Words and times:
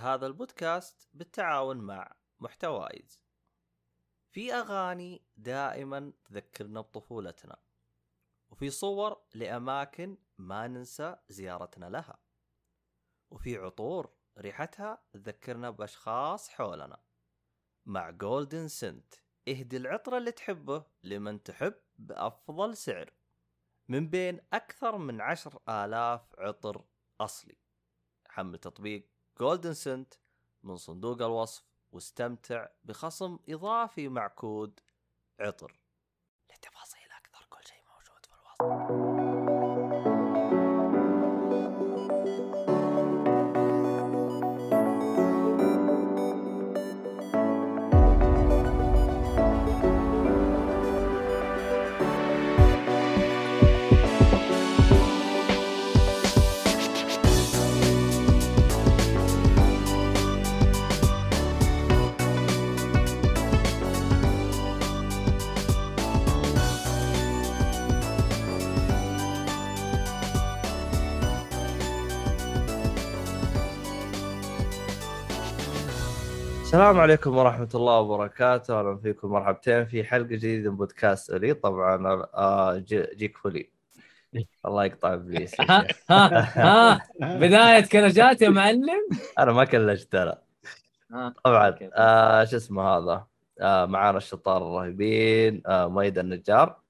هذا 0.00 0.26
البودكاست 0.26 1.08
بالتعاون 1.14 1.76
مع 1.76 2.16
محتوايز. 2.40 3.20
في 4.30 4.54
أغاني 4.54 5.22
دائما 5.36 6.12
تذكرنا 6.24 6.80
بطفولتنا 6.80 7.62
وفي 8.50 8.70
صور 8.70 9.22
لأماكن 9.34 10.18
ما 10.38 10.66
ننسى 10.66 11.16
زيارتنا 11.28 11.86
لها 11.86 12.18
وفي 13.30 13.56
عطور 13.56 14.14
ريحتها 14.38 15.02
تذكرنا 15.12 15.70
بأشخاص 15.70 16.48
حولنا. 16.48 17.02
مع 17.86 18.10
جولدن 18.10 18.68
سنت 18.68 19.14
اهدي 19.48 19.76
العطر 19.76 20.16
اللي 20.16 20.32
تحبه 20.32 20.86
لمن 21.02 21.42
تحب 21.42 21.74
بأفضل 21.96 22.76
سعر. 22.76 23.12
من 23.88 24.10
بين 24.10 24.40
أكثر 24.52 24.98
من 24.98 25.20
عشر 25.20 25.58
آلاف 25.68 26.34
عطر 26.38 26.84
أصلي. 27.20 27.56
حمل 28.28 28.58
تطبيق 28.58 29.09
جولدن 29.40 29.72
سنت 29.72 30.14
من 30.62 30.76
صندوق 30.76 31.22
الوصف 31.22 31.64
واستمتع 31.92 32.68
بخصم 32.84 33.38
إضافي 33.48 34.08
مع 34.08 34.28
كود 34.28 34.80
عطر. 35.40 35.79
السلام 76.70 77.00
عليكم 77.00 77.36
ورحمة 77.36 77.68
الله 77.74 78.00
وبركاته، 78.00 78.80
أهلا 78.80 78.96
فيكم 78.96 79.28
مرحبتين 79.28 79.86
في 79.86 80.04
حلقة 80.04 80.26
جديدة 80.26 80.70
من 80.70 80.76
بودكاست 80.76 81.30
أولي، 81.30 81.54
طبعا 81.54 82.26
آه 82.34 82.78
جيك 82.88 83.36
فولي. 83.36 83.72
الله 84.66 84.84
يقطع 84.84 85.14
ابليس 85.14 85.60
ها. 85.60 85.86
ها 86.10 86.40
ها. 86.58 87.00
بداية 87.38 87.86
كلجات 87.86 88.42
يا 88.42 88.48
معلم. 88.48 89.08
أنا 89.38 89.52
ما 89.52 89.64
كلجت 89.64 90.14
أنا 90.14 90.42
ها 91.12 91.34
طبعا. 91.44 91.76
آه 91.94 92.44
شو 92.44 92.56
اسمه 92.56 92.82
هذا؟ 92.82 93.26
آه 93.60 93.86
معانا 93.86 94.18
الشطار 94.18 94.56
الرهيبين 94.62 95.62
آه 95.66 95.88
ميد 95.88 96.18
النجار. 96.18 96.80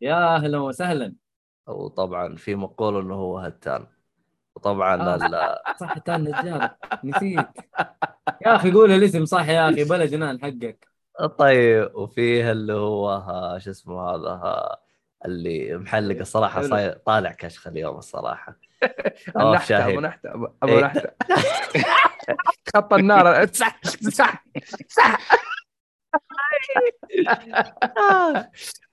يا 0.00 0.34
أهلا 0.36 0.58
وسهلا. 0.58 1.14
وطبعا 1.66 2.36
في 2.36 2.54
مقول 2.54 3.00
إنه 3.04 3.14
هو 3.14 3.38
هتان. 3.38 3.86
وطبعا 4.60 5.02
آه. 5.02 5.14
ال- 5.14 5.76
صح 5.80 5.98
تاني 5.98 6.30
النجار 6.30 6.70
نسيت. 7.04 7.46
يا 8.46 8.56
أخي 8.56 8.72
قول 8.72 8.92
الاسم. 8.92 9.24
صح 9.24 9.48
يا 9.48 9.70
أخي 9.70 9.84
بلا 9.84 10.06
جنان 10.06 10.40
حقك. 10.42 10.88
طيب 11.38 11.90
وفيه 11.94 12.52
اللي 12.52 12.72
هو 12.72 13.22
شو 13.58 13.70
اسمه 13.70 14.10
هذا 14.10 14.76
اللي 15.26 15.76
محلق 15.76 16.18
الصراحه. 16.18 16.62
صاير 16.62 16.92
طالع 16.92 17.32
كشخ 17.32 17.66
اليوم 17.66 17.98
الصراحة. 17.98 18.56
شاهين. 19.66 19.82
أبو 19.90 20.00
نحتة 20.00 20.34
ابو 20.34 20.48
أبو 20.62 20.72
إيه. 20.72 20.84
نحتة 20.84 21.10
خط 22.76 22.92
النار. 22.94 23.46
صح 23.52 23.80
صح 24.10 24.44
صح. 24.88 25.20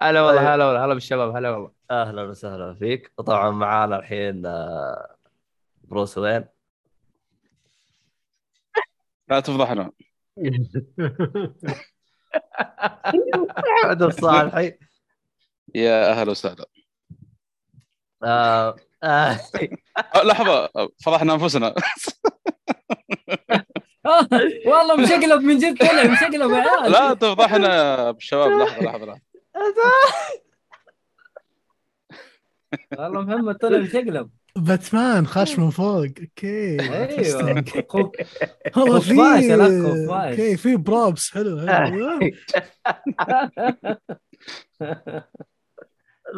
هلا 0.01 0.21
والله 0.21 0.55
هلا 0.55 0.65
والله 0.65 0.85
هلا 0.85 0.93
بالشباب 0.93 1.35
هلا 1.35 1.49
والله. 1.49 1.71
أهلا 1.91 2.21
وسهلا 2.23 2.73
فيك. 2.73 3.11
وطبعا 3.17 3.51
معانا 3.51 3.99
الحين 3.99 4.45
آه، 4.45 5.16
بروس 5.87 6.17
وين 6.17 6.45
لا 9.29 9.39
تفضحنا 9.39 9.91
احمد 13.83 14.01
الصالحي 14.01 14.77
يا 15.75 16.11
أهلا 16.11 16.31
وسهلا. 16.31 16.65
آه، 18.23 18.75
آه، 19.03 19.37
لحظة 20.25 20.69
فضحنا 21.05 21.33
أنفسنا. 21.33 21.75
والله 24.67 24.95
مشقلب 24.95 25.41
من 25.41 25.57
جد 25.57 25.77
طلع 25.77 26.03
مشقلب 26.03 26.51
لا 26.91 27.13
تفضحنا 27.13 28.11
بالشباب. 28.11 28.51
لحظة 28.51 28.81
لحظة 28.83 29.05
لحظة. 29.05 29.21
والله 32.97 33.21
محمد 33.21 33.57
طلع 33.57 33.77
مشقلب 33.77 34.29
باتمان 34.57 35.27
خاش 35.27 35.59
من 35.59 35.69
فوق. 35.69 36.05
أوكي 36.21 36.81
أيوه. 36.81 37.63
والله 38.77 38.99
في. 38.99 39.13
أوكي 40.29 40.57
في 40.57 40.75
برابس 40.75 41.31
حلو 41.31 41.67
حلو. 41.67 42.19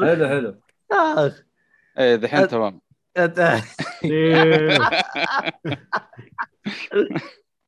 حلو 0.01 0.27
حلو. 0.27 0.55
آخ. 0.91 1.41
إيه 1.99 2.15
دحين 2.15 2.47
تمام. 2.47 2.81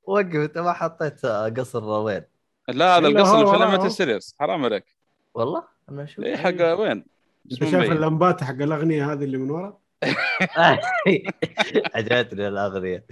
وقف 0.03 0.35
أنت 0.35 0.57
ما 0.57 0.73
حطيت 0.73 1.25
آه، 1.25 1.49
قصر 1.49 1.83
وين؟ 1.83 2.21
لا 2.69 2.97
هذا 2.97 3.07
القصر 3.07 3.35
هو 3.35 3.41
الفيلم 3.53 3.73
وراهم. 3.73 3.89
سيريس 3.89 4.35
حرام 4.39 4.65
عليك. 4.65 4.85
والله؟ 5.33 5.63
أنا 5.89 6.03
أشوف. 6.03 6.25
إيه 6.25 6.35
حق 6.35 6.79
وين؟ 6.79 7.05
شايف. 7.53 7.91
اللمبات 7.91 8.43
حق 8.43 8.53
الأغنية 8.53 9.11
هذه 9.11 9.23
اللي 9.23 9.37
من 9.37 9.51
ورا؟ 9.51 9.80
عجبتني 11.95 12.47
الأغنية. 12.47 13.05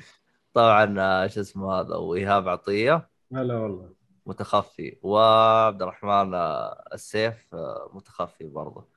طبعا 0.54 0.96
آه، 1.00 1.28
شو 1.28 1.42
اسمه 1.42 1.74
هذا 1.74 1.96
وإيهاب 1.96 2.48
عطية. 2.48 3.10
هلا 3.34 3.56
والله. 3.56 3.94
متخفي. 4.26 4.98
وعبد 5.02 5.82
الرحمن 5.82 6.34
آه، 6.34 6.84
السيف 6.94 7.56
آه، 7.56 7.92
متخفي 7.94 8.44
برضه. 8.48 8.88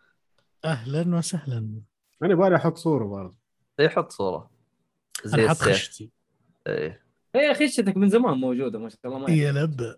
أهلا 0.65 1.17
وسهلا. 1.17 1.83
أنا 2.23 2.35
بالي 2.35 2.57
أحط 2.57 2.77
صورة 2.77 3.05
برضه. 3.05 3.39
يحط 3.81 4.11
صورة. 4.13 4.51
زي 5.25 5.43
أنا 5.45 5.49
حط 5.51 5.57
السيف. 5.61 5.75
خشتي. 5.75 6.11
إيه. 6.67 7.03
هي 7.35 7.55
خشتك 7.55 7.97
من 7.97 8.09
زمان 8.09 8.35
موجودة 8.39 8.79
ما 8.79 8.89
شاء 8.89 8.99
الله 9.05 9.19
ما 9.19 9.31
يا 9.31 9.53
لب. 9.53 9.97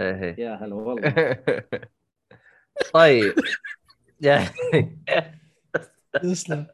إيه 0.00 0.22
إيه. 0.22 0.40
يا 0.40 0.54
هلا 0.54 0.74
والله. 0.74 1.36
طيب. 2.94 3.34
تسلم. 6.22 6.66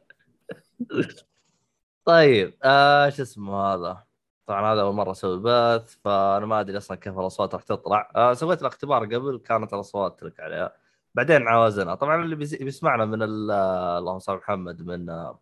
طيب 2.05 2.57
آه 2.63 3.09
شو 3.09 3.21
اسمه 3.23 3.55
هذا؟ 3.73 4.03
طبعا 4.45 4.73
هذا 4.73 4.81
أول 4.81 4.95
مرة 4.95 5.11
أسوي 5.11 5.39
بث 5.39 5.95
فأنا 6.03 6.45
ما 6.45 6.59
أدري 6.59 6.77
أصلا 6.77 6.97
كيف 6.97 7.19
الأصوات 7.19 7.53
راح 7.55 7.63
تطلع. 7.63 8.11
آه 8.15 8.33
سويت 8.33 8.61
الاختبار 8.61 9.05
قبل 9.05 9.41
كانت 9.45 9.73
الأصوات 9.73 10.19
تلك 10.19 10.39
عليها. 10.39 10.73
بعدين 11.15 11.47
عوزنا 11.47 11.95
طبعا 11.95 12.23
اللي 12.23 12.35
بيسمعنا 12.35 13.05
من 13.05 13.21
آه، 13.51 13.97
اللهم 13.97 14.19
صل 14.19 14.35
محمد 14.35 14.81
من 14.81 15.09
آه 15.09 15.39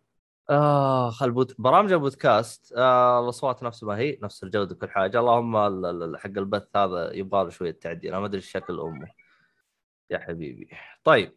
آه 0.50 1.12
البود... 1.22 1.54
برامج 1.58 1.92
البودكاست 1.92 2.72
آه 2.76 3.24
الأصوات 3.24 3.62
نفس 3.62 3.84
ما 3.84 3.96
هي 3.98 4.18
نفس 4.22 4.44
الجودة 4.44 4.74
كل 4.74 4.88
حاجة. 4.90 5.20
اللهم 5.20 5.56
ال- 5.56 5.86
ال- 6.02 6.18
حق 6.18 6.26
البث 6.26 6.76
هذا 6.76 7.12
يبغى 7.12 7.44
له 7.44 7.50
شوية 7.50 7.70
تعديل. 7.80 8.10
أنا 8.10 8.20
ما 8.20 8.26
أدري 8.26 8.40
شكل 8.40 8.80
أمه. 8.80 9.06
يا 10.10 10.18
حبيبي. 10.18 10.68
طيب 11.04 11.36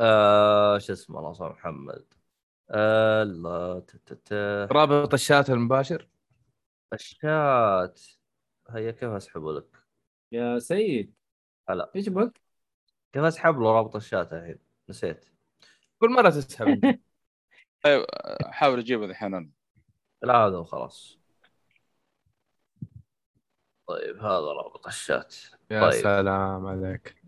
آه 0.00 0.78
شو 0.78 0.92
اسمه 0.92 1.18
اللهم 1.18 1.34
صل 1.34 1.48
محمد. 1.50 2.04
آه 2.74 3.22
لا 3.24 3.80
ت- 3.80 3.96
ت- 3.96 4.12
ت- 4.32 4.68
رابط 4.72 5.14
الشات 5.14 5.50
المباشر. 5.50 6.08
الشات. 6.92 8.00
هيا 8.70 8.90
كيف 8.90 9.04
أسحبه 9.10 9.52
لك؟ 9.52 9.76
يا 10.32 10.58
سيد. 10.58 11.14
هلا. 11.68 11.90
إيش 11.96 12.08
بك؟ 12.08 12.40
كيف 13.12 13.22
أسحب 13.22 13.58
له 13.60 13.72
رابط 13.72 13.96
الشات 13.96 14.32
الحين؟ 14.32 14.58
نسيت. 14.88 15.24
كل 15.98 16.10
مرة 16.10 16.30
تسحب. 16.30 16.80
طيب 17.84 18.06
حاول 18.44 18.78
اجيبه 18.78 19.04
الحين 19.04 19.34
أنا. 19.34 19.50
لا 20.22 20.36
هذا 20.36 20.56
هو 20.56 20.64
خلاص 20.64 21.18
طيب 23.88 24.16
هذا 24.16 24.52
رابط 24.52 24.86
الشات. 24.86 25.34
يا 25.70 25.90
طيب. 25.90 26.02
سلام 26.02 26.66
عليك. 26.66 27.22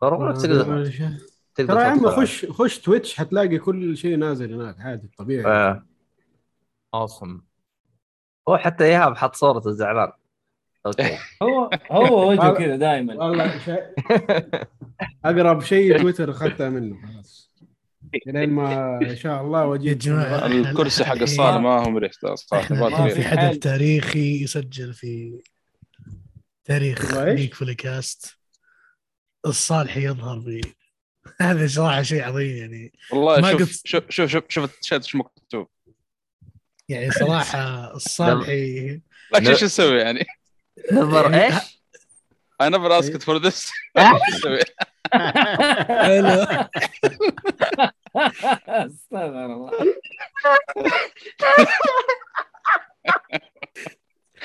فرغ 0.00 0.28
لك 0.28 0.36
تقدر. 0.36 1.33
تقدر 1.54 1.74
ترى 1.74 1.82
يا 1.82 1.88
عم 1.88 2.10
خش 2.10 2.46
خش 2.46 2.78
تويتش 2.78 3.14
حتلاقي 3.14 3.58
كل 3.58 3.96
شيء 3.96 4.16
نازل 4.16 4.54
هناك 4.54 4.80
عادي 4.80 5.10
طبيعي. 5.18 5.46
آه. 5.46 5.86
awesome 6.94 7.40
هو 8.48 8.56
حتى 8.56 8.84
إيهاب 8.84 9.16
حط 9.16 9.34
صورته 9.34 9.70
زعلان. 9.70 10.12
okay. 10.86 11.18
هو 11.42 11.70
هو 11.90 12.30
وجهه 12.30 12.50
كذا 12.50 12.76
دائما 12.76 13.14
والله 13.14 13.60
أقرب 15.24 15.60
شيء 15.60 15.98
تويتر 15.98 16.30
اخذتها 16.30 16.68
منه 16.68 17.06
خلاص. 17.06 17.54
لين 18.26 18.50
ما 18.50 18.98
إن 19.02 19.16
شاء 19.16 19.42
الله 19.42 19.66
وجيت 19.66 20.06
الكرسي 20.06 21.04
حق 21.04 21.16
الصالة 21.22 21.58
ما 21.58 21.86
هو 21.86 21.90
مريح 21.90 22.10
ما 22.70 23.08
في. 23.08 23.22
حدث 23.22 23.58
تاريخي 23.58 24.42
يسجل 24.42 24.92
في 24.94 25.40
تاريخ؟ 26.64 27.14
ليك 27.14 27.54
فوليكاست 27.54 28.38
الصالح 29.46 29.96
يظهر 29.96 30.40
في 30.40 30.60
هذا 31.40 31.66
صراحة 31.66 32.02
شيء 32.02 32.22
عظيم 32.24 32.56
يعني 32.56 32.92
والله 33.12 33.40
ما 33.40 33.50
شوف 33.50 33.60
قلت- 33.60 33.86
شوف 33.86 34.04
شوف 34.10 34.30
شوف 34.30 34.44
شوف 34.48 34.64
التيشيرت 34.64 35.02
إيش 35.04 35.16
مكتوب 35.16 35.68
يعني 36.88 37.10
صراحة 37.10 37.94
الصالحي 37.94 39.00
لكن. 39.34 39.46
إيش 39.46 39.64
نسوي 39.64 39.98
يعني؟ 39.98 40.26
نظر 40.92 41.30
يعني 41.32 41.54
إيش؟ 41.54 41.54
أنا 42.60 42.78
never 42.78 43.02
asked 43.02 43.22
for 43.22 43.38
this؟ 43.42 43.70
حلو 46.04 46.46
استغفر 48.68 49.44
الله 49.44 49.70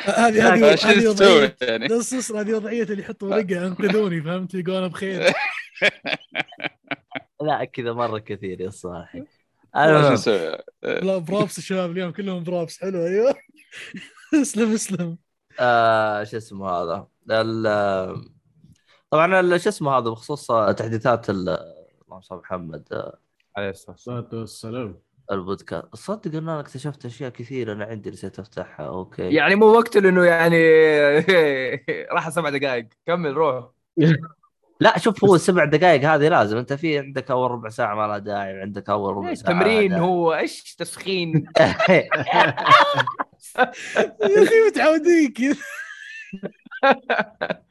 هذه 0.06 0.54
هذه 0.54 0.74
هذه 0.74 1.08
وضعيه 1.08 1.56
يعني؟ 1.62 1.88
نص 1.88 2.32
هذه 2.32 2.54
وضعية 2.54 2.84
اللي 2.84 3.02
يحطوا 3.02 3.36
رقه 3.36 3.68
انقذوني 3.68 4.22
فهمت 4.22 4.54
يقول 4.54 4.76
أنا 4.76 4.88
بخير 4.88 5.34
لا 7.60 7.66
كذا 7.66 7.94
مرة 7.94 8.18
كثير 8.20 8.62
يا 8.62 8.70
صاحي. 8.70 9.20
إيش 9.20 9.28
المهم. 9.76 10.14
نسوي؟ 10.14 10.58
لا 10.84 11.18
برابس 11.18 11.58
الشباب 11.58 11.92
اليوم 11.92 12.12
كلهم 12.12 12.44
برابس. 12.44 12.80
حلو 12.80 13.06
أيوه. 13.06 13.36
اسلم 14.42 14.74
اسلم. 14.74 15.18
آه 15.60 16.24
شو 16.24 16.38
اسمه 16.38 16.70
هذا؟ 16.70 17.08
ال- 17.32 18.30
طبعا 19.12 19.58
شو 19.58 19.70
اسمه 19.70 19.92
هذا 19.92 20.10
بخصوص 20.10 20.48
تحديثات 20.78 21.30
ال- 21.30 21.50
اللهم 22.06 22.22
صل 22.22 22.36
على 22.36 22.42
محمد 22.42 22.88
آه، 22.92 23.20
عليه 23.58 23.70
الصلاة 23.70 24.28
والسلام. 24.34 25.00
البودكاست 25.32 25.96
صدق 25.96 26.28
إن 26.28 26.36
أنا 26.36 26.60
اكتشفت 26.60 27.06
أشياء 27.06 27.30
كثيرة 27.30 27.74
أنا 27.74 27.86
عندي 27.86 28.10
نسيت 28.10 28.40
أفتحها. 28.40 28.86
أوكي. 28.88 29.34
يعني 29.34 29.56
مو 29.56 29.66
وقته 29.66 30.00
لأنه 30.00 30.24
يعني 30.26 30.58
راح 32.16 32.30
سبع 32.30 32.50
دقائق. 32.50 32.88
كمل 33.06 33.34
روح. 33.34 33.70
لا 34.80 34.98
شوف 35.00 35.26
هو 35.26 35.36
السبع 35.36 35.66
دقائق 35.66 36.10
هذه 36.10 36.28
لازم. 36.28 36.58
أنت 36.58 36.74
في 36.74 37.00
عندك 37.00 37.32
أول 37.32 37.52
ربع 37.52 37.70
ساعة 37.70 37.96
ما 37.96 38.08
لها 38.08 38.18
داعي 38.18 38.62
عندك 38.62 38.90
أول 38.90 39.18
ربع 39.18 39.34
ساعة 39.34 39.54
تمرين 39.54 39.94
هو؟ 39.94 40.36
إيش 40.36 40.76
تسخين. 40.76 41.34
يا 41.60 41.76
أخي 44.44 44.68
متعودين 44.68 45.34
كذا. 45.34 45.56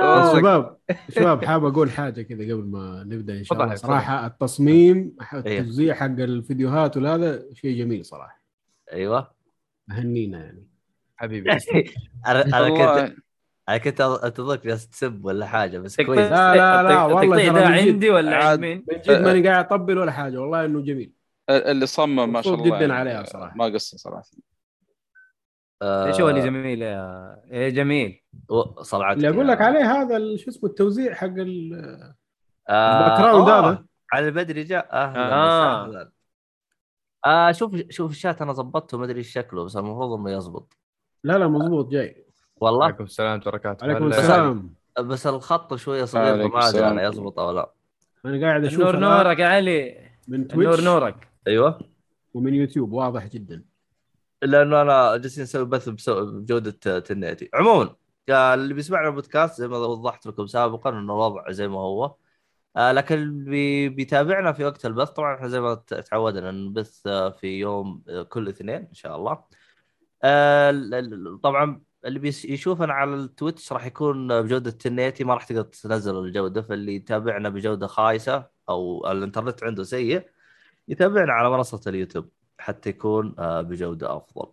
والله. 0.00 0.38
شباب 0.38 0.78
شباب 1.10 1.44
حاب 1.44 1.64
أقول 1.64 1.90
حاجة 1.90 2.22
كذا 2.22 2.44
قبل 2.44 2.64
ما 2.64 3.04
نبدأ 3.06 3.38
إن 3.38 3.44
شاء 3.44 3.62
الله. 3.62 3.74
صراحة 3.74 4.26
التصميم 4.26 5.16
إيه. 5.34 5.58
التوزيع 5.60 5.94
حق 5.94 6.04
الفيديوهات 6.04 6.96
وهذا 6.96 7.44
شيء 7.54 7.78
جميل 7.78 8.04
صراحة. 8.04 8.42
أيوه. 8.92 9.30
اهنينا 9.90 10.38
يعني. 10.44 10.66
حبيبي 11.16 11.50
أنا 12.26 12.44
أنا 12.44 12.68
كنت 12.68 13.16
أنا 13.68 13.78
كنت 13.78 14.00
انتظرك 14.00 14.64
جالس 14.66 14.88
تسب 14.88 15.24
ولا 15.24 15.46
حاجة 15.46 15.78
بس 15.78 16.00
كويس. 16.00 16.30
لا، 16.30 16.54
لا، 16.56 16.82
لا، 16.82 17.02
والله 17.04 17.52
ده. 17.52 17.66
عندي 17.66 18.10
ولا 18.10 18.36
عاد- 18.36 18.44
عند 18.46 18.60
مين؟ 18.60 18.84
من 18.92 19.00
جد 19.00 19.22
ماني 19.22 19.48
قاعد 19.48 19.64
اطبل 19.64 19.98
ولا 19.98 20.12
حاجة 20.12 20.38
والله 20.38 20.64
إنه 20.64 20.80
جميل. 20.80 21.12
اللي 21.50 21.86
صمم 21.86 22.32
ما 22.32 22.42
شاء 22.42 22.54
الله 22.54 22.64
جداً 22.66 22.76
يعني 22.78 22.92
عليها 22.92 23.24
صراحة. 23.24 23.56
ما 23.56 23.64
قصر 23.64 23.96
صراحة. 23.96 24.22
آه، 25.82 26.06
إيش 26.06 26.20
هو 26.20 26.28
اللي 26.28 26.40
جميل 26.40 26.82
يا 26.82 27.36
يا 27.46 27.68
جميل. 27.68 28.22
صلعتك 28.80 29.16
اللي 29.16 29.28
أقول 29.28 29.48
لك 29.48 29.60
عليه 29.60 29.84
هذا 29.92 30.36
شو 30.36 30.50
اسمه 30.50 30.70
التوزيع 30.70 31.14
حق 31.14 31.26
ال- 31.26 32.14
آه، 32.68 33.02
ال 33.02 33.20
background 33.20 33.48
آه، 33.48 33.70
هذا. 33.70 33.84
على 34.12 34.26
البدري 34.28 34.62
جاء. 34.64 34.88
أهلا 34.92 35.34
آه. 35.34 36.12
آه 37.26 37.52
شوف 37.52 37.76
شوف 37.90 38.10
الشات 38.10 38.42
أنا 38.42 38.52
ظبطته 38.52 38.98
ما 38.98 39.04
أدري 39.04 39.18
إيش 39.18 39.32
شكله 39.32 39.64
بس 39.64 39.76
المفروض 39.76 40.20
إنه 40.20 40.30
يزبط 40.36 40.76
لا 41.24 41.38
لا 41.38 41.48
مضبوط 41.48 41.88
جاي. 41.90 42.27
والله. 42.60 42.84
عليكم 42.84 43.04
السلام 43.04 43.28
ورحمة 43.30 43.42
الله 43.42 43.48
وبركاته. 43.48 43.84
عليكم. 43.84 44.06
السلام. 44.06 44.74
بس 45.00 45.26
الخط 45.26 45.74
شوية 45.74 46.04
صغير 46.04 46.48
فما 46.48 46.68
أدري. 46.68 46.88
أنا 46.88 47.08
يزبط 47.08 47.38
أو 47.38 47.50
لا. 47.50 47.72
أنا 48.24 48.46
قاعد 48.46 48.64
أشوف 48.64 48.80
الآن 48.82 49.00
نورك 49.00 49.38
يا 49.38 49.46
علي. 49.46 50.08
من 50.28 50.48
تويتش 50.48 50.80
نورك. 50.84 51.28
أيوه. 51.46 51.78
ومن 52.34 52.54
يوتيوب 52.54 52.92
واضح 52.92 53.26
جدا. 53.26 53.64
لأنه 54.42 54.82
أنا 54.82 55.16
جالسين 55.16 55.42
نسوي 55.42 55.64
بث 55.64 55.88
بسو- 55.88 56.24
بجودة 56.24 56.98
ten 56.98 57.14
eighty. 57.14 57.50
عموما 57.54 57.94
اللي 58.30 58.74
بيسمعنا 58.74 59.08
البودكاست 59.08 59.58
زي 59.58 59.68
ما 59.68 59.76
وضحت 59.76 60.26
لكم 60.26 60.46
سابقا 60.46 60.90
إنه 60.90 61.12
الوضع 61.14 61.50
زي 61.50 61.68
ما 61.68 61.78
هو. 61.80 62.14
آه، 62.76 62.92
لكن 62.92 63.14
اللي 63.14 63.50
بي- 63.50 63.88
بيتابعنا 63.88 64.52
في 64.52 64.64
وقت 64.64 64.86
البث. 64.86 65.10
طبعا 65.10 65.34
إحنا 65.34 65.48
زي 65.48 65.60
ما 65.60 65.74
تعودنا 66.10 66.50
نبث 66.50 67.06
آه، 67.06 67.30
في 67.30 67.46
يوم 67.58 68.02
آه، 68.08 68.22
كل 68.22 68.48
اثنين 68.48 68.74
إن 68.76 68.94
شاء 68.94 69.16
الله. 69.16 69.38
ال- 70.24 70.94
ال- 70.94 71.40
طبعا 71.40 71.80
اللي 72.04 72.18
بيشوفنا 72.18 72.92
على 72.92 73.14
التويتش 73.14 73.72
راح 73.72 73.86
يكون 73.86 74.42
بجودة 74.42 74.70
ten 74.70 74.88
eighty 74.88 75.24
ما 75.24 75.34
راح 75.34 75.44
تقدر 75.44 75.62
تنزل 75.62 76.18
الجودة 76.18 76.62
فاللي 76.62 76.94
يتابعنا 76.94 77.48
بجودة 77.48 77.86
خايسة 77.86 78.46
أو 78.68 79.10
الإنترنت 79.12 79.64
عنده 79.64 79.84
سيء 79.84 80.28
يتابعنا 80.88 81.32
على 81.32 81.50
منصة 81.50 81.80
اليوتيوب 81.86 82.28
حتى 82.58 82.90
يكون 82.90 83.34
آه، 83.38 83.62
بجودة 83.62 84.16
أفضل. 84.16 84.52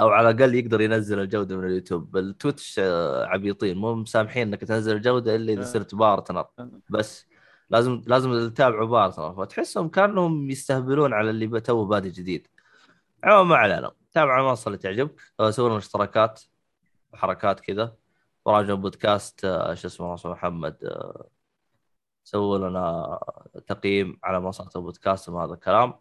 أو 0.00 0.08
على 0.08 0.30
الأقل 0.30 0.54
يقدر 0.54 0.80
ينزل 0.80 1.20
الجودة 1.20 1.56
من 1.56 1.64
اليوتيوب. 1.64 2.16
التويتش 2.16 2.76
آه، 2.78 3.26
عبيطين 3.26 3.76
مو 3.76 3.94
مسامحين 3.94 4.48
إنك 4.48 4.60
تنزل 4.60 4.96
الجودة 4.96 5.36
إلا 5.36 5.52
إذا 5.52 5.62
صرت 5.62 5.94
partner. 5.94 6.46
بس 6.90 7.26
لازم 7.70 8.02
لازم 8.06 8.48
تتابعوا 8.48 8.86
partner. 8.86 9.34
فتحسهم 9.34 9.88
كأنهم 9.88 10.50
يستهبلون 10.50 11.12
على 11.12 11.30
اللي 11.30 11.60
تو 11.60 11.84
بادي 11.84 12.10
جديد. 12.10 12.48
عموما 13.24 13.42
ما 13.50 13.56
علينا 13.56 13.92
تابعوا 14.12 14.40
المنصة 14.40 14.68
اللي 14.68 14.78
تعجبك 14.78 15.20
آه، 15.40 15.50
سووا 15.50 15.68
لنا 15.68 15.78
اشتراكات. 15.78 16.42
وحركات 17.12 17.60
كذا. 17.60 17.96
وراجعوا 18.44 18.78
بودكاست 18.78 19.44
آه، 19.44 19.74
شو 19.74 19.88
اسمه 19.88 20.16
محمد 20.24 20.84
آه، 20.84 21.28
سووا 22.24 22.58
لنا 22.58 23.18
تقييم 23.66 24.20
على 24.24 24.40
منصه 24.40 24.70
البودكاست 24.76 25.28
وهذا 25.28 25.54
الكلام. 25.54 25.94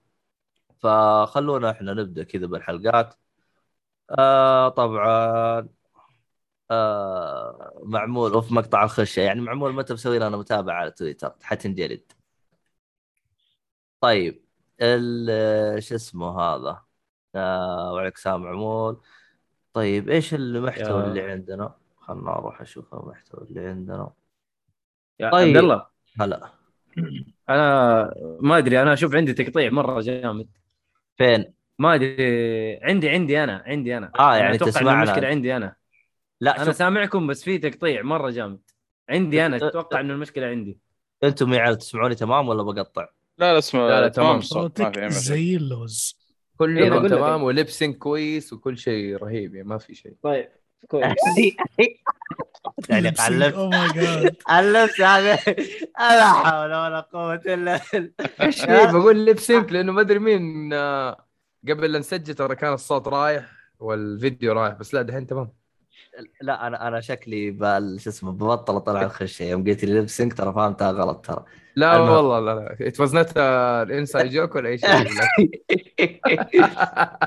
فخلونا 0.79 1.71
إحنا 1.71 1.93
نبدأ 1.93 2.23
كذا 2.23 2.47
بالحلقات. 2.47 3.15
آه 4.19 4.69
طبعا 4.69 5.69
آه 6.71 7.81
معمول 7.83 8.33
أوف 8.33 8.51
مقطع 8.51 8.83
الخشة. 8.83 9.21
يعني 9.21 9.41
معمول 9.41 9.73
متى 9.73 9.93
مسوي 9.93 10.19
لنا 10.19 10.37
متابعة 10.37 10.75
على 10.75 10.91
تويتر؟ 10.91 11.35
حتنجلد 11.41 12.11
طيب 14.01 14.45
شو 15.79 15.95
اسمه 15.95 16.39
هذا؟ 16.41 16.85
آه 17.35 17.93
وعليك 17.93 18.17
سلام 18.17 18.43
معمول. 18.43 19.01
طيب 19.73 20.09
إيش 20.09 20.33
المحتوى 20.33 21.01
يا- 21.01 21.07
اللي 21.07 21.21
عندنا؟ 21.31 21.75
خلنا 21.97 22.29
أروح 22.31 22.61
أشوف 22.61 22.93
المحتوى 22.93 23.47
اللي 23.49 23.67
عندنا. 23.67 24.09
يا 25.19 25.29
طيب. 25.29 25.47
عبد 25.47 25.57
الله. 25.57 25.85
هلا. 26.21 26.49
أنا 27.49 28.13
ما 28.39 28.57
أدري 28.57 28.81
أنا 28.81 28.93
أشوف 28.93 29.15
عندي 29.15 29.33
تقطيع 29.33 29.69
مرة 29.69 30.01
جامد. 30.01 30.47
فين؟ 31.17 31.53
ما 31.79 31.95
أدري 31.95 32.79
عندي 32.83 33.09
عندي 33.09 33.43
أنا 33.43 33.63
عندي 33.65 33.97
أنا. 33.97 34.11
آه، 34.19 34.29
أنا 34.29 34.37
يعني 34.37 34.57
تسمعنا 34.57 35.03
المشكلة. 35.03 35.27
عندي 35.27 35.55
أنا. 35.57 35.75
لا 36.41 36.55
أنا 36.55 36.65
شوف. 36.65 36.75
سامعكم 36.75 37.27
بس 37.27 37.43
في 37.43 37.57
تقطيع 37.57 38.01
مرة 38.01 38.29
جامد. 38.29 38.59
عندي 39.09 39.45
أنا 39.45 39.55
أتوقع 39.57 39.99
إنه 39.99 40.13
المشكلة 40.13 40.45
عندي. 40.47 40.77
أنتم 41.23 41.53
يا 41.53 41.59
عيال 41.59 41.77
تسمعوني 41.77 42.15
تمام 42.15 42.47
ولا 42.49 42.63
بقطع؟ 42.63 43.07
لا 43.37 43.51
لا 43.53 43.57
اسمع 43.57 43.87
لا، 43.87 44.01
لا، 44.01 44.07
تمام. 44.07 44.37
الصوت 44.37 44.81
ما 44.81 44.89
في 44.91 44.93
صوتك. 44.99 45.07
زي 45.11 45.55
اللوز. 45.55 46.20
كل 46.61 46.77
إيه، 46.77 46.85
يوم 46.85 46.95
بقول 46.95 47.11
لك. 47.11 47.17
تمام 47.17 47.43
ولبسنج 47.43 47.95
كويس 47.95 48.53
وكل 48.53 48.77
شيء 48.77 49.15
رهيب 49.15 49.55
يعني 49.55 49.67
ما 49.67 49.77
في 49.77 49.95
شيء. 49.95 50.13
طيب 50.23 50.49
كويس. 50.87 51.15
يعني 52.89 53.09
أو 53.09 53.13
علمت 53.19 53.55
my 53.55 53.87
God 53.95 54.35
علمت 54.47 55.01
هذا 55.01 55.39
لا 55.99 56.33
حول 56.33 56.73
ولا 56.73 56.99
قوة 56.99 57.35
إلا 57.35 57.81
بالله. 57.93 58.11
إيش 58.41 58.61
في؟ 58.61 58.87
بقول 58.87 59.25
lip 59.25 59.45
sync 59.45 59.71
لأنه 59.71 59.91
ما 59.91 60.01
أدري 60.01 60.19
مين 60.19 60.73
آه، 60.73 61.25
قبل 61.69 61.91
لا 61.91 61.99
نسجل 61.99 62.33
ترى 62.33 62.55
كان 62.55 62.73
الصوت 62.73 63.07
رايح 63.07 63.51
والفيديو 63.79 64.53
رايح 64.53 64.73
بس 64.73 64.93
لا 64.93 65.01
دحين 65.01 65.27
تمام. 65.27 65.60
لا 66.41 66.67
أنا 66.67 66.87
أنا 66.87 66.99
شكلي 67.01 67.51
بال 67.51 68.01
شو 68.01 68.09
اسمه 68.09 68.31
ببطل 68.31 68.75
أطلع 68.75 69.01
الخشه 69.11 69.43
يوم 69.43 69.63
قلت 69.63 69.83
لي 69.85 69.99
lip 69.99 70.14
sync 70.14 70.33
ترى 70.33 70.53
فهمتها 70.53 70.91
غلط 70.91 71.25
ترى 71.25 71.45
لا 71.75 71.95
المهم. 71.95 72.11
والله 72.15 72.39
لا 72.39 72.55
لا 72.59 72.87
it 72.87 72.99
was 72.99 73.15
not 73.15 73.37
inside 73.91 74.31
joke 74.31 74.55
ولا 74.55 74.69
اي 74.69 74.77
شيء 74.77 74.89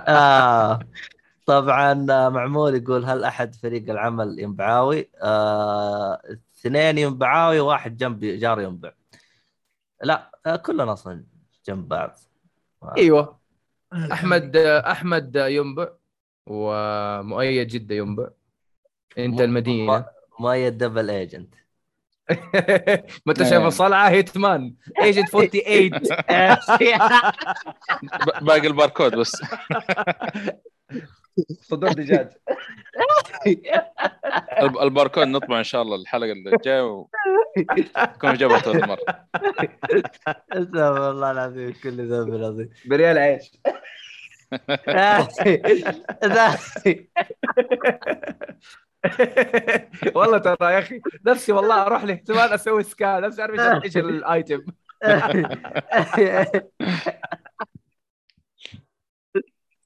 آه. 0.08 0.78
طبعا 1.46 2.06
آه، 2.10 2.28
معمول 2.28 2.74
يقول 2.74 3.04
هل 3.04 3.24
أحد 3.24 3.54
فريق 3.54 3.90
العمل 3.90 4.38
ينبعاوي؟ 4.40 5.10
آه، 5.22 6.20
اثنين 6.56 6.98
ينبعاوي 6.98 7.60
وواحد 7.60 7.96
جنبي 7.96 8.36
جار 8.36 8.60
ينبع. 8.60 8.92
لا 10.02 10.30
آه، 10.46 10.56
كلنا 10.56 10.92
أصلا 10.92 11.24
جنب 11.68 11.88
بعض. 11.88 12.16
إيوه 12.96 13.38
أحمد 14.12 14.56
أحمد 14.56 15.36
ينبع 15.36 15.88
ومؤيد 16.46 17.68
جدة 17.68 17.94
ينبع 17.94 18.28
انت 19.18 19.40
المدينة. 19.40 20.04
مؤيد 20.38 20.78
double 20.78 21.10
agent. 21.10 21.54
ما 23.26 23.32
انت 23.32 23.42
شايف 23.42 23.52
إيه. 23.52 23.66
الصلعه 23.66 24.08
Hitman. 24.08 24.74
agent 25.02 25.28
48 25.28 25.90
ب- 28.40 28.44
باقي 28.44 28.66
الباركود 28.66 29.14
بس. 29.16 29.32
صدور 31.70 31.92
دجاج. 31.92 32.28
الب- 34.62 34.78
الباركود 34.78 35.26
نطبع 35.26 35.58
إن 35.58 35.64
شاء 35.64 35.82
الله 35.82 35.96
الحلقة 35.96 36.32
اللي 36.32 36.56
جاية 36.64 36.82
وتكون 36.82 38.34
جابت 38.34 38.68
هذه 38.68 38.76
المره 38.76 39.00
استغفر 40.52 41.10
الله 41.10 41.30
العظيم 41.30 41.72
كل 41.82 42.08
ذنب 42.10 42.34
العظيم. 42.34 42.70
بريال 42.86 43.18
عيش. 43.18 43.52
والله 50.16 50.38
ترى 50.38 50.56
يا 50.74 50.78
أخي 50.78 51.00
نفسي 51.26 51.52
والله 51.52 51.82
أروح 51.86 52.02
الاحتمال 52.02 52.52
أسوي 52.52 52.82
سكان 52.82 53.22
نفسي 53.22 53.42
أعرف 53.42 53.56
إيش- 53.60 53.84
إيش 53.84 53.96
الايتم 53.96 54.64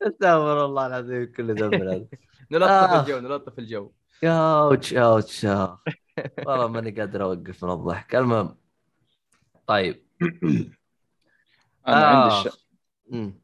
استغفر 0.03 0.65
الله 0.65 0.87
العظيم 0.87 1.33
كل 1.37 1.55
ذنب 1.55 1.75
نلطف 2.53 2.71
آه. 2.71 3.01
الجو 3.01 3.19
نلطف 3.19 3.59
الجو 3.59 3.91
اوتش 4.25 4.95
اوتش 4.95 5.45
آه. 5.45 5.83
والله 6.47 6.69
ماني 6.69 6.91
قادر 6.91 7.23
أوقف 7.23 7.65
من 7.65 7.71
الضحك 7.71 8.15
المهم 8.15 8.57
طيب 9.67 10.03
أنا 11.89 12.07
عندي 12.07 12.35
الش... 12.35 12.49
مم. 13.11 13.41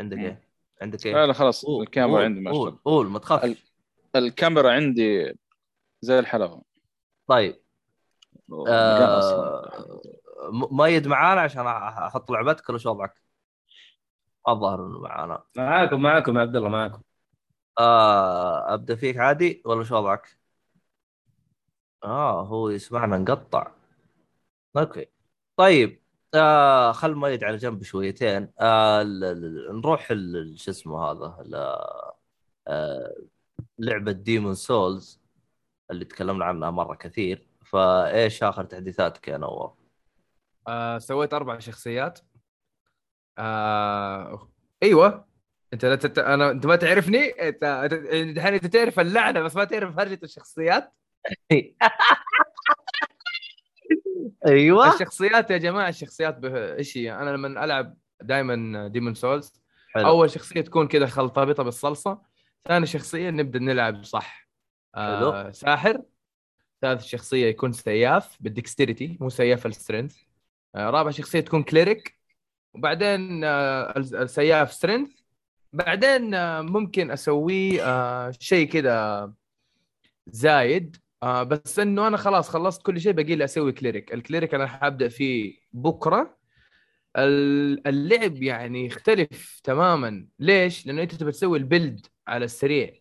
عندك 0.00 0.18
إيه؟ 0.18 0.48
عندك 0.82 1.06
إيه؟ 1.06 1.26
لا 1.26 1.32
خلاص 1.32 1.64
قول، 1.64 1.82
الكاميرا 1.82 2.24
عندي 2.24 2.40
ما 2.40 2.50
قول 2.50 2.78
قول 2.84 3.06
ما 3.06 3.18
تخافش 3.18 3.64
الكاميرا 4.18 4.72
عندي 4.72 5.38
زي 6.00 6.18
الحلاوه 6.18 6.62
طيب. 7.26 7.62
آه... 8.68 10.00
مؤيد 10.50 11.08
معانا 11.08 11.40
عشان 11.40 11.66
أحط 11.66 12.30
لعبتك 12.30 12.68
ولا 12.68 12.78
شو 12.78 12.90
وضعك؟ 12.90 13.22
الظاهر 14.48 14.86
إنه 14.86 14.98
معانا. 15.00 15.42
معاكم 15.56 16.02
معاكم 16.02 16.36
يا 16.36 16.40
عبد 16.42 16.56
الله 16.56 16.68
معاكم. 16.68 17.02
آه 17.78 18.74
أبدأ 18.74 18.96
فيك 18.96 19.16
عادي 19.16 19.62
ولا 19.64 19.84
شو 19.84 19.96
وضعك؟ 19.96 20.38
آه 22.04 22.42
هو 22.46 22.68
يسمعنا 22.68 23.18
نقطع. 23.18 23.72
أوكي. 24.76 25.06
طيب 25.56 26.02
آه 26.34 26.92
خل 26.92 27.14
مؤيد 27.14 27.44
على 27.44 27.56
جنب 27.56 27.82
شويتين. 27.82 28.52
آه 28.60 29.02
نروح 29.72 30.10
ال- 30.10 30.58
شو 30.58 30.70
اسمه 30.70 31.10
هذا 31.10 31.36
ل- 31.46 31.54
آه 32.68 33.14
لعبة 33.78 34.12
Demon's 34.12 34.54
Souls 34.54 35.20
اللي 35.90 36.04
تكلمنا 36.04 36.44
عنها 36.44 36.70
مرة 36.70 36.94
كثير. 36.94 37.46
فإيش 37.64 38.42
آخر 38.42 38.64
تحديثاتك 38.64 39.28
يا 39.28 39.38
نواف؟ 39.38 39.72
آه 40.68 40.98
سويت 40.98 41.34
أربع 41.34 41.58
شخصيات. 41.58 42.18
آه 43.38 44.48
إيوه. 44.82 45.26
أنت 45.72 45.84
لا 45.84 45.96
تت... 45.96 46.18
أنا 46.18 46.50
أنت 46.50 46.66
ما 46.66 46.76
تعرفني؟ 46.76 47.28
انت 47.28 47.88
دحين 48.36 48.54
أنت 48.54 48.66
تعرف 48.66 49.00
اللعبة 49.00 49.40
بس 49.40 49.56
ما 49.56 49.64
تعرف 49.64 49.98
هرجة 49.98 50.20
الشخصيات؟ 50.22 50.92
أيوه. 54.46 54.94
الشخصيات 54.94 55.50
يا 55.50 55.56
جماعة 55.56 55.88
الشخصيات 55.88 56.38
به... 56.38 56.74
إيش 56.74 56.96
هي؟ 56.96 57.14
أنا 57.14 57.30
لما 57.30 57.64
ألعب 57.64 57.96
دائما 58.22 58.88
Demon's 58.88 59.14
Souls 59.14 59.52
أول 59.96 60.30
شخصية 60.30 60.60
تكون 60.60 60.88
كذا 60.88 61.06
خلطبيطه 61.06 61.62
بالصلصة. 61.62 62.22
ثاني 62.68 62.86
شخصية 62.86 63.30
نبدأ 63.30 63.58
نلعب 63.58 64.04
صح. 64.04 64.48
آه. 64.94 65.50
ساحر. 65.50 66.02
ثالث 66.82 67.04
شخصية 67.04 67.46
يكون 67.46 67.72
سياف 67.72 68.36
بال 68.40 68.54
dexterity 68.54 69.18
مو 69.20 69.28
سياف 69.28 69.66
ال 69.66 69.71
strength. 69.71 70.16
آه 70.74 70.90
رابع 70.90 71.10
شخصية 71.10 71.40
تكون 71.40 71.62
cleric. 71.62 72.18
وبعدين 72.74 73.44
آه 73.44 73.94
ال- 73.96 74.16
السياف 74.16 74.72
strength. 74.72 75.10
بعدين 75.72 76.34
آه 76.34 76.60
ممكن 76.62 77.10
اسويه 77.10 77.82
آه 77.86 78.30
شيء 78.40 78.68
كذا 78.68 79.32
زايد. 80.26 80.96
آه 81.22 81.42
بس 81.42 81.78
إنه 81.78 82.06
أنا 82.06 82.16
خلاص 82.16 82.48
خلصت 82.48 82.82
كل 82.82 83.00
شيء 83.00 83.12
باقي 83.12 83.36
لي 83.36 83.44
أسوي 83.44 83.72
cleric. 83.72 84.14
ال 84.14 84.20
cleric 84.20 84.54
أنا 84.54 84.66
حابدا 84.66 85.08
فيه 85.08 85.58
بكرة. 85.72 86.36
ال- 87.16 87.86
اللعب 87.88 88.42
يعني 88.42 88.86
يختلف 88.86 89.60
تماما. 89.64 90.26
ليش؟ 90.38 90.86
لأنه 90.86 91.02
أنت 91.02 91.14
تبي 91.14 91.32
تسوي 91.32 91.58
ال 91.58 91.65
build. 91.65 92.06
على 92.28 92.44
السريع. 92.44 92.94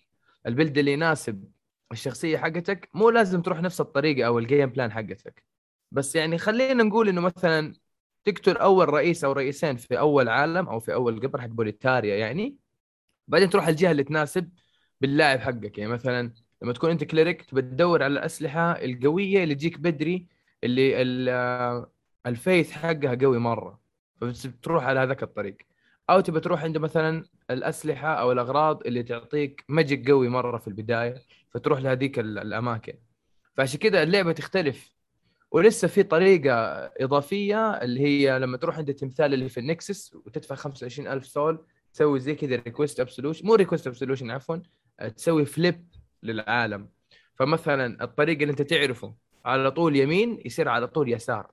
ال 0.48 0.53
build 0.53 0.78
اللي 0.78 0.94
يناسب 0.94 1.44
الشخصية 1.92 2.38
حقتك 2.38 2.90
مو 2.94 3.10
لازم 3.10 3.42
تروح 3.42 3.62
نفس 3.62 3.82
الطريقة 3.82 4.28
أو 4.28 4.40
ال 4.40 4.46
game 4.46 4.70
plan 4.70 4.92
حقتك. 4.92 5.44
بس 5.92 6.16
يعني 6.16 6.38
خلينا 6.38 6.84
نقول 6.84 7.10
إنه 7.10 7.22
مثلا 7.22 7.74
تقتل 8.26 8.58
أول 8.58 8.90
رئيس 8.90 9.24
أو 9.24 9.32
رئيسين 9.32 9.78
في 9.78 10.00
أول 10.00 10.30
عالم 10.30 10.70
أو 10.70 10.80
في 10.80 10.94
أول 10.94 11.20
قبر 11.20 11.42
حق 11.42 11.48
Boletaria 11.48 12.16
يعني 12.16 12.58
بعدين 13.28 13.50
تروح 13.50 13.68
الجهة 13.68 13.92
اللي 13.92 14.04
تناسب 14.04 14.50
باللاعب 15.02 15.40
حقك. 15.40 15.78
يعني 15.78 15.92
مثلا 15.92 16.34
لما 16.62 16.74
تكون 16.74 16.90
أنت 16.92 17.04
cleric 17.04 17.42
تبي 17.46 17.62
تدور 17.62 18.04
على 18.04 18.14
الأسلحة 18.14 18.72
القوية 18.72 19.44
اللي 19.44 19.56
تجيك 19.56 19.80
بدري 19.80 20.28
اللي 20.64 21.02
ال- 21.02 21.86
ال 22.26 22.33
faith 22.33 22.72
حقها 22.72 23.16
قوي 23.22 23.40
مرة. 23.40 23.80
فبتروح 24.22 24.84
على 24.86 25.00
هذاك 25.00 25.24
الطريق. 25.24 25.58
أو 26.10 26.20
تبى 26.20 26.40
تروح 26.40 26.64
عند 26.64 26.78
مثلا 26.78 27.24
الأسلحة 27.52 28.08
أو 28.14 28.32
الأغراض 28.32 28.88
اللي 28.88 29.04
تعطيك 29.04 29.64
magic 29.70 30.10
قوي 30.10 30.30
مرة 30.30 30.58
في 30.58 30.68
البداية 30.68 31.22
فتروح 31.54 31.80
لهذيك 31.82 32.20
ال- 32.20 32.40
الأماكن. 32.40 32.94
فعشان 33.58 33.80
كذا 33.80 34.04
اللعبة 34.04 34.32
تختلف. 34.32 34.96
ولسه 35.52 35.88
في 35.88 36.04
طريقة 36.04 36.54
إضافية 37.02 37.72
اللي 37.72 38.02
هي 38.02 38.40
لما 38.40 38.58
تروح 38.58 38.78
عند 38.78 38.90
التمثال 38.90 39.34
اللي 39.34 39.50
في 39.50 39.60
ال 39.60 39.69
Nexus 39.69 40.16
وتدفع 40.16 40.56
25000 40.56 41.26
soul 41.26 41.66
تسوي 41.94 42.20
زي 42.20 42.36
كذا 42.36 42.56
request 42.56 43.00
absolution 43.00 43.46
مو 43.48 43.56
request 43.56 43.88
absolution 43.88 44.32
عفوا 44.32 44.58
تسوي 45.16 45.46
flip 45.46 45.88
للعالم. 46.24 46.90
فمثلا 47.36 48.04
الطريق 48.04 48.40
اللي 48.42 48.52
أنت 48.52 48.62
تعرفه 48.62 49.16
على 49.46 49.72
طول 49.72 49.96
يمين 49.96 50.42
يصير 50.46 50.70
على 50.70 50.88
طول 50.88 51.14
يسار. 51.14 51.52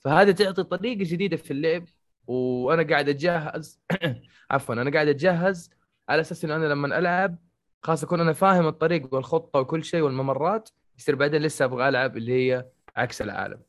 فهذا 0.00 0.32
تعطي 0.32 0.62
طريقة 0.62 0.98
جديدة 1.04 1.36
في 1.36 1.50
اللعب 1.50 1.84
وأنا 2.30 2.82
قاعد 2.82 3.08
اتجهز 3.08 3.80
عفوا 4.50 4.74
أنا 4.74 4.90
قاعد 4.90 5.08
اتجهز 5.08 5.70
على 6.08 6.20
أساس 6.20 6.44
إنه 6.44 6.56
أنا 6.56 6.66
لما 6.66 6.98
ألعب 6.98 7.38
خاصه 7.82 8.04
أكون 8.04 8.20
أنا 8.20 8.32
فاهم 8.32 8.66
الطريق 8.68 9.14
والخطة 9.14 9.60
وكل 9.60 9.84
شيء 9.84 10.00
والممرات 10.02 10.70
يصير 10.98 11.14
بعدين 11.14 11.42
لسه 11.42 11.64
أبغى 11.64 11.88
ألعب 11.88 12.16
اللي 12.16 12.32
هي 12.32 12.66
عكس 12.96 13.22
العالم. 13.22 13.62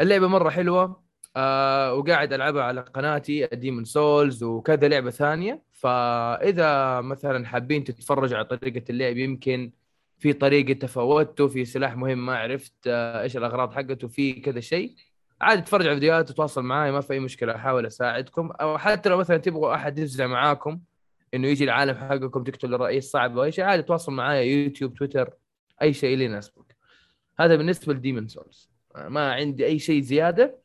اللعبة 0.00 0.28
مرة 0.28 0.50
حلوة 0.50 1.02
آه 1.36 1.94
وقاعد 1.94 2.32
ألعبها 2.32 2.62
على 2.62 2.80
قناتي 2.80 3.46
Demon's 3.46 3.84
Souls 3.84 4.42
وكذا 4.42 4.88
لعبة 4.88 5.10
ثانية. 5.10 5.62
فإذا 5.72 7.00
مثلا 7.00 7.46
حابين 7.46 7.84
تتفرجوا 7.84 8.36
على 8.38 8.46
طريقة 8.46 8.84
اللعب 8.90 9.16
يمكن 9.16 9.72
في 10.18 10.32
طريقة 10.32 10.72
تفاوتوا 10.78 11.48
في 11.48 11.64
سلاح 11.64 11.96
مهم 11.96 12.26
ما 12.26 12.38
عرفت 12.38 12.74
آه 12.86 13.22
إيش 13.22 13.36
الأغراض 13.36 13.72
حقته 13.72 14.08
في 14.08 14.32
كذا 14.32 14.60
شيء. 14.60 14.96
عادي 15.40 15.62
تتفرج 15.62 15.86
على 15.86 15.94
فيديوهات 15.94 16.28
تتواصل 16.28 16.62
معي 16.62 16.92
ما 16.92 17.00
في 17.00 17.12
أي 17.12 17.20
مشكلة 17.20 17.56
أحاول 17.56 17.86
أساعدكم. 17.86 18.50
أو 18.50 18.78
حتى 18.78 19.08
لو 19.08 19.16
مثلا 19.16 19.36
تبغوا 19.36 19.74
أحد 19.74 19.98
يفزع 19.98 20.26
معاكم 20.26 20.80
إنه 21.34 21.48
يجي 21.48 21.64
العالم 21.64 21.94
حقكم 21.94 22.44
تقتل 22.44 22.74
الرئيس 22.74 23.10
صعب 23.10 23.38
أو 23.38 23.44
أي 23.44 23.52
شيء 23.52 23.64
عادي 23.64 23.82
تواصل 23.82 24.12
معايا 24.12 24.42
يوتيوب 24.42 24.94
تويتر 24.94 25.30
أي 25.82 25.92
شيء 25.92 26.14
اللي 26.14 26.24
يناسبك 26.24 26.76
هذا 27.40 27.56
بالنسبة 27.56 27.94
ل 27.94 27.98
Demon's 27.98 28.28
Souls. 28.28 28.70
ما 28.96 29.32
عندي 29.32 29.66
أي 29.66 29.78
شيء 29.78 30.02
زيادة 30.02 30.58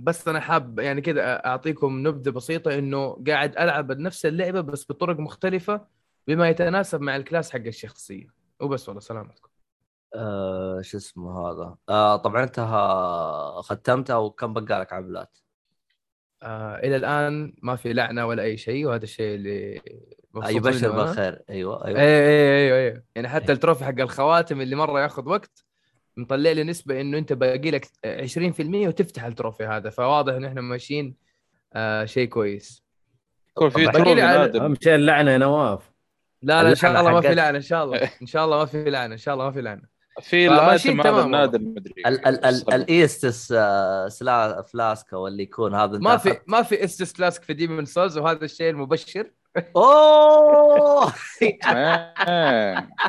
بس 0.00 0.28
أنا 0.28 0.40
حاب 0.40 0.78
يعني 0.78 1.00
كذا 1.00 1.46
أعطيكم 1.46 2.08
نبذة 2.08 2.30
بسيطة 2.30 2.78
إنه 2.78 3.24
قاعد 3.26 3.56
ألعب 3.58 3.92
نفس 3.92 4.26
اللعبة 4.26 4.60
بس 4.60 4.86
بطرق 4.90 5.20
مختلفة 5.20 5.86
بما 6.28 6.48
يتناسب 6.48 7.00
مع 7.00 7.16
ال 7.16 7.22
class 7.22 7.50
حق 7.50 7.66
الشخصية. 7.66 8.26
وبس 8.60 8.88
والله 8.88 9.00
سلامتكم. 9.00 9.47
آه 10.14 10.80
شو 10.82 10.96
اسمه 10.96 11.40
هذا؟ 11.50 11.76
آه 11.88 12.16
طبعا 12.16 12.42
أنت 12.42 12.58
ها- 12.58 13.62
ختمتها 13.62 14.16
وكم 14.16 14.52
بقى 14.54 14.80
لك 14.80 14.92
ع 14.92 14.99
ال 14.99 15.05
plat؟ 15.05 15.38
آه 16.42 16.76
إلى 16.76 16.96
الآن 16.96 17.54
ما 17.62 17.76
في 17.76 17.92
لعنة 17.92 18.26
ولا 18.26 18.42
أي 18.42 18.56
شيء 18.56 18.86
وهذا 18.86 19.04
الشيء 19.04 19.34
اللي 19.34 19.80
مبسوط 20.34 20.52
يبشر. 20.56 20.90
بالخير. 20.92 21.42
أيوه 21.50 21.84
أيوه. 21.86 22.00
إيه 22.00 22.28
إيه 22.28 22.74
إيه 22.74 23.04
يعني 23.14 23.28
حتى 23.28 23.52
ال 23.52 23.57
trophy 23.57 23.84
حق 23.84 24.00
الخواتم 24.00 24.60
اللي 24.60 24.76
مرة 24.76 25.00
ياخذ 25.02 25.28
وقت 25.28 25.64
مطلع 26.16 26.50
لي 26.52 26.64
نسبة 26.64 27.00
إنه 27.00 27.18
أنت 27.18 27.32
باقي 27.32 27.70
لك 27.70 27.84
20% 27.84 28.86
وتفتح 28.88 29.24
ال 29.24 29.30
trophy 29.30 29.64
هذا 29.64 29.90
فواضح 29.90 30.32
إن 30.34 30.44
إحنا 30.44 30.60
ماشيين 30.60 31.16
آه 31.72 32.04
شيء 32.04 32.28
كويس. 32.28 32.84
يكون 33.50 33.70
في. 33.70 33.86
تروفي 33.86 34.22
أهم 34.22 34.74
شيء 34.82 34.94
اللعنة 34.94 35.30
يا 35.30 35.38
نواف. 35.38 35.92
لا 36.42 36.62
لا 36.62 36.70
إن 36.70 36.74
شاء 36.74 37.00
الله 37.00 37.10
ما 37.12 37.20
في 37.20 37.34
لعنة 37.34 37.56
إن 37.56 37.62
شاء 37.62 37.84
الله. 37.84 38.10
إن 38.22 38.26
شاء 38.26 38.44
الله 38.44 38.58
ما 38.58 38.64
في 38.64 38.90
لعنة 38.90 39.12
إن 39.12 39.18
شاء 39.18 39.34
الله 39.34 39.44
ما 39.44 39.50
في 39.52 39.60
لعنة. 39.60 39.97
في 40.20 40.48
الايتم 40.48 41.00
هذا 41.00 41.10
تمام 41.10 41.26
النادر 41.26 41.58
مدري 41.58 41.94
ال 42.06 42.26
ال 42.26 42.44
ال 42.44 42.74
الإيستس 42.74 43.52
آه، 43.56 44.08
سلا 44.08 44.62
فلاسكا 44.62 45.16
واللي 45.16 45.42
يكون 45.42 45.74
هذا 45.74 45.98
ما 45.98 46.16
في 46.16 46.38
ما 46.46 46.62
في 46.62 46.84
استس 46.84 47.12
كلاسك 47.12 47.42
في 47.42 47.54
ديمون 47.54 47.84
سولز 47.84 48.18
وهذا 48.18 48.44
الشيء 48.44 48.70
المبشر 48.70 49.30
أوه. 49.76 51.12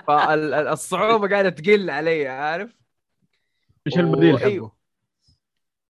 فالصعوبه 0.08 1.30
قاعدة 1.30 1.50
تقل 1.50 1.89
علي 1.89 2.28
عارف 2.28 2.75
إيش 3.88 4.00
البديل 4.00 4.34
وأيوه. 4.34 4.68
حقه؟ 4.68 4.80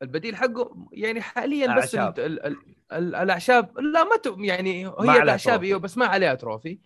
البديل 0.02 0.36
حقه 0.36 0.88
يعني 0.92 1.20
حاليا 1.20 1.76
بس 1.76 1.94
ال 1.94 2.00
أعشاب. 2.00 2.18
ال 2.18 2.46
ال 2.46 2.56
ال 2.92 3.14
الأعشاب 3.14 3.78
لا 3.78 4.04
ما. 4.04 4.44
يعني 4.44 4.86
هي 4.86 5.22
الأعشاب. 5.22 5.64
أيوه 5.64 5.78
بس 5.78 5.98
ما 5.98 6.06
عليها 6.06 6.34
trophy 6.34 6.78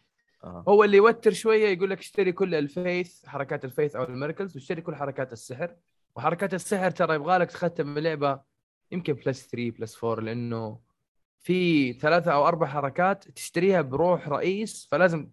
آه. 0.44 0.64
هو 0.68 0.84
اللي 0.84 0.96
يوتر 0.96 1.32
شوية 1.32 1.68
يقول 1.68 1.90
لك 1.90 1.98
اشتري 1.98 2.32
كل 2.32 2.54
ال 2.54 2.66
faith 2.66 3.26
حركات 3.26 3.64
ال 3.64 3.70
faith 3.70 3.96
أو 3.96 4.02
ال 4.04 4.10
miracles 4.10 4.56
واشتري 4.56 4.82
كل 4.82 4.94
حركات 4.94 5.32
السحر 5.32 5.74
وحركات 6.16 6.54
السحر 6.54 6.90
ترى 6.90 7.14
يبغى 7.14 7.38
لك 7.38 7.50
تختم 7.52 7.98
اللعبة 7.98 8.40
يمكن 8.92 9.12
plus 9.12 9.48
3 9.50 9.70
plus 9.70 10.04
4 10.04 10.24
لأنه 10.24 10.78
في 11.40 11.92
ثلاثة 11.92 12.32
أو 12.32 12.48
أربع 12.48 12.66
حركات 12.66 13.28
تشتريها 13.28 13.80
بروح 13.82 14.28
رئيس 14.28 14.88
فلازم 14.90 15.28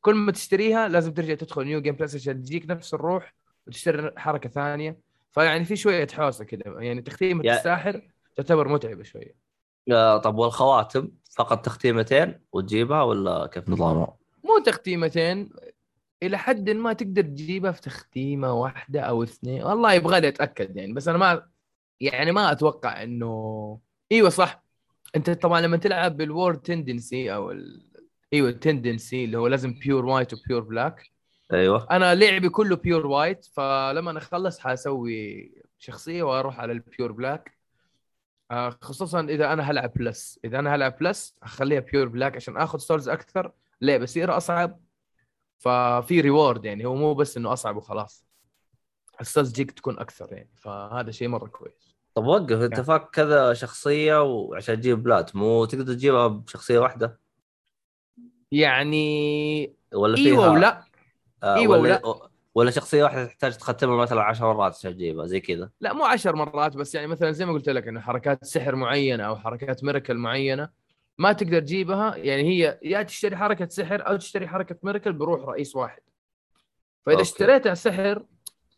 كل 0.00 0.14
ما 0.14 0.32
تشتريها 0.32 0.88
لازم 0.88 1.14
ترجع 1.14 1.34
تدخل 1.34 1.64
new 1.64 1.80
game 1.80 1.94
plus 1.94 2.14
عشان 2.14 2.42
تجيك 2.42 2.70
نفس 2.70 2.94
الروح 2.94 3.34
وتشتري 3.66 4.10
حركة 4.16 4.48
ثانية 4.50 4.98
فيعني 5.32 5.64
في 5.64 5.76
شوية 5.76 6.06
حوسة 6.12 6.44
كذا 6.44 6.62
يعني 6.66 7.02
تختيمه 7.02 7.44
يا- 7.46 7.56
الساحر 7.56 8.02
تعتبر 8.36 8.68
متعبة 8.68 9.02
شوية 9.02 9.34
آه، 9.92 10.16
طب 10.18 10.38
والخواتم 10.38 11.08
فقط 11.36 11.64
تختيمتين 11.64 12.40
وتجيبها 12.52 13.02
ولا 13.02 13.46
كيف 13.46 13.68
نظامها؟ 13.68 14.16
مو 14.44 14.58
تختيمتين 14.66 15.50
إلى 16.22 16.38
حد 16.38 16.70
ما 16.70 16.92
تقدر 16.92 17.22
تجيبها 17.22 17.72
في 17.72 17.80
تختيمة 17.80 18.52
واحدة 18.52 19.00
أو 19.00 19.22
اثنين. 19.22 19.62
والله 19.62 19.92
يبغى 19.92 20.20
لي 20.20 20.28
أتأكد 20.28 20.76
يعني 20.76 20.92
بس 20.92 21.08
أنا 21.08 21.18
ما 21.18 21.46
يعني 22.00 22.32
ما 22.32 22.52
أتوقع 22.52 23.02
إنه 23.02 23.80
إيوه 24.12 24.28
صح. 24.28 24.64
أنت 25.16 25.30
طبعا 25.30 25.60
لما 25.60 25.76
تلعب 25.76 26.16
بال 26.16 26.29
world 26.29 26.60
tendency 26.60 27.34
أو 27.34 27.50
ال... 27.50 27.90
إيوه 28.32 28.48
ال 28.48 28.56
tendency 28.56 29.24
اللي 29.24 29.38
هو 29.38 29.46
لازم 29.46 29.72
pure 29.72 30.04
white 30.06 30.34
و 30.34 30.39
pure 30.39 30.60
black 30.60 31.10
أيوه. 31.52 31.86
أنا 31.90 32.14
لعبي 32.14 32.48
كله 32.48 32.76
pure 32.76 33.06
white 33.06 33.44
فلما 33.44 34.18
أخلص 34.18 34.58
حأسوي 34.58 35.52
شخصية 35.78 36.22
وأروح 36.22 36.60
على 36.60 36.72
ال 36.72 36.80
pure 36.80 37.12
black 37.12 37.58
آه، 38.50 38.70
خصوصا 38.80 39.20
إذا 39.20 39.52
أنا 39.52 39.70
هلعب 39.70 39.92
plus 39.96 40.40
إذا 40.44 40.58
أنا 40.58 40.74
هلعب 40.74 40.98
plus 41.00 41.36
هخليها 41.42 41.80
pure 41.80 42.08
black 42.08 42.36
عشان 42.36 42.56
آخذ 42.56 42.78
souls 42.78 43.08
أكثر. 43.08 43.52
ليه 43.80 43.98
بصير 43.98 44.36
أصعب. 44.36 44.80
ففي 45.58 46.20
reward 46.20 46.64
يعني 46.64 46.86
هو 46.86 46.94
مو 46.94 47.14
بس 47.14 47.36
إنه 47.36 47.52
أصعب 47.52 47.76
وخلاص. 47.76 48.26
ال 49.20 49.25
souls 49.25 49.52
جيك 49.52 49.70
تكون 49.70 49.98
أكثر 49.98 50.32
يعني 50.32 50.50
فهذا 50.56 51.10
شيء 51.10 51.28
مرة 51.28 51.46
كويس. 51.46 51.96
طب 52.14 52.26
وقف 52.26 52.52
أنت 52.60 52.72
يعني. 52.72 52.84
فاك 52.84 53.10
كذا 53.10 53.54
شخصية 53.54 54.22
وعشان 54.22 54.80
تجيب 54.80 55.02
plat 55.02 55.36
مو 55.36 55.64
تقدر 55.64 55.92
تجيبها 55.94 56.26
بشخصية 56.26 56.78
واحدة؟ 56.78 57.20
يعني 58.52 59.74
ولا 59.94 60.16
فيها 60.16 60.26
إيوه 60.26 60.52
ولا. 60.52 60.84
آه 61.42 61.56
إيوه 61.56 61.78
ولا 61.78 62.30
ولا. 62.54 62.70
شخصية 62.70 63.04
واحدة 63.04 63.24
تحتاج 63.26 63.56
تختمها 63.56 63.96
مثلا 63.96 64.22
10 64.22 64.52
مرات 64.52 64.74
عشان 64.74 64.94
تجيبها 64.94 65.26
زي 65.26 65.40
كذا؟ 65.40 65.70
لا 65.80 65.92
مو 65.92 66.04
عشر 66.04 66.36
مرات 66.36 66.76
بس 66.76 66.94
يعني 66.94 67.06
مثلا 67.06 67.32
زي 67.32 67.46
ما 67.46 67.52
قلت 67.52 67.68
لك 67.68 67.88
إنه 67.88 68.00
حركات 68.00 68.44
سحر 68.44 68.74
معينة 68.74 69.24
أو 69.24 69.36
حركات 69.36 69.84
miracle 69.84 70.16
معينة 70.16 70.79
ما 71.20 71.32
تقدر 71.32 71.60
تجيبها 71.60 72.16
يعني 72.16 72.42
هي 72.42 72.78
يا 72.82 73.02
تشتري 73.02 73.36
حركة 73.36 73.68
سحر 73.68 74.08
أو 74.08 74.16
تشتري 74.16 74.48
حركة 74.48 74.76
miracle 74.82 75.12
بروح 75.12 75.48
رئيس 75.48 75.76
واحد 75.76 76.00
فإذا 77.06 77.18
okay. 77.18 77.30
اشتريتها 77.30 77.74
سحر 77.74 78.24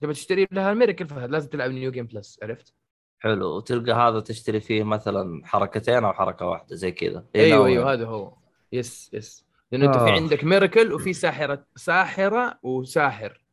تبي 0.00 0.12
تشتري 0.12 0.48
لها 0.50 0.74
miracle 0.74 1.08
فلازم 1.08 1.48
تلعب 1.48 1.70
new 1.70 1.90
game 1.90 2.06
plus 2.06 2.38
عرفت؟ 2.42 2.74
حلو 3.18 3.56
وتلقى 3.56 3.92
هذا 3.92 4.20
تشتري 4.20 4.60
فيه 4.60 4.82
مثلا 4.82 5.46
حركتين 5.46 6.04
أو 6.04 6.12
حركة 6.12 6.46
واحدة 6.46 6.76
زي 6.76 6.92
كذا 6.92 7.24
أيوه. 7.36 7.66
أيوه 7.66 7.92
هذا 7.92 8.06
هو 8.06 8.34
yes 8.72 9.10
yes 9.12 9.44
لأنه 9.72 9.86
أنت 9.86 9.96
في 9.96 10.10
آه. 10.10 10.12
عندك 10.12 10.44
miracle 10.44 10.92
وفي 10.92 11.12
ساحرة 11.12 11.66
ساحرة 11.76 12.58
وساحر 12.62 13.44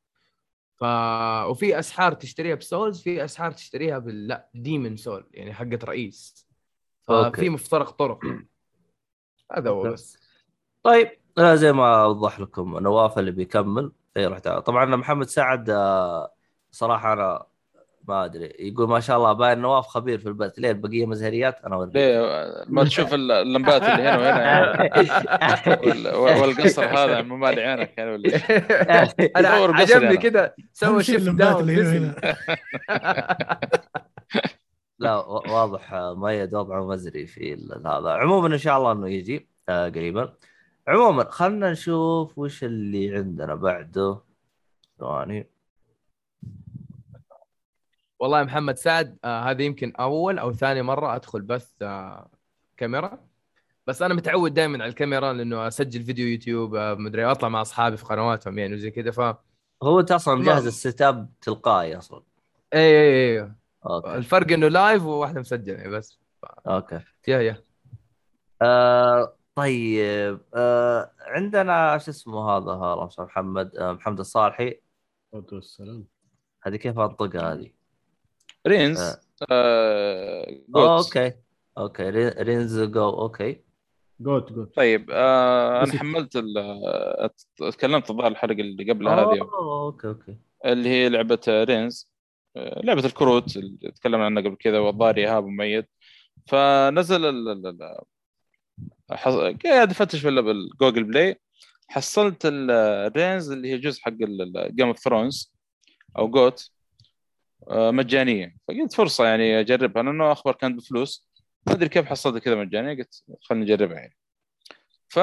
ف 0.75 0.84
وفي 1.50 1.79
أسحار 1.79 2.13
تشتريها 2.13 2.55
ب 2.56 2.63
souls 2.63 3.01
في 3.01 3.25
أسحار 3.25 3.51
تشتريها 3.51 4.00
بال 4.00 4.27
لا 4.27 4.50
demon 4.54 4.98
soul 4.98 5.28
يعني 5.34 5.53
حقه 5.53 5.79
رئيس. 5.84 6.48
ففي 7.08 7.50
مفترق 7.50 7.89
طرق 7.89 8.19
هذا 9.51 9.70
هو. 9.70 9.84
بس. 9.84 10.18
طيب 10.84 11.12
لا 11.38 11.56
زي 11.56 11.72
ما 11.74 12.03
أوضح 12.03 12.39
لكم 12.39 12.77
نواف 12.79 13.20
اللي 13.20 13.32
بيكمل 13.32 13.91
اي 14.18 14.39
تعال. 14.39 14.63
طبعا 14.63 14.86
محمد 14.96 15.27
سعد 15.27 15.70
آه، 15.70 16.34
صراحة 16.72 17.13
أنا 17.13 17.46
ما 18.08 18.25
أدري. 18.25 18.53
يقول 18.60 18.89
ما 18.89 19.00
شاء 19.00 19.17
الله 19.17 19.34
باين 19.34 19.60
نواف 19.60 19.88
خبير 19.88 20.19
في 20.19 20.26
البث. 20.26 20.60
ليه؟ 20.60 20.71
البقيه 20.71 21.06
مزهريات؟ 21.06 21.62
أنا 21.65 21.76
أوريك. 21.76 21.95
ليه؟ 21.95 22.19
ما 22.67 22.84
تشوف 22.84 23.13
اللمبات 23.13 23.82
اللي 23.84 23.93
هنا 24.04 24.17
وهنا 24.17 24.43
يعني. 24.43 24.89
وال- 25.88 26.15
والقصر 26.15 26.86
هذا 26.86 27.21
مو 27.21 27.38
مالي 27.38 27.62
عينك 27.62 27.93
يعني 27.97 28.12
ولا؟ 28.12 28.30
أنا 29.38 29.50
عجبني 29.50 30.08
أنا. 30.08 30.15
كذا 30.15 30.54
سوى 30.74 31.04
شيفت 31.04 31.19
اللمبات 31.21 31.47
داون 31.47 31.62
اللي 31.69 31.74
هنا 31.74 31.82
نزل. 31.82 32.02
وهنا. 32.04 32.36
لا 35.00 35.16
واضح 35.26 35.94
مؤيد 35.94 36.56
وضعه 36.56 36.88
مزري 36.88 37.28
في 37.28 37.54
هذا. 37.86 38.10
عموما 38.10 38.48
إن 38.48 38.58
شاء 38.58 38.78
الله 38.78 38.92
إنه 38.92 39.10
يجي 39.10 39.50
آه، 39.70 39.90
قريبا. 39.90 40.34
عموما 40.88 41.30
خلنا 41.30 41.72
نشوف 41.72 42.38
وش 42.38 42.64
اللي 42.64 43.16
عندنا 43.18 43.56
بعده. 43.56 44.22
ثواني. 45.00 45.50
والله 48.20 48.40
يا 48.40 48.44
محمد 48.44 48.78
سعد 48.78 49.18
آه 49.24 49.42
هذه 49.42 49.64
يمكن 49.64 49.94
أول 50.00 50.40
أو 50.40 50.54
ثاني 50.54 50.82
مرة 50.82 51.16
أدخل 51.16 51.42
بث 51.42 51.72
آه 51.82 52.30
كاميرا. 52.78 53.20
بس 53.88 54.02
أنا 54.02 54.14
متعود 54.14 54.54
دائما 54.54 54.84
على 54.84 54.90
الكاميرا 54.90 55.34
لأنه 55.34 55.68
أسجل 55.68 56.04
فيديو 56.04 56.28
يوتيوب 56.28 56.76
آه 56.76 56.94
مدري 56.94 57.26
أطلع 57.26 57.50
مع 57.50 57.62
أصحابي 57.62 57.98
في 57.98 58.06
قنواتهم 58.06 58.60
يعني 58.60 58.74
وزي 58.74 58.92
كذا 58.92 59.12
ف 59.12 59.20
هو 59.84 60.00
أنت 60.00 60.12
أصلا 60.12 60.36
مجهز 60.36 60.68
ال 60.67 60.76
set 60.76 61.02
up 61.02 61.30
تلقائي 61.42 61.98
أصلا. 61.98 62.24
اي 62.74 62.80
اي 62.80 63.42
اي 63.42 63.52
okay. 63.86 64.15
الفرق 64.15 64.52
إنه 64.52 64.68
live 64.67 65.04
وواحدة 65.06 65.39
مسجلة 65.39 65.78
يعني 65.78 65.89
بس. 65.89 66.20
okay. 66.67 67.00
يا 67.28 67.39
يا. 67.42 67.63
آه 68.62 69.36
طيب 69.56 70.39
آه 70.56 71.12
عندنا 71.20 71.98
شو 71.98 72.12
اسمه 72.12 72.50
هذا 72.50 72.72
اللهم 72.72 73.10
صل 73.10 73.24
محمد 73.24 73.76
آه 73.76 73.92
محمد 73.92 74.20
الصالحي. 74.20 74.80
والسلام 75.32 76.08
هذه 76.63 76.76
كيف 76.76 77.00
انطقها 77.00 77.54
هذه؟ 77.54 77.72
رينز 78.68 79.00
آه. 79.02 79.20
آه،. 79.52 80.98
أوكي. 80.98 81.34
أوكي 81.78 82.10
ري- 82.10 82.30
رينز 82.30 82.80
جو 82.84 83.10
أوكي. 83.10 83.62
جوت 84.20 84.54
جوت 84.54 84.76
طيب 84.76 85.10
آه 85.12 85.84
أنا 85.84 85.94
حملت 86.00 86.36
ال- 86.36 87.30
تكلمت 87.72 88.10
الظاهر 88.10 88.32
الحلقة 88.32 88.54
اللي 88.62 88.92
قبلها 88.92 89.15
هذه. 89.15 89.39
أوكي 89.60 90.08
أوكي. 90.08 90.38
اللي 90.65 90.89
هي 90.89 91.10
لعبة 91.10 91.39
رينز. 91.48 92.12
لعبة 92.84 93.06
الكروت 93.06 93.58
اللي 93.58 93.91
تكلمنا 93.91 94.26
عنها 94.26 94.43
قبل 94.43 94.56
كذا 94.56 94.80
والظاهر 94.80 95.17
ايهاب 95.17 95.43
وميت. 95.43 95.89
فنزل 96.48 97.26
حص... 99.12 99.34
قاعد 99.65 99.89
افتش 99.91 100.19
في 100.19 100.32
بالجوجل 100.32 101.04
بلاي. 101.04 101.39
حصلت 101.88 102.41
ال 102.45 102.61
Reigns 102.61 103.52
اللي 103.52 103.72
هي 103.72 103.78
جزء 103.78 104.02
حق 104.02 104.13
Game 104.72 104.88
of 104.88 105.00
Thrones 105.00 105.54
أو 106.17 106.28
GOT 106.30 106.69
آه، 107.69 107.91
مجانية. 107.91 108.56
فقلت 108.67 108.93
فرصة 108.93 109.26
يعني 109.26 109.60
أجربها 109.60 110.04
لأنه 110.04 110.32
أخبار 110.32 110.56
كانت 110.56 110.78
بفلوس. 110.78 111.30
ما 111.67 111.74
أدري 111.74 111.89
كيف 111.89 112.06
حصلتها 112.06 112.39
كذا 112.39 112.56
مجانية 112.56 112.93
قلت 112.98 113.24
خليني 113.41 113.65
أجربها 113.65 113.98
يعني. 113.98 114.15
ف 115.10 115.19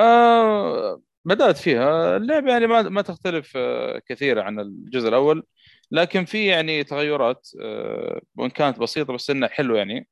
بدأت 1.24 1.56
فيها. 1.56 2.16
اللعبة 2.16 2.52
يعني 2.52 2.66
ما 2.66 2.82
ما 2.82 3.02
تختلف 3.02 3.52
آه، 3.56 4.02
كثير 4.08 4.40
عن 4.40 4.60
الجزء 4.60 5.08
الأول. 5.08 5.46
لكن 5.90 6.24
في 6.24 6.46
يعني 6.46 6.84
تغيرات 6.84 7.48
آه، 7.62 8.20
وإن 8.36 8.50
كانت 8.50 8.78
بسيطة 8.78 9.12
بس 9.14 9.30
إنها 9.30 9.48
حلوة 9.48 9.78
يعني. 9.78 10.08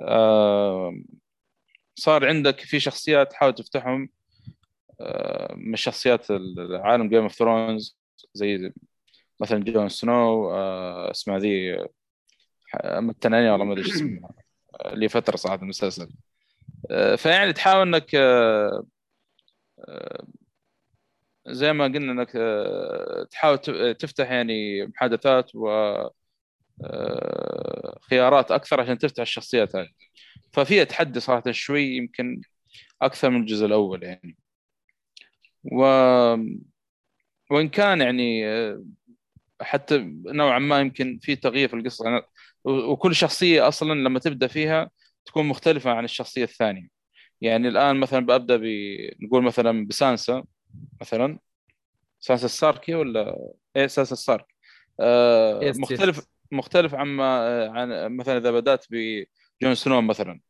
آه، 0.00 0.94
صار 1.94 2.26
عندك 2.26 2.60
في 2.60 2.80
شخصيات 2.80 3.30
تحاول 3.30 3.54
تفتحهم 3.54 4.08
آه، 5.00 5.54
من 5.56 5.76
شخصيات 5.76 6.30
العالم 6.30 7.08
Game 7.08 7.22
of 7.22 7.32
Thrones 7.34 7.98
زي 8.34 8.72
مثلا 9.40 9.64
جون 9.64 9.88
سنو 9.88 10.50
اسمها 11.10 11.38
ذي 11.38 11.86
التنانية 12.84 13.50
والله 13.52 13.66
ما 13.66 13.72
أدري 13.72 13.90
اسمها. 13.90 14.30
لي 14.86 15.08
فترة 15.08 15.36
صراحة 15.36 15.62
المسلسل. 15.62 16.08
فيعني 17.16 17.52
تحاول 17.52 17.94
إنك 17.94 18.16
زي 21.48 21.72
ما 21.72 21.84
قلنا 21.84 22.12
إنك 22.12 22.32
آه، 22.36 23.26
تحاول 23.30 23.58
تفتح 23.94 24.30
يعني 24.30 24.86
محادثات 24.86 25.54
و 25.54 25.68
آه، 26.84 27.98
خيارات 28.10 28.50
أكثر 28.50 28.80
عشان 28.80 28.98
تفتح 28.98 29.20
الشخصيات 29.22 29.76
هذه 29.76 29.88
ففيها 30.52 30.84
تحدي 30.84 31.20
صراحة 31.20 31.52
شوي 31.52 31.82
يمكن 31.96 32.42
أكثر 33.02 33.30
من 33.30 33.40
الجزء 33.40 33.66
الأول 33.66 34.02
يعني. 34.02 34.36
و 35.72 35.82
وإن 37.50 37.68
كان 37.68 38.00
يعني 38.00 38.46
آه، 38.48 38.84
حتى 39.62 39.98
نوعا 40.26 40.58
ما 40.58 40.80
يمكن 40.80 41.18
في 41.22 41.36
تغيير 41.36 41.68
في 41.68 41.76
القصة. 41.76 42.04
يعني 42.10 42.22
وكل 42.64 43.14
شخصية 43.16 43.68
أصلا 43.68 43.94
لما 43.94 44.18
تبدأ 44.20 44.46
فيها 44.46 44.90
تكون 45.26 45.46
مختلفة 45.46 45.90
عن 45.90 46.04
الشخصية 46.04 46.44
الثانية. 46.44 46.88
يعني 47.40 47.68
الآن 47.68 47.96
مثلا 47.96 48.20
ببدا 48.26 48.56
ب 48.56 48.64
نقول 49.22 49.44
مثلا 49.44 49.86
بسانسا. 49.86 50.44
مثلا. 51.00 51.38
سانسا 52.20 52.46
الساركي 52.46 52.94
ولا؟ 52.94 53.52
إيه 53.76 53.86
سانسا 53.86 54.12
السارك 54.12 54.46
آه 55.00 55.72
مختلف. 55.76 56.26
مختلف 56.52 56.94
عما 56.94 57.66
عن 57.68 58.16
مثلا 58.16 58.38
إذا 58.38 58.50
بدأت 58.50 58.86
بجون 58.90 59.74
سنو 59.74 60.00
مثلا. 60.02 60.40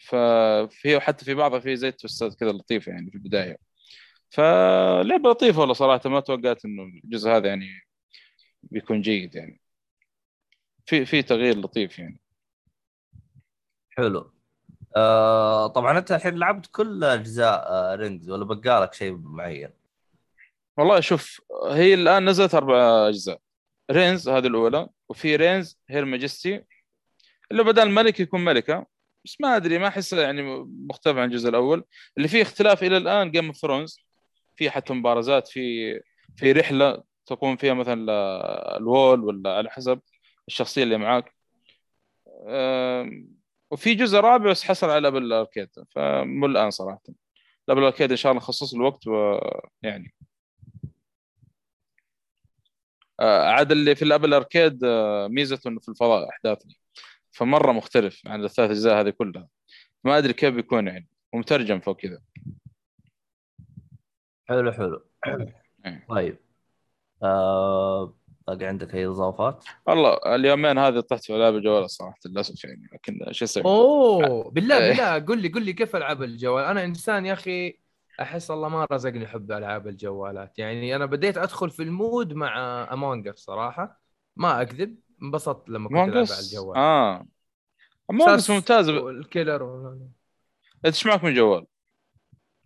ففي 0.00 1.00
حتى 1.00 1.24
في 1.24 1.34
بعضها 1.34 1.60
في 1.60 1.76
زي 1.76 1.92
توستات 1.92 2.34
كذا 2.34 2.52
لطيفه 2.52 2.92
يعني 2.92 3.10
في 3.10 3.16
البداية. 3.16 3.56
فلعبة 4.30 5.30
لطيفة 5.30 5.60
والله 5.60 5.74
صراحة 5.74 6.10
ما 6.10 6.20
توقعت 6.20 6.64
إنه 6.64 6.82
الجزء 7.04 7.30
هذا 7.30 7.48
يعني 7.48 7.80
بيكون 8.62 9.00
جيد 9.00 9.34
يعني. 9.34 9.60
في 10.86 11.04
في 11.06 11.22
تغيير 11.22 11.56
لطيف 11.58 11.98
يعني. 11.98 12.20
حلو. 13.90 14.32
آه 14.96 15.66
طبعا 15.66 15.98
أنت 15.98 16.12
الحين 16.12 16.34
لعبت 16.34 16.66
كل 16.66 17.04
أجزاء 17.04 17.64
آه 17.66 17.94
رينجز 17.94 18.30
ولا 18.30 18.44
بقالك 18.44 18.94
شيء 18.94 19.16
معين؟ 19.16 19.70
والله 20.76 21.00
شوف 21.00 21.40
هي 21.66 21.94
الآن 21.94 22.28
نزلت 22.28 22.54
أربع 22.54 23.08
أجزاء. 23.08 23.40
Reigns 23.90 24.28
هذه 24.28 24.46
الأولى 24.46 24.88
وفي 25.08 25.36
Reigns 25.36 25.78
Her 25.88 26.04
Majesty 26.04 26.64
اللي 27.50 27.64
بدل 27.64 27.82
الملك 27.82 28.20
يكون 28.20 28.44
ملكة. 28.44 28.86
بس 29.24 29.36
ما 29.40 29.56
أدري 29.56 29.78
ما 29.78 29.88
أحس 29.88 30.12
يعني 30.12 30.42
مختلف 30.88 31.16
عن 31.16 31.24
الجزء 31.24 31.48
الأول. 31.48 31.84
اللي 32.16 32.28
فيه 32.28 32.42
اختلاف 32.42 32.82
إلى 32.82 32.96
الآن 32.96 33.30
Game 33.30 33.46
of 33.46 33.56
Thrones 33.56 34.00
في 34.56 34.70
حتى 34.70 34.92
مبارزات 34.92 35.48
في 35.48 35.94
في 36.36 36.52
رحلة 36.52 37.02
تقوم 37.26 37.56
فيها 37.56 37.74
مثلا 37.74 38.06
ال 38.76 38.86
Wall 38.86 39.24
ولا 39.24 39.56
على 39.56 39.70
حسب 39.70 40.00
الشخصية 40.48 40.82
اللي 40.82 40.98
معاك. 40.98 41.34
وفي 43.70 43.94
جزء 43.94 44.18
رابع 44.18 44.50
بس 44.50 44.64
حصل 44.64 44.90
على 44.90 45.08
Apple 45.08 45.22
ال 45.22 45.29
Arcade 45.29 45.68
فمو 45.94 46.46
الآن 46.46 46.70
صراحة. 46.70 47.02
الابل 47.68 47.82
الاركيد 47.82 48.10
إن 48.10 48.16
شاء 48.16 48.32
الله 48.32 48.42
نخصص 48.42 48.74
له 48.74 48.84
وقت 48.84 49.06
ويعني 49.06 50.14
آه، 53.20 53.44
عاد 53.50 53.72
اللي 53.72 53.94
في 53.94 54.02
الابل 54.02 54.34
اركيد 54.34 54.84
آه، 54.84 55.28
ميزته 55.28 55.68
إنه 55.68 55.80
في 55.80 55.88
الفضاء 55.88 56.28
أحداثه. 56.28 56.68
فمرة 57.32 57.72
مختلف 57.72 58.22
عن 58.26 58.44
الثلاث 58.44 58.70
اجزاء 58.70 59.00
هذه 59.00 59.10
كلها. 59.10 59.48
ما 60.04 60.18
أدري 60.18 60.32
كيف 60.32 60.54
بيكون 60.54 60.86
يعني. 60.86 61.08
ومترجم 61.32 61.80
فوق 61.80 61.96
كذا. 61.96 62.20
حلو 64.48 64.72
حلو. 64.72 65.04
إيه. 65.86 66.06
طيب. 66.08 66.38
آه 67.22 68.14
باقي 68.54 68.66
عندك 68.66 68.94
أي 68.94 69.06
إضافات؟ 69.06 69.64
والله 69.86 70.18
اليومين 70.26 70.78
هذه 70.78 71.00
طحت 71.00 71.24
في 71.24 71.36
العاب 71.36 71.56
الجوال 71.56 71.90
صراحة 71.90 72.18
للأسف 72.26 72.64
يعني 72.64 72.88
لكن 72.92 73.32
شو 73.32 73.44
أسوي؟ 73.44 73.64
أوه 73.64 74.50
بالله 74.50 74.78
إيه. 74.78 74.90
بالله 74.90 75.26
قول 75.26 75.42
لي 75.42 75.48
قول 75.48 75.64
لي 75.64 75.72
كيف 75.72 75.96
العاب 75.96 76.22
الجوال 76.22 76.64
أنا 76.64 76.84
إنسان 76.84 77.26
يا 77.26 77.32
أخي 77.32 77.80
أحس 78.20 78.50
الله 78.50 78.68
ما 78.68 78.86
رزقني 78.92 79.26
حب 79.26 79.52
ألعاب 79.52 79.88
الجوالات 79.88 80.58
يعني 80.58 80.96
أنا 80.96 81.06
بديت 81.06 81.38
أدخل 81.38 81.70
في 81.70 81.82
المود 81.82 82.32
مع 82.32 82.88
Among 82.92 83.30
صراحة 83.34 84.00
ما 84.36 84.62
أكذب 84.62 84.96
انبسطت 85.22 85.70
لما 85.70 85.88
كنت 85.88 85.96
ألعب 85.98 86.26
على 86.30 86.40
الجوال 86.40 86.76
آه 86.76 87.26
Among 88.10 88.39
Us 88.39 88.50
ممتاز 88.50 88.88
ال 88.88 89.04
killer 89.04 89.98
إيش 90.86 91.06
معك 91.06 91.24
من 91.24 91.34
جوال؟ 91.34 91.66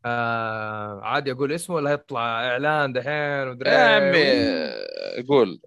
آه 0.05 1.01
عادي 1.03 1.33
أقول 1.33 1.53
اسمه 1.53 1.77
ولا 1.77 1.90
يطلع 1.90 2.20
إعلان 2.20 2.92
دحين 2.92 3.49
ودري 3.49 3.70
يا 3.70 3.79
عمي. 3.79 5.04
قول. 5.29 5.61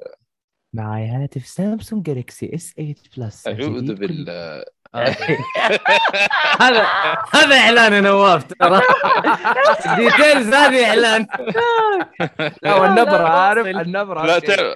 معي 0.77 1.07
هاتف 1.07 1.47
Samsung 1.47 2.05
Galaxy 2.05 2.55
S 2.55 2.73
8 2.73 2.95
Plus. 3.17 3.47
أعوذ 3.47 3.93
بالله. 3.95 4.63
هذا 6.61 6.87
هذا 7.33 7.55
إعلان 7.55 7.93
يا 7.93 8.01
نواف 8.01 8.43
ترى. 8.43 8.81
details 9.97 10.53
هذه 10.53 10.85
إعلان. 10.85 11.27
لا 12.63 12.75
والنبرة 12.75 13.27
عارف. 13.27 13.67
النبرة 13.67 14.25
لا. 14.25 14.39
تعرف 14.39 14.73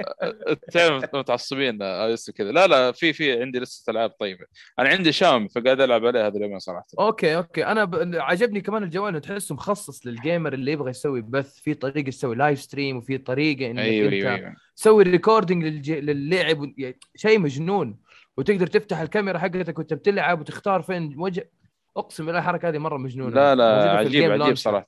تعرف 0.72 1.16
متعصبين 1.16 1.82
آه، 1.82 2.08
لسه 2.08 2.34
كذا؟ 2.34 2.52
لا 2.52 2.68
لا 2.68 2.92
في 2.92 3.14
في 3.14 3.42
عندي 3.42 3.60
لسه 3.60 3.92
ألعاب 3.92 4.10
طيبة. 4.10 4.46
أنا 4.80 4.90
عندي 4.90 5.12
شاومي 5.12 5.50
فقاعد 5.50 5.82
ألعب 5.82 6.06
عليه 6.06 6.28
هذا 6.28 6.38
اليومين 6.38 6.60
صراحة. 6.60 6.86
أوكي 7.00 7.36
أوكي. 7.36 7.66
أنا 7.66 7.86
ب... 7.86 8.16
عجبني 8.16 8.62
كمان 8.62 8.84
الجوال 8.84 9.22
تحسه 9.22 9.56
مخصص 9.56 10.06
لل 10.08 10.21
gamer 10.21 10.54
اللي 10.54 10.72
يبغى 10.72 10.90
يسوي 10.90 11.22
بث 11.22 11.60
في 11.60 11.74
طريقة 11.74 12.10
تسوي 12.10 12.36
live 12.36 12.62
stream 12.62 12.98
وفي 12.98 13.18
طريقة 13.18 13.72
إنك 13.72 13.80
انت 13.80 14.14
أيوه 14.14 14.36
أيوه. 14.36 14.56
تسوي 14.82 15.04
recording 15.04 15.64
للج... 15.66 15.92
للعب 15.92 16.74
يعني 16.78 17.00
شيء 17.16 17.40
مجنون. 17.40 18.00
وتقدر 18.38 18.68
تفتح 18.68 19.00
الكاميرا 19.00 19.40
حقتك 19.40 19.80
وانت 19.80 19.94
بتلعب 19.94 20.40
وتختار 20.40 20.82
فين 20.82 21.14
وجه. 21.20 21.52
اقسم 21.98 22.26
بالله 22.26 22.40
الحركة 22.40 22.70
هذه 22.70 22.78
مرة 22.78 22.98
مجنونة. 22.98 23.36
لا 23.36 23.56
لا 23.56 23.92
عجيب 23.92 24.32
عجيب. 24.32 24.56
صراحة. 24.56 24.86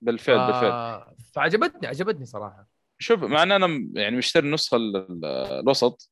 بالفعل 0.00 0.38
ف... 0.38 0.54
بالفعل. 0.54 1.02
فعجبتني 1.34 1.86
عجبتني 1.86 2.26
صراحة. 2.26 2.68
شوف 2.98 3.22
مع 3.24 3.42
إن 3.42 3.52
أنا 3.52 3.88
يعني 3.94 4.16
مشتري 4.16 4.46
النسخة 4.46 4.76
ال- 4.76 4.96
ال- 4.96 5.24
الوسط 5.60 6.10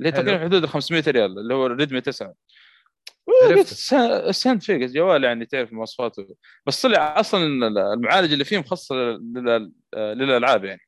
اللي 0.00 0.08
هي. 0.08 0.12
تقريبا 0.12 0.44
حدود 0.44 0.62
ال 0.62 0.68
500 0.68 1.02
ريال 1.08 1.38
اللي 1.38 1.54
هو 1.54 1.66
ريدمي 1.66 2.00
9 2.00 2.34
عرفت. 3.50 3.92
السنت 4.28 4.62
فيك 4.62 4.82
الجوال 4.82 5.24
يعني 5.24 5.46
تعرف 5.46 5.72
مواصفاته. 5.72 6.26
بس 6.66 6.82
طلع 6.82 7.20
أصلا 7.20 7.46
المعالج 7.94 8.32
اللي 8.32 8.44
فيه 8.44 8.58
مخصص 8.58 8.92
لل- 8.92 9.72
للألعاب 9.96 10.64
يعني. 10.64 10.80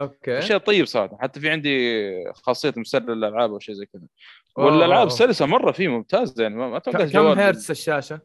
أوكي. 0.00 0.42
شيء 0.42 0.56
طيب 0.58 0.86
صراحة. 0.86 1.18
حتى 1.20 1.40
في 1.40 1.50
عندي 1.50 2.32
خاصية 2.34 2.74
مسرع 2.76 3.14
للالعاب 3.14 3.50
أو 3.52 3.58
شيء 3.58 3.74
زي 3.74 3.86
كذا. 3.86 4.02
والألعاب. 4.56 5.08
سلسة 5.08 5.46
مرة 5.46 5.72
فيه 5.72 5.88
ممتازه 5.88 6.42
يعني 6.42 6.54
ما 6.56 6.76
أتوقع 6.76 7.04
كم 7.06 7.26
هرتز 7.26 7.70
الشاشة؟ 7.70 8.20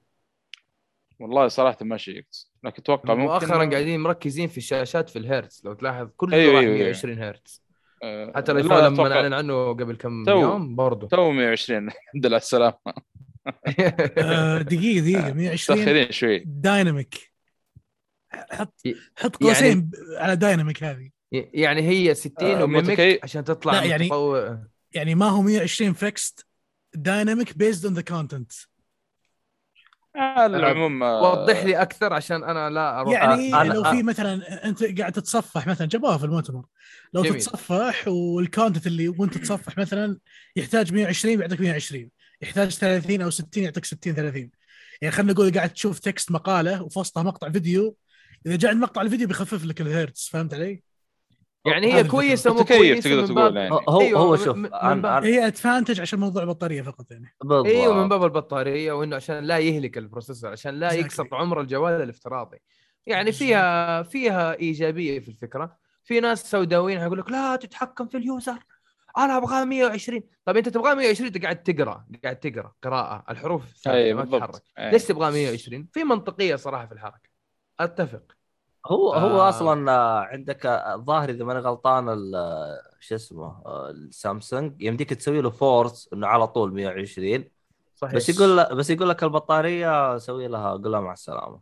والله 1.20 1.48
صراحة 1.48 1.78
ما 1.82 1.98
شيكت 1.98 2.48
لكن 2.64 2.76
أتوقع 2.82 3.14
ممكن 3.14 3.32
مؤخرا 3.32 3.70
قاعدين 3.70 4.00
مركزين 4.00 4.48
في 4.48 4.58
الشاشات 4.58 5.10
في 5.10 5.20
الهرتز. 5.20 5.62
لو 5.66 5.74
تلاحظ 5.74 6.08
كل 6.18 6.34
أيوة، 6.34 6.54
واحد 6.54 6.64
أيوة، 6.66 6.76
أيوة. 6.76 6.84
120 6.86 7.20
هرتز. 7.24 7.64
آه، 8.04 8.32
حتى 8.36 8.52
ال 8.52 8.55
iPhone 8.55 8.78
لما 8.78 8.96
أتوقع- 9.10 9.12
اعلن 9.12 9.34
عنه 9.34 9.70
قبل 9.74 9.96
كم 9.96 10.24
تو. 10.26 10.40
يوم 10.42 10.76
برضه 10.76 11.08
تو 11.08 11.32
120 11.32 11.88
الحمد 11.88 12.26
لله 12.26 12.36
على 12.36 12.42
السلامه 12.42 12.78
آه، 14.18 14.62
دقيقة 14.62 15.02
دقيقة. 15.02 15.34
120 15.34 15.80
متأخرين 15.80 16.12
شوي. 16.12 16.44
dynamic. 16.46 17.32
حط 18.32 18.74
حط 19.18 19.42
يعني- 19.42 19.54
قوسين 19.54 19.82
ب- 19.82 19.94
على 20.18 20.36
dynamic 20.36 20.84
هذه. 20.84 21.10
يعني 21.32 21.82
هي 21.82 22.16
60 22.16 22.34
آه، 22.48 22.64
وميمك 22.64 23.20
عشان 23.24 23.44
تطلع 23.44 23.74
لا، 23.74 23.84
يعني- 23.84 24.08
يعني 24.94 25.16
ما 25.16 25.26
هو 25.30 25.42
120 25.42 25.94
fixed 25.94 26.46
dynamic 26.96 27.58
based 27.58 27.86
on 27.86 27.94
the 27.96 28.02
content 28.02 28.52
على 30.16 30.58
العموم 30.58 31.04
آه، 31.04 31.22
وضح 31.22 31.64
لي 31.66 31.82
أكثر 31.82 32.14
عشان 32.14 32.44
أنا 32.44 32.70
لا 32.70 33.00
أروح. 33.00 33.14
يعني 33.14 33.52
أنا- 33.52 33.56
لو 33.74 33.84
أنا- 33.84 33.88
في 33.88 34.04
مثلا 34.04 34.66
أنت 34.66 35.00
قاعد 35.00 35.12
تتصفح 35.12 35.68
مثلا 35.68 35.88
جابوها 35.88 36.18
في 36.18 36.24
المؤتمر. 36.24 36.66
لو 37.14 37.24
جميل. 37.24 37.42
تتصفح 37.42 38.08
وال 38.08 38.26
content 38.26 38.88
اللي 38.88 39.08
وأنت 39.10 39.38
تصفح 39.38 39.78
مثلا 39.78 40.18
يحتاج 40.56 40.94
120 40.94 41.38
بيعطيك 41.38 41.62
120 41.62 42.10
يحتاج 42.42 42.72
30 42.78 43.22
أو 43.22 43.30
60 43.30 43.64
يعطيك 43.64 43.86
60 43.86 44.16
30 44.16 44.52
يعني 45.02 45.16
خلينا 45.16 45.34
نقول 45.34 45.52
قاعد 45.54 45.70
تشوف 45.70 46.00
text 46.00 46.32
مقالة 46.32 46.84
وفي 46.84 47.00
وسطها 47.00 47.24
مقطع 47.24 47.50
فيديو. 47.52 47.98
إذا 48.46 48.56
جاء 48.56 48.72
عند 48.72 48.82
مقطع 48.82 49.02
الفيديو 49.02 49.28
بيخفف 49.28 49.66
لك 49.66 49.82
الهيرتز 49.82 50.30
فهمت 50.32 50.54
علي؟ 50.54 50.82
يعني 51.72 51.94
هي 51.94 52.04
كويسة 52.04 52.54
مو 52.54 52.64
كويسة 52.66 53.10
تقدر 53.10 53.28
تقول 53.28 53.58
يعني. 53.58 53.72
هو 53.90 54.02
أيوة، 54.02 54.20
هو 54.20 54.36
شوف 54.36 54.56
من- 54.58 54.70
من 54.84 55.06
هي 55.06 55.48
advantage 55.48 56.02
عشان 56.02 56.20
موضوع 56.20 56.44
البطارية 56.44 56.82
فقط 56.82 57.12
يعني. 57.12 57.36
بالضبط. 57.44 57.66
أيوه 57.66 57.94
من 58.04 58.10
باب 58.10 58.24
البطارية 58.24 58.92
وإنه 58.92 59.16
عشان 59.16 59.44
لا 59.44 59.58
يهلك 59.58 59.98
ال 59.98 60.03
processor 60.03 60.52
عشان 60.52 60.80
لا. 60.80 60.92
يقصر 60.94 61.28
عمر 61.32 61.62
الجوال 61.62 62.02
الافتراضي. 62.02 62.58
يعني 63.06 63.32
فيها 63.32 64.04
فيها 64.04 64.54
إيجابية 64.60 65.20
في 65.20 65.28
الفكرة. 65.28 65.78
في 66.04 66.20
ناس 66.20 66.52
سوداويين 66.52 67.00
يقول 67.00 67.20
لك 67.20 67.32
لا 67.32 67.56
تتحكم 67.56 68.08
في 68.08 68.18
ال 68.18 68.26
user 68.26 68.58
أنا 69.18 69.38
أبغاه 69.38 69.64
120 69.66 70.24
طب 70.46 70.58
أنت 70.58 70.70
تبغاه 70.70 70.94
120 70.94 71.28
أنت 71.28 71.44
قاعد 71.44 71.64
تقرأ 71.64 72.06
قاعد 72.24 72.36
تقرأ 72.40 72.74
قراءة 72.84 73.24
الحروف 73.30 73.64
اي 73.88 74.14
ما 74.14 74.26
تتحرك. 74.26 74.62
أي. 74.80 74.92
ليش 74.92 75.04
تبغاه 75.04 75.30
120 75.32 75.88
في 75.94 76.04
منطقية 76.04 76.56
صراحة 76.56 76.86
في 76.86 76.92
الحركة. 76.92 77.30
أتفق. 77.80 78.22
هو 78.88 79.14
هو 79.14 79.42
آه. 79.42 79.50
أصلا 79.50 79.92
آه، 79.92 80.20
عندك 80.20 80.66
آه، 80.66 80.96
الظاهر 80.96 81.30
إذا 81.30 81.46
ماني 81.46 81.60
غلطان 81.60 82.10
آه، 82.36 82.82
شو 83.00 83.16
اسمه 83.16 83.62
آه، 83.66 83.90
السامسونج 83.90 84.82
يمديك 84.82 85.10
تسوي 85.14 85.42
له 85.42 85.50
force 85.50 86.10
إنه 86.14 86.28
على 86.28 86.48
طول 86.48 86.74
120 86.74 87.50
صحيح 87.96 88.16
بس 88.16 88.30
يقول 88.30 88.76
بس 88.76 88.90
يقول 88.90 89.10
لك 89.10 89.24
البطارية 89.24 90.18
سوي 90.18 90.48
لها 90.48 90.72
قول 90.72 90.92
لها 90.92 91.00
مع 91.00 91.14
السلامة 91.14 91.60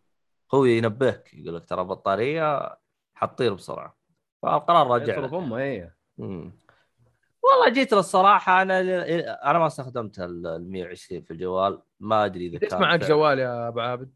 هو 0.54 0.66
ينبهك 0.66 1.34
يقول 1.34 1.56
لك 1.56 1.66
ترى 1.66 1.82
البطارية 1.82 2.78
حتطير 3.16 3.54
بسرعة 3.54 3.98
فالقرار 4.42 4.88
راجع 4.88 5.14
يضرب 5.18 5.26
لك. 5.26 5.34
أمه 5.34 5.92
مم. 6.18 6.54
والله 7.44 7.70
جيت 7.70 7.94
للصراحه 7.94 8.62
أنا 8.62 8.80
أنا 9.52 9.60
ما 9.60 9.68
استخدمت 9.68 10.20
ال 10.20 10.72
120 10.72 11.22
في 11.22 11.32
الجوال 11.32 11.82
ما 12.00 12.26
أدري 12.26 12.48
إذا 12.48 12.58
كان 12.58 12.82
معك. 12.82 13.04
جوال 13.04 13.40
يا 13.40 13.68
أبو 13.68 13.80
عابد 13.80 14.12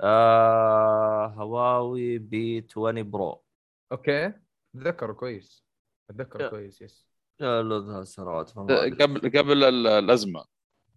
آه 0.00 1.26
Huawei 1.26 2.18
P 2.18 2.66
20 2.70 3.10
Pro 3.10 3.42
okay 3.92 4.32
أتذكره 4.76 5.12
كويس 5.12 5.64
أتذكره 6.10 6.42
يا. 6.42 6.48
كويس 6.48 6.82
yes 6.82 7.06
له 7.40 7.98
ذا 7.98 8.04
سنوات. 8.04 8.50
قبل 9.02 9.38
قبل 9.38 9.64
ال- 9.64 9.86
الأزمة 9.86 10.44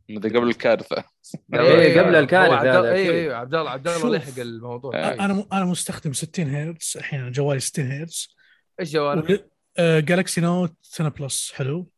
قبل 0.09 0.49
الكارثة 0.49 1.03
إيه، 1.53 2.01
قبل 2.01 2.15
هذا 2.15 2.79
الله 2.79 2.91
أكيد. 2.93 3.09
أيوه 3.09 3.35
عبد 3.35 3.55
الله 3.55 3.69
عبد 3.71 3.87
الله. 3.87 4.17
لحق 4.17 4.39
الموضوع 4.39 4.91
آه. 4.95 5.07
كويس. 5.09 5.19
أنا 5.21 5.45
أنا 5.53 5.65
مستخدم 5.65 6.13
60 6.13 6.47
هرتز 6.55 6.93
الحين 6.97 7.31
جوالي 7.31 7.59
60 7.59 7.91
هرتز 7.91 8.35
إيش 8.79 8.91
جوالك؟ 8.93 9.49
Galaxy 9.79 10.41
Note 10.41 10.75
10 10.93 11.09
Plus 11.09 11.51
حلو 11.51 11.89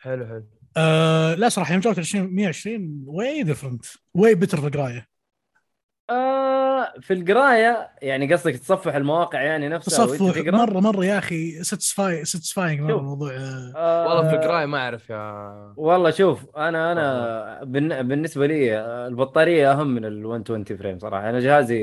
حلو 0.00 0.26
حلو 0.26 0.46
آه 0.76 1.34
لا 1.34 1.48
صراحة 1.48 1.72
يوم 1.72 1.80
جابت 1.80 1.98
20 1.98 2.34
120 2.34 3.02
way 3.06 3.42
different 3.42 3.84
way 4.14 4.34
better 4.34 4.60
في 4.60 4.66
القرايه 4.66 5.06
آه 6.12 6.92
في 7.00 7.12
القراية 7.14 7.90
يعني 8.02 8.32
قصدك 8.32 8.56
تصفح 8.56 8.94
المواقع 8.94 9.42
يعني 9.42 9.68
نفسها 9.68 10.06
تصفح 10.06 10.36
مرة 10.46 10.80
مرة 10.80 11.04
يا 11.04 11.18
أخي 11.18 11.62
satisfy 11.64 12.24
satisfying 12.24 12.80
مرة. 12.80 12.98
الموضوع. 12.98 13.32
آه، 13.32 13.72
آه 13.76 14.08
والله 14.08 14.30
في 14.30 14.36
القراية 14.36 14.66
ما 14.66 14.78
أعرف 14.78 15.10
يا 15.10 15.74
والله 15.76 16.10
شوف 16.10 16.56
أنا 16.56 16.92
أنا 16.92 17.60
بالن- 17.64 18.02
بالنسبة 18.02 18.46
لي 18.46 18.78
آه، 18.78 19.06
البطارية 19.08 19.72
أهم 19.72 19.86
من 19.94 20.04
ال 20.04 20.22
120 20.26 20.64
frame 20.76 20.98
صراحة. 20.98 21.30
أنا 21.30 21.40
جهازي 21.40 21.78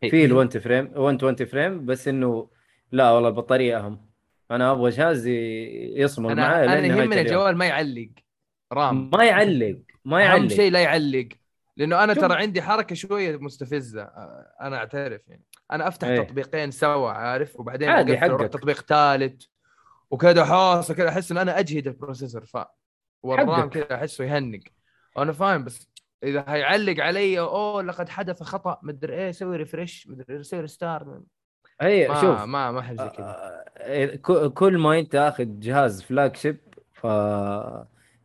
فيه 0.00 0.24
ال 0.24 0.34
120 0.34 0.62
frame 0.62 0.90
120 0.96 1.46
frame 1.46 1.86
بس 1.86 2.08
إنه 2.08 2.48
لا 2.92 3.10
والله 3.10 3.28
البطارية 3.28 3.78
أهم. 3.78 4.08
أنا 4.50 4.70
أبغى 4.72 4.90
جهاز 4.90 5.26
ي- 5.26 5.92
يصمد 6.00 6.32
معي 6.36 6.64
أنا 6.64 6.86
يهمني 6.86 7.20
الجوال 7.20 7.56
ما 7.56 7.66
يعلق. 7.66 8.08
RAM. 8.72 9.10
ما 9.12 9.24
يعلق 9.24 9.76
ما 10.04 10.16
أهم 10.16 10.22
يعلق. 10.22 10.48
شيء 10.54 10.70
لا 10.72 10.80
يعلق. 10.80 11.28
لأنه 11.78 12.04
أنا. 12.04 12.14
ترى 12.14 12.34
عندي 12.34 12.62
حركة 12.62 12.94
شوية 12.94 13.36
مستفزة 13.36 14.02
أنا 14.60 14.76
أعترف 14.76 15.28
يعني 15.28 15.42
أنا 15.72 15.88
أفتح 15.88 16.08
إيه. 16.08 16.20
تطبيقين 16.22 16.70
سوا 16.70 17.10
عارف 17.10 17.60
وبعدين 17.60 17.88
عادي 17.88 18.18
حقك. 18.18 18.48
تطبيق 18.52 18.80
ثالث 18.80 19.44
وكذا 20.10 20.44
حاصه 20.44 20.94
كذا 20.94 21.08
أحس 21.08 21.32
ان 21.32 21.38
أنا 21.38 21.58
أجهد 21.58 21.86
ال 21.86 21.92
processor 21.92 22.44
ف 22.46 22.58
وال 23.22 23.38
RAM. 23.38 23.70
كذا 23.70 23.94
أحسه 23.94 24.24
يهنق 24.24 24.60
أنا 25.18 25.32
فاهم 25.32 25.64
بس 25.64 25.88
إذا 26.22 26.44
هيعلق 26.48 27.00
علي 27.04 27.38
أوه 27.40 27.82
لقد 27.82 28.08
حدث 28.08 28.42
خطأ 28.42 28.78
مدري 28.82 29.14
إيه 29.14 29.30
سوي 29.30 29.56
refresh 29.56 30.06
مدري 30.10 30.42
سوي 30.42 30.60
restart 30.60 31.20
هي 31.80 32.08
ما 32.08 32.14
شوف 32.20 32.40
ما 32.40 32.70
ما 32.70 32.80
احب 32.80 32.96
زي 33.00 33.08
كذا 33.08 34.16
ك- 34.16 34.52
كل 34.54 34.78
ما 34.78 34.98
أنت 34.98 35.14
اخذ 35.14 35.44
جهاز 35.58 36.02
flagship 36.02 36.58
ف 36.92 37.06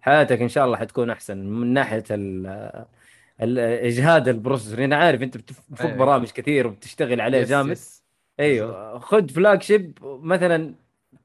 حياتك 0.02 0.42
إن 0.42 0.48
شاء 0.50 0.66
الله 0.66 0.78
حتكون 0.78 1.10
أحسن 1.10 1.38
من 1.38 1.74
ناحية 1.74 2.04
ال- 2.12 2.86
إجهاد 3.88 4.28
ال 4.28 4.33
processor. 4.33 4.84
أنا 4.84 4.96
عارف 4.96 5.22
أنت 5.24 5.38
بتف- 5.38 5.62
بتفك 5.70 5.86
أيوة. 5.86 5.98
برامج 5.98 6.28
كثير 6.32 6.68
وبتشتغل 6.68 7.22
عليه 7.22 7.38
yes- 7.38 7.50
جامد. 7.50 7.72
yes. 7.72 8.04
أيوه. 8.40 9.00
خذ 9.00 9.30
flagship 9.30 9.98
مثلا 10.04 10.76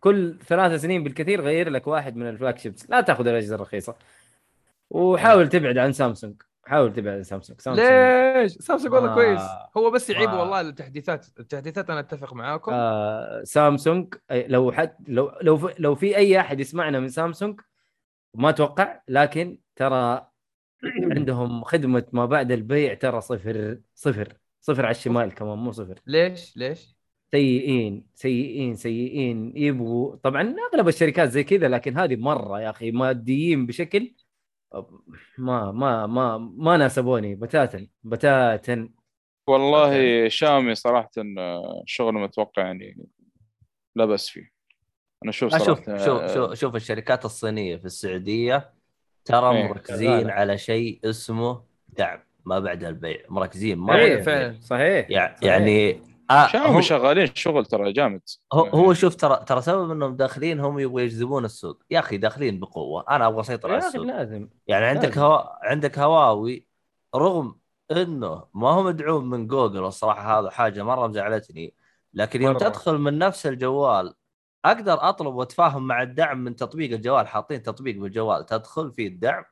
كل 0.01 0.35
ثلاث 0.47 0.81
سنين 0.81 1.05
بالكثير 1.05 1.41
غير 1.41 1.69
لك 1.71 1.87
واحد 1.87 2.17
من 2.17 2.29
ال 2.29 2.59
flagships. 2.59 2.91
لا 2.91 3.01
تأخذ 3.01 3.27
الأجهزة 3.27 3.55
الرخيصة. 3.55 3.95
وحاول 4.91 5.49
تبعد 5.49 5.79
عن 5.79 5.93
سامسونج. 5.93 6.35
حاول 6.67 6.93
تبعد 6.93 7.17
عن 7.17 7.23
سامسونج. 7.23 7.61
سامسونج. 7.61 7.89
ليش؟ 7.89 8.53
سامسونج 8.53 8.93
والله 8.95 9.09
ما- 9.09 9.15
كويس. 9.15 9.41
هو 9.77 9.91
بس 9.91 10.11
يعيبه 10.11 10.33
ما- 10.33 10.41
والله 10.41 10.61
التحديثات. 10.61 11.27
التحديثات 11.41 11.91
أنا 11.91 12.01
أتفق 12.01 12.35
معاكم. 12.35 12.73
آه 12.75 13.43
سامسونج 13.45 14.15
لو 14.31 14.73
حد 14.73 14.95
لو 15.09 15.33
لو 15.43 15.57
في- 15.57 15.75
لو 15.79 15.95
في 15.95 16.17
أي 16.17 16.41
أحد 16.41 16.61
يسمعنا 16.61 17.01
من 17.01 17.09
سامسونج 17.09 17.61
ما 18.35 18.49
أتوقع 18.49 19.01
لكن 19.09 19.59
ترى 19.77 20.28
عندهم 21.17 21.65
خدمة 21.65 22.07
ما 22.13 22.27
بعد 22.27 22.53
البيع 22.53 22.95
ترى 22.95 23.21
صفر 23.21 23.79
صفر 23.95 24.39
صفر 24.61 24.87
على 24.87 24.91
الشمال 24.91 25.35
كمان 25.35 25.59
مو 25.59 25.73
صفر 25.73 26.01
ليش؟ 26.07 26.57
ليش؟ 26.57 26.99
سيئين 27.31 28.07
سيئين 28.15 28.75
سيئين 28.75 29.53
يبغوا 29.57 30.17
طبعا 30.17 30.55
أغلب 30.73 30.89
الشركات 30.89 31.29
زي 31.29 31.45
كذا 31.45 31.69
لكن 31.69 31.99
هذه 31.99 32.17
مرة 32.17 32.61
يا 32.61 32.71
أخي 32.71 32.91
ماديين 32.91 33.67
بشكل 33.67 34.15
ما 35.39 35.73
ما 35.73 36.07
ما 36.07 36.39
ما 36.39 36.77
ناسبوني 36.77 37.35
بتاتا 37.35 37.87
بتاتا 38.03 38.89
والله 39.47 40.29
شاومي 40.29 40.75
صراحة 40.75 41.11
آه، 41.39 41.83
شغل 41.87 42.15
متوقع 42.15 42.63
يعني 42.63 43.07
لا 43.97 44.05
بأس 44.05 44.29
فيه 44.29 44.53
أنا 45.23 45.31
أشوف 45.31 45.53
صراحة 45.53 45.65
شوف 45.65 45.89
آه، 45.89 46.35
شوف, 46.35 46.53
شوف 46.55 46.77
الشركات 46.77 47.25
الصينية 47.25 47.77
في 47.77 47.85
السعودية 47.85 48.78
ترى 49.29 49.57
إيه. 49.57 49.69
مركزين. 49.69 50.31
على 50.31 50.59
شيء 50.59 51.01
اسمه 51.05 51.63
دعم 51.89 52.19
ما 52.45 52.59
بعد 52.59 52.85
البيع 52.85 53.21
مركزين 53.29 53.79
مره 53.79 53.93
فعلا 53.97 54.05
إيه. 54.05 54.23
فعلا 54.23 54.59
صحيح 54.61 55.11
يع- 55.11 55.35
صحيح. 55.37 55.45
يعني 55.45 56.03
آه 56.31 56.47
شاومي 56.49 56.77
هم- 56.77 56.81
شغالين 56.81 57.35
شغل 57.35 57.67
ترى 57.67 57.93
جامد 57.93 58.21
هو, 58.53 58.65
يعني 58.65 58.77
هو 58.79 58.95
شوف 58.95 59.15
ترى 59.15 59.45
ترى 59.47 59.61
سبب 59.63 59.91
إنهم 59.91 60.17
داخلين 60.17 60.61
هم 60.61 60.79
يبغوا 60.79 61.01
يجذبون 61.01 61.45
السوق 61.45 61.83
يا 61.91 61.99
أخي 61.99 62.17
داخلين 62.17 62.61
بقوة 62.61 63.05
أنا 63.11 63.27
أبغى 63.27 63.41
اسيطر 63.41 63.71
على 63.71 63.79
السوق 63.79 64.03
لازم 64.03 64.49
يعني 64.67 64.87
عندك 64.87 65.09
لازم. 65.09 65.21
هوا... 65.21 65.67
عندك 65.67 65.99
هواوي 65.99 66.67
رغم 67.15 67.59
إنه 67.91 68.45
ما 68.55 68.69
هو 68.71 68.83
مدعوم 68.83 69.31
من 69.31 69.47
جوجل 69.47 69.81
والصراحة 69.81 70.41
هذا 70.41 70.51
حاجة 70.51 70.83
مرة 70.83 71.07
مزعلتني 71.07 71.75
لكن 72.15 72.43
يوم 72.43 72.53
مرة. 72.53 72.59
تدخل 72.59 72.99
من 72.99 73.19
نفس 73.19 73.47
الجوال 73.47 74.15
أقدر 74.65 75.09
أطلب 75.09 75.35
وأتفاهم 75.35 75.87
مع 75.87 76.03
الدعم 76.03 76.45
من 76.45 76.57
تطبيق 76.57 76.93
الجوال. 76.93 77.29
حاطين 77.29 77.63
تطبيق 77.63 77.99
بالجوال. 77.99 78.47
تدخل 78.47 78.93
فيه 78.93 79.09
الدعم. 79.09 79.45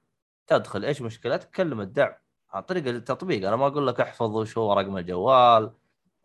تدخل 0.46 0.84
إيش 0.84 1.02
مشكلتك؟ 1.02 1.50
كلم 1.50 1.80
الدعم. 1.80 2.12
عن 2.50 2.62
طريق 2.62 2.86
التطبيق. 2.88 3.48
أنا 3.48 3.56
ما 3.56 3.66
أقول 3.66 3.86
لك 3.86 4.00
احفظ 4.00 4.36
وش 4.36 4.58
هو 4.58 4.72
رقم 4.72 4.96
الجوال 4.96 5.72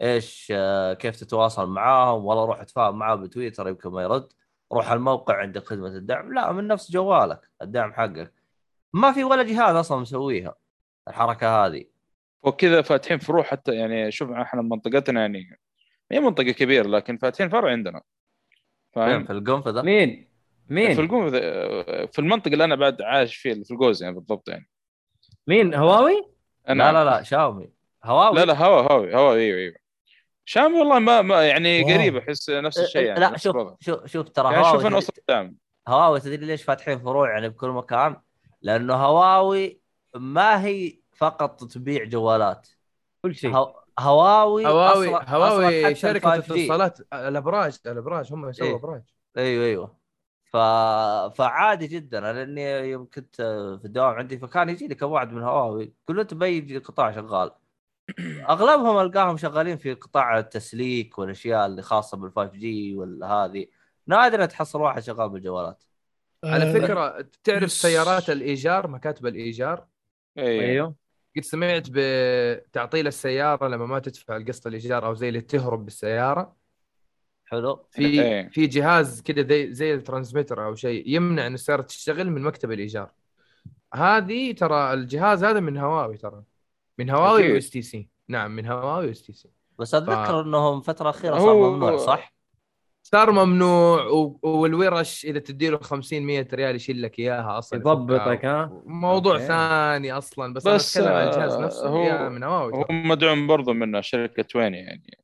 إيش 0.01 0.53
آه، 0.55 0.93
كيف 0.93 1.15
تتواصل 1.19 1.69
معاهم 1.69 2.25
والله 2.25 2.45
روح 2.45 2.61
اتفاهم 2.61 2.99
معاه 2.99 3.15
بتويتر 3.15 3.67
يمكن 3.67 3.89
ما 3.89 4.03
يرد. 4.03 4.33
روح 4.73 4.91
الموقع 4.91 5.37
عندك 5.37 5.65
خدمة 5.65 5.87
الدعم. 5.87 6.33
لا 6.33 6.51
من 6.51 6.67
نفس 6.67 6.91
جوالك 6.91 7.49
الدعم 7.61 7.93
حقك. 7.93 8.33
ما 8.93 9.11
في 9.11 9.23
ولا 9.23 9.43
جهاز 9.43 9.75
أصلا 9.75 9.97
مسويها 10.01 10.55
الحركة 11.07 11.65
هذه. 11.65 11.85
وكذا 12.43 12.81
فاتحين 12.81 13.17
فروع 13.17 13.43
حتى 13.43 13.75
يعني 13.75 14.11
شوف 14.11 14.31
إحنا 14.31 14.61
منطقتنا 14.61 15.21
يعني 15.21 15.59
هي 16.11 16.19
منطقة 16.19 16.51
كبيرة 16.51 16.87
لكن 16.87 17.17
فاتحين 17.17 17.49
فرع 17.49 17.71
عندنا. 17.71 18.01
فاهم 18.93 19.25
في 19.25 19.33
القنفذة 19.33 19.81
مين؟ 19.81 20.27
مين؟ 20.69 20.95
في 20.95 21.01
القوم 21.01 21.31
في 22.07 22.19
المنطقة 22.19 22.53
اللي 22.53 22.63
أنا 22.63 22.75
بعد 22.75 23.01
عايش 23.01 23.35
فيها 23.35 23.53
اللي 23.53 23.65
في 23.65 23.71
الجوز 23.71 24.03
يعني 24.03 24.15
بالضبط 24.15 24.49
يعني 24.49 24.69
مين 25.47 25.73
هواوي؟ 25.73 26.27
أنا 26.69 26.83
لا 26.83 26.91
لا 26.91 27.09
لا 27.09 27.23
شاومي 27.23 27.69
هواوي 28.03 28.35
لا 28.35 28.45
لا 28.45 28.65
هوا 28.65 28.81
هوا 28.81 29.15
هوا 29.15 29.33
إيوه 29.33 29.57
إيوه 29.57 29.75
شامي 30.45 30.79
والله 30.79 30.99
ما, 30.99 31.21
ما 31.21 31.47
يعني. 31.47 31.93
قريب 31.93 32.17
أحس 32.17 32.49
نفس 32.49 32.79
الشيء 32.79 33.01
يعني 33.01 33.19
لا 33.19 33.37
شوف. 33.37 33.55
شوف 33.79 34.05
شوف 34.05 34.29
ترى 34.29 34.53
يعني 34.53 34.63
شوف 34.63 34.73
هواوي 34.73 34.87
أنا 34.87 34.97
وصلت 34.97 35.51
هواوي 35.87 36.19
تدري 36.19 36.45
ليش 36.45 36.63
فاتحين 36.63 36.99
فروع 36.99 37.31
يعني 37.33 37.49
بكل 37.49 37.69
مكان؟ 37.69 38.15
لأنه 38.61 38.93
هواوي 38.93 39.81
ما 40.15 40.65
هي 40.65 40.99
فقط 41.13 41.63
تبيع 41.63 42.03
جوالات 42.03 42.67
كل 43.21 43.35
شيء 43.35 43.55
هو... 43.55 43.80
هواوي 43.99 44.67
هواوي 44.67 45.19
هواوي 45.27 45.95
شركة 45.95 46.35
ال 46.35 46.43
5G. 46.43 46.51
اتصالات 46.51 46.99
الأبراج 47.13 47.77
الأبراج 47.85 48.33
هم 48.33 48.49
يسووا 48.49 48.69
إيه. 48.69 48.75
أبراج. 48.75 49.01
أيوه 49.37 49.65
أيوه. 49.65 49.97
ف... 50.43 50.57
فعادي 51.37 51.87
جدا. 51.87 52.17
أنا 52.17 52.45
لاني 52.45 52.89
يوم 52.89 53.05
كنت 53.13 53.35
في 53.81 53.85
الدوام 53.85 54.13
عندي 54.13 54.37
فكان 54.37 54.69
يجي 54.69 54.87
لي 54.87 54.95
كم 54.95 55.11
واحد 55.11 55.33
من 55.33 55.43
هواوي. 55.43 55.93
يقول 56.03 56.19
أنت 56.19 56.33
بيجي 56.33 56.77
قطاع 56.77 57.11
شغال؟ 57.11 57.51
أغلبهم 58.49 58.99
ألقاهم 58.99 59.37
شغالين 59.37 59.77
في 59.77 59.93
قطاع 59.93 60.39
التسليك 60.39 61.19
والأشياء 61.19 61.65
اللي 61.65 61.81
خاصة 61.81 62.17
بال 62.17 62.31
5 62.31 62.51
جي 62.51 62.95
والهذه 62.95 63.67
نادر 64.07 64.45
تحصل 64.45 64.81
واحد 64.81 65.01
شغال 65.01 65.29
بالجوالات. 65.29 65.83
على 66.43 66.69
آه، 66.69 66.73
فكرة 66.73 67.29
تعرف 67.43 67.71
سيارات 67.71 68.29
الإيجار 68.29 68.87
مكاتب 68.87 69.25
الإيجار؟ 69.25 69.87
أيوه 70.37 70.63
أيوه. 70.63 70.95
قد 71.37 71.43
سمعت 71.43 71.87
بتعطيل 71.91 73.07
السيارة 73.07 73.67
لما 73.67 73.85
ما 73.85 73.99
تدفع 73.99 74.37
القسط 74.37 74.67
الإيجار 74.67 75.05
أو 75.05 75.13
زي 75.13 75.29
اللي 75.29 75.41
تهرب 75.41 75.85
بالسيارة 75.85 76.55
حلو 77.45 77.85
في 77.91 78.05
إيه. 78.05 78.49
في 78.49 78.67
جهاز 78.67 79.21
كذا 79.21 79.47
زي 79.47 79.73
زي 79.73 79.93
ال 79.93 79.99
transmitter 79.99 80.65
أو 80.65 80.75
شيء 80.75 81.03
يمنع 81.05 81.47
ان 81.47 81.53
السيارة 81.53 81.81
تشتغل 81.81 82.29
من 82.29 82.41
مكتب 82.41 82.71
الإيجار 82.71 83.11
هذه 83.93 84.51
ترى 84.51 84.93
الجهاز 84.93 85.43
هذا 85.43 85.59
من 85.59 85.77
هواوي 85.77 86.17
ترى 86.17 86.43
من 86.97 87.09
Huawei. 87.09 87.48
و 87.48 87.53
STC 87.53 88.09
نعم 88.27 88.55
من 88.55 88.65
Huawei 88.65 89.01
و 89.01 89.07
STC 89.07 89.49
بس 89.79 89.95
أتذكر 89.95 90.41
إنهم 90.41 90.81
فترة 90.81 91.09
أخيرة 91.09 91.39
صار 91.39 91.55
ممنوع 91.55 91.97
صح؟ 91.97 92.33
صار 93.13 93.31
ممنوع 93.31 94.03
و- 94.05 94.39
والورش 94.43 95.25
إذا 95.25 95.39
تديله 95.39 95.77
50 95.77 96.23
100 96.23 96.47
ريال 96.53 96.75
يشيل 96.75 97.01
لك 97.01 97.19
إياها 97.19 97.57
أصلا 97.57 97.79
يضبطك 97.79 98.45
ها؟ 98.45 98.81
موضوع 98.85 99.33
أوكي. 99.33 99.45
ثاني 99.47 100.11
أصلا 100.11 100.53
بس, 100.53 100.67
بس، 100.67 100.97
أنا 100.97 101.07
أتكلم 101.07 101.17
عن 101.17 101.27
الجهاز 101.27 101.53
آه، 101.53 101.65
نفسه 101.65 101.87
هو- 101.87 102.29
من 102.29 102.43
هواوي 102.43 102.73
هو. 102.73 102.85
مدعوم 102.89 103.47
برضه 103.47 103.73
من 103.73 104.01
شركة 104.01 104.45
وين 104.55 104.73
يعني. 104.73 105.17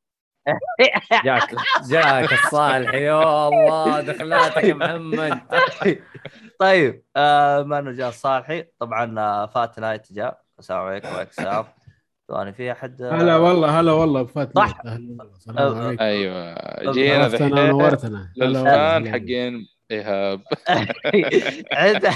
جاك 1.26 1.56
جاك 1.90 2.34
الصالح 2.34 2.94
يا 2.94 3.48
الله 3.48 4.02
دخلاتك 4.02 4.64
يا 4.64 4.74
محمد. 4.74 5.40
طيب 6.60 7.04
آه 7.16 7.64
ما 7.64 7.80
انه 7.80 7.92
جاء 7.92 8.12
صالحي. 8.12 8.66
طبعا 8.80 9.20
آه، 9.20 9.46
فات 9.46 9.80
نايت 9.80 10.14
جاء. 10.14 10.42
السلام 10.60 10.82
عليكم 10.82 11.08
وعليكم 11.08 11.30
السلام. 11.30 11.66
ثواني 12.28 12.54
في 12.54 12.72
احد 12.72 13.02
هلا 13.02 13.36
والله 13.38 13.80
هلا 13.80 13.92
والله 13.92 14.22
بفات 14.22 14.56
صح. 14.56 14.82
أه، 14.86 15.00
عليكم 15.48 16.04
أيوه. 16.04 16.56
جينا 16.92 17.24
عرفتنا 17.24 17.48
ذحين 17.48 17.72
والله، 17.72 17.90
للفان 18.38 19.08
هلا 19.08 19.12
حقين 19.12 19.68
إيهاب. 19.92 20.42
عند 21.74 22.08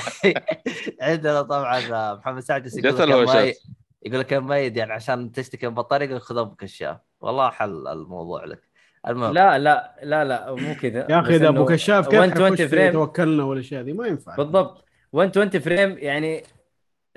عندنا 1.01 1.41
طبعا 1.41 1.81
محمد 2.15 2.39
سعد 2.39 2.67
يقول 2.67 2.81
جت 2.81 2.85
لك 2.93 2.99
يا 2.99 3.03
الهوشات. 3.03 3.57
يقول 4.05 4.19
لك 4.19 4.31
يا 4.31 4.39
ميد 4.39 4.77
يعني 4.77 4.93
عشان 4.93 5.31
تشتكي 5.31 5.67
من 5.67 5.73
بطاريه 5.73 6.05
يقول 6.05 6.21
خذ 6.21 6.37
ام 6.37 6.55
كشاف 6.55 6.97
والله 7.21 7.49
حل 7.49 7.87
الموضوع 7.87 8.45
لك. 8.45 8.61
المهم. 9.07 9.33
لا 9.33 9.59
لا 9.59 9.95
لا 10.03 10.25
لا 10.25 10.55
مو 10.55 10.75
كذا. 10.75 11.07
يا 11.09 11.19
أخي 11.19 11.35
إذا 11.35 11.47
أبو 11.47 11.65
كشاف 11.65 12.07
كيف 12.07 12.19
120 12.19 12.45
حيخش 12.45 12.61
في 12.61 12.67
فريم 12.67 12.91
توكلنا 12.91 13.43
والاشياء 13.43 13.83
دي 13.83 13.93
ما 13.93 14.07
ينفع. 14.07 14.35
بالضبط. 14.35 14.85
120 15.13 15.49
frame 15.49 15.97
يعني 15.97 16.43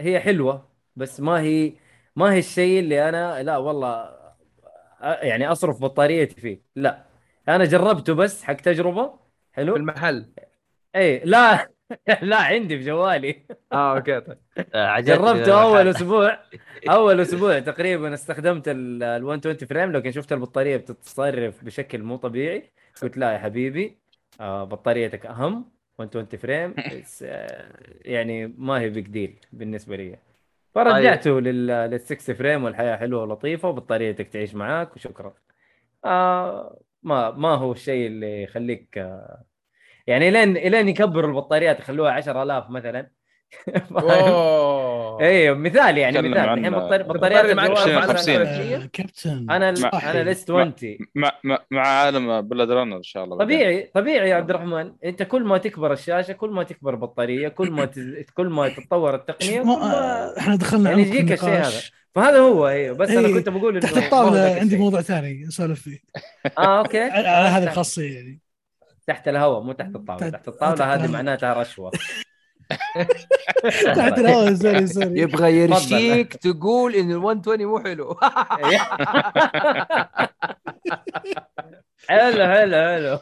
هي 0.01 0.21
حلوة 0.21 0.69
بس 0.97 1.21
ما 1.21 1.41
هي 1.41 1.73
ما 2.17 2.33
هي 2.33 2.39
الشيء 2.39 2.79
اللي 2.81 3.09
أنا 3.09 3.43
لا 3.43 3.57
والله 3.57 4.15
يعني 5.03 5.47
اصرف 5.53 5.81
بطاريتي 5.81 6.41
فيه 6.41 6.63
لا 6.77 7.05
أنا 7.49 7.65
جربته 7.65 8.15
بس 8.15 8.45
حق 8.45 8.55
تجربه 8.55 9.09
في 9.09 9.17
حلو 9.53 9.77
المحل 9.77 10.27
اي 10.97 11.19
لا 11.25 11.71
لا 12.23 12.37
عندي 12.37 12.79
في 12.79 12.85
جوالي 12.85 13.47
آه 13.73 13.97
أوكي 13.97 14.21
طيب 14.21 14.39
آه، 14.75 15.01
جربته 15.01 15.63
اول. 15.63 15.89
أسبوع 15.89 16.39
اول 16.91 17.21
أسبوع 17.21 17.59
تقريبا 17.59 18.15
استخدمت 18.15 18.69
ال 18.69 19.25
120 19.25 19.57
frame 19.57 19.93
لكن 19.93 20.13
شفت 20.13 20.33
البطاريه 20.33 20.77
بتتصرف 20.77 21.65
بشكل 21.65 22.03
مو 22.03 22.17
طبيعي 22.17 22.73
قلت 23.03 23.17
لا 23.19 23.33
يا 23.33 23.39
حبيبي 23.39 23.99
آه، 24.41 24.65
بطاريتك 24.65 25.27
اهم 25.27 25.73
120 25.99 26.27
frame 26.27 26.75
آه، 27.23 27.73
يعني 28.05 28.47
ما 28.47 28.81
هي 28.81 28.91
big 28.91 29.07
deal 29.09 29.41
بالنسبة 29.53 29.97
لي 29.97 30.19
فرجعته 30.75 31.41
لل 31.41 31.67
لل 31.67 32.01
6 32.01 32.35
frame 32.35 32.65
والحياة 32.65 32.97
حلوة 32.97 33.23
ولطيفة 33.23 33.69
وبطاريتك 33.69 34.29
تعيش 34.29 34.55
معاك 34.55 34.97
وشكرا. 34.97 35.35
آه 36.05 36.81
ما 37.03 37.31
ما 37.31 37.49
هو 37.55 37.73
الشيء 37.73 38.07
اللي 38.07 38.43
يخليك 38.43 38.99
آه، 38.99 39.45
يعني 40.07 40.31
لين 40.31 40.53
لين 40.55 40.89
يكبروا 40.89 41.31
البطاريات 41.31 41.81
يخلوها 41.81 42.13
10000 42.13 42.71
مثلا. 42.71 43.11
إيه 45.21 45.53
مثال 45.53 45.99
يعني 45.99 46.19
مثال 46.29 46.39
الحين 46.39 46.71
بطاري- 46.71 47.03
بطاريات 47.03 47.41
بطاري 47.45 47.55
معك 47.55 47.71
الجوال 47.71 47.79
20 47.83 47.99
مثلاً 47.99 48.13
50. 48.17 48.35
300. 48.45 48.77
آه، 48.77 48.89
كابتن 48.93 49.47
أنا. 49.51 49.69
أنا 50.11 50.31
لست 50.31 50.51
20 50.51 50.99
مع 51.15 51.31
مع, 51.45 51.59
مع 51.71 51.87
عالم 51.87 52.41
بلاد 52.41 52.71
رانر 52.71 52.97
إن 52.97 53.03
شاء 53.03 53.25
الله. 53.25 53.39
طبيعي 53.39 53.91
طبيعي 53.95 54.29
يا 54.31 54.35
عبد 54.35 54.51
الرحمن 54.51 54.93
أنت 55.05 55.23
كل 55.23 55.45
ما 55.45 55.59
تكبر 55.59 55.93
الشاشة 55.93 56.33
كل 56.33 56.51
ما 56.51 56.63
تكبر 56.63 56.95
البطاريه 56.95 57.49
كل 57.49 57.71
ما. 57.71 57.91
كل 58.35 58.47
ما 58.47 58.69
تتطور 58.69 59.15
التقنية. 59.15 59.63
إحنا 60.39 60.57
دخلنا 60.57 60.91
يعني 60.91 61.03
يجيك 61.03 61.33
الشيء 61.33 61.49
النقاش. 61.49 61.93
فهذا 62.15 62.39
هو 62.39 62.69
أيوه 62.69 62.97
بس 62.97 63.11
أنا 63.11 63.29
إيه، 63.29 63.35
كنت 63.35 63.49
بقول 63.49 63.73
إنه 63.77 63.81
تحت 63.81 63.97
الطاولة 63.97 64.57
عندي. 64.61 64.77
موضوع 64.77 65.01
ثاني 65.01 65.49
أسولف 65.49 65.83
فيه 65.83 65.99
آه 66.59 66.79
أوكي 66.79 67.01
على 67.11 67.29
هذه 67.29 67.59
تحت- 67.65 67.71
الخاصيه 67.73 68.15
يعني 68.15 68.41
تحت 69.07 69.29
الهواء 69.29 69.63
مو 69.63 69.73
تحت 69.73 69.95
الطاولة 69.97 70.29
تحت- 70.29 70.49
الطاولة 70.49 70.95
هذه. 70.95 71.11
معناتها 71.11 71.55
رشوة 71.61 71.91
تحت 73.97 74.19
الهواء 74.19 74.55
سوري 74.55 74.87
سوري 74.87 75.21
يبغى 75.23 75.57
يرشيك 75.57 76.37
تقول 76.37 76.95
إن 76.95 77.11
ال 77.11 77.19
120 77.21 77.65
مو 77.67 77.79
حلو. 77.81 78.15
حلو 82.09 82.45
حلو 82.47 82.77
حلو. 82.77 83.19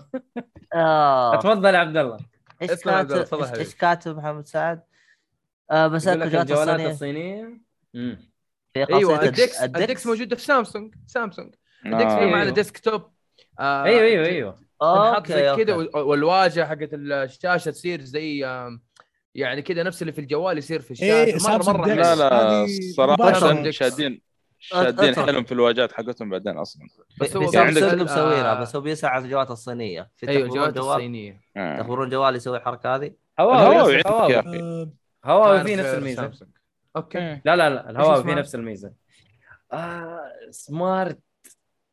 آه. 0.75 1.35
اتفضل 1.35 1.75
يا 1.75 1.79
عبد 1.79 1.97
الله. 1.97 2.19
إيش 2.63 2.71
كاتب. 2.71 3.45
إيش 3.59 3.75
كاتب 3.75 4.17
محمد 4.17 4.47
سعد؟ 4.47 4.83
آه 5.71 5.87
بس 5.87 6.07
يقول 6.07 6.21
لك 6.21 6.35
الجوالات 6.35 6.81
الصينية. 6.81 7.61
أيوه 8.77 9.23
ال 9.23 9.33
DeX 9.33 9.63
ال 9.63 9.74
DeX 9.74 10.07
موجوده 10.07 10.37
في 10.37 10.43
سامسونج 10.43 10.95
سامسونج. 11.07 11.55
ال 11.87 11.91
DeX 11.91 12.03
آه. 12.13 12.19
فيه 12.19 12.25
على 12.25 12.43
أيوه. 12.43 12.51
desktop 12.55 13.03
آه، 13.61 13.85
أيوه 13.85 14.01
أيوه 14.03 14.27
أيوه. 14.27 14.59
أوكي 14.83 15.65
كذا 15.65 15.75
والواجهة 15.95 16.67
حقت 16.67 16.89
الشاشة 16.93 17.71
تصير 17.71 18.01
زي 18.01 18.47
آم، 18.47 18.81
يعني 19.35 19.63
كذا 19.63 19.83
نفس 19.83 20.03
اللي 20.03 20.13
في 20.13 20.21
الجوال 20.21 20.59
يصير 20.59 20.81
في 20.81 21.03
إيه، 21.03 21.23
الشاشه 21.37 21.53
مره 21.53 21.63
سامسونج 21.63 21.77
مرة. 21.77 21.87
لا 21.95 22.05
حلو. 22.05 22.19
لا 22.19 22.43
هذه 22.43 22.69
صراحة. 22.97 23.71
شادين 23.71 24.21
شادين. 24.59 25.15
حلم 25.15 25.45
في 25.45 25.53
الواجهات 25.53 25.93
حقتهم 25.93 26.31
بعدين 26.31 26.57
أصلا 26.57 26.83
بس 27.21 27.29
بس 27.31 27.37
هو 27.37 27.43
يعني 27.53 27.75
سامسونج 27.75 28.09
آه، 28.11 28.61
بس 28.61 28.77
هو 28.77 28.83
بيسعى 28.83 29.11
على 29.11 29.25
الجوالات 29.25 29.51
الصينية 29.51 30.11
في 30.17 30.29
أيوه 30.29 30.49
الجوالات 30.49 30.75
جوال 30.75 30.97
الصينية 30.97 31.41
آه. 31.57 31.81
تخبرون 31.81 32.11
جوال 32.11 32.37
يسوي 32.37 32.57
الحركة 32.57 32.95
هذه 32.95 33.13
هواوي 33.41 33.97
الهواوي 33.97 33.97
نفس 33.97 34.07
عندك 34.07 34.17
هواوي 34.17 34.33
يا 34.33 34.41
أخي 34.41 34.61
آه، 34.61 34.93
هواوي 35.25 35.65
في 35.65 35.77
نفس 35.77 35.89
الميزة. 35.89 36.31
أوكي 36.97 37.19
لا 37.45 37.57
لا 37.57 37.71
لا 37.71 37.91
الهواوي؟ 37.91 38.23
في 38.23 38.35
نفس 38.35 38.55
الميزة 38.55 38.93
آه 39.73 40.21
smart 40.51 41.19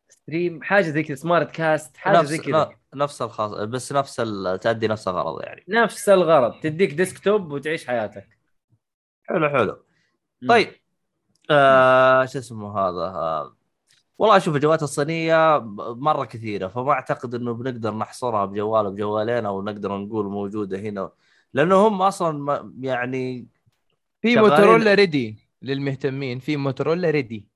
stream 0.09 0.63
حاجة 0.63 0.83
زي 0.89 1.03
كذا 1.03 1.15
smart 1.15 1.51
cast 1.51 1.97
حاجة 1.97 2.23
زي 2.23 2.37
كذا 2.37 2.78
نفس 2.95 3.21
الخاص 3.21 3.51
بس 3.51 3.91
نفس 3.91 4.19
ال... 4.19 4.59
تأدي 4.59 4.87
نفس 4.87 5.07
الغرض 5.07 5.41
يعني. 5.41 5.63
نفس 5.67 6.09
الغرض 6.09 6.59
تديك 6.59 6.93
desktop 6.93 7.51
وتعيش 7.51 7.87
حياتك. 7.87 8.27
حلو 9.23 9.49
حلو. 9.49 9.77
طيب. 10.49 10.67
آه 11.51 12.25
شو 12.25 12.39
اسمه 12.39 12.79
هذا؟ 12.79 13.01
آه 13.15 13.55
والله 14.17 14.37
أشوف 14.37 14.55
الجوالات 14.55 14.83
الصينية 14.83 15.59
مرة 15.79 16.25
كثيرة 16.25 16.67
فما 16.67 16.91
أعتقد 16.91 17.35
إنه 17.35 17.53
بنقدر 17.53 17.93
نحصرها 17.93 18.45
بجوال 18.45 18.85
أو 18.85 18.91
بجوالين 18.91 19.45
أو 19.45 19.61
نقدر 19.61 19.97
نقول 19.97 20.25
موجودة 20.25 20.79
هنا 20.79 21.11
لأنه 21.53 21.87
هم 21.87 22.01
أصلا 22.01 22.37
ما- 22.37 22.73
يعني 22.79 23.47
في 24.21 24.35
موتورولا 24.35 24.93
Ready 24.93 25.37
للمهتمين 25.61 26.39
في 26.39 26.57
موتورولا 26.57 27.09
Ready. 27.09 27.47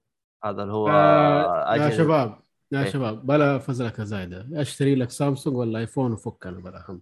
هذا 0.44 0.62
اللي 0.62 0.74
هو 0.74 0.90
آه، 0.90 1.76
يا 1.76 1.90
شباب. 1.90 2.40
يا 2.72 2.84
إيه. 2.84 2.90
شباب 2.90 3.26
بلا 3.26 3.58
فزلكه 3.58 4.04
زايدة. 4.04 4.48
أشتري 4.54 4.96
لك 4.96 5.10
سامسونج 5.10 5.56
ولا 5.58 5.80
آيفون 5.80 6.12
وفك 6.14 6.48
أنا 6.48 6.60
بلا 6.60 6.86
هم. 6.90 7.02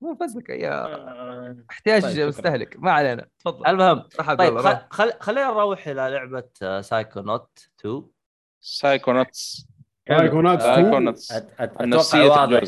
مو 0.00 0.14
فزلك 0.14 0.48
يا 0.48 0.84
آه، 0.84 1.56
احتياج 1.70 2.02
طيب،. 2.02 2.28
مستهلك. 2.28 2.76
ما 2.78 2.92
علينا. 2.92 3.26
تفضل. 3.38 3.66
المهم 3.66 4.02
طيب 4.38 4.58
خل... 4.58 4.78
خل... 4.90 5.12
خلينا 5.20 5.48
نروح 5.48 5.88
إلى 5.88 5.94
لعبة 6.10 6.48
آه، 6.62 6.80
سايكونوت 6.80 7.58
2 7.80 8.02
سايكوناتس 8.60 9.66
ايقونات 10.10 10.62
سايكوناتس 10.62 11.32
أت- 11.32 11.36
أت- 11.36 11.60
أتوقع 11.60 11.84
النفسية 11.84 12.22
واضح. 12.28 12.62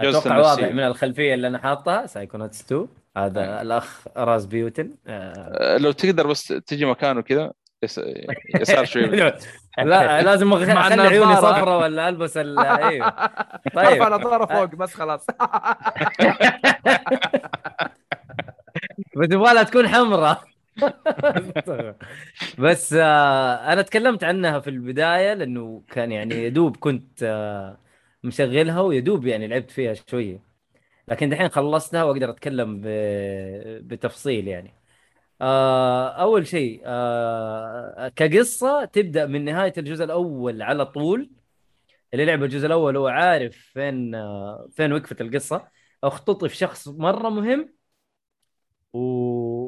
أتوقع 0.00 0.38
واضح. 0.38 0.68
من 0.72 0.80
الخلفية 0.80 1.34
اللي 1.34 1.48
أنا 1.48 1.58
حاطها. 1.58 2.06
سايكوناتس 2.06 2.60
2 2.60 2.88
هذا 3.16 3.58
آه. 3.58 3.62
الأخ 3.62 4.04
راس 4.16 4.46
بيوتن. 4.46 4.94
آه. 5.06 5.32
آه، 5.34 5.78
لو 5.78 5.92
تقدر 5.92 6.26
بس 6.26 6.46
تجي 6.48 6.84
مكانه 6.84 7.20
كذا. 7.20 7.52
يسار 8.60 8.84
شوي 8.84 9.06
لا 9.78 10.22
لازم 10.22 10.48
مع 10.48 10.86
اخلي 10.86 11.02
عيوني. 11.02 11.36
صفرة 11.36 11.78
ولا 11.78 12.08
ألبس 12.08 12.36
ال 12.36 12.58
أيوه 12.58 13.08
طيب. 13.74 14.02
ارفع 14.02 14.08
نظاره 14.08 14.46
فوق 14.46 14.64
بس 14.74 14.94
خلاص. 14.94 15.26
بس 19.16 19.28
يبغى 19.32 19.64
تكون 19.64 19.88
حمراء. 19.88 20.44
بس 22.58 22.92
آه 22.92 23.72
أنا 23.72 23.82
تكلمت 23.82 24.24
عنها 24.24 24.60
في 24.60 24.70
البداية 24.70 25.34
لأنه 25.34 25.82
كان 25.90 26.12
يعني 26.12 26.34
يدوب 26.34 26.76
كنت 26.76 27.22
آه 27.22 27.78
مشغلها 28.24 28.80
ويدوب 28.80 29.26
يعني 29.26 29.46
لعبت 29.48 29.70
فيها 29.70 29.94
شوية. 29.94 30.40
لكن 31.08 31.28
دحين 31.30 31.48
خلصتها 31.48 32.04
وأقدر 32.04 32.30
أتكلم. 32.30 32.80
بتفصيل 33.86 34.48
يعني. 34.48 34.81
آه 35.42 36.08
أول 36.08 36.46
شيء 36.46 36.82
آه 36.84 38.08
كقصة 38.08 38.84
تبدأ 38.84 39.26
من 39.26 39.44
نهاية 39.44 39.72
الجزء 39.78 40.04
الأول 40.04 40.62
على 40.62 40.86
طول. 40.86 41.30
اللي 42.14 42.24
لعب 42.24 42.42
الجزء 42.42 42.66
الأول 42.66 42.96
هو 42.96 43.08
عارف 43.08 43.56
فين 43.56 44.14
آه 44.14 44.68
فين 44.72 44.92
وقفت 44.92 45.20
القصة. 45.20 45.68
اختطف 46.04 46.52
شخص 46.52 46.88
مرة 46.88 47.28
مهم 47.28 47.74
و... 48.92 48.98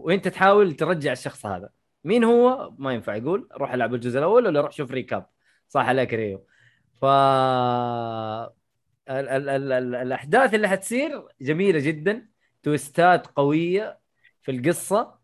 وأنت 0.07 0.29
تحاول 0.29 0.77
ترجع 0.77 1.13
الشخص 1.13 1.47
هذا. 1.47 1.71
مين 2.05 2.25
هو؟ 2.25 2.71
ما 2.79 2.93
ينفع 2.95 3.15
يقول. 3.17 3.49
روح 3.53 3.73
العب 3.73 3.95
الجزء 3.95 4.19
الأول 4.19 4.47
ولا 4.47 4.61
روح 4.61 4.73
شوف 4.73 4.91
ريكاب. 4.91 5.27
صح 5.69 5.89
عليك 5.89 6.15
ريو. 6.15 6.47
ف 6.95 7.05
ال... 7.05 9.29
ال... 9.29 9.49
ال... 9.49 9.73
ال... 9.73 9.95
الأحداث 9.95 10.55
اللي 10.55 10.69
حتصير 10.69 11.29
جميلة 11.41 11.79
جدا. 11.79 12.29
تويستات 12.63 13.27
قوية 13.27 14.01
في 14.43 14.51
القصة. 14.51 15.24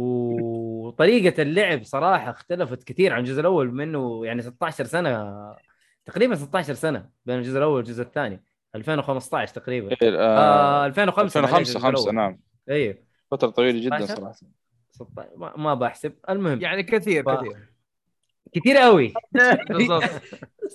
وطريقة 0.00 1.42
اللعب 1.42 1.82
صراحة 1.84 2.30
اختلفت 2.30 2.84
كثير 2.84 3.12
عن 3.12 3.20
الجزء 3.20 3.40
الأول 3.40 3.74
منه 3.74 4.26
يعني 4.26 4.42
16 4.42 4.84
سنة 4.84 5.34
تقريبا 6.06 6.34
16 6.34 6.74
سنة 6.74 7.08
بين 7.26 7.38
الجزء 7.38 7.58
الأول 7.58 7.76
والجزء 7.76 8.02
الثاني. 8.02 8.44
2015 8.74 9.54
تقريبا. 9.54 9.96
آه 10.02 10.86
2005 10.86 11.40
معليش 11.40 11.54
2005 11.56 11.58
الجزء 11.60 11.78
5 11.80 11.88
الأول. 12.10 12.14
نعم. 12.14 12.40
أيوه 12.70 12.94
فترة 13.30 13.48
طويلة 13.50 13.80
جدا 13.80 14.06
16. 14.06 14.16
صراحة. 14.20 14.32
16 14.90 15.28
ما, 15.36 15.56
ما 15.56 15.74
بحسب. 15.74 16.12
المهم. 16.30 16.60
يعني 16.60 16.82
كثير 16.82 17.22
ف- 17.24 17.28
كثير. 17.30 17.72
كثير 18.52 18.76
قوي 18.76 19.12
بالضبط. 19.70 20.02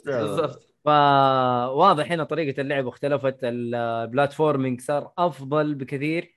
بالضبط. 0.06 0.76
فواضح 0.86 2.12
هنا 2.12 2.24
طريقة 2.24 2.62
اللعب 2.62 2.88
اختلفت 2.88 3.38
البلاتفورمينج 3.44 4.82
صار 4.82 5.12
أفضل 5.18 5.76
بكثير. 5.76 6.35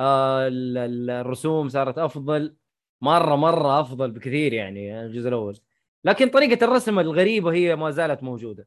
الرسوم 0.00 1.68
صارت 1.68 1.98
أفضل 1.98 2.56
مرة 3.00 3.36
مرة 3.36 3.80
أفضل 3.80 4.10
بكثير 4.10 4.52
يعني 4.52 5.00
الجزء 5.00 5.28
الأول. 5.28 5.58
لكن 6.04 6.28
طريقة 6.28 6.64
الرسم 6.64 6.98
الغريبة 6.98 7.52
هي 7.52 7.76
ما 7.76 7.90
زالت 7.90 8.22
موجودة. 8.22 8.66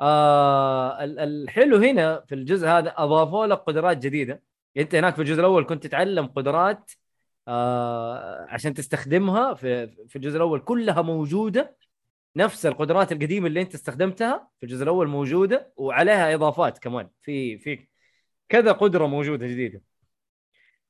آه 0.00 1.04
ال- 1.04 1.18
الحلو 1.18 1.76
هنا 1.76 2.20
في 2.26 2.34
الجزء 2.34 2.66
هذا 2.68 2.94
أضافوا 2.96 3.46
لك 3.46 3.58
قدرات 3.58 3.98
جديدة. 3.98 4.42
أنت 4.76 4.94
هناك 4.94 5.14
في 5.14 5.22
الجزء 5.22 5.40
الأول 5.40 5.64
كنت 5.66 5.86
تتعلم 5.86 6.26
قدرات 6.26 6.90
آه 7.48 8.46
عشان 8.48 8.74
تستخدمها 8.74 9.54
في 9.54 10.16
الجزء 10.16 10.36
الأول 10.36 10.60
كلها 10.60 11.02
موجودة. 11.02 11.76
نفس 12.36 12.66
القدرات 12.66 13.12
القديمة 13.12 13.46
اللي 13.46 13.60
أنت 13.62 13.74
استخدمتها 13.74 14.48
في 14.60 14.66
الجزء 14.66 14.82
الأول 14.82 15.08
موجودة 15.08 15.72
وعليها 15.76 16.34
إضافات 16.34 16.78
كمان. 16.78 17.08
في 17.22 17.58
في 17.58 17.88
كذا 18.48 18.72
قدرة 18.72 19.06
موجودة 19.06 19.46
جديدة. 19.46 19.87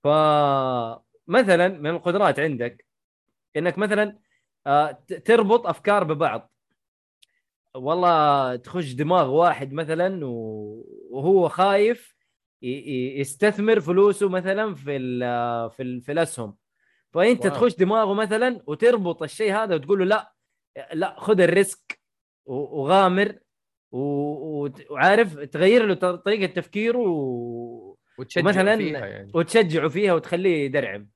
فمثلا 0.05 1.69
من 1.69 1.91
القدرات 1.91 2.39
عندك 2.39 2.87
إنك 3.57 3.79
مثلا 3.79 4.19
آه، 4.67 4.91
تربط 5.25 5.67
أفكار 5.67 6.05
ببعض 6.05 6.53
والله 7.75 8.57
تخش 8.57 8.93
دماغ 8.93 9.31
واحد 9.31 9.73
مثلا 9.73 10.21
وهو 11.11 11.49
خايف 11.49 12.17
يستثمر 12.63 13.81
فلوسه 13.81 14.29
مثلا 14.29 14.75
في 14.75 14.97
ال 14.97 15.21
في, 15.71 15.83
ال 15.83 16.01
في 16.01 16.13
الأسهم 16.13 16.57
فأنت 17.13 17.47
wow. 17.47 17.55
تخش 17.55 17.75
دماغه 17.75 18.15
مثلا 18.15 18.63
وتربط 18.67 19.23
الشيء 19.23 19.53
هذا 19.53 19.75
وتقول 19.75 19.99
له 19.99 20.05
لا 20.05 20.33
لا 20.93 21.21
خذ 21.21 21.41
ال 21.41 21.53
risk 21.53 22.01
وغامر 22.47 23.39
وعارف 23.91 25.39
تغير 25.39 25.87
له 25.87 25.95
طريقة 25.95 26.53
تفكيره 26.53 26.99
و... 28.19 28.21
وتشجع 28.21 28.43
مثلاً 28.43 28.77
فيها 28.77 29.07
يعني. 29.07 29.31
وتشجعه 29.35 29.89
فيها 29.89 30.15
وتخليه 30.15 30.65
يدرعم. 30.65 31.09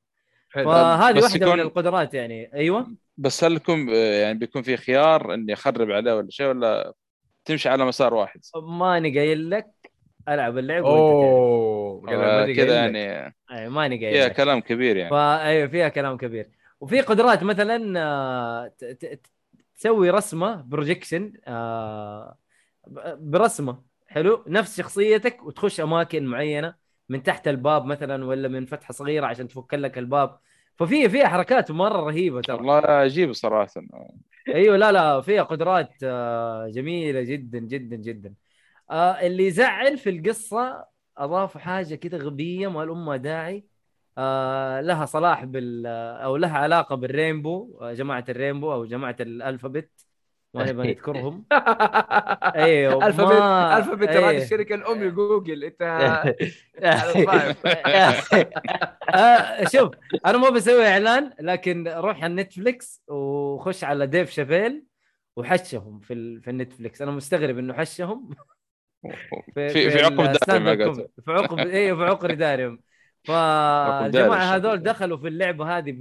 حلو. 0.51 0.65
فهذه 0.65 1.23
واحدة 1.23 1.47
يكون- 1.47 1.59
من 1.59 1.61
القدرات 1.61 2.15
يعني. 2.15 2.55
أيوه. 2.55 2.87
بس 3.17 3.45
هل 3.45 3.53
يكون 3.57 3.89
يعني 3.95 4.39
بيكون 4.39 4.63
في 4.63 4.77
خيار 4.77 5.35
إني 5.35 5.53
أخرب 5.53 5.91
عليه 5.91 6.15
ولا 6.17 6.31
شيء 6.31 6.47
ولا 6.47 6.95
تمشي 7.45 7.69
على 7.69 7.85
مسار 7.85 8.15
واحد؟ 8.15 8.41
ماني 8.63 9.19
قايل 9.19 9.51
لك 9.51 9.71
ألعب 10.29 10.67
تعرف. 10.67 10.85
اوه 10.85 12.03
آه، 12.09 12.11
كذا 12.11 12.41
قايل 12.41 12.51
لك. 12.51 12.69
يعني 12.69 13.35
أي 13.53 13.69
ماني 13.69 13.97
قايل 14.05 14.13
فيها 14.15 14.29
لك. 14.29 14.33
كلام 14.37 14.61
كبير 14.61 14.97
يعني. 14.97 15.11
فايوه 15.11 15.69
فيها 15.69 15.89
كلام 15.89 16.17
كبير. 16.17 16.49
وفي 16.81 17.01
قدرات 17.01 17.43
مثلا 17.43 18.01
آه، 18.01 18.67
ت- 18.79 18.85
ت- 18.85 19.27
تسوي 19.77 20.11
رسمة 20.11 20.55
بروجيكشن 20.63 21.33
برسمة. 23.17 23.83
حلو؟ 24.07 24.45
نفس 24.47 24.77
شخصيتك 24.79 25.43
وتخش 25.43 25.81
أماكن 25.81 26.25
معينة. 26.27 26.82
من 27.09 27.23
تحت 27.23 27.49
الباب 27.49 27.85
مثلا 27.85 28.25
ولا 28.25 28.49
من 28.49 28.67
فتحة 28.67 28.93
صغيرة 28.93 29.27
عشان 29.27 29.49
تفك 29.49 29.75
لك 29.75 29.99
الباب. 29.99 30.39
ففي 30.77 31.09
فيها 31.09 31.29
حركات 31.29 31.71
مرة 31.71 32.01
رهيبة 32.01 32.41
ترى. 32.41 32.57
والله 32.57 32.75
عجيب 32.75 33.33
صراحة. 33.33 33.71
أيوه 34.49 34.77
لا 34.77 34.93
لا 34.93 35.21
فيها 35.21 35.43
قدرات 35.43 35.91
آه، 36.05 36.69
جميلة 36.69 37.23
جدا 37.23 37.59
جدا 37.59 37.97
جدا. 37.97 38.35
آه، 38.91 39.13
اللي 39.13 39.47
يزعل 39.47 39.99
في 39.99 40.11
القصة 40.11 40.85
أضافوا 41.19 41.61
حاجة 41.61 41.95
كذا 41.95 42.19
غبية 42.19 42.71
ما 42.71 42.85
لها 42.85 43.17
داعي. 43.17 43.65
آه، 44.19 44.81
لها 44.81 45.07
صلاح 45.07 45.45
بال 45.45 45.87
أو 46.23 46.37
لها 46.37 46.59
علاقة 46.59 46.97
بال 46.97 47.15
rainbow 47.15 47.79
جماعة 47.83 48.25
ال 48.29 48.34
rainbow 48.34 48.73
أو 48.73 48.85
جماعة 48.85 49.17
ال 49.21 49.29
alphabet 49.29 49.91
ما 50.55 50.73
نبغى 50.73 50.89
نذكرهم 50.89 51.45
أيوه 52.57 53.07
alphabet 53.07 53.33
alphabet 53.79 54.09
هذه. 54.09 54.43
الشركة 54.43 54.75
الأم 54.75 55.03
لجوجل 55.09 55.65
أنت. 55.65 55.83
آه، 59.15 59.65
شوف 59.65 59.91
أنا 60.27 60.39
ما 60.39 60.51
بسوي 60.51 60.89
إعلان 60.89 61.33
لكن 61.41 61.89
روح 61.89 62.25
على 62.25 62.35
نتفليكس 62.35 63.03
وخش 63.09 63.85
على 63.85 64.07
ديف 64.07 64.31
شابيل 64.31 64.85
وحشهم 65.37 66.01
في 66.01 66.15
ال... 66.15 66.43
في 66.43 66.51
النتفليكس 66.51 67.03
أنا 67.03 67.11
مستغرب 67.11 67.59
إنه 67.59 67.75
حشهم 67.75 68.31
في 69.55 69.91
في 69.91 70.03
عقب 70.03 70.21
اب 70.21 70.27
قلت. 70.27 70.85
كوميدي. 70.85 71.09
في 71.25 71.33
عقب 71.33 71.59
أيوه 71.59 71.97
في 71.99 72.05
عقر 72.05 72.35
دارهم 72.35 72.81
فالجماعه. 73.25 74.57
هذول 74.57 74.83
دخلوا 74.83 75.17
في 75.17 75.29
اللعبة 75.29 75.79
هذه 75.79 75.95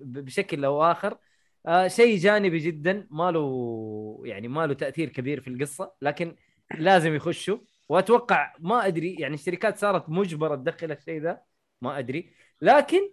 بشكل 0.00 0.64
أو 0.64 0.84
آخر 0.84 1.18
آه 1.66 1.88
شيء 1.88 2.18
جانبي 2.18 2.58
جدا 2.58 3.06
ما 3.10 3.30
له 3.30 4.22
يعني 4.24 4.48
ما 4.48 4.66
له 4.66 4.74
تأثير 4.74 5.08
كبير 5.08 5.40
في 5.40 5.48
القصة 5.48 5.92
لكن 6.02 6.36
لازم 6.78 7.14
يخشوا. 7.14 7.58
وأتوقع 7.88 8.54
ما 8.58 8.86
أدري 8.86 9.14
يعني 9.14 9.34
الشركات 9.34 9.78
صارت 9.78 10.08
مجبرة 10.08 10.56
تدخل 10.56 10.92
الشيء 10.92 11.20
ذا 11.22 11.42
ما 11.80 11.98
أدري. 11.98 12.32
لكن 12.62 13.10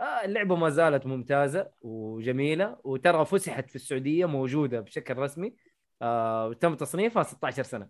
آه 0.00 0.04
اللعبة 0.24 0.56
ما 0.56 0.70
زالت 0.70 1.06
ممتازة 1.06 1.70
وجميلة 1.80 2.76
وترى 2.84 3.24
فسحت 3.24 3.70
في 3.70 3.76
السعودية 3.76 4.26
موجودة 4.26 4.80
بشكل 4.80 5.18
رسمي. 5.18 5.56
آه 6.02 6.48
وتم 6.48 6.74
تصنيفها 6.74 7.22
16 7.22 7.62
سنة. 7.62 7.88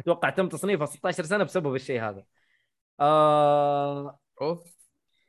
أتوقع 0.00 0.30
تم 0.30 0.48
تصنيفها 0.48 0.86
16 0.86 1.24
سنة 1.24 1.44
بسبب 1.44 1.74
الشيء 1.74 2.00
هذا. 2.02 2.24
آه 3.00 4.18
أوف. 4.42 4.76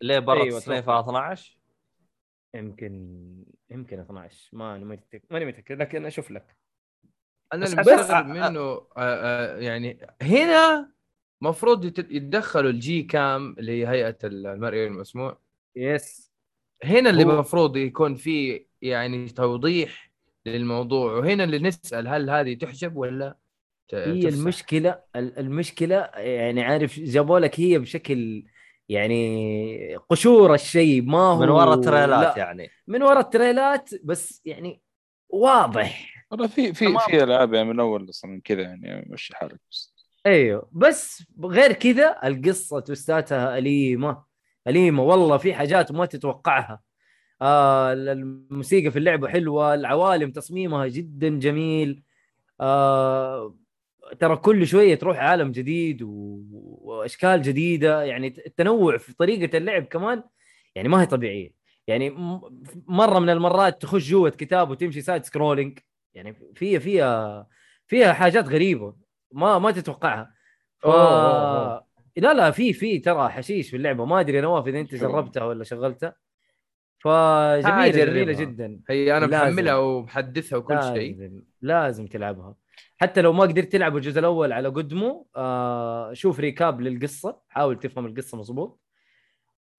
ليه 0.02 0.20
برا 0.20 0.44
أيوة، 0.44 0.60
تصنيفها 0.60 1.00
أتوقع. 1.00 1.00
12 1.00 1.57
يمكن 2.58 3.18
يمكن 3.70 3.99
12 3.99 4.49
ما 4.53 4.76
أنا 4.76 4.86
متأكد 4.86 5.22
ماني 5.32 5.45
متأكد 5.45 5.78
لكن 5.82 6.05
أشوف 6.05 6.32
لك. 6.32 6.58
أنا 7.53 7.66
اللي 7.66 7.76
بس- 7.76 7.88
مستغرب 7.88 8.26
منه 8.26 8.88
يعني 9.66 9.99
هنا 10.22 10.91
مفروض 11.41 11.86
يت- 11.86 12.12
يتدخلوا 12.12 12.70
الجي 12.72 13.03
كام 13.03 13.55
اللي 13.60 13.72
هي 13.72 13.88
هيئه 13.89 14.18
المرئي 14.24 14.88
المسموع 14.88 15.39
يس. 15.76 16.32
هنا 16.84 17.10
اللي 17.10 17.24
المفروض 17.24 17.78
يكون 17.78 18.16
في 18.16 18.66
يعني 18.82 19.28
توضيح 19.30 20.12
للموضوع 20.45 21.14
وهنا 21.14 21.43
اللي 21.43 21.60
نسأل 21.60 22.08
هل 22.08 22.30
هذه 22.30 22.53
تحجب 22.53 22.95
ولا 22.95 23.38
هي؟ 23.93 24.28
المشكلة 24.30 25.01
ال- 25.16 25.39
المشكلة 25.39 25.95
يعني 26.16 26.64
عارف 26.64 26.99
جابوا 26.99 27.39
لك 27.39 27.60
هي 27.60 27.80
بشكل 27.80 28.43
يعني 28.90 29.96
قشور 29.96 30.54
الشيء 30.54 31.02
ما 31.02 31.20
هو 31.20 31.40
من 31.40 31.50
ورا 31.50 31.74
التريلات 31.74 32.38
لا، 32.38 32.44
يعني. 32.44 32.70
من 32.88 33.04
ورا 33.04 33.20
التريلات 33.20 33.90
بس 34.04 34.42
يعني 34.46 34.82
واضح. 35.30 36.14
والله 36.32 36.48
في 36.48 36.74
في. 36.74 36.98
في 37.10 37.24
ألعاب 37.24 37.54
يعني 37.54 37.70
من 37.70 37.80
أول 37.80 38.10
أصلا 38.10 38.42
كذا 38.44 38.62
يعني 38.62 39.08
مشي 39.10 39.36
حالك 39.36 39.60
بس. 39.72 39.94
أيوه 40.26 40.70
بس 40.72 41.24
غير 41.44 41.74
كذا 41.74 42.20
القصة 42.24 42.80
توستاتها 42.80 43.58
أليمة 43.58 44.24
أليمة 44.68 45.04
والله 45.04 45.38
في 45.38 45.54
حاجات 45.54 45.92
ما 45.92 46.06
تتوقعها. 46.06 46.82
آه 47.42 47.94
الموسيقى 47.94 48.92
في 48.92 49.00
اللعبة 49.00 49.28
حلوة 49.28 49.74
العوالم 49.74 50.32
تصميمها 50.32 50.88
جدا 50.88 51.30
جميل. 51.40 52.04
آه 52.62 53.56
ترى 54.20 54.36
كل 54.36 54.68
شوية 54.68 54.95
تروح 54.95 55.18
عالم 55.18 55.51
جديد 55.51 56.01
و... 56.01 56.41
وأشكال 56.82 57.41
جديدة. 57.41 58.03
يعني 58.03 58.28
التنوع 58.28 58.97
في 58.97 59.14
طريقة 59.16 59.58
اللعب 59.58 59.84
كمان 59.84 60.24
يعني 60.76 60.89
ما 60.89 61.01
هي 61.01 61.05
طبيعية. 61.05 61.53
يعني 61.88 62.10
مرة 62.88 63.20
من 63.20 63.30
المرات 63.30 63.82
تخش 63.82 64.10
جوة 64.10 64.30
كتاب 64.30 64.70
وتمشي 64.70 65.01
side 65.01 65.24
scrolling 65.24 65.80
يعني 66.14 66.36
فيها 66.55 66.80
فيها 66.80 67.47
فيها 67.88 68.14
حاجات 68.14 68.47
غريبة 68.47 68.95
ما 69.32 69.60
ما 69.60 69.72
تتوقعها. 69.72 70.34
ف... 70.80 70.88
لا 72.18 72.34
لا 72.34 72.51
في 72.51 72.74
في 72.74 72.99
ترى 72.99 73.30
حشيش 73.30 73.70
في 73.70 73.78
اللعبة. 73.78 74.05
ما 74.05 74.20
أدري 74.20 74.41
نواف 74.41 74.68
إذا 74.68 74.80
أنت. 74.80 74.95
جربتها 74.95 75.43
ولا 75.43 75.64
شغلتها. 75.64 76.16
فجميله. 76.99 78.05
جميلة 78.05 78.34
جدا. 78.34 78.80
هي 78.89 79.18
أنا. 79.18 79.28
محملها 79.28 79.76
ومحدثها 79.76 80.58
وكل 80.58 80.84
شيء. 80.84 81.41
لازم 81.62 82.08
تلعبها. 82.08 82.55
حتى 82.97 83.21
لو 83.21 83.34
ما 83.34 83.43
قدرت 83.43 83.71
تلعب 83.71 83.97
الجزء 83.97 84.19
الأول 84.19 84.51
على 84.53 84.69
قدمه 84.69 85.25
آه 85.36 86.13
شوف 86.13 86.39
recap 86.39 86.82
للقصة 86.82 87.39
حاول 87.49 87.80
تفهم 87.80 88.05
القصة 88.05 88.38
مظبوط. 88.38 88.80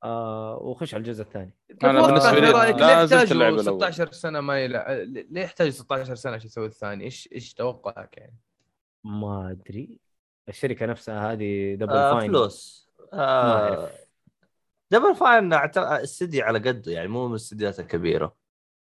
آه 0.04 0.58
وخش 0.62 0.94
على 0.94 1.00
الجزء 1.00 1.22
الثاني. 1.22 1.56
أنا 1.84 1.98
أتوقع 1.98 2.32
بالنسبة 2.32 2.64
لي 2.64 2.72
ليه 2.72 2.76
لا 2.76 3.04
زلت 3.04 3.32
اللعبة 3.32 3.60
الأول. 3.60 3.92
16 3.92 4.12
سنة 4.12 4.40
ما 4.40 4.60
يلعب؟ 4.60 4.90
ليه 5.06 5.42
يحتاج 5.42 5.68
16 5.68 6.14
سنة؟ 6.14 6.32
عشان 6.32 6.46
يسوي 6.46 6.66
الثاني؟ 6.66 7.04
إيش 7.04 7.28
إيش 7.32 7.54
توقعك 7.54 8.18
يعني؟ 8.18 8.36
ما 9.04 9.50
أدري. 9.50 9.98
الشركة 10.48 10.86
نفسها 10.86 11.32
هذه 11.32 11.74
دبل 11.74 11.92
آه 11.92 12.18
فاين 12.18 12.30
فلوس. 12.30 12.88
آه 13.12 13.90
دبل 14.90 15.14
فاين 15.14 15.52
أعتقد 15.52 16.00
استديو 16.00 16.42
على 16.42 16.58
قده 16.58 16.92
يعني 16.92 17.08
مو 17.08 17.24
من 17.26 17.30
الاستديوهات 17.30 17.80
الكبيرة. 17.80 18.26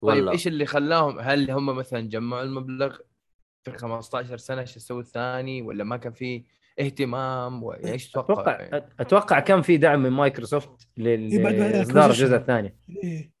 طيب 0.01 0.23
ولا 0.23 0.31
إيش 0.31 0.47
اللي 0.47 0.65
خلاهم؟ 0.65 1.19
هل 1.19 1.51
هم 1.51 1.65
مثلا 1.65 1.99
جمعوا 1.99 2.43
المبلغ؟ 2.43 2.97
في 3.71 3.77
15 3.77 4.37
سنة 4.37 4.61
عشان 4.61 4.77
يسوي 4.77 5.01
الثاني؟ 5.01 5.61
ولا 5.61 5.83
ما 5.83 5.97
كان 5.97 6.13
في 6.13 6.43
اهتمام؟ 6.79 7.63
ولا 7.63 7.91
إيش 7.91 8.11
تتوقع 8.11 8.33
أتوقع 8.33 8.61
يعني؟ 8.61 8.85
أتوقع 8.99 9.39
كان 9.39 9.61
في 9.61 9.77
دعم 9.77 10.03
من 10.03 10.09
مايكروسوفت 10.09 10.87
إيه، 10.97 11.15
لإصدار. 11.15 12.09
الجزء 12.09 12.35
الثاني. 12.35 12.75
إيه. 13.03 13.31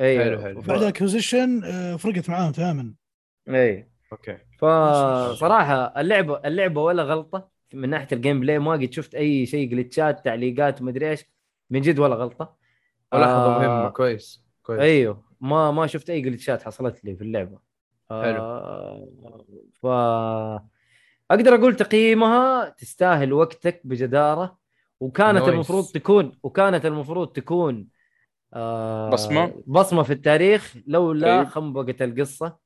أيوه. 0.00 0.24
حلو، 0.24 0.40
حلو. 0.40 0.60
بعد 0.60 0.82
ال 0.82 0.89
acquisition 0.89 1.60
فرقت 1.96 2.30
معاهم 2.30 2.52
تماما. 2.52 2.94
اي 3.48 3.88
okay. 4.12 4.36
فصراحه 4.58 6.00
اللعبة 6.00 6.40
اللعبة 6.44 6.82
ولا 6.82 7.02
غلطة 7.02 7.48
من 7.74 7.88
ناحية 7.88 8.08
ال 8.12 8.40
gameplay 8.40 8.58
ما 8.58 8.72
قد 8.72 8.92
شفت 8.92 9.14
أي 9.14 9.46
شيء 9.46 9.68
glitch 9.70 10.16
ات 10.16 10.24
تعليقات 10.24 10.82
مدري 10.82 11.10
إيش. 11.10 11.24
من 11.70 11.80
جد 11.80 11.98
ولا 11.98 12.14
غلطة. 12.14 12.56
ملاحظه 13.14 13.56
آه، 13.56 13.58
مهمة. 13.58 13.90
كويس 13.90 14.44
كويس. 14.62 14.80
أيوه. 14.80 15.24
ما 15.40 15.70
ما 15.70 15.86
شفت 15.86 16.10
أي 16.10 16.20
glitch 16.20 16.56
ات 16.56 16.62
حصلت 16.62 17.04
لي 17.04 17.16
في 17.16 17.22
اللعبة. 17.22 17.69
آه 18.10 19.08
ف 19.82 19.86
أقدر 21.30 21.54
أقول 21.54 21.76
تقييمها 21.76 22.68
تستاهل 22.68 23.32
وقتك 23.32 23.80
بجدارة 23.84 24.58
وكانت 25.00 25.38
nice. 25.38 25.48
المفروض 25.48 25.84
تكون 25.86 26.38
وكانت 26.42 26.86
المفروض 26.86 27.28
تكون 27.28 27.88
آه 28.54 29.10
بصمة؟ 29.10 29.62
بصمه 29.66 30.02
في 30.02 30.12
التاريخ 30.12 30.76
لولا 30.86 31.38
طيب. 31.42 31.48
خربطة 31.48 32.04
القصة 32.04 32.56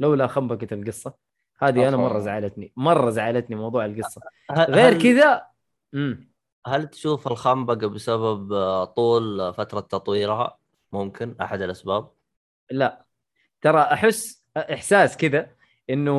لولا 0.00 0.26
خنبقة 0.26 0.66
القصة 0.72 1.14
هذه 1.58 1.88
أنا 1.88 1.96
مرة. 1.96 2.18
زعلتني 2.18 2.72
مرة 2.76 3.10
زعلتني 3.10 3.56
موضوع 3.56 3.84
القصة 3.84 4.20
هل- 4.50 4.74
غير 4.74 4.92
هل- 4.92 5.02
كذا 5.02 5.42
امم 5.94 6.32
هل 6.66 6.86
تشوف 6.88 7.26
الخنبقة 7.28 7.86
بسبب 7.86 8.52
آه، 8.52 8.84
طول 8.84 9.54
فترة 9.54 9.80
تطويرها؟ 9.80 10.58
ممكن 10.92 11.36
أحد 11.40 11.62
الأسباب؟ 11.62 12.10
لا 12.70 13.04
ترى 13.60 13.80
أحس 13.80 14.41
إحساس 14.56 15.16
كذا 15.16 15.50
إنه 15.90 16.16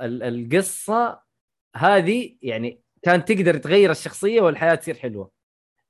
ال- 0.00 0.22
القصة 0.22 1.20
هذه 1.76 2.36
يعني 2.42 2.80
كانت 3.02 3.32
تقدر 3.32 3.56
تغير 3.56 3.90
الشخصية 3.90 4.40
والحياة 4.40 4.74
تصير 4.74 4.94
حلوة. 4.94 5.30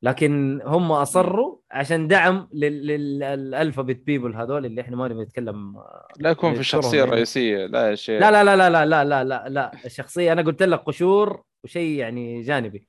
لكن 0.03 0.61
هم 0.65 0.93
أصروا 0.93 1.57
عشان 1.71 2.09
دعم 2.09 2.49
للالفابت 2.53 3.97
بيبل 3.97 4.37
هذول 4.37 4.67
اللي 4.67 4.81
إحنا 4.81 4.97
ما 4.97 5.09
نبي 5.09 5.23
نتكلم 5.23 5.83
لا 6.19 6.31
يكون 6.31 6.55
في 6.55 6.61
الشخصيه 6.61 6.99
يعني. 6.99 7.09
الرئيسيه 7.11 7.67
لا 7.67 7.91
يا 7.91 7.95
شيخ. 7.95 8.21
لا 8.21 8.31
لا 8.31 8.45
لا 8.45 8.57
لا 8.57 8.71
لا 8.71 8.85
لا 8.85 9.05
لا 9.05 9.25
لا 9.25 9.49
لا. 9.49 9.73
الشخصية 9.85 10.33
أنا 10.33 10.43
قلت 10.43 10.63
لك 10.63 10.79
قشور 10.79 11.43
وشيء 11.65 11.99
يعني 11.99 12.43
جانبي. 12.43 12.87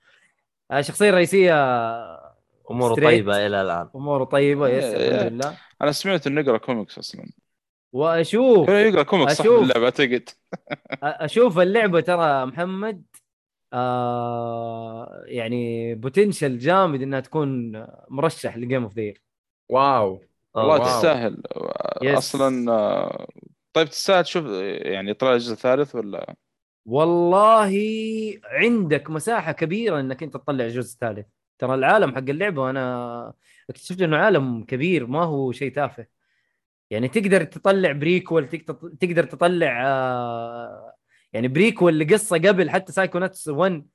الشخصيه 0.73 1.09
الرئيسيه 1.09 1.53
أموره. 2.71 2.95
طيبة 2.95 3.45
إلى 3.45 3.61
الآن. 3.61 3.89
أموره 3.95 4.23
طيبة 4.23 4.67
yes 4.69 4.83
إيه، 4.83 5.07
الحمد 5.07 5.21
إيه. 5.21 5.29
لله. 5.29 5.57
أنا 5.81 5.91
سمعت 5.91 6.27
إنه 6.27 6.41
يقرأ 6.41 6.57
كوميكس 6.57 6.97
أصلا. 6.97 7.25
واشوف 7.93 8.69
يقرا 8.69 9.03
كوميكس 9.03 9.33
صح 9.33 9.41
أشوف. 9.41 9.59
باللعبة 9.59 9.85
أعتقد 9.85 10.29
أشوف 11.03 11.59
اللعبة 11.59 11.99
ترى 12.01 12.45
محمد 12.45 13.03
آه 13.73 15.23
يعني 15.25 15.95
potential 15.95 16.57
جامد 16.57 17.01
إنها 17.01 17.19
تكون 17.19 17.71
مرشح 18.09 18.57
ل 18.57 18.62
game 18.62 18.83
of 18.83 18.93
the 18.97 19.13
wow 19.69 20.21
والله 20.53 20.73
wow. 20.73 20.83
تستاهل 20.85 21.43
yes. 22.03 22.17
أصلا 22.17 22.71
آه، 22.71 23.27
طيب 23.73 23.87
تستاهل 23.87 24.23
تشوف 24.23 24.45
يعني 24.81 25.13
طلع 25.13 25.33
الجزء 25.33 25.53
الثالث 25.53 25.95
ولا 25.95 26.35
والله 26.85 27.73
عندك 28.45 29.09
مساحة 29.09 29.51
كبيرة 29.51 29.99
إنك 29.99 30.23
أنت 30.23 30.33
تطلع 30.33 30.67
جزء 30.67 30.97
ثالث 30.99 31.25
ترى 31.59 31.73
العالم 31.75 32.15
حق 32.15 32.29
اللعبة 32.29 32.69
أنا 32.69 33.33
اكتشفت 33.69 34.01
إنه 34.01 34.17
عالم 34.17 34.63
كبير 34.63 35.07
ما 35.07 35.23
هو 35.23 35.51
شيء 35.51 35.71
تافه 35.73 36.05
يعني 36.93 37.07
تقدر 37.07 37.43
تطلع 37.43 37.91
prequel 37.91 38.47
تقدر 38.49 38.73
تقدر 38.99 39.23
تطلع 39.23 39.83
آه 39.87 40.93
يعني 41.33 41.47
prequel 41.47 41.99
لقصة 41.99 42.37
قبل 42.37 42.69
حتى 42.69 42.91
سايكوناتس 42.91 43.47
1 43.47 43.85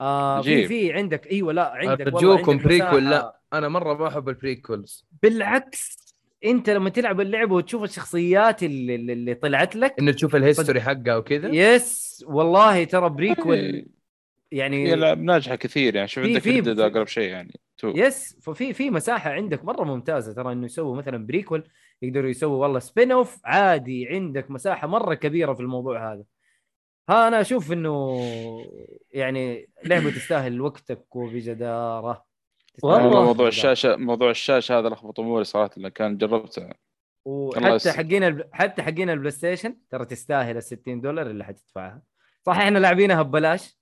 آه 0.00 0.40
في 0.42 0.92
عندك 0.92 1.26
إيوه 1.32 1.52
لا 1.52 1.72
عندك 1.74 2.06
ارجوكم 2.06 2.58
prequel. 2.58 3.10
لا 3.10 3.40
أنا 3.52 3.68
مرة 3.68 3.94
ما 3.94 4.08
احب 4.08 4.28
ال 4.28 4.36
prequels. 4.36 5.06
بالعكس 5.22 6.06
أنت 6.44 6.70
لما 6.70 6.90
تلعب 6.90 7.20
اللعبة 7.20 7.54
وتشوف 7.54 7.82
الشخصيات 7.84 8.62
اللي, 8.62 8.94
اللي- 8.94 9.34
طلعت 9.34 9.76
لك 9.76 9.94
انه 9.98 10.12
تشوف 10.12 10.36
ال 10.36 10.42
history 10.42 10.80
حقها 10.80 11.16
وكذا؟ 11.16 11.48
yes 11.52 12.24
والله 12.28 12.84
ترى 12.84 13.08
prequel 13.08 13.56
هي 13.56 13.84
يعني 14.52 14.94
لعب 14.96 15.22
ناجحة 15.22 15.54
كثير 15.54 15.94
يعني 15.96 16.08
شوف 16.08 16.24
عندك 16.24 16.40
في- 16.40 16.72
أقرب 16.86 17.06
شيء 17.06 17.28
يعني 17.30 17.60
تو. 17.78 17.92
yes 17.96 18.36
ففي 18.42 18.72
في 18.72 18.90
مساحة 18.90 19.30
عندك 19.30 19.64
مرة 19.64 19.84
ممتازة 19.84 20.32
ترى 20.32 20.52
إنه 20.52 20.64
يسووا 20.64 20.96
مثلا 20.96 21.26
prequel. 21.26 21.64
يقدروا 22.02 22.30
يسووا 22.30 22.62
والله 22.62 22.78
spin 22.78 23.12
off 23.12 23.40
عادي 23.44 24.08
عندك 24.08 24.50
مساحة 24.50 24.86
مرة 24.86 25.14
كبيرة 25.14 25.54
في 25.54 25.60
الموضوع 25.60 26.12
هذا 26.12 26.24
ها 27.08 27.28
أنا 27.28 27.40
أشوف 27.40 27.72
إنه 27.72 28.20
يعني 29.10 29.68
لعبة 29.84 30.10
تستاهل 30.10 30.60
وقتك 30.60 31.16
وبجدارة 31.16 32.24
والله 32.82 33.24
موضوع. 33.24 33.48
الشاشة 33.48 33.96
موضوع 33.96 34.30
الشاشة 34.30 34.78
هذا 34.78 34.88
لخبط 34.88 35.20
أموري 35.20 35.44
صراحة 35.44 35.70
لأن 35.76 35.88
كان 35.88 36.18
جربته 36.18 36.70
وحتى. 37.24 37.92
حقين 37.92 38.22
الب... 38.24 38.48
حتى 38.52 38.82
حقين 38.82 39.10
البلاي 39.10 39.30
ستيشن 39.30 39.76
ترى 39.90 40.04
تستاهل 40.04 40.56
ال 40.56 40.62
60 40.62 41.00
دولار 41.00 41.30
اللي 41.30 41.44
حتدفعها 41.44 42.02
صح 42.46 42.58
إحنا 42.58 42.78
لاعبينها 42.78 43.22
ببلاش 43.22 43.78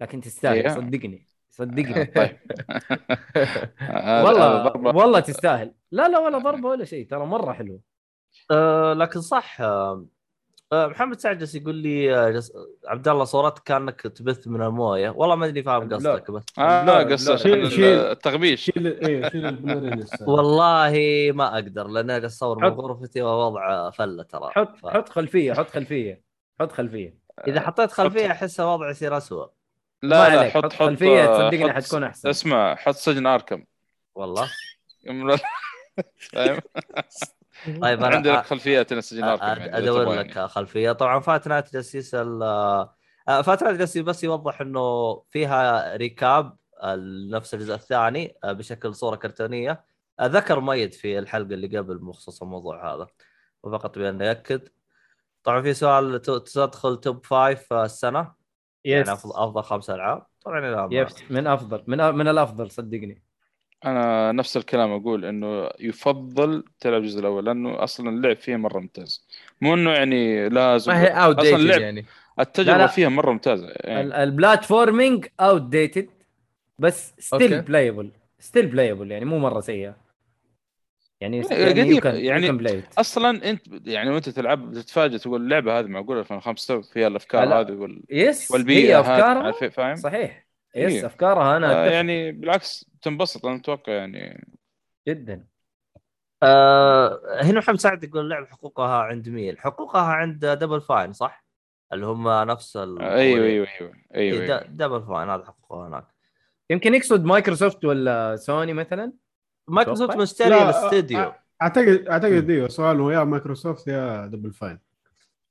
لكن 0.00 0.20
تستاهل. 0.20 0.70
صدقني 0.70 1.26
صدقني 1.58 2.04
طيب 2.18 2.36
والله. 4.24 4.72
والله 4.96 5.20
تستاهل 5.20 5.74
لا 5.90 6.08
لا 6.08 6.18
ولا 6.18 6.38
ضربة 6.38 6.68
ولا 6.68 6.84
شيء 6.84 7.06
ترى 7.08 7.26
مرة 7.26 7.52
حلوة 7.52 7.80
آه 8.50 8.92
لكن 8.92 9.20
صح 9.20 9.60
آه 9.60 10.06
آه، 10.72 10.86
محمد 10.86 11.20
سعد 11.20 11.38
جالس 11.38 11.54
يقول 11.54 11.74
لي 11.74 12.16
آه، 12.16 12.30
جالس- 12.30 12.52
عبد 12.86 13.08
الله 13.08 13.24
صورتك 13.24 13.62
كأنك 13.62 14.00
تبث 14.00 14.48
من 14.48 14.62
الموية 14.62 15.10
والله 15.10 15.34
ما 15.36 15.46
أدري 15.46 15.62
فاهم 15.62 15.88
لا. 15.88 15.96
قصدك 15.96 16.30
بس 16.30 16.44
آه 16.58 16.84
لا، 16.84 17.16
شيل. 17.68 17.84
التغبيش 17.98 18.60
شيل 18.64 18.86
إيه 18.86 19.28
شيل. 19.28 19.58
والله 20.26 20.92
ما 21.34 21.54
أقدر 21.54 21.86
لأن 21.88 22.10
أنا 22.10 22.26
أصور 22.26 22.58
من. 22.58 22.68
غرفتي 22.68 23.22
ووضع 23.22 23.90
فلة 23.90 24.22
ترى 24.22 24.50
حط 24.50 24.76
ف- 24.76 24.86
حط 24.86 25.08
خلفية 25.08 25.52
حط 25.52 25.70
خلفية 25.70 26.22
حط 26.60 26.72
خلفية 26.72 27.18
إذا 27.48 27.60
حطيت 27.60 27.92
خلفية 27.92 28.26
احس 28.30 28.60
الوضع 28.60 28.90
يصير 28.90 29.16
اسوء 29.16 29.50
لا 30.02 30.08
لا 30.08 30.38
عليك، 30.40 30.52
حط 30.54 30.64
حط 30.64 30.72
خلفية، 30.72 31.24
آه، 31.24 31.48
تصدقني 31.50 31.72
حط- 31.72 31.76
حتكون 31.84 32.04
أحسن. 32.04 32.28
اسمع 32.28 32.74
حط 32.74 32.94
سجن 32.94 33.26
آركم. 33.26 33.64
والله؟ 34.14 34.50
طيب 37.82 38.02
أنا 38.04 38.16
عندنا 38.16 38.42
خلفيات 38.42 38.92
هنا 38.92 39.00
سجن 39.00 39.24
آركم 39.24 39.44
يعني 39.46 39.78
أدور 39.78 40.12
لك. 40.12 40.38
خلفية. 40.38 40.92
طبعا 40.92 41.20
Fat 41.20 41.48
Knight 41.48 41.76
Geeses 41.76 42.14
ال 42.14 42.42
آه، 42.42 43.42
Fat 43.42 43.62
Knight 43.62 43.76
Geeses 43.80 44.02
بس 44.02 44.24
يوضح 44.24 44.60
إنه 44.60 45.14
فيها 45.30 45.96
recap 45.96 46.56
لنفس 46.84 47.54
الجزء 47.54 47.74
الثاني 47.74 48.34
بشكل 48.44 48.94
صورة 48.94 49.16
كرتونية. 49.16 49.84
ذكر 50.22 50.60
ميت 50.60 50.94
في 50.94 51.18
الحلقة 51.18 51.54
اللي 51.54 51.78
قبل 51.78 51.98
مخصص 52.02 52.42
الموضوع 52.42 52.94
هذا 52.94 53.06
وفقط 53.62 53.98
بأن 53.98 54.20
ياكد 54.20 54.68
طبعا 55.44 55.62
في 55.62 55.74
سؤال 55.74 56.22
ت- 56.22 56.30
تدخل 56.30 56.96
top 57.00 57.26
five 57.26 57.72
آه، 57.72 57.84
السنة. 57.84 58.43
yes 58.84 58.92
يعني 59.06 59.12
افضل 59.12 59.32
أفضل 59.36 59.62
خمس 59.62 59.90
ألعاب. 59.90 60.26
طبعا 60.44 60.88
yes 60.92 61.30
من 61.30 61.46
أفضل 61.46 61.82
من 61.86 61.98
من 61.98 62.28
الأفضل 62.28 62.70
صدقني. 62.70 63.22
أنا 63.84 64.32
نفس 64.32 64.56
الكلام 64.56 64.92
أقول 64.92 65.24
إنه 65.24 65.70
يفضل 65.80 66.64
تلعب 66.80 67.02
الجزء 67.02 67.20
الأول 67.20 67.46
لأنه 67.46 67.84
أصلا 67.84 68.08
اللعب 68.08 68.36
فيه 68.36 68.56
مرة 68.56 68.78
ممتاز. 68.78 69.26
مو 69.60 69.74
إنه 69.74 69.90
يعني 69.90 70.48
لازم 70.48 70.92
ما 70.92 71.00
هي 71.00 71.06
out 71.08 71.38
أصلا 71.38 71.56
اللعب 71.56 71.80
يعني. 71.80 72.06
التجربة 72.40 72.78
لا، 72.78 72.82
لا. 72.82 72.86
فيها 72.86 73.08
مرة 73.08 73.32
ممتازة 73.32 73.68
يعني. 73.70 74.00
ال- 74.00 74.12
البلاتفورمينج 74.12 75.26
outdated 75.40 76.08
بس 76.78 77.14
still. 77.18 77.62
playable 77.62 78.10
still 78.38 78.66
playable 78.66 79.10
يعني 79.10 79.24
مو 79.24 79.38
مرة 79.38 79.60
سيئة. 79.60 80.03
يعني 81.24 81.52
إيه، 81.52 81.58
يعني 81.58 82.00
قديم، 82.00 82.24
يعني 82.24 82.82
it. 82.82 82.84
أصلا 82.98 83.50
أنت 83.50 83.86
يعني 83.86 84.10
وأنت 84.10 84.28
تلعب 84.28 84.72
تتفاجئ 84.72 85.18
تقول 85.18 85.42
اللعبة 85.42 85.78
هذه 85.78 85.86
معقولة 85.86 86.20
2005 86.20 86.80
فيها 86.80 87.06
الأفكار 87.06 87.44
لا. 87.44 87.60
هذه 87.60 87.72
وال... 87.72 88.02
yes 88.10 88.50
والبيئة 88.50 88.96
هي 88.96 89.00
أفكارها 89.00 89.68
فاهم؟ 89.68 89.96
صحيح 89.96 90.46
yes 90.76 90.92
إيه. 90.92 91.06
أفكارها 91.06 91.56
أنا 91.56 91.84
آه 91.84 91.90
يعني 91.90 92.32
بالعكس 92.32 92.90
تنبسط 93.02 93.46
أنا 93.46 93.56
أتوقع 93.56 93.92
يعني 93.92 94.46
جدا 95.08 95.46
آه 96.42 97.20
هنا 97.42 97.58
محمد 97.58 97.78
سعد 97.78 98.04
يقول 98.04 98.24
اللعبه 98.24 98.46
حقوقها 98.46 99.02
عند 99.02 99.28
مين؟ 99.28 99.58
حقوقها 99.58 100.12
عند 100.12 100.46
دبل 100.46 100.80
فاين 100.80 101.12
صح؟ 101.12 101.44
اللي 101.92 102.06
هم 102.06 102.28
نفس 102.28 102.76
ال 102.76 103.02
أيوه 103.02 103.44
أيوه 103.44 103.46
أيوه 103.46 103.68
إيه، 104.14 104.32
أيوه, 104.32 104.44
أيوة. 104.44 104.62
دبل 104.62 105.02
فاين 105.06 105.30
هذا 105.30 105.44
حقوقها 105.44 105.88
هناك 105.88 106.04
يمكن 106.70 106.94
يقصد 106.94 107.24
مايكروسوفت 107.24 107.84
ولا 107.84 108.36
سوني 108.36 108.72
مثلا 108.72 109.12
مايكروسوفت. 109.68 110.16
مشتري 110.16 110.48
لا، 110.50 110.64
الاستديو 110.70 111.32
أعتقد 111.62 112.06
أعتقد 112.10 112.50
أيوه 112.50 112.68
سؤال 112.68 113.00
هو 113.00 113.10
يا 113.10 113.24
مايكروسوفت 113.24 113.88
يا 113.88 114.26
دبل 114.26 114.52
فاين. 114.52 114.78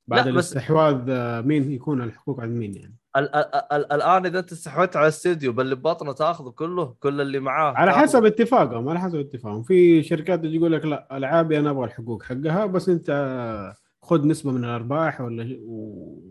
بعد 0.07 0.27
الاستحواذ 0.27 1.09
آه، 1.09 1.41
مين 1.41 1.71
يكون 1.71 2.01
الحقوق 2.01 2.41
عند 2.41 2.51
مين 2.57 2.75
يعني؟ 2.75 2.95
ال- 3.17 3.35
ال- 3.35 3.73
ال- 3.73 3.93
الآن 3.93 4.25
إذا 4.25 4.39
أنت 4.39 4.51
استحوذت 4.51 4.95
على 4.95 5.03
الاستديو 5.03 5.51
بل 5.53 5.61
اللي 5.63 5.75
ببطنه 5.75 6.11
تاخذه 6.11 6.49
كله 6.49 6.95
كل 6.99 7.21
اللي 7.21 7.39
معاه 7.39 7.73
على. 7.73 7.93
حسب 7.93 8.25
اتفاقهم 8.25 8.89
على 8.89 8.99
حسب 8.99 9.19
اتفاقهم. 9.19 9.63
في 9.63 10.03
شركات 10.03 10.39
تجي 10.39 10.55
يقول 10.55 10.71
لك 10.73 10.85
لا 10.85 11.17
العابي 11.17 11.59
أنا 11.59 11.69
أبغى 11.69 11.85
الحقوق 11.85 12.23
حقها 12.23 12.65
بس 12.65 12.89
أنت 12.89 13.73
خذ 14.01 14.27
نسبة 14.27 14.51
من 14.51 14.63
الأرباح 14.63 15.21
ولا 15.21 15.57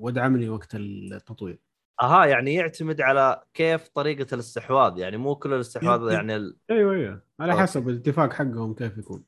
وادعمني 0.01 0.49
وقت 0.49 0.75
التطوير. 0.75 1.59
أها 2.03 2.27
يعني 2.27 2.55
يعتمد 2.55 3.01
على 3.01 3.43
كيف 3.55 3.89
طريقة 3.89 4.35
الاستحواذ 4.35 4.99
يعني 4.99 5.17
مو 5.17 5.37
كل 5.37 5.53
الاستحواذ. 5.53 6.13
يعني 6.13 6.37
ال... 6.37 6.57
أيوه 6.71 6.95
أيوه 6.95 7.23
على. 7.41 7.53
حسب 7.55 7.89
الاتفاق 7.89 8.33
حقهم 8.33 8.75
كيف 8.75 8.99
يكون 8.99 9.25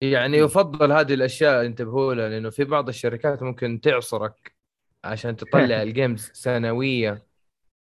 يعني 0.00 0.36
يفضل 0.36 0.92
هذه 0.92 1.14
الأشياء 1.14 1.66
انتبهوا 1.66 2.14
لها 2.14 2.28
لأنه 2.28 2.50
في 2.50 2.64
بعض 2.64 2.88
الشركات 2.88 3.42
ممكن 3.42 3.80
تعصرك 3.80 4.54
عشان 5.04 5.36
تطلع 5.36 5.82
ال 5.82 5.90
games 5.90 6.30
سنوية 6.34 7.26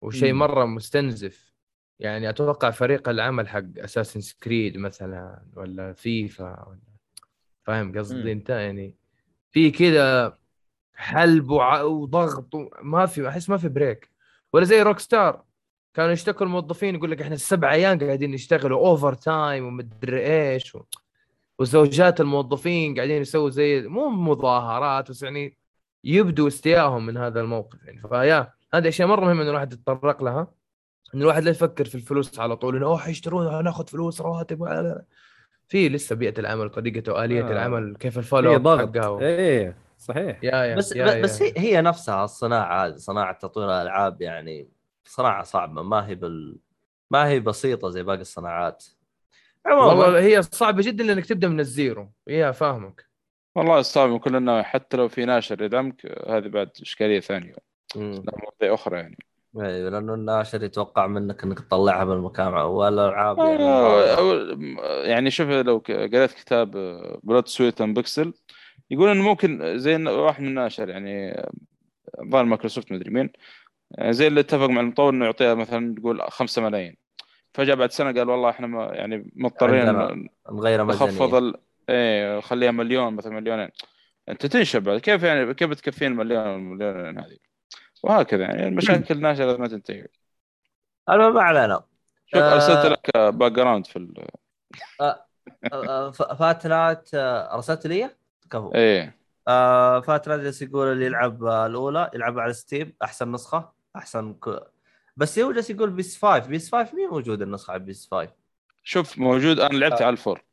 وشيء. 0.03 0.32
مرة 0.32 0.64
مستنزف 0.64 1.53
يعني 2.01 2.28
أتوقع 2.28 2.70
فريق 2.70 3.09
العمل 3.09 3.49
حق 3.49 3.62
اساسن 3.78 4.37
كريد 4.43 4.76
مثلا 4.76 5.43
ولا 5.57 5.93
فيفا 5.93 6.68
ولا 6.68 6.78
فاهم. 7.64 7.99
قصدي 7.99 8.32
أنت 8.32 8.51
يعني 8.51 8.95
في 9.51 9.70
كذا 9.70 10.39
حلب 10.95 11.51
وع- 11.51 11.82
وضغط 11.82 12.49
ما 12.82 13.07
في 13.07 13.28
أحس 13.28 13.51
ما 13.51 13.57
في 13.57 13.68
break 13.68 14.11
ولا 14.57 14.64
زي 14.64 14.82
Rockstar 14.82 15.42
كانوا 15.94 16.12
يشتكوا 16.12 16.46
الموظفين 16.46 16.94
يقول 16.94 17.11
لك 17.11 17.22
إحنا 17.22 17.34
السبع 17.34 17.72
أيام 17.72 17.98
قاعدين 17.98 18.30
نشتغلوا 18.30 18.78
overtime 18.78 19.66
ومدري 19.66 20.26
إيش 20.26 20.74
و... 20.74 20.82
وزوجات 21.59 22.20
الموظفين 22.20 22.94
قاعدين 22.94 23.22
يسووا 23.22 23.50
زي 23.50 23.82
مو 23.82 24.09
مظاهرات 24.09 25.11
بس 25.11 25.22
يعني 25.22 25.57
يبدوا 26.04 26.48
استيائهم 26.48 27.07
من 27.07 27.16
هذا 27.16 27.40
الموقف 27.40 27.84
يعني 27.84 28.00
فيا 28.09 28.52
هذه 28.74 28.88
أشياء 28.88 29.09
مرة 29.09 29.24
مهمة 29.24 29.42
إن 29.42 29.48
الواحد 29.48 29.72
يتطرق 29.72 30.22
لها 30.22 30.48
إن 31.14 31.22
الواحد 31.22 31.42
لا 31.42 31.50
يفكر 31.50 31.84
في 31.84 31.94
الفلوس 31.94 32.38
على 32.38 32.57
طول 32.57 32.76
إنه 32.76 32.86
أوه 32.86 32.98
حيشترون 32.98 33.64
ناخذ 33.64 33.86
فلوس 33.86 34.20
رواتب. 34.20 34.64
في 35.68 35.88
لسه 35.88 36.16
بيئة 36.16 36.40
العمل 36.40 36.70
طريقة 36.70 37.12
وآلية 37.12 37.48
آه. 37.48 37.52
العمل 37.52 37.96
كيف 37.96 38.18
ال 38.18 38.26
flow 38.26 38.57
ضغط 38.57 38.96
حقها 38.96 39.20
إيه 39.20 39.86
صحيح. 39.97 40.44
يا 40.44 40.64
يا 40.64 40.76
بس 40.76 40.97
يا 40.97 41.20
بس 41.22 41.40
يا. 41.40 41.47
هي, 41.47 41.53
هي 41.57 41.80
نفسها 41.82 42.24
الصناعة 42.24 42.86
هذه 42.86 42.97
صناعة 42.97 43.38
تطوير 43.38 43.66
الألعاب 43.66 44.22
يعني 44.22 44.68
صناعة 45.05 45.42
صعبة 45.42 45.82
ما 45.82 46.07
هي 46.09 46.14
بال 46.14 46.59
ما 47.11 47.28
هي 47.28 47.40
بسيطة 47.40 47.90
زي 47.90 48.03
باقي 48.03 48.20
الصناعات. 48.20 48.84
عموما. 49.66 49.86
والله 49.86 50.20
هي 50.20 50.42
صعبة 50.42 50.82
جدا 50.82 51.05
لانك 51.05 51.26
تبدأ 51.26 51.49
من 51.49 51.61
ال 51.61 51.69
zero. 51.69 52.11
يا 52.26 52.51
فاهمك. 52.51 53.07
والله 53.55 53.82
صعب 53.82 54.09
من 54.11 54.18
كل 54.18 54.36
إنه 54.36 54.62
حتى 54.62 54.97
لو 54.97 55.09
في 55.09 55.24
ناشر 55.24 55.62
يدعمك 55.62 56.07
هذه 56.28 56.49
بعد 56.49 56.70
إشكالية 56.82 57.20
ثانية. 57.20 57.55
مواضيع 57.97 58.74
أخرى 58.74 58.97
يعني. 58.97 59.18
أيوه 59.61 59.90
لأنه 59.90 60.14
الناشر 60.14 60.62
يتوقع 60.62 61.07
منك 61.07 61.44
إنك 61.44 61.61
تطلعها 61.61 62.05
بالمكان 62.05 62.53
والألعاب 62.55 63.38
يعني. 63.38 63.62
آه، 63.64 64.16
أو- 64.16 64.59
يعني 65.07 65.30
شوف 65.30 65.49
لو 65.49 65.78
قريت 65.88 66.32
كتاب 66.32 66.70
Blood 67.22 67.48
Sweat 67.48 67.80
and 67.80 67.96
Pixels 67.96 68.34
يقول 68.91 69.09
إنه 69.09 69.22
ممكن 69.22 69.78
زي 69.78 69.97
واحد 70.05 70.43
من 70.43 70.49
الناشر 70.49 70.89
يعني 70.89 71.43
ظهر 72.30 72.45
مايكروسوفت 72.45 72.93
مدري 72.93 73.11
مين. 73.11 73.32
زي 74.01 74.26
اللي 74.26 74.41
اتفق 74.41 74.66
مع 74.66 74.80
المطور 74.80 75.12
إنه 75.12 75.24
يعطيها 75.24 75.55
مثلا 75.55 75.95
تقول 75.95 76.22
5 76.22 76.62
ملايين. 76.62 76.97
فجأة 77.55 77.74
بعد 77.74 77.91
سنة 77.91 78.12
قال 78.12 78.30
والله 78.30 78.51
إحنا 78.51 78.66
ما 78.66 78.84
يعني 78.84 79.30
مضطرين 79.37 79.84
نغير 80.51 80.87
نخفض 80.87 81.34
ال... 81.34 81.55
إيه 81.89 82.41
خليها 82.41 82.70
مليون 82.70 83.14
مثلا 83.14 83.32
مليونين. 83.32 83.68
أنت 84.28 84.47
تنشب 84.47 84.82
بعد 84.82 84.99
كيف 84.99 85.22
يعني 85.22 85.55
كيف 85.55 85.70
بتكفين 85.70 86.12
المليون 86.12 86.47
والمليونين 86.47 87.18
هذه؟ 87.18 87.37
وهكذا 88.03 88.43
يعني 88.43 88.68
المشاكل 88.68 89.20
ناشئه 89.20 89.57
ما 89.57 89.68
تنتهي. 89.68 90.07
المهم 91.11 91.34
ما 91.34 91.43
علينا. 91.43 91.82
شوف 92.26 92.43
آه. 92.43 92.55
ارسلت 92.55 92.87
لك 92.87 93.16
background 93.16 93.86
في 93.87 93.97
ال... 93.97 94.26
آه، 95.01 96.11
ف- 96.11 96.22
فاتنات 96.22 97.11
آه، 97.14 97.55
أرسلت 97.55 97.87
لي 97.87 98.11
كفو. 98.51 98.72
إيه. 98.74 99.16
آه، 99.49 100.01
فاتنات 100.01 100.40
جالس 100.40 100.62
يقول 100.62 100.92
اللي 100.92 101.07
يلعب 101.07 101.44
آه، 101.44 101.66
الأولى 101.66 102.11
يلعبها 102.14 102.42
على 102.42 102.53
Steam 102.52 102.92
أحسن 103.03 103.32
نسخة 103.32 103.72
أحسن 103.97 104.34
ك... 104.34 104.61
بس 105.16 105.38
هو 105.38 105.53
جالس 105.53 105.70
يقول 105.70 105.90
PS 105.90 106.24
5 106.24 106.49
PS 106.48 106.74
5 106.74 106.97
مين 106.97 107.09
موجود 107.09 107.42
النسخة 107.42 107.72
على 107.72 107.82
PS 107.82 108.09
5 108.11 108.32
شوف 108.82 109.18
موجود 109.18 109.61
أنا 109.61 109.78
لعبت 109.78 110.03
على 110.03 110.12
ال 110.12 110.18
four. 110.18 110.44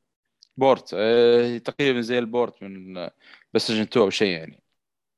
port 0.58 0.94
إيه 0.94 1.58
تقريبا 1.58 2.02
زي 2.02 2.20
ال 2.20 2.28
port 2.28 2.64
من 2.64 2.94
PS 3.54 3.72
2 3.72 3.88
أو 3.98 4.10
شيء 4.10 4.28
يعني. 4.28 4.64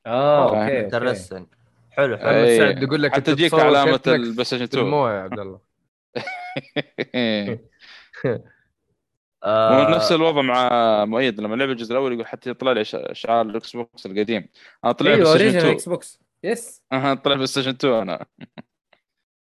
آه 0.06 0.10
آه، 0.10 0.64
okay. 0.64 0.80
interesting 0.80 1.48
حلو 1.92 2.18
حلو. 2.18 2.30
إيه. 2.30 2.58
سعد 2.58 2.84
يقول 2.84 3.04
لك 3.04 3.14
حتى 3.14 3.36
تجيك 3.36 3.54
علامة 3.54 4.02
ال 4.08 4.46
PlayStation 4.46 4.58
في 4.58 4.64
2 4.64 4.86
الموية 4.86 5.14
يا 5.14 5.22
عبد 5.22 5.40
الله. 5.40 5.60
آه، 9.46 9.88
ونفس 9.88 10.12
الوضع 10.12 10.42
مع 10.42 10.70
مؤيد 11.06 11.40
لما 11.40 11.56
لعب 11.56 11.70
الجزء 11.70 11.92
الأول 11.92 12.14
يقول 12.14 12.28
حتى 12.28 12.50
يطلع 12.50 12.72
لي 12.72 12.86
شعار 13.14 13.42
ال 13.42 13.76
Xbox 13.76 14.06
القديم. 14.06 14.50
أنا 14.86 14.92
طلع 14.92 15.12
أيوه 15.12 15.30
original 15.30 15.58
2 15.58 15.74
X 15.74 15.90
box 15.90 16.20
yes 16.44 16.82
أها 16.94 17.14
طلع 17.14 17.36
PlayStation 17.36 17.70
2 17.70 17.94
أنا. 17.94 18.26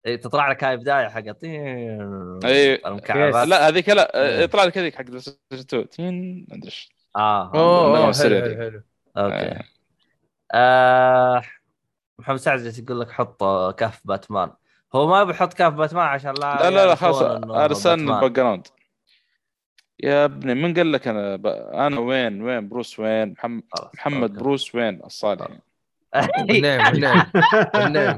إيه، 0.07 0.17
تطلع 0.17 0.51
لك 0.51 0.65
هاي 0.65 0.77
بداية 0.77 1.09
حق 1.09 1.23
إيه. 1.45 2.81
المكعبات. 2.87 3.49
لا 3.49 3.69
هذيك 3.69 3.89
لا 3.89 4.23
إيه. 4.23 4.41
يطلع 4.43 4.65
لك 4.65 4.79
هذيك 4.79 4.95
حق 4.95 5.03
PlayStation 5.03 5.39
2 5.53 5.89
تين 5.89 6.47
ما 6.49 6.57
أدري 6.57 6.67
إيش. 6.67 6.89
آه 7.17 7.53
أوه 7.55 8.13
حلو 8.13 8.41
حلو. 8.41 8.57
حلو. 8.57 8.83
okay. 9.17 9.35
آه. 9.35 9.65
آه 10.55 11.43
محمد 12.19 12.37
سعد 12.37 12.79
يقول 12.79 13.01
لك 13.01 13.11
حط 13.11 13.45
كهف 13.75 14.01
باتمان. 14.05 14.51
هو 14.95 15.07
ما 15.07 15.25
بيحط 15.25 15.55
كهف 15.55 15.73
باتمان 15.73 16.07
عشان 16.07 16.35
لا 16.35 16.71
لا 16.71 16.87
لا 16.87 16.95
خلاص 16.95 17.23
ارسلنا. 17.23 18.17
ال 18.17 18.31
background. 18.31 18.67
يا 20.05 20.25
ابني 20.25 20.55
من 20.55 20.75
قال 20.75 20.93
لك 20.93 21.09
أنا 21.09 21.37
ب... 21.37 21.47
أنا 21.47 22.01
وين؟ 22.01 22.43
وين؟ 22.43 22.69
Bruce 22.69 23.01
Wayne؟ 23.01 23.33
محمد 23.33 23.63
محمد 23.95 24.31
okay. 24.31 24.43
Bruce 24.43 24.75
Wayne؟ 24.75 25.01
الصالح 25.05 25.49
والنعم 26.39 26.87
والنعم 26.87 27.27
والنعم 27.75 28.17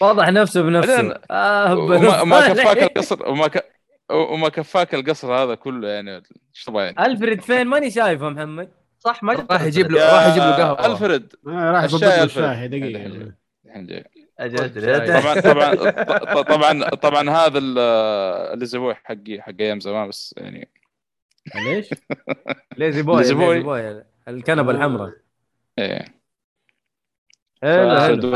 واضح 0.00 0.28
نفسه 0.28 0.62
بنفسه. 0.62 1.20
آه 1.30 1.76
وما 1.78 2.24
ما 2.24 2.48
بالصالح. 2.48 2.62
كفاك 2.62 2.82
القصر 2.82 3.28
وما 3.28 3.46
ك... 3.46 3.64
وما 4.10 4.48
كفاك 4.48 4.94
القصر 4.94 5.32
هذا 5.32 5.54
كله 5.54 5.88
يعني. 5.88 6.16
إيش 6.16 6.64
تبغى؟ 6.66 6.84
يعني 6.84 7.06
ألفريد 7.06 7.40
فين؟ 7.40 7.66
ماني 7.66 7.90
شايفه 7.90 8.28
محمد. 8.28 8.72
صح 8.98 9.22
ما 9.22 9.46
راح 9.50 9.62
يجيب 9.62 9.90
له 9.90 10.14
راح 10.14 10.26
يجيب 10.26 10.42
له 10.42 10.56
قهوة. 10.56 10.86
ألفريد. 10.86 11.34
آه، 11.46 11.72
راح 11.72 11.84
يضبط 11.84 12.02
الشاي 12.02 12.16
له. 12.16 12.24
الشاي 12.24 12.68
دقيقة. 12.68 13.32
الحين 13.66 13.86
جاي. 13.86 14.04
طبعا 15.20 15.40
طبعا 15.40 15.74
ط- 16.34 16.48
طبعا 16.48 16.88
طبعا 16.94 17.30
هذا 17.30 17.58
ال- 17.58 17.78
اللي 18.52 18.66
زبوي 18.66 18.94
حقي 18.94 19.42
حق 19.42 19.52
أيام 19.60 19.80
زمان 19.80 20.08
بس 20.08 20.34
يعني. 20.38 20.68
ليش؟ 21.54 21.88
ليزي 22.78 23.02
بوي 23.02 23.16
ليزي 23.16 23.34
بوي. 23.34 23.62
بوي 23.62 24.04
الكنبة 24.28 24.70
الحمراء. 24.72 25.12
إيه. 25.78 26.04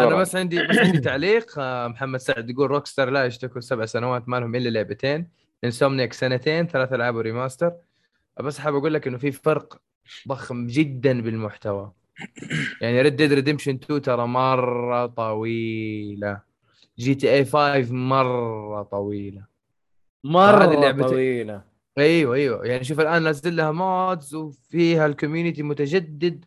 أنا 0.08 0.16
بس 0.16 0.36
عندي 0.36 0.66
بس 0.66 0.78
عندي 0.78 0.98
تعليق 1.00 1.58
آه، 1.58 1.88
محمد 1.88 2.20
سعد 2.20 2.50
يقول 2.50 2.70
Rockstar 2.70 3.10
لا 3.10 3.24
يشتكوا 3.24 3.60
سبع 3.60 3.86
سنوات 3.86 4.28
ما 4.28 4.40
لهم 4.40 4.54
إلا 4.54 4.68
لعبتين 4.68 5.28
Insomniac 5.64 6.12
سنتين 6.12 6.66
ثلاث 6.66 6.92
ألعاب 6.92 7.14
و 7.14 7.20
remaster. 7.20 7.72
بس 8.40 8.58
حاب 8.58 8.74
أقول 8.74 8.94
لك 8.94 9.06
إنه 9.06 9.18
في 9.18 9.32
فرق 9.32 9.80
ضخم 10.28 10.66
جدا 10.66 11.20
بالمحتوى. 11.22 11.92
يعني 12.80 13.02
Red 13.02 13.16
Dead 13.16 13.32
Redemption 13.32 13.74
2 13.74 14.02
ترى 14.02 14.26
مرة 14.26 15.06
طويلة. 15.06 16.40
GTA 16.98 17.44
5 17.44 17.92
مرة 17.92 18.82
طويلة. 18.82 19.44
مرة 20.24 20.92
طويلة. 20.92 21.62
أيوه 21.98 22.34
أيوه. 22.34 22.66
يعني 22.66 22.84
شوف 22.84 23.00
الآن 23.00 23.28
نزل 23.28 23.56
لها 23.56 23.70
mods 23.70 24.34
وفيها 24.34 25.06
ال 25.06 25.12
community 25.12 25.62
متجدد. 25.62 26.44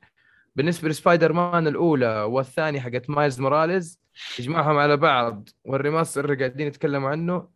بالنسبة 0.55 0.89
لسبايدر 0.89 1.33
مان 1.33 1.67
الأولى 1.67 2.21
والثانية 2.23 2.79
حقت 2.79 3.09
Miles 3.09 3.41
Morales 3.41 3.99
يجمعهم 4.39 4.77
على 4.77 4.97
بعض 4.97 5.49
وال 5.65 5.77
remaster 5.77 6.25
اللي 6.25 6.35
قاعدين 6.35 6.67
يتكلموا 6.67 7.09
عنه 7.09 7.49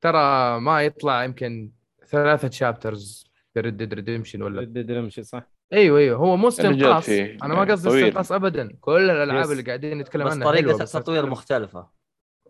ترى 0.00 0.60
ما 0.60 0.82
يطلع 0.82 1.24
يمكن 1.24 1.70
ثلاثة 2.06 2.50
chapters 2.50 3.30
في 3.54 3.60
Red 3.60 3.76
Dead 3.76 3.94
Redemption 3.94 4.42
ولا؟ 4.42 4.60
Red 4.60 4.73
Dead 4.73 4.90
Redemption 4.90 5.22
صح. 5.22 5.57
أيوه 5.72 5.98
أيوه. 5.98 6.18
هو 6.18 6.36
مو 6.36 6.48
استنقاص 6.48 7.08
أنا 7.08 7.54
ما 7.54 7.60
قصدي. 7.60 7.88
استنقاص 7.88 8.32
ابدا. 8.32 8.76
كل 8.80 9.10
الألعاب. 9.10 9.50
اللي 9.50 9.62
قاعدين 9.62 9.98
نتكلم 9.98 10.26
بس 10.26 10.32
عنها 10.32 10.46
طريقة 10.46 10.82
التطوير 10.82 11.26
مختلفة. 11.26 11.88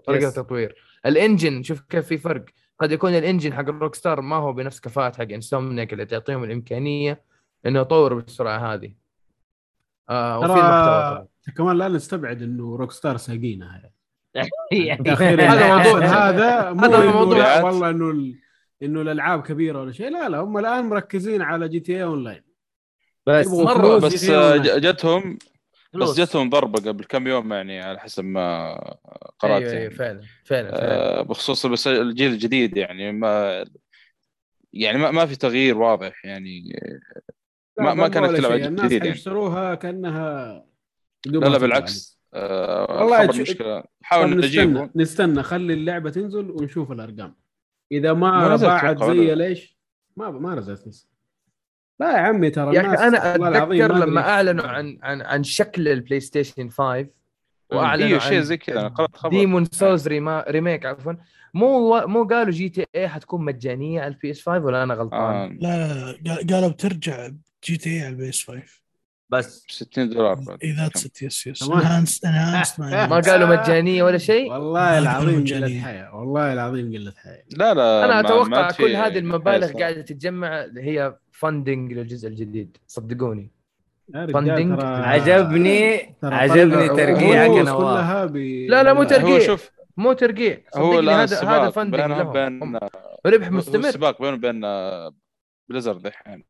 طريقة. 0.06 0.28
التطوير. 0.28 0.74
ال 1.07 1.14
engine 1.14 1.62
شوف 1.62 1.80
كيف 1.80 2.06
في 2.06 2.18
فرق. 2.18 2.44
قد 2.80 2.92
يكون 2.92 3.14
ال 3.14 3.20
engine 3.20 3.55
حق 3.54 3.68
ال 3.68 3.94
Rockstar 3.94 4.20
ما 4.20 4.36
هو 4.36 4.52
بنفس 4.52 4.80
كفاءة 4.80 5.16
حق 5.16 5.32
Insomniac 5.32 5.92
اللي 5.92 6.04
تعطيهم 6.04 6.44
الإمكانية 6.44 7.22
إنه 7.66 7.80
يطوروا 7.80 8.20
بالسرعة 8.20 8.74
هذه. 8.74 8.94
آه 10.10 10.38
وفي 10.38 10.52
المحتوى 10.52 11.28
كمان 11.56 11.78
لا 11.78 11.88
نستبعد 11.88 12.42
إنه 12.42 12.76
Rockstar 12.76 13.16
ساقينها 13.16 13.90
يعني 14.72 15.10
هذا 15.10 15.76
موضوع. 15.76 16.04
هذا 16.04 16.72
مو 16.72 16.86
هذا 16.86 17.02
إنه 17.02 17.12
موضوع. 17.12 17.62
والله 17.62 17.90
إنه 17.90 18.10
ال... 18.10 18.38
إنه 18.82 19.00
الألعاب 19.00 19.42
كبيرة 19.42 19.80
ولا 19.80 19.92
شيء. 19.92 20.10
لا 20.10 20.28
لا 20.28 20.38
هم 20.38 20.58
الآن 20.58 20.84
مركزين 20.84 21.42
على 21.42 21.68
GTA 21.68 21.96
Online 21.96 22.47
بس 23.29 23.47
فلوس 23.49 24.05
بس 24.05 24.24
جتهم 24.79 25.39
بس. 25.95 26.20
جتهم 26.20 26.51
ضربة 26.51 26.91
قبل 26.91 27.05
كم 27.05 27.26
يوم 27.26 27.53
يعني 27.53 27.81
على 27.81 28.01
حسب 28.01 28.24
ما 28.24 28.74
قرأت 29.39 29.62
أيوه 29.62 29.70
أيوه 29.70 29.83
يعني. 29.83 29.91
فعلا 29.95 30.20
فعلا, 30.45 30.70
فعلا. 30.70 31.18
آه، 31.18 31.22
بخصوص 31.22 31.66
بس 31.66 31.87
الجيل 31.87 32.33
الجديد 32.33 32.76
يعني 32.76 33.12
ما 33.12 33.64
يعني 34.72 34.99
ما, 34.99 35.11
ما 35.11 35.26
في 35.26 35.37
تغيير 35.37 35.79
واضح 35.79 36.24
يعني 36.24 36.81
ما- 37.79 37.95
ما 37.95 38.09
كانت 38.09 38.37
تلعب. 38.37 38.53
جديد 38.53 38.66
الناس 38.66 38.93
يعني. 38.93 39.11
حيشتروها 39.12 39.74
كأنها 39.74 40.64
لا 41.26 41.39
لا 41.49 41.59
بالعكس 41.59 42.18
آه، 42.35 42.97
والله 43.01 43.26
تش- 43.26 43.41
مشكلة 43.41 43.85
حاول 44.03 44.39
نستنى 44.39 44.91
نستنى 44.97 45.43
خلي 45.43 45.72
اللعبة 45.74 46.11
تنزل 46.11 46.51
ونشوف 46.51 46.93
الأرقام 46.93 47.35
إذا 47.93 48.12
ما 48.12 48.49
ما 48.49 48.57
باعت 48.57 48.99
زي 49.05 49.11
ولا؟ 49.11 49.35
ليش 49.49 49.79
ما 50.16 50.31
ما 50.31 50.55
نزلت 50.55 50.89
لسه 50.89 51.09
لا 52.01 52.12
يا 52.12 52.18
عمي 52.18 52.51
ترى 52.51 52.80
أخي 52.80 53.07
أنا 53.09 53.32
والله 53.32 53.49
العظيم 53.49 53.82
أتذكر 53.82 54.07
لما. 54.07 54.20
أعلنوا 54.20 54.66
عن 54.66 54.99
عن 55.03 55.22
عن 55.22 55.44
شكل 55.44 55.88
ال 55.88 56.20
PlayStation 56.20 56.68
5 56.68 57.07
وأعلنوا 57.72 58.09
أيوه 58.09 58.18
شيء 58.18 58.40
زي 58.40 58.57
كذا 58.57 58.80
أنا 58.80 58.88
قرات 58.88 59.16
خبر 59.16 59.30
Demon 59.30 59.64
Souls 59.64 60.09
rema- 60.09 60.44
remake 60.49 60.86
عفوا 60.86 61.12
مو 61.55 62.07
مو 62.07 62.24
قالوا 62.24 62.53
GTA 62.53 63.09
حتكون 63.09 63.44
مجانية 63.44 64.01
على 64.01 64.09
ال 64.14 64.30
PS 64.30 64.42
5 64.42 64.64
ولا 64.64 64.82
أنا 64.82 64.94
غلطان؟ 64.94 65.34
آه. 65.34 65.46
لا 65.61 65.94
لا 65.94 66.12
لا 66.22 66.55
قالوا 66.55 66.68
بترجع 66.68 67.30
GTA 67.64 68.01
على 68.01 68.09
ال 68.09 68.20
PS 68.20 68.44
5 68.46 68.62
بس 69.31 69.64
60 69.68 70.09
دولار 70.09 70.35
بعد. 70.35 70.59
اي 70.64 70.72
ذات 70.72 70.97
ست 70.97 71.22
yes 71.22 71.46
yes. 71.46 71.62
enhanced 71.62 72.24
enhanced 72.24 72.80
ما 72.81 73.20
قالوا 73.20 73.49
مجانية 73.49 74.03
ولا 74.03 74.18
شيء 74.18 74.53
والله 74.53 74.99
العظيم 74.99 75.41
مجانية. 75.41 75.81
حياة 75.83 76.16
والله 76.16 76.53
العظيم 76.53 76.93
قلة 76.95 77.12
حياة 77.16 77.43
لا 77.51 77.74
لا 77.74 78.05
أنا 78.05 78.20
أتوقع 78.20 78.70
كل 78.70 78.97
هذه 78.97 79.18
المبالغ 79.18 79.72
قاعدة 79.72 80.01
تتجمع 80.03 80.66
هي 80.76 81.16
funding 81.32 81.92
للجزء 81.93 82.29
الجديد 82.29 82.76
صدقوني. 82.87 83.51
ترى- 84.12 84.85
عجبني 84.85 86.14
عجبني 86.22 86.89
ترقيعك 86.89 87.51
نواف. 87.66 88.33
لا، 88.68 88.83
لا، 88.83 88.93
مو. 88.93 89.05
ترقيع. 89.05 89.35
هو 89.35 89.39
شوف 89.41 89.70
مو 89.97 90.12
ترقيع 90.12 90.59
هو 90.76 90.99
الآن 90.99 91.14
هذا 91.14 91.22
هذا 91.37 91.41
سباق 91.41 91.68
فندنج. 91.70 92.01
ربح 93.26 93.51
مستمر 93.51 93.91
سباق 93.91 94.22
بينه 94.22 94.35
وبين 94.35 94.64
آه، 94.64 95.14
بليزرد 95.68 96.07
الحين 96.07 96.45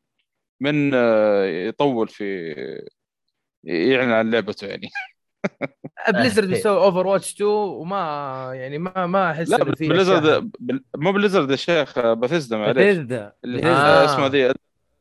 من 0.60 0.90
آه، 0.94 1.44
يطول 1.44 2.08
في 2.08 2.54
يعلن 3.64 4.10
عن 4.12 4.30
لعبته 4.30 4.66
يعني. 4.66 4.88
بليزرد. 6.14 6.48
بيسوي 6.48 6.76
اوفر 6.76 7.06
واتش 7.06 7.34
2 7.34 7.50
وما 7.50 8.50
يعني 8.54 8.78
ما 8.78 9.06
ما 9.06 9.30
أحس 9.30 9.48
لا. 9.50 9.64
بليزرد 9.64 10.50
بل- 10.60 10.84
مو 10.96 11.12
بليزرد 11.12 11.50
يا 11.50 11.56
شيخ 11.56 11.98
بثيزدا 11.98 12.56
معليش. 12.56 12.76
بثيزدا 12.96 13.32
اللي 13.44 13.64
آه. 13.66 14.04
اسمها 14.04 14.28
ذي 14.28 14.52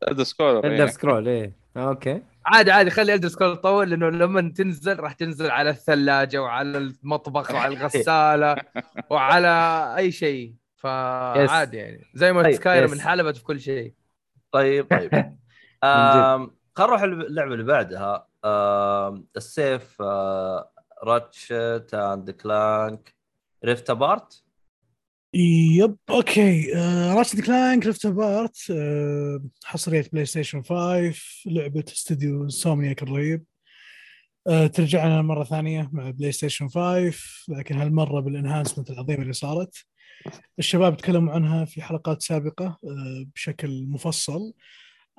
ادر 0.04 0.24
سكولر 0.24 0.58
اندر 0.58 0.72
يعني. 0.72 0.92
سكرول 0.92 1.28
إيه. 1.28 1.52
أوكي. 1.78 2.22
عادي 2.46 2.72
عادي 2.72 2.90
خلي 2.90 3.14
Elder 3.14 3.28
Scroll 3.28 3.58
تطول 3.58 3.90
لأنه 3.90 4.10
لما 4.10 4.54
تنزل 4.58 5.00
راح 5.00 5.14
تنزل 5.14 5.50
على 5.52 5.70
الثلاجة 5.70 6.42
وعلى 6.42 6.78
المطبخ 6.78 7.52
وعلى 7.52 7.74
الغسالة 7.78 8.56
وعلى 9.10 9.94
أي 9.98 10.12
شيء. 10.12 10.54
فعادي 10.76 11.78
يعني. 11.78 12.06
زي 12.14 12.34
ما 12.34 12.52
Skyrim 12.52 12.86
yes. 12.86 12.94
انحلبت 12.94 13.38
في 13.38 13.44
كل 13.44 13.60
شيء. 13.62 13.94
طيب 14.52 14.86
طيب. 14.90 15.12
خلينا 16.76 16.90
نروح 16.90 17.02
اللعبة 17.02 17.54
اللي 17.54 17.64
بعدها. 17.64 18.28
السيف 19.38 20.02
آه، 20.02 20.72
Ratchet 21.04 21.90
and 21.94 22.32
Clank 22.32 23.16
Rift 23.66 23.90
Apart 23.90 24.44
yep 25.34 25.98
okay. 26.10 26.76
آه 26.78 27.14
Ratchet 27.14 27.42
and 27.42 27.58
Clank 27.58 27.86
Rift 27.86 28.06
Apart 28.06 28.58
آه 28.72 29.44
حصرية 29.64 30.06
PlayStation 30.14 30.64
5 30.64 31.14
لعبة 31.46 31.84
استوديو 31.88 32.50
Insomniac 32.50 33.04
الرهيب 33.04 33.46
آه 34.48 34.68
ترجع 34.68 35.06
لنا 35.06 35.22
مرة 35.22 35.44
ثانية 35.44 35.90
مع 35.94 36.10
PlayStation 36.10 36.68
5 36.68 37.12
لكن 37.50 37.78
هالمرة 37.78 38.20
بال 38.20 38.31
enhancement 38.31 38.90
العظيمه 38.90 39.22
اللي 39.22 39.34
صارت. 39.34 39.76
الشباب 40.60 40.98
تكلموا 40.98 41.34
عنها 41.34 41.66
في 41.66 41.82
حلقات 41.82 42.22
سابقة 42.22 42.66
آه 42.66 43.26
بشكل 43.36 43.86
مفصل. 43.90 44.54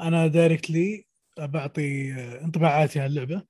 أنا 0.01 0.27
directly 0.27 1.05
بعطي 1.39 2.13
انطباعاتي 2.45 3.01
عن 3.01 3.07
اللعبة. 3.07 3.43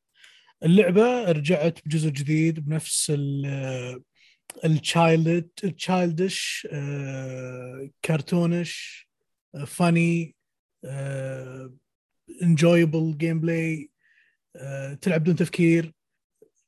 اللعبة 0.64 1.32
رجعت 1.32 1.78
بجزء 1.86 2.10
جديد 2.10 2.60
بنفس 2.60 3.10
ال- 3.14 4.02
ال 4.64 4.78
child 4.78 5.48
ال 5.64 5.76
childish 5.76 6.68
cartoonish 8.04 9.08
funny 9.66 10.36
enjoyable 12.42 13.18
gameplay 13.18 13.90
تلعب 15.00 15.20
بدون 15.20 15.36
تفكير. 15.36 15.92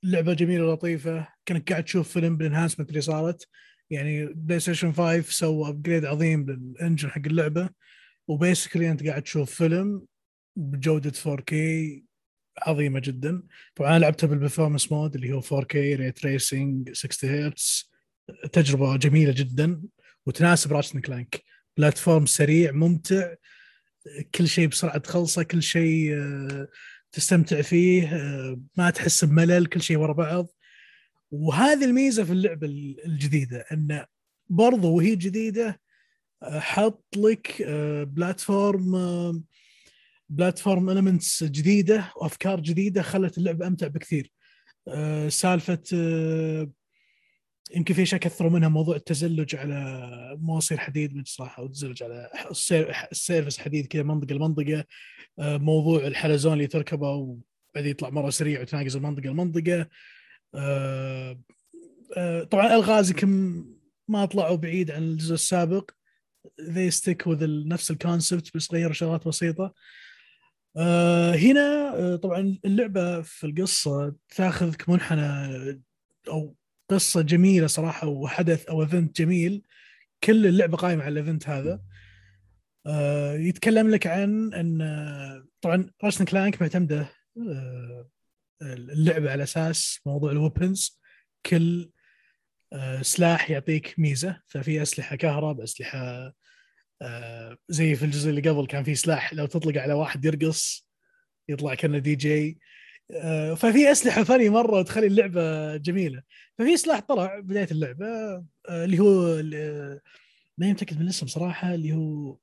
لعبة 0.03 0.35
جميلة 0.35 0.73
لطيفه 0.73 1.29
كأنك 1.47 1.71
قاعد 1.73 1.85
تشوف 1.85 2.13
فيلم 2.13 2.37
بال 2.37 2.45
enhancement 2.45 2.89
اللي 2.89 3.01
صارت. 3.01 3.49
يعني 3.91 4.27
PlayStation 4.27 4.93
5 4.93 5.21
سوى 5.31 5.69
upgrade 5.69 6.05
عظيم 6.05 6.51
لل 6.51 6.66
engine 6.66 7.11
حق 7.11 7.23
اللعبة. 7.27 7.71
و 8.29 8.35
basically 8.35 8.91
انت 8.91 9.07
قاعد 9.07 9.23
تشوف 9.23 9.55
فيلم 9.55 10.07
بجودة 10.57 11.13
4K 11.13 11.55
عظيمة 12.59 13.01
جدا. 13.01 13.43
طبعا 13.75 13.91
أنا 13.91 13.99
لعبتها 13.99 14.27
بال 14.27 14.37
performance 14.37 14.93
mode 14.93 15.15
اللي 15.15 15.33
هو 15.33 15.41
4K 15.41 15.75
ray 15.75 16.13
tracing 16.13 16.93
60 16.93 17.31
هرتز 17.31 17.91
تجربة 18.53 18.97
جميلة 18.97 19.33
جدا. 19.37 19.83
وتناسب 20.27 20.73
Ratchet 20.73 20.92
and 20.92 21.01
Clank. 21.01 21.43
platform 21.77 22.27
سريع 22.27 22.73
ممتع. 22.73 23.35
كل 24.35 24.49
شيء 24.49 24.67
بسرعة 24.67 24.99
تخلصه 24.99 25.43
كل 25.43 25.63
شيء 25.63 26.15
آه، 26.15 26.69
تستمتع 27.13 27.63
فيه 27.63 28.17
آه، 28.17 28.61
ما 28.77 28.91
تحس 28.91 29.25
بملل 29.25 29.67
كل 29.67 29.83
شيء 29.83 29.97
ورا 29.97 30.13
بعض. 30.13 30.47
وهذه 31.31 31.85
الميزة 31.85 32.25
في 32.25 32.33
اللعبة 32.33 32.67
الجديدة 33.07 33.65
انه 33.73 34.07
برضو 34.49 34.97
وهي 34.97 35.17
جديدة 35.17 35.81
حط 36.45 37.05
لك 37.17 37.63
آه، 37.67 38.05
platform 38.05 38.95
آه، 38.95 39.41
platform 40.29 40.91
elements 40.91 41.45
جديدة 41.45 42.13
وأفكار 42.17 42.61
جديدة 42.61 43.03
خلت 43.03 43.39
اللعبه 43.39 43.67
أمتع 43.67 43.87
بكثير. 43.87 44.33
آه، 44.89 45.29
سالفة 45.29 45.83
يمكن 47.77 47.95
في 47.95 48.03
اشياء 48.03 48.21
كثروا 48.21 48.51
منها 48.51 48.69
موضوع 48.69 48.97
التزلج 48.97 49.57
على 49.57 50.09
مواسير 50.41 50.81
حديد 50.81 51.15
من 51.17 51.25
صراحة 51.25 51.63
والتزلج 51.63 52.03
على 52.03 52.31
ال 52.51 52.59
sur- 52.59 52.95
ال 53.13 53.18
surface 53.18 53.59
حديد 53.59 53.87
كذا 53.87 54.03
منطقة 54.03 54.35
لمنطقة. 54.35 54.85
موضوع 55.39 56.07
الحلزون 56.07 56.53
اللي 56.53 56.67
تركبه 56.67 57.11
وبعدين 57.11 57.91
يطلع 57.91 58.11
مرة 58.11 58.31
سريع 58.31 58.61
وتناقز 58.61 58.97
المنطقة 58.97 59.27
لمنطقة. 59.31 59.89
طبعا 62.45 62.75
ألغاز 62.75 63.11
يمكن 63.11 63.65
ما 64.09 64.25
طلعوا 64.25 64.57
بعيد 64.57 64.91
عن 64.91 65.03
الجزء 65.03 65.35
السابق. 65.35 65.91
They 66.61 66.91
stick 66.91 67.27
with 67.27 67.43
نفس 67.43 67.91
ال 67.91 67.99
concept 67.99 68.57
بس 68.57 68.73
غيروا 68.73 68.93
شغلات 68.93 69.29
بسيطة. 69.29 69.75
آه، 70.77 71.35
هنا 71.35 71.95
آه، 71.97 72.17
طبعا 72.17 72.59
اللعبة 72.65 73.23
في 73.23 73.47
القصة 73.47 74.15
تاخذك 74.37 74.89
منحنى 74.89 75.83
أو 76.29 76.57
قصة 76.91 77.23
جميلة 77.23 77.67
صراحة 77.67 78.07
وحدث 78.09 78.67
أو 78.67 78.83
event 78.83 79.21
جميل. 79.21 79.63
كل 80.25 80.47
اللعبة 80.47 80.77
قائمة 80.77 81.03
على 81.03 81.13
ال 81.21 81.25
event 81.25 81.49
هذا. 81.49 81.81
آه، 82.87 83.35
يتكلم 83.35 83.91
لك 83.91 84.07
عن 84.07 84.55
إن 84.55 84.81
آه، 84.83 85.47
طبعا 85.61 85.91
Ratchet 86.05 86.19
and 86.19 86.25
Clank 86.25 86.63
معتمدة 86.63 87.09
آه، 87.39 88.11
اللعبة 88.63 89.31
على 89.31 89.43
أساس 89.43 90.01
موضوع 90.07 90.31
ال 90.33 90.41
weapons 90.41 91.01
كل 91.47 91.83
آه، 91.83 92.00
سلاح 93.03 93.51
يعطيك 93.51 93.95
ميزة 93.99 94.41
ففي 94.47 94.83
أسلحة 94.83 95.17
كهرب 95.17 95.61
أسلحة 95.61 96.33
آه، 97.03 97.57
زي 97.69 97.95
في 97.95 98.05
الجزء 98.05 98.31
اللي 98.31 98.51
قبل 98.51 98.67
كان 98.67 98.85
في 98.85 98.95
سلاح 98.95 99.35
لو 99.35 99.47
تطلق 99.47 99.79
على 99.83 99.93
واحد 99.93 100.25
يرقص 100.25 100.89
يطلع 101.49 101.75
كأنه 101.75 101.99
دي 101.99 102.15
جي. 102.15 102.59
آه، 103.11 103.55
ففي 103.55 103.93
أسلحة 103.93 104.25
funny 104.25 104.49
مرة 104.49 104.79
وتخلي 104.79 105.07
اللعبة 105.07 105.77
جميلة. 105.77 106.23
ففي 106.59 106.77
سلاح 106.77 107.01
طلع 107.01 107.41
بداية 107.41 107.69
اللعبة 107.71 108.07
آه، 108.07 108.85
اللي 108.85 108.99
هو 108.99 109.43
ما 110.59 110.71
متأكد 110.71 110.97
من 110.97 111.03
الاسم 111.03 111.27
صراحة 111.27 111.75
اللي 111.75 111.93
هو 111.93 112.37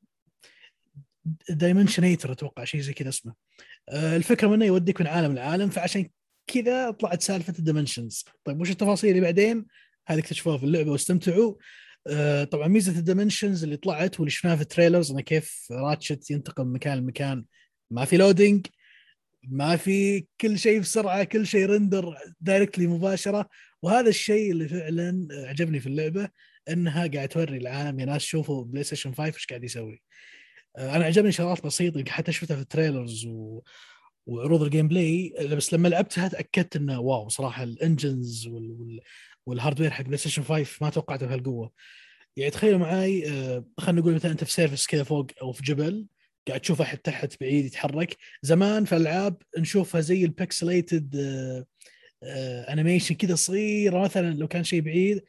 Dimensionator 1.49 2.31
أتوقع 2.31 2.63
شيء 2.63 2.81
زي 2.81 2.93
كذا 2.93 3.09
اسمه. 3.09 3.33
آه، 3.89 4.15
الفكرة 4.17 4.47
منه 4.47 4.65
يوديك 4.65 5.01
من 5.01 5.07
عالم 5.07 5.35
لعالم 5.35 5.69
فعشان 5.69 6.09
كذا 6.47 6.91
طلعت 6.91 7.21
سالفة 7.21 7.53
ال 7.59 7.65
dimensions 7.65 8.25
طيب 8.43 8.61
وش 8.61 8.71
التفاصيل 8.71 9.09
اللي 9.09 9.21
بعدين؟ 9.21 9.65
هذه 10.07 10.19
اكتشفوها 10.19 10.57
في 10.57 10.63
اللعبة 10.63 10.91
واستمتعوا. 10.91 11.55
آه، 12.07 12.43
طبعا 12.43 12.67
ميزة 12.67 12.99
ال 12.99 13.05
dimensions 13.05 13.63
اللي 13.63 13.77
طلعت 13.77 14.19
واللي 14.19 14.31
شفناها 14.31 14.55
في 14.55 14.61
ال 14.61 14.67
trailers 14.67 15.11
إنه 15.11 15.21
كيف 15.21 15.67
Ratchet 15.71 16.31
ينتقل 16.31 16.65
من 16.65 16.73
مكان 16.73 16.97
لمكان. 16.97 17.45
ما 17.91 18.05
في 18.05 18.17
loading 18.17 18.67
ما 19.43 19.75
في 19.75 20.25
كل 20.41 20.59
شيء 20.59 20.79
بسرعة 20.79 21.23
كل 21.23 21.47
شيء 21.47 21.65
render 21.65 22.17
directly 22.41 22.87
مباشرة. 22.87 23.49
وهذا 23.81 24.09
الشيء 24.09 24.51
اللي 24.51 24.67
فعلا 24.67 25.27
عجبني 25.31 25.79
في 25.79 25.87
اللعبة 25.87 26.29
إنها 26.69 27.07
قاعد 27.07 27.27
توري 27.27 27.57
العالم 27.57 27.99
يا 27.99 28.05
ناس 28.05 28.21
شوفوا 28.21 28.65
PlayStation 28.65 29.13
5 29.13 29.25
إيش 29.25 29.45
قاعد 29.45 29.63
يسوي. 29.63 30.01
آه، 30.77 30.95
أنا 30.95 31.05
عجبني 31.05 31.31
شغلات 31.31 31.65
بسيطة 31.65 32.11
حتى 32.11 32.31
شفتها 32.31 32.55
في 32.55 32.61
ال 32.61 32.68
trailers 32.68 33.25
و... 33.25 33.61
وعروض 34.27 34.61
ال 34.61 34.87
gameplay 34.87 35.33
بس 35.51 35.73
لما 35.73 35.87
لعبتها 35.87 36.27
تأكدت 36.27 36.75
إنه 36.75 36.99
wow 36.99 37.29
صراحة 37.29 37.63
ال 37.63 37.74
engines 37.74 38.47
وال... 38.47 38.99
وال... 39.47 39.57
وال 39.57 39.64
hardware 39.64 39.91
حق 39.91 40.03
PlayStation 40.03 40.43
5 40.43 40.65
ما 40.81 40.89
توقعته 40.89 41.25
بهالقوة. 41.25 41.71
يعني 42.37 42.51
تخيلوا 42.51 42.79
معي 42.79 43.29
آه، 43.29 43.65
خلينا 43.77 44.01
نقول 44.01 44.13
مثلا 44.13 44.31
أنت 44.31 44.43
في 44.43 44.51
surface 44.51 44.87
كذا 44.87 45.03
فوق 45.03 45.27
أو 45.41 45.51
في 45.51 45.63
جبل 45.63 46.07
قاعد 46.47 46.59
تشوف 46.59 46.81
احد 46.81 46.97
تحت 46.97 47.33
بعيد 47.41 47.65
يتحرك. 47.65 48.17
زمان 48.41 48.85
في 48.85 48.95
الألعاب 48.95 49.37
نشوفها 49.57 50.01
زي 50.01 50.23
ال 50.25 50.34
pixelated 50.34 51.15
animation 52.69 53.15
كذا 53.15 53.35
صغيره 53.35 53.99
مثلا 53.99 54.33
لو 54.33 54.47
كان 54.47 54.63
شيء 54.63 54.81
بعيد. 54.81 55.23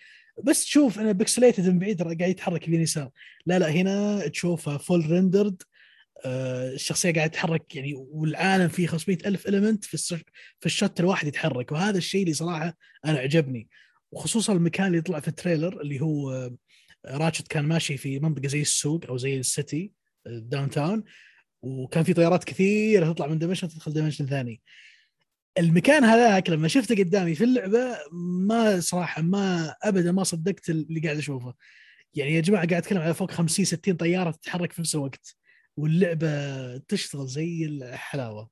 بس 0.44 0.64
تشوف 0.64 0.98
إنه 0.98 1.12
pixelated 1.12 1.68
من 1.68 1.78
بعيد 1.78 2.02
قاعد 2.02 2.20
يتحرك 2.20 2.68
يمين 2.68 2.80
يسار. 2.80 3.10
لا 3.46 3.58
لا 3.58 3.70
هنا 3.70 4.28
تشوفها 4.28 4.78
full 4.78 5.10
rendered 5.10 5.62
الشخصية 6.26 7.12
قاعدة 7.12 7.32
تتحرك 7.32 7.76
يعني 7.76 7.94
والعالم 7.94 8.68
فيه 8.68 8.86
500 8.86 9.18
ألف 9.26 9.48
element 9.48 9.84
في 9.84 9.96
في 10.60 10.66
ال 10.66 10.73
shot 10.73 11.00
الواحد 11.00 11.26
يتحرك. 11.26 11.72
وهذا 11.72 11.98
الشيء 11.98 12.22
اللي 12.22 12.34
صراحة 12.34 12.76
أنا 13.04 13.18
عجبني 13.18 13.68
وخصوصا 14.12 14.52
المكان 14.52 14.86
اللي 14.86 15.00
طلع 15.00 15.20
في 15.20 15.28
ال 15.28 15.35
trailer 15.35 15.80
اللي 15.80 16.00
هو 16.00 16.30
آه، 16.32 16.56
Ratchet 17.06 17.48
كان 17.48 17.64
ماشي 17.64 17.96
في 17.96 18.18
منطقة 18.18 18.48
زي 18.48 18.60
السوق 18.60 19.06
أو 19.06 19.16
زي 19.16 19.38
ال 19.38 19.92
city 20.26 20.70
downtown 20.70 21.04
وكان 21.62 22.04
في 22.04 22.14
طيارات 22.14 22.44
كثيرة 22.44 23.12
تطلع 23.12 23.26
من 23.26 23.38
dimension 23.38 23.68
تدخل 23.68 23.92
dimension 23.92 24.24
ثاني. 24.24 24.62
المكان 25.58 26.04
هذاك 26.04 26.50
لما 26.50 26.68
شفته 26.68 26.94
قدامي 26.94 27.34
في 27.34 27.44
اللعبة 27.44 27.98
ما 28.46 28.80
صراحة 28.80 29.22
ما 29.22 29.74
ابدا 29.82 30.12
ما 30.12 30.24
صدقت 30.24 30.70
اللي 30.70 31.00
قاعد 31.00 31.16
أشوفه. 31.16 31.54
يعني 32.14 32.34
يا 32.34 32.40
جماعة 32.40 32.66
قاعد 32.66 32.82
أتكلم 32.82 33.00
على 33.00 33.14
فوق 33.14 33.30
50 33.30 33.64
60 33.64 33.96
طيارة 33.96 34.30
تتحرك 34.30 34.72
في 34.72 34.80
نفس 34.80 34.94
الوقت 34.94 35.36
واللعبة 35.76 36.76
تشتغل 36.76 37.26
زي 37.26 37.64
الحلاوة. 37.66 38.50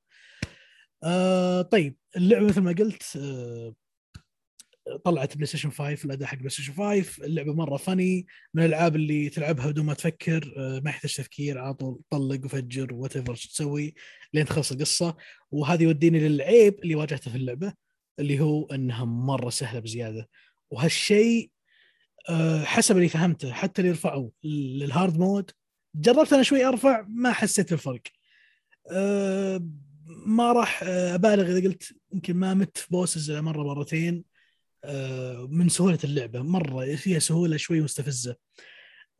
آه 1.05 1.63
طيب 1.63 1.97
اللعبة 2.17 2.47
مثل 2.47 2.61
ما 2.61 2.73
قلت 2.73 3.17
آه 3.17 3.75
طلعت 5.05 5.35
PlayStation 5.35 5.71
5 5.71 6.05
الأداء 6.05 6.29
حق 6.29 6.39
PlayStation 6.39 6.73
5 6.73 7.25
اللعبة 7.25 7.55
مرة 7.55 7.77
funny 7.77 8.27
من 8.55 8.63
الألعاب 8.65 8.97
اللي 8.97 9.29
تلعبها 9.29 9.71
بدون 9.71 9.87
ما 9.87 9.95
تفكر 9.95 10.55
آه، 10.57 10.81
ما 10.85 10.91
يحتاج 10.91 11.15
تفكير 11.15 11.59
على 11.59 11.75
طول 11.75 12.01
طلق 12.11 12.45
وفجر 12.45 12.95
whatever 12.95 13.35
تسوي 13.35 13.95
لين 14.35 14.45
تخلص 14.47 14.73
القصة. 14.73 15.17
وهذا 15.51 15.83
يوديني 15.83 16.29
للعيب 16.29 16.81
اللي 16.83 16.95
واجهته 16.95 17.31
في 17.31 17.37
اللعبة 17.37 17.73
اللي 18.19 18.41
هو 18.41 18.67
إنها 18.67 19.05
مرة 19.05 19.51
سهلة 19.51 19.81
بزيادة. 19.81 20.29
وهالشيء 20.71 21.51
آه، 22.29 22.65
حسب 22.65 22.97
اللي 22.97 23.09
فهمته 23.09 23.53
حتى 23.53 23.83
اللي 23.83 23.93
رفعوا 23.93 24.31
لل 24.45 24.69
hard 24.69 25.19
mode 25.19 25.51
جربت 25.95 26.33
أنا 26.33 26.43
شوي 26.43 26.65
أرفع 26.65 27.07
ما 27.09 27.33
حسيت 27.33 27.71
بالفرق. 27.71 28.03
آه، 28.93 29.67
ما 30.27 30.53
راح 30.53 30.83
أبالغ 30.83 31.51
إذا 31.51 31.69
قلت 31.69 31.93
يمكن 32.13 32.37
ما 32.37 32.55
مت 32.55 32.79
في 32.79 32.87
bosses 32.91 33.31
مرة 33.31 33.63
مرتين. 33.63 34.36
من 35.49 35.69
سهولة 35.69 35.99
اللعبة. 36.05 36.43
مرة 36.43 36.97
فيها 36.97 37.19
سهولة 37.19 37.57
شوي 37.57 37.81
مستفزة. 37.81 38.37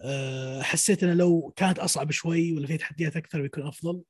آه، 0.01 0.63
حسيت 0.63 1.03
إنه 1.03 1.15
لو 1.15 1.53
كانت 1.57 1.79
أصعب 1.79 2.11
شوي 2.11 2.53
ولا 2.53 2.67
فيها 2.67 2.77
تحديات 2.77 3.17
أكثر 3.17 3.43
بيكون 3.43 3.67
أفضل. 3.67 4.03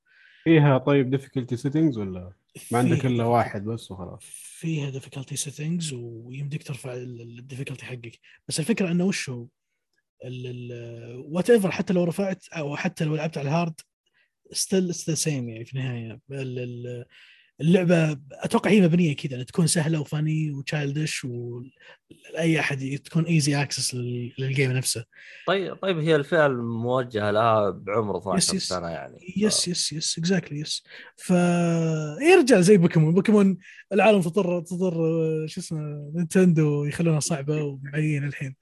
فيها 0.45 0.79
طيب 0.79 1.11
difficulty 1.11 1.57
settings 1.57 1.99
ولا 1.99 2.33
ما 2.73 2.79
عندك 2.79 3.07
إلا 3.07 3.25
واحد 3.25 3.65
بس 3.65 3.91
وخلاص؟ 3.91 4.21
فيها 4.59 4.91
difficulty 4.91 5.37
settings 5.37 5.93
ويمديك 5.93 6.63
ترفع 6.63 6.95
ال 6.95 7.03
difficulty 7.03 7.85
حقك. 7.85 8.21
بس 8.49 8.61
الفكرة 8.61 8.91
إنه 8.91 9.05
وش 9.05 9.31
هو 9.31 9.47
whatever 11.15 11.71
حتى 11.71 11.93
لو 11.93 12.05
رفعت 12.05 12.49
أو 12.49 12.77
حتى 12.77 13.05
لو 13.05 13.17
لعبت 13.17 13.39
على 13.39 13.49
ال 13.49 13.55
hard 13.55 13.81
still 14.53 14.93
the 14.93 15.15
same 15.15 15.49
يعني 15.49 15.65
في 15.65 15.73
النهاية. 15.73 16.21
اللعبة 17.61 18.19
أتوقع 18.33 18.71
هي 18.71 18.81
مبنية 18.81 19.17
كذا 19.17 19.43
تكون 19.43 19.67
سهلة 19.67 20.01
و 20.01 20.09
funny 20.09 20.51
و 20.51 20.59
childish 20.59 21.25
ولأي 21.25 22.61
أحد 22.61 22.99
تكون 23.05 23.25
easy 23.25 23.63
access 23.63 23.95
لل 24.39 24.50
game 24.50 24.73
نفسه. 24.73 25.05
طيب 25.47 25.75
طيب 25.75 25.99
هي 25.99 26.17
الفئه 26.17 26.47
الموجهه 26.47 27.31
لها 27.31 27.71
بعمر 27.71 28.19
12 28.19 28.55
yes 28.55 28.69
سنة 28.69 28.89
يعني. 28.89 29.35
yes 29.37 29.69
yes 29.69 29.93
yes 29.93 30.19
exactly 30.19 30.61
yes 30.61 30.85
ف 31.17 31.31
يرجع 32.21 32.61
زي 32.61 32.77
بوكيمون. 32.77 33.15
بوكيمون 33.15 33.59
العالم 33.93 34.21
تضطر 34.21 34.61
تضطر 34.61 34.95
شو 35.47 35.61
اسمه 35.61 36.13
نينتندو 36.15 36.85
يخلونها 36.85 37.21
صعبة 37.21 37.63
ومعين 37.63 38.25
الحين. 38.25 38.57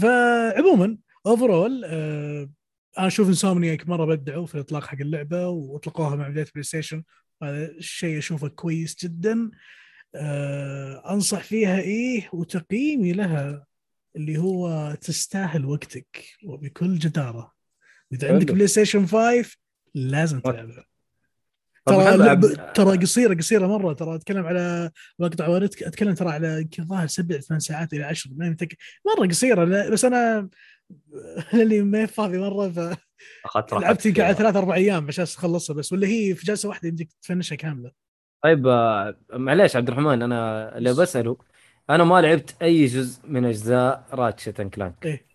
فعموما 0.00 0.98
overall 1.26 1.82
آه 1.84 2.50
أنا 2.98 3.06
أشوف 3.06 3.28
إنسومنياك 3.28 3.88
مرة 3.88 4.04
بدعوا 4.04 4.46
في 4.46 4.54
الإطلاق 4.54 4.84
حق 4.84 5.00
اللعبة 5.00 5.48
وأطلقوها 5.48 6.16
مع 6.16 6.28
بداية 6.28 6.46
بلاي 6.54 6.62
ستيشن 6.62 7.02
هذا 7.42 7.70
الشيء 7.70 8.18
أشوفه 8.18 8.48
كويس 8.48 9.04
جدا. 9.04 9.50
آه 10.14 11.14
أنصح 11.14 11.42
فيها 11.42 11.80
إيه؟ 11.80 12.28
وتقييمي 12.32 13.12
لها 13.12 13.66
اللي 14.16 14.38
هو 14.38 14.94
تستاهل 15.00 15.64
وقتك 15.64 16.24
وبكل 16.44 16.98
جدارة. 16.98 17.52
إذا 18.12 18.32
عندك 18.32 18.52
بلاي 18.52 18.66
ستيشن 18.66 19.06
5 19.06 19.44
لازم 19.94 20.40
تلعبها. 20.40 20.84
ترى 21.86 22.16
لعبة 22.16 22.54
ترى 22.54 22.96
قصيرة 22.96 23.34
قصيرة 23.34 23.66
مرة. 23.66 23.92
ترى 23.92 24.14
أتكلم 24.14 24.46
على 24.46 24.90
مقطع 25.18 25.48
واردك 25.48 25.82
أتكلم 25.82 26.14
ترى 26.14 26.30
على 26.30 26.60
يمكن 26.60 26.86
ظاهر 26.86 27.06
سبع 27.06 27.38
ثمان 27.38 27.60
ساعات 27.60 27.92
إلى 27.92 28.04
عشر 28.04 28.30
ما 28.36 28.50
متأكد 28.50 28.76
مرة 29.06 29.26
قصيرة 29.28 29.88
بس 29.90 30.04
أنا 30.04 30.48
اللي 31.62 31.82
ما 31.82 32.06
فاضي 32.06 32.38
مرة 32.38 32.68
ف 32.68 32.96
أخذت 33.44 33.72
لعبت 33.72 34.06
يمكن 34.06 34.22
على 34.22 34.34
ثلاث 34.34 34.56
أربع 34.56 34.74
أيام 34.74 35.06
عشان 35.08 35.24
أخلصها 35.24 35.74
بس 35.74 35.92
ولا 35.92 36.06
هي 36.06 36.34
في 36.34 36.46
جلسة 36.46 36.68
واحدة 36.68 36.88
يمديك 36.88 37.12
ت 37.22 37.26
finish 37.26 37.52
ها 37.52 37.56
كاملة. 37.56 37.90
طيب 38.44 38.66
آه، 38.66 39.16
معليش 39.32 39.76
عبد 39.76 39.88
الرحمن 39.88 40.22
أنا 40.22 40.78
اللي 40.78 40.94
بساله 40.94 41.36
أنا 41.90 42.04
ما 42.04 42.20
لعبت 42.20 42.56
أي 42.62 42.86
جزء 42.86 43.20
من 43.28 43.44
أجزاء 43.44 44.06
راتشت 44.12 44.60
and 44.60 44.70
كلانك 44.70 45.06
إيه. 45.06 45.26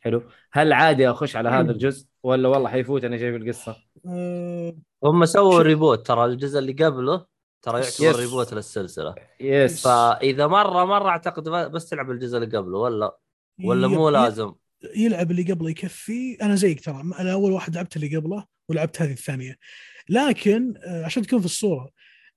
حلو. 0.00 0.22
هل 0.52 0.72
عادي 0.72 1.10
أخش 1.10 1.36
على 1.36 1.48
هذا 1.48 1.72
الجزء 1.72 2.06
ولا 2.22 2.48
والله 2.48 2.68
حيفوت 2.68 3.04
أنا 3.04 3.16
جايب 3.16 3.36
القصة؟ 3.36 3.76
أه... 4.06 4.74
هم 5.04 5.24
سووا 5.24 5.62
reboot 5.62 6.06
ترى 6.06 6.24
الجزء 6.24 6.58
اللي 6.58 6.72
قبله 6.72 7.26
ترى 7.62 7.80
يعتبر 7.80 8.20
reboot 8.20 8.54
للسلسلة. 8.54 9.14
yes. 9.40 9.88
فإذا 9.88 10.46
مرة 10.46 10.84
مرة 10.84 11.08
أعتقد 11.08 11.48
بس 11.48 11.88
تلعب 11.88 12.10
الجزء 12.10 12.38
اللي 12.38 12.56
قبله 12.56 12.78
ولا؟ 12.78 13.16
ولا 13.64 13.88
مو 13.88 14.08
لازم؟ 14.08 14.52
يلعب 14.96 15.30
اللي 15.30 15.42
قبله 15.42 15.70
يكفي. 15.70 16.34
أنا 16.42 16.54
زيك 16.54 16.84
ترى 16.84 17.00
أنا 17.18 17.32
أول 17.32 17.52
واحد 17.52 17.74
لعبت 17.74 17.96
اللي 17.96 18.16
قبله 18.16 18.44
ولعبت 18.68 19.02
هذه 19.02 19.12
الثانية. 19.12 19.58
لكن 20.08 20.74
آه، 20.84 21.04
عشان 21.04 21.22
تكون 21.22 21.40
في 21.40 21.46
الصورة 21.46 21.90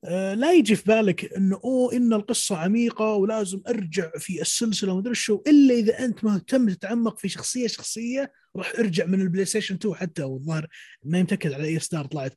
آه، 0.04 0.34
لا 0.34 0.54
يجي 0.54 0.76
في 0.76 0.84
بالك 0.84 1.34
إنه 1.34 1.60
أوه 1.64 1.94
إن 1.94 2.14
القصة 2.14 2.58
عميقة 2.58 3.14
ولازم 3.14 3.62
أرجع 3.70 4.12
في 4.18 4.42
السلسلة 4.42 4.94
ومدري 4.94 5.16
شو 5.16 5.42
إلا 5.48 5.74
إذا 5.74 6.00
أنت 6.06 6.24
مهتم 6.24 6.70
تتعمق 6.70 7.20
في 7.20 7.30
شخصية 7.30 7.68
شخصية 7.68 8.32
راح 8.56 8.74
أرجع 8.80 9.06
من 9.06 9.22
البلاي 9.22 9.46
ستيشن 9.46 9.76
2 9.76 9.96
حتى 9.96 10.24
والظاهر 10.24 10.68
ما 11.04 11.22
متاكد 11.22 11.54
على 11.54 11.64
أي 11.64 11.78
إصدار 11.78 12.06
طلعت. 12.06 12.34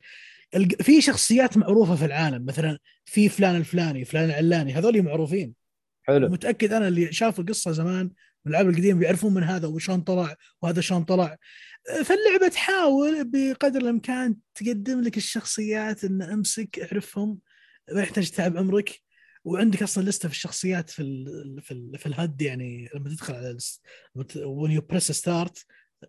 في 0.81 1.01
شخصيات 1.01 1.57
معروفة 1.57 1.95
في 1.95 2.05
العالم 2.05 2.45
مثلا 2.47 2.79
في 3.05 3.29
فلان 3.29 3.57
الفلاني 3.57 4.05
فلان 4.05 4.25
العلاني 4.25 4.73
هذول 4.75 5.03
معروفين. 5.03 5.55
حلو. 6.03 6.29
متأكد 6.29 6.73
أنا 6.73 6.89
اللي 6.89 7.13
شاف 7.13 7.41
القصة 7.41 7.73
زمان 7.73 8.11
الألعاب 8.47 8.69
القديمة 8.69 9.01
بيعرفون 9.01 9.35
من 9.35 9.43
هذا 9.43 9.69
وشلون 9.69 10.01
طلع 10.01 10.37
وهذا 10.63 10.81
شلون 10.81 11.05
طلع. 11.05 11.37
فاللعبة 12.05 12.49
تحاول 12.49 13.25
بقدر 13.25 13.81
الإمكان 13.81 14.37
تقدم 14.55 15.01
لك 15.01 15.17
الشخصيات 15.17 16.05
إن 16.05 16.23
أمسك 16.23 16.79
اعرفهم 16.79 17.39
ما 17.93 18.03
يحتاج 18.03 18.31
تعب 18.31 18.57
عمرك. 18.57 19.01
وعندك 19.45 19.83
أصلا 19.83 20.03
لستة 20.03 20.29
في 20.29 20.35
الشخصيات 20.35 20.91
في 20.91 21.03
ال 21.03 21.63
في 21.63 21.71
ال 21.75 21.99
في 21.99 22.07
الهد 22.07 22.43
يعني 22.43 22.89
لما 22.95 23.09
تدخل 23.09 23.35
على 23.35 23.57
when 24.45 24.73
you 24.73 24.81
press 24.81 25.13
start 25.13 25.65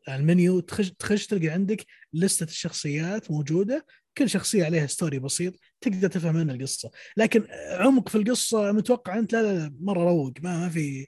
ال 0.09 0.19
menu 0.19 0.59
تخش 0.59 0.91
تخش 0.91 1.27
تلقى 1.27 1.49
عندك 1.49 1.85
list 2.13 2.37
ة 2.37 2.43
الشخصيات 2.43 3.31
موجودة. 3.31 3.85
كل 4.17 4.29
شخصية 4.29 4.65
عليها 4.65 4.87
story 4.87 5.19
بسيط 5.19 5.53
تقدر 5.81 6.07
تفهم 6.07 6.35
منها 6.35 6.55
القصة. 6.55 6.91
لكن 7.17 7.47
عمق 7.71 8.09
في 8.09 8.15
القصة 8.15 8.71
متوقع 8.71 9.19
أنت 9.19 9.33
لا 9.33 9.41
لا, 9.41 9.53
لا 9.53 9.75
مرة 9.79 10.03
روق. 10.03 10.33
ما 10.41 10.59
ما 10.59 10.69
في 10.69 11.07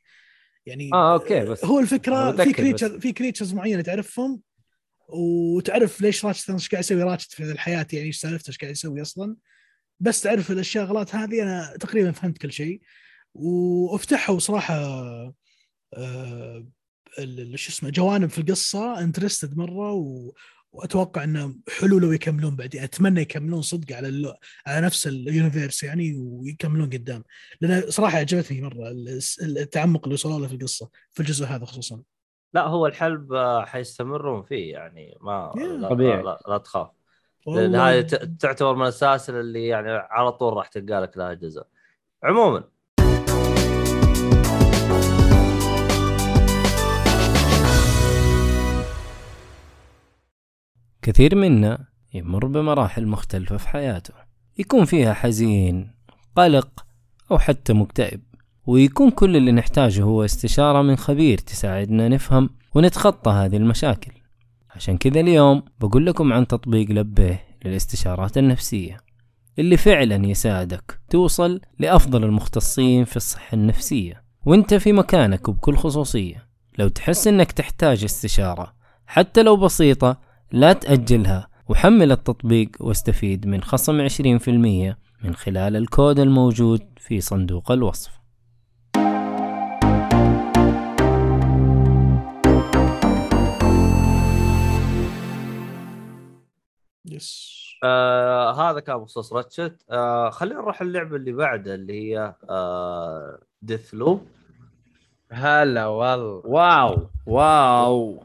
يعني 0.66 0.89
آه 0.93 1.14
okay 1.13 1.45
بس 1.45 1.66
هو 1.66 1.80
الفكرة 1.80 2.32
في 2.32 2.53
creature 2.53 2.99
في 2.99 3.11
creatures 3.11 3.53
معينة 3.53 3.82
تعرفهم 3.82 4.41
وتعرف 5.07 6.01
ليش 6.01 6.26
راتشت 6.26 6.49
إيش 6.49 6.70
قاعد 6.70 6.84
يسوي؟ 6.84 7.03
راتشت 7.03 7.34
في 7.34 7.43
الحياة 7.43 7.88
يعني 7.93 8.07
إيش 8.07 8.18
سالفته 8.18 8.47
إيش 8.49 8.57
قاعد 8.57 8.72
يسوي 8.72 9.01
أصلا؟ 9.01 9.36
بس 9.99 10.22
تعرف 10.22 10.51
الأشياء 10.51 10.86
غلط 10.86 11.16
هذه 11.16 11.43
أنا 11.43 11.78
تقريبا 11.80 12.11
فهمت 12.11 12.38
كل 12.38 12.51
شيء. 12.51 12.82
وأفتحوا 13.34 14.39
صراحة 14.39 14.76
آه 15.93 16.66
شو 17.55 17.70
اسمه 17.70 17.89
جوانب 17.89 18.30
في 18.30 18.39
القصة 18.39 18.99
interested 18.99 19.57
مرة 19.57 19.91
و... 19.91 20.32
وأتوقع 20.74 21.24
انه 21.24 21.55
حلو 21.80 21.99
لو 21.99 22.11
يكملون 22.11 22.55
بعدين 22.55 22.84
أتمنى 22.84 23.21
يكملون 23.21 23.61
صدق 23.61 23.95
على 23.95 24.07
اللو... 24.07 24.34
على 24.67 24.86
نفس 24.86 25.07
ال 25.07 25.16
universe 25.16 25.84
يعني 25.84 26.15
ويكملون 26.17 26.89
قدام. 26.89 27.24
لأن 27.61 27.84
صراحة 27.89 28.17
عجبتني 28.17 28.61
مرة 28.61 28.91
التعمق 29.41 30.03
اللي 30.03 30.13
وصلوا 30.13 30.39
له 30.39 30.47
في 30.47 30.53
القصة 30.53 30.89
في 31.11 31.19
الجزء 31.19 31.45
هذا 31.45 31.65
خصوصا. 31.65 32.01
لا 32.53 32.67
هو 32.67 32.88
الحلب 32.88 33.36
حيستمرون 33.65 34.43
فيه 34.43 34.71
يعني 34.71 35.17
ما 35.21 35.53
لا, 35.55 35.89
طبيعي. 35.89 36.17
لا, 36.17 36.24
لا, 36.24 36.39
لا 36.47 36.57
تخاف 36.57 36.89
لأن 37.47 37.76
هذه 37.76 38.01
تعتبر 38.39 38.76
من 38.76 38.88
السلاسل 38.88 39.39
اللي 39.39 39.67
يعني 39.67 39.89
على 39.91 40.32
طول 40.32 40.53
راح 40.53 40.67
تلقى 40.67 41.01
لك 41.01 41.17
لها 41.17 41.34
جزء. 41.34 41.63
عموما 42.24 42.63
كثير 51.04 51.36
منا 51.36 51.86
يمر 52.14 52.45
بمراحل 52.45 53.08
مختلفة 53.08 53.58
في 53.58 53.68
حياته. 53.68 54.14
يكون 54.58 54.86
فيها 54.86 55.14
حزين 55.14 55.91
قلق 56.36 56.86
أو 57.32 57.39
حتى 57.39 57.74
مكتئب. 57.74 58.22
ويكون 58.66 59.12
كل 59.12 59.38
اللي 59.38 59.51
نحتاجه 59.51 60.01
هو 60.01 60.26
استشارة 60.26 60.82
من 60.82 60.95
خبير 60.95 61.38
تساعدنا 61.38 62.10
نفهم 62.10 62.49
ونتخطى 62.76 63.32
هذه 63.32 63.58
المشاكل. 63.58 64.12
عشان 64.76 64.97
كذا 64.97 65.20
اليوم 65.20 65.64
بقول 65.80 66.06
لكم 66.06 66.34
عن 66.34 66.47
تطبيق 66.47 66.91
لبيه 66.91 67.43
للاستشارات 67.66 68.38
النفسية 68.38 68.97
اللي 69.60 69.78
فعلا 69.78 70.26
يساعدك 70.28 70.99
توصل 71.10 71.62
لأفضل 71.80 72.24
المختصين 72.24 73.06
في 73.06 73.18
الصحة 73.18 73.56
النفسية. 73.56 74.24
وانت 74.45 74.74
في 74.74 74.93
مكانك 74.93 75.49
وبكل 75.49 75.78
خصوصية. 75.78 76.47
لو 76.78 76.88
تحس 76.88 77.28
إنك 77.28 77.51
تحتاج 77.51 78.04
استشارة 78.04 78.74
حتى 79.08 79.43
لو 79.43 79.58
بسيطة 79.58 80.32
لا 80.54 80.74
تأجلها. 80.74 81.47
وحمل 81.70 82.12
التطبيق 82.12 82.70
واستفيد 82.80 83.47
من 83.47 83.64
خصم 83.64 84.08
20% 84.08 84.97
من 85.24 85.36
خلال 85.36 85.76
الكود 85.76 86.20
الموجود 86.20 86.82
في 86.97 87.22
صندوق 87.22 87.72
الوصف. 87.72 88.12
yes 97.05 97.53
آه 97.84 98.72
هذا 98.72 98.80
كان 98.80 98.97
بخصوص 98.97 99.34
راتشت. 99.34 99.76
آه 99.91 100.30
خلينا 100.30 100.62
نروح 100.62 100.82
اللعبة 100.82 101.16
اللي 101.16 101.32
بعدها 101.32 101.76
اللي 101.76 101.93
هي 101.93 102.36
آه 102.49 103.39
ديث 103.62 103.93
لوب 103.93 104.28
هلا 105.32 105.86
والله. 105.86 106.41
wow 106.45 107.09
wow. 107.26 108.24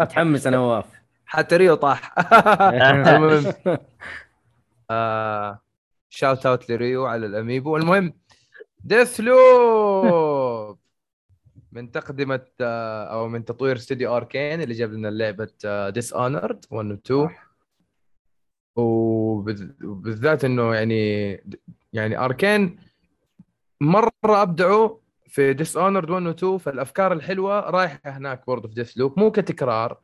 متحمس 0.00 0.46
أنا 0.46 0.56
نواف 0.56 0.99
حتى 1.32 1.56
ريو 1.56 1.74
طاح. 1.74 2.14
المهم 2.74 3.52
آه 4.90 5.60
shout 6.08 6.46
out 6.46 6.70
لريو 6.70 7.06
على 7.06 7.26
الأميبو. 7.26 7.76
المهم 7.76 8.12
ديث 8.84 9.20
لوب 9.20 10.78
من 11.72 11.90
تقدمة 11.90 12.40
آه، 12.60 13.04
أو 13.04 13.28
من 13.28 13.44
تطوير 13.44 13.76
استوديو 13.76 14.16
أركين 14.16 14.62
اللي 14.62 14.74
جاب 14.74 14.92
لنا 14.92 15.08
لعبة 15.08 15.48
ديس 15.90 16.12
اونرد 16.12 16.64
1 16.70 16.90
و 16.90 16.94
2 16.94 17.30
وبال- 18.76 19.86
وبالذات 19.86 20.44
إنه 20.44 20.74
يعني 20.74 21.30
يعني 21.92 22.18
أركين 22.18 22.78
مرة 23.80 24.10
أبدعوا 24.24 24.96
في 25.26 25.52
ديس 25.52 25.76
اونرد 25.76 26.10
1 26.10 26.26
و 26.26 26.30
2 26.30 26.58
فالأفكار 26.58 27.12
الحلوة 27.12 27.60
رايحة 27.60 28.00
هناك 28.04 28.46
برضه 28.46 28.68
في 28.68 28.74
ديث 28.74 28.92
لوب 28.98 29.18
مو 29.18 29.30
كتكرار 29.30 29.98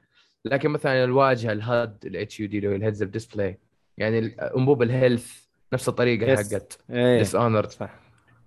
لكن 0.48 0.70
مثلا 0.70 1.04
الواجهة 1.04 1.52
الهد 1.52 2.06
الاتش 2.06 2.40
يو 2.40 2.46
دي 2.48 2.56
اللي 2.58 2.68
هو 2.68 2.72
ال 2.72 3.02
heads-up 3.02 3.10
display 3.10 3.58
يعني 3.98 4.18
أنبوب 4.56 4.82
ال 4.82 4.91
health 4.91 5.46
نفس 5.72 5.88
الطريقة 5.88 6.32
yes. 6.32 6.54
حقت 6.54 6.78
إيه. 6.90 7.18
ديس 7.18 7.34
اونرد 7.34 7.70
صح. 7.70 8.00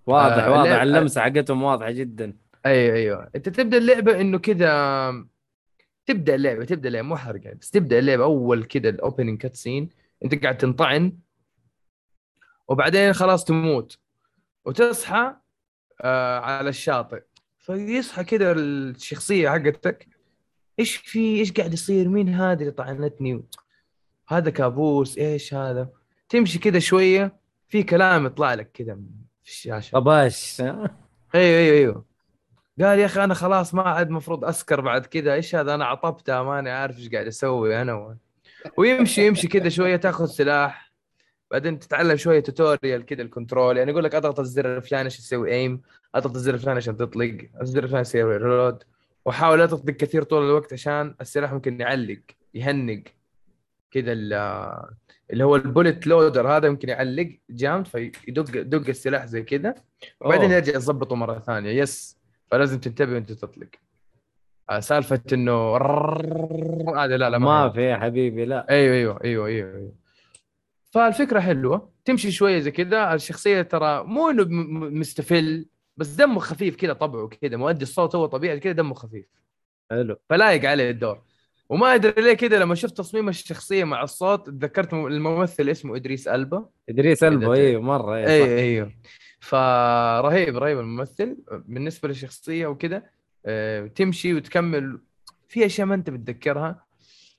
واضح 0.05 0.43
آه، 0.43 0.51
واضح. 0.51 0.81
اللمسة 0.81 1.21
حقتهم 1.21 1.63
واضحة 1.63 1.91
جدا. 1.91 2.33
أيوه 2.65 2.95
أيوه. 2.95 3.29
أنت 3.35 3.49
تبدأ 3.49 3.77
اللعبة 3.77 4.21
إنه 4.21 4.37
كذا 4.39 5.25
تبدأ 6.05 6.35
اللعبة 6.35 6.65
تبدأ 6.65 6.87
اللعبة 6.87 7.07
مو 7.07 7.17
حرق 7.17 7.41
يعني 7.45 7.57
بس 7.61 7.71
تبدأ 7.71 7.99
اللعبة 7.99 8.23
أول 8.23 8.63
كذا 8.63 8.89
ال 8.89 9.41
opening 9.41 9.55
cutscene 9.55 9.89
أنت 10.25 10.43
قاعد 10.43 10.57
تنطعن 10.57 11.17
وبعدين 12.67 13.13
خلاص 13.13 13.43
تموت. 13.45 13.99
وتصحى 14.65 15.35
آه 16.01 16.39
على 16.39 16.69
الشاطئ. 16.69 17.21
فيصحى 17.57 18.23
كذا 18.23 18.51
الشخصية 18.51 19.49
حقتك 19.49 20.07
إيش 20.79 20.95
في 20.95 21.39
إيش 21.39 21.51
قاعد 21.51 21.73
يصير؟ 21.73 22.09
مين 22.09 22.35
هذه 22.35 22.59
اللي 22.59 22.71
طعنتني؟ 22.71 23.43
هذا 24.27 24.49
كابوس 24.49 25.17
إيش 25.17 25.53
هذا؟ 25.53 25.89
تمشي 26.29 26.59
كذا 26.59 26.79
شوية 26.79 27.39
في 27.67 27.83
كلام 27.83 28.25
يطلع 28.25 28.53
لك 28.53 28.71
كذا 28.71 28.97
في 29.43 29.51
الشاشة. 29.51 29.91
طباش 29.91 30.61
أيوه 30.61 30.89
أيوه 31.35 31.77
أيوه. 31.77 32.05
قال 32.81 32.99
يا 32.99 33.05
أخي 33.05 33.23
أنا 33.23 33.33
خلاص 33.33 33.73
ما 33.73 33.81
عاد 33.81 34.09
مفروض 34.09 34.45
أسكر 34.45 34.81
بعد 34.81 35.05
كذا 35.05 35.33
إيش 35.33 35.55
هذا؟ 35.55 35.75
أنا 35.75 35.85
عطبتها 35.85 36.43
ماني 36.43 36.69
عارف 36.69 36.97
إيش 36.97 37.09
قاعد 37.09 37.27
أسوي 37.27 37.81
أنا. 37.81 37.93
و... 37.93 38.15
ويمشي 38.77 39.27
يمشي 39.27 39.47
كذا 39.47 39.69
شوية 39.69 39.95
تأخذ 39.95 40.25
سلاح. 40.25 40.89
بعدين 41.51 41.79
تتعلم 41.79 42.17
شوية 42.17 42.39
tutorial 42.39 43.05
كذا 43.05 43.21
ال 43.21 43.28
control 43.28 43.77
يعني 43.77 43.91
يقول 43.91 44.03
لك 44.03 44.15
أضغط 44.15 44.39
الزر 44.39 44.77
الفلاني 44.77 45.05
عشان 45.05 45.19
تسوي 45.19 45.51
aim 45.51 45.81
أضغط 46.15 46.35
الزر 46.35 46.53
الفلاني 46.53 46.77
عشان 46.77 46.97
تطلق 46.97 47.37
الزر 47.61 47.83
الفلاني 47.83 48.01
يسوي 48.01 48.37
reload 48.37 48.83
وحاول 49.25 49.59
لا 49.59 49.65
تطلق 49.65 49.95
كثير 49.95 50.23
طول 50.23 50.45
الوقت 50.45 50.73
عشان 50.73 51.15
السلاح 51.21 51.53
ممكن 51.53 51.81
يعلق 51.81 52.19
يهنق 52.53 53.01
كذا 53.91 54.11
ال- 54.11 54.89
اللي 55.31 55.43
هو 55.43 55.55
ال 55.55 55.63
bullet 55.63 56.07
loader 56.07 56.47
هذا 56.47 56.67
يمكن 56.67 56.89
يعلق 56.89 57.29
جامد 57.49 57.87
فيدق 57.87 58.61
دق 58.61 58.89
السلاح 58.89 59.25
زي 59.25 59.43
كذا 59.43 59.75
وبعدين. 60.21 60.51
يرجع 60.51 60.75
يظبطه 60.75 61.15
مرة 61.15 61.39
ثانية. 61.39 61.71
yes 61.71 62.17
فلازم 62.51 62.79
تنتبه 62.79 63.13
وانت 63.13 63.31
تطلق. 63.31 63.67
آه، 64.69 64.79
سالفة 64.79 65.21
إنه 65.33 65.77
هذا 66.97 67.17
لا 67.17 67.29
لا 67.29 67.37
ما 67.37 67.65
هي. 67.65 67.71
في 67.73 67.81
يا 67.81 67.97
حبيبي 67.97 68.45
لا. 68.45 68.69
أيوه 68.69 68.93
أيوه 68.95 69.19
أيوه 69.23 69.47
أيوه, 69.47 69.75
أيوه. 69.77 69.93
فالفكرة 70.91 71.39
حلوة. 71.39 71.91
تمشي 72.05 72.31
شوية 72.31 72.59
زي 72.59 72.71
كذا 72.71 73.13
الشخصية 73.13 73.61
ترى 73.61 74.03
مو 74.03 74.29
إنه 74.29 74.45
مستفل. 74.89 75.65
بس 75.99 76.07
دمه 76.07 76.39
خفيف 76.39 76.75
كذا 76.75 76.93
طبعه 76.93 77.27
كذا 77.27 77.57
مؤدي 77.57 77.83
الصوت 77.83 78.15
هو 78.15 78.25
طبيعي 78.25 78.59
كذا 78.59 78.73
دمه 78.73 78.93
خفيف. 78.93 79.25
حلو. 79.91 80.15
فلايق 80.29 80.69
عليه 80.69 80.89
الدور. 80.89 81.21
وما 81.69 81.95
أدري 81.95 82.21
ليه 82.21 82.33
كذا 82.33 82.59
لما 82.59 82.75
شفت 82.75 82.97
تصميم 82.97 83.29
الشخصية 83.29 83.83
مع 83.83 84.03
الصوت 84.03 84.49
تذكرت 84.49 84.93
الممثل 84.93 85.69
اسمه 85.69 85.95
إدريس 85.95 86.27
ألبا. 86.27 86.69
إدريس 86.89 87.19
ت- 87.19 87.23
أيوه 87.23 87.81
مرة 87.81 88.15
أيوه. 88.15 88.47
أيوه 88.59 88.91
فرهيب 89.39 90.57
رهيب 90.57 90.79
الممثل. 90.79 91.37
بالنسبة 91.51 92.07
للشخصية 92.09 92.67
وكذا 92.67 93.03
آه، 93.45 93.87
تمشي 93.87 94.33
وتكمل. 94.33 94.99
في 95.47 95.65
أشياء 95.65 95.87
ما 95.87 95.95
أنت 95.95 96.09
بتذكرها. 96.09 96.85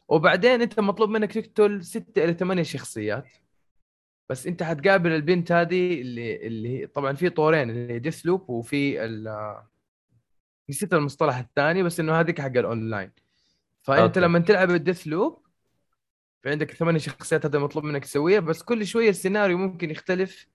وبعدين 0.09 0.63
أنت 0.63 0.81
مطلوب 0.81 1.11
منك 1.11 1.33
تقتل 1.33 1.85
ستة 1.85 2.25
إلى 2.25 2.35
ثمانية 2.35 2.63
شخصيات. 2.63 3.25
بس 4.31 4.47
انت 4.47 4.63
حتقابل 4.63 5.13
البنت 5.13 5.53
هذه 5.53 6.01
اللي 6.01 6.47
اللي 6.47 6.69
هي 6.69 6.87
طبعا 6.87 7.13
في 7.13 7.31
طورين 7.31 7.71
اللي 7.71 7.93
هي 7.93 7.99
ديث 7.99 8.27
لوب 8.27 8.51
وفي 8.51 9.05
ال 9.05 9.57
نسيت 10.71 10.95
المصطلح 10.95 11.37
الثاني 11.39 11.83
بس 11.83 12.01
إنه 12.01 12.21
هذيك 12.21 12.41
حق 12.41 12.57
الأونلاين 12.57 13.13
فأنت 13.83 14.01
okay. 14.01 14.21
لما 14.21 14.39
تلعب 14.39 14.71
ال 14.71 15.07
Deathloop 15.07 15.47
في 16.43 16.51
عندك 16.51 16.71
ثمانية 16.71 16.99
شخصيات 16.99 17.47
هذا 17.47 17.59
مطلوب 17.59 17.85
منك 17.85 18.05
تسويها 18.05 18.41
بس 18.41 18.63
كل 18.63 18.87
شوية 18.87 19.11
السيناريو 19.11 19.59
ممكن 19.59 19.91
يختلف 19.91 20.49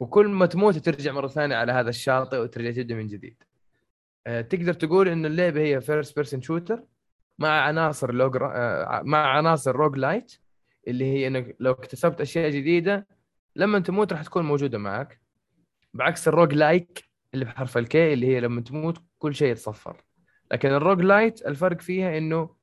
وكل 0.00 0.28
ما 0.28 0.46
تموت 0.46 0.78
ترجع 0.78 1.12
مرة 1.12 1.28
ثانية 1.28 1.56
على 1.56 1.72
هذا 1.72 1.90
الشاطئ 1.90 2.38
وترجع 2.38 2.70
تبدأ 2.82 2.94
من 2.94 3.06
جديد. 3.06 3.42
آه، 4.26 4.40
تقدر 4.40 4.74
تقول 4.74 5.08
ان 5.08 5.26
اللعبة 5.26 5.60
هي 5.60 5.80
first 5.80 6.16
person 6.16 6.42
shooter 6.42 6.84
مع 7.38 7.60
عناصر 7.60 8.12
rogue 8.14 8.36
آه، 8.42 9.02
مع 9.04 9.36
عناصر 9.36 9.76
roguelite 9.76 10.47
اللي 10.88 11.04
هي 11.04 11.26
إنك 11.26 11.56
لو 11.60 11.72
اكتسبت 11.72 12.20
أشياء 12.20 12.50
جديدة 12.50 13.06
لما 13.56 13.78
تموت 13.78 14.12
راح 14.12 14.22
تكون 14.22 14.44
موجودة 14.44 14.78
معك. 14.78 15.20
بعكس 15.94 16.28
ال 16.28 16.54
roguelike 16.54 17.04
اللي 17.34 17.44
بحرف 17.44 17.78
ال 17.78 17.95
K 17.95 18.12
اللي 18.12 18.26
هي 18.26 18.40
لما 18.40 18.60
تموت 18.60 18.98
كل 19.18 19.34
شيء 19.34 19.48
يتصفر. 19.48 20.02
لكن 20.52 20.68
ال 20.68 21.00
roguelite 21.02 21.46
الفرق 21.46 21.80
فيها 21.80 22.18
إنه 22.18 22.56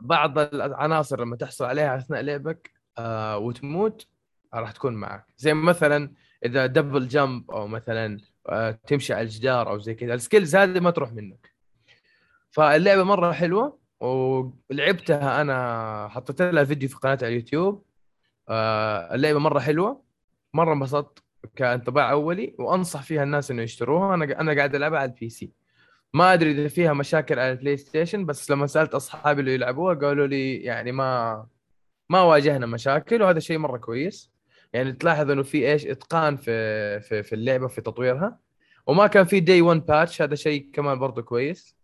بعض 0.00 0.38
العناصر 0.38 1.20
لما 1.20 1.36
تحصل 1.36 1.64
عليها 1.64 1.96
أثناء 1.96 2.20
لعبك 2.20 2.70
آه 2.98 3.38
وتموت 3.38 4.06
راح 4.54 4.72
تكون 4.72 4.94
معك. 4.94 5.26
زي 5.36 5.54
مثلا 5.54 6.12
إذا 6.44 6.66
double 6.66 7.08
jump 7.08 7.50
أو 7.50 7.66
مثلا 7.66 8.20
آه 8.48 8.70
تمشي 8.70 9.14
على 9.14 9.22
الجدار 9.22 9.70
أو 9.70 9.78
زي 9.78 9.94
كذا 9.94 10.14
ال 10.14 10.20
skills 10.20 10.56
هذه 10.56 10.80
ما 10.80 10.90
تروح 10.90 11.12
منك. 11.12 11.54
فاللعبة 12.50 13.04
مرة 13.04 13.32
حلوة. 13.32 13.83
ولعبتها 14.04 15.40
أنا 15.40 16.08
حطيت 16.08 16.42
لها 16.42 16.64
فيديو 16.64 16.88
في 16.88 16.96
قناتي 16.96 17.24
على 17.24 17.34
اليوتيوب. 17.34 17.84
آه 18.48 19.14
اللعبة 19.14 19.38
مرة 19.38 19.58
حلوة 19.60 20.02
مرة 20.54 20.72
انبسطت 20.72 21.24
كانطباع 21.56 22.10
أولي 22.10 22.54
وأنصح 22.58 23.02
فيها 23.02 23.22
الناس 23.22 23.50
إنه 23.50 23.62
يشتروها. 23.62 24.14
أنا 24.14 24.40
أنا 24.40 24.54
قاعد 24.54 24.74
ألعبها 24.74 24.98
على 24.98 25.10
ال 25.10 25.28
PC 25.28 25.52
ما 26.14 26.32
أدري 26.32 26.50
إذا 26.50 26.68
فيها 26.68 26.92
مشاكل 26.92 27.38
على 27.38 27.52
البلاي 27.52 27.76
ستيشن 27.76 28.26
بس 28.26 28.50
لما 28.50 28.66
سألت 28.66 28.94
أصحابي 28.94 29.40
اللي 29.40 29.54
يلعبوها 29.54 29.94
قالوا 29.94 30.26
لي 30.26 30.56
يعني 30.56 30.92
ما 30.92 31.46
ما 32.08 32.22
واجهنا 32.22 32.66
مشاكل 32.66 33.22
وهذا 33.22 33.40
شيء 33.40 33.58
مرة 33.58 33.78
كويس. 33.78 34.32
يعني 34.72 34.92
تلاحظ 34.92 35.30
إنه 35.30 35.42
في 35.42 35.72
إيش 35.72 35.86
إتقان 35.86 36.36
في 36.36 37.00
في 37.00 37.22
في 37.22 37.34
اللعبة 37.34 37.68
في 37.68 37.80
تطويرها. 37.80 38.38
وما 38.86 39.06
كان 39.06 39.24
في 39.24 39.40
day 39.40 39.62
1 39.62 39.86
patch 39.86 40.22
هذا 40.22 40.34
شيء 40.34 40.70
كمان 40.72 40.98
برضه 40.98 41.22
كويس. 41.22 41.76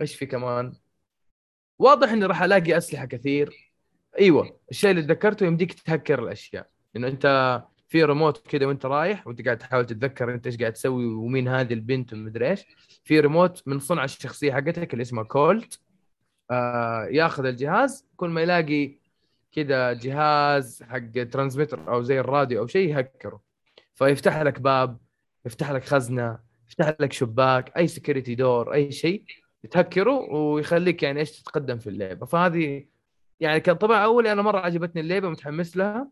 إيش 0.00 0.14
في 0.14 0.26
كمان؟ 0.26 0.72
واضح 1.78 2.12
إني 2.12 2.26
راح 2.26 2.42
ألاقي 2.42 2.76
أسلحة 2.76 3.04
كثير. 3.04 3.72
إيوه 4.18 4.60
الشيء 4.70 4.90
اللي 4.90 5.02
تذكرته 5.02 5.46
يمديك 5.46 5.72
تهكر 5.72 6.22
الأشياء. 6.22 6.68
إنه 6.96 7.08
أنت 7.08 7.62
في 7.88 8.04
ريموت 8.04 8.46
كذا 8.46 8.66
وأنت 8.66 8.86
رايح 8.86 9.26
وأنت 9.26 9.44
قاعد 9.44 9.58
تحاول 9.58 9.86
تتذكر 9.86 10.34
أنت 10.34 10.46
إيش 10.46 10.56
قاعد 10.56 10.72
تسوي 10.72 11.06
ومين 11.06 11.48
هذه 11.48 11.72
البنت 11.72 12.12
ومدري 12.12 12.50
إيش. 12.50 12.64
في 13.04 13.20
ريموت 13.20 13.62
من 13.66 13.78
صنع 13.78 14.04
الشخصية 14.04 14.52
حقتك 14.52 14.92
اللي 14.92 15.02
اسمها 15.02 15.24
كولت. 15.24 15.80
آه 16.50 17.08
ياخذ 17.10 17.44
الجهاز. 17.44 18.06
كل 18.16 18.30
ما 18.30 18.42
يلاقي 18.42 18.98
كذا 19.52 19.92
جهاز 19.92 20.82
حق 20.82 21.24
transmitter 21.30 21.92
أو 21.92 22.02
زي 22.02 22.20
الراديو 22.20 22.60
أو 22.60 22.66
شيء 22.66 22.88
يهكره. 22.88 23.40
فيفتح 23.94 24.42
لك 24.42 24.60
باب 24.60 24.98
يفتح 25.46 25.70
لك 25.70 25.84
خزنة 25.84 26.38
يفتح 26.68 26.96
لك 27.00 27.12
شباك 27.12 27.76
أي 27.76 27.86
security 27.86 28.34
door 28.34 28.72
أي 28.72 28.92
شيء. 28.92 29.24
تهكره 29.70 30.34
ويخليك 30.34 31.02
يعني 31.02 31.20
إيش 31.20 31.40
تتقدم 31.40 31.78
في 31.78 31.86
اللعبة. 31.86 32.26
فهذه 32.26 32.86
يعني 33.40 33.60
كانطباع 33.60 34.04
اولي 34.04 34.32
أنا 34.32 34.42
مرة 34.42 34.58
عجبتني 34.58 35.00
اللعبة 35.00 35.28
متحمس 35.28 35.76
لها. 35.76 36.10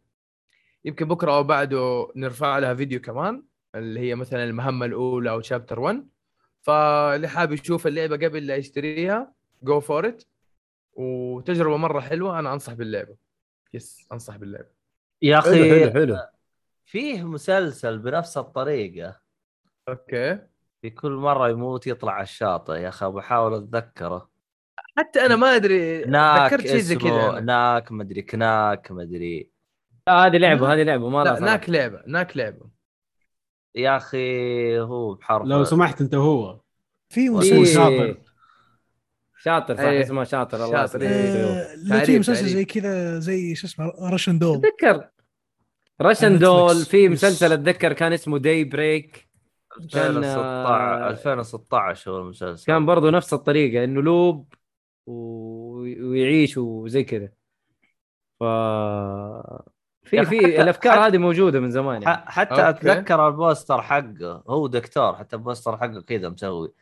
يمكن 0.84 1.08
بكرة 1.08 1.32
أو 1.32 1.44
بعده 1.44 2.12
نرفع 2.16 2.58
لها 2.58 2.74
فيديو 2.74 3.00
كمان 3.00 3.42
اللي 3.74 4.00
هي 4.00 4.14
مثلا 4.14 4.44
المهمة 4.44 4.86
الأولى 4.86 5.30
أو 5.30 5.40
chapter 5.40 5.80
1 5.80 6.08
فاللي 6.62 7.28
حابب 7.28 7.52
يشوف 7.52 7.86
اللعبة 7.86 8.16
قبل 8.16 8.46
لا 8.46 8.56
يشتريها 8.56 9.32
go 9.62 9.80
for 9.80 10.08
it 10.08 10.24
وتجربة 10.92 11.76
مرة 11.76 12.00
حلوة 12.00 12.38
أنا 12.38 12.52
أنصح 12.52 12.72
باللعبة. 12.72 13.16
yes 13.74 14.06
أنصح 14.12 14.36
باللعب 14.36 14.66
يا 15.22 15.40
حلو 15.40 15.50
أخي 15.50 15.70
حلو 15.70 15.90
حلو. 15.92 16.18
فيه 16.84 17.22
مسلسل 17.22 17.98
بنفس 17.98 18.38
الطريقة. 18.38 19.20
أوكي. 19.88 20.38
في 20.84 20.90
كل 20.90 21.10
مرة 21.12 21.48
يموت 21.48 21.86
يطلع 21.86 22.12
على 22.12 22.22
الشاطئ 22.22 22.72
يا 22.72 22.88
أخي 22.88 23.06
بحاول 23.06 23.54
أتذكره 23.54 24.30
حتى 24.98 25.26
أنا 25.26 25.36
ما 25.36 25.56
أدري 25.56 26.04
ناك 26.04 26.52
ذكرت 26.52 26.66
شيء 26.66 26.78
زي 26.78 26.96
كذا. 26.96 27.40
ناك 27.40 27.92
مدري 27.92 28.22
كناك 28.22 28.90
مدري 28.92 29.50
لا 30.06 30.26
هذه 30.26 30.36
لعبة 30.36 30.72
هذه 30.74 30.82
لعبة 30.82 31.08
ما 31.08 31.24
لا. 31.24 31.40
ناك 31.40 31.70
لعبة 31.70 32.02
ناك 32.06 32.36
لعبة 32.36 32.70
يا 33.74 33.96
أخي 33.96 34.80
هو 34.80 35.14
بحرف 35.14 35.46
لو 35.46 35.64
سمحت 35.64 36.00
أنت 36.00 36.14
هو 36.14 36.60
في 37.08 37.20
في- 37.20 37.30
مسلسل 37.30 37.66
شاطر 37.74 38.16
شاطر 39.38 39.76
صح 39.76 39.80
إيه. 39.82 40.00
اسمه 40.02 40.24
شاطر 40.24 40.64
الله 40.64 40.86
شاطر، 40.86 41.02
يسلمك. 41.02 41.12
أيوه. 41.12 42.00
آه، 42.00 42.04
في 42.04 42.18
مسلسل. 42.18 42.46
زي 42.46 42.64
كذا 42.64 43.18
زي 43.18 43.54
شو 43.54 43.66
اسمه 43.66 43.92
راشن 44.12 44.38
دول 44.38 44.56
اتذكر 44.56 45.08
رشن 46.02 46.26
على 46.26 46.38
دول. 46.38 46.76
في. 46.84 47.08
مسلسل 47.08 47.52
أتذكر 47.52 47.92
كان 47.92 48.12
اسمه 48.12 48.38
داي 48.38 48.64
بريك 48.64 49.23
كان 49.92 50.16
2016 50.16 51.08
2016 51.10 52.10
هو 52.10 52.18
المسلسل. 52.18 52.66
كان 52.66 52.86
برضو 52.86 53.10
نفس 53.10 53.32
الطريقة 53.34 53.84
إنه 53.84 54.02
لوب 54.02 54.54
و... 55.06 55.12
ويعيش 55.80 56.56
وزي 56.58 57.04
كذا. 57.04 57.28
ف 58.40 58.44
في 60.04 60.24
في 60.24 60.40
حتى- 60.40 60.60
الأفكار 60.60 61.06
هذه 61.06 61.18
موجودة 61.18 61.60
من 61.60 61.70
زمان 61.70 62.02
يعني. 62.02 62.24
حتى 62.26 62.50
أوكي. 62.54 62.68
أتذكر 62.68 63.28
البوستر 63.28 63.82
حقه 63.82 64.42
هو 64.48 64.66
دكتور 64.66 65.16
حتى 65.16 65.36
البوستر 65.36 65.76
حقه 65.76 66.00
كذا 66.00 66.28
مسوي. 66.28 66.72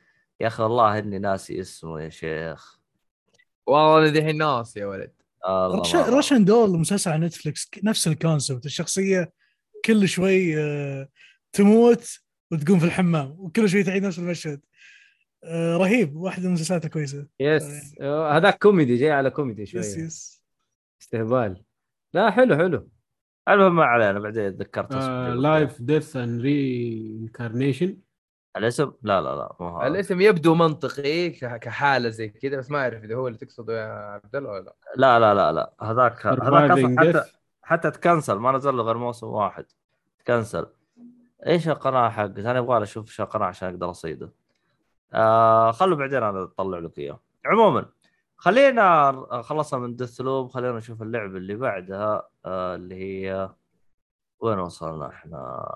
يا 0.41 0.47
أخي 0.47 0.63
والله 0.63 0.99
إني 0.99 1.19
ناسي 1.19 1.61
اسمه 1.61 2.01
يا 2.01 2.09
شيخ. 2.09 2.79
والله 3.67 3.99
أنا 3.99 4.09
دحين 4.21 4.37
ناس 4.39 4.77
يا 4.77 4.87
ولد. 4.87 5.13
Russ- 5.49 5.95
Russian 5.95 6.45
Doll 6.45 6.71
مسلسل 6.79 7.11
على 7.11 7.27
نتفلكس 7.27 7.71
نفس 7.85 8.09
ال 8.09 8.15
concept. 8.15 8.67
الشخصية 8.67 9.33
كل 9.85 10.09
شوي 10.09 10.61
آه، 10.63 11.09
تموت 11.53 12.22
وتقوم 12.53 12.79
في 12.79 12.85
الحمام 12.85 13.35
وكل 13.39 13.69
شوي 13.69 13.83
تعيد 13.83 14.03
نفس 14.07 14.19
المشهد. 14.19 14.61
آه، 15.45 15.77
رهيب 15.77 16.17
واحد 16.17 16.41
من 16.41 16.47
المسلسلات 16.47 16.85
الكويسة. 16.85 17.27
yes. 17.41 17.95
آه، 18.01 18.37
هذاك 18.37 18.59
كوميدي 18.63 18.97
جاي 18.97 19.11
على 19.11 19.31
كوميدي 19.31 19.67
شوية. 19.67 19.81
yes 19.81 19.97
yes. 19.97 20.43
استهبال. 21.03 21.63
لا 22.15 22.31
حلو 22.31 22.57
حلو. 22.57 22.89
المهم 23.49 23.77
ما 23.77 23.85
علينا 23.85 24.19
بعدين 24.21 24.57
تذكرت 24.57 24.93
اسمه. 24.93 25.29
life 25.35 25.83
death 25.83 26.17
and 26.17 26.41
reincarnation 26.41 27.97
الاسم 28.57 28.93
لا 29.03 29.21
لا 29.21 29.37
لا 29.37 29.57
مو 29.61 29.79
هذا 29.81 29.87
الاسم 29.89 30.21
يبدو 30.21 30.55
منطقي 30.55 31.31
ك- 31.31 31.57
كحالة 31.59 32.09
زي 32.09 32.29
كذا 32.29 32.57
بس 32.57 32.71
ما 32.71 32.79
أعرف 32.79 33.05
إذا 33.05 33.15
هو 33.15 33.29
اللي 33.29 33.39
تقصده 33.39 33.81
يا 33.81 33.93
عبد 33.93 34.37
الله 34.37 34.51
ولا 34.51 34.63
لا. 34.63 34.75
لا 34.97 35.19
لا 35.21 35.35
لا 35.35 35.53
لا. 35.53 35.73
هذاك 35.81 36.27
هذاك 36.27 36.71
حتى 36.71 37.13
Death. 37.13 37.27
حتى 37.63 37.91
تكنسل 37.91 38.35
ما 38.35 38.53
نزل 38.53 38.75
له 38.77 38.83
غير 38.83 38.99
موسم 38.99 39.27
واحد. 39.27 39.65
تكنسل. 40.19 40.67
إيش 41.47 41.69
القناة 41.69 42.09
حقت 42.09 42.39
أنا 42.39 42.59
يبغى 42.59 42.83
أشوف 42.83 43.07
إيش 43.09 43.21
القناة 43.21 43.47
عشان 43.47 43.69
أقدر 43.69 43.91
أصيده. 43.91 44.33
آه 45.15 45.71
خلوا 45.73 45.97
بعدين 45.97 46.23
أنا 46.23 46.43
أطلع 46.43 46.79
لك 46.79 46.99
إياه. 46.99 47.21
عموما 47.47 47.87
خلينا 48.37 49.13
خلصنا 49.43 49.81
من 49.81 49.97
ديث 49.97 50.21
لوب 50.21 50.51
خلينا 50.51 50.77
نشوف 50.77 51.03
اللعبة 51.03 51.37
اللي 51.39 51.55
بعدها 51.55 52.29
آه 52.45 52.75
اللي 52.75 52.95
هي 52.95 53.51
وين 54.41 54.59
وصلنا 54.59 55.09
إحنا؟ 55.09 55.69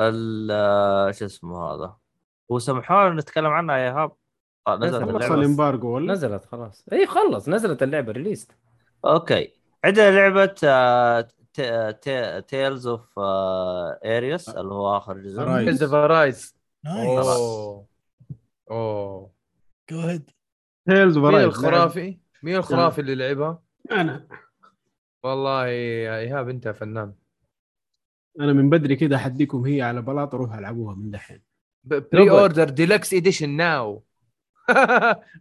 ال- 0.00 0.50
آه، 0.50 1.10
شو 1.10 1.24
اسمه 1.24 1.58
هذا؟ 1.74 1.96
هو 2.52 2.58
سمحوا 2.58 3.08
نتكلم 3.10 3.46
عنها 3.46 3.76
يا 3.76 3.84
ايهاب 3.90 4.12
آه، 4.66 4.76
نزلت 4.76 5.10
خلص 5.12 5.30
ال 5.30 5.37
embargo 5.37 5.88
ولا؟ 5.94 6.12
نزلت 6.12 6.44
خلاص. 6.44 6.84
اي 6.92 7.06
خلص 7.06 7.48
نزلت 7.48 7.82
اللعبة 7.82 8.12
released 8.12 8.52
okay. 9.04 9.52
عندنا 9.84 10.10
لعبة 10.10 10.54
آه، 10.64 11.28
Tales 12.48 12.86
of 12.86 13.18
Arise 13.18 14.48
اللي 14.48 14.74
هو 14.74 14.96
آخر 14.96 15.18
جزء. 15.18 15.42
Tales 15.42 15.82
of 15.82 15.92
Arise 15.94 16.56
nice 16.84 17.26
أوه. 17.26 17.86
أوه. 18.70 19.30
go 19.90 20.00
ahead 20.00 20.30
Tales 20.88 21.16
مين 21.18 21.24
و 21.26 21.29
Arise 21.29 21.44
الخرافي؟ 21.46 22.18
مين 22.42 22.56
الخرافي 22.56 23.00
اللي 23.00 23.14
لعبها؟ 23.14 23.62
أنا. 23.92 24.26
والله 25.24 25.66
يا 25.66 26.18
إيهاب 26.18 26.48
أنت 26.48 26.68
فنان. 26.68 27.14
أنا 28.40 28.52
من 28.52 28.70
بدري 28.70 28.96
كده 28.96 29.16
أحديكم 29.16 29.64
هي 29.66 29.82
على 29.82 30.02
بلاط 30.02 30.34
أروح 30.34 30.54
ألعبوها 30.54 30.94
من 30.94 31.10
دحين. 31.10 31.42
pre-order 31.84 32.68
deluxe 32.68 33.14
edition 33.14 33.48
now 33.50 34.04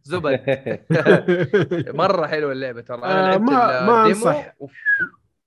زبد 0.03 0.39
مرة 1.95 2.27
حلوة 2.27 2.51
اللعبة 2.51 2.81
ترى. 2.81 2.97
أنا 2.97 3.27
آه، 3.27 3.29
لعبت 3.31 3.41
ما- 3.41 3.85
ما 3.85 4.05
أنصح. 4.05 4.53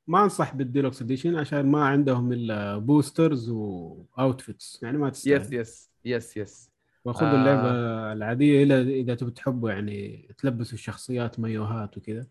ما 0.07 0.25
أنصح 0.25 0.55
بال 0.55 0.67
deluxe 0.67 1.03
edition 1.03 1.37
عشان 1.37 1.67
ما 1.67 1.85
عندهم 1.87 2.33
إلا 2.33 2.79
boosters 2.79 3.51
و 3.51 3.67
outfits 3.67 4.81
يعني 4.83 4.99
ما 4.99 5.09
yes 5.09 5.23
تستاهل 5.23 5.55
yes 5.55 5.91
yes 6.05 6.37
yes 6.37 6.71
وخذوا 7.05 7.31
آه. 7.31 7.35
اللعبه 7.35 7.71
العادية 8.13 8.63
الا 8.63 8.81
إذا 8.81 9.15
تبي 9.15 9.31
تحبوا 9.31 9.71
يعني 9.71 10.29
تلبسوا 10.39 10.75
الشخصيات 10.75 11.41
مايوهات 11.41 11.97
وكذا. 11.97 12.27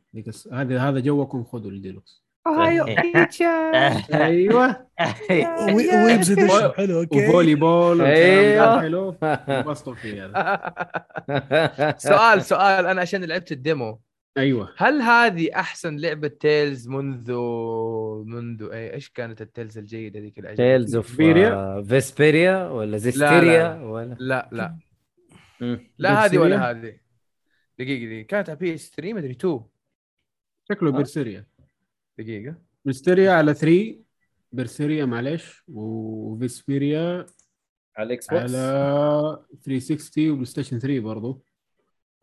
هذا 0.51 0.79
هذا 0.79 0.99
جوكم 0.99 1.43
خذوا 1.43 1.71
الديلوكس 1.71 2.25
أيوه. 4.13 4.87
wee- 5.73 6.03
weebs 6.05 6.31
edition 6.39 6.71
حلو 6.71 6.99
okay. 6.99 7.29
و 7.29 7.55
volleyball. 7.55 7.97
ده 7.97 8.79
حلو. 8.81 9.15
انبسطوا 9.23 9.95
فيه 9.95 10.25
هذا 10.25 11.95
سؤال 11.97 12.41
سؤال. 12.41 12.85
أنا 12.85 13.01
عشان 13.01 13.23
لعبت 13.23 13.51
ال 13.51 13.59
demo. 13.59 13.99
أيوه. 14.37 14.73
هل 14.77 15.01
هذه 15.01 15.55
أحسن 15.55 15.97
لعبة 15.97 16.27
Tales 16.27 16.87
منذ 16.87 17.33
منذ 18.25 18.69
اي 18.71 18.93
إيش 18.93 19.09
كانت 19.09 19.41
ال 19.41 19.47
Tales 19.47 19.77
الجيدة 19.77 20.19
ذيك 20.19 20.39
عجبتني؟ 20.39 20.55
Tales 20.55 20.95
of 20.95 21.15
فيريا؟ 21.15 21.81
Vesperia 21.81 22.69
ولا 22.69 22.97
Zestiria 22.97 23.81
ولا 23.81 24.15
لا 24.19 24.49
لا. 24.51 24.77
لا 25.97 26.25
هذه 26.25 26.37
ولا؟ 26.37 26.71
هذه. 26.71 26.97
دقيقة 27.79 28.05
دقيقة. 28.05 28.27
كانت 28.27 28.49
على 28.49 28.59
PS 28.59 28.91
3 28.95 29.13
مدري 29.13 29.31
2 29.31 29.61
شكله 30.69 30.91
Berseria 30.91 31.45
دقيقة. 32.17 32.55
Berseria 32.85 33.31
على 33.31 33.53
3 33.53 33.95
Berseria 34.51 35.05
معلش 35.05 35.63
و 35.67 35.85
Vesperia 35.85 37.25
على 37.97 38.07
ال 38.07 38.27
Xbox 38.27 38.55
على 38.55 39.45
360 39.63 40.29
وبلاي 40.29 40.45
ستيشن 40.45 40.79
3 40.79 40.99
برضو. 40.99 41.43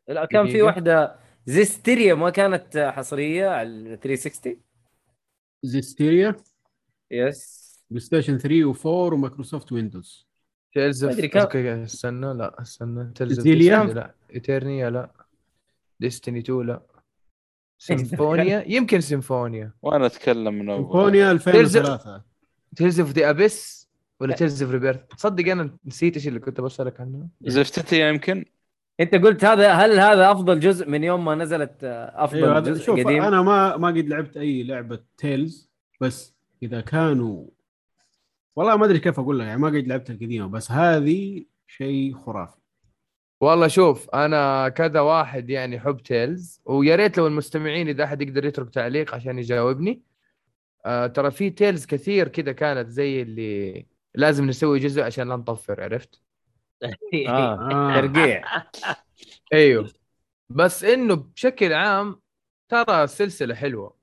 لا 0.09 0.25
كان 0.25 0.49
في. 0.49 0.63
واحدة 0.63 1.22
Zestiria 1.47 2.15
ما 2.15 2.31
كانت 2.31 2.93
حصرية 2.97 3.49
على 3.49 3.69
ال 3.69 4.01
360 4.01 4.57
Zestiria؟ 5.63 6.37
yes 7.11 7.63
بلاي 7.91 8.01
ستيشن 8.01 8.39
3 8.39 8.73
و4 8.73 8.87
و 8.87 8.95
Microsoft 8.95 9.73
Windows 9.73 10.29
Tales 10.73 11.05
of 11.05 11.19
okay 11.37 11.83
استنى 11.85 12.35
لا 12.35 12.63
استنى. 12.63 13.13
Tales 13.15 13.39
of؟ 13.39 13.91
لا. 13.91 14.15
Eternia 14.35 14.91
لا. 14.91 15.11
ديستني 16.01 16.39
2 16.39 16.67
لا. 16.67 16.83
سيمفونيا 17.79 18.65
يمكن 18.67 19.01
سيمفونيا 19.01 19.73
وأنا 19.83 20.07
أتكلم 20.07 20.55
من 20.55 20.71
أول. 20.71 20.79
سيمفونيا 20.83 21.31
2003 21.31 22.23
تيلز 22.77 23.01
اوف 23.01 23.11
ذا 23.11 23.31
ابيس 23.31 23.89
ولا 24.21 24.35
تيلز 24.35 24.63
اوف 24.63 24.73
ريبيرث 24.73 25.01
تصدق 25.17 25.51
أنا 25.51 25.77
نسيت 25.85 26.17
إيش 26.17 26.29
اللي 26.29 26.41
كنت 26.41 26.61
بسألك 26.61 27.01
عنه. 27.01 27.29
زفتتي 27.43 28.09
يمكن؟ 28.09 28.45
انت 29.01 29.15
قلت 29.15 29.45
هذا 29.45 29.73
هل 29.73 30.01
هذا 30.01 30.31
أفضل 30.33 30.61
جزء 30.61 30.89
من 30.89 31.05
يوم 31.05 31.25
ما 31.25 31.35
نزلت 31.35 31.85
آه، 31.85 32.25
أفضل 32.25 32.39
أيوه 32.39 32.59
هذا 32.59 32.71
جزء 32.71 32.85
شوف 32.85 33.01
قديم؟ 33.01 33.23
أنا 33.23 33.43
ما 33.43 33.77
ما 33.77 33.89
قد 33.89 34.09
لعبت 34.09 34.37
أي 34.37 34.63
لعبة 34.63 34.99
تيلز 35.19 35.71
بس 36.01 36.35
إذا 36.63 36.81
كانوا 36.81 37.47
والله 38.57 38.77
ما 38.77 38.85
أدري 38.85 38.99
كيف 38.99 39.21
أقول 39.21 39.39
لك 39.39 39.47
يعني 39.47 39.61
ما 39.61 39.69
قد 39.69 39.87
لعبت 39.87 40.11
القديمه 40.11 40.47
بس 40.47 40.71
هذه 40.71 41.45
شيء 41.67 42.15
خرافي. 42.15 42.57
والله 43.41 43.69
شوف 43.69 44.11
أنا 44.11 44.69
كذا 44.69 45.01
واحد 45.01 45.51
يعني 45.51 45.81
حب 45.81 46.03
Tales 46.03 46.61
ويا 46.65 46.97
ريت 46.97 47.19
لو 47.19 47.27
المستمعين 47.27 47.89
إذا 47.89 48.05
أحد 48.05 48.23
يقدر 48.23 48.45
يترك 48.45 48.71
تعليق 48.71 49.15
عشان 49.15 49.39
يجاوبني. 49.39 50.03
آه 50.87 51.07
ترى 51.07 51.31
في 51.31 51.51
Tales 51.51 51.87
كثير 51.87 52.29
كذا 52.29 52.53
كانت 52.53 52.89
زي 52.89 53.23
اللي 53.23 53.87
لازم 54.15 54.47
نسوي 54.47 54.79
جزء 54.79 55.03
عشان 55.03 55.29
لا 55.29 55.37
نطفر 55.37 55.83
عرفت؟ 55.83 56.23
آه 56.83 56.89
آه. 57.29 58.01
ترقيع 58.01 58.45
أيوه. 59.53 59.89
بس 60.51 60.85
إنه 60.85 61.15
بشكل 61.15 61.73
عام 61.73 62.21
ترى 62.69 63.05
السلسله 63.05 63.55
حلوة. 63.55 63.97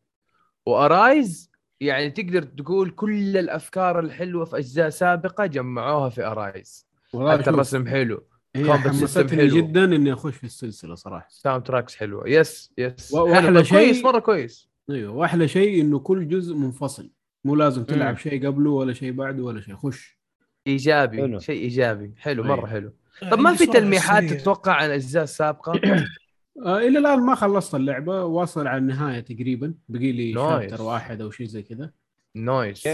و 0.66 0.80
Arise 0.80 1.52
يعني 1.82 2.10
تقدر 2.10 2.44
تقول 2.44 2.90
كل 2.90 3.38
الأفكار 3.38 4.00
الحلوة 4.00 4.46
في 4.46 4.58
أجزاء 4.58 4.90
سابقة 4.90 5.46
جمعوها 5.46 6.10
في 6.10 6.26
Arise 6.26 6.88
حتى 7.30 7.50
الرسم 7.50 7.88
حلو. 7.88 8.28
هي 8.56 8.66
system 8.66 8.88
حمستني. 8.88 9.48
جدا 9.48 9.84
إني 9.84 10.14
أخش 10.14 10.36
في 10.36 10.44
السلسلة 10.44 10.96
صراحة. 10.96 11.28
soundtracks 11.30 11.96
حلوة. 11.96 12.30
yes 12.30 12.74
yes 12.78 13.14
وأحلى 13.14 13.42
حلو. 13.48 13.64
شيء- 13.64 13.78
كويس 13.78 14.04
مرة 14.04 14.20
كويس. 14.20 14.70
أيوه 14.90 15.14
وأحلى 15.14 15.48
شيء 15.48 15.82
إنه 15.82 16.00
كل 16.00 16.28
جزء 16.28 16.56
منفصل. 16.56 17.12
مو 17.46 17.56
لازم 17.56 17.84
تلعب. 17.84 18.18
شيء 18.18 18.48
قبله 18.48 18.70
ولا 18.72 18.94
شيء 18.94 19.12
بعده 19.12 19.44
ولا 19.44 19.62
شيء. 19.62 19.76
خش. 19.76 20.19
إيجابي 20.68 21.18
حلو. 21.18 21.40
شيء 21.40 21.62
إيجابي 21.62 22.14
حلو. 22.18 22.44
مرة 22.44 22.68
حلو 22.68 22.94
طب 23.32 23.40
ما 23.40 23.50
عندي 23.50 23.66
في 23.66 23.72
تلميحات 23.72 24.24
سريع. 24.24 24.40
تتوقع 24.40 24.72
عن 24.74 24.86
الاجزاء 24.86 25.24
السابقه 25.24 25.72
آه 26.66 26.78
إلى 26.78 27.00
الآن 27.00 27.20
ما 27.20 27.36
خلصت 27.36 27.76
اللعبة 27.76 28.24
واصل 28.24 28.68
على 28.68 28.78
النهاية 28.78 29.20
تقريبا 29.20 29.74
بقي 29.90 30.12
لي. 30.12 30.34
chapter 30.34 30.82
واحد 30.82 31.22
أو 31.22 31.32
شيء 31.32 31.48
زي 31.48 31.64
كذا 31.64 31.92
nice 32.36 32.88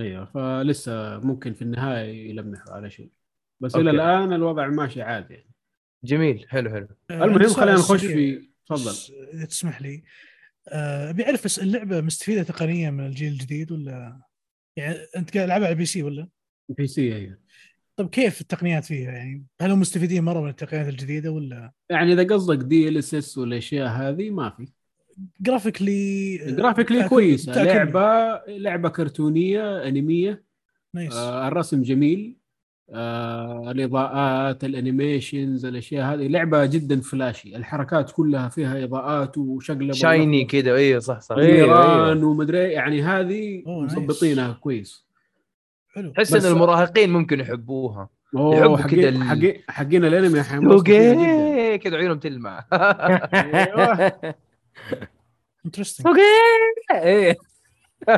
أيوه 0.00 0.24
فلسه 0.24 1.18
ممكن 1.18 1.54
في 1.54 1.62
النهاية 1.62 2.30
يلمحوا 2.30 2.72
على 2.72 2.90
شيء 2.90 3.10
بس 3.60 3.74
أوكي. 3.74 3.90
إلى 3.90 3.96
الآن 3.96 4.32
الوضع 4.32 4.66
ماشي 4.66 5.02
عادي 5.02 5.34
يعني. 5.34 5.50
جميل 6.04 6.46
حلو 6.48 6.70
حلو 6.70 6.88
آه، 7.10 7.24
المهم 7.24 7.48
خلينا 7.48 7.78
نخش. 7.78 8.04
في 8.04 8.48
تفضل 8.66 8.92
تسمح 9.46 9.82
لي 9.82 10.02
آه، 10.68 11.10
أبي 11.10 11.24
أعرف 11.26 11.44
بس 11.44 11.58
اللعبة 11.58 12.00
مستفيدة 12.00 12.42
تقنيا 12.42 12.90
من 12.90 13.06
الجيل 13.06 13.32
الجديد 13.32 13.72
ولا 13.72 14.20
يعني 14.76 14.96
أنت 15.16 15.34
قاعد 15.34 15.46
تلعبها 15.46 15.66
على 15.66 15.72
ال 15.72 15.86
PC 15.86 16.02
ولا؟ 16.02 16.28
PC 16.68 17.14
أيوه. 17.16 17.38
طيب 17.96 18.08
كيف 18.08 18.40
التقنيات 18.40 18.84
فيها؟ 18.84 19.10
يعني؟ 19.12 19.44
هل 19.60 19.70
هم 19.70 19.80
مستفيدين 19.80 20.24
مرة 20.24 20.40
من 20.40 20.48
التقنيات 20.48 20.88
الجديدة 20.88 21.30
ولا؟ 21.30 21.72
يعني 21.90 22.12
إذا 22.12 22.34
قصدك 22.34 22.64
DLSS 22.64 23.38
والأشياء 23.38 23.88
هذه 23.88 24.30
ما 24.30 24.50
في. 24.50 24.68
graphically 25.40 26.36
graphically 26.36 27.08
كويسة. 27.08 27.52
تأكل- 27.52 27.58
لعبه 27.66 28.40
لعبة 28.48 28.88
كرتونية 28.88 29.88
anime 29.88 30.42
nice. 30.94 31.14
آه 31.14 31.48
الرسم 31.48 31.82
جميل. 31.82 32.36
آه 32.90 33.70
الإضاءات 33.70 34.64
ال 34.64 34.73
animations 34.73 35.64
الأشياء 35.66 36.14
هذه. 36.14 36.26
لعبة 36.28 36.66
جدا 36.66 37.00
flashy. 37.00 37.56
الحركات 37.56 38.10
كلها 38.10 38.48
فيها 38.48 38.84
إضاءات 38.84 39.38
وشقلبه 39.38 39.92
shiny 39.92 40.44
كذا 40.44 40.74
أيوه 40.74 41.00
صح 41.00 41.20
صح. 41.20 41.36
إيه. 41.36 41.52
نيران 41.52 42.24
ومدري 42.24 42.58
يعني 42.58 43.02
هذه. 43.02 43.62
مظبطينها 43.66 44.52
كويس. 44.52 45.05
حلو. 45.96 46.12
تحس 46.12 46.32
إن 46.34 46.52
المراهقين 46.52 47.10
ممكن 47.10 47.40
يحبوها. 47.40 48.08
يحبوا 48.34 48.78
ال- 48.78 49.22
حقين 49.22 49.62
حقين 49.68 50.04
الأنمي 50.04 50.42
أوكي. 50.72 51.78
كذا 51.78 51.96
عيونهم 52.00 52.18
تلمع. 52.18 52.64
interesting 55.66 56.16
إيه. 56.94 57.36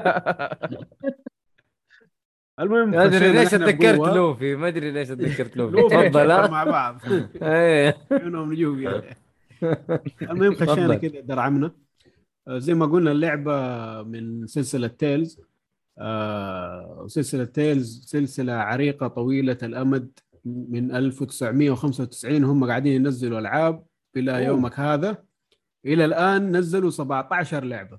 المهم 2.61 2.91
ما 2.91 3.05
أدري 3.05 3.33
ليش 3.33 3.55
بقوة. 3.55 4.15
لوفي 4.15 4.57
ما 4.57 4.69
أدري 4.69 4.91
ليش 4.91 5.11
اتذكرت 5.11 5.57
لوفي. 5.57 5.89
تفضل. 5.89 6.51
مع 6.51 6.65
بعض. 6.65 7.01
إيه. 7.43 7.97
عيونهم 8.13 8.53
نجوم 8.53 8.83
يعني. 8.83 9.17
المهم 10.23 10.55
خشينا. 10.55 10.95
كذا 10.95 11.21
درعمنا. 11.21 11.73
آه، 12.49 12.59
زي 12.59 12.75
ما 12.75 12.87
قلنا 12.87 13.13
اللعبة 13.13 13.53
من 14.03 14.47
سلسلة 14.47 14.87
Tales 14.89 15.41
آه 15.99 17.07
سلسلة 17.09 17.45
Tales 17.45 18.05
سلسلة 18.07 18.53
عريقة 18.53 19.09
طويلة 19.09 19.59
الأمد 19.63 20.19
من 20.45 20.95
1995 20.95 22.45
هم 22.45 22.65
قاعدين 22.65 22.93
ينزلوا 22.93 23.39
ألعاب 23.39 23.85
إلى 24.17 24.31
أوه. 24.31 24.41
يومك 24.41 24.81
هذا. 24.81 25.25
إلى 25.87 26.05
الآن 26.05 26.57
نزلوا 26.57 26.91
17 26.91 27.65
لعبة. 27.65 27.99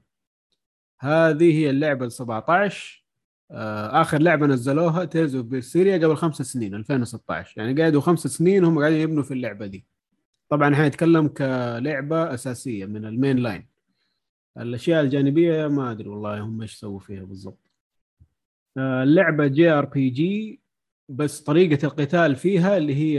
هذه 1.00 1.54
هي 1.60 1.70
اللعبة 1.70 2.06
ال 2.06 2.12
17 2.12 3.06
آه 3.52 4.02
آخر 4.02 4.22
لعبة 4.22 4.48
نزلوها 4.48 5.06
Tales 5.06 5.36
of 5.36 5.46
Berseria 5.46 5.98
قبل 5.98 6.16
خمس 6.16 6.42
سنين 6.42 6.76
2016 6.76 7.62
يعني 7.62 7.82
قعدوا 7.82 8.02
خمس 8.02 8.28
سنين 8.28 8.64
هم 8.64 8.80
قاعدين 8.80 9.00
يبنوا 9.00 9.24
في 9.24 9.34
اللعبة 9.34 9.66
دي. 9.66 9.86
طبعا 10.50 10.76
حنتكلم 10.76 11.28
كلعبة 11.28 12.34
أساسية 12.34 12.86
من 12.86 13.06
ال 13.06 13.12
main 13.12 13.38
line 13.38 13.68
الأشياء 14.58 15.02
الجانبية 15.04 15.68
ما 15.68 15.92
أدري 15.92 16.10
والله 16.10 16.42
هم 16.42 16.62
إيش 16.62 16.74
سووا 16.76 17.00
فيها 17.00 17.24
بالضبط. 17.24 17.69
آه، 18.80 19.04
اللعبه 19.04 19.48
JRPG 19.48 20.62
بس 21.10 21.42
طريقة 21.42 21.86
القتال 21.86 22.36
فيها 22.36 22.78
اللي 22.78 22.96
هي 22.96 23.14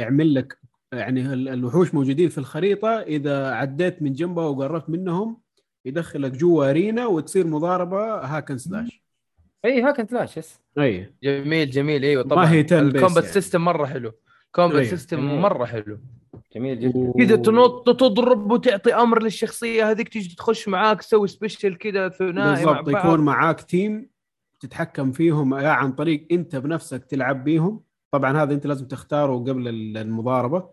يعمل 0.00 0.34
لك 0.34 0.58
يعني 0.92 1.32
ال- 1.32 1.48
الوحوش 1.48 1.94
موجودين 1.94 2.28
في 2.28 2.38
الخريطة 2.38 2.88
إذا 3.00 3.50
عديت 3.50 4.02
من 4.02 4.12
جنبه 4.12 4.46
وقربت 4.48 4.90
منهم 4.90 5.40
يدخلك 5.84 6.32
جوا 6.32 6.70
arena 6.70 7.06
وتصير 7.06 7.46
مضاربة 7.46 8.14
hack 8.14 8.39
and 8.39 8.58
slash 8.58 9.02
اي 9.64 9.82
hack 9.82 9.96
and 9.96 10.06
slash 10.06 10.36
yes 10.36 10.58
أي. 10.78 11.14
جميل 11.22 11.70
جميل. 11.70 12.04
أيوه 12.04 12.22
ما 12.22 12.28
طبعا 12.30 12.50
هي 12.50 12.60
10 12.64 12.80
بيس 12.82 12.94
ال 12.94 12.98
combat 12.98 13.22
يعني. 13.24 13.34
system 13.34 13.64
مرة 13.64 13.86
حلو. 13.86 14.12
combat 14.52 14.76
أيوه. 14.78 14.90
system. 14.90 15.40
مرة 15.40 15.64
حلو. 15.64 15.98
جميل 16.54 16.80
جدا. 16.80 17.12
كذا 17.18 17.36
تنط 17.36 17.90
تضرب 18.00 18.50
وتعطي 18.52 18.94
أمر 18.94 19.22
للشخصية 19.22 19.90
هذيك 19.90 20.08
تيجي 20.08 20.36
تخش 20.36 20.68
معاك 20.68 21.00
تسوي 21.00 21.28
special 21.28 21.74
كذا 21.74 22.08
ثنائي 22.08 22.64
مع 22.64 22.72
بالضبط 22.80 22.94
بعض. 22.94 23.06
يكون 23.06 23.20
معاك 23.24 23.60
team 23.60 24.11
تتحكم 24.62 25.12
فيهم 25.12 25.54
يا 25.54 25.68
عن 25.68 25.92
طريق 25.92 26.26
انت 26.32 26.56
بنفسك 26.56 27.04
تلعب 27.04 27.44
بيهم. 27.44 27.80
طبعا 28.10 28.42
هذا 28.42 28.54
انت 28.54 28.66
لازم 28.66 28.86
تختاره 28.88 29.36
قبل 29.38 29.68
ال- 29.68 29.96
المضاربة. 29.98 30.70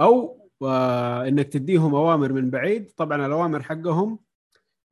أو 0.00 0.40
آه 0.62 1.28
إنك 1.28 1.48
تديهم 1.48 1.94
أوامر 1.94 2.32
من 2.32 2.50
بعيد. 2.50 2.90
طبعا 2.96 3.26
الأوامر 3.26 3.62
حقهم 3.62 4.18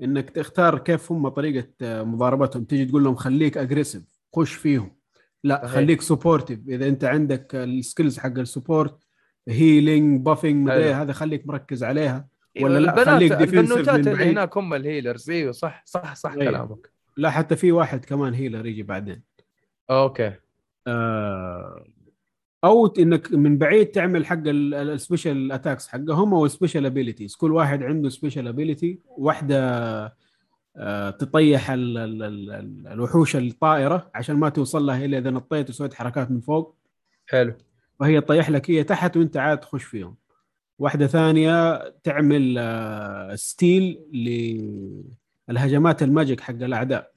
إنك 0.02 0.31
تختار 0.31 0.78
كيف 0.78 1.12
هم 1.12 1.28
طريقة 1.28 1.69
آه، 1.82 2.02
مضاربتهم. 2.02 2.64
تيجي 2.64 2.85
تقول 2.85 3.05
لهم 3.05 3.14
خليك 3.14 3.59
aggressive 3.59 4.02
خش 4.36 4.52
فيهم. 4.55 4.97
لا 5.44 5.60
صحيح. 5.64 5.74
خليك 5.74 6.01
supportive 6.01 6.60
إذا 6.69 6.89
أنت 6.89 7.05
عندك 7.05 7.55
ال 7.55 7.64
skills 7.64 8.18
حق 8.19 8.39
ال 8.39 8.46
support 8.46 8.98
healing 9.48 10.20
buffing 10.26 10.66
مدري. 10.69 10.93
هذا 10.93 11.12
خليك 11.12 11.47
مركز 11.47 11.85
عليها. 11.85 12.28
أيوة، 12.56 12.70
ولا 12.70 12.78
لا، 12.78 13.05
خليك 13.05 13.32
البنوتات 13.32 13.89
من 13.89 14.01
اللي 14.01 14.12
بعيد. 14.14 14.28
هناك 14.28 14.56
هم 14.56 14.74
ال 14.74 14.81
healers 14.81 15.30
إيوه 15.31 15.52
صح 15.52 15.82
صح 15.86 16.14
صح 16.14 16.32
أيوه. 16.32 16.44
كلامك. 16.44 16.91
لا 17.16 17.30
حتى 17.30 17.56
في 17.56 17.72
واحد 17.72 18.05
كمان 18.05 18.34
healer 18.34 18.66
يجي 18.66 18.82
بعدين. 18.82 19.22
أوكي. 19.90 20.32
آه، 20.86 21.84
أو 22.64 22.86
إنك 22.86 23.32
من 23.32 23.59
بعيد 23.59 23.86
تعمل 23.86 24.26
حق 24.26 24.43
ال 24.47 24.60
special 24.60 25.52
attacks 25.52 25.89
حقهم 25.89 26.34
أو 26.34 26.47
ال 26.47 26.51
special 26.51 26.86
abilities 26.86 27.36
كل 27.36 27.52
واحد 27.52 27.82
عنده 27.82 28.09
special 28.09 28.48
ability 28.48 28.98
واحدة 29.06 29.59
آه، 30.76 31.10
تطيح 31.10 31.70
ال 31.70 31.98
ال 31.98 32.22
ال 32.22 32.51
ال 32.51 32.86
الوحوش 32.86 33.36
الطائرة 33.36 34.10
عشان 34.14 34.36
ما 34.36 34.48
توصل 34.48 34.86
لها 34.86 35.05
إلا 35.05 35.18
إذا 35.18 35.30
نطيت 35.30 35.70
وسويت 35.70 35.94
حركات 35.94 36.30
من 36.30 36.40
فوق. 36.40 36.76
حلو. 37.26 37.55
فهي 38.01 38.20
تطيح 38.20 38.51
لك 38.51 38.70
هي 38.70 38.84
تحت 38.84 39.16
وأنت 39.16 39.36
عاد 39.36 39.60
تخش 39.60 39.84
فيهم. 39.84 40.16
واحدة 40.78 41.06
ثانية 41.06 41.89
تعمل 41.89 42.56
آه، 42.59 43.34
steal 43.34 44.01
للهجمات 45.52 46.02
ال 46.02 46.09
magic 46.09 46.40
حق 46.40 46.54
الأعداء. 46.54 47.12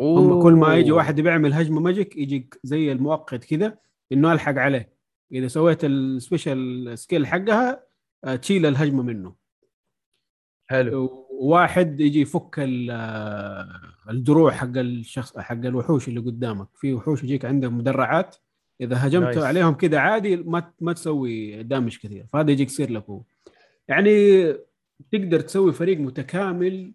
هم 0.00 0.42
كل 0.42 0.52
ما 0.52 0.76
يجي 0.76 0.90
أوه. 0.90 0.98
واحد 0.98 1.20
بيعمل 1.20 1.52
هجمة 1.54 1.80
magic 1.80 2.16
يجيك 2.16 2.60
زي 2.64 2.92
المؤقت 2.92 3.44
كذا 3.44 3.78
إنه 4.12 4.32
ألحق 4.32 4.58
عليه. 4.58 4.92
إذا 5.32 5.48
سويت 5.48 5.84
ال 5.84 5.98
special 5.98 6.98
skill 6.98 7.26
حقها 7.26 7.84
آه، 8.24 8.36
تشيل 8.36 8.66
الهجمة 8.66 9.02
منه. 9.02 9.34
حلو. 10.66 11.28
واحد 11.30 12.00
يجي 12.00 12.20
يفك 12.20 12.58
آه، 12.90 13.80
الدروع 14.10 14.50
حق 14.52 14.76
الشخص 14.76 15.38
حق 15.38 15.52
الوحوش 15.64 16.08
اللي 16.08 16.20
قدامك. 16.20 16.68
في 16.74 16.94
وحوش 16.94 17.24
يجيك 17.24 17.44
عندهم 17.44 17.78
مدرعات. 17.78 18.36
إذا 18.80 19.06
هجمت 19.06 19.24
nice. 19.24 19.38
عليهم 19.38 19.74
كذا 19.74 19.98
عادي 19.98 20.36
ما 20.36 20.72
ما 20.80 20.92
تسوي 20.92 21.62
damage 21.62 21.98
كثير. 21.98 22.26
فهذا 22.32 22.50
يجيك 22.50 22.68
يصير 22.68 22.90
لك 22.90 23.04
هو. 23.10 23.22
يعني 23.88 24.42
تقدر 25.12 25.40
تسوي 25.40 25.72
فريق 25.72 25.98
متكامل 25.98 26.92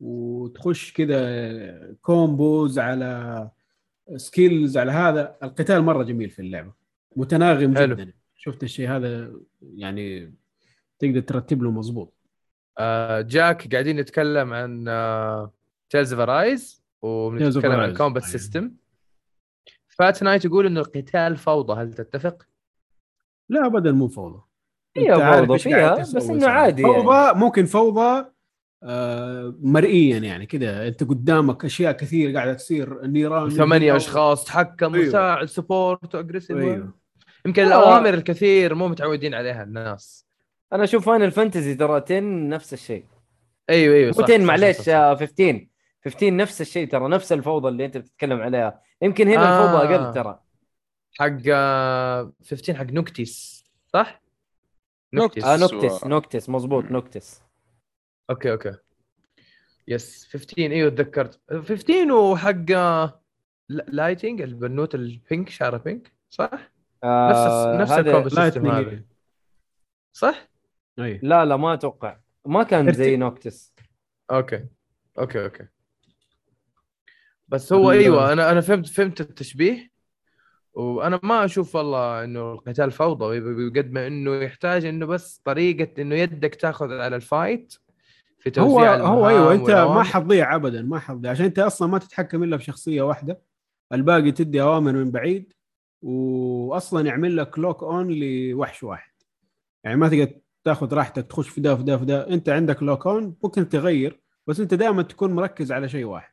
وتخش 0.00 0.92
كذا 0.92 1.94
combos 2.02 2.78
على 2.78 3.50
skills 4.16 4.78
على 4.78 4.92
هذا 4.92 5.36
القتال 5.42 5.82
مرة 5.82 6.02
جميل 6.02 6.30
في 6.30 6.42
اللعبة 6.42 6.72
متناغم 7.16 7.76
حلو. 7.76 7.94
جدا 7.94 8.12
شفت 8.36 8.62
الشيء 8.62 8.88
هذا 8.90 9.32
يعني 9.74 10.34
تقدر 10.98 11.20
ترتب 11.20 11.62
له 11.62 11.70
مظبوط 11.70 12.14
آه 12.78 13.20
جاك 13.20 13.72
قاعدين 13.72 13.96
نتكلم 13.96 14.52
عن 14.52 14.88
آه 14.88 15.52
Tales 15.90 16.12
of 16.12 16.22
Arise 16.22 16.78
Tales 16.78 17.00
of 17.00 17.04
وبنتكلم 17.04 17.72
عن. 17.72 17.94
combat 17.96 18.22
أيوة. 18.22 18.32
system 18.32 18.72
فات 19.88 20.22
نايت 20.22 20.44
يقول 20.44 20.66
انه 20.66 20.80
القتال 20.80 21.36
فوضى 21.36 21.82
هل 21.82 21.94
تتفق؟ 21.94 22.42
لا 23.48 23.66
ابدا 23.66 23.92
مو 23.92 24.08
فوضى 24.08 24.42
عارف 24.98 25.46
فوضى 25.48 25.58
فيها 25.58 25.94
بس 25.94 26.30
إنه. 26.30 26.46
عادي 26.48 26.82
يعني. 26.82 26.94
فوضى 26.94 27.38
ممكن 27.38 27.64
فوضى 27.64 28.26
مرئيا 29.62 30.18
يعني 30.18 30.46
كذا 30.46 30.88
أنت 30.88 31.04
قدامك 31.04 31.64
أشياء 31.64 31.92
كثير 31.92 32.36
قاعدة 32.36 32.54
تصير. 32.54 33.06
نيران 33.06 33.50
ثمانية 33.50 33.96
أشخاص 33.96 34.44
تحكم 34.44 34.94
أيوة. 34.94 35.06
مساعد 35.08 35.46
support 35.46 36.14
و 36.14 36.18
aggressive 36.18 36.56
أيوه. 36.56 36.94
يمكن 37.46 37.62
آه. 37.62 37.66
الأوامر 37.66 38.14
الكثير 38.14 38.74
مو 38.74 38.88
متعودين 38.88 39.34
عليها 39.34 39.62
الناس. 39.62 40.26
أنا 40.72 40.84
أشوف 40.84 41.06
Final 41.06 41.30
Fantasy 41.30 41.74
ترى 41.74 42.00
10 42.04 42.20
نفس 42.48 42.72
الشيء. 42.72 43.04
أيوه 43.70 43.94
أيوه 43.96 44.14
مو 44.18 44.24
10 44.24 44.38
معليش 44.38 44.88
آه، 44.88 45.14
15 45.14 45.66
15 46.04 46.30
نفس 46.36 46.60
الشيء 46.60 46.88
ترى 46.88 47.08
نفس 47.08 47.32
الفوضى 47.32 47.68
اللي 47.68 47.84
أنت 47.84 47.96
بتتكلم 47.96 48.40
عليها. 48.40 48.80
يمكن 49.02 49.28
هنا 49.28 49.58
آه. 49.58 49.64
الفوضى 49.80 49.94
أقل 49.94 50.14
ترى. 50.14 50.40
حق 51.18 51.36
آه، 51.48 52.32
15 52.50 52.74
حق 52.76 52.84
نوكتيس 52.92 53.64
صح؟ 53.92 54.22
نوكتيس. 55.14 55.44
آه 55.44 55.54
بس 55.56 55.60
نوكتس 55.72 56.04
و- 56.04 56.08
نوكتس 56.08 56.48
مضبوط 56.48 56.84
نوكتس 56.84 57.42
أوكي 58.30 58.52
أوكي. 58.52 58.74
يس 59.88 60.28
15 60.32 60.58
إيوه 60.72 60.90
تذكرت. 60.90 61.40
15 61.50 62.12
وحق 62.12 62.70
لا- 63.68 63.86
Lightning 63.88 64.40
البنوت 64.42 64.94
ال 64.94 65.05
pink 65.05 65.48
شعره 65.48 65.76
pink 65.76 66.12
صح؟ 66.30 66.50
نفس 66.52 66.70
آه 67.04 67.76
نفس 67.80 67.90
هذا 67.92 68.00
ال 68.10 68.13
combat 68.13 68.28
system 68.28 68.62
Lightning. 68.70 68.74
هذا 68.74 69.02
صح؟ 70.12 70.48
أي. 70.98 71.20
لا 71.22 71.44
لا 71.44 71.56
ما 71.56 71.74
أتوقع. 71.74 72.18
ما 72.46 72.62
كان 72.62 72.92
زي 72.92 73.16
نوكتس 73.16 73.74
okay. 74.30 74.64
okay 75.18 75.44
okay. 75.44 75.66
بس 77.48 77.72
هو 77.72 77.90
أيوه 77.90 78.32
أنا 78.32 78.50
أنا 78.52 78.60
فهمت 78.60 78.86
فهمت 78.86 79.20
التشبيه. 79.20 79.90
وأنا 80.74 81.20
ما 81.22 81.44
أشوف 81.44 81.74
والله 81.76 82.24
إنه 82.24 82.52
القتال 82.52 82.90
فوضوي 82.90 83.40
بقد 83.70 83.92
ما 83.92 84.06
إنه 84.06 84.34
يحتاج 84.36 84.84
إنه 84.84 85.06
بس 85.06 85.38
طريقة 85.44 86.02
إنه 86.02 86.14
يدك 86.14 86.54
تاخذ 86.54 86.92
على 86.92 87.16
ال 87.16 87.26
fight 87.26 87.74
في 88.38 88.50
توزيع 88.50 88.94
هو 88.94 88.94
المهام 88.94 89.12
هو 89.18 89.28
أيوه 89.28 89.52
أنت 89.54 89.70
ما. 89.70 90.02
حتضيع 90.02 90.54
ابدا 90.54 90.82
ما 90.82 90.98
حتضيع 90.98 91.30
عشان 91.30 91.44
أنت 91.44 91.58
أصلا 91.58 91.88
ما 91.88 91.98
تتحكم 91.98 92.42
إلا 92.42 92.56
بشخصية 92.56 93.02
واحدة. 93.02 93.40
الباقي 93.92 94.32
تدي 94.32 94.62
أوامر 94.62 94.92
من 94.92 95.10
بعيد 95.10 95.52
واصلا 96.02 97.06
يعمل 97.06 97.36
لك 97.36 97.58
lock 97.58 97.82
on 97.82 98.10
لوحش 98.10 98.82
واحد. 98.82 99.10
يعني 99.84 99.96
ما 99.96 100.08
تقدر 100.08 100.32
تاخذ 100.64 100.94
راحتك 100.94 101.26
تخش 101.26 101.48
في 101.48 101.60
ده 101.60 101.76
في 101.76 101.82
ده 101.82 101.96
في 101.98 102.04
ده. 102.04 102.28
أنت 102.28 102.48
عندك 102.48 102.82
lock 102.82 103.06
on 103.06 103.36
ممكن 103.44 103.68
تغير 103.68 104.20
بس 104.46 104.60
أنت 104.60 104.74
دائما 104.74 105.02
تكون 105.02 105.32
مركز 105.32 105.72
على 105.72 105.88
شيء 105.88 106.04
واحد. 106.04 106.32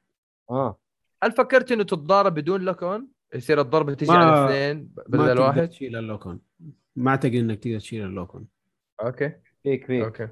آه. 0.50 0.80
هل 1.24 1.32
فكرت 1.32 1.72
إنه 1.72 1.84
تتضارب 1.84 2.34
بدون 2.34 2.62
lock 2.62 2.84
on؟ 2.84 3.08
يصير 3.36 3.62
الضربه 3.62 3.94
تجي 3.94 4.12
ما- 4.12 4.18
على 4.18 4.46
اثنين 4.46 4.92
ما 4.98 5.04
بدل 5.08 5.28
تقدر 5.28 5.42
واحد؟ 5.42 5.70
تشيل 5.70 5.96
اللوك 5.96 6.28
اون 6.28 6.40
ما 6.96 7.12
أعتقد 7.12 7.36
إنك 7.36 7.60
تقدر 7.60 7.80
تشيل 7.80 8.06
ال 8.06 8.12
lock 8.12 8.36
on 8.36 8.48
okay. 9.02 9.32
فيك 9.64 9.86
فيك 9.86 10.04
okay. 10.04 10.28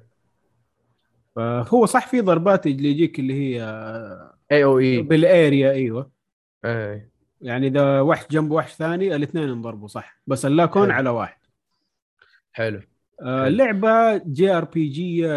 فهو 1.35 1.85
صح 1.85 2.07
في 2.07 2.21
ضربات 2.21 2.67
اللي 2.67 2.89
يجيك 2.89 3.19
اللي 3.19 3.33
هي 3.33 3.63
AOE. 4.51 5.01
بال 5.01 5.24
area 5.24 5.71
أيوه. 5.71 6.11
اي. 6.65 7.09
يعني 7.41 7.67
إذا 7.67 8.01
وحش 8.01 8.25
جنب 8.31 8.51
وحش 8.51 8.73
ثاني 8.73 9.15
الاثنين 9.15 9.49
انضربوا 9.49 9.87
صح. 9.87 10.21
بس 10.27 10.45
ال 10.45 10.51
lock 10.51 10.74
on. 10.74 10.91
على 10.91 11.09
واحد. 11.09 11.37
حلو. 12.51 12.81
آه، 13.21 13.47
اللعبه 13.47 14.17
JRPG. 14.17 15.27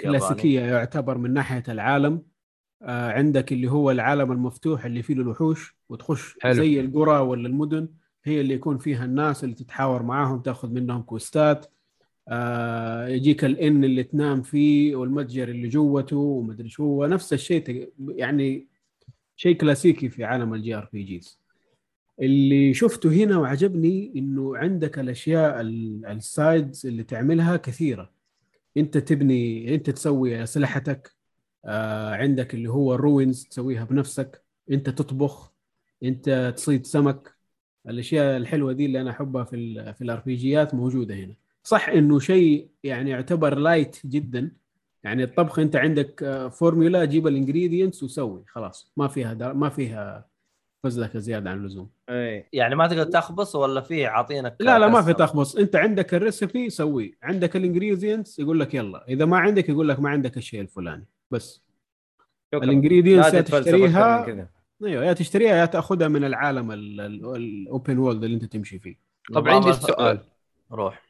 كلاسيكية 0.00 0.60
يعتبر 0.60 1.18
من 1.18 1.32
ناحية 1.32 1.62
العالم. 1.68 2.22
آه، 2.82 3.12
عندك 3.12 3.52
اللي 3.52 3.70
هو 3.70 3.90
العالم 3.90 4.32
المفتوح 4.32 4.84
اللي 4.84 5.02
فيه 5.02 5.14
الوحوش 5.14 5.76
وتخش 5.88 6.36
حلو. 6.40 6.52
زي 6.52 6.80
القرى 6.80 7.18
ولا 7.18 7.48
المدن 7.48 7.88
هي 8.24 8.40
اللي 8.40 8.54
يكون 8.54 8.78
فيها 8.78 9.04
الناس 9.04 9.44
اللي 9.44 9.54
تتحاور 9.54 10.02
معاهم 10.02 10.40
تاخذ 10.42 10.70
منهم 10.70 11.02
كويستات. 11.02 11.66
آه، 12.28 13.08
يجيك 13.08 13.44
ال 13.44 13.54
inn 13.54 13.84
اللي 13.84 14.02
تنام 14.02 14.42
فيه 14.42 14.96
والمتجر 14.96 15.48
اللي 15.48 15.68
جوته 15.68 16.16
ومدري 16.16 16.68
شو 16.68 16.84
هو 16.84 17.06
نفس 17.06 17.32
الشيء 17.32 17.88
يعني 18.08 18.66
شيء 19.36 19.56
كلاسيكي 19.56 20.08
في 20.08 20.24
عالم 20.24 20.54
ال 20.54 20.74
JRPGs. 20.74 21.40
اللي 22.22 22.74
شفته 22.74 23.12
هنا 23.12 23.36
وعجبني 23.38 24.12
إنه 24.16 24.56
عندك 24.56 24.98
الأشياء 24.98 25.60
ال- 25.60 26.06
ال 26.06 26.19
sides 26.19 26.86
اللي 26.86 27.02
تعملها 27.02 27.56
كثيرة. 27.56 28.10
أنت 28.76 28.98
تبني 28.98 29.74
أنت 29.74 29.90
تسوي 29.90 30.42
أسلحتك 30.42 31.12
آه 31.64 32.10
عندك 32.14 32.54
اللي 32.54 32.70
هو 32.70 32.94
ال 32.94 33.02
runes 33.02 33.44
تسويها 33.44 33.84
بنفسك. 33.84 34.44
أنت 34.70 34.90
تطبخ 34.90 35.52
أنت 36.02 36.52
تصيد 36.56 36.86
سمك. 36.86 37.34
الأشياء 37.88 38.36
الحلوة 38.36 38.72
دي 38.72 38.86
اللي 38.86 39.00
أنا 39.00 39.10
أحبها 39.10 39.44
في 39.44 39.92
في 39.94 40.04
ال 40.04 40.20
RPG 40.26 40.34
ات 40.36 40.74
موجودة 40.74 41.14
هنا. 41.14 41.34
صح 41.64 41.88
إنه 41.88 42.18
شيء 42.18 42.68
يعني 42.84 43.10
يعتبر 43.10 43.58
light 43.58 44.06
جدا. 44.06 44.52
يعني 45.02 45.24
الطبخ 45.24 45.58
أنت 45.58 45.76
عندك 45.76 46.22
آه، 46.22 46.48
فورمولا 46.48 47.04
جيب 47.04 47.26
ال 47.26 47.32
ingredients 47.32 48.02
وسوي. 48.02 48.44
خلاص 48.46 48.92
ما 48.96 49.08
فيها 49.08 49.32
در... 49.32 49.52
ما 49.52 49.68
فيها 49.68 50.26
فزلكه 50.82 51.18
زيادة 51.18 51.50
عن 51.50 51.58
اللزوم. 51.58 51.90
إي. 52.10 52.46
يعني 52.52 52.74
ما 52.74 52.86
تقدر 52.86 53.04
تخبص 53.04 53.56
ولا 53.56 53.80
فيه 53.80 54.08
عاطينك 54.08 54.56
لا 54.60 54.78
لا 54.78 54.88
ما 54.88 55.02
في؟ 55.02 55.12
تخبص. 55.12 55.56
أنت 55.56 55.76
عندك 55.76 56.14
ال 56.14 56.22
recipe 56.22 56.70
سويه. 56.70 57.12
عندك 57.22 57.56
ال 57.56 57.63
ingredients 57.63 58.38
يقول 58.38 58.60
لك 58.60 58.74
يلا. 58.74 59.08
إذا 59.08 59.24
ما 59.24 59.38
عندك 59.38 59.68
يقول 59.68 59.88
لك 59.88 60.00
ما 60.00 60.10
عندك 60.10 60.36
الشيء 60.36 60.60
الفلاني. 60.60 61.06
بس. 61.30 61.62
ال 62.54 62.60
ingredients 62.60 63.30
تشتريها. 63.30 64.26
أيوه 64.84 65.04
يا 65.04 65.12
تشتريها 65.12 65.56
يا 65.56 65.66
تأخذها 65.66 66.08
من 66.08 66.24
العالم 66.24 66.72
ال 66.72 66.97
open 66.97 67.98
world 67.98 68.24
اللي 68.24 68.34
أنت 68.34 68.44
تمشي 68.44 68.78
فيه. 68.78 68.98
طب 69.34 69.48
عندي 69.48 69.72
سؤال. 69.72 70.20
روح. 70.72 71.03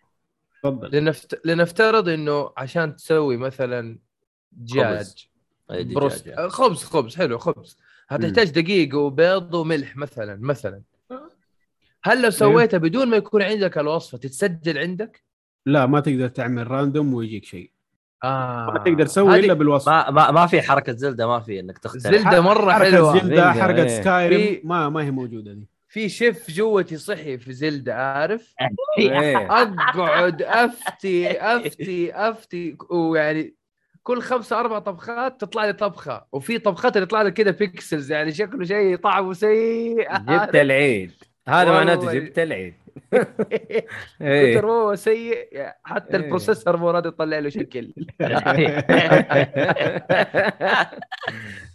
تفضل. 0.64 0.98
لنفت... 0.98 1.40
لنفترض 1.44 2.08
إنه 2.08 2.50
عشان 2.56 2.96
تسوي 2.96 3.36
مثلا 3.36 3.98
دجاج. 4.52 5.28
بروست 5.70 6.28
آه، 6.28 6.48
خبز 6.48 6.84
خبز 6.84 7.16
حلو 7.16 7.38
خبز. 7.38 7.78
هتحتاج 8.08 8.50
دقيق 8.50 8.96
وبيض 8.96 9.54
وملح 9.54 9.96
مثلا 9.96 10.38
مثلا. 10.40 10.82
هل 12.04 12.22
لو 12.22 12.30
سويتها 12.30 12.78
بدون 12.78 13.08
ما 13.08 13.16
يكون 13.16 13.42
عندك 13.42 13.78
الوصفة 13.78 14.18
تتسجل 14.18 14.78
عندك؟ 14.78 15.24
لا 15.66 15.86
ما 15.86 16.00
تقدر 16.00 16.28
تعمل 16.28 16.70
random 16.70 17.14
ويجيك 17.14 17.44
شيء. 17.44 17.70
آه. 18.24 18.70
ما 18.74 18.78
تقدر 18.78 19.06
تسوي 19.06 19.40
إلا 19.40 19.54
بالوصفة. 19.54 19.92
ما 19.92 20.10
ما 20.10 20.30
ما 20.30 20.46
في 20.46 20.62
حركة 20.62 20.92
زلدة 20.92 21.26
ما 21.26 21.40
في 21.40 21.60
إنك 21.60 21.78
تختار 21.78 22.00
زلدة 22.00 22.40
مرة 22.40 22.72
حركة 22.72 22.90
حلوة. 22.90 23.12
زلدة 23.12 23.26
زلدة، 23.26 23.52
حركة 23.52 23.82
إيه. 23.82 24.00
سكايريم 24.00 24.60
ما 24.64 24.88
ما 24.88 25.04
هي 25.04 25.10
موجودة 25.10 25.52
دي. 25.52 25.68
في 25.94 26.08
شيف 26.08 26.50
جوتي 26.50 26.96
صحي 26.96 27.38
في 27.38 27.52
زلدة 27.52 27.94
عارف؟ 27.94 28.54
إيه. 28.98 29.46
أقعد 29.46 30.42
أفتي 30.42 31.30
أفتي 31.30 32.14
أفتي 32.14 32.76
ويعني 32.90 33.54
كل 34.02 34.22
خمسة 34.22 34.60
أربع 34.60 34.78
طبخات 34.78 35.40
تطلع 35.40 35.66
لي 35.66 35.72
طبخة 35.72 36.26
وفي 36.32 36.58
طبخات 36.58 36.96
اللي 36.96 37.06
تطلع 37.06 37.22
لي 37.22 37.30
كده 37.30 37.50
pixels 37.50 38.12
يعني 38.12 38.32
شكله 38.32 38.64
شيء 38.64 38.96
طعمه 38.96 39.32
سيء 39.32 40.18
جبت 40.18 40.56
العيد 40.56 41.12
هذا. 41.48 41.72
معناته 41.72 42.12
جبت 42.12 42.38
العيد 42.38 42.74
إيه. 44.22 44.54
كتر 44.54 44.66
ما 44.66 44.72
هو 44.72 44.94
سيء 44.94 45.48
حتى 45.84 46.16
إيه. 46.16 46.24
ال 46.24 46.29
processor 46.29 46.76
مو 46.76 46.90
راضي 46.90 47.08
يطلع 47.08 47.38
له 47.38 47.48
شكل 47.48 47.92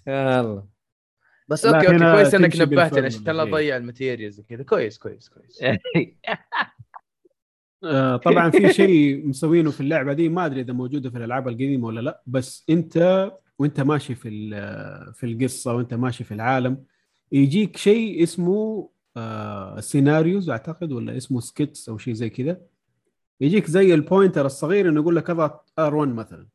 يلا 0.08 0.79
بس 1.50 1.66
okay 1.66 1.88
okay 1.88 1.98
كويس 2.12 2.34
إنك 2.36 2.56
نبهتني. 2.62 3.06
عشان 3.06 3.24
لا. 3.24 3.42
اضيع 3.44 3.78
ال 3.78 3.84
materials 3.84 4.42
كذا 4.42 4.64
كويس 4.64 4.98
كويس 4.98 5.30
كويس. 5.30 5.64
آه، 7.84 8.18
طبعا 8.18 8.50
في 8.50 8.74
شيء 8.74 9.28
مسوينه 9.28 9.72
في 9.72 9.82
اللعبة 9.82 10.14
دي 10.14 10.30
ما 10.30 10.46
أدري 10.46 10.62
إذا 10.62 10.74
موجودة 10.74 11.10
في 11.10 11.18
الألعاب 11.18 11.48
القديمة 11.48 11.88
ولا 11.88 12.02
لا 12.02 12.22
بس 12.28 12.66
أنت 12.70 13.32
وأنت 13.60 13.82
ماشي 13.82 14.16
في 14.16 14.30
ال- 14.30 15.14
في 15.14 15.26
القصة 15.26 15.74
وأنت 15.76 15.94
ماشي 15.94 16.24
في 16.24 16.34
العالم 16.34 16.84
يجيك 17.32 17.78
شيء 17.78 18.24
اسمه 18.24 18.90
آه 19.18 19.80
scenarios 19.80 20.50
أعتقد 20.50 20.92
ولا 20.92 21.18
اسمه 21.18 21.40
skits 21.40 21.90
أو 21.90 21.98
شيء 21.98 22.14
زي 22.14 22.30
كذا. 22.30 22.62
يجيك 23.42 23.66
زي 23.66 23.94
ال 23.94 24.00
pointer 24.00 24.46
الصغير 24.46 24.90
إنه 24.90 25.02
يقول 25.02 25.16
لك 25.16 25.30
أضغط 25.30 25.74
R1 25.80 25.94
مثلا. 25.94 26.48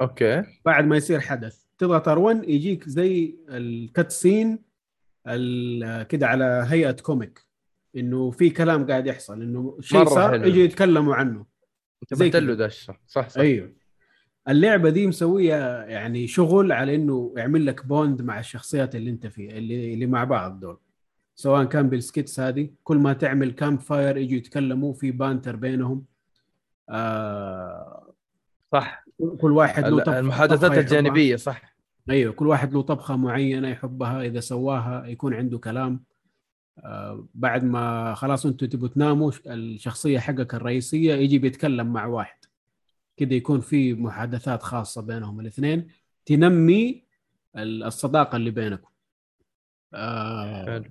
okay. 0.00 0.42
بعد 0.64 0.84
ما 0.84 0.96
يصير 0.96 1.20
حدث. 1.20 1.67
تضغط 1.78 2.08
R1 2.08 2.48
يجيك 2.48 2.88
زي 2.88 3.34
ال 3.48 4.10
cutscene 4.10 4.58
كده 6.08 6.26
على 6.26 6.66
هيئة 6.68 6.90
comic 6.90 7.44
إنه 7.96 8.30
في 8.30 8.50
كلام 8.50 8.86
قاعد 8.86 9.06
يحصل 9.06 9.42
إنه 9.42 9.78
شيء 9.80 10.04
صار. 10.04 10.46
يجي 10.46 10.60
يتكلموا 10.60 11.14
عنه. 11.14 11.46
زي. 12.12 12.30
له 12.30 12.54
دردشة 12.54 12.94
صح 13.06 13.28
صح. 13.28 13.40
أيوه. 13.40 13.72
اللعبة 14.48 14.90
دي 14.90 15.06
مسوية 15.06 15.82
يعني 15.82 16.26
شغل 16.26 16.72
على 16.72 16.94
إنه 16.94 17.34
يعمل 17.36 17.66
لك 17.66 17.86
bond 17.86 18.22
مع 18.22 18.38
الشخصيات 18.38 18.94
اللي 18.94 19.10
أنت 19.10 19.26
فيه 19.26 19.50
اللي 19.50 19.94
اللي 19.94 20.06
مع 20.06 20.24
بعض 20.24 20.60
دول. 20.60 20.78
سواء 21.34 21.64
كان 21.64 21.88
بال 21.88 22.03
skits 22.03 22.40
هذه 22.40 22.70
كل 22.84 22.96
ما 22.96 23.12
تعمل 23.12 23.52
campfire 23.52 24.16
يجوا 24.16 24.38
يتكلموا 24.38 24.92
في 24.92 25.10
banter 25.10 25.56
بينهم. 25.56 26.04
آه 26.88 28.12
صح. 28.72 29.04
كل 29.40 29.52
واحد 29.52 29.86
له 29.86 30.18
المحادثات. 30.18 30.78
الجانبية 30.78 31.36
صح. 31.36 31.67
أيوه 32.10 32.32
كل 32.32 32.46
واحد 32.46 32.72
له 32.74 32.82
طبخة 32.82 33.16
معينة 33.16 33.68
يحبها 33.68 34.22
إذا 34.22 34.40
سواها 34.40 35.06
يكون 35.06 35.34
عنده 35.34 35.58
كلام. 35.58 36.04
آه 36.78 37.28
بعد 37.34 37.64
ما 37.64 38.14
خلاص 38.14 38.46
أنتوا 38.46 38.68
تبوا 38.68 38.88
تناموا 38.88 39.32
الشخصية 39.46 40.18
حقك 40.18 40.54
الرئيسية 40.54 41.14
يجي 41.14 41.38
بيتكلم 41.38 41.92
مع 41.92 42.06
واحد. 42.06 42.38
كده 43.16 43.34
يكون 43.36 43.60
في 43.60 43.94
محادثات 43.94 44.62
خاصة 44.62 45.02
بينهم 45.02 45.40
الاثنين 45.40 45.88
تنمي 46.26 47.04
ال- 47.56 47.84
الصداقة 47.84 48.36
اللي 48.36 48.50
بينكم. 48.50 48.90
آه 49.94 50.64
حلو. 50.66 50.84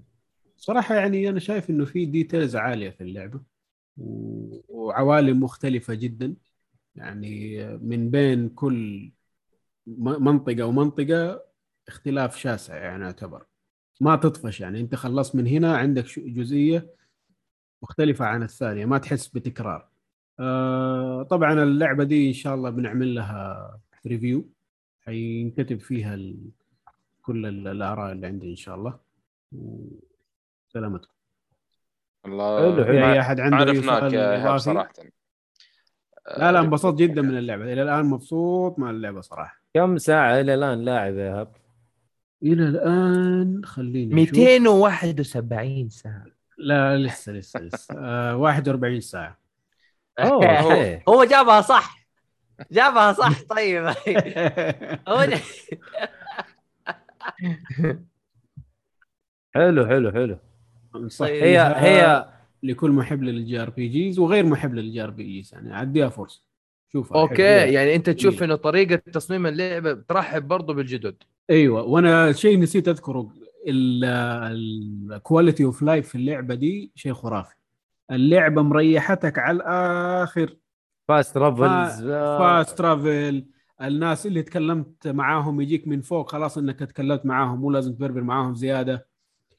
صراحة 0.57 0.95
يعني 0.95 1.29
أنا 1.29 1.39
شايف 1.39 1.69
إنه 1.69 1.85
في 1.85 2.05
ديتيلز 2.05 2.55
عالية 2.55 2.89
في 2.89 3.01
اللعبة 3.01 3.41
وعوالم 4.67 5.43
مختلفة 5.43 5.93
جدا. 5.93 6.35
يعني 6.95 7.63
من 7.77 8.09
بين 8.09 8.49
كل 8.49 9.11
منطقة 9.97 10.63
ومنطقة 10.63 11.43
اختلاف 11.87 12.37
شاسع 12.37 12.75
يعني 12.77 13.03
يعتبر. 13.03 13.45
ما 14.01 14.15
تطفش 14.15 14.61
يعني. 14.61 14.79
انت 14.81 14.95
خلصت 14.95 15.35
من 15.35 15.47
هنا 15.47 15.77
عندك 15.77 16.07
ش- 16.07 16.19
جزئية 16.19 16.89
مختلفة 17.83 18.25
عن 18.25 18.43
الثانية. 18.43 18.85
ما 18.85 18.97
تحس 18.97 19.27
بتكرار. 19.27 19.87
آه 20.39 21.23
طبعا 21.23 21.53
اللعبة 21.63 22.03
دي 22.03 22.27
إن 22.27 22.33
شاء 22.33 22.55
الله 22.55 22.69
بنعمل 22.69 23.15
لها 23.15 23.79
ريفيو 24.07 24.49
حينكتب 25.01 25.79
فيها 25.79 26.13
ال... 26.15 26.37
كل 27.21 27.45
ال- 27.45 27.67
الآراء 27.67 28.11
اللي 28.11 28.27
عندي 28.27 28.51
إن 28.51 28.55
شاء 28.55 28.75
الله. 28.75 28.99
وسلامتكم. 30.69 31.13
الله 32.25 32.59
حلو، 32.59 32.75
حلو. 32.75 32.85
في 32.85 32.99
ما- 32.99 33.13
أي 33.13 33.19
أحد 33.19 33.39
عنده 33.39 33.57
عرفناك 33.57 33.99
سؤال 33.99 34.13
يا 34.13 34.31
إيهاب 34.35 34.57
صراحة. 34.57 34.93
لا 36.37 36.51
لا 36.51 36.59
انبسطت 36.59 36.97
جدا 36.99 37.21
من 37.21 37.37
اللعبة. 37.37 37.73
إلى 37.73 37.81
الآن 37.83 38.05
مبسوط 38.05 38.79
مع 38.79 38.89
اللعبة 38.89 39.21
صراحة. 39.21 39.61
كم 39.77 39.97
ساعة 39.97 40.39
إلى 40.39 40.53
الآن 40.53 40.85
لاعب 40.85 41.17
يا 41.17 41.41
هب 41.41 41.51
إلى 42.43 42.63
الآن 42.63 43.61
خليني 43.65 44.23
أشوف. 44.23 44.37
271 44.37 45.89
ساعة. 45.89 46.25
لا 46.57 46.97
لسه 46.97 47.31
لسه 47.31 47.59
لسه. 47.59 47.95
آه 47.97 48.35
41 48.35 49.01
ساعة. 49.01 49.37
أوه 50.19 50.45
أوكي. 50.61 51.01
هو 51.09 51.23
جابها 51.23 51.61
صح. 51.61 52.07
جابها 52.71 53.13
صح. 53.13 53.41
طيب. 53.41 53.83
هو 55.07 55.27
حلو 59.55 59.87
حلو 59.87 60.11
حلو. 60.11 60.39
صح. 61.07 61.25
هي 61.25 61.59
هي 61.59 62.29
لكل 62.63 62.91
محب 62.91 63.23
لل 63.23 63.61
JRPGs 63.61 64.19
وغير 64.19 64.45
محب 64.45 64.73
لل 64.73 65.03
JRPGs 65.03 65.53
يعني 65.53 65.75
أديها 65.75 66.09
فرصة. 66.09 66.46
شوفها 66.93 67.21
okay. 67.21 67.43
يعني 67.43 67.95
أنت 67.95 68.09
تشوف. 68.09 68.43
إنه 68.43 68.55
طريقة 68.55 68.95
تصميم 68.95 69.47
اللعبه 69.47 69.93
بترحب 69.93 70.47
برضه 70.47 70.73
بالجدد. 70.73 71.15
أيوه 71.49 71.83
وأنا 71.83 72.31
شيء 72.31 72.59
نسيت 72.59 72.87
أذكره 72.87 73.31
ال 73.67 73.92
quality 73.92 75.63
of 75.65 75.81
life 75.81 76.09
في 76.09 76.15
اللعبة 76.15 76.55
دي 76.55 76.91
شيء 76.95 77.13
خرافي. 77.13 77.55
اللعبة 78.11 78.61
مريحتك 78.61 79.39
على 79.39 79.57
الآخر. 79.57 80.55
fast 81.07 81.35
travels 81.35 82.03
fast 82.11 82.77
travel 82.77 83.45
الناس 83.81 84.25
اللي 84.25 84.41
تكلمت 84.41 85.07
معاهم 85.07 85.61
يجيك 85.61 85.87
من 85.87 86.01
فوق 86.01 86.31
خلاص 86.31 86.57
إنك 86.57 86.79
تكلمت 86.79 87.25
معاهم 87.25 87.61
مو 87.61 87.71
لازم 87.71 87.93
تبربر 87.93 88.21
معاهم 88.21 88.55
زيادة. 88.55 89.07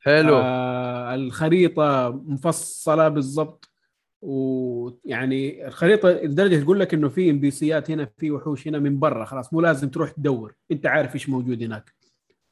حلو. 0.00 0.36
آه 0.36 1.14
الخريطة 1.14 2.10
مفصلة 2.26 3.08
بالضبط. 3.08 3.70
ويعني 4.20 5.66
الخريطة 5.66 6.08
لدرجة 6.10 6.60
تقول 6.62 6.80
لك 6.80 6.94
إنه 6.94 7.08
في 7.08 7.30
NPC 7.30 7.50
ات 7.50 7.90
هنا 7.90 8.04
في 8.18 8.30
وحوش 8.30 8.68
هنا 8.68 8.78
من 8.78 8.98
برا 8.98 9.24
خلاص 9.24 9.52
مو 9.52 9.60
لازم 9.60 9.88
تروح 9.88 10.10
تدور 10.10 10.54
أنت 10.70 10.86
عارف 10.86 11.14
إيش 11.14 11.28
موجود 11.28 11.62
هناك. 11.62 11.94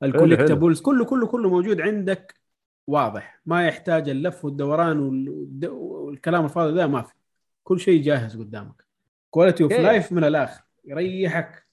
ال 0.02 0.08
collectibles 0.08 0.80
كله 0.80 1.04
كله 1.04 1.26
كله 1.26 1.48
موجود 1.50 1.80
عندك 1.80 2.34
واضح. 2.86 3.40
ما 3.46 3.66
يحتاج 3.66 4.08
اللف 4.08 4.44
والدوران 4.44 4.98
وال- 4.98 5.68
والكلام 5.70 6.44
الفاضي 6.44 6.74
ده 6.74 6.86
ما 6.86 7.02
في. 7.02 7.14
كل 7.64 7.80
شيء 7.80 8.02
جاهز 8.02 8.36
قدامك. 8.36 8.84
quality 9.30 9.62
of. 9.64 9.72
life 9.72 10.12
من 10.12 10.24
الآخر. 10.24 10.62
يريحك. 10.84 11.66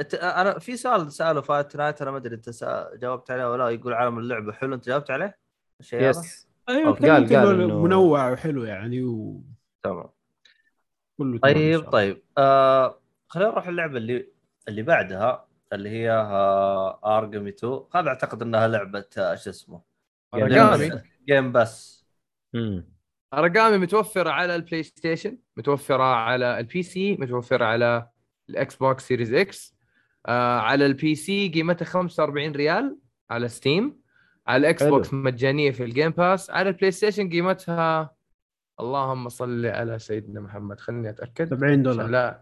أنت- 0.00 0.22
أنا 0.24 0.58
في 0.58 0.76
سؤال 0.76 1.12
سأله 1.12 1.40
فات 1.40 1.76
نايت 1.76 2.02
أنا 2.02 2.10
ما 2.10 2.16
أدري 2.16 2.34
أنت 2.34 2.50
سأ- 2.50 2.96
جاوبت 2.98 3.30
عليه 3.30 3.50
ولا 3.52 3.68
يقول 3.68 3.92
عالم 3.94 4.18
اللعبة. 4.18 4.52
حلو 4.52 4.74
أنت 4.74 4.86
جاوبت 4.86 5.10
عليه؟ 5.10 5.38
الشيء؟ 5.80 6.02
yes 6.02 6.48
أيوه. 6.68 6.92
قال- 6.94 7.36
قال 7.36 7.68
إنه- 7.70 7.72
منوع 7.72 8.30
وحلو 8.32 8.64
يعني 8.64 9.02
وكله 9.02 9.44
تمام 9.82 10.08
إن 11.20 11.38
طيب. 11.38 11.90
طيب 11.90 12.22
آه 12.38 13.00
خلينا 13.28 13.50
نروح 13.50 13.68
اللعبة 13.68 13.96
اللي 13.98 14.28
اللي 14.68 14.82
بعدها 14.82 15.46
اللي 15.72 15.88
هي 15.88 16.10
آه 16.10 17.18
Aragami 17.18 17.50
2 17.50 17.80
هذا 17.94 18.08
أعتقد 18.08 18.42
إنها 18.42 18.68
لعبة 18.68 19.04
آه، 19.18 19.34
شو 19.34 19.50
اسمه 19.50 19.82
Aragami 20.34 20.90
game 21.28 21.52
بس 21.52 22.04
مم. 22.54 22.88
ارقامي 23.34 23.78
متوفرة 23.78 24.30
على 24.30 24.56
البلاي 24.56 24.82
ستيشن 24.82 25.38
متوفرة 25.56 26.02
على 26.02 26.58
البي 26.60 26.82
سي 26.82 27.16
متوفرة 27.16 27.64
على 27.64 28.08
ال 28.50 28.76
Xbox 28.76 29.08
Series 29.08 29.34
X 29.34 29.74
آه 30.26 30.58
على 30.58 30.86
البي 30.86 31.14
سي 31.14 31.48
قيمتها 31.48 31.84
45 31.84 32.52
ريال 32.52 32.98
على 33.30 33.48
Steam 33.48 34.00
على 34.46 34.60
ال 34.60 34.67
X. 34.67 34.82
box 34.82 35.14
مجانية 35.14 35.70
في 35.70 35.84
ال 35.84 35.89
Game 35.89 36.10
Pass 36.10 36.50
على 36.50 36.68
البلاي 36.68 36.90
ستيشن 36.90 37.30
قيمتها 37.30 38.14
اللهم 38.80 39.28
صل 39.28 39.66
على 39.66 39.98
سيدنا 39.98 40.40
محمد 40.40 40.80
خليني 40.80 41.10
أتأكد 41.10 41.48
70 41.48 41.82
دولار 41.82 42.06
لا 42.06 42.40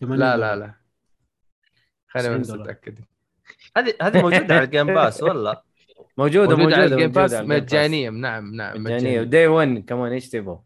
80 0.00 0.18
لا 0.18 0.34
دولار. 0.36 0.54
لا 0.54 0.60
لا 0.66 0.74
خليني 2.08 2.38
90 2.38 2.40
بس. 2.40 2.50
أتأكد 2.50 2.98
هذه 3.76 3.94
هذه 4.02 4.22
موجودة 4.22 4.54
على 4.54 4.64
ال 4.64 4.68
Game 4.68 4.86
Pass 4.86 5.22
ولا؟ 5.22 5.62
موجودة 6.18 6.56
موجودة 6.56 6.76
على 6.76 6.84
ال 6.84 6.87
Game 6.87 7.00
موجودة 7.00 7.22
Pass. 7.22 7.34
مجانية 7.34 8.10
نعم 8.10 8.54
نعم 8.54 8.82
مجانية 8.82 9.20
و 9.20 9.27
day 9.27 9.46
1 9.46 9.84
كمان 9.86 10.12
إيش 10.12 10.28
تبغى 10.28 10.58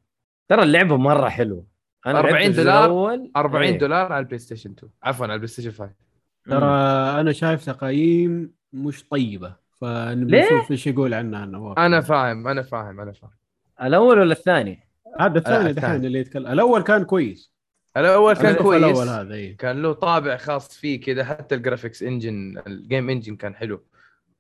ترى 0.49 0.63
اللعبة 0.63 0.97
مرة 0.97 1.29
حلوة 1.29 1.67
أنا 2.07 2.19
40 2.19 2.35
لعبت 2.35 2.47
الجزء 2.47 2.63
دولار، 2.63 2.85
الأول. 2.85 3.31
40 3.37 3.73
إيه. 3.73 3.79
دولار 3.79 4.13
على 4.13 4.21
البلاي 4.21 4.39
ستيشن 4.39 4.71
2 4.71 4.93
عفوا 5.03 5.25
على 5.25 5.35
البلاي 5.35 5.49
ستيشن 5.49 5.71
5 5.71 5.95
ترى. 6.45 6.65
أنا 7.21 7.33
شايف 7.33 7.65
تقييم 7.67 8.53
مش 8.73 9.09
طيبة 9.09 9.68
فنبي؟ 9.81 10.41
نشوف 10.41 10.71
إيش 10.71 10.87
يقول 10.87 11.15
عنها 11.15 11.47
نواف 11.47 11.79
أنا 11.79 12.01
فاهم 12.01 12.49
أنا 12.49 12.63
فاهم 12.63 13.01
أنا 13.01 13.13
فاهم. 13.13 13.31
الأول 13.83 14.19
ولا 14.19 14.33
الثاني؟ 14.33 14.89
هذا 15.21 15.39
الثاني. 15.39 15.73
دحين 15.73 16.05
اللي 16.05 16.19
يتكلم. 16.19 16.47
الأول 16.47 16.83
كان 16.83 17.05
كويس. 17.05 17.53
الأول 17.97 18.35
كان 18.37 18.55
كويس 18.55 18.85
الأول 18.85 19.09
هذا 19.09 19.35
اي 19.35 19.55
كان 19.55 19.83
له 19.83 19.93
طابع 19.93 20.37
خاص 20.37 20.77
فيه 20.77 21.01
كذا 21.01 21.25
حتى 21.25 21.55
ال 21.55 21.60
graphics 21.60 22.03
engine 22.03 22.63
ال 22.67 22.76
game 22.76 23.11
engine 23.11 23.37
كان 23.37 23.55
حلو. 23.55 23.83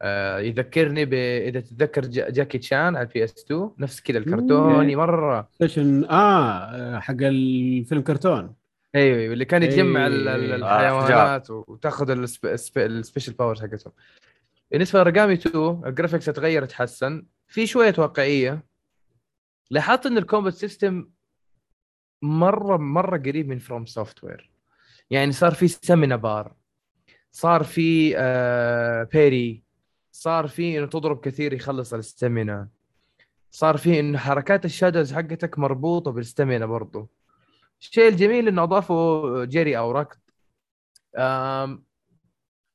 آه 0.03 0.39
يذكرني 0.39 1.05
ب 1.05 1.15
إذا 1.15 1.61
تتذكر 1.61 2.03
جا- 2.07 2.31
جاكي 2.31 2.59
تشان 2.59 2.79
على 2.97 3.01
ال 3.03 3.25
PS2 3.25 3.71
نفس 3.79 4.01
كذا 4.01 4.19
الكرتوني 4.19 4.97
مرة. 4.97 5.49
ستيشن 5.55 6.05
آه 6.05 6.99
حق 6.99 7.17
الفيلم 7.21 8.03
كرتون. 8.03 8.55
أيوه 8.95 9.19
أيوة، 9.19 9.33
اللي 9.33 9.45
كان 9.45 9.63
ال- 9.63 10.29
إيه. 10.29 10.55
الحيوانات 10.57 11.51
وتاخذ 11.51 12.11
السب- 12.11 12.47
السب- 12.47 12.79
ال 12.79 12.86
special 12.86 13.35
powers 13.35 13.61
حقتهم. 13.61 13.93
بالنسبة 14.71 15.03
ل 15.03 15.06
Aragami 15.06 15.33
2 15.35 15.83
ال 15.87 15.91
graphics 15.91 16.25
تغير 16.25 16.65
تحسن. 16.65 17.27
في 17.47 17.67
شوية 17.67 17.95
واقعية. 17.99 18.65
لاحظت 19.71 20.07
إن 20.07 20.19
ال 20.19 20.24
combat 20.24 20.55
system 20.55 21.09
مرة 22.23 22.77
مرة 22.77 23.19
قريب 23.19 23.49
من 23.49 23.59
FromSoftware 23.59 24.51
يعني 25.11 25.33
صار 25.33 25.55
في 25.55 25.69
stamina 25.69 26.17
bar 26.17 26.55
صار 27.33 27.63
في 27.65 28.15
آه 28.17 29.03
parry 29.13 29.63
صار 30.13 30.49
في 30.49 30.79
إنه 30.79 30.87
تضرب 30.87 31.21
كثير 31.21 31.53
يخلص 31.53 31.95
ال 31.95 32.04
stamina 32.04 32.69
صار 33.51 33.77
في 33.77 34.01
انه 34.01 34.19
حركات 34.19 34.65
ال 34.65 34.71
shadows 34.71 35.13
حقتك 35.13 35.59
مربوطة 35.59 36.11
بال 36.11 36.23
stamina 36.23 36.67
برضو. 36.67 37.11
الشيء 37.81 38.09
الجميل 38.09 38.49
إنه 38.49 38.63
أضافوا 38.63 39.45
جري 39.45 39.79
أو 39.79 39.93
ركض 39.93 40.19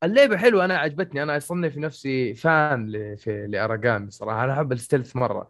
اللعبة 0.03 0.37
حلوة 0.37 0.65
أنا 0.65 0.77
عجبتني. 0.77 1.23
أنا 1.23 1.37
اصنف 1.37 1.77
نفسي 1.77 2.33
fan 2.33 3.15
في 3.15 3.47
ل 3.47 3.55
Aragami 3.55 4.11
صراحة 4.11 4.43
أنا 4.43 4.53
أحب 4.53 4.71
ال 4.71 4.77
stealth 4.77 5.15
مرة. 5.15 5.49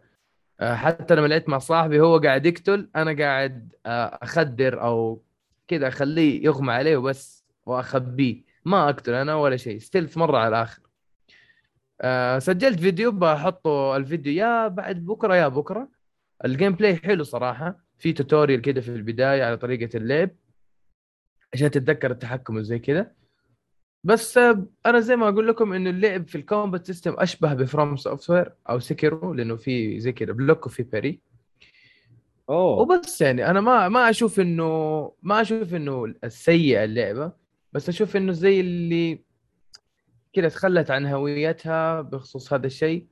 آه، 0.60 0.74
حتى 0.74 1.14
لما 1.14 1.26
لعبت 1.26 1.48
مع 1.48 1.58
صاحبي 1.58 2.00
هو 2.00 2.18
قاعد 2.18 2.46
يقتل 2.46 2.90
أنا 2.96 3.24
قاعد 3.24 3.74
آه، 3.86 4.18
أخدر 4.22 4.82
أو 4.82 5.22
كذا 5.68 5.88
أخليه 5.88 6.44
يغمى 6.44 6.72
عليه 6.72 6.96
وبس 6.96 7.44
وأخبيه. 7.66 8.42
ما 8.64 8.88
أقتل 8.88 9.14
أنا 9.14 9.34
ولا 9.34 9.56
شيء. 9.56 9.78
stealth 9.78 10.16
مرة 10.18 10.38
على 10.38 10.48
الآخر. 10.48 10.82
آه، 12.00 12.38
سجلت 12.38 12.80
فيديو 12.80 13.12
بحطه 13.12 13.96
الفيديو. 13.96 14.32
يا 14.32 14.68
بعد 14.68 14.96
بكرة 15.06 15.36
يا 15.36 15.48
بكرة. 15.48 15.88
ال 16.44 16.72
gameplay 16.72 16.96
حلو 16.96 17.24
صراحة. 17.24 17.84
في 17.98 18.12
tutorial 18.12 18.60
كده 18.62 18.80
في 18.80 18.88
البداية 18.88 19.44
على 19.44 19.56
طريقة 19.56 19.96
اللعب 19.96 20.30
عشان 21.54 21.70
تتذكر 21.70 22.10
التحكم 22.10 22.56
وزي 22.56 22.78
كذا 22.78 23.12
بس 24.04 24.38
آه، 24.38 24.66
أنا 24.86 25.00
زي 25.00 25.16
ما 25.16 25.28
أقول 25.28 25.48
لكم 25.48 25.72
إنه 25.72 25.90
اللعب 25.90 26.28
في 26.28 26.34
ال 26.34 26.41
combat 26.41 26.86
system 26.86 27.14
أشبه 27.18 27.54
ب 27.54 27.96
FromSoftware 27.96 28.52
أو 28.70 28.78
Sekiro 28.78 29.34
لأنه 29.34 29.56
في 29.56 30.00
زي 30.00 30.12
كذا 30.12 30.32
block 30.32 30.66
وفي 30.66 30.82
parry. 30.82 31.20
أوه. 32.48 32.78
وبس 32.78 33.20
يعني 33.20 33.50
أنا 33.50 33.60
ما 33.60 33.88
ما 33.88 34.10
أشوف 34.10 34.40
إنه 34.40 35.12
ما 35.22 35.40
أشوف 35.40 35.74
إنه 35.74 36.14
السيئه 36.24 36.84
اللعبة 36.84 37.32
بس 37.72 37.88
أشوف 37.88 38.16
إنه 38.16 38.32
زي 38.32 38.60
اللي 38.60 39.20
كذا 40.32 40.48
تخلت 40.48 40.90
عن 40.90 41.06
هويتها 41.06 42.00
بخصوص 42.00 42.52
هذا 42.52 42.66
الشيء. 42.66 43.06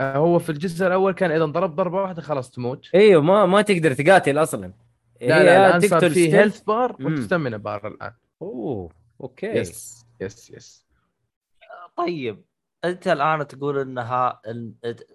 آه، 0.00 0.16
هو 0.16 0.38
في 0.38 0.50
الجزء 0.50 0.86
الأول 0.86 1.12
كان 1.12 1.30
إذا 1.30 1.44
ضرب 1.44 1.76
ضربة 1.76 2.02
واحدة 2.02 2.22
خلاص 2.22 2.50
تموت. 2.50 2.86
أيوه 2.94 3.22
ما 3.22 3.46
ما 3.46 3.62
تقدر 3.62 3.94
تقاتل 3.94 4.38
أصلا. 4.38 4.72
لا 5.20 5.42
لا 5.44 5.68
الان 5.68 5.80
صار 5.80 6.00
تقتل 6.00 6.14
في. 6.14 6.34
health 6.34 6.60
bar 6.60 6.96
مم. 6.98 7.06
وتستمنا 7.06 7.56
بار 7.56 7.86
الآن. 7.88 8.12
أوه 8.42 8.90
okay. 9.20 9.46
yes 9.46 10.05
yes 10.20 10.50
yes. 10.50 10.86
طيب 11.96 12.44
أنت 12.84 13.08
الآن 13.08 13.46
تقول 13.46 13.78
إنها 13.78 14.40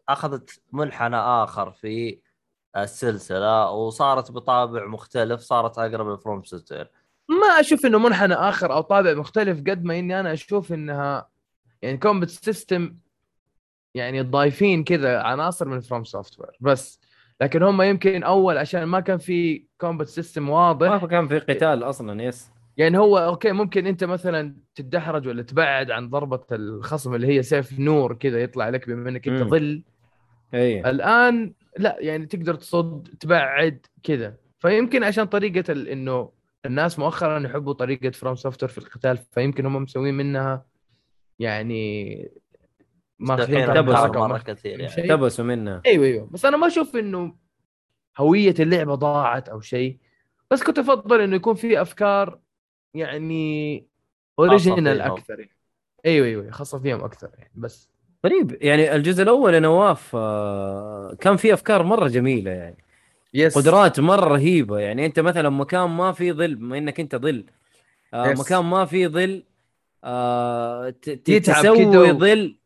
أخذت 0.09 0.61
منحنى 0.71 1.17
آخر 1.17 1.71
في 1.71 2.19
السلسلة 2.77 3.71
وصارت 3.71 4.31
بطابع 4.31 4.85
مختلف 4.85 5.41
صارت 5.41 5.79
أقرب 5.79 6.07
ل 6.07 6.43
FromSoftware 6.43 6.91
ما 7.29 7.59
أشوف 7.59 7.85
إنه 7.85 7.99
منحنى 7.99 8.33
آخر 8.33 8.73
أو 8.73 8.81
طابع 8.81 9.13
مختلف 9.13 9.59
قد 9.59 9.83
ما 9.83 9.99
إني 9.99 10.19
أنا 10.19 10.33
أشوف 10.33 10.73
إنها 10.73 11.29
يعني 11.81 11.97
combat 11.97 12.29
system 12.29 12.97
يعني 13.95 14.21
ضايفين 14.21 14.83
كذا 14.83 15.21
عناصر 15.21 15.67
من 15.67 15.79
FromSoftware 15.79 16.57
بس. 16.59 17.01
لكن 17.41 17.63
هم 17.63 17.81
يمكن 17.81 18.23
أول 18.23 18.57
عشان 18.57 18.83
ما 18.83 18.99
كان 18.99 19.17
في 19.17 19.65
combat 19.77 20.07
system 20.07 20.49
واضح. 20.49 20.89
ما 20.89 21.07
كان 21.07 21.27
في 21.27 21.39
قتال 21.39 21.83
أصلا 21.83 22.23
yes. 22.23 22.51
يعني 22.77 22.97
هو 22.97 23.17
okay 23.17 23.51
ممكن 23.51 23.87
أنت 23.87 24.03
مثلا 24.03 24.55
تتدحرج 24.75 25.27
ولا 25.27 25.43
تبعد 25.43 25.91
عن 25.91 26.09
ضربة 26.09 26.43
الخصم 26.51 27.15
اللي 27.15 27.27
هي 27.27 27.43
سيف 27.43 27.79
نور 27.79 28.13
كذا 28.13 28.41
يطلع 28.41 28.69
لك 28.69 28.89
بما 28.89 29.09
إنك 29.09 29.27
أنت. 29.27 29.43
ظل. 29.43 29.83
اي 30.53 30.89
الآن 30.89 31.53
لا 31.77 31.97
يعني 31.99 32.25
تقدر 32.25 32.55
تصد 32.55 33.07
تبعد 33.19 33.85
كذا. 34.03 34.37
فيمكن 34.59 35.03
عشان 35.03 35.25
طريقة 35.25 35.71
ال... 35.71 35.87
إنه 35.87 36.31
الناس 36.65 36.99
مؤخرا 36.99 37.39
يحبوا 37.39 37.73
طريقة 37.73 38.09
FromSoftware 38.09 38.71
في 38.71 38.77
القتال 38.77 39.17
فيمكن 39.17 39.65
هم 39.65 39.75
مسوين 39.83 40.13
منها 40.13 40.65
يعني 41.39 42.15
ماخذين 43.19 43.67
ماخذين 43.67 43.85
tips 43.85 44.19
مرة 44.19 44.37
كثير 44.37 44.79
يعني. 44.79 45.07
tips 45.07 45.45
منها. 45.45 45.81
أيوه 45.85 46.05
أيوه. 46.05 46.29
بس 46.31 46.45
أنا 46.45 46.57
ما 46.57 46.67
أشوف 46.67 46.95
إنه 46.95 47.35
هوية 48.17 48.55
اللعبة 48.59 48.95
ضاعت 48.95 49.49
أو 49.49 49.61
شيء. 49.61 49.97
بس 50.51 50.63
كنت 50.63 50.79
أفضل 50.79 51.21
إنه 51.21 51.35
يكون 51.35 51.53
في 51.53 51.81
أفكار 51.81 52.39
يعني 52.93 53.85
original. 54.39 55.01
أكثر 55.01 55.39
يعني. 55.39 55.51
أيوه 56.05 56.27
أيوه 56.27 56.51
خاصة 56.51 56.79
فيهم 56.79 57.03
أكثر 57.03 57.29
يعني 57.37 57.51
بس 57.55 57.89
غريب 58.25 58.57
يعني 58.61 58.95
الجزء 58.95 59.23
الأول 59.23 59.53
يا 59.53 59.59
نواف 59.59 60.15
آه، 60.15 61.15
كان 61.19 61.37
فيه 61.37 61.53
أفكار 61.53 61.83
مرة 61.83 62.07
جميلة 62.07 62.51
يعني 62.51 62.77
yes 63.33 63.57
قدرات 63.57 63.99
مرة 63.99 64.25
رهيبة 64.27 64.79
يعني 64.79 65.05
أنت 65.05 65.19
مثلا 65.19 65.49
مكان 65.49 65.89
ما 65.89 66.11
في 66.11 66.31
ظل 66.33 66.55
بما 66.55 66.77
إنك 66.77 66.99
أنت 66.99 67.15
ظل 67.15 67.45
آه 68.13 68.27
yes. 68.31 68.39
مكان 68.39 68.65
ما 68.65 68.85
في 68.85 69.07
ظل 69.07 69.43
آه 70.03 70.89
تسوي 71.25 72.11
ظل 72.11 72.57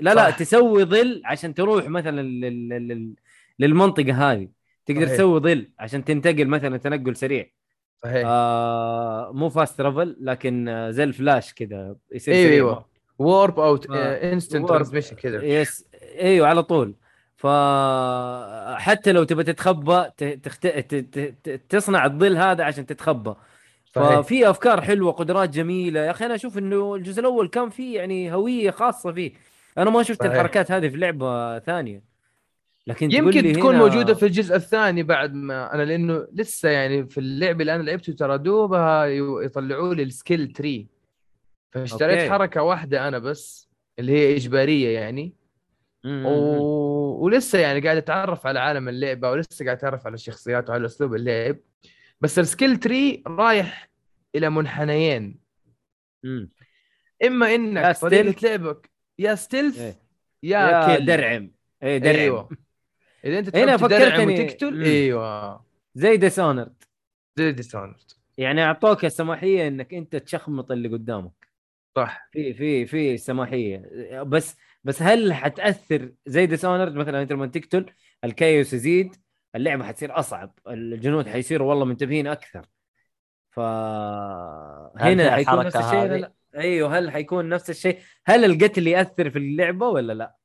لا 0.00 0.14
لا 0.14 0.30
صح. 0.30 0.36
تسوي 0.38 0.84
ظل 0.84 1.22
عشان 1.24 1.54
تروح 1.54 1.88
مثلا 1.88 2.22
لل... 2.22 2.40
لل... 2.40 2.88
لل... 2.88 3.14
للمنطقة 3.58 4.32
هذه 4.32 4.48
تقدر 4.86 5.08
صحيح. 5.08 5.14
تسوي 5.16 5.40
ظل 5.40 5.70
عشان 5.78 6.04
تنتقل 6.04 6.48
مثلا 6.48 6.76
تنقل 6.76 7.16
سريع 7.16 7.50
صحيح. 8.04 8.22
آه 8.26 9.30
مو 9.34 9.48
fast 9.48 9.78
travel 9.78 10.16
لكن 10.20 10.68
آه، 10.68 10.90
زي 10.90 11.04
الفلاش 11.04 11.54
كذا 11.54 11.96
يصير 12.12 12.34
أيوه. 12.34 12.50
أيوه 12.52 12.86
warp 13.18 13.60
أو 13.60 13.78
آه، 13.90 14.32
instant. 14.32 14.68
transmission 14.68 15.16
كذا. 15.16 15.44
yes 15.44 15.86
أيوه 16.20 16.48
على 16.48 16.62
طول. 16.62 16.94
فحتى 17.36 19.12
لو 19.12 19.24
تبى 19.24 19.44
تتخبى 19.44 20.04
تخت... 20.42 20.66
ت... 20.66 20.94
ت... 20.94 21.18
ت- 21.44 21.60
تصنع 21.68 22.04
الظل 22.04 22.36
هذا 22.36 22.64
عشان 22.64 22.86
تتخبى. 22.86 23.34
صحيح. 23.94 24.20
ففي 24.20 24.50
أفكار 24.50 24.80
حلوة 24.80 25.12
قدرات 25.12 25.50
جميلة. 25.50 26.00
يا 26.00 26.10
أخي 26.10 26.26
أنا 26.26 26.34
أشوف 26.34 26.58
إنه 26.58 26.94
الجزء 26.94 27.20
الأول 27.20 27.48
كان 27.48 27.70
فيه 27.70 27.96
يعني 27.96 28.34
هوية 28.34 28.70
خاصة 28.70 29.12
فيه. 29.12 29.32
أنا 29.78 29.90
ما 29.90 30.02
شفت 30.02 30.20
صحيح. 30.20 30.32
الحركات 30.32 30.70
هذه 30.72 30.88
في 30.88 30.96
لعبة 30.96 31.58
ثانية. 31.58 32.13
لكن 32.86 33.08
تقول 33.08 33.24
يمكن 33.24 33.40
لي 33.40 33.52
تكون 33.52 33.74
هنا... 33.74 33.84
موجودة 33.84 34.14
في 34.14 34.26
الجزء 34.26 34.56
الثاني 34.56 35.02
بعد 35.02 35.34
ما 35.34 35.74
أنا 35.74 35.82
لأنه 35.82 36.26
لسه 36.32 36.68
يعني 36.68 37.06
في 37.06 37.18
اللعبه 37.18 37.60
اللي 37.60 37.74
أنا 37.74 37.82
لعبته 37.82 38.12
ترى 38.12 38.38
دوبها 38.38 39.06
يطلعوا 39.44 39.94
لي 39.94 40.02
ال 40.02 40.10
skill 40.10 40.52
tree 40.52 40.86
فاشتريت 41.72 42.18
okay. 42.18 42.30
حركة 42.30 42.62
واحدة 42.62 43.08
أنا 43.08 43.18
بس 43.18 43.68
اللي 43.98 44.12
هي 44.12 44.36
إجبارية 44.36 44.98
يعني. 44.98 45.34
و... 46.06 46.30
ولسه 47.24 47.58
يعني 47.58 47.80
قاعد 47.80 47.96
أتعرف 47.96 48.46
على 48.46 48.60
عالم 48.60 48.88
اللعبة 48.88 49.30
ولسه 49.30 49.64
قاعد 49.64 49.76
أتعرف 49.76 50.06
على 50.06 50.14
الشخصيات 50.14 50.70
وعلى 50.70 50.86
أسلوب 50.86 51.14
اللعب 51.14 51.56
بس 52.20 52.38
ال 52.38 52.44
skill 52.44 52.76
tree 52.76 53.22
رايح 53.26 53.90
إلى 54.34 54.50
منحنيين 54.50 55.38
مم. 56.24 56.50
إما 57.24 57.54
إنك. 57.54 57.96
طريقه 57.96 58.48
لعبك 58.48 58.90
يا 59.18 59.34
stealth 59.34 59.80
إيه. 59.80 59.96
يا, 60.42 60.58
يا 60.58 60.96
kill 60.96 61.06
درعم 61.06 61.50
اي 61.82 61.98
درعم 61.98 62.16
أيوه 62.16 62.48
إذا 63.24 63.38
أنت 63.38 63.56
هنا 63.56 63.76
فكرتني- 63.76 64.44
وتقتل 64.44 64.74
مم. 64.76 64.82
إيوه 64.84 65.64
زي 65.94 66.16
Dishonored 66.16 66.82
زي 67.36 67.52
Dishonored 67.52 68.00
يعني 68.38 68.62
أعطوك 68.64 69.04
السماحية 69.04 69.68
إنك 69.68 69.94
أنت 69.94 70.16
تشخمط 70.16 70.70
اللي 70.72 70.88
قدامك 70.88 71.48
صح 71.96 72.28
في 72.32 72.54
في 72.54 72.86
في 72.86 73.16
سماحية 73.16 73.82
بس 74.22 74.56
بس 74.84 75.02
هل 75.02 75.32
حتأثر 75.32 76.12
زي 76.26 76.46
Dishonored 76.46 76.94
مثلا 76.94 77.22
أنت 77.22 77.32
لما 77.32 77.46
تقتل 77.46 77.86
ال 78.24 78.32
chaos 78.32 78.72
يزيد 78.72 79.16
اللعبة 79.56 79.84
حتصير 79.84 80.18
أصعب 80.18 80.58
الجنود 80.68 81.28
حيصيروا 81.28 81.68
والله 81.68 81.84
منتبهين 81.84 82.26
أكثر 82.26 82.66
ف 83.50 83.60
هنا 83.60 85.30
حيكون 85.34 85.64
نفس 85.66 85.76
الشيء؟ 85.76 86.04
لا؟ 86.04 86.32
أيوه 86.56 86.98
هل 86.98 87.10
حيكون 87.10 87.48
نفس 87.48 87.70
الشيء؟ 87.70 87.98
هل 88.26 88.44
القتل 88.44 88.86
يأثر 88.86 89.30
في 89.30 89.38
اللعبة 89.38 89.88
ولا 89.88 90.12
لا؟ 90.12 90.36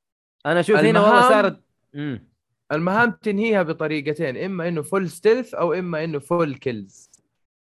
أنا 0.46 0.60
أشوف 0.60 0.78
هنا 0.80 1.02
والله 1.02 1.30
صارت 1.30 1.62
امم 1.96 2.29
المهام 2.72 3.12
تنهيها 3.12 3.64
بطريقتين 3.64 4.38
إما 4.38 4.68
إنه 4.68 4.82
full 4.82 5.10
stealth 5.10 5.54
أو 5.54 5.74
إما 5.74 6.04
إنه 6.04 6.20
full 6.20 6.56
kills 6.56 7.10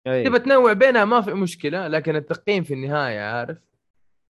أي. 0.06 0.24
تبى 0.24 0.38
تنوع 0.38 0.72
بينها 0.72 1.04
ما 1.04 1.20
في 1.20 1.34
مشكلة 1.34 1.88
لكن 1.88 2.16
التقييم 2.16 2.64
في 2.64 2.74
النهاية 2.74 3.20
عارف؟ 3.20 3.58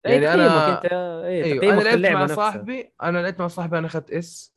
يعني 0.05 0.25
تقييمك 0.25 0.49
أنا- 0.49 0.51
أنت 0.51 0.85
أيوه 1.25 1.57
تقييمك 1.57 1.85
أنا 1.85 1.95
لعبت 1.95 2.13
مع 2.15 2.23
نفسها. 2.23 2.35
صاحبي 2.35 2.91
أنا 3.03 3.17
لعبت 3.19 3.39
مع 3.39 3.47
صاحبي 3.47 3.77
أنا 3.77 3.87
أخذت 3.87 4.11
S. 4.11 4.53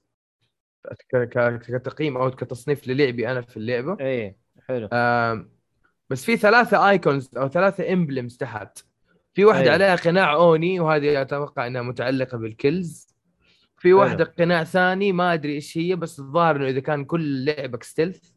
ك- 1.08 1.16
ك- 1.16 1.58
كتقييم 1.66 2.16
أو 2.16 2.30
كتصنيف 2.30 2.88
للعبي 2.88 3.28
أنا 3.30 3.40
في 3.40 3.56
اللعبة. 3.56 3.96
أي 4.00 4.36
حلو. 4.68 4.88
آم، 4.92 5.50
بس 6.10 6.24
في 6.24 6.36
ثلاثة 6.36 6.88
icons 6.90 7.30
أو 7.36 7.48
ثلاثة 7.48 7.92
emblems 7.92 8.36
تحت. 8.36 8.78
في 9.34 9.44
واحدة 9.44 9.62
أيوة. 9.62 9.72
عليها 9.72 9.96
قناع 9.96 10.34
oni 10.34 10.80
وهذه 10.80 11.22
أتوقع 11.22 11.66
إنها 11.66 11.82
متعلقة 11.82 12.38
بال 12.38 12.60
kills 12.60 13.15
في 13.78 13.92
واحدة 13.92 14.24
قناع 14.24 14.64
ثاني 14.64 15.12
ما 15.12 15.32
أدري 15.32 15.54
إيش 15.54 15.78
هي 15.78 15.96
بس 15.96 16.20
الظاهر 16.20 16.56
إنه 16.56 16.68
إذا 16.68 16.80
كان 16.80 17.04
كل 17.04 17.44
لعبك 17.44 17.82
stealth 17.82 18.30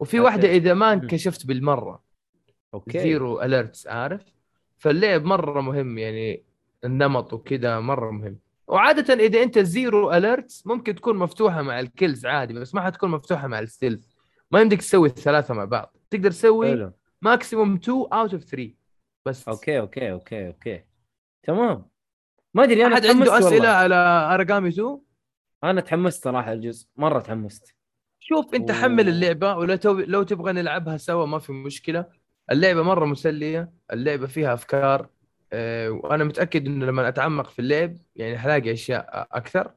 وفي. 0.00 0.20
واحدة 0.20 0.48
إذا 0.48 0.74
ما. 0.74 0.92
انكشفت 0.92 1.46
بالمرة. 1.46 2.02
okay. 2.74 2.98
zero 2.98 3.42
alerts 3.42 3.86
عارف؟ 3.86 4.22
فاللعب 4.78 5.24
مرة 5.24 5.60
مهم 5.60 5.98
يعني 5.98 6.44
النمط 6.84 7.32
وكذا 7.32 7.80
مرة 7.80 8.10
مهم. 8.10 8.38
وعادة 8.68 9.14
إذا 9.14 9.42
أنت 9.42 9.58
zero 9.58 10.12
alerts 10.12 10.66
ممكن 10.66 10.94
تكون 10.94 11.16
مفتوحة 11.16 11.62
مع 11.62 11.80
ال 11.80 11.88
kills 11.88 12.26
عادي 12.26 12.54
بس 12.54 12.74
ما 12.74 12.80
حتكون 12.80 13.10
مفتوحة 13.10 13.48
مع 13.48 13.58
ال 13.58 13.63
stealth. 13.63 14.06
ما 14.50 14.60
يمديك 14.60 14.80
تسوي 14.80 15.08
الثلاثة 15.08 15.54
مع 15.54 15.64
بعض. 15.64 15.96
تقدر 16.10 16.30
تسوي 16.30 16.92
maximum 17.22 17.74
2 17.74 18.06
out 18.12 18.32
of 18.32 18.44
3 18.44 18.74
بس. 19.26 19.48
okay 19.48 19.80
okay 19.80 20.12
okay 20.12 20.46
okay. 20.46 20.84
تمام. 21.42 21.89
ما 22.54 22.64
أدري 22.64 22.86
أنا 22.86 22.94
أحد 22.94 23.02
تحمست 23.02 23.30
عنده 23.30 23.38
أسئلة 23.38 23.54
والله. 23.54 23.68
على 23.68 23.94
اراجامي 24.34 24.68
2 24.68 24.98
أنا 25.64 25.80
تحمست 25.80 26.24
صراحة 26.24 26.52
الجزء 26.52 26.86
مرة 26.96 27.20
تحمست 27.20 27.74
شوف 28.20 28.54
أنت 28.54 28.70
أوه. 28.70 28.80
حمل 28.80 29.08
اللعبة 29.08 29.56
ولو 29.56 29.76
تو... 29.76 29.92
لو 29.92 30.22
تبغى 30.22 30.52
نلعبها 30.52 30.96
سوا 30.96 31.26
ما 31.26 31.38
في 31.38 31.52
مشكلة 31.52 32.06
اللعبة 32.50 32.82
مرة 32.82 33.04
مسلية 33.04 33.70
اللعبة 33.92 34.26
فيها 34.26 34.54
أفكار 34.54 35.08
أه 35.52 35.90
وأنا 35.90 36.24
متأكد 36.24 36.66
إنه 36.66 36.86
لما 36.86 37.08
أتعمق 37.08 37.50
في 37.50 37.58
اللعب 37.58 37.96
يعني 38.16 38.38
حلاقي 38.38 38.72
أشياء 38.72 39.28
أكثر 39.32 39.70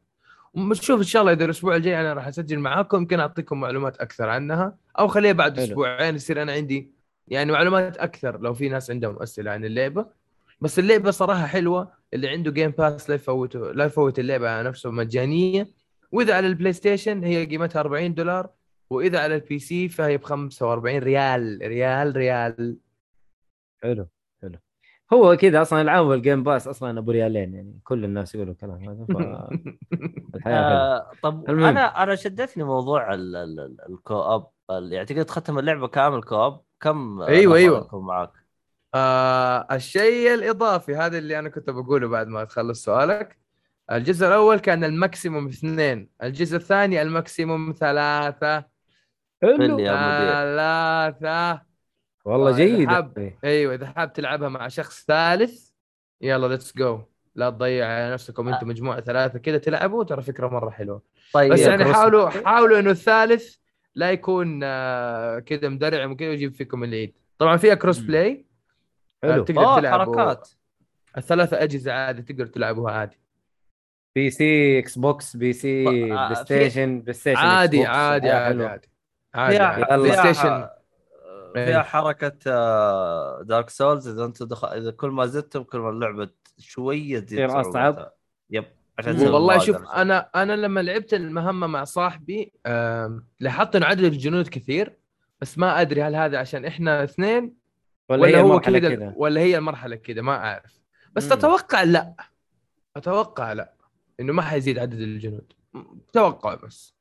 شوف 0.74 1.00
إن 1.00 1.06
شاء 1.06 1.22
الله 1.22 1.34
إذا 1.34 1.46
الأسبوع 1.46 1.76
الجاي 1.76 2.02
أنا 2.02 2.14
راح 2.14 2.28
أسجل 2.28 2.60
معاكم 2.60 2.98
يمكن 2.98 3.20
أعطيكم 3.20 3.60
معلومات 3.60 3.98
أكثر 3.98 4.30
عنها 4.30 4.78
أو 5.00 5.08
خليها 5.08 5.34
بعد. 5.34 5.60
أسبوعين 5.60 6.16
يصير 6.16 6.42
أنا 6.42 6.52
عندي 6.52 6.92
يعني 7.28 7.52
معلومات 7.52 7.98
أكثر 7.98 8.40
لو 8.42 8.54
في 8.54 8.70
ناس 8.70 8.92
عندهم 8.92 9.22
أسئلة 9.22 9.52
عن 9.52 9.66
اللعبة 9.66 10.06
بس 10.64 10.80
اللعبة 10.80 11.12
صراحة 11.12 11.46
حلوة 11.46 11.92
اللي 12.14 12.30
عنده 12.30 12.52
Game 12.52 12.72
Pass 12.72 13.10
لا 13.10 13.16
يفوته 13.16 13.60
لا 13.72 13.86
يفوت 13.86 14.20
اللعبة 14.20 14.50
على 14.50 14.70
نفسه 14.70 14.92
مجانية. 14.92 15.68
وإذا 16.12 16.36
على 16.36 16.48
ال 16.48 16.74
PlayStation 16.74 17.24
هي 17.24 17.46
قيمتها 17.46 17.80
40 17.80 18.14
دولار 18.14 18.50
وإذا 18.90 19.20
على 19.20 19.36
ال 19.36 19.60
PC 19.60 19.90
فهي 19.90 20.18
ب 20.18 20.24
45 20.24 20.98
ريال 21.00 21.60
ريال 21.62 22.16
ريال. 22.16 22.78
حلو 23.84 24.08
حلو. 24.42 24.58
هو 25.14 25.36
كذا 25.38 25.62
أصلا 25.62 25.82
العاب 25.82 26.12
ال 26.12 26.18
Game 26.18 26.44
Pass 26.44 26.68
أصلا 26.68 27.00
أبو 27.00 27.12
ريالين 27.12 27.54
يعني 27.54 27.80
كل 27.84 28.06
الناس 28.06 28.36
يقولوا 28.36 28.54
الكلام 28.54 28.90
هذا 28.90 29.06
فالحياه 29.06 29.50
حلوة. 30.44 30.58
آه 30.58 31.12
طب 31.24 31.50
المهم. 31.50 31.66
أنا 31.66 32.04
أنا 32.04 32.16
شدتني 32.16 32.64
موضوع 32.64 33.14
ال- 33.14 33.36
ال- 33.36 33.60
ال- 33.60 33.78
ال 33.90 33.99
co-op 33.99 34.48
ال- 34.72 34.94
يعني 34.94 35.06
تقدر 35.06 35.24
تختم 35.24 35.60
اللعبة 35.60 35.88
كامل 35.88 36.24
co-op؟ 36.24 36.60
كم 36.80 37.22
أيوة، 37.22 37.46
نفر 37.54 37.56
أيوة. 37.56 38.34
آه 38.96 39.68
الشيء 39.72 40.34
الإضافي 40.34 40.96
هذا 40.96 41.18
اللي 41.18 41.40
أنا 41.40 41.50
كنت 41.50 41.70
بقوله 41.70 42.08
بعد 42.08 42.28
ما 42.28 42.44
تخلص 42.44 42.84
سؤالك. 42.84 43.38
الجزء 43.92 44.28
الأول 44.28 44.60
كان 44.60 44.84
ال 44.84 44.92
maximum 44.92 45.48
اثنين 45.48 46.10
الجزء 46.24 46.58
الثاني 46.58 47.02
ال 47.02 47.11
maximum 47.11 47.74
ثلاثة. 47.80 48.66
مدير 49.44 49.78
ثلاثة. 49.78 51.62
والله 52.26 52.50
آه، 52.50 52.54
إذا 52.54 52.66
جيد 52.66 52.88
حاب-. 52.88 53.34
أيوه 53.44 53.74
إذا 53.74 53.86
حاب 53.86 54.14
تلعبها 54.14 54.50
مع 54.50 54.68
شخص 54.68 55.06
ثالث 55.06 55.70
يلا 56.22 56.48
let's 56.48 56.78
go 56.78 57.02
لا 57.36 57.50
تضيع 57.50 57.88
على 57.88 58.14
نفسكم 58.14 58.48
أنتم 58.48 58.68
مجموعة 58.68 59.02
ثلاثة 59.02 59.40
كذا 59.40 59.58
تلعبوا 59.58 60.04
ترى 60.04 60.22
فكرة 60.22 60.48
مرة 60.48 60.70
حلوة. 60.70 61.02
طيب 61.34 61.54
بس 61.54 61.60
يعني 61.60 61.86
حاولوا 61.86 62.30
حاولوا 62.30 62.80
إنه 62.80 62.92
الثالث 62.92 63.56
لا 63.96 64.12
يكون 64.12 64.60
آه، 64.64 65.40
كذا 65.40 65.70
مدرعم 65.70 66.12
وكذا 66.12 66.30
ويجيب 66.30 66.54
فيكم 66.54 66.84
العيد. 66.84 67.14
طبعا 67.38 67.58
فيها 67.58 67.76
cross. 67.76 68.00
play 68.00 68.46
حلو 69.24 69.44
تقدر 69.44 69.62
اوه 69.62 69.80
تلعبوا 69.80 70.16
حركات 70.16 70.50
الثلاثة 71.18 71.64
أجهزة 71.64 71.92
عادي 71.92 72.22
تقدر 72.22 72.46
تلعبوها 72.46 72.94
عادي 72.94 73.20
PC 74.16 74.80
Xbox 74.80 75.36
PC 75.38 75.88
آه، 75.88 76.30
PlayStation 76.30 77.02
PlayStation 77.02 77.40
عادي 77.40 77.78
Xbox. 77.82 77.98
عادي 77.98 78.32
آه، 78.32 78.36
عادي. 78.36 78.60
عادي 79.34 79.58
عادي 79.58 79.58
عادي. 79.60 79.82
يلا. 79.82 79.96
play 79.98 80.12
فيها 80.12 80.34
station 80.34 80.68
فيها 81.54 81.68
إيه. 81.68 81.82
حركة 81.82 82.30
Dark 83.42 83.70
Souls 83.70 84.08
إذا 84.08 84.26
انت 84.26 84.44
دخل 84.44 84.68
إذا 84.68 84.92
كل 84.92 85.10
ما 85.10 85.26
زدتم 85.26 85.64
كل 85.64 85.78
ما 85.78 85.90
اللعبة 85.90 86.30
شوية 86.58 87.20
تزيد 87.20 87.48
تصير 87.48 87.62
أصعب. 87.62 87.74
صعوبتها. 87.74 88.12
yep 88.50 88.66
عشان 89.00 89.28
والله 89.28 89.58
شوف 89.58 89.78
أنا 89.78 90.30
أنا 90.36 90.54
لما 90.54 90.80
لعبت 90.80 91.14
المهمة 91.14 91.68
مع 91.68 91.84
صاحبي 91.84 92.54
لاحظت 93.40 93.76
إنه 93.76 93.86
عدد 93.86 94.04
الجنود 94.04 94.48
كثير 94.48 94.98
بس 95.42 95.58
ما 95.58 95.82
أدري 95.82 96.04
هل 96.04 96.16
هذا 96.16 96.38
عشان 96.38 96.66
إحنا 96.66 97.04
اثنين 97.04 97.63
ولا, 98.10 98.22
ولا, 98.22 98.38
هي 98.38 98.42
هو 98.42 98.60
كذا 98.60 99.14
ولا 99.18 99.42
هي 99.42 99.58
المرحلة 99.58 99.96
كذا 99.96 100.22
ما 100.22 100.36
أعرف. 100.36 100.82
بس 101.14 101.26
مم. 101.26 101.34
أتوقع 101.34 101.84
لا. 101.84 102.16
أتوقع 102.96 103.54
لا. 103.54 103.74
إنه 104.20 104.34
ما 104.34 104.42
حيزيد 104.42 104.80
عدد 104.80 105.00
الجنود. 105.00 105.54
توقع 106.14 106.56
بس. 106.56 106.96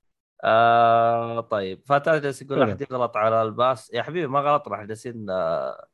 آه 0.44 1.40
طيب. 1.40 1.80
فتاة 1.86 2.18
جالس 2.18 2.42
يقول 2.42 2.58
حلو. 2.62 2.70
احد 2.70 2.80
يغلط 2.80 3.16
على 3.16 3.42
الباس 3.42 3.90
يا 3.94 4.02
حبيبي 4.02 4.26
ما 4.26 4.40
غلطنا 4.40 4.74
إحنا 4.74 4.86
جالسين 4.86 5.30
آه، 5.30 5.86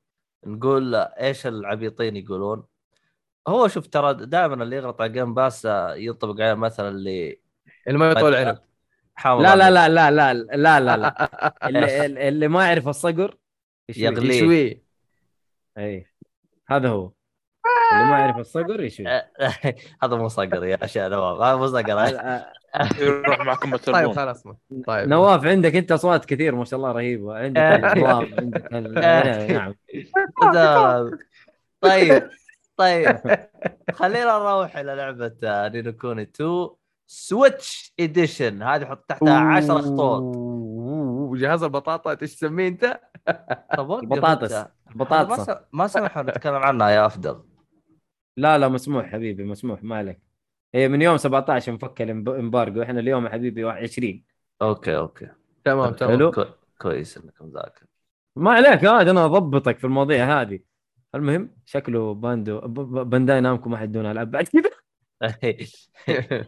نقول 0.46 0.94
إيش 0.94 1.46
العبيطين 1.46 2.16
يقولون. 2.16 2.64
هو 3.48 3.68
شوف 3.68 3.86
ترى 3.86 4.14
دائما 4.14 4.62
اللي 4.64 4.76
يغلط 4.76 5.00
على 5.00 5.12
جيم 5.12 5.34
باس 5.34 5.66
آه، 5.66 5.94
ينطبق 5.94 6.34
عليه 6.42 6.52
المثل 6.52 6.88
اللي 6.88 7.40
اللي 7.86 7.98
ما 7.98 8.10
يطول 8.10 8.34
عنب 8.34 8.58
لا 9.24 9.56
لا. 9.56 9.70
لا 9.70 9.88
لا 9.88 10.10
لا 10.10 10.34
لا 10.34 10.80
لا 10.80 10.96
لا. 10.96 11.28
اللي, 11.68 12.28
اللي 12.28 12.48
ما 12.48 12.66
يعرف 12.66 12.88
الصقر 12.88 13.36
يشوي. 13.88 14.87
اي 15.78 16.06
هذا 16.68 16.88
هو. 16.88 17.12
اللي 17.92 18.04
ما 18.04 18.18
يعرف 18.18 18.36
الصقر 18.38 18.80
يشوي 18.82 19.06
هذا 20.02 20.16
مو 20.16 20.28
صقر 20.28 20.64
يا 20.64 20.86
شيخ 20.86 21.02
نواف. 21.02 21.40
هذا 21.40 21.56
مو 21.56 21.66
صقر. 21.66 22.42
يروح 23.02 23.40
معكم 23.40 23.76
طيب 23.76 24.12
خلاص. 24.12 24.44
طيب. 24.86 25.08
نواف 25.08 25.44
عندك 25.46 25.76
أنت 25.76 25.92
أصوات 25.92 26.24
كثير 26.24 26.54
ما 26.54 26.64
شاء 26.64 26.78
الله 26.78 26.92
رهيبة. 26.92 27.34
عندك 27.38 27.60
عندك 27.62 27.96
ال- 28.74 28.92
نعم. 29.54 29.74
ده- 30.54 31.18
طيب. 31.80 32.30
طيب. 32.76 33.18
خلينا 33.92 34.38
نروح 34.38 34.76
إلى 34.76 34.94
لعبة 34.94 35.36
آه، 35.44 35.68
Ni 35.68 35.80
no 35.80 35.92
Kuni 35.92 36.22
2 36.22 36.68
Switch 37.06 37.94
edition 38.00 38.62
هذه 38.62 38.84
حط 38.84 39.04
تحتها 39.08 39.38
10 39.38 39.78
خطوط. 39.80 40.36
أوه، 41.38 41.48
جهاز 41.48 41.62
البطاطا 41.62 42.10
إيش 42.22 42.36
تسميه 42.36 42.68
أنت؟ 42.68 43.00
طب 43.76 43.92
البطاطس 43.92 44.64
البطاطس. 44.90 45.56
ما 45.72 45.86
سمحوا 45.86 46.22
نتكلم 46.22 46.54
عنها 46.54 46.90
يا 46.90 47.06
أفضل. 47.06 47.44
لا 48.36 48.58
لا 48.58 48.68
مسموح 48.68 49.06
حبيبي 49.06 49.44
مسموح 49.44 49.82
ما 49.82 49.96
عليك 49.96 50.20
هي 50.74 50.88
من 50.88 51.02
يوم 51.02 51.16
17 51.16 51.72
مفك 51.72 52.02
ال 52.02 52.12
embargo 52.12 52.82
إحنا 52.82 53.00
اليوم 53.00 53.24
يا 53.26 53.30
حبيبي 53.30 53.64
20 53.64 54.24
okay 54.62 54.96
okay. 54.96 55.28
تمام 55.64 55.92
تمام. 55.94 56.12
حلو 56.12 56.30
كو- 56.30 56.44
كويس 56.80 57.18
انك 57.18 57.42
مذاكر 57.42 57.86
ما 58.36 58.50
عليك 58.52 58.84
عاد 58.84 59.08
أنا 59.08 59.24
أضبطك 59.24 59.78
في 59.78 59.84
المواضيع 59.84 60.40
هذه. 60.40 60.60
المهم 61.14 61.50
شكله 61.64 62.14
باندو 62.14 62.60
Bandai 63.04 63.40
Namco 63.40 63.68
ما 63.68 63.76
حيدونا 63.76 64.12
العاب 64.12 64.30
بعد 64.30 64.48
كذا 64.52 64.70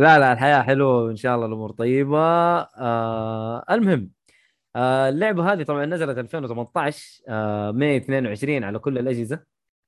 لا 0.00 0.18
لا 0.18 0.32
الحياة 0.32 0.62
حلوة 0.62 1.02
وإن 1.04 1.16
شاء 1.16 1.34
الله 1.34 1.46
الأمور 1.46 1.72
طيبة. 1.72 2.18
آه 2.18 3.64
المهم 3.70 4.10
آه 4.76 5.08
اللعبة 5.08 5.52
هذه 5.52 5.62
طبعا 5.62 5.86
نزلت 5.86 6.18
2018 6.18 7.22
آه 7.28 7.70
May 7.70 7.96
22 7.96 8.64
على 8.64 8.78
كل 8.78 8.98
الأجهزة. 8.98 9.40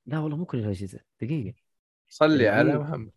لا 0.07 0.19
والله 0.19 0.37
مو 0.37 0.45
كل 0.45 0.59
الأجهزة 0.59 0.99
دقيقة. 1.23 1.55
صلي 2.09 2.49
على 2.49 2.73
جميل. 2.73 2.83
محمد. 2.83 3.11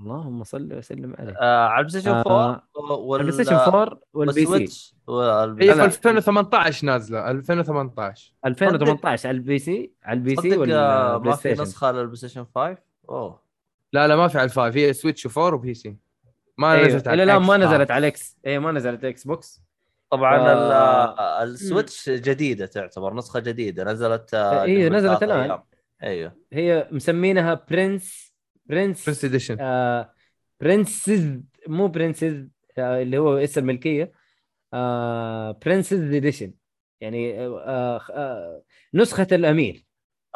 اللهم 0.00 0.44
صل 0.44 0.72
وسلم 0.74 1.14
عليه. 1.18 1.32
آه، 1.40 1.66
على 1.66 1.80
ال 1.80 2.00
PlayStation 2.00 2.14
آه، 2.16 2.20
4 2.20 2.68
وال 2.76 3.20
ال 3.20 3.44
PlayStation 3.44 3.54
4 3.54 4.00
وال 4.14 4.46
PC. 4.46 4.94
هي 5.60 5.72
في 5.74 5.78
لا. 5.78 5.84
2018 5.84 6.86
نازلة 6.86 7.30
2018 7.30 8.34
2018 8.46 9.28
على 9.28 9.36
ال 9.36 9.58
PC 9.58 9.92
على 10.02 10.16
ال 10.16 10.36
PC 10.36 10.54
آه، 10.54 10.58
وال 10.58 10.82
Play 10.82 11.30
ما 11.30 11.36
في 11.36 11.52
نسخة 11.52 11.92
لل 11.92 12.16
PlayStation 12.16 12.46
5 12.54 12.76
أوه. 13.08 13.42
لا 13.92 14.08
لا 14.08 14.16
ما 14.16 14.28
في 14.28 14.38
على 14.38 14.44
ال 14.44 14.49
five. 14.49 14.76
هي 14.76 14.92
Switch 14.92 15.28
و4 15.28 15.36
و 15.36 15.74
PC. 15.74 15.96
ما 16.58 16.72
أيوه 16.72 16.86
نزلت 16.86 17.08
على 17.08 17.22
إلى 17.22 17.32
الآن 17.32 17.42
ما. 17.46 17.56
نزلت 17.56 17.90
على 17.90 18.06
X 18.06 18.38
اي 18.46 18.58
ما 18.58 18.72
نزلت 18.72 19.04
Xbox 19.04 19.62
طبعا 20.10 20.38
آه، 20.38 21.42
ال 21.42 21.52
Switch 21.52 22.10
جديدة 22.10 22.66
تعتبر 22.66 23.14
نسخة 23.14 23.40
جديدة 23.40 23.84
نزلت 23.84 24.34
آه، 24.34 24.60
قبل 24.62 24.92
نزلت. 24.92 25.22
أيام. 25.22 25.62
أيوه. 26.02 26.36
هي 26.52 26.88
مسمينها 26.90 27.66
Prince 27.70 28.32
Prince 28.66 29.04
first 29.04 29.24
edition 29.24 29.56
آه 29.60 30.12
Princess 30.60 31.40
مو 31.68 31.88
Princess 31.88 32.48
آه 32.78 33.02
اللي 33.02 33.18
هو 33.18 33.36
اسم 33.36 33.64
ملكيه 33.66 34.12
آه 34.74 35.58
Prince's 35.66 36.14
edition 36.14 36.52
يعني 37.00 37.40
آه 37.46 38.00
آه 38.10 38.62
نسخة 38.94 39.26
الأمير. 39.32 39.86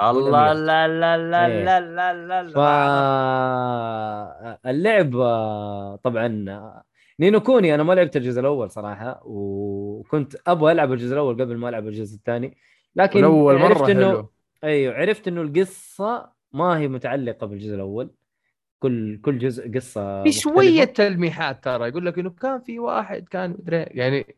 الله 0.01 0.53
الأمير. 0.53 0.67
لا 0.67 0.89
لا 0.89 1.31
لا 1.31 1.47
إيه. 1.47 1.65
لا 1.65 1.81
لا 1.81 2.13
لا 2.13 2.49
ف 2.49 2.57
لا 2.57 4.59
اللعب 4.71 5.17
آه، 5.17 5.97
طبعا 5.97 6.45
آه، 6.49 6.83
Ni 7.21 7.31
no 7.31 7.41
Kuni 7.41 7.75
أنا 7.75 7.83
ما 7.83 7.93
لعبت 7.93 8.17
الجزء 8.17 8.41
الأول 8.41 8.71
صراحة 8.71 9.23
وكنت 9.25 10.37
أبغى 10.47 10.73
ألعب 10.73 10.93
الجزء 10.93 11.13
الأول 11.13 11.35
قبل 11.35 11.57
ما 11.57 11.69
ألعب 11.69 11.87
الجزء 11.87 12.17
الثاني 12.17 12.57
لكن 12.97 13.19
الأول 13.19 13.59
عرفت 13.59 13.81
مره 13.81 13.91
إنه 13.91 14.11
حلو 14.11 14.31
أيوه 14.65 14.95
عرفت 14.95 15.29
إنه 15.29 15.43
القصة 15.43 16.33
ما 16.53 16.79
هي 16.79 16.89
متعلقة 16.89 17.47
بالجزء 17.47 17.75
الأول 17.75 18.11
كل 18.79 19.21
كل 19.21 19.39
جزء 19.39 19.75
قصة 19.75 20.23
في. 20.23 20.33
شوية 20.33 20.85
تلميحات 20.85 21.65
ترى 21.65 21.89
يقول 21.89 22.07
لك 22.07 22.19
إنه 22.19 22.31
كان 22.31 22.61
في 22.61 22.79
واحد 22.79 23.29
كان 23.29 23.51
مدري 23.51 23.77
يعني 23.77 24.37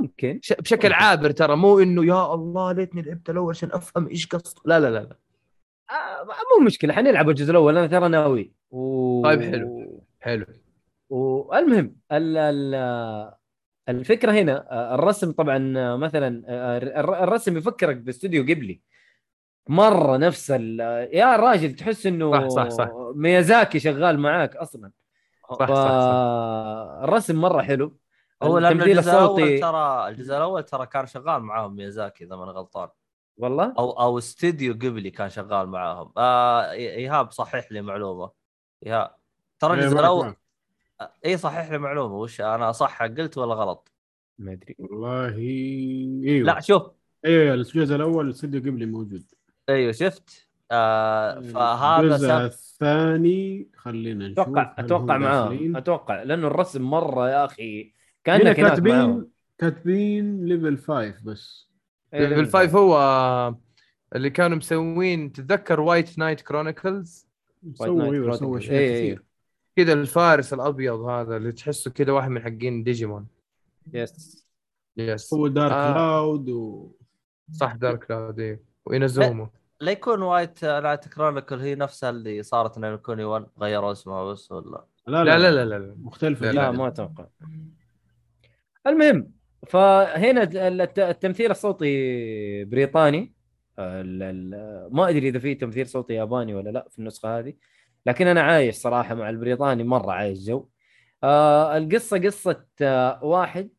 ممكن 0.00 0.40
بشكل 0.58 0.92
عابر 0.92 1.30
ترى 1.30 1.56
مو 1.56 1.78
إنه 1.78 2.04
يا 2.04 2.34
الله 2.34 2.72
ليتني 2.72 3.02
لعبت 3.02 3.30
الأول 3.30 3.50
عشان 3.50 3.68
أفهم 3.72 4.08
إيش 4.08 4.26
قصده 4.26 4.60
لا 4.64 4.80
لا 4.80 4.90
لا, 4.90 4.98
لا. 4.98 5.16
آه 5.90 6.24
مو 6.24 6.64
مشكلة 6.66 6.94
حنلعب 6.94 7.28
الجزء 7.30 7.50
الأول 7.50 7.78
أنا 7.78 7.86
ترى 7.86 8.08
ناوي 8.08 8.52
و... 8.70 9.22
طيب 9.24 9.40
حلو. 9.42 10.00
حلو 10.20 10.46
والمهم 11.10 11.96
ال... 12.12 12.36
ال... 12.36 13.30
الفكرة 13.88 14.32
هنا 14.32 14.66
آه، 14.70 14.94
الرسم 14.94 15.32
طبعا 15.32 15.74
آه، 15.76 15.96
مثلا 15.96 16.42
آه، 16.46 16.78
الر- 16.78 17.22
الرسم 17.24 17.56
يفكرك 17.56 17.96
باستوديو 17.96 18.42
قبلي 18.42 18.80
مرة 19.68 20.16
نفس 20.16 20.50
ال... 20.50 20.80
يا 21.12 21.36
راجل 21.36 21.74
تحس 21.74 22.06
إنه 22.06 22.48
صح، 22.48 22.48
صح، 22.48 22.68
صح. 22.68 22.88
ميازاكي 23.14 23.78
شغال 23.78 24.18
معاك 24.18 24.56
أصلا 24.56 24.90
صح 25.50 25.58
صح, 25.58 25.66
صح. 25.68 25.74
الرسم 27.02 27.36
مرة 27.40 27.62
حلو 27.62 27.96
هو 28.42 28.58
لأن 28.58 28.72
التمثيل 28.72 28.98
الجزء 28.98 29.10
الأول 29.10 29.24
الصوتي. 29.24 29.58
ترى 29.58 30.08
الجزء 30.08 30.36
الأول 30.36 30.62
ترى 30.62 30.86
كان 30.86 31.06
شغال 31.06 31.42
معاهم 31.42 31.76
ميازاكي 31.76 32.24
إذا 32.24 32.36
ماني 32.36 32.50
غلطان. 32.50 32.88
والله؟ 33.36 33.74
أو 33.78 33.90
أو 33.90 34.18
استديو 34.18 34.72
قبلي 34.72 35.10
كان 35.10 35.28
شغال 35.28 35.68
معاهم. 35.68 36.12
آه 36.16 36.70
إيهاب 36.70 37.30
صحح 37.30 37.72
لي 37.72 37.82
معلومة. 37.82 38.30
إيهاب. 38.86 39.10
ترى 39.58 39.74
إيه، 39.74 39.80
الجزء 39.80 39.98
الأول 39.98 40.26
معك. 40.26 40.38
اي 41.24 41.36
صحح 41.36 41.70
لي 41.70 41.78
معلومة. 41.78 42.14
وش 42.14 42.40
أنا 42.40 42.72
صح 42.72 43.02
قلت 43.02 43.38
ولا 43.38 43.54
غلط؟ 43.54 43.92
ما 44.38 44.52
أدري. 44.52 44.76
والله 44.78 45.36
إيوه. 45.36 46.46
لا 46.46 46.60
شوف. 46.60 46.82
إيوه 47.24 47.54
الجزء 47.54 47.96
الأول 47.96 48.24
الاستوديو 48.24 48.60
قبلي 48.60 48.86
موجود. 48.86 49.24
إيوه 49.68 49.92
شفت؟ 49.92 50.48
آه 50.72 51.40
فهذا 51.40 52.02
الجزء 52.02 52.28
سب... 52.28 52.34
الثاني 52.34 53.68
خلينا 53.76 54.28
نشوف 54.28 54.48
أتوقع 54.48 54.74
أتوقع 54.78 55.16
معاه؟ 55.16 55.58
أتوقع 55.76 56.22
لأنه 56.22 56.46
الرسم 56.46 56.82
مرة 56.82 57.30
يا 57.30 57.44
أخي 57.44 57.99
كأنك. 58.24 58.56
كاتبين 58.56 59.26
كاتبين 59.58 60.44
Level 60.44 60.78
5 60.78 61.14
بس. 61.24 61.68
إيه، 62.14 62.26
Level 62.26 62.46
5 62.52 62.78
هو 62.78 63.54
اللي 64.16 64.30
كانوا 64.30 64.56
مسوين 64.56 65.32
تتذكر 65.32 65.80
White 65.80 66.18
Knight 66.18 66.40
Chronicles 66.40 67.28
سووا 67.74 68.58
إيه، 68.58 68.98
كثير. 68.98 69.24
كذا 69.76 69.92
الفارس 69.92 70.52
الأبيض 70.54 71.00
هذا 71.00 71.36
اللي 71.36 71.52
تحسه 71.52 71.90
كذا 71.90 72.12
واحد 72.12 72.30
من 72.30 72.42
حقين 72.42 72.82
ديجيمون 72.82 73.26
yes 73.92 74.46
yes 74.96 75.20
سووا 75.20 75.48
Dark 75.48 75.72
آه. 75.72 75.92
Cloud 75.92 76.48
و 76.48 76.92
صح 77.52 77.74
Dark 77.74 78.04
Cloud 78.04 78.40
إيه. 78.40 78.62
و 78.86 78.94
Inazuma 78.94 79.48
لا 79.80 79.92
يكون 79.92 80.22
White 80.22 80.64
Knight 80.64 81.08
Chronicle 81.08 81.58
هي 81.60 81.74
نفسها 81.74 82.10
اللي 82.10 82.42
صارت 82.42 82.78
Ni 82.78 82.90
no 82.90 83.01
Kuni 83.01 83.24
1 83.24 83.46
غيروا 83.60 83.92
اسمها 83.92 84.24
بس 84.24 84.52
ولا؟ 84.52 84.84
لا 85.06 85.24
لا 85.24 85.38
لا 85.38 85.50
لا 85.50 85.64
لا, 85.64 85.78
لا. 85.78 85.94
مختلفة 85.98 86.46
لا، 86.46 86.52
لا 86.52 86.68
جدا. 86.68 86.78
ما 86.78 86.88
أتوقع. 86.88 87.26
المهم 88.86 89.32
فهنا 89.68 90.42
الت- 90.42 90.98
التمثيل 90.98 91.50
الصوتي 91.50 92.64
بريطاني. 92.64 93.34
ما 93.78 95.08
أدري 95.08 95.28
إذا 95.28 95.38
في 95.38 95.54
تمثيل 95.54 95.86
صوتي 95.86 96.14
ياباني 96.14 96.54
ولا 96.54 96.70
لا 96.70 96.88
في 96.90 96.98
النسخة 96.98 97.38
هذه 97.38 97.54
لكن 98.06 98.26
أنا 98.26 98.40
عايش 98.42 98.74
صراحة 98.76 99.14
مع 99.14 99.30
البريطاني 99.30 99.84
مرة 99.84 100.12
عايش 100.12 100.38
جو. 100.46 100.68
آه 101.24 101.76
القصة 101.76 102.18
قصة 102.18 102.66
آه 102.82 103.24
واحد 103.24 103.70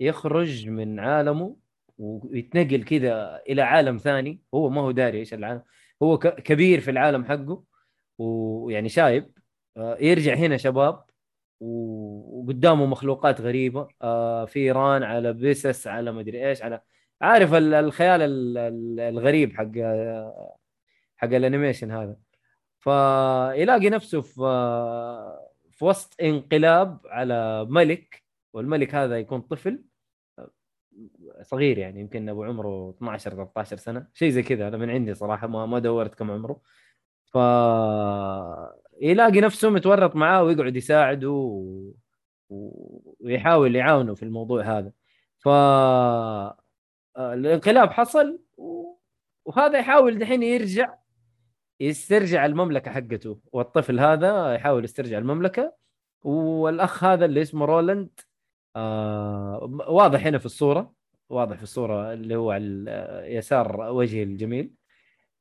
يخرج 0.00 0.68
من 0.68 1.00
عالمه 1.00 1.56
ويتنقل 1.98 2.84
كذا 2.84 3.42
إلى 3.48 3.62
عالم 3.62 3.96
ثاني. 3.96 4.42
هو 4.54 4.68
ما 4.70 4.80
هو 4.80 4.90
داري 4.90 5.18
إيش 5.18 5.34
العالم 5.34 5.62
هو 6.02 6.18
كبير 6.18 6.80
في 6.80 6.90
العالم 6.90 7.24
حقه 7.24 7.64
ويعني 8.18 8.88
شايب. 8.88 9.30
آه 9.76 9.96
يرجع 10.00 10.34
هنا 10.34 10.56
شباب 10.56 11.04
وقدامه 11.60 12.86
مخلوقات 12.86 13.40
غريبة. 13.40 13.88
آه 14.02 14.44
فيران 14.44 15.02
على 15.02 15.32
بسس 15.32 15.86
على 15.86 16.12
مدري 16.12 16.48
إيش 16.48 16.62
على 16.62 16.80
عارف 17.20 17.54
ال- 17.54 17.74
الخيال 17.74 18.22
ال- 18.22 18.58
ال- 18.58 19.00
الغريب 19.00 19.52
حق 19.56 19.72
حق 21.16 21.28
ال 21.28 21.34
animation 21.34 21.90
هذا. 21.90 22.16
فيلاقي 22.78 23.90
نفسه 23.90 24.20
في 24.20 24.40
في 25.72 25.84
وسط 25.84 26.14
انقلاب 26.22 26.98
على 27.06 27.64
ملك 27.70 28.22
والملك 28.52 28.94
هذا 28.94 29.18
يكون 29.18 29.40
طفل 29.40 29.84
صغير 31.42 31.78
يعني 31.78 32.00
يمكن 32.00 32.28
أبو 32.28 32.44
عمره 32.44 32.90
12 32.90 33.30
13 33.30 33.76
سنة 33.76 34.06
شيء 34.14 34.30
زي 34.30 34.42
كذا. 34.42 34.68
أنا 34.68 34.76
من 34.76 34.90
عندي 34.90 35.14
صراحة 35.14 35.46
ما 35.46 35.66
ما 35.66 35.78
دورت 35.78 36.14
كم 36.14 36.30
عمره. 36.30 36.60
ف 37.32 37.36
يلاقي 39.00 39.40
نفسه 39.40 39.70
متورط 39.70 40.16
معاه 40.16 40.42
ويقعد 40.42 40.76
يساعده 40.76 41.30
و... 41.30 41.92
ويحاول 43.20 43.76
يعاونه 43.76 44.14
في 44.14 44.22
الموضوع 44.22 44.62
هذا. 44.62 44.92
ف 45.38 45.48
الانقلاب 47.18 47.90
حصل. 47.90 48.40
وهذا 49.44 49.78
يحاول 49.78 50.18
دحين 50.18 50.42
يرجع 50.42 50.94
يسترجع 51.80 52.46
المملكة 52.46 52.90
حقته. 52.90 53.40
والطفل 53.52 54.00
هذا 54.00 54.54
يحاول 54.54 54.84
يسترجع 54.84 55.18
المملكة. 55.18 55.72
والأخ 56.22 57.04
هذا 57.04 57.24
اللي 57.24 57.42
اسمه 57.42 57.64
رولاند 57.66 58.20
آه 58.76 59.70
واضح 59.88 60.26
هنا 60.26 60.38
في 60.38 60.46
الصورة 60.46 60.92
واضح 61.28 61.56
في 61.56 61.62
الصورة 61.62 62.12
اللي 62.12 62.36
هو 62.36 62.50
على 62.50 63.24
يسار 63.28 63.80
وجهي 63.80 64.22
الجميل. 64.22 64.74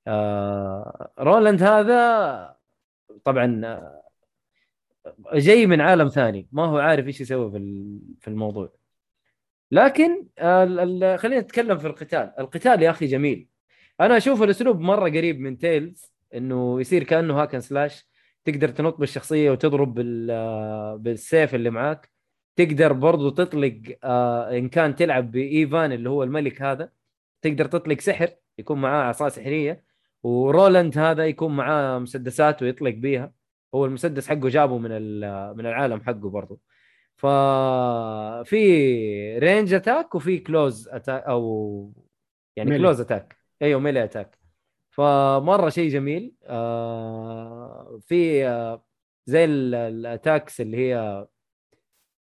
آه 0.07 1.11
رولاند 1.19 1.63
هذا 1.63 2.58
طبعا 3.23 3.61
آه، 3.65 4.01
جاي 5.33 5.65
من 5.65 5.81
عالم 5.81 6.07
ثاني 6.07 6.47
ما 6.51 6.65
هو 6.65 6.77
عارف 6.77 7.07
إيش 7.07 7.21
يسوي 7.21 7.51
في 8.21 8.27
الموضوع. 8.27 8.73
لكن 9.71 10.27
آه، 10.39 11.15
خلينا 11.17 11.41
نتكلم 11.41 11.77
في 11.77 11.87
القتال. 11.87 12.33
القتال 12.39 12.81
يا 12.81 12.89
أخي 12.89 13.05
جميل. 13.05 13.47
أنا 14.01 14.17
أشوف 14.17 14.43
الأسلوب 14.43 14.79
مرة 14.79 15.09
قريب 15.09 15.39
من 15.39 15.57
Tales 15.57 16.13
إنه 16.35 16.81
يصير 16.81 17.03
كأنه 17.03 17.41
hack 17.41 17.52
and 17.52 17.59
slash. 17.59 18.09
تقدر 18.45 18.69
تنط 18.69 18.97
بالشخصية 18.97 19.51
وتضرب 19.51 19.93
بالسيف 21.03 21.55
اللي 21.55 21.69
معاك. 21.69 22.11
تقدر 22.55 22.93
برضو 22.93 23.29
تطلق 23.29 23.81
آه 24.03 24.57
إن 24.57 24.69
كان 24.69 24.95
تلعب 24.95 25.31
بإيفان 25.31 25.91
اللي 25.91 26.09
هو 26.09 26.23
الملك 26.23 26.61
هذا. 26.61 26.91
تقدر 27.41 27.65
تطلق 27.65 27.99
سحر 28.01 28.29
يكون 28.57 28.81
معاه 28.81 29.03
عصا 29.03 29.29
سحرية. 29.29 29.83
ورولاند 30.23 30.97
هذا 30.97 31.25
يكون 31.25 31.55
معاه 31.55 31.99
مسدسات 31.99 32.63
ويطلق 32.63 32.91
بيها. 32.93 33.33
هو 33.75 33.85
المسدس 33.85 34.27
حقه 34.27 34.49
جابه 34.49 34.77
من 34.77 34.91
من 35.57 35.65
العالم 35.65 36.01
حقه 36.01 36.29
برضو. 36.29 36.61
ف 37.17 37.25
في 38.49 38.57
range 39.39 39.73
attack 39.73 40.15
وفي 40.15 40.37
close 40.39 40.89
attack 40.89 41.23
أو 41.23 41.93
يعني 42.55 42.69
melee. 42.69 42.83
close 42.83 43.01
attack 43.01 43.37
أيوه 43.61 43.79
melee 43.79 44.03
attack 44.03 44.37
فمرة 44.91 45.69
شيء 45.69 45.89
جميل. 45.89 46.33
آه 46.43 47.99
في 48.01 48.47
آه 48.47 48.83
زي 49.25 49.45
ال 49.45 49.60
attacks 49.60 50.61
اللي 50.61 50.77
هي 50.77 51.27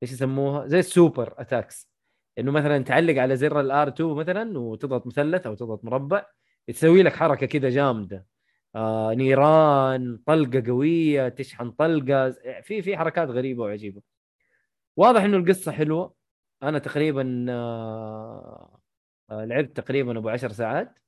إيش 0.03 0.13
يسموها؟ 0.13 0.67
زي 0.67 0.79
ال 0.79 0.88
super 0.88 1.35
attacks 1.39 1.91
إنه 2.39 2.53
مثلا 2.53 2.85
تعلق 2.85 3.23
على 3.23 3.37
زر 3.37 3.61
ال 3.61 3.75
R 3.75 3.89
2 3.89 4.11
مثلا 4.11 4.59
وتضغط 4.59 5.07
مثلث 5.07 5.47
أو 5.47 5.55
تضغط 5.55 5.85
مربع. 5.85 6.27
تسوي 6.73 7.03
لك 7.03 7.17
حركة 7.17 7.47
كذا 7.47 7.71
جامدة. 7.71 8.27
آه 8.75 9.15
نيران 9.15 10.19
طلقة 10.27 10.63
قوية 10.67 11.29
تشحن 11.29 11.71
طلقة. 11.71 12.31
في 12.63 12.83
في 12.83 12.97
حركات 12.97 13.29
غريبة 13.29 13.63
وعجيبة. 13.63 14.03
واضح 14.97 15.23
إنه 15.23 15.37
القصة 15.37 15.73
حلوة. 15.73 16.15
أنا 16.63 16.79
تقريبا 16.79 17.47
آه 17.51 18.81
آه 19.31 19.45
لعبت 19.45 19.77
تقريبا 19.77 20.19
أبو 20.19 20.29
عشر 20.29 20.53
ساعات. 20.53 20.99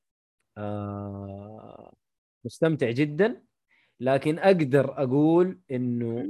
آه 0.59 1.95
مستمتع 2.45 2.91
جدا. 2.91 3.43
لكن 4.01 4.39
أقدر 4.39 5.03
أقول 5.03 5.61
إنه 5.71 6.27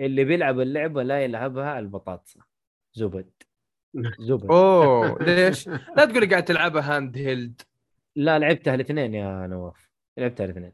اللي 0.00 0.24
بيلعب 0.24 0.60
اللعبة 0.60 1.02
لا 1.02 1.24
يلعبها 1.24 1.78
البطاطسه 1.78 2.40
زبد. 2.94 3.30
زبد. 4.18 4.50
أوه 4.50 5.18
ليش؟ 5.24 5.68
لا 5.68 6.04
تقول 6.04 6.30
قاعد 6.30 6.44
تلعبها 6.44 6.96
handheld 6.96 7.62
لا 8.18 8.38
لعبتها 8.38 8.74
الاثنين 8.74 9.14
يا 9.14 9.46
نواف. 9.46 9.90
لعبتها 10.18 10.44
الاثنين. 10.44 10.72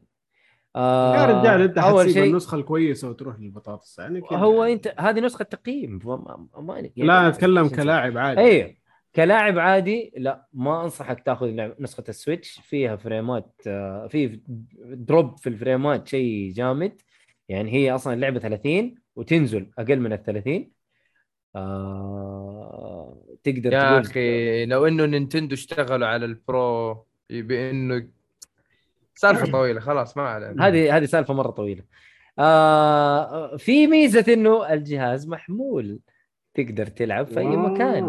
آه 0.75 1.15
يا 1.15 1.25
رجال 1.25 1.61
انت 1.61 1.77
أول 1.77 2.11
شيء 2.11 2.23
النسخة 2.23 2.55
الكويسة 2.55 3.09
وتروح 3.09 3.39
للبطاطس 3.39 3.99
يعني 3.99 4.21
كده 4.21 4.39
هو 4.39 4.63
أنت 4.63 4.95
هذه 4.99 5.19
نسخة 5.19 5.43
تقييم 5.43 5.99
ما... 6.05 6.47
ما... 6.57 6.77
يعني 6.77 6.91
لا 6.97 7.27
أتكلم 7.27 7.67
كلاعب 7.67 8.17
عادي. 8.17 8.41
أيوه 8.41 8.73
كلاعب 9.15 9.59
عادي 9.59 10.13
لا 10.17 10.47
ما 10.53 10.83
أنصحك 10.83 11.19
تاخذ 11.25 11.47
نسخة 11.79 12.03
ال 12.09 12.15
Switch. 12.15 12.59
فيها 12.63 12.95
فريمات 12.95 13.61
آه، 13.67 14.07
في 14.07 14.39
drop 14.83 15.37
في 15.39 15.49
الفريمات 15.49 16.07
شيء 16.07 16.51
جامد. 16.53 17.01
يعني 17.49 17.73
هي 17.73 17.95
أصلا 17.95 18.13
اللعبه 18.13 18.39
30 18.39 18.95
وتنزل 19.15 19.71
أقل 19.79 19.99
من 19.99 20.13
ال 20.13 20.23
30 20.23 20.71
آه... 21.55 23.21
تقدر 23.43 23.73
يا 23.73 23.79
تقول 23.79 23.99
أخي 24.01 24.65
لو 24.65 24.85
إنه 24.87 25.05
Nintendo 25.05 25.53
اشتغلوا 25.53 26.07
على 26.07 26.25
ال 26.25 26.45
Pro 26.45 27.05
بإنه 27.29 28.07
سالفة 29.15 29.51
طويلة 29.51 29.79
خلاص 29.79 30.17
ما 30.17 30.23
علينا. 30.23 30.67
هذه 30.67 30.97
هذه 30.97 31.05
سالفة 31.05 31.33
مرة 31.33 31.51
طويلة. 31.51 31.83
آه 32.39 33.57
في 33.57 33.87
ميزة 33.87 34.33
إنه 34.33 34.73
الجهاز 34.73 35.27
محمول 35.27 35.99
تقدر 36.53 36.85
تلعب 36.85 37.25
في 37.27 37.39
أي 37.39 37.45
مكان. 37.45 38.03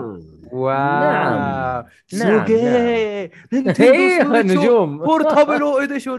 واو. 0.53 0.71
نعم. 0.71 1.39
نعم 1.39 1.85
سوقي 2.07 3.31
Nintendo 3.53 4.37
نجوم. 4.37 4.99
portable 5.07 5.63
edition 5.83 6.19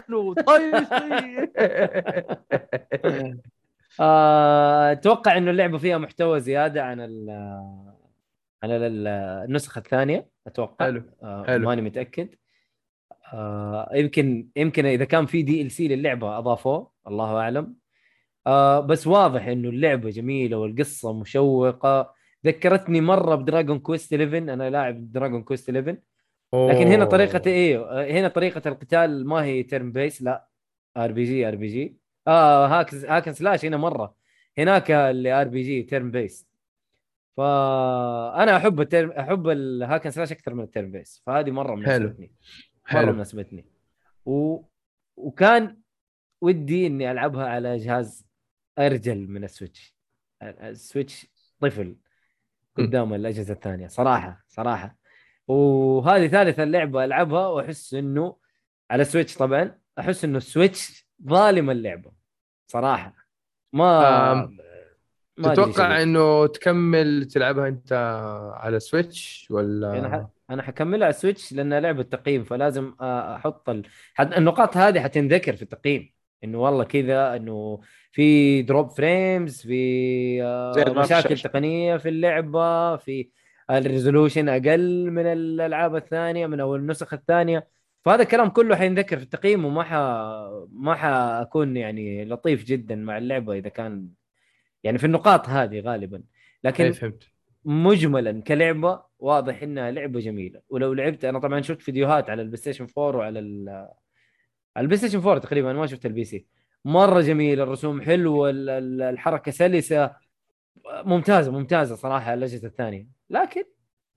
أتوقع 4.90 5.36
إنه 5.36 5.50
اللعبة 5.50 5.78
فيها 5.78 5.98
محتوى 5.98 6.40
زيادة 6.40 6.84
عن 6.84 7.00
ال 7.00 7.30
عن 8.62 8.70
النسخة 8.70 9.78
الثانية 9.78 10.26
أتوقع. 10.46 10.86
حلو 10.86 11.02
آه 11.22 11.44
حلو. 11.46 11.66
ماني 11.68 11.82
متأكد. 11.82 12.28
آه 13.34 13.90
يمكن 13.94 14.48
يمكن 14.56 14.86
إذا 14.86 15.04
كان 15.04 15.26
في 15.26 15.42
DLC 15.42 15.88
للعبة 15.88 16.38
أضافوه 16.38 16.90
الله 17.08 17.36
أعلم. 17.36 17.74
آه 18.46 18.80
بس 18.80 19.06
واضح 19.06 19.46
إنه 19.46 19.68
اللعبة 19.68 20.10
جميلة 20.10 20.56
والقصة 20.56 21.12
مشوقة. 21.20 22.14
ذكرتني 22.46 23.00
مرة 23.00 23.34
ب 23.34 23.40
Dragon 23.40 23.78
Quest 23.78 24.14
11 24.14 24.38
أنا 24.38 24.70
لاعب 24.70 25.12
Dragon 25.12 25.42
Quest 25.42 25.70
11 25.70 25.96
لكن 26.54 26.86
هنا 26.86 27.04
طريقة 27.04 27.42
إيه؟ 27.46 27.78
هنا 28.20 28.28
طريقة 28.28 28.68
القتال 28.68 29.26
ما 29.26 29.44
هي 29.44 29.62
turn 29.62 29.92
base 29.92 30.22
لا. 30.22 30.46
ار 30.96 31.12
بي 31.12 31.24
جي 31.24 31.48
ار 31.48 31.54
بي 31.54 31.66
جي 31.66 31.96
آه 32.28 32.66
hack 32.66 32.94
hack 32.94 33.16
and 33.16 33.32
slash 33.32 33.64
هنا 33.64 33.76
مرة. 33.76 34.14
هناك 34.58 34.90
اللي 34.90 35.32
RPG 35.40 35.82
turn 35.82 36.10
base 36.10 36.48
فانا 37.36 38.56
أحب 38.56 38.80
ال 38.80 38.86
turn 38.86 39.10
أحب 39.10 39.48
ال 39.48 39.56
hack 39.56 39.87
and 39.87 40.10
slash 40.10 40.32
أكثر 40.32 40.54
من 40.54 40.64
ال 40.64 40.69
turn 40.69 40.90
base 40.90 41.22
فهذه 41.26 41.50
مرة 41.50 41.74
مناسبتني. 41.74 42.32
حلو. 42.88 43.12
مناسبتني. 43.12 43.64
و... 44.26 44.62
وكان 45.16 45.76
ودي 46.40 46.86
إني 46.86 47.10
ألعبها 47.10 47.46
على 47.46 47.76
جهاز 47.76 48.26
أرجل 48.78 49.28
من 49.28 49.44
ال 49.44 49.50
Switch. 49.50 49.94
ال 50.42 50.54
Switch 50.54 51.26
طفل 51.60 51.96
قدام 52.76 53.14
الأجهزة 53.14 53.54
الثانية. 53.54 53.88
صراحة 53.88 54.44
صراحة. 54.48 54.96
وهذه 55.48 56.26
ثالث 56.26 56.60
اللعبة 56.60 57.04
ألعبها 57.04 57.46
وأحس 57.46 57.94
إنه 57.94 58.36
على 58.90 59.02
ال 59.02 59.07
Switch 59.07 59.36
طبعا 59.36 59.78
أحس 59.98 60.24
إنه 60.24 60.38
ال 60.38 60.48
Switch 60.48 61.06
ظالم 61.26 61.70
اللعبة. 61.70 62.12
صراحة. 62.66 63.14
ما 63.72 64.50
ما 65.36 65.54
تتوقع 65.54 66.02
إنه 66.02 66.46
تكمل 66.46 67.24
تلعبها 67.24 67.68
أنت 67.68 67.92
على 68.54 68.80
Switch 68.80 69.48
ولا؟ 69.50 69.98
أنا 69.98 70.28
أنا 70.50 70.62
حكملها 70.62 71.04
على 71.04 71.12
Switch 71.12 71.52
لأنها 71.52 71.80
لعبة 71.80 72.02
تقييم 72.02 72.44
فلازم 72.44 72.94
أحط 73.00 73.68
ال... 73.68 73.82
النقاط 74.20 74.76
هذه 74.76 75.00
حتنذكر 75.00 75.56
في 75.56 75.62
التقييم. 75.62 76.12
إنه 76.44 76.58
والله 76.58 76.84
كذا 76.84 77.36
إنه 77.36 77.80
في 78.12 78.62
drop 78.62 78.90
frames 78.90 79.62
في 79.62 80.42
آه، 80.42 80.92
مشاكل 80.96 81.38
تقنية 81.38 81.96
في 81.96 82.08
اللعبة 82.08 82.96
في 82.96 83.28
ال 83.70 83.77
resolution 83.77 84.48
أقل 84.48 85.10
من 85.10 85.26
الألعاب 85.26 85.96
الثانية 85.96 86.46
من 86.46 86.60
أو 86.60 86.76
النسخ 86.76 87.14
الثانية. 87.14 87.68
فهذا 88.04 88.22
الكلام 88.22 88.48
كله 88.48 88.76
حينذكر 88.76 89.16
في 89.16 89.22
التقييم 89.22 89.64
وما 89.64 89.82
ح 89.82 89.92
ما 90.72 90.94
حأكون 90.94 91.76
يعني 91.76 92.24
لطيف 92.24 92.64
جدا 92.64 92.96
مع 92.96 93.18
اللعبة 93.18 93.52
إذا 93.52 93.68
كان 93.68 94.08
يعني 94.84 94.98
في 94.98 95.06
النقاط 95.06 95.48
هذه 95.48 95.80
غالبا. 95.80 96.22
لكن 96.64 96.92
فهمت. 96.92 97.37
مجملا 97.64 98.42
كلعبة 98.42 99.02
واضح 99.18 99.62
إنها 99.62 99.90
لعبة 99.90 100.20
جميلة. 100.20 100.60
ولو 100.68 100.92
لعبت 100.92 101.24
أنا 101.24 101.38
طبعا 101.38 101.60
شفت 101.60 101.82
فيديوهات 101.82 102.30
على 102.30 102.42
البلاي 102.42 102.56
ستيشن 102.56 102.86
4 102.98 103.18
وعلى 103.18 103.38
على 104.76 104.82
البلاي 104.84 104.98
ستيشن 104.98 105.18
4 105.18 105.38
تقريبا 105.38 105.72
ما 105.72 105.86
شفت 105.86 106.06
ال 106.06 106.24
PC 106.24 106.46
مرة 106.84 107.20
جميل 107.20 107.60
الرسوم 107.60 108.02
حلوة 108.02 108.50
الحركة 109.10 109.52
سلسة. 109.52 110.28
ممتازة 110.86 111.52
ممتازة 111.52 111.94
صراحة 111.94 112.34
الأجهزة 112.34 112.68
الثانية. 112.68 113.08
لكن 113.30 113.64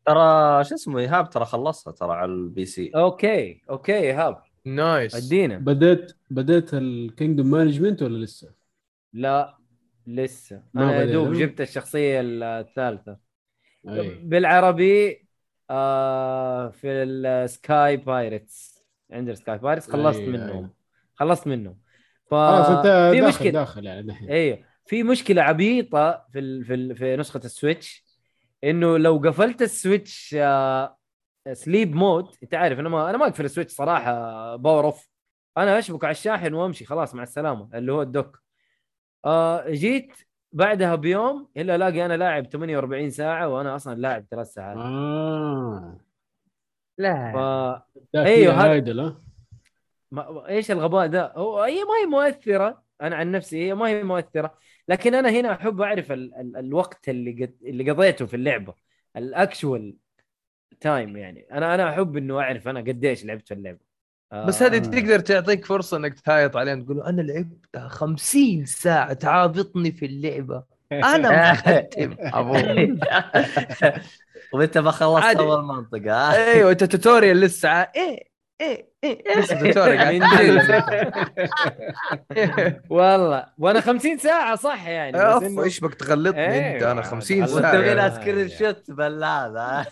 ترى 0.05 0.63
شو 0.63 0.75
اسمه 0.75 0.99
إيهاب 0.99 1.29
ترى 1.29 1.45
خلصها 1.45 1.93
ترى 1.93 2.13
على 2.13 2.31
ال 2.31 2.65
PC 2.65 2.91
okay 2.95 3.61
okay 3.69 3.97
إيهاب. 3.97 4.41
nice 4.65 5.15
أدينا. 5.15 5.57
بديت 5.57 6.11
بديت 6.29 6.73
ال 6.73 6.83
kingdom 6.83 7.51
management 7.51 8.03
ولا 8.03 8.25
لسه؟ 8.25 8.53
لا 9.13 9.57
لسه. 10.07 10.63
أنا 10.75 10.95
يا 10.95 11.05
دوب 11.05 11.33
جبت 11.33 11.61
الشخصية 11.61 12.21
الثالثة. 12.23 13.30
بالعربي 13.83 15.25
آه 15.69 16.69
في 16.69 16.87
ال 16.87 17.15
sky 17.15 17.97
pirates 17.97 18.85
عندنا 19.11 19.35
sky 19.35 19.57
pirates 19.57 19.89
خلصت 19.89 20.19
أيوة، 20.19 20.31
منهم. 20.31 20.49
أيوة. 20.49 20.73
خلصت 21.15 21.47
منهم. 21.47 21.77
ف 22.25 22.33
في 22.35 23.21
مشكلة. 23.21 23.51
داخل 23.51 23.85
يعني. 23.85 23.99
الحين 23.99 24.29
أيوه. 24.29 24.59
في 24.85 25.03
مشكلة 25.03 25.41
عبيطة 25.41 26.25
في 26.31 26.39
ال... 26.39 26.65
في 26.65 26.73
ال... 26.73 26.95
في 26.95 27.15
نسخة 27.15 27.41
السويتش 27.45 28.05
إنه 28.63 28.97
لو 28.97 29.17
قفلت 29.17 29.61
السويتش 29.61 30.35
آه... 30.39 30.97
sleep 31.53 31.95
mode 31.95 32.35
أنت 32.43 32.53
عارف 32.53 32.79
أنا 32.79 32.89
ما 32.89 33.09
أنا 33.09 33.17
ما 33.17 33.27
أقفل 33.27 33.45
السويتش 33.45 33.73
صراحة 33.73 34.55
power 34.55 34.85
off. 34.85 35.09
أنا 35.57 35.79
أشبك 35.79 36.03
على 36.03 36.11
الشاحن 36.11 36.53
وأمشي 36.53 36.85
خلاص 36.85 37.15
مع 37.15 37.23
السلامة 37.23 37.69
اللي 37.73 37.91
هو 37.91 38.01
ال 38.01 38.08
dock. 38.08 38.41
آه 39.25 39.69
جيت 39.69 40.13
بعدها 40.53 40.95
بيوم 40.95 41.47
إلا 41.57 41.75
ألاقي 41.75 42.05
أنا 42.05 42.17
لاعب 42.17 42.45
48 42.45 43.09
ساعة 43.09 43.47
وأنا 43.47 43.75
أصلا 43.75 43.95
لاعب 43.99 44.25
ثلاث 44.31 44.53
ساعات. 44.53 44.77
آه. 44.77 45.97
لا. 46.97 47.31
ف... 47.33 47.35
هذا- 48.15 48.25
ها؟ 48.51 48.63
ما... 50.11 50.47
إيش 50.47 50.71
الغباء 50.71 51.07
ده؟ 51.07 51.33
هو 51.35 51.61
هي 51.61 51.83
ما 51.83 51.93
هي 52.03 52.05
مؤثرة. 52.05 52.83
أنا 53.01 53.15
عن 53.15 53.31
نفسي 53.31 53.65
هي 53.67 53.75
ما 53.75 53.87
هي 53.87 54.03
مؤثرة. 54.03 54.57
لكن 54.87 55.15
أنا 55.15 55.29
هنا 55.29 55.51
أحب 55.53 55.81
أعرف 55.81 56.11
ال... 56.11 56.35
ال... 56.35 56.57
الوقت 56.57 57.09
اللي 57.09 57.31
قد... 57.45 57.55
اللي 57.65 57.91
قضيته 57.91 58.25
في 58.25 58.35
اللعبة. 58.35 58.73
ال 59.17 59.29
actual 59.29 59.97
time 60.79 61.17
يعني. 61.17 61.47
أنا 61.51 61.75
أنا 61.75 61.89
أحب 61.89 62.17
إنه 62.17 62.39
أعرف 62.39 62.67
أنا 62.67 62.79
قديش 62.79 63.25
لعبت 63.25 63.47
في 63.47 63.53
اللعبة. 63.53 63.79
آه، 63.79 63.90
بس 64.33 64.63
هذه 64.63 64.77
تقدر 64.77 65.19
تعطيك 65.19 65.65
فرصة 65.65 65.97
إنك 65.97 66.19
تهايط 66.19 66.57
عليهم 66.57 66.83
تقول 66.83 67.01
أنا 67.01 67.21
لعبت 67.21 67.77
50 67.87 68.65
ساعة 68.65 69.13
تعابطني 69.13 69.91
في 69.91 70.05
اللعبة. 70.05 70.63
أنا 70.91 71.51
مختم. 71.51 72.15
أبوي 72.19 72.99
وانت 74.53 74.77
ما 74.87 74.91
خلصت. 74.91 75.25
أول 75.37 75.63
منطقة؟ 75.63 76.33
أيوه 76.33 76.71
أنت 76.71 76.83
tutorial 76.83 77.37
لسه 77.41 77.69
ع- 77.69 77.91
إيه 77.95 78.31
إيه 78.61 78.89
إيه. 79.03 79.39
لسه 79.39 79.59
tutorial. 79.59 80.23
والله. 82.89 83.45
وأنا 83.57 83.81
50 83.81 84.17
ساعة 84.17 84.55
صح 84.55 84.87
يعني 84.87 85.17
أوف 85.21 85.59
إيش 85.59 85.79
بك 85.79 85.93
تغلطني 85.93 86.41
إيه، 86.53 86.75
أنت؟ 86.75 86.83
أنا 86.83 87.01
50 87.01 87.41
والله. 87.41 87.55
وانت 87.55 87.65
ساعه 87.65 87.81
لا، 87.81 87.93
ناس. 87.95 88.13
screenshot 88.15 88.91
بالهذا 88.91 89.85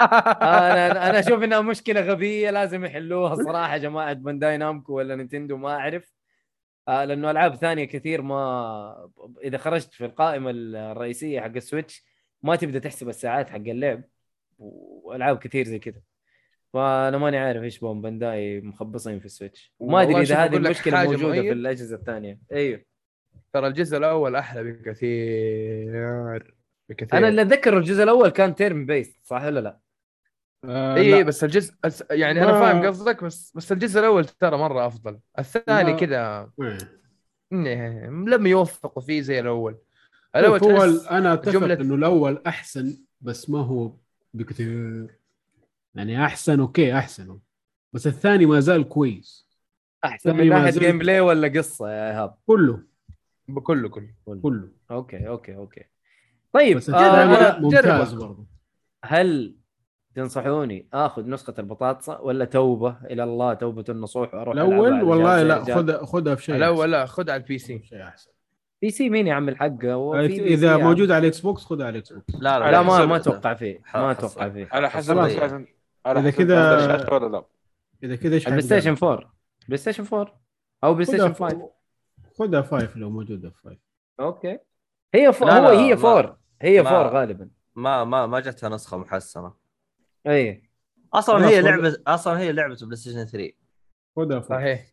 أنا 0.00 1.10
أنا 1.10 1.18
أشوف 1.18 1.42
إنها 1.42 1.60
مشكلة 1.60 2.00
غبية 2.00 2.50
لازم 2.50 2.84
يحلوها 2.84 3.34
صراحة 3.34 3.76
جماعة 3.76 4.12
بانداي 4.12 4.56
نامكو 4.56 4.92
ولا 4.92 5.16
نينتندو 5.16 5.56
ما 5.56 5.68
أعرف. 5.68 6.12
آه 6.88 7.04
لأنه 7.04 7.30
ألعاب 7.30 7.56
ثانية 7.56 7.84
كثير 7.84 8.22
ما 8.22 9.10
إذا 9.44 9.58
خرجت 9.58 9.92
في 9.92 10.04
القائمة 10.04 10.50
الرئيسية 10.50 11.40
حق 11.40 11.56
السويتش 11.56 12.04
ما 12.42 12.56
تبدأ 12.56 12.78
تحسب 12.78 13.08
الساعات 13.08 13.50
حق 13.50 13.56
اللعب 13.56 14.02
وألعاب 14.58 15.38
كثير 15.38 15.64
زي 15.64 15.78
كذا. 15.78 16.00
فأنا 16.72 17.18
ماني 17.18 17.38
عارف 17.38 17.62
إيش 17.62 17.78
بهم 17.78 18.02
بانداي 18.02 18.60
مخبصين 18.60 19.18
في 19.18 19.26
السويتش 19.26 19.74
ما 19.80 20.02
أدري 20.02 20.20
إذا 20.20 20.44
هذه 20.44 20.56
المشكلة 20.56 21.04
موجودة 21.04 21.42
في. 21.42 21.52
الأجهزة 21.52 21.96
الثانية. 21.96 22.38
أيوه. 22.52 22.84
ترى 23.52 23.66
الجزء 23.66 23.96
الأول 23.96 24.36
أحلى 24.36 24.62
بكثير 24.72 26.54
بكثير. 26.88 27.18
أنا 27.18 27.28
اللي 27.28 27.42
أتذكر 27.42 27.78
الجزء 27.78 28.02
الأول 28.02 28.28
كان 28.28 28.54
turn 28.54 28.86
based 28.86 29.18
صح 29.22 29.44
ولا 29.44 29.60
لا؟ 29.60 29.78
آه 30.64 30.94
اي 30.96 31.24
بس 31.24 31.44
الجزء 31.44 31.74
يعني 32.10 32.42
أنا 32.44 32.52
فاهم 32.52 32.86
قصدك 32.86 33.24
بس 33.24 33.52
بس 33.56 33.72
الجزء 33.72 34.00
الأول 34.00 34.24
ترى 34.24 34.56
مرة 34.58 34.86
أفضل. 34.86 35.18
الثاني 35.38 35.92
ما- 35.92 35.98
كذا 35.98 36.50
إيه. 36.62 36.78
إيه، 37.52 38.06
لم 38.08 38.46
يوفقوا 38.46 39.02
فيه 39.02 39.20
زي 39.20 39.40
الأول. 39.40 39.78
الأول 40.36 40.62
هو 40.64 40.82
أنا 41.10 41.32
أتفق 41.32 41.52
جملة- 41.60 41.80
إنه 41.80 41.94
الأول 41.94 42.42
أحسن 42.46 42.96
بس 43.20 43.50
ما 43.50 43.58
هو 43.58 43.92
بكثير. 44.34 45.06
يعني 45.94 46.24
أحسن 46.24 46.60
okay 46.60 46.98
أحسن. 46.98 47.38
بس 47.92 48.06
الثاني 48.06 48.46
ما 48.46 48.60
زال 48.60 48.88
كويس. 48.88 49.48
أحسن 50.04 50.36
من 50.36 50.48
ناحية 50.48 50.70
زلت- 50.70 50.84
جيم 50.84 50.98
بلاي 50.98 51.20
ولا 51.20 51.48
قصة 51.48 51.90
يا 51.90 52.10
إيهاب؟ 52.10 52.34
كله. 52.46 52.82
بكله 53.48 53.88
كله. 53.88 54.08
كله. 54.42 54.68
okay 54.90 55.28
okay 55.28 55.56
okay. 55.56 55.84
طيب 56.52 56.76
بس 56.76 56.90
آه 56.90 57.58
ممتاز. 57.58 58.14
برضه. 58.14 58.46
هل 59.04 59.56
تنصحوني 60.14 60.88
آخذ 60.94 61.28
نسخة 61.30 61.54
البطاطسه 61.58 62.20
ولا 62.20 62.44
توبة؟ 62.44 62.96
إلى 63.04 63.24
الله 63.24 63.54
توبة 63.54 63.84
النصوح 63.88 64.34
وأروح 64.34 64.52
الأول 64.54 65.02
والله 65.02 65.42
لا؟ 65.42 65.64
خذها 65.74 66.04
خذها 66.06 66.34
في 66.34 66.42
شيء 66.44 66.56
الأول 66.56 66.92
لا 66.92 67.06
خذ 67.06 67.30
على 67.30 67.42
ال 67.42 67.58
PC. 67.58 67.82
شيء 67.82 68.02
أحسن. 68.02 68.30
PC 68.82 69.10
مين 69.10 69.26
يا 69.26 69.34
عم 69.34 69.48
الحق؟ 69.48 69.84
إذا 69.84 70.76
سي 70.76 70.82
موجود 70.82 71.10
على 71.10 71.20
الاكس 71.22 71.40
بوكس 71.40 71.64
خذها 71.64 71.86
على 71.86 71.92
الاكس 71.92 72.12
بوكس 72.12 72.34
لا 72.40 72.50
يعني. 72.50 72.72
لا 72.72 72.82
ما 72.82 73.06
ما 73.06 73.16
أتوقع 73.16 73.54
فيه 73.54 73.82
ما. 73.94 74.10
أتوقع 74.10 74.48
فيه. 74.48 74.68
على 74.72 74.90
حسب 74.90 75.18
حسب 75.20 75.38
كذا- 76.30 77.12
ولا 77.12 77.26
لا. 77.28 77.44
إذا 78.02 78.16
كذا 78.16 78.34
إيش 78.34 78.46
البلاي 78.48 78.62
حتقدر؟ 78.62 78.80
ستيشن 78.80 79.06
4 79.06 79.32
بلاي 79.66 79.76
ستيشن 79.76 80.04
4 80.12 80.40
أو 80.84 80.92
بلاي 80.94 81.04
ستيشن 81.04 81.32
5 81.32 81.70
خذها 82.38 82.60
فايف 82.62 82.96
لو 82.96 83.10
موجودة 83.10 83.50
في 83.50 83.62
فايف. 83.62 83.78
أوكي. 84.20 84.58
هي 85.14 85.32
ف... 85.32 85.42
لا، 85.42 85.58
هو 85.58 85.62
لا، 85.72 85.78
هي 85.80 85.94
ما- 85.94 86.00
4 86.18 86.38
هي 86.62 86.82
ما- 86.82 86.88
4 86.90 87.08
غالبا. 87.20 87.48
ما 87.74 88.04
ما 88.04 88.26
ما 88.26 88.40
جتها 88.40 88.68
نسخة 88.68 88.96
محسنة. 88.96 89.52
أي 90.28 90.62
أصلا 91.14 91.48
هي. 91.48 91.60
لعبه 91.60 91.96
أصلا 92.06 92.38
هي 92.40 92.52
لعبة 92.52 92.76
بلاي 92.82 92.96
ستيشن 92.96 93.24
3 93.24 93.52
خذها 94.16 94.40
صحيح 94.40 94.86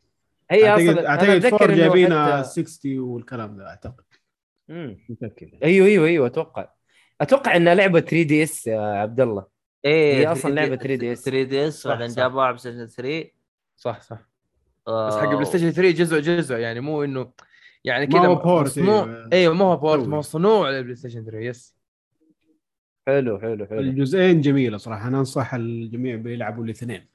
هي 0.51 0.69
اعتقد 0.69 0.87
أصلا 0.89 1.09
أعتقد 1.09 1.47
فور 1.49 1.71
جايبينها 1.73 2.37
حتى... 2.37 2.63
60 2.63 2.99
والكلام 2.99 3.57
ده 3.57 3.67
أعتقد 3.69 4.03
مم. 4.69 4.97
متأكد 5.09 5.49
أيوه 5.63 5.87
أيوه 5.87 6.07
أيوه 6.07 6.27
أتوقع 6.27 6.69
أتوقع 7.21 7.55
إنها 7.55 7.75
لعبة 7.75 7.99
3DS 7.99 8.67
يا 8.67 8.79
عبد 8.81 9.19
الله 9.21 9.45
إيه 9.85 10.15
هي 10.17 10.27
أصلاً 10.31 10.51
لعبة 10.51 10.75
3DS. 10.77 11.19
3DS 11.23 11.81
صح، 11.81 11.89
بعدين 11.89 12.09
صح. 12.09 12.17
جابوها 12.17 12.43
على 12.45 12.53
بلاي 12.53 12.59
ستيشن 12.59 12.85
3 12.87 13.29
صح 13.75 14.01
صح 14.01 14.19
آه، 14.87 15.07
بس 15.07 15.15
حق 15.15 15.29
بلاي 15.29 15.45
ستيشن 15.45 15.71
3 15.71 15.91
جزء 15.97 16.19
جزء 16.19 16.55
يعني 16.57 16.79
مو 16.79 17.03
انه 17.03 17.31
يعني 17.83 18.07
كذا 18.07 18.19
هو 18.27 18.35
port، 18.35 18.65
مصنوع 18.67 19.03
أيوة. 19.03 19.29
أيوه 19.33 19.53
ما 19.53 19.65
هو 19.65 19.77
port. 19.77 20.07
مصنوع 20.07 20.69
للبلاي 20.69 20.95
ستيشن 20.95 21.25
3 21.25 21.37
yes 21.39 21.75
حلو 23.07 23.39
حلو 23.39 23.65
حلو. 23.65 23.79
الجزئين 23.79 24.41
جميلة 24.41 24.77
صراحة 24.77 25.07
أنا 25.07 25.19
أنصح 25.19 25.53
الجميع 25.53 26.15
بيلعبوا 26.15 26.63
الاثنين. 26.63 27.07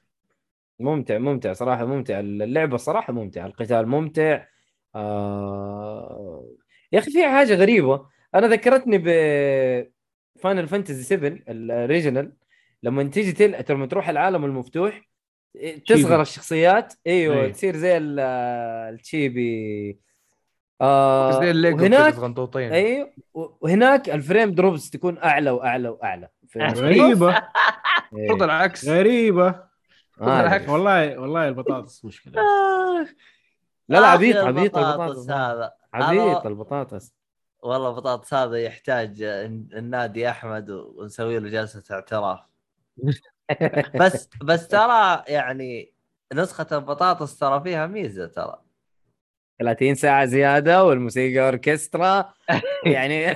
ممتع 0.79 1.17
ممتع 1.17 1.53
صراحة 1.53 1.85
ممتع. 1.85 2.19
اللعبة 2.19 2.77
صراحة 2.77 3.13
ممتعة 3.13 3.45
القتال 3.45 3.87
ممتع. 3.87 4.45
آه... 4.95 6.45
يا 6.91 6.99
أخي 6.99 7.11
في 7.11 7.23
حاجة 7.29 7.55
غريبة. 7.55 8.05
أنا 8.35 8.47
ذكرتني 8.47 8.97
ب 8.97 9.05
فاينل 10.39 10.67
فانتزي 10.67 11.03
7 11.03 11.39
original 11.49 12.33
لما 12.83 13.03
تيجي 13.03 13.31
تل... 13.31 13.73
لما 13.73 13.85
تروح 13.85 14.09
العالم 14.09 14.45
المفتوح 14.45 15.09
تصغر 15.87 16.21
الشخصيات. 16.21 16.93
أيوه 17.07 17.41
أي. 17.43 17.51
تصير 17.51 17.75
زي 17.77 17.97
ال- 17.97 18.19
ال 18.93 19.08
chibi. 19.08 19.99
آه 20.81 21.39
زي 21.39 21.51
الليجو 21.51 21.83
وهناك 21.83 22.13
صغنطوطين 22.15 22.71
أيوه 22.73 23.13
وهناك 23.33 24.09
ال 24.09 24.16
frame 24.16 24.51
drops 24.51 24.89
تكون 24.89 25.17
أعلى 25.17 25.49
وأعلى 25.49 25.89
وأعلى؟ 25.89 26.29
غريبة. 26.57 27.29
إيه. 27.31 27.39
المفروض 28.13 28.43
العكس. 28.43 28.87
غريبة. 28.89 29.47
آه،. 30.21 30.71
والله 30.71 31.19
والله 31.19 31.47
البطاطس 31.47 32.05
مشكلة. 32.05 32.33
لا 32.33 33.97
لا 33.99 33.99
آخر 33.99 34.05
عبيط 34.07 34.37
عبيط 34.37 34.77
البطاطس. 34.77 35.29
هذا. 35.29 35.71
عبيط 35.93 36.45
البطاطس. 36.45 37.13
والله 37.63 37.89
البطاطس 37.89 38.33
هذا 38.33 38.57
يحتاج 38.57 39.21
الن- 39.21 39.69
النادي 39.73 40.29
أحمد 40.29 40.69
ونسوي 40.69 41.39
له 41.39 41.49
جلسة 41.49 41.95
اعتراف. 41.95 42.39
بس 44.01 44.29
بس 44.43 44.67
ترى 44.67 45.23
يعني 45.27 45.93
نسخة 46.33 46.67
البطاطس 46.71 47.37
ترى 47.37 47.61
فيها 47.61 47.87
ميزة 47.87 48.25
ترى. 48.27 48.61
30 49.61 49.95
ساعة 49.95 50.25
زيادة 50.25 50.83
والموسيقى 50.83 51.45
أوركسترا. 51.45 52.33
يعني 52.85 53.35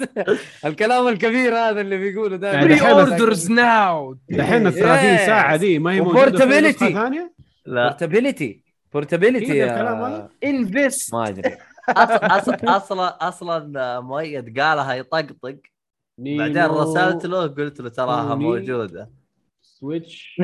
الكلام 0.66 1.08
الكبير 1.08 1.56
هذا 1.56 1.80
اللي 1.80 1.98
بيقوله 1.98 2.36
دائما. 2.36 2.62
بري 2.64 2.80
اوردرز 2.90 3.50
ناو 3.50 4.16
دحين 4.28 4.66
ال 4.66 4.72
30 4.72 5.16
ساعة 5.16 5.56
دي 5.56 5.78
ما 5.78 5.92
هي 5.92 6.00
موجودة 6.00 6.46
في. 6.46 6.60
نسخة 6.60 6.92
ثانية؟ 6.92 7.32
لا. 7.66 7.88
بورتابيلتي 7.88 8.64
بورتابيلتي؟ 8.92 9.64
انفست 10.44 11.14
ما 11.14 11.28
أدري. 11.28 11.50
أص- 11.90 12.68
أصلا 12.68 13.28
أصلا 13.28 14.00
مؤيد 14.00 14.60
قالها 14.60 14.94
يطقطق. 14.94 15.56
بعدين 16.18 16.64
رسلت 16.64 17.26
له 17.26 17.46
قلت 17.46 17.80
له 17.80 17.88
تراها. 17.88 18.34
موجودة. 18.34 19.10
سويتش. 19.62 20.40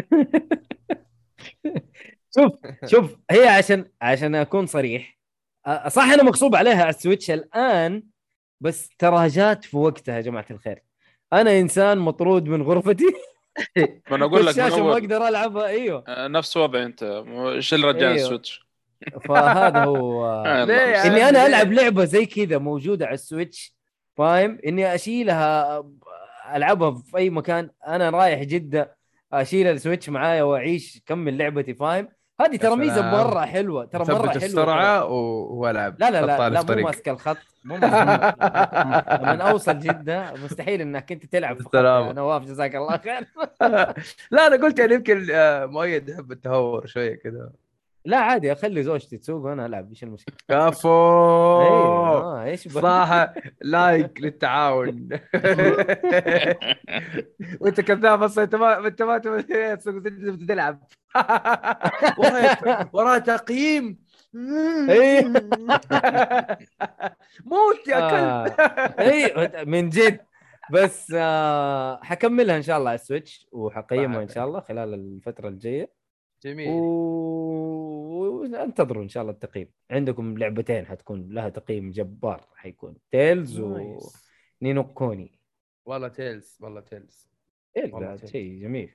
شوف 2.36 2.52
شوف 2.86 3.16
هي 3.30 3.48
عشان 3.48 3.84
عشان 4.02 4.34
أكون 4.34 4.66
صريح 4.66 5.15
صح 5.88 6.02
أنا 6.02 6.22
مغصوب 6.22 6.56
عليها 6.56 6.82
على 6.82 6.90
السويتش 6.90 7.30
الآن 7.30 8.02
بس 8.60 8.88
ترى 8.98 9.28
جات 9.28 9.64
في 9.64 9.76
وقتها 9.76 10.16
يا 10.16 10.20
جماعة 10.20 10.46
الخير. 10.50 10.82
أنا 11.32 11.60
إنسان 11.60 11.98
مطرود 11.98 12.48
من 12.48 12.62
غرفتي. 12.62 13.04
ما 14.10 14.16
أنا 14.16 14.24
أقول 14.24 14.46
لك 14.46 14.58
ما 14.58 14.92
أقدر 14.92 15.28
ألعبها 15.28 15.66
أيوه. 15.66 16.04
آه، 16.08 16.28
نفس 16.28 16.56
وضعي 16.56 16.84
أنت. 16.84 17.02
إيش 17.54 17.74
اللي 17.74 17.88
رجعني 17.88 18.06
أيوه. 18.06 18.22
السويتش؟ 18.22 18.66
فهذا 19.28 19.84
هو. 19.84 20.44
إني 20.44 21.28
أنا 21.28 21.38
ليه؟ 21.38 21.46
ألعب 21.46 21.72
لعبة 21.72 22.04
زي 22.04 22.26
كذا 22.26 22.58
موجودة 22.58 23.06
على 23.06 23.14
السويتش 23.14 23.76
فاهم؟ 24.16 24.58
إني 24.66 24.94
أشيلها 24.94 25.84
ألعبها 26.54 26.90
في 26.90 27.16
أي 27.16 27.30
مكان. 27.30 27.70
أنا 27.86 28.10
رايح 28.10 28.42
جدة 28.42 28.96
أشيل 29.32 29.66
السويتش 29.66 30.08
معايا 30.08 30.42
وأعيش 30.42 31.02
كمل 31.06 31.38
لعبتي 31.38 31.74
فاهم؟ 31.74 32.08
هذه 32.40 32.56
ترى 32.56 32.76
ميزة. 32.76 33.10
مرة 33.10 33.40
حلوة 33.40 33.84
ترى 33.84 34.04
مرة 34.04 34.28
حلوة 34.28 34.36
السرعة 34.36 35.04
والعب 35.04 36.00
لا 36.00 36.10
لا 36.10 36.26
لا, 36.26 36.48
لا 36.48 36.62
مو. 36.62 36.82
ماسك 36.82 37.08
الخط 37.08 37.36
مو 37.64 37.76
ماسك 37.76 37.94
لما 39.22 39.50
أوصل 39.50 39.78
جده 39.78 40.32
مستحيل 40.44 40.80
إنك 40.80 41.12
أنت 41.12 41.26
تلعب 41.26 41.56
في 41.62 41.68
نواف 42.12 42.42
جزاك 42.42 42.76
الله 42.76 42.96
خير. 42.98 43.26
لا 44.30 44.46
أنا 44.46 44.56
قلت 44.56 44.78
يعني 44.78 44.94
يمكن 44.94 45.26
آه، 45.30 45.66
مؤيد 45.66 46.08
يحب 46.08 46.32
التهور 46.32 46.86
شوية 46.86 47.14
كذا 47.14 47.50
لا 48.06 48.16
عادي 48.18 48.52
أخلي 48.52 48.82
زوجتي 48.82 49.18
تسوق 49.18 49.44
وأنا 49.44 49.66
ألعب 49.66 49.88
إيش 49.88 50.02
المشكلة؟ 50.02 50.36
كفو! 50.48 50.88
أيوه 51.62 52.40
آه، 52.40 52.44
إيش 52.44 52.68
صح. 52.68 53.32
لايك 53.62 54.20
للتعاون. 54.20 55.08
وأنت 57.60 57.80
كذاب 57.80 58.22
أصلا 58.22 58.44
أنت 58.44 58.54
ما 58.54 58.86
أنت 58.86 59.02
ما 59.02 59.18
تسوق 59.74 60.02
تلعب. 60.48 60.82
ورايا 62.92 63.18
تقييم. 63.18 63.98
إيه. 64.88 65.22
موت 67.44 67.88
يا 67.88 68.00
كلب. 68.10 68.54
آه. 68.60 68.94
اي 69.00 69.64
من 69.64 69.88
جد. 69.88 70.20
بس 70.72 71.12
آه 71.16 72.00
حكملها 72.02 72.56
إن 72.56 72.62
شاء 72.62 72.78
الله 72.78 72.90
على 72.90 72.98
ال 72.98 73.06
Switch 73.06 73.48
وحقيمها 73.52 74.22
إن 74.22 74.28
شاء 74.28 74.46
الله 74.46 74.60
خلال 74.60 74.94
الفترة 74.94 75.48
الجاية. 75.48 75.95
جميل. 76.46 76.68
وانتظروا 78.08 79.02
إن 79.02 79.08
شاء 79.08 79.22
الله 79.22 79.32
التقييم. 79.32 79.68
عندكم 79.90 80.38
لعبتين 80.38 80.86
حتكون 80.86 81.28
لها 81.28 81.48
تقييم 81.48 81.90
جبار 81.90 82.46
حيكون 82.54 82.96
Tales. 83.10 83.60
و 83.60 83.85
Ni 83.85 84.35
no 84.35 84.84
Kuni. 84.94 85.38
والله 85.84 86.08
تيلز 86.08 86.58
والله 86.60 86.80
تيلز. 86.80 87.28
تيلز. 87.74 88.24
شيء 88.24 88.62
جميل. 88.62 88.94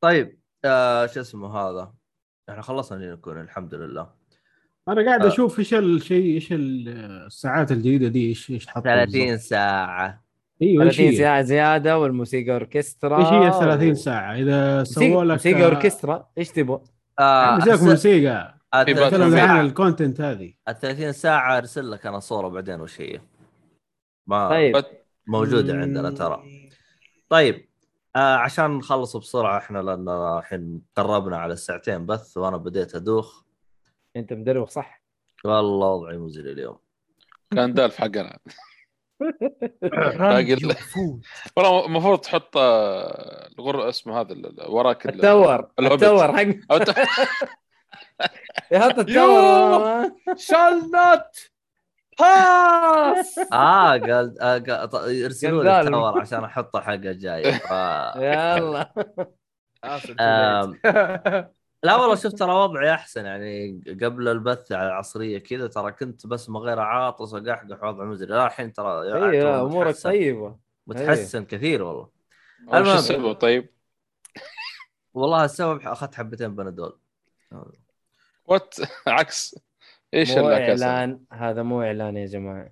طيب 0.00 0.38
آه 0.64 1.06
شو 1.06 1.20
اسمه 1.20 1.56
هذا؟ 1.56 1.94
إحنا 2.48 2.62
خلصنا 2.62 2.98
اللي 2.98 3.12
نكون 3.12 3.40
الحمد 3.40 3.74
لله. 3.74 4.14
أنا 4.88 5.04
قاعد 5.06 5.22
آه. 5.22 5.28
أشوف 5.28 5.58
إيش 5.58 5.74
الشيء 5.74 6.34
إيش 6.34 6.52
ال- 6.52 6.88
الساعات 7.26 7.72
الجديدة 7.72 8.08
دي 8.08 8.28
إيش 8.28 8.50
إيش 8.50 8.66
حطوا 8.66 8.82
30 8.82 9.38
ساعة. 9.38 10.25
إيوه 10.62 10.84
إيش 10.84 10.96
30 10.96 11.10
هي؟ 11.12 11.16
ساعة 11.16 11.42
زيادة 11.42 11.98
والموسيقى 11.98 12.52
أوركسترا 12.52 13.18
إيش 13.18 13.26
هي 13.26 13.60
30 13.60 13.94
ساعة 13.94 14.34
إذا 14.34 14.84
سووا 14.84 15.24
لك 15.24 15.30
موسيقى 15.32 15.64
أوركسترا 15.64 16.28
إيش 16.38 16.48
تبغى؟ 16.48 16.80
آه 17.18 17.56
ال 17.56 17.62
في 17.62 18.94
30 18.94 19.02
اتكلم 19.02 19.30
ساعة. 19.30 19.46
عن 19.46 19.66
ال 19.66 19.73
content 19.73 20.20
هذه 20.20 20.54
30 20.80 21.12
ساعة 21.12 21.58
أرسل 21.58 21.90
لك 21.90 22.06
أنا 22.06 22.18
صورة 22.20 22.48
بعدين 22.48 22.80
وش 22.80 23.00
هي 23.00 23.20
ما 24.26 24.48
طيب 24.48 24.84
موجودة 25.26 25.74
عندنا 25.76 26.10
ترى 26.10 26.42
طيب 27.28 27.68
آه 28.16 28.36
عشان 28.36 28.70
نخلص 28.70 29.16
بسرعة 29.16 29.58
إحنا 29.58 29.78
لأن 29.78 30.08
الحين 30.08 30.82
قربنا 30.96 31.36
على 31.36 31.52
الساعتين 31.52 32.06
بث 32.06 32.36
وأنا 32.36 32.56
بديت 32.56 32.94
أدوخ 32.94 33.42
أنت 34.16 34.32
مدروخ 34.32 34.68
صح؟ 34.70 35.02
والله 35.44 35.86
وضعي 35.88 36.16
مزري 36.18 36.52
اليوم 36.52 36.78
كان 37.50 37.74
دالف 37.74 37.96
حقنا 37.96 38.38
والله 41.56 41.86
المفروض 41.86 42.18
تحط 42.18 42.56
آه، 42.56 43.48
الغر 43.58 43.88
اسمه 43.88 44.20
هذا 44.20 44.32
ال- 44.32 44.46
ال- 44.60 44.70
وراك 44.70 45.06
ال- 45.06 45.14
التور. 45.14 45.70
التور 45.92 46.36
حق. 46.36 46.70
يحط 48.72 48.98
التور 48.98 50.10
شال 50.36 50.90
نوت 50.90 51.50
باس 52.20 53.38
آه 53.52 53.90
قال 53.98 54.40
آه 54.40 54.84
ط- 54.86 55.06
يرسلوا 55.08 55.64
لي 55.64 55.80
التور 55.80 56.20
عشان 56.20 56.44
أحطه 56.44 56.80
حق 56.80 56.92
الجاي. 56.92 57.42
يلا 58.16 58.92
لا 61.86 61.96
والله 61.96 62.14
شفت 62.14 62.38
ترى 62.38 62.52
وضعي 62.52 62.94
أحسن 62.94 63.24
يعني 63.26 63.82
قبل 64.02 64.28
البث 64.28 64.72
على 64.72 64.88
العصرية 64.88 65.38
كذا 65.38 65.66
ترى 65.66 65.92
كنت 65.92 66.26
بس 66.26 66.50
ما 66.50 66.60
غير 66.60 66.80
عاطس 66.80 67.32
واقحقح 67.34 67.82
وضع 67.84 68.04
مزري 68.04 68.28
لا 68.28 68.46
الحين 68.46 68.72
ترى 68.72 69.02
أيوه 69.02 69.32
يعتبر 69.34 69.66
أمورك 69.66 69.86
متحسن. 69.88 70.10
طيبة. 70.10 70.56
متحسن 70.86 71.44
كثير 71.44 71.82
والله. 71.82 72.08
المهم. 72.74 72.94
السبب 72.96 73.32
طيب؟ 73.32 73.68
والله 75.14 75.44
السبب 75.44 75.80
أخذت 75.80 76.14
حبتين 76.14 76.54
بنادول 76.56 76.98
وات 78.44 78.74
عكس. 79.06 79.58
إيش 80.14 80.30
مو؟ 80.38 80.48
إعلان 80.50 81.20
هذا 81.32 81.62
مو 81.62 81.82
إعلان 81.82 82.16
يا 82.16 82.26
جماعة. 82.26 82.70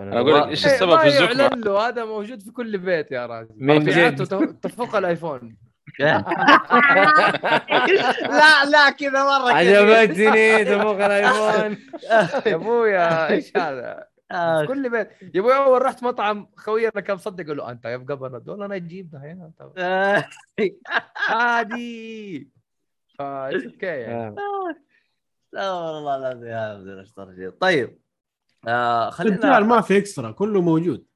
أنا 0.00 0.20
أقول 0.20 0.34
لك 0.40 0.46
إيش 0.48 0.66
السبب 0.66 0.98
في 0.98 1.34
له 1.34 1.88
هذا 1.88 2.04
موجود 2.04 2.42
في 2.42 2.50
كل 2.50 2.78
بيت 2.78 3.10
يا 3.12 3.26
راجل. 3.26 3.48
من 3.56 3.84
جد. 3.84 4.24
تف- 4.24 4.52
تفوق 4.62 4.96
الآيفون. 4.96 5.56
لا 8.38 8.64
لا 8.70 8.90
كذا 8.90 9.24
مرة 9.24 9.52
عجبتني 9.52 10.64
تفوق 10.64 11.04
الايفون 11.04 11.76
يا 12.46 12.54
أبويا 12.54 13.30
إيش 13.30 13.56
هذا؟ 13.56 14.08
في 14.30 14.64
كل 14.68 14.90
بيت. 14.90 15.10
يا 15.34 15.40
أبوي 15.40 15.56
أول 15.56 15.82
رحت 15.82 16.02
مطعم 16.02 16.48
خوينا 16.56 16.90
كان 16.90 17.16
مصدق 17.16 17.52
له 17.52 17.70
أنت 17.70 17.84
يبقى 17.84 18.16
بنادول 18.16 18.62
أنا 18.62 18.76
اجيبها 18.76 19.20
هنا 19.32 19.50
عادي. 21.28 22.48
فا 23.18 23.46
أوكي 23.46 23.86
يعني 23.86 24.34
لا 25.52 25.72
والله 25.72 26.16
العظيم 26.16 26.46
يا 26.46 27.04
شيء 27.36 27.50
طيب 27.50 27.98
آه 28.68 29.10
خلينا 29.10 29.60
ما 29.60 29.80
في 29.80 29.98
اكسترا 29.98 30.30
كله 30.30 30.60
موجود. 30.60 31.07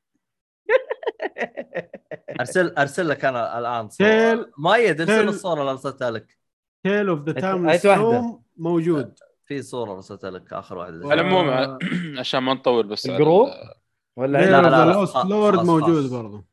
ارسل 2.40 2.74
أرسل 2.78 3.08
لك 3.08 3.24
أنا 3.24 3.58
الآن 3.58 3.88
تيل- 3.88 4.36
صورة 4.36 4.50
مايد 4.58 5.00
ارسل 5.00 5.28
الصورة 5.28 5.60
اللي 5.60 5.70
أرسلتها 5.70 6.10
لك؟ 6.10 6.38
تيل 6.84 7.08
اوف 7.08 7.20
ذا 7.28 7.32
تايم؟ 7.78 8.38
موجود. 8.56 9.18
في 9.44 9.62
صورة 9.62 9.92
أرسلتها 9.92 10.30
لك 10.30 10.52
آخر 10.52 10.78
واحدة. 10.78 11.08
على 11.10 11.20
العموم 11.20 11.78
عشان 12.18 12.40
ما 12.42 12.54
نطول 12.54 12.86
بس 12.86 13.06
الجروب؟ 13.06 13.48
ال- 13.48 13.74
ولا 14.16 14.38
لا، 14.38 14.62
لا 14.62 14.68
لا، 14.68 14.84
لا 14.84 15.28
لورد 15.28 15.58
موجود. 15.64 16.10
برضو. 16.10 16.44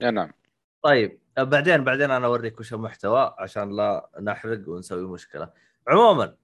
يا 0.00 0.10
نعم. 0.10 0.32
طيب 0.82 1.18
بعدين 1.38 1.84
بعدين 1.84 2.10
أنا 2.10 2.26
أوريك 2.26 2.60
وش 2.60 2.72
المحتوى 2.72 3.34
عشان 3.38 3.76
لا 3.76 4.08
نحرق 4.22 4.68
ونسوي 4.68 5.06
مشكلة. 5.06 5.50
عموما 5.88 6.34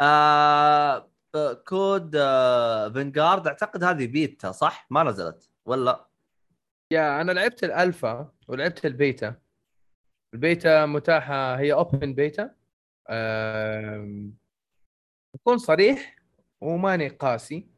آه 0.00 1.08
آه، 1.34 1.52
COD 1.52 2.16
آه 2.16 2.88
Vanguard 2.88 3.46
أعتقد 3.46 3.84
هذه 3.84 4.06
بيتا 4.06 4.52
صح؟ 4.52 4.86
ما 4.90 5.02
نزلت 5.02 5.48
ولا؟ 5.66 6.06
يا 6.94 7.20
أنا 7.20 7.32
لعبت 7.32 7.64
الألفا 7.64 8.32
ولعبت 8.48 8.86
ال 8.86 8.96
beta 8.96 9.34
ال 10.34 10.44
beta 10.44 10.86
متاحة 10.86 11.58
هي 11.58 11.72
open 11.72 12.14
beta. 12.14 12.54
اكون 15.34 15.58
صريح 15.58 16.16
وماني 16.60 17.08
قاسي 17.08 17.68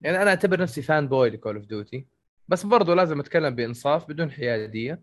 يعني 0.00 0.22
أنا 0.22 0.30
أعتبر 0.30 0.60
نفسي 0.60 0.82
fanboy 0.82 1.30
ل 1.30 1.35
Call 1.35 1.56
of 1.56 1.66
Duty 1.66 2.06
بس 2.48 2.66
برضو 2.66 2.92
لازم 2.94 3.20
أتكلم 3.20 3.54
بإنصاف 3.54 4.08
بدون 4.08 4.30
حيادية 4.30 5.02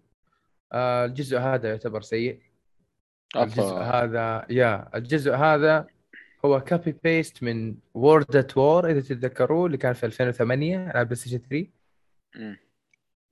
آه، 0.74 1.06
الجزء 1.06 1.38
هذا 1.38 1.70
يعتبر 1.70 2.02
سيء 2.02 2.42
الجزء. 3.36 3.76
هذا 3.76 4.46
يا 4.50 4.90
الجزء 4.96 5.32
هذا 5.36 5.88
هو 6.46 6.62
copy 6.62 6.92
paste 7.04 7.44
من 7.44 7.76
World 7.94 8.36
at 8.36 8.58
War 8.58 8.90
إذا 8.92 9.02
تتذكروه 9.02 9.66
اللي 9.66 9.78
كان 9.78 9.94
في 9.94 10.06
2008 10.06 10.90
على 10.90 11.06
PlayStation 11.06 11.38
3 11.38 11.68
مم. 12.36 12.65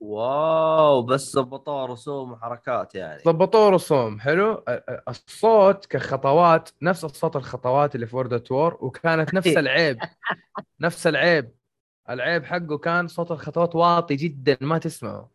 wow 0.00 1.02
بس 1.02 1.36
ضبطوا 1.36 1.86
رسوم 1.86 2.32
وحركات 2.32 2.94
يعني. 2.94 3.22
ضبطوه 3.22 3.68
رسوم 3.68 4.20
حلو. 4.20 4.64
الصوت 5.08 5.86
كخطوات 5.86 6.70
نفس 6.82 7.04
الصوت 7.04 7.36
الخطوات 7.36 7.94
اللي 7.94 8.06
في 8.06 8.16
World 8.16 8.52
War 8.52 8.78
وكانت 8.80 9.34
نفس 9.34 9.46
العيب. 9.46 9.98
نفس 10.80 11.06
العيب. 11.06 11.50
العيب 12.10 12.44
حقه 12.44 12.78
كان 12.78 13.08
صوت 13.08 13.30
الخطوات 13.30 13.74
واطي 13.74 14.16
جدا 14.16 14.56
ما 14.60 14.78
تسمعه. 14.78 15.30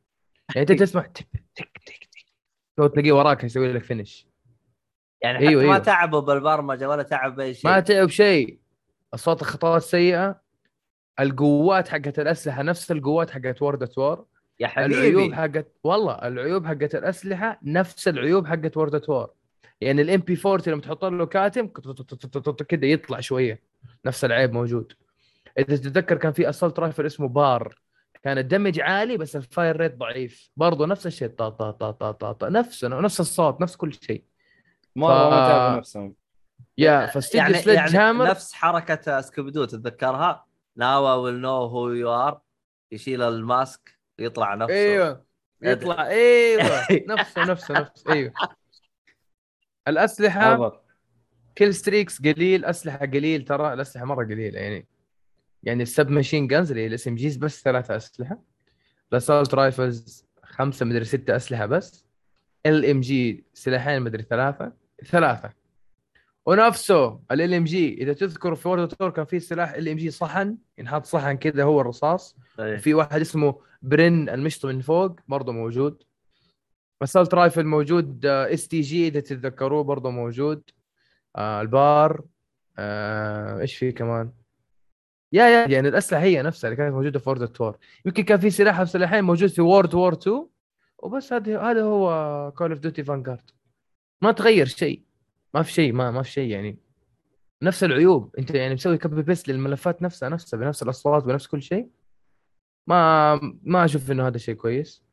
يعني 0.55 0.71
أنت 0.71 0.79
تسمع 0.79 1.01
تك 1.01 1.27
تك 1.55 1.71
تك 1.85 2.09
تك. 2.11 2.25
لو 2.77 2.87
تلاقيه 2.87 3.11
وراك 3.11 3.43
يسوي 3.43 3.73
لك 3.73 3.83
finish 3.83 4.27
يعني 5.21 5.37
حتى 5.37 5.47
أيوة، 5.47 5.63
ما 5.63 5.67
أيوة. 5.73 5.77
تعبوا 5.77 6.19
بالبرمجة 6.19 6.89
ولا 6.89 7.03
تعب 7.03 7.35
بأي 7.35 7.53
شيء. 7.53 7.71
ما 7.71 7.79
تعب 7.79 8.09
شيء. 8.09 8.59
الصوت 9.13 9.41
الخطوات 9.41 9.81
سيئة. 9.81 10.41
القوات 11.19 11.87
حقت 11.87 12.19
الأسلحة 12.19 12.61
نفس 12.61 12.91
القوات 12.91 13.31
حقت 13.31 13.61
World 13.61 13.89
War 13.97 14.25
يا 14.59 14.67
العيوب 14.85 15.21
حبيبي 15.21 15.35
حقت 15.35 15.71
والله 15.83 16.13
العيوب 16.13 16.65
حقت 16.65 16.95
الأسلحة 16.95 17.59
نفس 17.63 18.07
العيوب 18.07 18.47
حقت 18.47 18.77
World 18.77 19.09
War 19.09 19.29
يعني 19.81 20.01
ال 20.01 20.19
MP 20.19 20.39
40 20.45 20.61
لما 20.67 20.81
تحط 20.81 21.05
له 21.05 21.25
كاتم 21.25 21.67
كذا 22.67 22.85
يطلع 22.85 23.19
شوية 23.19 23.61
نفس 24.05 24.25
العيب 24.25 24.53
موجود. 24.53 24.93
إذا 25.57 25.75
تتذكر 25.77 26.17
كان 26.17 26.31
في 26.31 26.49
assault 26.49 26.79
rifle 26.79 27.05
اسمه 27.05 27.27
بار. 27.27 27.75
كان 28.23 28.37
ال 28.37 28.43
damage 28.43 28.79
عالي 28.79 29.17
بس 29.17 29.35
ال 29.35 29.44
fire 29.44 29.77
rate 29.77 29.95
ضعيف. 29.97 30.49
برضه 30.57 30.85
نفس 30.85 31.07
الشيء 31.07 31.27
طا 31.27 31.49
طا 31.49 31.71
طا 31.71 31.91
طا 31.91 32.11
طا 32.11 32.31
طا 32.31 32.49
نفس 32.49 32.85
نفس 32.85 33.19
الصوت 33.19 33.61
نفس 33.61 33.75
كل 33.75 33.93
شيء. 33.93 34.23
مره 34.95 35.29
ف- 35.29 35.33
ما 35.33 35.47
تعبوا 35.49 35.77
نفسهم. 35.77 36.15
يا 36.77 37.05
فستيج 37.05 37.41
يعني, 37.41 37.73
يعني 37.73 37.97
هامر 37.97 38.25
نفس 38.29 38.53
حركة 38.53 39.21
Scooby-Doo 39.21 39.65
تتذكرها؟ 39.65 40.45
now 40.75 41.23
we'll 41.23 41.35
know 41.41 41.49
who 41.49 41.89
you 41.89 42.13
are 42.13 42.41
يشيل 42.91 43.21
ال 43.21 43.34
mask. 43.34 43.98
يطلع 44.19 44.55
نفسه. 44.55 44.73
أيوه 44.73 45.25
يطلع 45.61 46.07
أيوه 46.07 46.63
نفسه 47.09 47.45
نفسه 47.45 47.73
نفسه 47.79 48.13
أيوه. 48.13 48.33
الأسلحة 49.87 50.81
killstreaks 51.57 52.21
قليل 52.21 52.65
أسلحة 52.65 52.97
قليل 53.05 53.45
ترى 53.45 53.73
الأسلحة 53.73 54.05
مرة 54.05 54.25
قليلة 54.25 54.59
يعني 54.59 54.87
يعني 55.63 55.83
ال 55.83 56.09
submachine 56.09 56.47
guns 56.47 56.71
اللي 56.71 56.87
ال 56.87 57.07
SMGs 57.07 57.37
بس 57.37 57.63
ثلاثة 57.63 57.95
أسلحة 57.95 58.39
ال 59.11 59.17
assault 59.17 59.53
rifles 59.53 60.25
خمسة 60.43 60.85
مدري 60.85 61.05
ستة 61.05 61.35
أسلحة 61.35 61.65
بس 61.65 62.05
LMG 62.65 63.43
سلاحين 63.53 64.01
مدري 64.01 64.23
ثلاثة 64.23 64.73
ثلاثة. 65.05 65.53
ونفسه 66.45 67.19
LMG 67.31 67.93
إذا 67.93 68.13
تذكر 68.13 68.55
في 68.55 68.67
World 68.67 68.87
War 68.87 69.09
كان 69.09 69.25
في 69.25 69.39
سلاح 69.39 69.73
LMG 69.73 70.11
صحن 70.11 70.57
ينحط 70.77 71.05
صحن 71.05 71.33
كذا 71.33 71.63
هو 71.63 71.81
الرصاص 71.81 72.37
إيه. 72.59 72.77
في 72.77 72.93
واحد 72.93 73.21
اسمه 73.21 73.68
Bren 73.81 74.29
المشط 74.29 74.65
من 74.65 74.81
فوق 74.81 75.19
برضه 75.27 75.51
موجود. 75.51 76.03
assault 77.03 77.33
rifle 77.33 77.65
موجود 77.65 78.25
STG 78.25 79.07
إذا 79.07 79.19
تتذكروه 79.19 79.83
برضه 79.83 80.09
موجود. 80.09 80.63
آه 81.35 81.61
البار. 81.61 82.23
آه 82.77 83.59
إيش 83.59 83.77
في 83.77 83.91
كمان؟ 83.91 84.31
يا 85.33 85.43
يا 85.47 85.67
يعني 85.67 85.87
الاسلحه 85.87 86.21
هي 86.21 86.41
نفسها 86.41 86.67
اللي 86.67 86.77
كانت 86.77 86.93
موجودة 86.93 87.19
في 87.19 87.29
World 87.29 87.47
War 87.47 87.77
يمكن 88.05 88.23
كان 88.23 88.39
في 88.39 88.49
سلاح 88.49 88.79
أو 88.79 88.85
سلاحين 88.85 89.23
موجود 89.23 89.49
في 89.49 89.61
World 89.61 89.95
War 89.95 90.13
2 90.13 90.47
وبس 90.97 91.33
هذا 91.33 91.59
هذا 91.61 91.81
هو 91.83 92.51
Call 92.57 92.71
of 92.71 92.79
Duty 92.79 93.03
Vanguard 93.03 93.51
ما 94.21 94.31
تغير 94.31 94.65
شيء. 94.65 95.03
ما 95.53 95.61
في 95.63 95.71
شيء 95.71 95.93
ما 95.93 96.11
ما 96.11 96.21
في 96.23 96.31
شيء 96.31 96.49
يعني. 96.49 96.77
نفس 97.61 97.83
العيوب. 97.83 98.35
أنت 98.39 98.51
يعني 98.51 98.73
مسوي 98.73 98.97
copy 98.97 99.21
paste 99.21 99.47
للملفات 99.47 100.01
نفسها 100.01 100.29
نفسها 100.29 100.57
بنفس 100.59 100.83
الأصوات 100.83 101.23
بنفس 101.23 101.47
كل 101.47 101.61
شيء. 101.61 101.89
ما 102.89 103.35
ما 103.63 103.85
أشوف 103.85 104.11
إنه 104.11 104.27
هذا 104.27 104.37
شيء 104.37 104.55
كويس. 104.55 105.03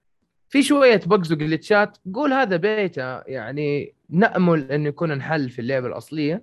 في 0.49 0.63
شوية 0.63 1.01
bugs 1.07 1.33
و 1.33 1.40
glitchات. 1.40 1.99
قول 2.15 2.33
هذا 2.33 2.57
بيتا 2.57 3.25
يعني 3.27 3.95
نأمل 4.09 4.73
انه 4.73 4.89
يكون 4.89 5.11
انحل 5.11 5.51
في 5.51 5.59
اللعبة 5.59 5.87
الأصلية. 5.87 6.43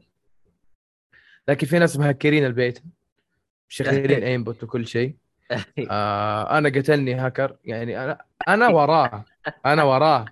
لكن 1.48 1.68
في 1.68 1.80
ناس 1.80 1.98
مهكرين 1.98 2.46
البيتا 2.46 2.82
شغالين 3.68 4.24
aimbot 4.24 4.64
وكل 4.64 4.88
شيء. 4.88 5.16
آه 5.92 6.58
أنا 6.58 6.70
قتلني 6.70 7.14
هاكر 7.14 7.58
يعني 7.66 8.04
أنا 8.04 8.18
أنا 8.48 8.68
وراه. 8.68 9.26
أنا 9.66 9.84
وراه. 9.84 10.26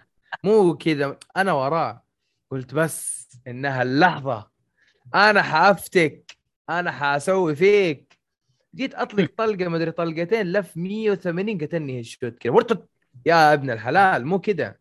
مو 0.44 0.78
كذا. 0.78 1.18
أنا 1.38 1.54
وراه. 1.54 2.04
قلت 2.52 2.74
بس 2.74 3.28
إنها 3.48 3.84
اللحظة. 3.84 4.48
أنا 5.16 5.42
حأفتك. 5.42 6.38
أنا 6.70 6.92
حأسوي 6.92 7.56
فيك. 7.56 8.11
جيت 8.76 8.96
أطلق 8.96 9.32
طلقة 9.38 9.68
مدري 9.70 9.92
طلقتين 9.92 10.52
لف 10.52 10.78
180 10.78 11.58
قتلني 11.58 12.00
ال 12.00 12.07
shot 12.07 12.38
كذا. 12.38 12.78
يا 13.26 13.54
ابن 13.54 13.70
الحلال 13.70 14.26
مو 14.26 14.40
كذا. 14.40 14.76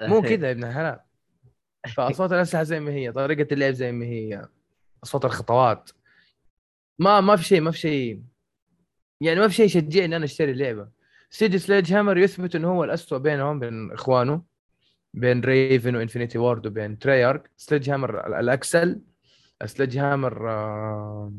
مو 0.00 0.22
كذا 0.22 0.46
يا 0.46 0.52
ابن 0.52 0.64
الحلال. 0.64 1.00
فأصوات 1.94 2.32
الأسلحة 2.32 2.62
زي 2.62 2.80
ما 2.80 2.90
هي 2.92 3.12
طريقة 3.12 3.54
اللعب 3.54 3.72
زي 3.72 3.92
ما 3.92 4.04
هي. 4.04 4.46
أصوات 5.04 5.24
الخطوات. 5.24 5.90
ما 6.98 7.20
ما 7.20 7.36
في 7.36 7.44
شيء 7.44 7.60
ما 7.60 7.70
في 7.70 7.78
شيء. 7.78 8.22
يعني 9.20 9.40
ما 9.40 9.48
في 9.48 9.54
شيء 9.54 9.66
يشجعني 9.66 10.04
ان 10.04 10.12
أنا 10.12 10.24
أشتري 10.24 10.50
اللعبه 10.52 10.88
سيدي 11.30 11.58
Sledgehammer 11.58 12.18
يثبت 12.18 12.54
إنه 12.56 12.68
هو 12.68 12.84
الاسوء 12.84 13.18
بينهم 13.18 13.58
بين 13.58 13.92
إخوانه 13.92 14.42
بين 15.14 15.40
Raven 15.40 15.96
و 15.96 16.01
Infinity 16.01 16.38
Ward 16.38 16.66
وبين 16.66 16.98
Treyarch 16.98 17.50
Sledgehammer 17.56 18.26
ال- 18.26 18.34
الأكسل. 18.34 19.00
Sledgehammer 19.64 20.50
آه، 20.50 21.32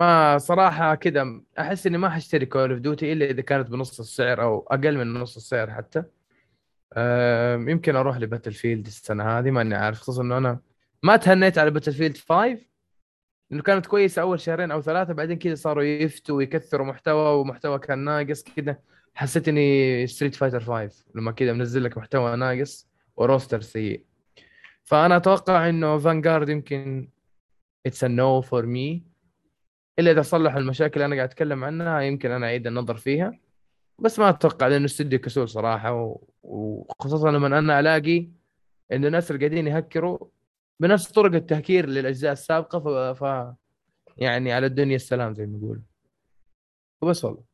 ما 0.00 0.38
صراحة 0.38 0.94
كذا 0.94 1.40
أحس 1.58 1.86
إني 1.86 1.98
ما 1.98 2.10
حاشتري 2.10 2.46
Call 2.46 2.70
of 2.70 2.80
Duty 2.80 3.12
إلا 3.12 3.30
إذا 3.30 3.42
كانت 3.42 3.70
بنص 3.70 4.00
السعر 4.00 4.42
أو 4.42 4.66
أقل 4.70 4.98
من 4.98 5.14
نص 5.14 5.36
السعر 5.36 5.70
حتى. 5.70 6.04
يمكن 7.70 7.96
أروح 7.96 8.16
ل 8.16 8.52
Battlefield 8.52 8.86
السنة 8.86 9.38
هذه 9.38 9.50
ماني 9.50 9.74
عارف 9.74 9.98
خصوصا 9.98 10.22
إنه 10.22 10.38
أنا 10.38 10.60
ما 11.02 11.16
تهنيت 11.16 11.58
على 11.58 11.70
Battlefield 11.70 12.16
5 12.16 12.58
لأنه 13.50 13.62
كانت 13.62 13.86
كويسة 13.86 14.22
أول 14.22 14.40
شهرين 14.40 14.70
أو 14.70 14.80
ثلاثة 14.80 15.12
بعدين 15.12 15.38
كذا 15.38 15.54
صاروا 15.54 15.82
يفتوا 15.82 16.36
ويكثروا 16.36 16.86
محتوى 16.86 17.40
ومحتوى 17.40 17.78
كان 17.78 17.98
ناقص 17.98 18.42
كذا. 18.42 18.78
حسيت 19.14 19.48
إني 19.48 20.06
Street 20.06 20.34
Fighter 20.34 20.60
5 20.60 21.04
لما 21.14 21.32
كذا 21.32 21.52
منزل 21.52 21.84
لك 21.84 21.98
محتوى 21.98 22.36
ناقص 22.36 22.88
و 23.16 23.22
roster 23.22 23.60
سيء. 23.60 24.04
فأنا 24.84 25.16
أتوقع 25.16 25.68
إنه 25.68 25.98
Vanguard 25.98 26.48
يمكن 26.48 27.08
it's 27.86 28.04
no 28.04 28.40
for 28.40 28.66
me 28.66 29.02
إلا 29.98 30.10
إذا 30.10 30.22
صلحوا 30.22 30.60
المشاكل 30.60 30.94
اللي 30.94 31.06
أنا 31.06 31.16
قاعد 31.16 31.28
أتكلم 31.28 31.64
عنها 31.64 32.00
يمكن 32.00 32.30
أنا 32.30 32.46
أعيد 32.46 32.66
النظر 32.66 32.96
فيها. 32.96 33.38
بس 33.98 34.18
ما 34.18 34.28
أتوقع 34.28 34.66
لأنه 34.66 34.84
استوديو 34.84 35.18
كسول 35.18 35.48
صراحة 35.48 35.92
و... 35.92 36.20
وخصوصا 36.42 37.30
لما 37.30 37.58
أنا 37.58 37.80
ألاقي 37.80 38.28
إن 38.92 39.04
الناس 39.04 39.30
اللي 39.30 39.46
قاعدين 39.46 39.66
يهكروا 39.66 40.18
بنفس 40.80 41.12
طرق 41.12 41.34
التهكير 41.34 41.86
للأجزاء 41.86 42.32
السابقة 42.32 42.78
ف... 42.78 43.18
ف... 43.24 43.54
يعني 44.16 44.52
على 44.52 44.66
الدنيا 44.66 44.96
السلام 44.96 45.34
زي 45.34 45.46
ما 45.46 45.58
يقولوا. 45.58 45.82
وبس 47.02 47.24
والله. 47.24 47.47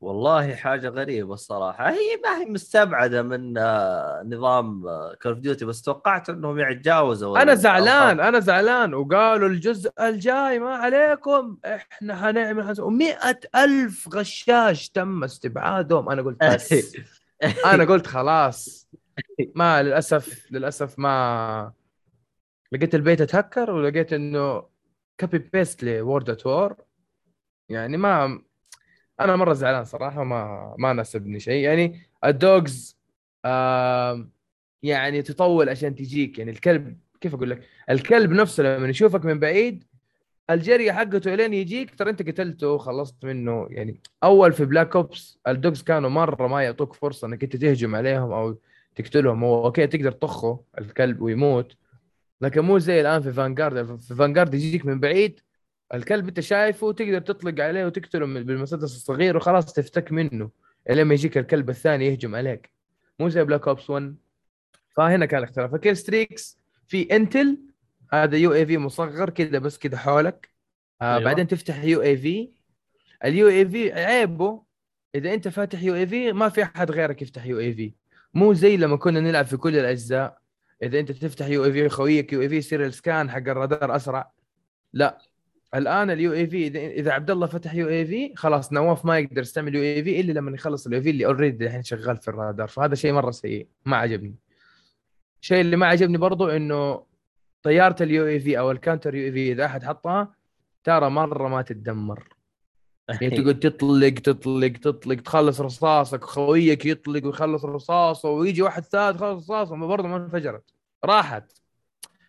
والله 0.00 0.54
حاجة 0.54 0.88
غريبة 0.88 1.34
الصراحة. 1.34 1.90
هي 1.90 2.16
ما 2.24 2.38
هي 2.40 2.44
مستبعدة 2.44 3.22
من 3.22 3.58
آه، 3.58 4.22
نظام 4.26 4.82
Call 5.22 5.32
of 5.32 5.38
Duty 5.38 5.64
بس 5.64 5.82
توقعت 5.82 6.28
إنهم 6.30 6.58
يتجاوزوا 6.58 7.42
أنا 7.42 7.54
زعلان 7.54 8.20
أنا 8.20 8.40
زعلان. 8.40 8.94
وقالوا 8.94 9.48
الجزء 9.48 9.92
الجاي 10.00 10.58
ما 10.58 10.74
عليكم 10.76 11.56
إحنا 11.64 12.16
حنعمل 12.16 12.68
حس... 12.68 12.80
ومئة 12.80 13.40
ألف 13.56 14.08
غشاش 14.14 14.88
تم 14.88 15.24
استبعادهم. 15.24 16.08
أنا 16.10 16.22
قلت 16.22 16.44
بس. 16.54 16.96
أنا 17.64 17.84
قلت 17.84 18.06
خلاص. 18.06 18.88
ما 19.54 19.82
للأسف 19.82 20.46
للأسف 20.50 20.98
ما. 20.98 21.72
لقيت 22.72 22.94
البيت 22.94 23.20
أتهكر 23.20 23.70
ولقيت 23.70 24.12
إنه 24.12 24.62
copy 25.20 25.38
paste 25.38 25.84
World 25.84 26.30
at 26.30 26.46
War 26.46 26.76
يعني 27.68 27.96
ما 27.96 28.42
أنا 29.20 29.36
مرة 29.36 29.52
زعلان 29.52 29.84
صراحة 29.84 30.24
ما 30.24 30.74
ما 30.78 30.92
ناسبني 30.92 31.40
شيء. 31.40 31.64
يعني 31.64 32.00
ال 32.24 32.39
dogs 32.39 32.98
يعني 34.82 35.22
تطول 35.22 35.68
عشان 35.68 35.94
تجيك. 35.94 36.38
يعني 36.38 36.50
الكلب 36.50 36.98
كيف 37.20 37.34
أقول 37.34 37.50
لك؟ 37.50 37.62
الكلب 37.90 38.30
نفسه 38.30 38.62
لما 38.62 38.88
يشوفك 38.88 39.24
من 39.24 39.38
بعيد 39.38 39.84
الجري 40.50 40.92
حقته 40.92 41.34
لين 41.34 41.54
يجيك 41.54 41.94
ترى 41.94 42.10
أنت 42.10 42.28
قتلته 42.28 42.68
وخلصت 42.68 43.24
منه. 43.24 43.66
يعني 43.70 44.00
أول 44.24 44.52
في 44.52 44.64
Black 44.64 44.96
Ops 44.96 45.38
ال 45.48 45.55
dogs 45.55 45.82
كانوا 45.82 46.10
مرة 46.10 46.46
ما 46.46 46.62
يعطوك 46.62 46.92
فرصة 46.92 47.26
إنك 47.26 47.42
أنت 47.44 47.56
تهجم 47.56 47.94
عليهم 47.96 48.32
أو 48.32 48.58
تقتلهم. 48.94 49.44
هو 49.44 49.64
okay 49.64 49.86
تقدر 49.86 50.12
تطخه 50.12 50.60
الكلب 50.78 51.20
ويموت 51.20 51.76
لكن 52.40 52.60
مو 52.60 52.78
زي 52.78 53.00
الآن 53.00 53.22
في 53.22 53.32
Vanguard 53.32 54.00
في 54.00 54.14
Vanguard 54.14 54.54
يجيك 54.54 54.86
من 54.86 55.00
بعيد 55.00 55.40
الكلب 55.94 56.28
انت 56.28 56.40
شايفه 56.40 56.92
تقدر 56.92 57.18
تطلق 57.18 57.64
عليه 57.64 57.86
وتقتله 57.86 58.26
بالمسدس 58.26 58.96
الصغير 58.96 59.36
وخلاص 59.36 59.72
تفتك 59.72 60.12
منه 60.12 60.50
لما 60.90 61.14
يجيك 61.14 61.38
الكلب 61.38 61.70
الثاني 61.70 62.06
يهجم 62.06 62.34
عليك. 62.34 62.70
مو 63.18 63.28
زي 63.28 63.44
Black 63.44 63.68
Ops 63.68 63.90
1 63.90 64.16
فهنا 64.96 65.26
كان 65.26 65.38
الاختلاف. 65.38 65.72
ف 65.72 65.77
kill 65.77 65.96
streaks؟ 65.96 66.58
في 66.86 67.16
intel 67.16 67.58
هذا 68.12 68.36
UAV 68.36 68.78
مصغر 68.78 69.30
كذا 69.30 69.58
بس 69.58 69.78
كذا 69.78 69.96
حولك. 69.96 70.48
آه. 71.02 71.14
أيوة. 71.14 71.24
بعدين 71.24 71.46
تفتح 71.46 71.84
يو 71.84 72.02
اي 72.02 72.16
في 72.16 72.50
اليو 73.24 73.48
اي 73.48 73.68
في 73.68 73.92
عيبه 73.92 74.62
إذا 75.14 75.34
أنت 75.34 75.48
فاتح 75.48 75.82
UAV 75.82 76.32
ما 76.32 76.48
في 76.48 76.62
أحد 76.62 76.90
غيرك 76.90 77.22
يفتح 77.22 77.46
UAV 77.46 77.94
مو 78.34 78.52
زي 78.52 78.76
لما 78.76 78.96
كنا 78.96 79.20
نلعب 79.20 79.44
في 79.44 79.56
كل 79.56 79.76
الأجزاء. 79.76 80.38
إذا 80.82 80.98
أنت 81.00 81.12
تفتح 81.12 81.46
UAV 81.46 81.88
خويك 81.88 82.32
UAV 82.32 82.56
يصير 82.56 82.86
ال 82.86 82.95
scan 82.95 83.30
حق 83.30 83.36
الرادار 83.38 83.96
أسرع. 83.96 84.32
لا. 84.92 85.18
الآن 85.74 86.10
ال 86.10 86.32
UAV 86.32 86.66
إذا 86.68 87.12
عبد 87.12 87.30
الله 87.30 87.46
فتح 87.46 87.74
UAV 87.74 88.36
خلاص 88.36 88.72
نواف 88.72 89.04
ما 89.04 89.18
يقدر 89.18 89.40
يستعمل 89.42 89.74
UAV 89.74 90.20
إلا 90.20 90.32
لما 90.32 90.50
يخلص 90.50 90.86
ال 90.86 91.02
UAV 91.02 91.10
اللي 91.10 91.26
already 91.26 91.66
الحين 91.66 91.82
شغال 91.82 92.16
في 92.16 92.28
الرادار. 92.28 92.68
فهذا 92.68 92.94
شيء 92.94 93.12
مرة 93.12 93.30
سيء 93.30 93.68
ما 93.84 93.96
عجبني. 93.96 94.34
الشيء 95.42 95.60
اللي 95.60 95.76
ما 95.76 95.86
عجبني 95.86 96.18
برضو 96.18 96.48
إنه 96.48 97.02
طيارة 97.62 98.02
ال 98.02 98.26
UAV 98.26 98.58
أو 98.58 98.70
ال 98.70 98.76
counter 98.76 99.14
UAV 99.14 99.52
إذا 99.52 99.66
أحد 99.66 99.84
حطها 99.84 100.34
ترى 100.84 101.10
مرة 101.10 101.48
ما 101.48 101.62
تتدمر. 101.62 102.28
يعني 103.08 103.30
تقعد 103.30 103.58
تطلق 103.58 104.14
تطلق 104.14 104.72
تطلق 104.72 105.20
تخلص 105.20 105.60
رصاصك 105.60 106.24
خويك 106.24 106.86
يطلق 106.86 107.26
ويخلص 107.26 107.64
رصاصه 107.64 108.30
ويجي 108.30 108.62
واحد 108.62 108.82
ثالث 108.82 109.16
خلص 109.20 109.44
رصاصه 109.44 109.76
برضه 109.76 110.08
ما 110.08 110.16
انفجرت. 110.16 110.64
راحت. 111.04 111.52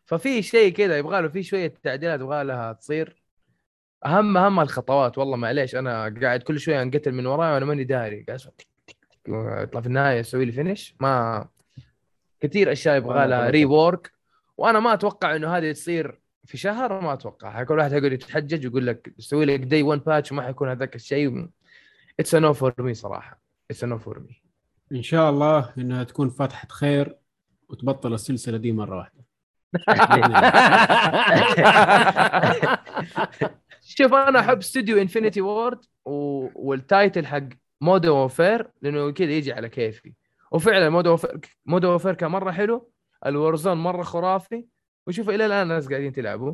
ففي 0.05 0.41
شيء 0.41 0.73
كذا 0.73 0.97
يبغى 0.97 1.21
له 1.21 1.27
في 1.27 1.43
شوية 1.43 1.73
تعديلات 1.83 2.19
يبغى 2.19 2.43
لها 2.43 2.73
تصير. 2.73 3.18
اهم 4.05 4.37
أهم 4.37 4.59
الخطوات 4.59 5.17
والله 5.17 5.37
معليش 5.37 5.75
أنا 5.75 6.15
قاعد 6.21 6.43
كل 6.43 6.59
شوية 6.59 6.81
أنقتل 6.81 7.11
من 7.11 7.25
وراي 7.25 7.53
وأنا 7.53 7.65
ماني 7.65 7.83
داري. 7.83 8.23
قاعد 8.23 8.39
يطلع 9.27 9.81
في 9.81 9.87
النهاية 9.87 10.19
يسوي 10.19 10.45
لي 10.45 10.51
finish 10.51 10.95
ما 10.99 11.45
كثير 12.39 12.71
أشياء 12.71 12.97
يبغى 12.97 13.27
لها 13.27 13.49
rework 13.49 14.11
وأنا 14.57 14.79
ما 14.79 14.93
أتوقع 14.93 15.35
إنه 15.35 15.57
هذه 15.57 15.71
تصير 15.71 16.19
في 16.45 16.57
شهر 16.57 17.01
ما 17.01 17.13
أتوقع. 17.13 17.63
كل 17.63 17.77
واحد 17.77 17.91
يقعد 17.93 18.11
يتحجج 18.11 18.65
ويقول 18.65 18.87
لك 18.87 19.13
يسوي 19.19 19.45
لك 19.45 19.59
day 19.59 19.83
1 19.83 20.03
patch 20.03 20.31
وما 20.31 20.43
حيكون 20.43 20.69
هذاك 20.69 20.95
الشيء. 20.95 21.47
it's 22.19 22.35
no 22.35 22.53
for 22.53 22.73
me 22.79 22.93
صراحة. 22.93 23.39
it's 23.71 23.83
no 23.83 23.97
for 23.97 24.19
me 24.19 24.41
إن 24.91 25.03
شاء 25.03 25.29
الله 25.29 25.73
إنها 25.77 26.03
تكون 26.03 26.29
فتحة 26.29 26.67
خير 26.67 27.15
وتبطل 27.69 28.13
السلسلة 28.13 28.57
دي 28.57 28.71
مرة 28.71 28.97
واحدة. 28.97 29.23
شوف 33.97 34.13
أنا 34.13 34.39
أحب 34.39 34.57
استوديو 34.57 35.01
Infinity 35.01 35.41
Ward. 35.41 35.79
وال 36.05 36.40
title 36.40 37.25
حق 37.25 37.43
Modern 37.81 38.15
Warfare 38.17 38.71
لأنه 38.81 39.11
كذا 39.11 39.31
يجي 39.31 39.53
على 39.53 39.69
كيفي. 39.69 40.13
وفعلا 40.51 40.89
Modern 40.89 41.13
Warfare 41.13 41.39
Modern 41.65 41.95
Warfare 41.95 42.13
كان 42.13 42.31
مرة 42.31 42.51
حلو 42.51 42.89
ال 43.25 43.32
Warzone 43.32 43.77
مرة 43.77 44.03
خرافي 44.03 44.65
وشوف 45.07 45.29
إلى 45.29 45.45
الآن 45.45 45.61
الناس 45.61 45.87
قاعدين 45.87 46.13
تلعبوا 46.13 46.53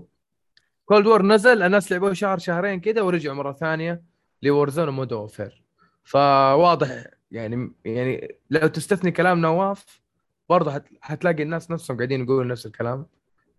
Cold 0.86 1.08
War 1.08 1.22
نزل 1.22 1.64
الناس 1.64 1.92
لعبوه 1.92 2.14
شهر 2.14 2.38
شهرين 2.38 2.80
كذا 2.80 3.02
ورجعوا 3.02 3.36
مرة 3.36 3.52
ثانية 3.52 4.02
ل 4.44 4.49
Warzone 4.49 4.88
و 4.88 4.93
Modern 4.93 5.24
Warfare 5.24 5.64
فواضح 6.04 7.06
يعني 7.32 7.72
يعني 7.86 8.36
لو 8.50 8.68
تستثني 8.68 9.12
كلام 9.12 9.40
نواف 9.40 10.02
برضه 10.50 10.72
حت... 10.72 10.84
حتلاقي 11.02 11.44
الناس 11.44 11.72
نفسهم 11.72 11.98
قاعدين 11.98 12.24
يقولوا 12.24 12.44
نفس 12.44 12.66
الكلام 12.66 13.06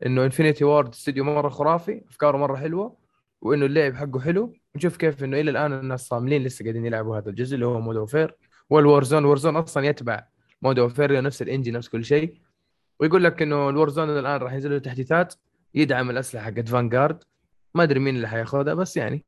إنه 0.07 0.25
Infinity 0.25 0.65
Ward 0.65 0.89
استوديو 0.89 1.25
مرة 1.25 1.49
خرافي 1.49 2.03
أفكاره 2.09 2.37
مرة 2.37 2.57
حلوة. 2.57 3.06
وإنه 3.43 3.67
اللعب 3.67 3.95
حقه 3.95 4.21
حلو. 4.21 4.55
نشوف 4.77 4.97
كيف 4.97 5.25
إنه 5.25 5.41
إلى 5.41 5.51
الآن 5.51 5.73
الناس 5.73 6.09
صاملين 6.09 6.43
لسه 6.43 6.63
قاعدين 6.63 6.87
يلعبوا 6.87 7.19
هذا 7.19 7.31
الجزء 7.31 7.55
اللي 7.55 7.67
هو 7.67 7.81
Modern 7.81 7.97
Warfare 7.97 8.37
وال 8.71 8.83
Warzone 8.83 9.25
و 9.25 9.29
Warzone 9.29 9.57
أصلا 9.57 9.87
يتبع 9.87 10.29
Modern 10.63 10.79
Warfare 10.79 11.23
نفس 11.23 11.43
ال 11.43 11.47
engine 11.47 11.73
نفس 11.73 11.89
كل 11.89 12.05
شيء. 12.05 12.41
ويقول 13.01 13.25
لك 13.25 13.43
إنه 13.43 13.69
ال 13.69 13.74
Warzone 13.74 14.11
الآن 14.19 14.41
راح 14.41 14.53
ينزل 14.53 14.71
له 14.71 14.79
تحديثات 14.79 15.35
يدعم 15.75 16.11
الأسلحة 16.11 16.45
حقت 16.45 16.69
Vanguard 16.69 17.25
ما 17.75 17.83
أدري 17.83 18.01
مين 18.01 18.17
اللي 18.17 18.29
حياخذها 18.29 18.75
بس 18.75 18.97
يعني. 18.97 19.25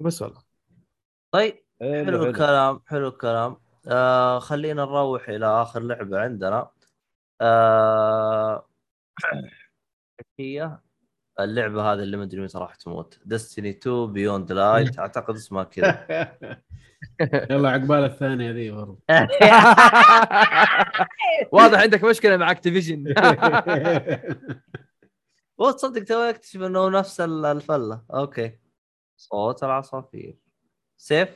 بس 0.00 0.22
والله. 0.22 0.42
طيب 1.34 1.64
حلو 1.80 2.24
الكلام 2.24 2.80
حلو 2.86 3.08
الكلام. 3.08 3.56
آه 3.88 4.38
خلينا 4.38 4.84
نروح 4.84 5.28
إلى 5.28 5.46
آخر 5.46 5.80
لعبة 5.80 6.20
عندنا. 6.20 6.70
آه 7.40 8.68
هي 10.40 10.78
اللعبة 11.40 11.92
هذه 11.92 11.98
اللي 11.98 12.16
ما 12.16 12.22
أدري 12.22 12.40
متى 12.40 12.58
راح 12.58 12.74
تموت. 12.74 13.18
Destiny 13.24 13.70
2 13.70 14.12
Beyond 14.12 14.52
Light 14.52 14.98
أعتقد 14.98 15.34
اسمها 15.34 15.64
كذا. 15.64 16.06
يلا 17.50 17.70
عقبال 17.70 18.04
الثانية 18.04 18.50
ذي 18.50 18.70
برضه 18.70 18.98
واضح 21.52 21.80
عندك 21.80 22.04
مشكلة 22.04 22.36
مع 22.36 22.50
Activision 22.56 23.14
وتصدق 25.58 26.04
تو 26.04 26.18
أكتشف 26.20 26.62
إنه 26.62 26.88
نفس 26.88 27.20
ال- 27.20 27.44
الفلة. 27.46 28.02
أوكي. 28.14 28.58
صوت 29.16 29.64
العصافير. 29.64 30.36
سيف؟ 30.96 31.28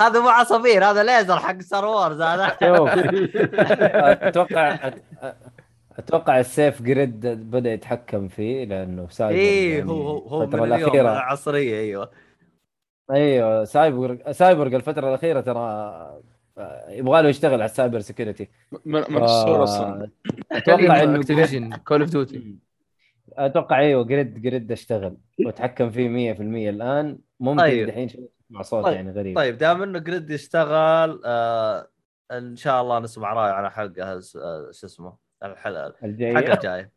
هذا 0.00 0.20
مو 0.20 0.28
عصافير 0.28 0.84
هذا 0.84 1.02
ليزر 1.02 1.38
حق 1.38 1.60
Star 1.60 1.84
Wars 1.84 2.20
هذا. 2.20 2.46
أتوقع 4.28 4.90
أتوقع 5.98 6.40
السيف 6.40 6.82
جريد 6.82 7.26
بدأ 7.26 7.72
يتحكم 7.72 8.28
فيه 8.28 8.64
لأنه 8.64 9.08
سايبر 9.08 9.34
إيه 9.38 9.78
يعني 9.78 9.90
هو 9.90 10.02
هو 10.08 10.18
هو 10.28 10.42
الفترة 10.42 10.60
من 10.60 10.72
الأخيرة. 10.72 11.12
العصريه 11.12 11.80
أيوه. 11.80 12.10
أيوه 13.10 13.64
cyber 13.64 14.32
cyber 14.32 14.66
الفترة 14.66 15.08
الأخيرة 15.08 15.40
ترى 15.40 15.58
آه، 16.58 16.90
يبغى 16.90 17.22
له 17.22 17.28
يشتغل 17.28 17.54
على 17.54 17.64
ال 17.64 17.70
cyber 17.70 18.00
security 18.00 18.48
من 18.84 19.04
من 19.08 19.22
الصورة 19.22 19.62
أصلا. 19.64 20.10
أتوقع 20.52 21.02
إنه 21.02 21.20
Activision 21.20 21.76
Call 21.76 22.00
of 22.00 22.10
Duty 22.10 22.56
أتوقع 23.32 23.78
إيوه 23.78 24.04
جريد 24.04 24.42
جريد 24.42 24.72
اشتغل 24.72 25.16
وتحكم 25.46 25.90
فيه 25.90 26.34
100% 26.34 26.40
الآن. 26.40 27.18
ممكن 27.40 27.60
طيب. 27.60 27.86
دحين 27.88 28.08
مع 28.50 28.62
صوت 28.62 28.84
طيب. 28.84 28.94
يعني 28.94 29.10
غريب. 29.10 29.36
طيب 29.36 29.58
دام 29.58 29.82
إنه 29.82 29.98
جريد 29.98 30.30
يشتغل 30.30 31.22
آه 31.24 31.88
إن 32.32 32.56
شاء 32.56 32.82
الله 32.82 32.98
نسمع 32.98 33.32
راي 33.32 33.50
على 33.50 33.70
حلقة 33.70 34.12
آه، 34.12 34.20
شو 34.72 34.86
اسمه؟ 34.86 35.27
الحلقة 35.42 35.86
الحلقة 35.86 36.52
الجاية. 36.54 36.92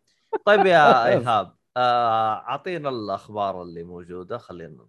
طيب 0.46 0.66
يا 0.66 1.06
إيهاب 1.08 1.56
آه، 1.78 2.34
أعطينا 2.34 2.90
الأخبار 2.90 3.62
اللي 3.62 3.84
موجودة. 3.84 4.38
خلينا 4.38 4.86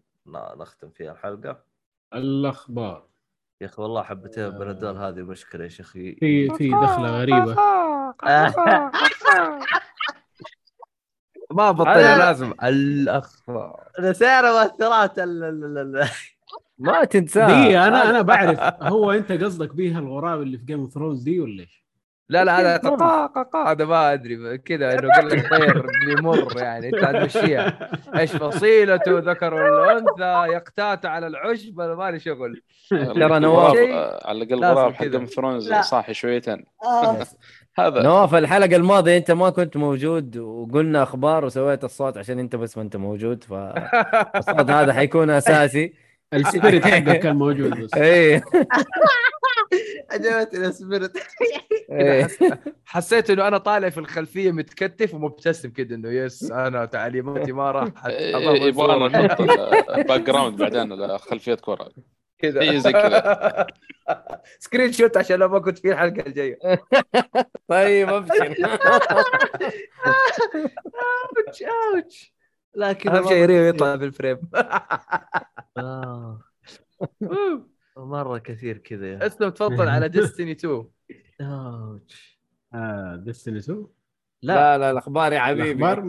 نختم 0.56 0.90
فيها 0.90 1.12
الحلقة. 1.12 1.64
الأخبار. 2.14 3.06
يا 3.60 3.66
أخي 3.66 3.82
والله 3.82 4.02
حبتين 4.02 4.50
بنادول 4.50 4.96
هذه 4.96 5.22
مشكلة 5.22 5.64
يا 5.64 5.68
شيخ 5.68 5.92
في 5.92 6.14
في 6.58 6.68
دخلة 6.68 7.20
غريبة. 7.20 7.54
ما 11.50 11.70
بطل 11.70 12.00
لازم. 12.00 12.54
الأخبار. 12.62 13.88
نسينا 14.00 14.62
مؤثرات 14.62 15.18
ال- 15.18 15.44
ال- 15.44 15.78
ال- 15.78 16.08
ما 16.78 17.04
تنساه 17.04 17.46
دي 17.46 17.78
أنا 17.78 18.10
أنا 18.10 18.22
بعرف. 18.22 18.60
هو 18.92 19.10
أنت 19.12 19.32
قصدك 19.32 19.74
بيها 19.74 19.98
الغراب 19.98 20.42
اللي 20.42 20.58
في 20.58 20.64
Game 20.64 20.80
of 20.80 20.92
Thrones 20.92 21.22
دي 21.22 21.40
ولا 21.40 21.62
إيش؟ 21.62 21.81
لا 22.32 22.44
لا 22.44 22.60
هذا 22.60 22.76
قا 22.76 23.26
قا 23.26 23.42
قا 23.42 23.70
هذا 23.70 23.84
ما 23.84 24.12
أدري 24.12 24.58
كذا 24.58 24.92
إنه 24.98 25.08
قال 25.14 25.28
لك 25.28 25.50
طير 25.50 25.86
بيمر 26.06 26.56
يعني. 26.56 26.88
أنت 26.88 27.04
هتمشيها 27.04 27.90
إيش 28.18 28.36
فصيلته 28.36 29.18
ذكر 29.18 29.54
ولا 29.54 29.98
انثى 29.98 30.52
يقتات 30.52 31.06
على 31.06 31.26
العشب؟ 31.26 31.80
أنا 31.80 31.94
مالي 31.94 32.18
شغل 32.20 32.62
ترى 32.90 33.38
نواف 33.40 33.72
شيء 33.76 33.94
على 34.24 34.42
الأقل 34.44 34.64
غراب 34.64 34.94
حق. 34.94 35.04
Game 35.04 35.24
Thrones 35.24 35.70
لا. 35.70 35.82
صاحي 35.82 36.14
شويتين 36.14 36.64
آه. 36.84 37.18
هذا. 37.78 38.02
نواف 38.02 38.34
الحلقة 38.34 38.76
الماضية 38.76 39.16
أنت 39.16 39.30
ما 39.30 39.50
كنت 39.50 39.76
موجود 39.76 40.36
وقلنا 40.36 41.02
أخبار 41.02 41.44
وسويت 41.44 41.84
الصوت 41.84 42.18
عشان 42.18 42.38
أنت 42.38 42.56
بس 42.56 42.76
ما 42.76 42.82
أنت 42.82 42.96
موجود 42.96 43.44
فالصوت 43.44 44.70
هذا 44.80 44.92
حيكون 44.92 45.30
أساسي. 45.30 45.92
ال 46.34 46.41
spirit 46.41 46.84
حقك 46.84 47.20
كان 47.22 47.36
موجود 47.36 47.80
بس. 47.80 47.94
إيه. 47.94 48.44
عجبتني 50.10 50.66
ال 50.66 50.73
spirit 50.73 51.16
إيه. 51.92 52.28
حسيت 52.86 53.30
إنه 53.30 53.48
أنا 53.48 53.58
طالع 53.58 53.88
في 53.88 53.98
الخلفية 53.98 54.50
متكتف 54.52 55.14
ومبتسم 55.14 55.70
كده 55.70 55.94
إنه 55.96 56.10
yes 56.10 56.50
أنا 56.52 56.84
تعليماتي 56.84 57.52
ما 57.52 57.70
راحت 57.70 58.06
إيه، 58.06 58.62
يبغى 58.62 59.08
نحط 59.08 59.40
ال 59.90 60.20
background 60.20 60.56
بعدين 60.58 61.18
خلفية 61.18 61.54
كره 61.54 61.88
كذا 62.38 62.60
إيه، 62.60 62.78
زي 62.78 62.92
كذا. 62.92 63.66
screenshot 64.58 65.16
عشان 65.16 65.38
لو 65.38 65.48
ما 65.48 65.58
كنت 65.58 65.78
في 65.78 65.92
الحلقة 65.92 66.26
الجاية. 66.26 66.58
طيب 67.68 68.08
أبشر. 68.08 68.54
اوتش 71.38 71.62
اوتش 71.62 72.31
لكن 72.76 73.10
أهم 73.10 73.28
شيء 73.28 73.44
ريو 73.44 73.62
يطلع 73.64 73.94
بال 73.94 74.05
frame. 74.05 74.38
آه. 75.78 76.40
مرة 77.96 78.38
كثير 78.38 78.78
كذا. 78.78 79.06
يا 79.06 79.26
اسلم 79.26 79.48
تفضل 79.48 79.88
على 79.88 80.08
Destiny 80.18 80.52
2 80.52 80.84
ouch. 81.40 82.40
آه 82.74 83.16
Destiny 83.16 83.58
2 83.58 83.86
لا. 84.42 84.54
لا 84.54 84.78
لا 84.78 84.90
الأخبار 84.90 85.32
يا 85.32 85.40
حبيبي. 85.40 85.70
الأخبار؟ 85.72 86.00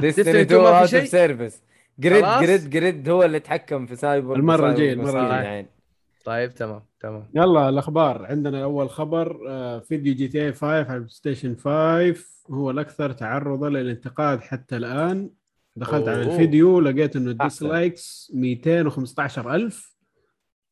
Destiny 0.00 0.24
Destiny 0.32 0.36
2 0.36 0.40
2 0.40 0.62
ما 0.62 0.86
في 0.86 0.94
out? 0.94 0.94
of 0.94 1.08
service 1.08 1.62
جريد 1.98 2.24
خلاص؟ 2.24 2.42
جريد 2.42 2.70
جريد 2.70 3.08
هو 3.08 3.22
اللي 3.22 3.36
يتحكم 3.36 3.86
في 3.86 3.96
سايبر 3.96 4.36
الجاية، 4.36 4.40
المرة 4.40 4.70
مسكين 4.70 5.00
الجاية. 5.00 5.42
يعني. 5.42 5.66
طيب 6.24 6.54
تمام 6.54 6.82
تمام. 7.00 7.30
يلا 7.34 7.68
الأخبار. 7.68 8.26
عندنا 8.26 8.62
أول 8.62 8.90
خبر 8.90 9.40
آه، 9.48 9.78
فيديو 9.78 10.14
GTA 10.14 10.52
5 10.52 10.66
على 10.68 10.82
البلاي 10.94 11.08
ستيشن 11.08 11.56
5 11.56 12.14
هو 12.50 12.70
الأكثر 12.70 13.12
تعرضا 13.12 13.68
للانتقاد 13.68 14.40
حتى 14.40 14.76
الآن. 14.76 15.30
دخلت 15.80 16.08
على 16.08 16.24
أوه. 16.24 16.32
الفيديو 16.32 16.80
لقيت 16.80 17.16
إنه. 17.16 17.30
ال 17.30 17.41
dislikes 17.41 18.32
215000 18.34 19.96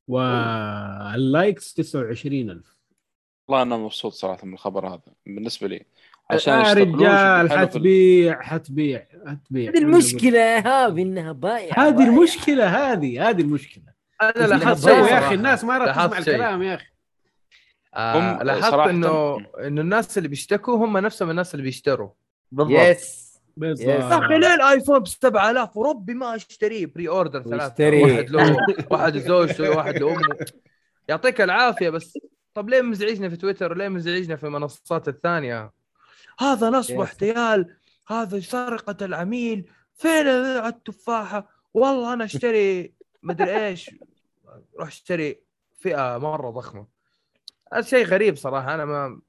وال 0.08 0.56
likes 0.56 1.74
29000 1.74 2.78
والله 3.48 3.62
أنا 3.62 3.76
مبسوط 3.76 4.12
صراحة 4.12 4.46
من 4.46 4.52
الخبر 4.52 4.88
هذا 4.88 5.00
بالنسبة 5.26 5.68
لي 5.68 5.84
عشان 6.30 6.54
يا 6.54 6.72
رجال 6.72 7.50
حتبيع 7.58 8.42
حتبيع 8.42 9.06
حتبيع 9.26 9.70
هذه 9.70 9.78
المشكلة 9.78 10.38
يا 10.38 10.66
إيهاب 10.66 10.98
إنها 10.98 11.32
بايعة 11.32 11.88
هذه. 11.88 12.08
المشكلة 12.08 12.92
هذه 12.92 13.28
هذه 13.28 13.40
المشكلة 13.40 13.84
أنا 14.22 14.46
لاحظت 14.46 14.88
يا. 14.88 15.18
أخي 15.18 15.34
الناس 15.34 15.64
ما 15.64 15.92
تسمع. 15.92 16.18
الكلام 16.18 16.62
يا 16.62 16.74
أخي 16.74 16.86
آه 17.94 18.36
هم 18.36 18.42
لاحظت 18.42 18.88
إنه 18.88 19.38
إنه 19.66 19.80
الناس 19.80 20.18
اللي 20.18 20.28
بيشتكوا 20.28 20.76
هم 20.76 20.98
نفسهم 20.98 21.30
الناس 21.30 21.54
اللي 21.54 21.62
بيشتروا 21.64 22.10
بالضبط 22.52 22.78
yes 22.78 23.27
بالضبط. 23.58 23.88
يا 23.88 24.18
أخي 24.18 24.38
ليه 24.38 24.54
الآيفون 24.54 24.98
ب 24.98 25.06
7000 25.06 25.76
وربي 25.76 26.14
ما 26.14 26.36
أشتريه 26.36 26.86
pre-order 26.86 27.42
ثلاثة. 27.42 28.02
واحد 28.02 28.30
له 28.30 28.56
واحد 28.90 29.16
لزوجته 29.16 29.70
واحد 29.70 29.96
لأمه. 29.96 30.36
يعطيك 31.08 31.40
العافية 31.40 31.90
بس 31.90 32.18
طب 32.54 32.68
ليه 32.68 32.82
مزعجنا 32.82 33.28
في 33.28 33.36
تويتر؟ 33.36 33.72
وليه 33.72 33.88
مزعجنا 33.88 34.36
في 34.36 34.44
المنصات 34.46 35.08
الثانية؟ 35.08 35.70
هذا 36.38 36.70
نصب 36.70 36.90
يس. 36.90 36.98
واحتيال. 36.98 37.76
هذا 38.08 38.40
سرقة 38.40 39.04
العميل. 39.04 39.70
فين 39.94 40.26
التفاحة؟ 40.26 41.48
والله 41.74 42.12
أنا 42.12 42.24
أشتري 42.24 42.92
مدري 43.22 43.66
إيش. 43.66 43.90
روح 44.78 44.88
اشتري 44.88 45.40
فئة 45.80 46.18
مرة 46.18 46.50
ضخمة. 46.50 46.86
هذا 47.72 47.82
شيء 47.82 48.04
غريب 48.06 48.36
صراحة 48.36 48.74
أنا 48.74 48.84
ما 48.84 49.20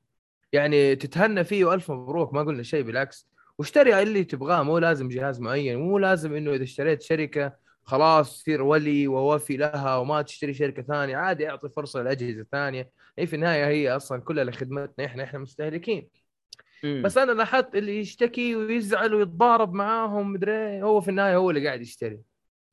يعني 0.53 0.95
تتهنى 0.95 1.43
فيه 1.43 1.65
وألف 1.65 1.91
مبروك 1.91 2.33
ما 2.33 2.43
قلنا 2.43 2.63
شيء 2.63 2.83
بالعكس. 2.83 3.28
واشتري 3.59 4.01
اللي 4.01 4.23
تبغاه 4.23 4.63
مو 4.63 4.77
لازم 4.77 5.09
جهاز 5.09 5.39
معين 5.39 5.79
مو 5.79 5.97
لازم 5.97 6.35
إنه 6.35 6.53
إذا 6.53 6.63
اشتريت 6.63 7.01
شركة 7.01 7.53
خلاص 7.83 8.41
تصير 8.41 8.61
ولي 8.61 9.07
ووفي 9.07 9.57
لها 9.57 9.95
وما 9.97 10.21
تشتري 10.21 10.53
شركة 10.53 10.81
ثانية 10.83 11.17
عادي 11.17 11.49
أعطي 11.49 11.69
فرصة 11.69 12.01
لأجهزة 12.01 12.45
ثانية. 12.51 12.89
هي 13.19 13.27
في 13.27 13.35
النهاية 13.35 13.67
هي 13.67 13.95
أصلا 13.95 14.21
كلها 14.21 14.43
لخدمتنا 14.43 15.05
إحنا 15.05 15.23
إحنا 15.23 15.39
مستهلكين. 15.39 16.09
بس 16.83 17.17
أنا 17.17 17.31
لاحظت 17.31 17.75
اللي 17.75 17.99
يشتكي 17.99 18.55
ويزعل 18.55 19.13
ويتضارب 19.13 19.73
معاهم 19.73 20.33
مدري 20.33 20.51
إيه، 20.51 20.83
هو 20.83 21.01
في 21.01 21.09
النهاية 21.09 21.35
هو 21.35 21.49
اللي 21.49 21.67
قاعد 21.67 21.81
يشتري. 21.81 22.19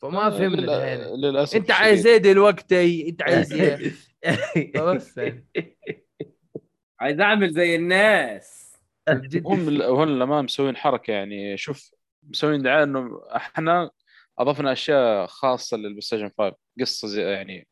فما 0.02 0.30
فهمنا 0.30 0.60
لل- 0.60 1.20
للأسف 1.20 1.56
أنت 1.56 1.70
عايز 1.70 2.06
إيه 2.06 2.16
دلوقتي؟ 2.16 3.08
أنت 3.08 3.22
عايز 3.28 3.52
إيه. 3.52 3.92
عايز 7.00 7.20
أعمل 7.20 7.50
زي 7.52 7.76
الناس. 7.76 8.65
هم 9.08 9.82
هم 9.82 10.04
للامانه 10.04 10.42
مسوين 10.42 10.76
حركة 10.76 11.10
يعني 11.10 11.56
شوف 11.56 11.90
مسوين 12.22 12.62
دعاية 12.62 12.82
إنه 12.82 13.20
إحنا 13.36 13.90
أضفنا 14.38 14.72
أشياء 14.72 15.26
خاصة 15.26 15.76
للبلاي 15.76 16.00
ستيشن 16.00 16.30
5 16.38 16.56
قصة 16.80 17.08
زي 17.08 17.22
يعني 17.22 17.68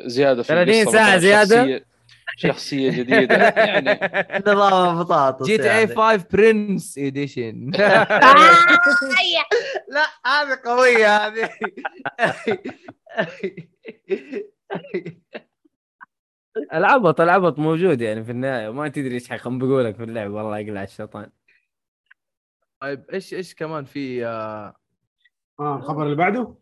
زيادة 0.00 0.42
في 0.42 0.48
30 0.48 0.74
القصة 0.74 0.92
ساعة 0.92 1.06
مثلاً 1.06 1.18
زيادة؟ 1.18 1.56
شخصية, 1.56 1.86
شخصية 2.36 2.90
جديدة 2.90 3.36
يعني 3.68 3.98
نظام 4.46 4.98
بطاطس 4.98 5.46
GTA 5.46 5.80
يعني. 5.80 5.94
5 5.94 6.26
برنس 6.32 6.98
edition 6.98 7.70
لا 9.88 10.08
هذه 10.26 10.58
قوية 10.64 11.16
هذه 11.16 11.50
العبط 16.74 17.20
العبط 17.20 17.58
موجود 17.58 18.00
يعني 18.00 18.24
في 18.24 18.30
النهاية. 18.30 18.68
وما 18.68 18.88
تدري 18.88 19.14
إيش 19.14 19.28
حيخنبقوا 19.28 19.82
لك 19.82 19.96
في 19.96 20.04
اللعب. 20.04 20.30
والله 20.30 20.58
يقلع 20.58 20.82
الشيطان. 20.82 21.30
طيب 22.80 23.10
إيش 23.12 23.34
إيش 23.34 23.54
كمان 23.54 23.84
في 23.84 24.26
آه، 24.26 24.76
آه 25.60 25.76
الخبر 25.76 26.04
اللي 26.04 26.16
بعده؟ 26.16 26.54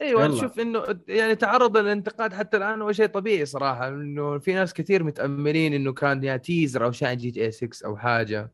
أيوه 0.00 0.24
يلا. 0.24 0.34
نشوف 0.34 0.60
إنه 0.60 1.00
يعني 1.08 1.34
تعرض 1.34 1.76
للانتقاد 1.76 2.34
حتى 2.34 2.56
الآن 2.56 2.82
هو 2.82 2.92
شيء 2.92 3.06
طبيعي 3.06 3.46
صراحة 3.46 3.88
إنه 3.88 4.38
في 4.38 4.54
ناس 4.54 4.74
كثير 4.74 5.04
متأملين 5.04 5.74
إنه 5.74 5.92
كان 5.92 6.24
يا 6.24 6.36
teaser 6.36 6.84
أو 6.84 6.92
شيء 6.92 7.08
عن 7.08 7.16
GTA 7.16 7.50
6 7.50 7.86
أو 7.86 7.96
حاجة. 7.96 8.52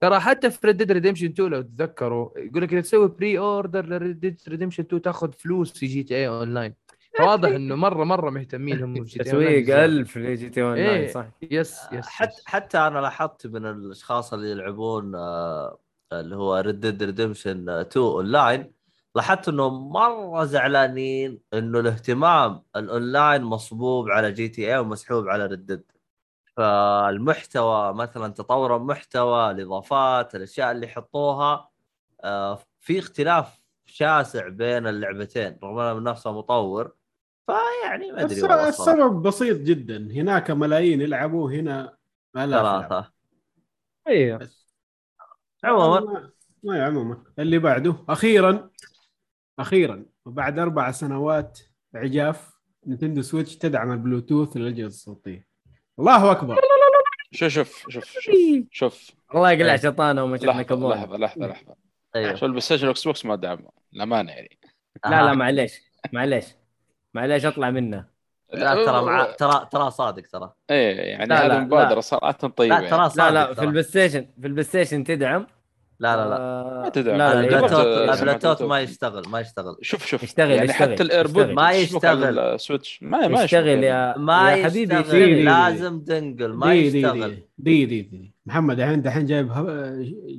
ترى 0.00 0.20
حتى 0.20 0.50
في 0.50 0.66
Red 0.66 0.76
Dead 0.76 0.92
Redemption 0.92 1.26
2 1.26 1.50
لو 1.50 1.62
تتذكروا 1.62 2.38
يقول 2.38 2.62
لك 2.62 2.72
إذا 2.72 2.80
تسوي 2.80 3.08
pre-order 3.08 3.38
ل 3.38 3.86
Red 3.86 4.20
Dead 4.20 4.40
Redemption 4.48 4.82
2 4.82 5.02
تاخذ 5.02 5.32
فلوس 5.32 5.72
في 5.72 5.86
GTA 5.86 6.14
Online 6.14 6.74
فواضح 7.18 7.48
إنه 7.48 7.74
مره 7.74 8.04
مرة 8.04 8.30
مهتمين 8.30 8.82
هم 8.82 8.94
في 8.94 9.00
جي 9.00 9.18
تي 9.18 9.24
تسويق 9.24 9.84
1000 9.84 10.16
ل 10.16 10.50
GT 10.50 10.62
on 10.62 10.74
إيه. 10.74 11.12
صح. 11.12 11.26
yes 11.50 11.80
yes 11.92 12.06
حتى 12.06 12.42
حتى 12.44 12.78
أنا 12.78 12.98
لاحظت 12.98 13.46
من 13.46 13.66
الأشخاص 13.66 14.32
اللي 14.32 14.50
يلعبون 14.50 15.14
آه، 15.14 15.78
اللي 16.12 16.36
هو 16.36 16.56
Red 16.56 16.80
Dead 16.80 17.02
Redemption 17.02 17.68
2 17.68 18.06
أونلاين 18.06 18.72
لاحظت 19.14 19.48
انه 19.48 19.70
مرة 19.70 20.44
زعلانين 20.44 21.40
إنه 21.54 21.80
الاهتمام 21.80 22.62
الأونلاين 22.76 23.42
مصبوب 23.42 24.10
على 24.10 24.32
GTA 24.32 24.78
ومسحوب 24.78 25.28
على 25.28 25.46
Red 25.46 25.66
Dead 25.66 25.92
فالمحتوى 26.56 27.94
مثلا 27.94 28.32
تطور 28.32 28.76
المحتوى 28.76 29.50
الإضافات 29.50 30.34
الأشياء 30.34 30.72
اللي 30.72 30.86
يحطوها 30.86 31.70
آه، 32.24 32.58
في 32.80 32.98
اختلاف 32.98 33.60
شاسع 33.86 34.48
بين 34.48 34.86
اللعبتين 34.86 35.58
رغم 35.62 35.78
انها 35.78 35.94
من 35.94 36.02
نفسها 36.02 36.32
مطور. 36.32 36.92
فيعني 37.46 38.12
ما 38.12 38.20
أدري 38.20 38.34
الس- 38.34 38.42
والله 38.42 38.68
الصراحة. 38.68 38.92
السبب 39.02 39.22
بسيط 39.22 39.60
جدا. 39.60 39.96
هناك 39.96 40.50
ملايين 40.50 41.00
يلعبوا 41.00 41.50
هنا. 41.50 41.96
ثلاثة. 42.34 43.10
أيوه. 44.08 44.48
عموما. 45.64 46.00
ما- 46.00 46.30
ما 46.62 46.84
عموما 46.84 47.24
اللي 47.38 47.58
بعده 47.58 47.96
أخيرا 48.08 48.70
أخيرا 49.58 50.04
وبعد 50.24 50.58
أربع 50.58 50.90
سنوات 50.90 51.60
عجاف 51.94 52.54
Nintendo 52.86 53.22
Switch 53.22 53.56
تدعم 53.56 53.92
البلوتوث 53.92 54.56
للأجهزة 54.56 54.86
الصوتية. 54.86 55.46
الله 55.98 56.30
أكبر. 56.32 56.56
شوف 57.32 57.48
شوف 57.48 57.86
شوف 57.88 58.04
شوف 58.04 58.34
شوف. 58.70 59.10
الله 59.34 59.50
يقلع 59.52 59.72
إيه. 59.72 59.76
شيطانه 59.80 60.24
وما 60.24 60.36
شفنا 60.36 60.50
لحظة 60.50 60.88
لحظة 60.88 61.16
لحظة 61.16 61.46
لحظة. 61.46 61.76
أيوه. 62.16 62.34
شوف 62.34 62.44
البلاي 62.44 62.60
ستيشن 62.60 62.82
وال 62.86 63.04
Xbox 63.04 63.24
ما 63.26 63.36
دعم 63.36 63.66
الامانه 63.94 64.32
يعني. 64.32 64.58
لا 65.04 65.10
لا 65.22 65.32
معليش 65.34 65.72
معليش. 66.12 66.44
معليش 67.14 67.44
أطلع 67.46 67.70
منه 67.70 68.04
لا 68.54 68.84
ترى 68.84 69.02
مع 69.04 69.24
ترى 69.38 69.68
ترى 69.72 69.90
صادق 69.90 70.22
ترى 70.32 70.52
إيه 70.70 70.96
يعني 70.96 71.34
هذه 71.34 71.58
مبادرة. 71.58 72.00
صراحة 72.00 72.32
طيبة 72.32 72.78
لا 72.80 72.88
ترى 72.90 72.98
يعني. 72.98 73.10
صادق 73.10 73.24
لا 73.28 73.30
لا 73.30 73.46
في 73.46 73.54
ترى. 73.54 73.64
البلاي 73.66 73.82
ستيشن 73.82 74.26
في 74.40 74.46
البلاي 74.46 74.64
ستيشن 74.64 75.04
تدعم 75.04 75.46
لا 76.00 76.16
لا 76.16 76.28
لا 76.28 76.82
ما 76.82 76.88
تدعم. 76.88 77.16
لا 77.16 77.34
لا 77.34 77.40
البلوتوث 77.40 78.20
البلوتوث. 78.20 78.62
ما 78.62 78.80
يشتغل 78.80 79.22
ما 79.28 79.40
يشتغل 79.40 79.76
شوف 79.82 80.06
شوف 80.06 80.22
يشتغل- 80.22 80.50
يعني 80.50 80.70
يشتغل- 80.70 80.92
حتى 80.92 81.02
الإيربود. 81.02 81.46
ما 81.50 81.70
يشتغل. 81.70 82.24
على 82.24 82.54
السويتش 82.54 82.98
ما 83.02 83.28
ما 83.28 83.42
يشتغل. 83.42 83.84
يا 83.84 84.18
ما 84.18 84.52
يا 84.52 84.64
حبيبي 84.64 84.94
يشتغل 84.94 85.10
دي- 85.12 85.24
دي- 85.26 85.34
دي. 85.34 85.42
لازم 85.42 86.00
تنقل 86.00 86.52
ما 86.52 86.72
دي 86.72 86.90
دي 86.90 86.98
يشتغل 86.98 87.38
دي 87.58 87.86
دي, 87.86 88.02
دي. 88.02 88.34
محمد 88.46 88.80
الحين 88.80 89.02
دحين 89.02 89.26
جايب 89.26 89.52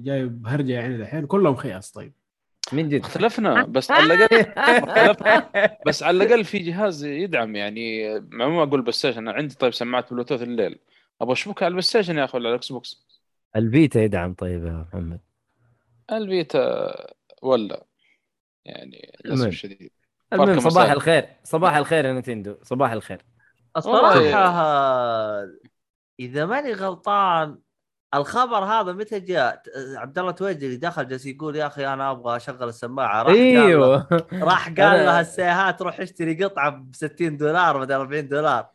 جايب 0.04 0.48
هرجة 0.48 0.74
يعني 0.74 0.98
دحين 0.98 1.26
كلهم 1.26 1.56
خياس 1.56 1.92
طيب 1.92 2.14
من 2.74 2.90
جد؟ 2.90 3.00
اختلفنا 3.00 3.64
بس 3.64 3.92
على 3.92 4.14
الاقل 4.14 4.46
بس 5.88 6.04
على 6.04 6.24
الأقل 6.24 6.44
في 6.46 6.60
جهاز 6.60 7.04
يدعم 7.06 7.56
يعني 7.56 8.20
ما 8.20 8.64
أقول 8.64 8.82
PlayStation 8.82 9.18
أنا 9.28 9.32
عندي 9.38 9.56
طيب 9.56 9.74
سماعه 9.74 10.06
بلوتوث 10.12 10.42
الليل. 10.42 10.80
أبغى 11.22 11.34
اشبكها 11.34 11.66
على 11.66 11.68
ال 11.68 11.82
PlayStation 11.82 12.18
يا 12.18 12.24
أخي 12.26 12.38
ولا 12.38 12.48
على 12.48 12.54
ال 12.56 12.72
Xbox؟ 12.72 13.06
ال 13.56 13.65
Vita 13.65 14.04
يدعم 14.04 14.34
طيب 14.34 14.66
يا 14.66 14.72
محمد. 14.90 15.20
ال 16.12 16.29
Vita 16.29 16.96
ولا 17.42 17.86
يعني 18.66 19.12
للأسف. 19.26 19.48
الشديد. 19.48 19.92
المهم 20.34 20.60
صباح 20.60 20.72
مساء. 20.84 20.92
الخير 20.92 21.26
صباح 21.44 21.76
الخير 21.76 22.06
يا 22.06 22.14
Nintendo 22.14 22.56
صباح 22.64 22.92
الخير. 22.92 23.22
الصراحة 23.78 24.34
آه، 24.34 25.54
إذا 26.20 26.46
ماني 26.46 26.74
غلطان 26.74 27.58
الخبر 28.18 28.58
هذا 28.58 28.92
متى 28.92 29.20
جاء؟ 29.20 29.62
عبد 29.96 30.20
الله 30.20 30.32
تويجري 30.32 30.78
دخل 30.78 31.08
جالس 31.08 31.26
يقول 31.26 31.56
يا 31.56 31.68
أخي 31.68 31.88
أنا 31.88 32.12
أبغى 32.12 32.36
أشغل 32.36 32.70
السماعة. 32.70 33.24
راح 33.24 33.32
قال 33.32 33.54
له 33.54 33.66
أيوه 33.68 34.08
راح 34.50 34.68
قال 34.68 35.06
له 35.06 35.20
السيهات 35.20 35.82
روح 35.82 36.00
اشتري 36.00 36.44
قطعة 36.44 36.70
ب 36.70 36.96
60 36.96 37.38
دولار 37.38 37.80
بدل 37.80 37.96
40 37.96 38.28
دولار. 38.28 38.68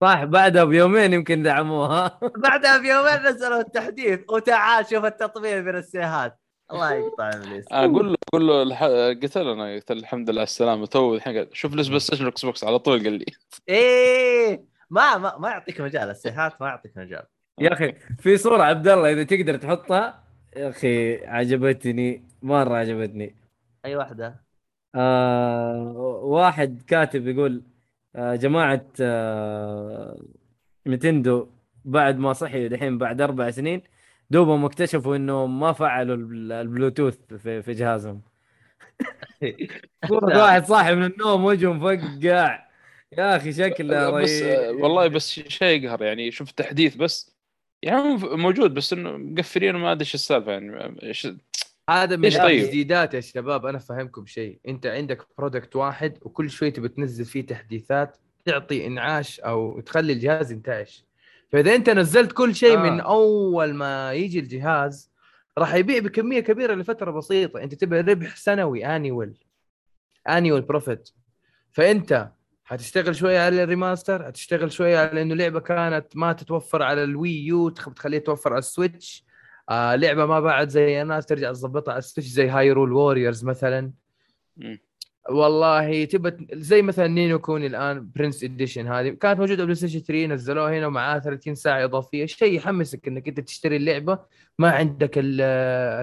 صح 0.00 0.24
بعدها 0.24 0.64
بيومين 0.64 1.12
يمكن 1.12 1.42
دعموها. 1.42 2.18
بعدها 2.44 2.78
بيومين 2.78 3.22
نزلوا 3.26 3.60
التحديث. 3.60 4.20
وتعال 4.30 4.86
شوف 4.90 5.04
التطبيق 5.04 5.56
من 5.56 5.76
السيهات 5.76 6.38
الله 6.72 6.92
يقطع 6.92 7.28
إبليس. 7.28 7.64
أقول 7.72 8.12
له 8.12 8.16
أقول 8.28 8.46
له 8.48 8.62
الح... 8.62 8.84
قلت 9.22 9.38
له 9.38 9.52
أنا 9.52 9.74
قلت 9.74 9.92
له 9.92 10.00
الحمد 10.00 10.30
لله 10.30 10.40
على 10.40 10.46
السلامة. 10.46 10.86
تو 10.86 11.14
الحين 11.14 11.36
قال 11.36 11.48
شوف 11.52 11.74
لي 11.74 11.82
PlayStation 11.82 12.24
وال 12.24 12.44
Xbox 12.44 12.64
على 12.64 12.78
طول 12.78 13.04
قال 13.04 13.12
لي. 13.12 13.26
إيه. 13.68 14.64
ما 14.90 15.18
ما, 15.18 15.38
ما 15.38 15.50
يعطيك 15.50 15.80
مجال. 15.80 16.10
السيهات 16.10 16.60
ما 16.60 16.68
يعطيك 16.68 16.92
مجال. 16.96 17.22
يا 17.60 17.72
أخي 17.72 17.92
في 18.18 18.36
صورة 18.36 18.62
عبد 18.62 18.88
الله 18.88 19.12
إذا 19.12 19.22
تقدر 19.24 19.56
تحطها 19.56 20.24
يا 20.56 20.68
أخي 20.68 21.16
عجبتني 21.26 22.22
مرة 22.42 22.76
عجبتني. 22.76 23.34
أي 23.84 23.96
واحدة؟ 23.96 24.44
آه 24.94 25.92
واحد 26.24 26.82
كاتب 26.86 27.28
يقول 27.28 27.62
آه 28.16 28.34
جماعة 28.36 28.86
آه 29.00 30.20
نتندو 30.86 31.50
بعد 31.84 32.18
ما 32.18 32.32
صحي 32.32 32.68
دحين 32.68 32.98
بعد 32.98 33.20
أربع 33.20 33.50
سنين 33.50 33.82
دوبهم 34.30 34.64
اكتشفوا 34.64 35.16
انهم 35.16 35.60
ما 35.60 35.72
فعلوا 35.72 36.16
البل- 36.16 36.52
البلوتوث 36.52 37.18
في, 37.34 37.62
في 37.62 37.72
جهازهم. 37.72 38.22
صورة 40.08 40.38
واحد 40.42 40.64
صاحي 40.64 40.94
من 40.94 41.04
النوم 41.04 41.44
وجهه 41.44 41.72
مفقع 41.72 42.66
يا 43.12 43.36
أخي 43.36 43.52
شكله 43.52 44.10
بس 44.10 44.42
رهيب. 44.42 44.80
والله 44.82 45.08
بس 45.08 45.30
شيء 45.30 45.84
يقهر 45.84 46.02
يعني 46.02 46.30
شوف 46.30 46.50
التحديث 46.50 46.96
بس. 46.96 47.32
يعني 47.82 48.16
موجود 48.16 48.74
بس 48.74 48.92
إنه 48.92 49.16
مقفلين 49.16 49.74
وما 49.74 49.92
أدري 49.92 50.00
إيش 50.00 50.14
السالفة 50.14 50.52
يعني 50.52 51.02
إيش 51.02 51.28
هذا 51.90 52.16
من 52.16 52.30
طيب؟ 52.30 52.60
التجديدات 52.60 53.14
يا 53.14 53.20
شباب 53.20 53.66
أنا 53.66 53.78
افهمكم 53.78 54.26
شيء 54.26 54.58
أنت 54.68 54.86
عندك 54.86 55.26
برودكت 55.38 55.76
واحد 55.76 56.18
وكل 56.22 56.50
شوي 56.50 56.70
تبي 56.70 56.88
تنزل 56.88 57.24
فيه 57.24 57.46
تحديثات 57.46 58.16
تعطي 58.44 58.86
إنعاش 58.86 59.40
أو 59.40 59.80
تخلي 59.80 60.12
الجهاز 60.12 60.52
ينتعش 60.52 61.04
فإذا 61.52 61.74
أنت 61.74 61.90
نزلت 61.90 62.32
كل 62.32 62.54
شيء 62.54 62.78
آه. 62.78 62.82
من 62.82 63.00
أول 63.00 63.74
ما 63.74 64.12
يجي 64.12 64.38
الجهاز 64.38 65.10
راح 65.58 65.74
يبيع 65.74 65.98
بكمية 65.98 66.40
كبيرة 66.40 66.74
لفترة 66.74 67.10
بسيطة 67.10 67.62
أنت 67.62 67.74
تبي 67.74 68.00
ربح 68.00 68.36
سنوي 68.36 68.86
انيول 68.86 69.34
annual 70.28 70.60
profit 70.60 71.10
فأنت 71.72 72.28
حتشتغل 72.64 73.16
شوية 73.16 73.40
على 73.40 73.62
ال 73.62 73.69
remaster 73.69 74.24
حتشتغل 74.26 74.72
شوية 74.72 74.98
على 74.98 75.22
إنه 75.22 75.34
لعبة 75.34 75.60
كانت 75.60 76.16
ما 76.16 76.32
تتوفر 76.32 76.82
على 76.82 77.04
ال 77.04 77.46
Wii 77.46 77.62
U 77.62 77.68
تخ- 77.68 77.94
تخليها 77.94 78.20
توفر 78.20 78.50
على 78.50 78.58
ال 78.58 78.66
Switch. 78.66 79.24
آه 79.70 79.94
لعبة 79.94 80.26
ما 80.26 80.40
باعت 80.40 80.68
زي 80.68 81.02
الناس 81.02 81.26
ترجع 81.26 81.52
تظبطها 81.52 81.92
على 81.92 81.98
ال 81.98 82.02
Switch 82.02 82.28
زي 82.30 82.48
Hyrule 82.48 82.92
Warriors 82.92 83.44
مثلا. 83.44 83.90
ولا 85.30 86.04
تبى 86.04 86.46
زي 86.52 86.82
مثلا 86.82 87.06
Ni 87.06 87.22
no 87.22 87.38
Kuni 87.38 87.66
الآن 87.66 88.10
Prince 88.16 88.44
Edition 88.44 88.86
هذه. 88.88 89.08
كانت 89.08 89.40
موجودة 89.40 89.62
PlayStation 89.64 89.98
3 90.00 90.26
نزلوها 90.26 90.78
هنا 90.78 90.86
ومعاها 90.86 91.18
30 91.18 91.54
ساعة 91.54 91.84
إضافية. 91.84 92.26
شيء 92.26 92.52
يحمسك 92.56 93.08
إنك 93.08 93.28
أنت 93.28 93.40
تشتري 93.40 93.76
اللعبة. 93.76 94.18
ما 94.58 94.70
عندك 94.70 95.18
ال- 95.18 95.40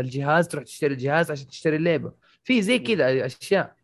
الجهاز 0.05 0.47
تروح 0.47 0.63
تشتري 0.63 0.93
الجهاز 0.93 1.31
عشان 1.31 1.47
تشتري 1.47 1.75
اللعبة. 1.75 2.11
في 2.43 2.61
زي 2.61 2.79
كذا 2.79 3.25
أشياء. 3.25 3.75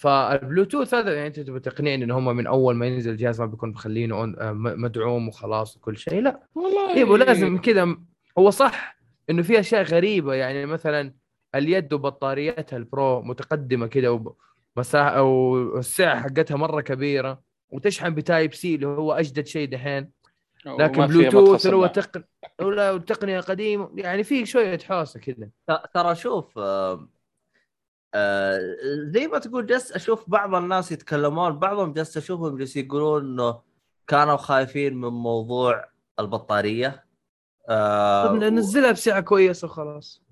فالبلوتوث 0.00 0.94
هذا 0.94 1.14
يعني 1.14 1.26
أنت 1.26 1.40
تبغى 1.40 1.60
تقنعني 1.60 2.04
إن 2.04 2.10
هم 2.10 2.36
من 2.36 2.46
أول 2.46 2.74
ما 2.74 2.86
ينزل 2.86 3.10
الجهاز 3.10 3.40
ما 3.40 3.46
بيكون 3.46 3.70
مخلينه 3.70 4.16
آه، 4.22 4.52
مدعوم 4.52 5.28
وخلاص 5.28 5.76
وكل 5.76 5.96
شيء 5.96 6.22
لا. 6.22 6.40
والله 6.54 6.98
يبغوا 6.98 7.18
لازم 7.18 7.58
كذا 7.58 7.96
هو 8.38 8.50
صح 8.50 8.98
إنه 9.30 9.42
في 9.42 9.60
أشياء 9.60 9.82
غريبة 9.82 10.34
يعني 10.34 10.66
مثلا 10.66 11.14
اليد 11.54 11.92
وبطاريتها 11.92 12.76
ال 12.76 12.88
Pro 12.88 13.22
متقدمة 13.22 13.86
كذا 13.86 14.20
ومساحه 14.76 15.22
والسعه 15.22 16.20
حقتها 16.22 16.56
مرة 16.56 16.80
كبيرة 16.80 17.40
وتشحن 17.70 18.14
ب 18.14 18.22
Type 18.22 18.54
C 18.54 18.74
اللي 18.74 18.86
هو 18.86 19.12
أجدد 19.12 19.46
شيء 19.46 19.68
دحين. 19.68 20.10
لكن 20.66 21.06
بلوتوث 21.06 21.66
هو. 21.66 21.86
تقن 21.86 22.24
ولا 22.60 22.98
تقنية 22.98 23.40
قديمة 23.40 23.90
يعني 23.94 24.24
في 24.24 24.46
شوية 24.46 24.78
حوسة 24.78 25.20
كذا. 25.20 25.48
ت- 25.68 25.94
ترى 25.94 26.14
شوف 26.14 26.58
آه، 26.58 27.08
آه، 28.14 28.60
زي 29.14 29.26
ما 29.26 29.38
تقول 29.38 29.66
جالس 29.66 29.92
أشوف 29.92 30.24
بعض 30.30 30.54
الناس 30.54 30.92
يتكلمون 30.92 31.58
بعضهم 31.58 31.92
جالس 31.92 32.16
أشوفهم 32.16 32.56
جالس 32.58 32.76
يقولون 32.76 33.24
إنه 33.24 33.60
كانوا 34.06 34.36
خايفين 34.36 34.94
من 34.96 35.08
موضوع 35.08 35.84
البطارية. 36.20 37.04
آه، 37.68 38.26
طب 38.26 38.34
ننزلها 38.34 38.92
بسعه 38.92 39.20
كويسه 39.20 39.66
وخلاص. 39.66 40.22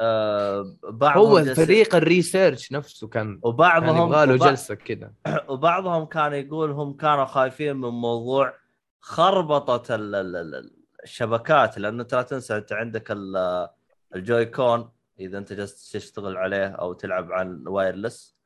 آه، 0.00 0.76
بعضهم 0.84 1.26
هو 1.26 1.54
فريق 1.54 1.94
الريسيرش 1.94 2.72
نفسه 2.72 3.08
كان 3.08 3.26
كان 3.34 3.40
وبعضهم 3.42 4.12
له 4.12 4.34
وبع- 4.34 4.46
جلسة 4.50 4.74
كذا 4.74 5.12
وبعضهم 5.48 6.04
كان 6.04 6.32
يقول 6.32 6.70
هم 6.70 6.92
كانوا 6.96 7.24
خايفين 7.24 7.76
من 7.76 7.88
موضوع 7.88 8.54
خربطة 9.00 9.94
ال- 9.94 10.14
ال- 10.14 10.36
ال- 10.36 10.76
الشبكات 11.04 11.78
لأنه 11.78 12.06
لا 12.12 12.22
تنسى 12.22 12.56
أنت 12.56 12.72
عندك 12.72 13.10
ال- 13.10 13.68
ال 14.14 14.46
Joy-Con 14.46 14.88
إذا 15.20 15.38
أنت 15.38 15.52
جالس 15.52 15.90
تشتغل 15.90 16.36
عليه 16.36 16.66
أو 16.66 16.92
تلعب 16.92 17.32
عن 17.32 17.64
wireless 17.66 18.36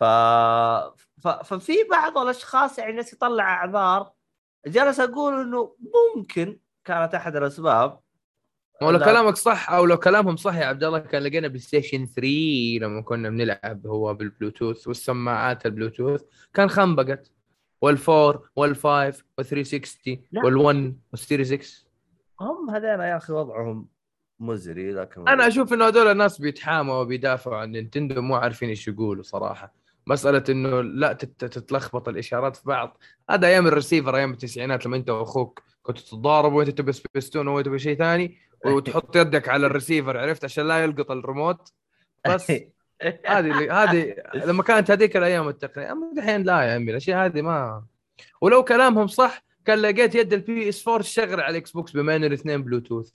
ف... 0.00 0.04
ف... 0.04 1.28
ففي 1.28 1.72
بعض 1.90 2.18
الأشخاص 2.18 2.78
يعني 2.78 2.96
جالس 2.96 3.12
يطلع 3.12 3.54
أعذار. 3.54 4.12
جالس 4.66 5.00
أقول 5.00 5.40
إنه 5.40 5.76
ممكن 6.16 6.58
كانت 6.84 7.14
أحد 7.14 7.36
الأسباب. 7.36 8.00
ولو 8.82 8.98
لا. 8.98 9.04
كلامك 9.04 9.36
صح 9.36 9.70
أو 9.70 9.84
لو 9.84 9.96
كلامهم 9.96 10.36
صح 10.36 10.56
يا 10.56 10.66
عبد 10.66 10.84
الله 10.84 10.98
كان 10.98 11.22
لقينا 11.22 11.48
PlayStation 11.48 12.06
3 12.06 12.28
لما 12.80 13.02
كنا 13.02 13.30
بنلعب 13.30 13.86
هو 13.86 14.14
بالبلوتوث 14.14 14.88
والسماعات 14.88 15.66
البلوتوث. 15.66 16.22
كان 16.54 16.70
خنبقت 16.70 17.32
وال4 17.86 18.36
وال5 18.60 19.14
وال360 19.40 20.18
لا. 20.32 20.42
وال1 20.42 20.92
وال 21.12 21.22
Series 21.22 21.52
X 21.52 21.86
هم 22.40 22.70
هذين 22.70 23.00
يا 23.00 23.16
أخي 23.16 23.32
وضعهم. 23.32 23.95
مزري 24.40 24.92
لكن 24.92 25.28
أنا 25.28 25.46
أشوف 25.48 25.72
إنه 25.72 25.86
هذول 25.86 26.06
الناس 26.10 26.38
بيتحاموا 26.38 26.94
وبيدافعوا 26.94 27.56
عن 27.56 27.70
Nintendo 27.72 28.22
مو 28.22 28.34
عارفين 28.36 28.68
إيش 28.68 28.88
يقولوا 28.88 29.22
صراحة. 29.22 29.74
مسألة 30.06 30.44
إنه 30.48 30.80
لا 30.80 31.12
تت- 31.12 31.44
تتلخبط 31.44 32.08
الإشارات 32.08 32.56
في 32.56 32.62
بعض. 32.66 32.98
هذا 33.30 33.46
أيام 33.46 33.66
الريسيفر 33.66 34.16
أيام 34.16 34.32
التسعينات 34.32 34.86
لما 34.86 34.96
أنت 34.96 35.10
وأخوك 35.10 35.62
كنتوا 35.82 36.02
تتضاربوا 36.02 36.58
وأنت 36.58 36.70
تبي 36.78 36.92
سبيستون 36.92 37.48
وأنت 37.48 37.66
تبي 37.66 37.78
شيء 37.78 37.98
ثاني 37.98 38.38
وتحط 38.66 39.16
يدك 39.16 39.48
على 39.48 39.66
الريسيفر 39.66 40.18
عرفت؟ 40.18 40.44
عشان 40.44 40.68
لا 40.68 40.78
يلقط 40.84 41.10
الريموت. 41.10 41.72
بس 42.28 42.50
هذه 43.26 43.82
هذه 43.82 44.14
لما 44.34 44.62
كانت 44.62 44.90
هذيك 44.90 45.16
الأيام 45.16 45.48
التقنية. 45.48 45.92
أما 45.92 46.12
الحين 46.18 46.42
لا 46.42 46.62
يا 46.62 46.74
عمي 46.74 46.90
الأشياء 46.90 47.26
هذه 47.26 47.42
ما 47.42 47.82
ولو 48.40 48.64
كلامهم 48.64 49.06
صح 49.06 49.42
كان 49.64 49.78
لقيت 49.78 50.14
يد 50.14 50.32
ال 50.32 50.68
PS 50.68 50.88
4 50.88 51.02
تشغل 51.02 51.40
على 51.40 51.50
ال 51.50 51.70
Xbox 51.70 51.92
بما 51.92 52.16
انه 52.16 52.26
الاثنين 52.26 52.62
بلوتوث 52.62 53.10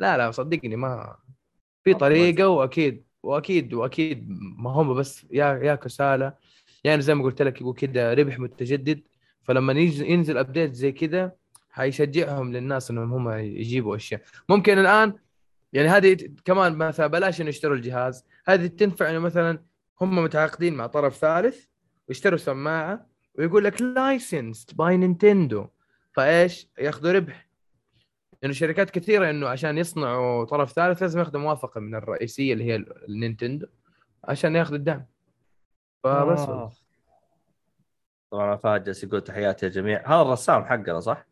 لا 0.00 0.16
لا 0.16 0.30
صدقني 0.30 0.76
ما 0.76 1.16
في 1.84 1.94
طريقة 1.94 2.48
وأكيد 2.48 3.04
وأكيد 3.22 3.74
وأكيد 3.74 4.26
ما 4.58 4.70
هم 4.70 4.94
بس 4.94 5.26
يا 5.30 5.46
يا 5.62 5.74
كسالة 5.74 6.34
يعني 6.84 7.02
زي 7.02 7.14
ما 7.14 7.24
قلت 7.24 7.42
لك 7.42 7.60
يقول 7.60 7.74
كذا 7.74 8.14
ربح 8.14 8.38
متجدد. 8.38 9.00
فلما 9.42 9.72
ينزل, 9.72 10.38
update 10.38 10.74
زي 10.74 10.92
كذا 10.92 11.32
حيشجعهم 11.70 12.52
للناس 12.52 12.90
إنهم 12.90 13.12
هم 13.12 13.30
يجيبوا 13.30 13.96
أشياء. 13.96 14.20
ممكن 14.48 14.78
الآن 14.78 15.14
يعني 15.72 15.88
هذه 15.88 16.16
كمان 16.44 16.76
مثلا 16.76 17.06
بلاش 17.06 17.40
إنه 17.40 17.48
يشتروا 17.48 17.76
الجهاز. 17.76 18.24
هذه 18.46 18.66
تنفع 18.66 19.10
إنه 19.10 19.18
مثلا 19.18 19.62
هم 20.00 20.24
متعاقدين 20.24 20.74
مع 20.74 20.86
طرف 20.86 21.16
ثالث 21.16 21.64
ويشتروا 22.08 22.38
سماعة 22.38 23.06
ويقول 23.34 23.64
لك 23.64 23.82
licensed 23.82 24.76
by 24.76 24.96
Nintendo 24.96 25.66
فإيش؟ 26.12 26.68
ياخذوا 26.78 27.12
ربح. 27.12 27.49
لأنه 28.42 28.54
شركات 28.54 28.90
كثيرة 28.90 29.30
إنه 29.30 29.48
عشان 29.48 29.78
يصنعوا 29.78 30.44
طرف 30.44 30.72
ثالث 30.72 31.02
لازم 31.02 31.18
ياخذوا 31.18 31.40
موافقة 31.40 31.80
من 31.80 31.94
الرئيسية 31.94 32.52
اللي 32.52 32.64
هي 32.64 32.76
ال- 32.76 33.04
ال 33.08 33.14
Nintendo 33.14 33.66
عشان 34.24 34.56
ياخذوا 34.56 34.76
الدعم. 34.78 35.06
فبس 36.04 36.38
آه. 36.40 36.72
طبعا 38.30 38.56
فهد 38.56 38.84
جالس 38.84 39.04
يقول 39.04 39.20
تحياتي 39.20 39.66
يا 39.66 39.70
جميع. 39.70 40.06
هذا 40.14 40.22
الرسام 40.22 40.64
حقنا 40.64 41.00
صح؟ 41.00 41.26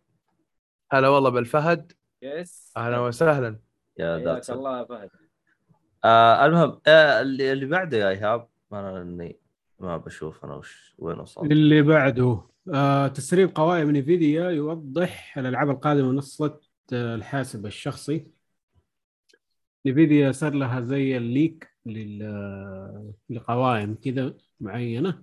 هلا 0.92 1.08
والله 1.08 1.30
بالفهد. 1.30 1.92
يس 2.22 2.72
أهلا 2.76 2.98
وسهلا. 2.98 3.58
يا 3.98 4.18
ذات 4.18 4.50
الله 4.50 4.78
يا 4.78 4.84
فهد. 4.84 5.10
آه 6.04 6.46
المهم 6.46 6.80
آه 6.86 7.20
اللي, 7.20 7.52
اللي 7.52 7.66
بعده 7.66 7.96
يا 7.96 8.08
إيهاب. 8.08 8.48
أنا 8.72 9.02
إني 9.02 9.38
ما 9.80 9.96
بشوف 9.96 10.44
أنا 10.44 10.54
وش 10.54 10.94
وين 10.98 11.20
وصلت. 11.20 11.50
اللي 11.52 11.82
بعده 11.82 12.42
آه 12.74 13.08
تسريب 13.08 13.54
قوائم 13.54 13.90
نفيديا 13.96 14.50
يوضح 14.50 15.38
الألعاب 15.38 15.70
القادمة 15.70 16.08
منصة 16.12 16.60
الحاسب 16.92 17.66
الشخصي. 17.66 18.26
نفيديا 19.86 20.32
صار 20.32 20.54
لها 20.54 20.80
زي 20.80 21.16
الليك 21.16 21.68
لل... 21.86 23.12
لقوائم 23.30 23.94
كذا 23.94 24.34
معينة. 24.60 25.22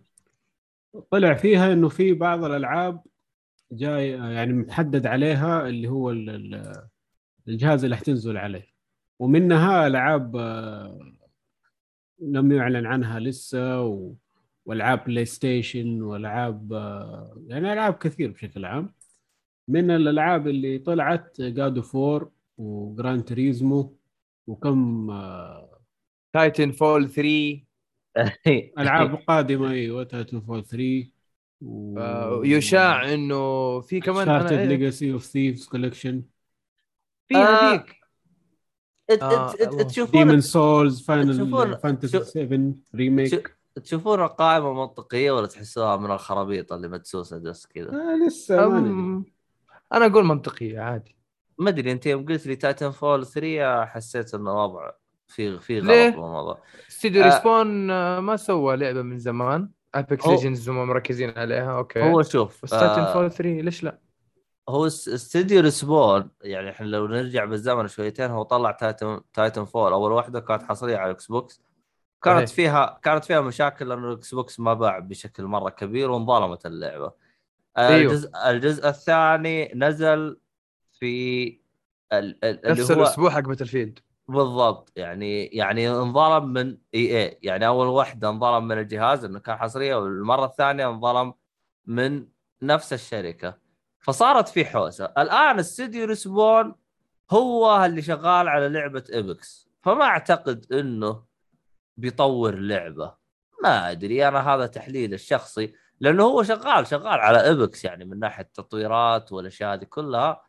طلع 1.12 1.34
فيها 1.34 1.74
إنه 1.74 1.90
في 1.90 2.14
بعض 2.14 2.44
الألعاب 2.44 3.04
جاي 3.72 4.10
يعني 4.10 4.54
محدد 4.54 5.06
عليها 5.06 5.68
اللي 5.68 5.88
هو 5.88 6.12
ال- 6.12 6.30
ال- 6.30 6.88
الجهاز 7.48 7.84
اللي 7.84 7.98
حتنزل 7.98 8.38
عليه. 8.38 8.68
ومنها 9.20 9.88
ألعاب 9.88 10.36
لم 12.20 12.52
يعلن 12.52 12.86
عنها 12.86 13.20
لسه. 13.20 13.82
والعاب 14.66 15.04
PlayStation 15.06 16.02
والعاب 16.02 16.72
يعني 17.48 17.74
ألعاب 17.74 17.94
كثير 17.94 18.32
بشكل 18.32 18.66
عام. 18.66 18.94
من 19.68 19.92
الألعاب 19.92 20.48
اللي 20.48 20.78
طلعت 20.78 21.42
God 21.42 21.82
of 21.82 22.02
War 22.02 22.32
و 22.58 22.72
Gran 22.72 23.26
Turismo 23.26 23.96
وكم 24.48 25.08
Titanfall 26.34 27.10
3 27.10 27.62
ألعاب 28.78 29.16
قادمة 29.16 29.72
أيوه 29.72 30.04
Titanfall 30.04 30.66
3 30.66 31.10
و... 31.62 32.00
آه، 32.00 32.42
يشاع 32.44 33.14
إنه 33.14 33.80
في 33.82 34.00
كمان 34.00 34.26
Uncharted 34.26 34.54
Legacy 34.54 35.14
of 35.14 35.24
Thieves 35.24 35.68
Collection 35.68 36.24
في 37.28 37.36
آه، 37.36 37.40
هذيك 37.40 37.96
آه،. 39.22 39.54
تشوفون 39.84 40.20
Demon's 40.20 40.42
Souls 40.42 41.00
تشوفون- 41.00 41.06
Final 41.06 41.78
Fantasy 41.78 42.18
شو- 42.18 42.24
7 42.24 42.74
Remake 42.96 43.58
تشوفون 43.84 44.22
القائمه 44.22 44.74
منطقيه 44.74 45.32
ولا 45.32 45.48
تحسوها 45.48 45.98
من 45.98 46.12
الخرابيط 46.12 46.74
اللي 46.74 46.88
مدسوسة 46.88 47.38
بس 47.38 47.66
كذا؟ 47.66 47.90
آه 47.90 48.28
لسه. 48.28 48.66
أم... 48.66 49.26
أنا 49.94 50.06
أقول 50.06 50.26
منطقية 50.26 50.80
عادي 50.80 51.16
ما 51.58 51.70
أدري 51.70 51.92
أنت 51.92 52.06
يوم 52.06 52.26
قلت 52.26 52.48
لي 52.48 52.56
تايتن 52.56 52.92
فول 52.92 53.26
3 53.26 53.86
حسيت 53.86 54.34
انه 54.34 54.64
وضع 54.64 54.92
في 55.28 55.60
في؟ 55.60 55.80
غلط 55.80 56.16
بالموضوع 56.16 56.60
استوديو 56.90 57.24
آه. 57.24 57.26
Respawn 57.26 57.92
آه، 57.92 58.20
ما 58.20 58.36
سوى 58.38 58.76
لعبة 58.78 59.02
من 59.02 59.20
زمان 59.20 59.70
Apex 59.96 60.28
Legends 60.28 60.70
هم 60.70 60.88
مركزين 60.88 61.34
عليها 61.38 61.78
أوكي 61.78 62.02
هو 62.04 62.22
شوف 62.24 62.64
بس 62.64 62.70
Titan 62.70 63.02
آه، 63.02 63.14
fall 63.14 63.32
3 63.32 63.62
ليش 63.62 63.84
لا؟ 63.84 64.00
هو 64.70 64.86
اس- 64.88 65.10
استديو 65.10 65.62
Respawn 65.62 66.30
يعني 66.42 66.70
إحنا 66.70 66.86
لو 66.86 67.08
نرجع 67.08 67.46
بالزمن 67.46 67.88
شويتين 67.88 68.32
هو 68.32 68.44
طلع 68.44 68.72
Titan 68.72 69.22
Titanfall 69.34 69.92
أول 69.92 70.12
واحدة 70.12 70.40
كانت 70.40 70.64
حصرية 70.64 70.98
على 70.98 71.06
ال 71.06 71.28
Xbox 71.28 71.62
كانت. 72.24 72.50
فيها 72.50 73.00
كانت 73.04 73.26
فيها 73.26 73.42
مشاكل 73.42 73.90
لأنه 73.90 74.08
ال 74.08 74.36
Xbox 74.36 74.60
ما 74.60 74.74
باع 74.74 75.00
بشكل 75.00 75.44
مرة 75.44 75.70
كبير 75.70 76.12
وانظلمت 76.12 76.66
اللعبة 76.66 77.12
أيوه. 77.78 78.12
الجزء 78.12 78.30
الجزء 78.50 78.88
الثاني 78.90 79.72
نزل 79.76 80.40
في 81.00 81.48
ال- 82.14 82.46
ال- 82.46 82.62
نفس 82.72 82.82
اللي 82.92 83.00
هو 83.02 83.04
الأسبوع 83.04 83.30
حق 83.30 83.40
Battlefield 83.40 84.00
بالضبط. 84.28 84.92
يعني 84.96 85.46
يعني 85.46 85.90
انظلم 85.90 86.46
من 86.54 86.78
EA 86.96 87.40
يعني 87.44 87.68
أول 87.68 87.88
واحدة 87.88 88.30
انظلم 88.30 88.68
من 88.68 88.78
الجهاز 88.78 89.24
إنه 89.26 89.40
كان 89.40 89.56
حصرية 89.58 89.96
والمرة 89.96 90.46
الثانية 90.46 90.90
انظلم 90.90 91.34
من 91.86 92.28
نفس 92.62 92.94
الشركة. 92.94 93.58
فصارت 94.00 94.48
في 94.48 94.66
حوسة. 94.66 95.06
الآن 95.06 95.60
استديو 95.60 96.06
Respawn 96.06 96.76
هو 97.32 97.86
اللي 97.86 98.02
شغال 98.02 98.48
على 98.48 98.70
لعبة 98.70 99.04
Apex 99.14 99.70
فما 99.82 100.04
أعتقد 100.06 100.74
إنه 100.74 101.24
بيطور 101.98 102.56
لعبة. 102.56 103.16
ما 103.64 103.92
أدري. 103.92 104.28
أنا 104.28 104.54
هذا 104.56 104.66
تحليلي 104.68 105.16
الشخصي. 105.16 105.74
لأنه 106.00 106.24
هو 106.24 106.44
شغال 106.44 106.88
شغال 106.88 107.20
على 107.20 107.48
Apex 107.48 107.86
يعني 107.86 108.06
من 108.06 108.20
ناحية 108.20 108.44
التطويرات 108.44 109.32
والأشياء 109.32 109.74
هذه 109.74 109.84
كلها. 109.84 110.42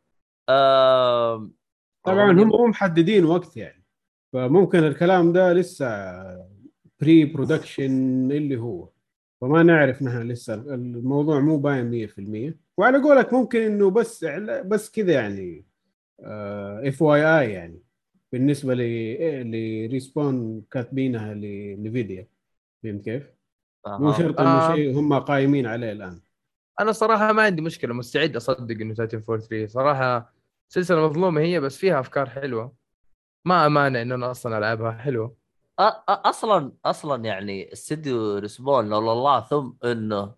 طبعا 2.04 2.32
هم 2.32 2.48
مو 2.48 2.66
محددين 2.66 3.24
وقت 3.24 3.56
يعني. 3.56 3.84
فممكن 4.32 4.78
الكلام 4.78 5.32
ده 5.32 5.52
لسه 5.52 5.86
pre-production 7.00 8.32
اللي 8.32 8.56
هو. 8.56 8.88
فما 9.40 9.62
نعرف 9.62 10.02
نحن 10.02 10.28
لسه 10.28 10.54
الموضوع 10.54 11.40
مو 11.40 11.56
باين 11.56 11.90
100% 11.90 12.54
وعلى 12.76 12.98
قولك 12.98 13.32
ممكن 13.32 13.60
إنه 13.60 13.90
بس 13.90 14.24
بس 14.64 14.90
كذا 14.90 15.12
يعني 15.12 15.66
FYI 16.88 17.52
يعني 17.52 17.82
بالنسبة 18.32 18.74
ل 18.74 18.80
ل 19.50 19.64
Respawn 19.64 20.62
كاتبينها 20.70 21.34
ل 21.34 21.48
Nvidia 21.48 22.28
فهمت 22.82 23.04
كيف؟ 23.04 23.35
مو 23.86 24.12
شرط 24.12 24.40
إنه. 24.40 24.74
شيء 24.74 24.98
هم 24.98 25.18
قايمين 25.18 25.66
عليه 25.66 25.92
الآن. 25.92 26.20
أنا 26.80 26.92
صراحة 26.92 27.32
ما 27.32 27.42
عندي 27.42 27.62
مشكلة 27.62 27.94
مستعد 27.94 28.36
أصدق 28.36 28.80
إنه 28.80 28.94
Titanfall 28.94 29.40
3 29.40 29.66
صراحة 29.66 30.32
سلسلة 30.68 31.06
مظلومة 31.08 31.40
هي 31.40 31.60
بس 31.60 31.76
فيها 31.76 32.00
أفكار 32.00 32.30
حلوة. 32.30 32.72
ما 33.44 33.66
أمانة 33.66 34.02
إنه 34.02 34.14
أنا 34.14 34.30
أصلا 34.30 34.58
ألعبها. 34.58 34.92
حلوة 34.92 35.36
أصلا 36.08 36.72
أصلا 36.84 37.24
يعني 37.24 37.72
استديو 37.72 38.38
Respawn 38.38 38.88
لولا 38.88 39.12
الله 39.12 39.40
ثم 39.40 39.72
إنه 39.84 40.34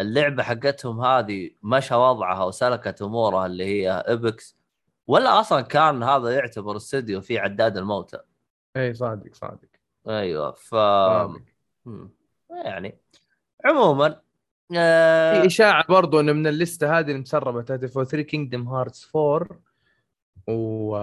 اللعبة 0.00 0.42
حقتهم 0.42 1.00
هذه 1.00 1.50
مشى 1.62 1.94
وضعها 1.94 2.44
وسلكت 2.44 3.02
أمورها 3.02 3.46
اللي 3.46 3.64
هي 3.64 3.90
Apex 3.90 4.56
ولا 5.06 5.40
أصلا 5.40 5.60
كان 5.60 6.02
هذا 6.02 6.30
يعتبر 6.30 6.76
استديو 6.76 7.20
في 7.20 7.38
عداد 7.38 7.76
الموتى. 7.76 8.18
اي 8.76 8.94
صادق 8.94 9.34
صادق. 9.34 9.68
أيوه 10.08 10.52
ف 10.52 10.68
صادق. 10.70 11.42
يعني 12.64 12.98
عموما 13.64 14.20
آه... 14.76 15.40
في 15.40 15.46
إشاعة 15.46 15.84
برضو 15.88 16.20
انه 16.20 16.32
من 16.32 16.46
الليستة 16.46 16.98
هذه 16.98 17.10
المسربه 17.10 17.86
فور 17.86 18.04
3 18.04 18.22
Kingdom 18.22 18.68
Hearts 18.68 19.16
4 19.16 19.60
و 20.48 20.96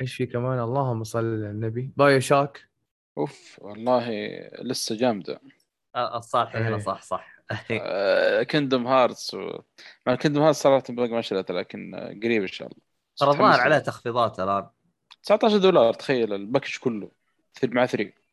إيش 0.00 0.14
في 0.14 0.26
كمان؟ 0.26 0.58
اللهم 0.58 1.04
صل 1.04 1.18
على 1.18 1.50
النبي. 1.50 1.92
BioShock 1.96 2.68
أوف 3.18 3.58
والله 3.62 4.10
لسه 4.62 4.96
جامدة. 4.96 5.40
آه، 5.94 6.16
الصالح 6.16 6.56
هنا 6.56 6.68
إيه. 6.68 6.78
صح 6.78 7.02
صح. 7.02 7.34
Kingdom 8.50 8.86
Hearts 8.86 9.34
و... 9.34 9.60
مع 10.06 10.14
Kingdom 10.14 10.42
Hearts 10.42 10.62
صراحة 10.62 10.84
باقي 10.88 11.08
ما 11.08 11.20
شريتها 11.20 11.54
لكن 11.54 11.94
آه، 11.94 12.08
قريب 12.22 12.42
إن 12.42 12.46
شاء 12.48 12.68
الله. 12.68 12.80
ترى 13.16 13.30
الظاهر. 13.30 13.78
تخفيضات 13.78 14.40
الآن. 14.40 14.66
19 15.22 15.56
دولار 15.58 15.94
تخيل 15.94 16.32
ال 16.32 16.38
package 16.38 16.76
كله. 16.76 17.10
3 17.54 17.74
مع 17.74 17.86
3 17.86 18.23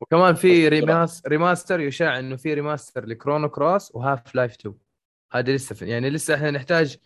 وكمان 0.00 0.34
في 0.34 0.68
remas- 0.68 1.22
remaster 1.26 1.80
يشاع 1.80 2.18
إنه 2.18 2.36
في 2.36 2.54
remaster 2.54 3.06
ل 3.06 3.12
Chrono 3.12 3.48
Cross 3.48 3.94
و 3.94 4.34
Half-Life 4.34 4.52
2 4.52 4.74
هذه 5.32 5.50
لسه 5.50 5.74
في 5.74 5.86
يعني 5.86 6.10
لسه 6.10 6.34
إحنا 6.34 6.50
نحتاج 6.50 6.96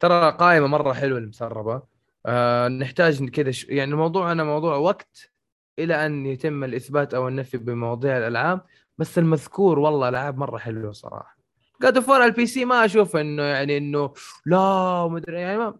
ترى 0.00 0.30
قائمه 0.30 0.66
مرة 0.66 0.92
حلوة 0.92 1.18
المسربة. 1.18 1.82
آه 2.26 2.68
نحتاج 2.68 3.28
كذا 3.28 3.50
ش... 3.50 3.64
يعني 3.64 3.92
الموضوع 3.92 4.32
أنا 4.32 4.44
موضوع 4.44 4.76
وقت 4.76 5.30
إلى 5.78 6.06
أن 6.06 6.26
يتم 6.26 6.64
الإثبات 6.64 7.14
أو 7.14 7.28
النفي 7.28 7.58
بمواضيع 7.58 8.18
الألعاب 8.18 8.60
بس 8.98 9.18
المذكور 9.18 9.78
والله 9.78 10.08
العاب 10.08 10.38
مرة 10.38 10.58
حلوة 10.58 10.92
صراحة. 10.92 11.38
God 11.82 11.96
of 11.96 12.10
على 12.10 12.24
ال 12.24 12.46
PC 12.46 12.64
ما 12.64 12.84
أشوف 12.84 13.16
إنه 13.16 13.42
يعني 13.42 13.78
إنه 13.78 14.12
لا 14.46 15.08
مدري 15.08 15.40
يعني 15.40 15.58
ما 15.58 15.78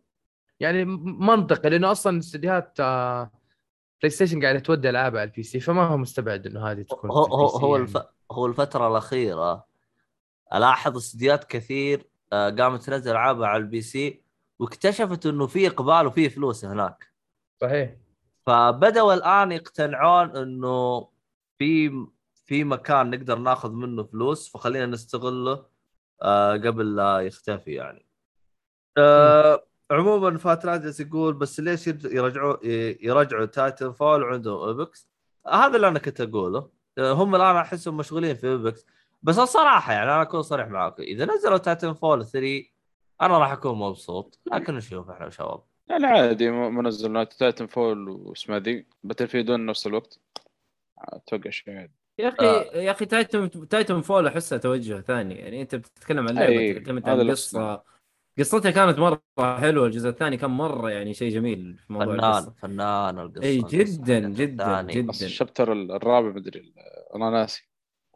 يعني 0.61 0.85
منطقي 1.05 1.70
لأنه 1.70 1.90
أصلا 1.90 2.19
استديوهات 2.19 2.81
آه 2.81 3.31
PlayStation 4.02 4.43
قاعدة 4.42 4.58
تودي 4.58 4.90
العاب 4.90 5.16
على 5.16 5.24
ال 5.24 5.43
PC 5.43 5.60
فما 5.60 5.86
هو 5.86 5.96
مستبعد 5.96 6.46
إنه 6.46 6.66
هذه 6.70 6.82
تكون 6.82 7.10
هو 7.10 7.24
هو 7.24 7.46
هو, 7.46 7.76
يعني. 7.76 7.88
الف... 7.88 7.98
هو 8.30 8.46
الفترة 8.46 8.88
الأخيرة 8.88 9.66
ألاحظ 10.54 10.96
استديوهات 10.96 11.44
كثير 11.44 12.06
آه، 12.32 12.50
قامت 12.50 12.82
تنزل 12.82 13.10
ألعابها 13.10 13.46
على 13.46 13.62
ال 13.62 13.80
PC 13.80 14.22
واكتشفت 14.58 15.26
إنه 15.26 15.46
في 15.46 15.66
إقبال 15.66 16.06
وفي 16.06 16.30
فلوس 16.30 16.64
هناك 16.64 17.12
صحيح 17.60 17.96
فبدأوا 18.46 19.14
الآن 19.14 19.52
يقتنعون 19.52 20.36
إنه 20.36 21.08
في 21.58 22.06
في 22.46 22.64
مكان 22.64 23.10
نقدر 23.10 23.38
ناخذ 23.38 23.72
منه 23.72 24.02
فلوس 24.04 24.48
فخلينا 24.48 24.86
نستغله 24.86 25.66
آه 26.22 26.52
قبل 26.52 26.96
لا 26.96 27.20
يختفي 27.20 27.72
يعني. 27.72 28.06
آه 28.98 29.68
عموما 29.90 30.39
فات 30.39 30.66
جالس 30.66 31.01
يقول 31.01 31.35
بس 31.35 31.60
ليش 31.60 31.86
يرج- 31.89 32.05
يرجعوا 32.12 32.56
يرجعوا 33.02 33.44
Titanfall 33.44 34.22
وعندهم 34.23 34.69
Apex؟ 34.68 35.09
هذا 35.52 35.77
اللي 35.77 35.89
أنا 35.89 35.98
كنت 35.98 36.20
أقوله. 36.20 36.69
آه، 36.98 37.12
هم 37.12 37.35
الآن 37.35 37.56
أحسهم 37.56 37.97
مشغولين 37.97 38.35
في 38.35 38.55
Apex 38.55 38.86
بس 39.23 39.39
الصراحة 39.39 39.93
يعني 39.93 40.05
أنا 40.12 40.23
أكون 40.23 40.43
صريح 40.43 40.69
معاكم 40.69 41.02
إذا 41.02 41.24
نزلوا 41.24 41.59
Titanfall 41.59 42.26
3 42.27 42.65
أنا 43.23 43.39
راح 43.39 43.52
أكون 43.52 43.78
مبسوط. 43.78 44.39
لكن 44.52 44.74
نشوف 44.74 45.10
إحنا 45.10 45.31
شباب 45.31 45.60
يعني 45.89 46.06
عادي 46.06 46.51
منزل 46.51 47.27
Titanfall 47.26 48.09
واسمها 48.09 48.59
ذي. 48.59 48.86
Battlefield 49.05 49.51
نفس 49.51 49.86
الوقت. 49.86 50.19
أتوقع 50.98 51.51
شيء 51.51 51.74
عادي. 51.74 51.93
يا 52.19 52.28
أخي 52.28 52.47
يا 52.85 52.90
أخي 52.90 53.05
Titan- 53.06 53.68
Titanfall 53.68 54.26
احسها 54.27 54.59
توجه 54.59 55.01
ثاني. 55.01 55.35
يعني 55.35 55.62
أنت 55.62 55.74
بتتكلم 55.74 56.28
عن 56.28 56.35
لعبة 56.35 57.10
على 57.10 57.20
اللي 57.20 57.23
القصة 57.32 57.82
قصتها 58.39 58.70
كانت 58.70 58.98
مرة 58.98 59.23
حلوة 59.40 59.86
الجزء 59.86 60.09
الثاني 60.09 60.36
كان 60.36 60.51
مرة 60.51 60.90
يعني 60.90 61.15
شيء 61.15 61.32
جميل 61.35 61.78
في 61.86 61.93
موضوع 61.93 62.16
فنان 62.16 62.24
القصة. 62.31 62.55
فنان 62.62 63.19
القصة 63.19 63.43
اي 63.47 63.59
القصة 63.59 63.78
جدا 63.78 64.19
جدا 64.28 64.65
الثاني. 64.81 64.93
جدا 64.93 65.06
بس 65.09 65.23
ال 65.22 65.29
chapter 65.29 65.72
الرابع 65.73 66.28
مدري 66.28 66.73
أنا 67.15 67.31
ناسي. 67.31 67.69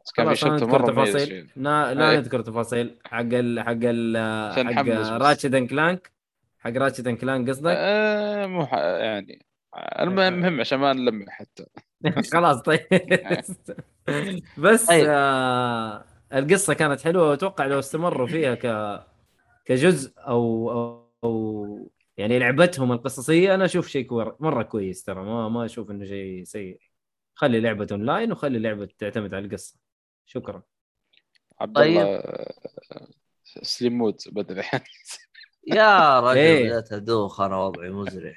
بس 0.04 0.12
كان 0.12 0.28
في 0.28 0.36
chapter 0.36 0.66
مرة 0.66 0.86
تفاصيل. 0.92 1.50
لا, 1.56 1.94
لا 1.94 2.10
إيه. 2.10 2.16
نذكر 2.18 2.40
تفاصيل. 2.42 2.98
حق 3.04 3.18
ال 3.32 3.60
حق 3.60 3.76
ال 3.82 4.16
حق. 4.76 4.88
Ratchet 5.22 5.54
and 5.54 5.70
Clank 5.70 6.12
حق 6.58 6.70
Ratchet 6.70 7.08
and 7.08 7.18
Clank 7.18 7.48
قصدك؟ 7.48 7.74
آه 7.76 8.46
مو 8.46 8.66
ح- 8.66 8.74
يعني 8.78 9.46
المهم 10.00 10.60
عشان 10.60 10.78
ما 10.78 10.92
نلمح 10.92 11.28
حتى. 11.32 11.66
خلاص 12.32 12.62
طيب. 12.62 12.80
بس 14.58 14.86
طيب. 14.86 15.06
آه 15.08 16.04
القصة 16.32 16.74
كانت 16.74 17.00
حلوة 17.00 17.28
وأتوقع 17.30 17.66
لو 17.66 17.78
استمروا 17.78 18.26
فيها 18.26 18.54
ك 18.54 18.66
كجزء 19.64 20.12
أو 20.18 20.70
أو, 20.70 21.08
أو 21.24 21.90
يعني 22.16 22.38
لعبتهم 22.38 22.92
القصصية 22.92 23.54
أنا 23.54 23.64
أشوف 23.64 23.88
شيء 23.88 24.06
كوير 24.06 24.34
مرة 24.40 24.62
كويس 24.62 25.04
ترى. 25.04 25.24
ما 25.24 25.48
ما 25.48 25.64
أشوف 25.64 25.90
إنه 25.90 26.04
شيء 26.04 26.44
سيء. 26.44 26.80
خلي 27.34 27.60
لعبة 27.60 27.86
اونلاين 27.92 28.32
وخلي 28.32 28.58
لعبة 28.58 28.88
تعتمد 28.98 29.34
على 29.34 29.44
القصة. 29.44 29.78
شكرا. 30.26 30.62
عبد 31.60 31.76
طيب. 31.76 32.00
الله 32.00 32.16
آه، 32.16 33.08
سليم 33.62 33.98
مود 33.98 34.50
الحين 34.50 34.80
يا 35.66 36.20
رجل 36.20 36.38
إيه. 36.38 36.64
بدأت 36.64 36.92
أدوخ 36.92 37.40
أنا 37.40 37.56
وضعي 37.56 37.90
مزري. 37.90 38.36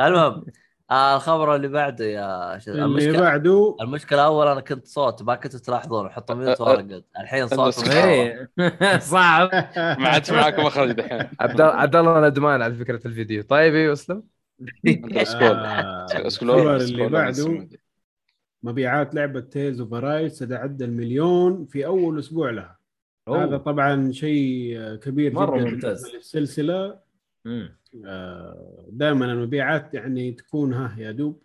المهم 0.00 0.46
آه 0.90 1.16
الخبر 1.16 1.54
اللي 1.56 1.68
بعده 1.68 2.04
يا 2.04 2.58
شو 2.58 2.70
اللي 2.70 2.84
المشكلة 2.84 3.20
بعده؟ 3.20 3.76
المشكلة 3.80 4.24
أول 4.24 4.48
أنا 4.48 4.60
كنت 4.60 4.86
صوت 4.86 5.22
ما 5.22 5.34
كنتوا 5.34 5.60
تلاحظون 5.60 6.06
أحط 6.06 6.32
ميوت 6.32 6.60
وارقد 6.60 7.04
الحين 7.20 7.48
صوت 7.48 7.88
إيه 7.88 8.50
صعب. 8.98 9.50
ما 9.76 10.08
عاد 10.08 10.32
معاك 10.32 10.58
مخرج 10.58 10.92
دحين. 10.92 11.28
عبد 11.40 11.60
عبد 11.82 11.96
الله 11.96 12.28
ندمان 12.28 12.62
على 12.62 12.74
فكرة 12.74 13.06
الفيديو. 13.06 13.42
طيب 13.42 13.74
أيوه 13.74 13.92
أسلم؟ 13.92 14.22
آه، 14.86 16.06
الخبر 16.14 16.76
اللي 16.76 17.08
بعده 17.08 17.68
مبيعات 18.62 19.14
لعبة 19.14 19.40
Tales 19.40 19.80
of 19.80 19.94
Arise 19.94 20.38
تتعدى 20.38 20.84
المليون 20.84 21.66
في 21.66 21.86
أول 21.86 22.18
أسبوع 22.18 22.50
لها. 22.50 22.78
أوه. 23.28 23.44
هذا 23.44 23.56
طبعا 23.56 24.12
شيء 24.12 24.78
كبير 24.94 25.32
جدا 25.32 25.44
ممتاز. 25.46 26.14
للسلسلة. 26.14 26.98
دائما 28.88 29.24
المبيعات 29.24 29.94
يعني 29.94 30.32
تكون 30.32 30.72
ها 30.72 30.96
يا 30.98 31.12
دوب. 31.12 31.42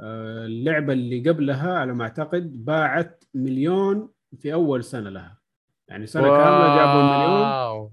آه، 0.00 0.46
اللعبة 0.46 0.92
اللي 0.92 1.30
قبلها 1.30 1.78
على 1.78 1.92
ما 1.92 2.04
أعتقد 2.04 2.64
باعت 2.64 3.24
مليون 3.34 4.08
في 4.38 4.52
أول 4.52 4.84
سنة 4.84 5.10
لها. 5.10 5.38
يعني 5.88 6.06
سنة 6.06 6.22
كاملة 6.22 6.76
جابوا 6.76 7.00
المليون 7.00 7.40
wow. 7.40 7.92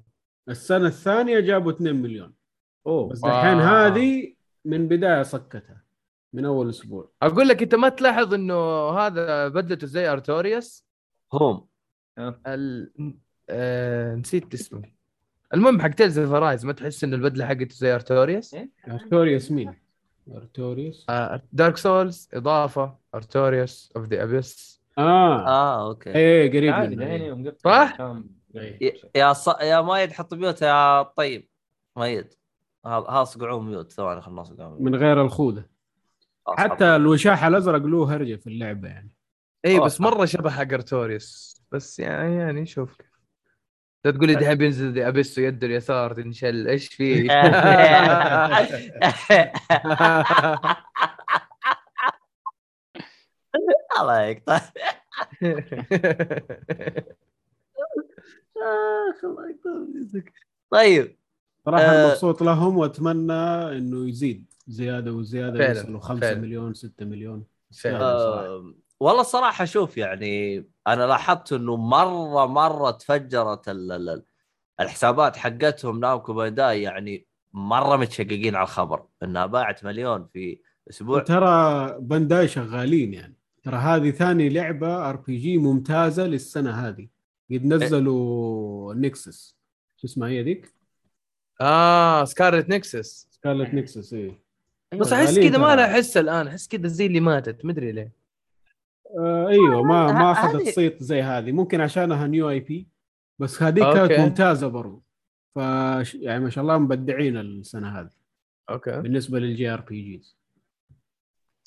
السنة 0.49 0.87
الثانية 0.87 1.39
جابوا 1.39 1.71
2 1.71 1.95
مليون. 1.95 2.33
أوه 2.87 3.09
بس 3.09 3.23
الحين. 3.23 3.59
هذه 3.59 4.35
من 4.65 4.87
بداية 4.87 5.23
صكتها 5.23 5.83
من 6.33 6.45
أول 6.45 6.69
أسبوع. 6.69 7.11
أقول 7.21 7.47
لك 7.47 7.61
أنت 7.61 7.75
ما 7.75 7.89
تلاحظ 7.89 8.33
إنه 8.33 8.89
هذا 8.89 9.47
بدلته 9.47 9.87
زي 9.87 10.07
Artorias؟ 10.07 10.85
هم 11.33 11.67
ال... 12.47 12.91
آه... 13.49 14.15
نسيت 14.15 14.53
اسمه. 14.53 14.94
المهم 15.55 15.81
حق 15.81 15.89
Tales 15.89 16.19
of 16.19 16.31
Arise 16.31 16.65
ما 16.65 16.73
تحس 16.73 17.03
انه 17.03 17.15
البدلة 17.15 17.45
حقته 17.45 17.67
زي 17.75 17.95
Artorias؟ 17.95 18.55
Artorias 18.87 19.51
مين؟ 19.51 19.73
Artorias؟ 20.35 21.05
آه... 21.09 21.41
Dark 21.53 21.77
Souls 21.77 22.29
إضافة 22.33 22.95
Artorias 23.15 23.93
of 23.95 24.05
the 24.07 24.23
Abyss 24.23 24.81
آه. 24.97 25.47
آه 25.47 25.87
okay. 25.87 26.15
إيه 26.15 26.49
قريب 26.49 26.73
عادي 26.73 26.95
يعني 27.03 27.15
إيه. 27.49 27.55
صح؟ 27.65 27.97
إيه. 28.55 28.77
يا- 28.81 28.93
يا 29.15 29.33
ص... 29.33 29.47
يا 29.47 29.81
مايد 29.81 30.11
حط 30.11 30.33
mute 30.33 30.61
يا 30.61 31.01
طيب. 31.03 31.47
مايد 31.95 32.33
هذا 32.85 33.23
صقعوه 33.23 33.61
mute. 33.61 33.91
ثواني 33.91 34.21
خلنا 34.21 34.41
نصقعوه. 34.41 34.81
من 34.81 34.95
غير 34.95 35.21
الخوذة. 35.21 35.65
حتى 36.47 36.95
الوشاح 36.95 37.43
الأزرق 37.43 37.81
له 37.85 38.15
هرجة 38.15 38.35
في 38.35 38.47
اللعبة 38.47 38.87
يعني. 38.87 39.11
اي. 39.65 39.79
بس 39.79 40.01
مرة 40.01 40.25
شبه 40.25 40.49
حق 40.49 40.73
Artorias. 40.73 41.61
بس 41.71 41.99
يعني 41.99 42.35
يعني 42.35 42.65
شوف. 42.65 42.95
كيف 42.97 43.07
لا 44.05 44.11
تقول 44.11 44.27
لي 44.27 44.35
دحين 44.35 44.55
بينزل 44.55 44.93
the 44.93 45.07
Abyss 45.07 45.37
ويده 45.37 45.67
اليسار 45.67 46.13
تنشل 46.13 46.67
إيش 46.67 46.87
فيه؟ 46.87 47.31
الله 53.99 54.21
يقطع 54.21 54.55
آخ، 58.57 59.23
الله 59.23 59.49
يدك. 59.95 60.33
طيب 60.69 61.17
صراحة 61.65 61.83
آه. 61.83 62.09
مبسوط 62.09 62.41
لهم 62.41 62.77
وأتمنى 62.77 63.33
إنه 63.77 64.09
يزيد 64.09 64.53
زيادة 64.67 65.11
وزيادة 65.13 65.67
يوصلوا 65.69 65.99
5 65.99 66.21
فعلاً. 66.21 66.39
مليون 66.39 66.73
6 66.73 67.05
مليون 67.05 67.45
والله 68.99 69.21
الصراحه 69.21 69.65
شوف 69.65 69.97
يعني 69.97 70.65
أنا 70.87 71.03
لاحظت 71.03 71.53
إنه 71.53 71.75
مرة 71.75 72.45
مرة 72.45 72.91
تفجرت 72.91 73.69
ال- 73.69 73.91
ال- 73.91 74.09
ال- 74.09 74.25
الحسابات 74.79 75.37
حقتهم 75.37 75.99
نامكو 75.99 76.33
بانداي 76.33 76.81
يعني 76.81 77.27
مرة 77.53 77.95
متشققين 77.97 78.55
على 78.55 78.63
الخبر 78.63 79.05
إنها 79.23 79.45
باعت 79.45 79.85
مليون 79.85 80.27
في 80.33 80.59
أسبوع. 80.89 81.19
ترى 81.19 81.95
Bandai 81.99 82.47
شغالين 82.47 83.13
يعني. 83.13 83.35
ترى 83.63 83.75
هذه 83.75 84.11
ثاني 84.11 84.49
لعبة 84.49 85.09
RPG 85.09 85.57
ممتازة 85.57 86.23
للسنة 86.27 86.71
هذه. 86.87 87.07
قد 87.51 87.65
نزلوا 87.65 88.93
Nexus. 88.93 89.57
شو 89.97 90.07
اسمها 90.07 90.29
هي 90.29 90.43
ذيك؟ 90.43 90.73
آه 91.61 92.23
Scarlet 92.25 92.69
Nexus 92.69 93.27
Scarlet 93.31 93.73
Nexus 93.73 94.13
اي 94.13 94.37
بس 94.93 95.13
أحس 95.13 95.39
كذا 95.39 95.57
ما 95.57 95.67
ترى. 95.67 95.75
لها 95.75 95.93
حس 95.97 96.17
الآن 96.17 96.47
أحس 96.47 96.67
كذا 96.67 96.87
زي 96.87 97.05
اللي 97.05 97.19
ماتت. 97.19 97.65
مدري 97.65 97.91
ليه. 97.91 98.24
آه 99.19 99.47
أيوه 99.47 99.83
ما 99.83 100.11
ما 100.11 100.31
أخذت 100.31 100.61
هذه- 100.61 100.71
صيت 100.71 101.03
زي 101.03 101.21
هذه. 101.21 101.51
ممكن 101.51 101.81
عشانها 101.81 102.27
new 102.27 102.49
IP 102.49 102.87
بس 103.39 103.63
هذيك 103.63 103.83
okay. 103.83 104.07
كانت 104.07 104.19
ممتازة 104.19 104.67
برضو. 104.67 105.03
ف 105.55 105.57
يعني 106.15 106.43
ما 106.43 106.49
شاء 106.49 106.61
الله 106.61 106.77
مبدعين 106.77 107.37
السنة 107.37 107.99
هذه. 107.99 108.09
okay. 108.69 109.01
بالنسبة 109.01 109.39
لل 109.39 109.69
JRPGs. 109.69 110.37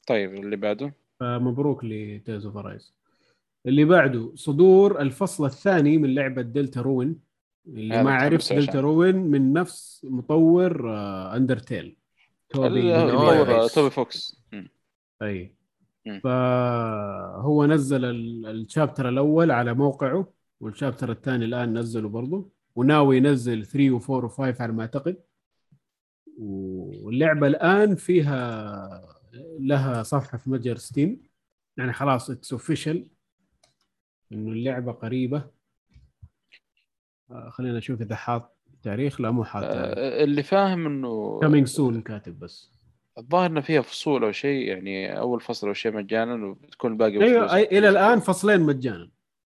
طيب 0.06 0.34
اللي 0.34 0.56
بعده؟ 0.56 0.94
فمبروك 1.20 1.84
ل 1.84 1.94
Tales 1.94 2.46
of 2.46 2.56
Arise 2.56 2.94
اللي 3.66 3.84
بعده 3.84 4.32
صدور 4.34 5.00
الفصل 5.00 5.44
الثاني 5.46 5.98
من 5.98 6.14
لعبة 6.14 6.42
Deltarune 6.42 7.20
اللي 7.66 8.02
ما 8.02 8.14
عرف. 8.14 8.52
Deltarune 8.52 9.16
من 9.16 9.52
نفس 9.52 10.06
مطور 10.10 10.90
آه 10.96 11.36
Undertale 11.36 11.96
Toby 12.48 12.68
ال- 12.96 13.06
نويس. 13.14 13.40
مطور 13.40 13.68
Toby 13.68 13.90
Fox. 13.90 14.42
أي. 15.22 15.54
فهو 16.22 17.66
نزل 17.66 18.04
ال- 18.04 18.46
ال 18.46 18.54
chapter 18.54 19.08
الأول 19.08 19.50
على 19.50 19.74
موقعه 19.74 20.32
وال 20.60 20.71
chapter 20.71 21.10
الثاني 21.10 21.44
الآن 21.44 21.78
نزله 21.78 22.08
برضه 22.08 22.50
وناوي 22.76 23.16
ينزل 23.16 23.66
3 23.66 23.98
و4 23.98 24.30
و5 24.30 24.60
على 24.60 24.72
ما 24.72 24.82
أعتقد. 24.82 25.16
واللعبة 26.38 27.46
الآن 27.46 27.94
فيها 27.94 29.16
لها 29.58 30.02
صفحة 30.02 30.38
في 30.38 30.50
متجر 30.50 30.76
Steam 30.76 31.20
يعني 31.76 31.92
خلاص 31.92 32.30
it's 32.30 32.52
official 32.52 33.06
إنه 34.32 34.52
اللعبة 34.52 34.92
قريبة. 34.92 35.44
آه، 37.30 37.50
خلينا 37.50 37.78
نشوف 37.78 38.00
إذا 38.02 38.14
حاط 38.16 38.56
تاريخ. 38.82 39.20
لا 39.20 39.30
مو 39.30 39.44
حاط 39.44 39.64
آه، 39.64 40.24
اللي 40.24 40.42
فاهم 40.42 40.86
إنه 40.86 41.38
coming 41.40 41.66
soon 41.66 42.02
كاتب 42.02 42.38
بس. 42.38 42.77
الظاهر 43.18 43.50
إنه 43.50 43.60
فيها 43.60 43.82
فصول 43.82 44.24
أو 44.24 44.32
شيء 44.32 44.68
يعني 44.68 45.18
أول 45.18 45.40
فصل 45.40 45.66
أو 45.68 45.74
شيء 45.74 45.92
مجانا 45.92 46.46
وبتكون 46.46 46.92
الباقي 46.92 47.22
أيوه 47.22 47.56
إلى 47.56 47.88
الآن 47.88 48.20
فصلين 48.20 48.60
مجانا. 48.60 49.10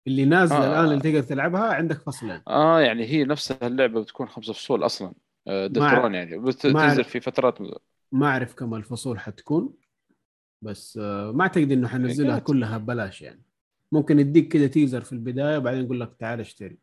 اللي 0.07 0.25
نازله 0.25 0.59
آه. 0.65 0.67
الآن 0.71 0.85
اللي 0.85 1.01
تقدر 1.13 1.23
تلعبها 1.23 1.75
عندك 1.75 1.97
فصلين. 2.01 2.41
آه 2.49 2.81
يعني 2.81 3.05
هي 3.05 3.25
نفسها 3.25 3.59
اللعبة 3.67 4.01
بتكون 4.03 4.29
خمسة 4.29 4.53
فصول 4.53 4.85
أصلا. 4.87 5.13
آه، 5.49 5.67
دلترون 5.67 6.15
يعني. 6.15 6.39
بتنزل 6.39 6.77
أعرف. 6.77 7.09
في 7.09 7.21
فترات 7.21 7.59
ما 8.13 8.27
أعرف 8.27 8.55
كم 8.55 8.75
الفصول 8.75 9.19
حتكون. 9.21 9.75
بس 10.63 10.99
آه، 11.03 11.33
ما 11.33 11.43
اعتقد 11.43 11.73
إنه 11.73 11.89
حنزلها. 11.89 12.39
كلها 12.39 12.79
ببلاش 12.79 13.23
يعني. 13.23 13.43
ممكن 13.93 14.19
يديك 14.19 14.53
كذا 14.53 14.67
تيزر 14.67 15.01
في 15.01 15.13
البداية 15.13 15.59
بعدين 15.59 15.85
يقول 15.85 16.01
لك 16.01 16.13
تعال 16.19 16.41
اشتري. 16.41 16.79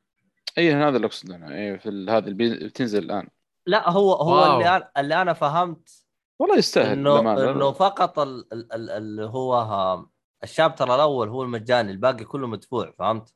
اي 0.57 0.73
هذا 0.73 0.95
اللي 0.95 1.07
اقصد 1.07 1.31
أنا. 1.31 1.55
اي 1.55 1.79
في 1.79 1.89
ال- 1.89 2.09
هذا 2.09 2.27
اللي 2.27 2.67
بتنزل 2.67 3.03
الآن. 3.03 3.27
لا 3.67 3.89
هو 3.89 4.13
هو 4.13 4.35
واو. 4.35 4.57
اللي 4.57 4.69
أنا 4.77 4.91
اللي 4.97 5.21
أنا 5.21 5.33
فهمت 5.33 6.05
والله 6.39 6.57
يستاهل 6.57 6.91
إنه. 6.91 7.19
إنه 7.51 7.71
فقط 7.71 8.19
ال- 8.19 8.53
ال- 8.53 8.73
ال- 8.73 8.89
اللي 8.89 9.25
هو 9.25 10.05
ال 10.43 10.50
chapter 10.50 10.95
الأول 10.95 11.29
هو 11.29 11.43
المجاني 11.43 11.91
الباقي 11.91 12.25
كله 12.25 12.47
مدفوع 12.47 12.91
فهمت؟ 12.99 13.33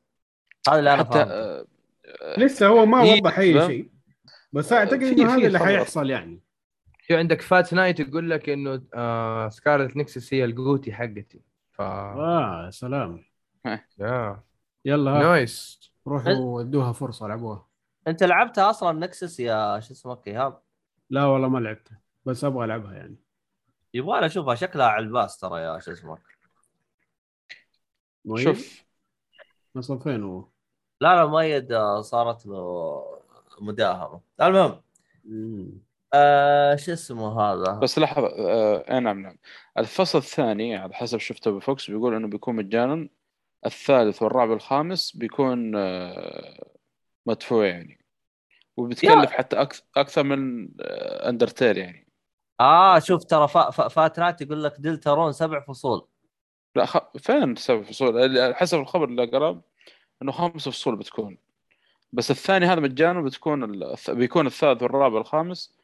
هذا 0.68 0.78
اللي 0.78 0.94
أنا 0.94 1.04
حتى 1.04 1.12
فهمته. 1.12 1.32
آه، 1.32 1.66
آه، 2.22 2.40
لسه 2.40 2.66
هو 2.66 2.86
ما 2.86 3.02
وضح 3.02 3.38
أي؟ 3.38 3.66
شيء 3.66 3.90
بس 4.52 4.72
أعتقد 4.72 4.98
في- 5.04 5.12
إنه 5.12 5.34
هذا 5.34 5.46
اللي. 5.46 5.58
حيحصل 5.58 6.10
يعني. 6.10 6.40
في 7.06 7.16
عندك 7.16 7.40
فات 7.40 7.74
نايت 7.74 8.00
يقول 8.00 8.30
لك 8.30 8.48
إنه 8.48 8.82
آه 8.94 9.48
Scarlet 9.48 9.96
Nexus 9.96 10.34
هي 10.34 10.44
ال 10.44 10.54
GOTY 10.54 10.92
حقتي 10.92 11.40
ف 11.72 11.80
آه 11.80 12.62
يا 12.66 12.70
سلام. 12.70 13.24
يا 13.98 14.40
يلا 14.84 15.18
nice 15.18 15.80
روحوا 16.06 16.60
ادوها 16.60 16.92
فرصة 16.92 17.26
لعبوها. 17.28 17.66
أنت 18.08 18.22
لعبتها 18.22 18.70
أصلا 18.70 18.92
Nexus 18.98 19.40
يا 19.40 19.80
شو 19.80 19.92
اسمك 19.92 20.28
ايهاب 20.28 20.60
لا 21.10 21.24
والله 21.24 21.48
ما 21.48 21.58
لعبتها. 21.58 22.00
بس 22.26 22.44
أبغى 22.44 22.64
ألعبها 22.64 22.94
يعني. 22.94 23.16
يبغى 23.94 24.20
لي 24.20 24.26
اشوفها 24.26 24.54
شكلها 24.54 24.86
على 24.86 25.04
الباس 25.04 25.38
ترى 25.38 25.60
يا 25.60 25.78
شو 25.78 25.92
اسمك 25.92 26.22
مؤيد؟ 28.24 28.44
شوف. 28.44 28.84
وصل 29.74 30.00
فين 30.02 30.22
هو؟ 30.22 30.48
لا 31.00 31.16
لا 31.16 31.26
مؤيد 31.26 31.72
آه، 31.72 32.00
صارت 32.00 32.46
له 32.46 33.04
مداهمة. 33.60 34.20
المهم. 34.42 34.82
آه 36.14 36.76
شو 36.76 36.92
اسمه 36.92 37.40
هذا؟ 37.40 37.72
بس 37.78 37.98
لحظة 37.98 38.26
آه 38.26 39.00
نعم 39.00 39.22
نعم. 39.22 39.38
الفصل 39.78 40.18
الثاني 40.18 40.76
على 40.76 40.94
حسب 40.94 41.18
شفته 41.18 41.50
بفوكس 41.50 41.90
بيقول 41.90 42.14
إنه 42.14 42.28
بيكون 42.28 42.56
مجانا. 42.56 43.08
الثالث 43.66 44.22
والرابع 44.22 44.52
والخامس 44.52 45.16
بيكون 45.16 45.76
آه 45.76 46.70
مدفوع 47.26 47.66
يعني. 47.66 48.04
وبتكلف 48.76 49.30
حتى 49.30 49.56
أكثر 49.60 49.82
أكثر 49.96 50.22
من 50.22 50.68
آه 50.80 51.28
Undertale 51.28 51.78
يعني. 51.78 52.08
آه 52.60 52.98
شوف 52.98 53.24
ترى 53.24 53.48
فا- 53.48 53.70
فا- 53.70 53.88
فاتنات 53.88 54.40
يقول 54.40 54.64
لك 54.64 54.74
Deltarune 54.78 55.32
سبع 55.32 55.60
فصول. 55.60 56.06
لا 56.76 56.86
خ... 56.86 56.98
فين 57.18 57.56
سبع 57.56 57.82
فصول؟ 57.82 58.54
حسب 58.54 58.78
الخبر 58.78 59.04
اللي 59.04 59.24
قرأ 59.24 59.62
إنه 60.22 60.32
خمس 60.32 60.68
فصول 60.68 60.96
بتكون. 60.96 61.38
بس 62.12 62.30
الثاني 62.30 62.66
هذا 62.66 62.80
مجانا 62.80 63.20
بتكون 63.20 63.64
ال... 63.64 63.96
بيكون 64.08 64.46
الثالث 64.46 64.82
والرابع 64.82 65.16
والخامس. 65.16 65.78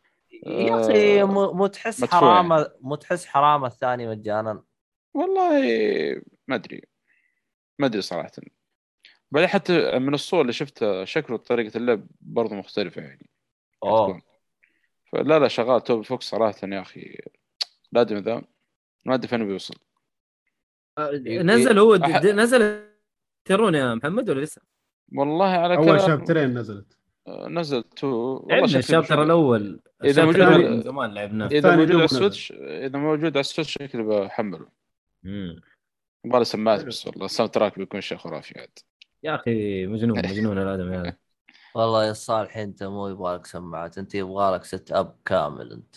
يا 0.46 0.80
أخي 0.80 1.22
آه، 1.22 1.24
مو 1.24 1.66
تحس 1.66 2.04
حرام 2.04 2.66
مو 2.80 2.94
تحس 2.94 3.26
حرام 3.26 3.64
الثاني 3.64 4.08
مجانا. 4.08 4.62
والله 5.14 5.60
ما 6.48 6.54
أدري. 6.54 6.82
ما 7.78 7.86
أدري 7.86 8.02
صراحة. 8.02 8.30
بعدين 9.30 9.48
حتى 9.48 9.98
من 9.98 10.14
الصور 10.14 10.40
اللي 10.40 10.52
شفتها 10.52 11.04
شكله 11.04 11.34
وطريقة 11.34 11.76
اللعب 11.76 12.06
برضه 12.20 12.54
مختلفة 12.54 13.02
يعني. 13.02 13.30
أوه. 13.84 14.22
فلا 15.12 15.38
لا 15.38 15.48
شغال 15.48 15.84
توبي 15.84 16.04
فوكس 16.04 16.24
صراحة 16.28 16.54
يا 16.68 16.80
أخي. 16.80 17.18
لا 17.92 18.00
أدري 18.00 18.20
ذا 18.20 18.42
ما 19.04 19.14
أدري 19.14 19.28
فين 19.28 19.46
بيوصل. 19.46 19.74
نزل 21.26 21.78
هو 21.78 21.98
أح- 21.98 22.24
نزل 22.24 22.84
ترون 23.44 23.74
يا 23.74 23.94
محمد 23.94 24.30
ولا 24.30 24.40
لسه؟ 24.40 24.62
والله 25.16 25.46
على 25.48 25.76
أول 25.76 25.84
كلام. 25.86 25.98
شابترين 25.98 26.58
نزلت. 26.58 26.96
آه، 27.26 27.48
نزل 27.48 27.82
تو. 27.82 28.06
والله 28.08 28.48
لعبنا 28.56 28.66
شكله 28.66 28.78
الشابتر 28.78 29.22
الأول. 29.22 29.80
إذا 30.04 30.10
الشابتر 30.24 30.50
موجود 30.50 30.64
على- 30.66 30.70
من 30.70 30.80
زمان 30.82 31.14
لعبناه. 31.14 31.46
إذا 31.46 31.76
موجود 31.76 31.94
على. 31.94 32.04
السويتش 32.04 32.52
إذا 32.56 32.98
موجود 32.98 33.30
على 33.36 33.40
السويتش 33.40 33.72
شكلي 33.72 34.02
بحمله. 34.02 34.66
مم. 35.22 35.60
يبغى 36.24 36.44
سماعات 36.44 36.84
بس 36.84 37.06
والله 37.06 37.24
ال 37.24 37.52
soundtrack 37.52 37.78
بيكون 37.78 38.00
شيء 38.00 38.18
خرافي 38.18 38.60
عاد. 38.60 38.78
يا 39.22 39.34
أخي 39.34 39.86
مجنون 39.86 40.18
مجنون 40.18 40.58
الآدمي 40.58 40.96
هذا 40.96 41.16
والله 41.74 42.04
يا 42.04 42.12
صالح 42.12 42.56
أنت 42.56 42.82
مو 42.82 43.08
يبغى 43.08 43.34
لك 43.34 43.46
سماعات 43.46 43.98
أنت 43.98 44.14
يبغى 44.14 44.54
لك 44.54 44.64
setup 44.64 45.16
كامل 45.24 45.72
أنت. 45.72 45.96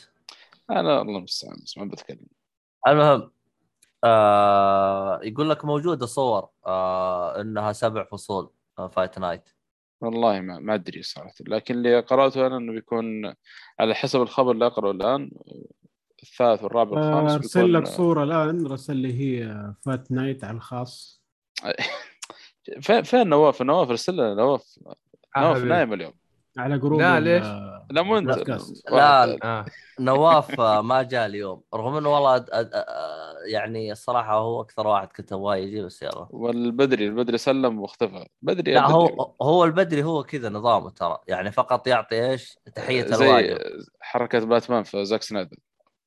أنا 0.69 1.01
الله 1.01 1.17
المستعان 1.17 1.55
بس 1.63 1.77
ما 1.77 1.85
بتكلم. 1.85 2.27
المهم 2.87 3.31
آه 4.03 5.19
يقول 5.23 5.49
لك 5.49 5.65
موجودة 5.65 6.05
صور 6.05 6.49
آه 6.65 7.41
إنها 7.41 7.71
سبع 7.73 8.03
فصول 8.03 8.51
آه 8.79 8.87
فايت 8.87 9.19
نايت 9.19 9.49
والله 10.01 10.39
ما 10.39 10.59
ما 10.59 10.73
أدري 10.73 11.03
صراحة 11.03 11.33
لكن 11.47 11.75
اللي 11.75 11.99
قرأته 11.99 12.47
أنا 12.47 12.57
إنه 12.57 12.71
بيكون 12.73 13.33
على 13.79 13.95
حسب 13.95 14.21
الخبر 14.21 14.51
اللي 14.51 14.65
أقرأه 14.65 14.91
الآن 14.91 15.31
الثالث 16.23 16.63
والرابع 16.63 16.91
والخامس 16.91 17.31
ارسل 17.31 17.59
بيكون 17.59 17.71
لك 17.81 17.87
صورة 17.87 18.23
الآن 18.23 18.67
رسل 18.67 18.95
لي 18.95 19.13
هي 19.13 19.73
فات 19.81 20.11
نايت 20.11 20.43
على 20.43 20.57
الخاص. 20.57 21.23
فين 22.81 23.03
فين 23.03 23.27
نواف؟ 23.27 23.61
نواف 23.61 23.89
ارسل 23.89 24.13
لنا 24.13 24.33
نواف. 24.33 24.79
نواف. 25.37 25.63
نايم 25.63 25.93
اليوم 25.93 26.13
على 26.57 26.79
group 26.79 27.01
لا، 27.01 27.19
ليش؟ 27.19 27.45
لا 27.91 28.01
مو 28.01 28.17
أنت. 28.17 28.27
بودكاست. 28.27 28.91
لا. 28.91 29.37
آه. 29.43 29.65
نواف 29.99 30.59
آه، 30.59 30.81
ما 30.81 31.03
جاء 31.03 31.25
اليوم. 31.25 31.61
رغم 31.73 31.95
إنه 31.95 32.09
والله 32.09 32.35
أد... 32.35 32.49
أد... 32.49 32.69
آه، 32.73 33.35
يعني 33.51 33.91
الصراحة 33.91 34.37
هو 34.37 34.61
أكثر 34.61 34.87
واحد 34.87 35.07
كنت 35.07 35.33
ابغاه 35.33 35.55
يجي 35.55 35.81
بس 35.81 36.01
يلا 36.03 36.27
والبدري 36.29 37.07
البدري 37.07 37.37
سلم 37.37 37.79
واختفى. 37.79 38.25
بدري 38.41 38.73
لا 38.73 38.79
البدري. 38.79 39.15
هو 39.17 39.33
هو 39.41 39.63
البدري 39.63 40.03
هو 40.03 40.23
كذا 40.23 40.49
نظامه 40.49 40.89
ترى. 40.89 41.17
يعني 41.27 41.51
فقط 41.51 41.87
يعطي 41.87 42.29
إيش؟ 42.31 42.57
تحية 42.75 43.05
زي 43.05 43.25
الواجب 43.25 43.57
حركة 44.01 44.39
باتمان 44.39 44.83
في 44.83 45.05
زاك 45.05 45.21
سنايدر. 45.21 45.57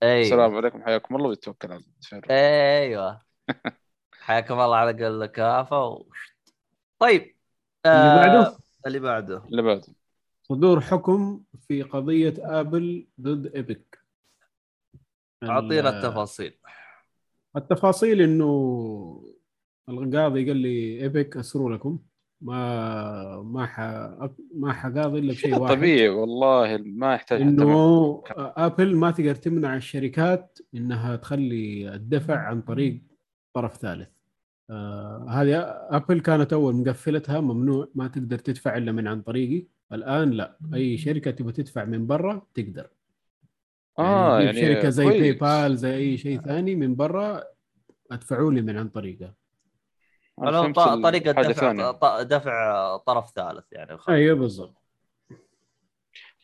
أيوه. 0.03 0.21
السلام 0.21 0.57
عليكم 0.57 0.83
حياكم 0.83 1.17
الله 1.17 1.29
ويتوكل 1.29 1.73
على 1.73 1.83
الله. 2.13 2.23
أيوه. 2.31 3.21
حياكم 4.21 4.61
الله 4.61 4.77
على 4.77 5.05
قل 5.05 5.27
كافة 5.27 5.85
و... 5.85 6.07
طيب 6.99 7.37
اللي 7.87 8.17
بعده؟ 8.17 8.66
اللي 8.87 8.99
بعده. 9.01 9.43
اللي 9.47 9.63
بعده. 9.63 9.87
صدور 10.43 10.81
حكم 10.81 11.43
في 11.69 11.83
قضية 11.83 12.35
آبل 12.39 13.07
ضد 13.21 13.47
إيبك. 13.57 13.99
أعطينا 15.43 15.89
ال- 15.89 15.95
التفاصيل. 15.95 16.55
التفاصيل 17.57 18.21
إنه 18.21 19.33
القاضي 19.89 20.47
قال 20.49 20.57
لي 20.57 21.03
إيبك 21.03 21.37
أسروا 21.37 21.73
لكم. 21.75 21.99
ما 22.41 23.43
ما 23.43 23.67
ح 23.67 23.81
ما 24.55 24.73
حقاضي 24.73 25.19
إلا 25.19 25.33
بشيء 25.33 25.51
شيء 25.51 25.59
واحد. 25.59 25.75
طبيعي 25.77 26.09
والله 26.09 26.77
ما 26.85 27.15
يحتاج 27.15 27.39
حتى 27.41 27.49
إنه 27.49 28.23
Apple 28.39 28.97
ما 28.97 29.11
تقدر 29.11 29.35
تمنع 29.35 29.77
الشركات 29.77 30.59
إنها 30.75 31.17
تخلي 31.17 31.95
الدفع 31.95 32.37
عن 32.39 32.63
طريق 32.63 33.01
طرف 33.53 33.77
ثالث. 33.77 34.09
آه 34.71 35.27
هذه 35.31 35.61
Apple 35.91 36.21
كانت 36.21 36.53
أول 36.53 36.75
مقفلتها 36.75 37.41
ممنوع 37.41 37.89
ما 37.95 38.09
تقدر 38.09 38.39
تدفع 38.39 38.77
إلا 38.77 38.93
من 38.93 39.07
عن 39.09 39.23
طريقي. 39.23 39.67
الآن 39.93 40.31
لا. 40.31 40.57
أي 40.75 40.99
شركة 40.99 41.31
تبغى 41.31 41.53
تدفع 41.53 41.85
من 41.85 42.07
برا 42.07 42.47
تقدر. 42.55 42.89
آه 43.99 44.41
يعني, 44.41 44.61
يعني 44.61 44.75
شركة 44.75 44.89
زي 44.89 45.05
كويس. 45.05 45.21
PayPal 45.21 45.77
زي 45.77 45.95
أي 45.97 46.17
شيء 46.19 46.41
ثاني 46.41 46.75
من 46.77 46.95
برا 46.95 47.43
أدفعوا 48.13 48.53
لي 48.53 48.63
من 48.63 48.77
عن 48.79 48.89
طريقه. 48.89 49.35
حاجة 51.37 51.49
دفع. 51.49 51.93
ط- 51.93 52.21
دفع 52.23 52.97
طرف 52.97 53.31
ثالث 53.31 53.65
يعني. 53.73 53.99
أيوه 54.09 54.37
بالضبط. 54.37 54.83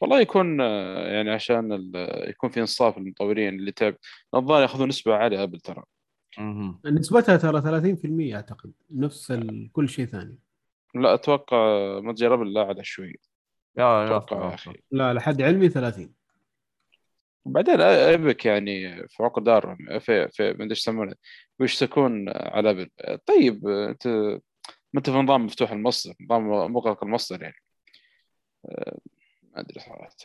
والله 0.01 0.21
يكون 0.21 0.61
آه، 0.61 1.09
يعني 1.09 1.31
عشان 1.31 1.73
ال- 1.73 2.29
يكون 2.31 2.51
في 2.51 2.61
إنصاف 2.61 2.99
للمطورين 2.99 3.55
اللي 3.55 3.73
تعب 3.73 3.95
الظاهر 4.35 4.63
ياخذون 4.63 4.89
نسبه 4.89 5.15
عاليه 5.15 5.43
Apple 5.43 5.61
ترى. 5.61 5.83
نسبتها 6.85 7.37
ترى 7.37 7.61
30% 7.61 8.37
أعتقد. 8.37 8.73
نفس 8.91 9.31
ال- 9.31 9.73
كل 9.73 9.89
شيء 9.89 10.07
ثاني. 10.07 10.39
لا 10.95 11.15
أتوقع 11.15 11.57
متجر 12.01 12.35
Apple 12.35 12.53
لا 12.53 12.65
على 12.65 12.85
شوي. 12.85 13.19
يا 13.79 14.07
أتوقع 14.07 14.57
لا 14.91 15.15
لحد 15.15 15.43
علمي 15.43 15.69
30 15.69 16.15
وبعدين 17.45 17.81
Epic 17.81 18.47
يعني 18.47 19.09
في 19.09 19.23
عقد 19.23 19.45
دارهم 19.45 19.99
في 19.99 20.29
في 20.29 20.43
ما 20.43 20.51
أدري 20.51 20.71
إيش 20.71 20.79
يسمونه 20.79 21.15
ويشتكون 21.59 22.29
على 22.29 22.71
Apple 22.71 22.91
طيب 23.27 23.69
انت 23.69 24.07
ما 24.93 24.99
أنت 24.99 25.11
في 25.11 25.17
نظام 25.17 25.45
مفتوح 25.47 25.73
المصدر 25.73 26.15
نظام 26.21 26.73
مغلق 26.73 27.05
المصدر 27.05 27.43
يعني. 27.43 27.55
آه، 28.67 28.99
ما 29.53 29.61
أدري 29.61 29.81
صراحة. 29.81 30.17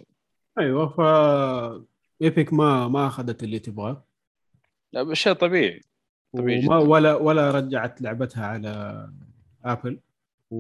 أيوه 0.60 0.88
ف 0.90 1.00
Epic 2.22 2.54
ما 2.54 2.88
ما 2.88 3.08
أخذت 3.08 3.44
اللي 3.44 3.60
تبغاه. 3.60 4.04
لا، 4.94 5.14
شيء 5.14 5.34
طبيعي. 5.34 5.82
طبيعي 6.38 6.66
وما. 6.68 6.78
ولا 6.78 7.16
ولا 7.16 7.52
رجعت 7.52 8.02
لعبتها 8.02 8.46
على 8.46 9.10
Apple. 9.66 10.00
و... 10.52 10.58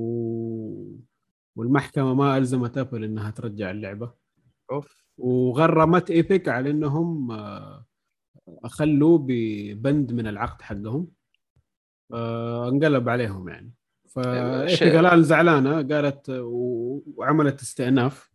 والمحكمة 1.55 2.13
ما 2.13 2.37
ألزمت 2.37 2.77
Apple 2.77 3.03
إنها 3.03 3.31
ترجع 3.31 3.71
اللعبة. 3.71 4.13
أوف. 4.71 5.05
وغرمت 5.17 6.11
Epic 6.11 6.47
على 6.49 6.69
إنهم 6.69 7.31
آه، 7.31 7.85
اخلوا 8.47 9.17
ببند 9.21 10.13
من 10.13 10.27
العقد 10.27 10.61
حقهم. 10.61 11.07
آه، 12.13 12.69
انقلب 12.69 13.09
عليهم 13.09 13.49
يعني. 13.49 13.71
فايبك 14.09 14.69
شيء- 14.69 14.99
الآن 14.99 15.23
زعلانة 15.23 15.75
قالت 15.95 16.29
وعملت 16.29 17.61
استئناف. 17.61 18.31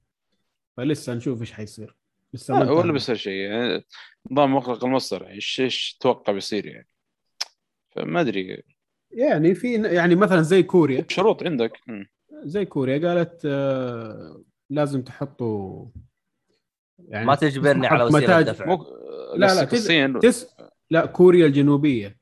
فلسه 0.77 1.15
نشوف 1.15 1.41
إيش 1.41 1.53
حيصير. 1.53 1.97
لسه 2.35 2.55
ما 2.55 2.61
آه، 2.63 2.71
ولا 2.71 2.79
انتهى. 2.81 2.93
بيصير 2.93 3.15
شيء. 3.15 3.33
يعني 3.33 3.85
نظام 4.31 4.53
مغلق 4.55 4.85
المصدر 4.85 5.23
يعني 5.23 5.35
إيش 5.35 5.61
إيش 5.61 5.97
تتوقع 6.01 6.33
بيصير 6.33 6.67
يعني؟ 6.67 6.89
فما 7.97 8.21
أدري. 8.21 8.63
يعني 9.11 9.55
في 9.55 9.75
يعني 9.83 10.15
مثلا 10.15 10.43
زي 10.43 10.63
كوريا. 10.63 11.05
شروط 11.09 11.43
عندك. 11.43 11.73
مم. 11.87 12.07
زي 12.45 12.65
كوريا 12.65 13.09
قالت 13.09 13.43
آه، 13.45 14.45
لازم 14.71 15.03
تحطوا 15.03 15.87
يعني 16.99 17.27
ما 17.27 17.35
تجبرني 17.35 17.87
على 17.87 18.05
وسيلة 18.05 18.21
متاج- 18.27 18.47
دفع. 18.47 18.67
مو 18.67 18.87
لا، 19.37 19.65
تز- 19.65 19.73
الصين 19.73 20.19
تس 20.19 20.57
لا 20.91 21.07
كوريا 21.07 21.47
الجنوبية 21.47 22.19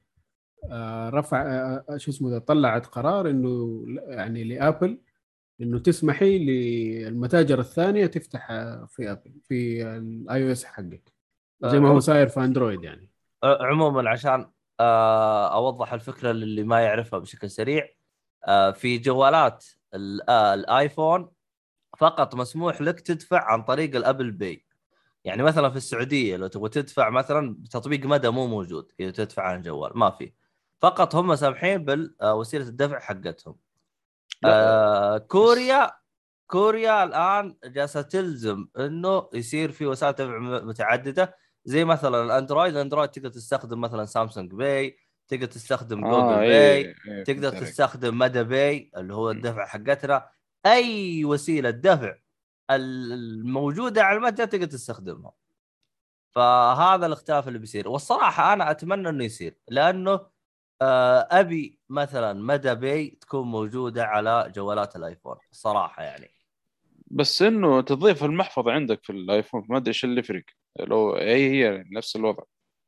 آه، 0.71 1.09
رفع 1.11 1.43
آه، 1.43 1.97
شو 1.97 2.11
اسمه 2.11 2.31
ده 2.31 2.39
طلعت 2.39 2.87
قرار 2.87 3.31
إنه 3.31 3.85
يعني 4.09 4.45
ل 4.45 4.54
Apple 4.54 4.99
إنه 5.61 5.79
تسمحي 5.79 6.39
للمتاجر 6.39 7.61
الثانية 7.61 8.07
تفتح 8.07 8.47
في 8.89 9.11
Apple 9.11 9.33
في 9.43 9.83
ال 9.97 10.47
iOS 10.47 10.65
حقك 10.65 11.13
زي 11.65 11.81
ما 11.81 11.89
هو 11.89 11.99
صاير 11.99 12.29
في 12.29 12.41
Android 12.41 12.85
يعني. 12.85 13.11
عموما 13.45 14.11
عشان 14.11 14.47
أوضح 15.53 15.93
الفكرة 15.93 16.33
للي 16.33 16.63
ما 16.63 16.81
يعرفها 16.81 17.19
بشكل 17.19 17.51
سريع. 17.51 17.89
آه، 18.45 18.71
في 18.71 18.99
جوالات 18.99 19.67
ال- 19.95 20.31
آه، 20.31 20.55
ال 20.55 20.66
iPhone 20.66 21.31
فقط 21.99 22.35
مسموح 22.35 22.81
لك 22.81 23.01
تدفع 23.01 23.45
عن 23.53 23.63
طريق 23.63 23.97
ال 23.97 24.02
Apple 24.02 24.31
Pay. 24.31 24.65
يعني 25.25 25.43
مثلا 25.43 25.71
في 25.71 25.77
السعودية 25.77 26.37
لو 26.37 26.47
تبغى 26.47 26.69
تدفع 26.69 27.11
مثلا 27.11 27.55
بتطبيق 27.59 28.07
مدى 28.07 28.29
مو 28.31 28.47
موجود 28.47 28.93
إذا 29.01 29.11
تدفع 29.11 29.43
عن 29.43 29.57
الجوال 29.57 29.99
ما 29.99 30.11
في. 30.11 30.33
فقط 30.81 31.15
هم 31.15 31.35
سامحين 31.37 31.85
بوسيله 31.85 32.69
الدفع 32.69 32.99
حقتهم. 32.99 33.57
آه 34.45 35.19
كوريا 35.19 35.91
كوريا 36.47 37.05
الآن 37.05 37.57
جالسة 37.65 38.03
تلزم 38.03 38.69
إنه 38.79 39.29
يصير 39.35 39.73
في 39.73 39.87
وسائل 39.87 40.13
دفع 40.15 40.39
متعددة 40.39 41.37
زي 41.65 41.85
مثلا 41.85 42.23
ال 42.25 42.31
Android 42.31 42.75
ال 42.77 42.81
Android 42.81 43.09
تقدر 43.11 43.29
تستخدم 43.29 43.81
مثلا 43.81 44.05
Samsung 44.05 44.53
Pay 44.55 44.99
تقدر 45.29 45.47
تستخدم 45.47 46.01
جوجل 46.01 46.15
آه 46.17 46.37
Pay 46.37 46.79
اي 46.79 46.95
إي، 47.09 47.25
تقدر. 47.25 47.51
تستخدم 47.51 48.19
مدى 48.19 48.43
Pay 48.45 48.91
اللي 48.97 49.15
هو. 49.15 49.31
الدفع 49.31 49.67
حقتنا. 49.67 50.29
أي 50.67 51.25
وسيلة 51.25 51.71
دفع 51.71 52.15
ال- 52.71 53.13
الموجودة 53.13 54.03
على 54.05 54.17
المتجر 54.19 54.45
تقدر 54.45 54.67
تستخدمها. 54.67 55.33
فهذا 56.31 57.07
الاختلاف 57.07 57.49
اللي 57.49 57.59
بيصير. 57.59 57.89
والصراحة 57.89 58.53
أنا 58.53 58.71
أتمنى 58.71 59.09
إنه 59.09 59.25
يصير 59.25 59.55
لأنه 59.69 60.21
آه، 60.83 61.29
أبي 61.31 61.79
مثلا 61.89 62.33
مدى 62.33 62.75
Pay 62.75 63.19
تكون 63.21 63.47
موجودة 63.47 64.05
على 64.05 64.53
جوالات 64.57 64.97
ال 64.97 65.02
iPhone 65.02 65.37
الصراحه 65.53 66.03
يعني. 66.03 66.31
بس 67.07 67.43
إنه 67.43 67.81
تضيف 67.81 68.25
المحفظة 68.25 68.73
عندك 68.73 69.05
في 69.05 69.11
ال 69.13 69.20
iPhone 69.20 69.67
ما 69.69 69.77
أدري 69.77 69.89
إيش 69.89 70.05
اللي 70.05 70.21
يفرق. 70.21 70.45
لو 70.85 71.15
هي 71.15 71.51
هي 71.51 71.85
نفس 71.93 72.17
الوضع. 72.17 72.43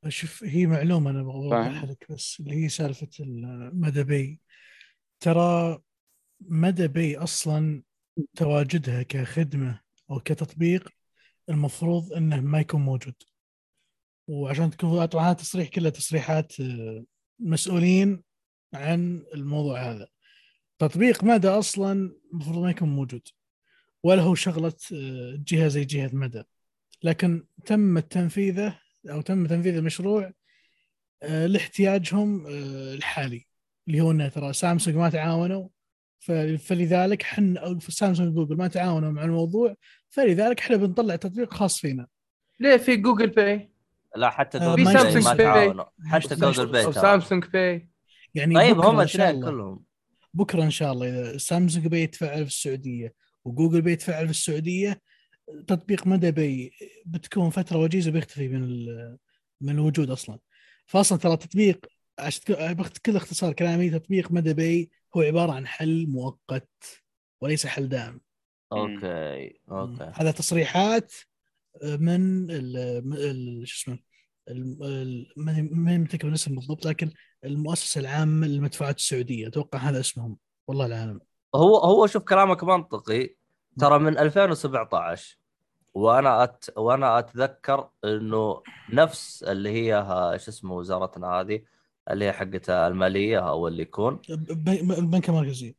شوف 0.09 0.45
هي 0.45 0.67
معلومة 0.67 1.11
أنا 1.11 1.23
فاهم. 1.23 1.31
أوضحها 1.31 1.87
لك 1.87 2.13
بس 2.13 2.41
اللي 2.41 2.65
هي 2.65 2.69
سالفة 2.69 3.09
المدى 3.21 4.05
بي 4.05 4.41
ترى 5.21 5.79
مدى 6.41 6.89
بي 6.89 7.19
أصلا 7.19 7.83
تواجدها 8.37 9.03
كخدمة 9.03 9.81
أو 10.11 10.21
كتطبيق 10.21 10.89
المفروض 11.49 12.13
إنه 12.13 12.41
ما 12.41 12.61
يكون 12.61 12.81
موجود. 12.81 13.15
وعشان 14.29 14.71
تكون 14.71 15.05
طبعا 15.07 15.33
تصريح 15.33 15.69
كلها 15.69 15.91
تصريحات 15.91 16.61
آه، 16.61 17.05
مسؤولين 17.39 18.23
عن 18.75 19.25
الموضوع 19.35 19.81
هذا. 19.91 20.09
تطبيق 20.79 21.25
مدى 21.25 21.49
أصلا 21.49 22.13
المفروض 22.33 22.59
ما 22.59 22.71
يكون 22.71 22.89
موجود 22.89 23.29
ولا 24.03 24.23
هو 24.23 24.35
شغلة 24.35 24.75
آه، 24.93 25.35
جهة 25.47 25.69
زي 25.69 25.85
جهة 25.85 26.11
مدى. 26.13 26.43
لكن 27.03 27.45
تم 27.67 27.99
تنفيذه 27.99 28.79
أو 29.11 29.21
تم 29.21 29.47
تنفيذ 29.47 29.77
المشروع 29.77 30.33
آه، 31.23 31.47
لاحتياجهم 31.47 32.47
آه، 32.47 32.95
الحالي 32.95 33.47
اللي 33.89 34.01
هو 34.01 34.11
إنه 34.11 34.29
ترى 34.29 34.53
سامسونج 34.53 34.97
ما 34.97 35.11
تعاونوا 35.11 35.69
فلذلك 36.59 37.23
حن 37.23 37.57
أو 37.57 37.81
Samsung 37.81 38.39
و 38.39 38.41
Google 38.41 38.57
ما 38.57 38.69
تعاونوا 38.69 39.11
مع 39.11 39.25
الموضوع 39.25 39.75
فلذلك 40.11 40.61
إحنا 40.61 40.77
بنطلع 40.77 41.17
تطبيق 41.17 41.55
خاص 41.55 41.81
فينا. 41.81 42.07
ليه 42.61 42.77
في 42.77 42.97
Google 42.97 43.31
Pay؟ 43.31 43.73
لا 44.17 44.31
حتى 44.31 44.59
آه، 44.59 44.77
جوجل 44.77 44.85
ما 44.85 44.93
Pay 44.93 45.03
Samsung 45.03 45.25
ما. 45.25 45.35
تعاونوا. 45.35 45.85
حتى 46.07 46.35
Google 46.35 46.67
Pay. 46.67 46.93
Samsung 46.93 47.45
Pay. 47.45 47.89
يعني 48.35 48.55
طيب 48.55 48.81
هم 48.81 49.01
الاثنين 49.01 49.45
كلهم. 49.45 49.85
بكرة 50.35 50.63
إن 50.63 50.71
شاء 50.71 50.93
الله 50.93 51.09
إذا 51.09 51.39
Samsung 51.39 51.87
Pay 51.87 52.03
يتفعل 52.03 52.47
في 52.47 52.51
السعودية 52.51 53.15
و 53.45 53.50
Google 53.50 53.83
Pay 53.83 53.93
يتفعل 53.93 54.25
في 54.25 54.31
السعودية 54.31 55.01
تطبيق 55.67 56.07
مدى 56.07 56.31
Pay 56.31 56.73
بتكون 57.07 57.51
فترة 57.51 57.79
وجيزة 57.79 58.11
بيختفي 58.11 58.49
من 58.49 58.65
ال- 58.65 59.19
من 59.61 59.75
الوجود 59.75 60.11
أصلا. 60.11 60.39
فاصلا 60.87 61.19
ترى 61.19 61.37
تطبيق 61.37 61.87
عشان 62.19 62.75
بكل 62.75 63.17
اختصار 63.17 63.53
كلامي 63.53 63.91
تطبيق 63.91 64.33
مدى 64.33 64.55
Pay 64.55 64.91
هو 65.17 65.21
عبارة 65.21 65.53
عن 65.53 65.67
حل 65.67 66.07
مؤقت 66.09 66.69
وليس 67.41 67.67
حل 67.67 67.89
دائم. 67.89 68.21
okay 68.73 69.61
okay. 69.71 70.13
هذا 70.15 70.31
تصريحات 70.31 71.13
من 71.85 72.51
ال 72.51 72.77
ال- 73.15 73.69
شو 73.69 73.83
اسمه 73.83 73.99
ال- 74.49 74.83
ال- 74.85 75.33
ماني 75.37 75.63
ماني 75.63 75.99
متذكر 75.99 76.29
الاسم 76.29 76.55
بالضبط 76.55 76.87
لكن 76.87 77.11
المؤسسة 77.45 78.01
العامة 78.01 78.47
للمدفوعات 78.47 78.97
السعودية. 78.99 79.47
أتوقع 79.49 79.79
هذا 79.79 80.01
اسمهم. 80.01 80.37
والله 80.69 80.87
لا 80.87 80.99
أعلم. 81.01 81.21
هو 81.55 81.77
هو 81.77 82.07
شوف 82.07 82.23
كلامك 82.23 82.65
منطقي. 82.65 83.35
ترى 83.79 83.99
من 83.99 84.19
2017 84.19 85.39
وأنا 85.95 86.45
أت 86.45 86.65
وأنا 86.77 87.19
أتذكر 87.19 87.89
إنه 88.05 88.63
نفس 88.93 89.43
اللي 89.43 89.71
هي 89.71 89.93
ها- 89.93 90.37
شو 90.37 90.51
اسمه 90.51 90.75
وزارتنا 90.75 91.27
هذه 91.29 91.63
اللي 92.11 92.25
هي 92.25 92.33
حقت 92.33 92.71
المالية 92.71 93.49
أو 93.49 93.69
اللي 93.69 93.83
يكون. 93.83 94.21
البنك 94.31 95.29
المركزي. 95.29 95.77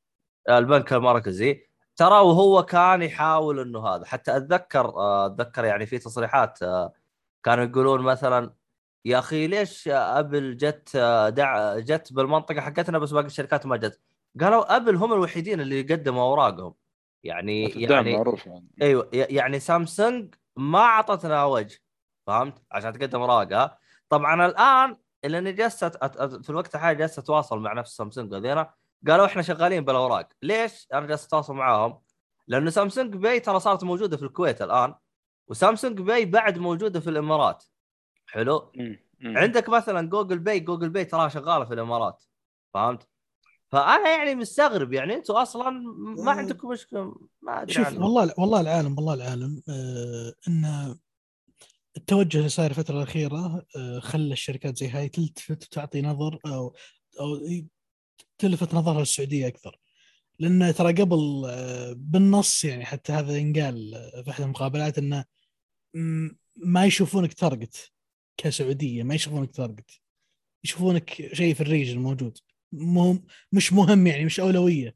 البنك 0.49 0.93
المركزي. 0.93 1.67
ترى 1.95 2.19
وهو 2.19 2.63
كان 2.63 3.01
يحاول 3.01 3.59
إنه 3.59 3.87
هذا. 3.87 4.05
حتى 4.05 4.37
أتذكر 4.37 4.85
آه، 4.85 5.25
أتذكر 5.25 5.65
يعني 5.65 5.85
في 5.85 5.97
تصريحات 5.97 6.63
آه، 6.63 6.93
كانوا 7.43 7.63
يقولون 7.63 8.01
مثلا 8.01 8.53
يا 9.05 9.19
أخي 9.19 9.47
ليش 9.47 9.87
أبل 9.87 10.57
جت 10.57 10.89
آه، 10.95 11.29
دع 11.29 11.79
جت 11.79 12.13
بالمنطقة 12.13 12.61
حقتنا 12.61 12.99
بس 12.99 13.11
باقي 13.11 13.25
الشركات 13.25 13.65
ما 13.65 13.77
جت؟ 13.77 13.99
قالوا 14.41 14.75
أبل 14.75 14.95
هم 14.95 15.13
الوحيدين 15.13 15.61
اللي 15.61 15.81
قدموا 15.81 16.23
أوراقهم. 16.23 16.73
يعني 17.23 17.63
يعني 17.69 18.17
معروف 18.17 18.47
يعني. 18.47 18.67
أيوه 18.81 19.09
يعني 19.13 19.59
سامسونج 19.59 20.35
ما 20.57 20.79
أعطتنا 20.79 21.45
وجه 21.45 21.79
فهمت؟ 22.27 22.63
عشان 22.71 22.93
تقدم 22.93 23.21
اوراقها 23.21 23.77
طبعا 24.09 24.45
الآن 24.45 24.97
أت- 25.85 25.97
أت- 26.07 26.41
في 26.43 26.49
الوقت 26.49 26.75
الحالي 26.75 26.99
جلست 26.99 27.19
أتواصل 27.19 27.59
مع 27.59 27.73
نفس 27.73 27.97
سامسونج 27.97 28.33
هذينا 28.33 28.73
قالوا 29.07 29.25
إحنا 29.25 29.41
شغالين 29.41 29.85
بالأوراق. 29.85 30.27
ليش 30.41 30.87
أنا 30.93 31.05
جالس 31.07 31.25
أتواصل 31.25 31.53
معاهم؟ 31.53 31.99
لأنه 32.47 32.69
Samsung 32.69 33.15
Pay 33.15 33.39
ترى 33.39 33.59
صارت 33.59 33.83
موجودة 33.83 34.17
في 34.17 34.23
الكويت 34.23 34.61
الآن 34.61 34.95
و 35.47 35.54
Samsung 35.54 36.01
Pay 36.01 36.25
بعد 36.25 36.57
موجودة 36.57 36.99
في 36.99 37.09
الإمارات. 37.09 37.63
حلو؟ 38.27 38.71
مم. 38.75 38.99
مم. 39.19 39.37
عندك 39.37 39.69
مثلا 39.69 40.09
Google 40.09 40.39
Pay 40.39 40.59
Google 40.59 40.89
Pay 40.89 41.05
تراها 41.05 41.29
شغالة 41.29 41.65
في 41.65 41.73
الإمارات 41.73 42.23
فهمت؟ 42.73 43.07
فأنا 43.73 44.09
يعني 44.09 44.35
مستغرب 44.35 44.93
يعني 44.93 45.13
أنتم 45.13 45.33
أصلا 45.33 45.69
ما 45.99 46.31
أه، 46.31 46.35
عندكم 46.35 46.69
مشكلة 46.69 47.15
ما 47.41 47.61
أدري 47.61 47.73
شوف. 47.73 47.87
والله 47.97 48.33
والله 48.37 48.61
العالم 48.61 48.97
والله 48.97 49.13
العالم 49.13 49.61
آه 49.69 50.33
إن 50.47 50.95
التوجه 51.97 52.37
اللي 52.37 52.49
صاير 52.49 52.69
الفترة 52.71 52.97
الأخيرة 52.97 53.65
آه 53.77 53.99
خلى 53.99 54.33
الشركات 54.33 54.77
زي 54.77 54.89
هاي 54.89 55.09
تلتفت 55.09 55.63
وتعطي 55.63 56.01
نظر 56.01 56.39
أو 56.45 56.75
أو 57.19 57.39
تلفت 58.37 58.73
نظرها 58.73 58.99
للسعودية 58.99 59.47
أكثر. 59.47 59.79
لأن 60.39 60.73
ترى 60.73 60.93
قبل 60.93 61.43
آه 61.47 61.93
بالنص 61.97 62.63
يعني 62.63 62.85
حتى 62.85 63.13
هذا 63.13 63.37
ينقال 63.37 63.95
آه، 63.95 64.21
في 64.21 64.29
أحد 64.31 64.43
المقابلات 64.43 64.97
إنه 64.97 65.25
ما 66.55 66.85
يشوفونك 66.85 67.33
target 67.33 67.91
كسعودية 68.37 69.03
ما 69.03 69.15
يشوفونك 69.15 69.51
target 69.51 69.91
يشوفونك 70.63 71.09
شيء 71.33 71.53
في 71.53 71.61
ال 71.61 71.66
region 71.66 71.99
موجود. 71.99 72.37
مهم 72.73 73.23
مش 73.51 73.73
مهم 73.73 74.07
يعني 74.07 74.25
مش 74.25 74.39
أولوية. 74.39 74.95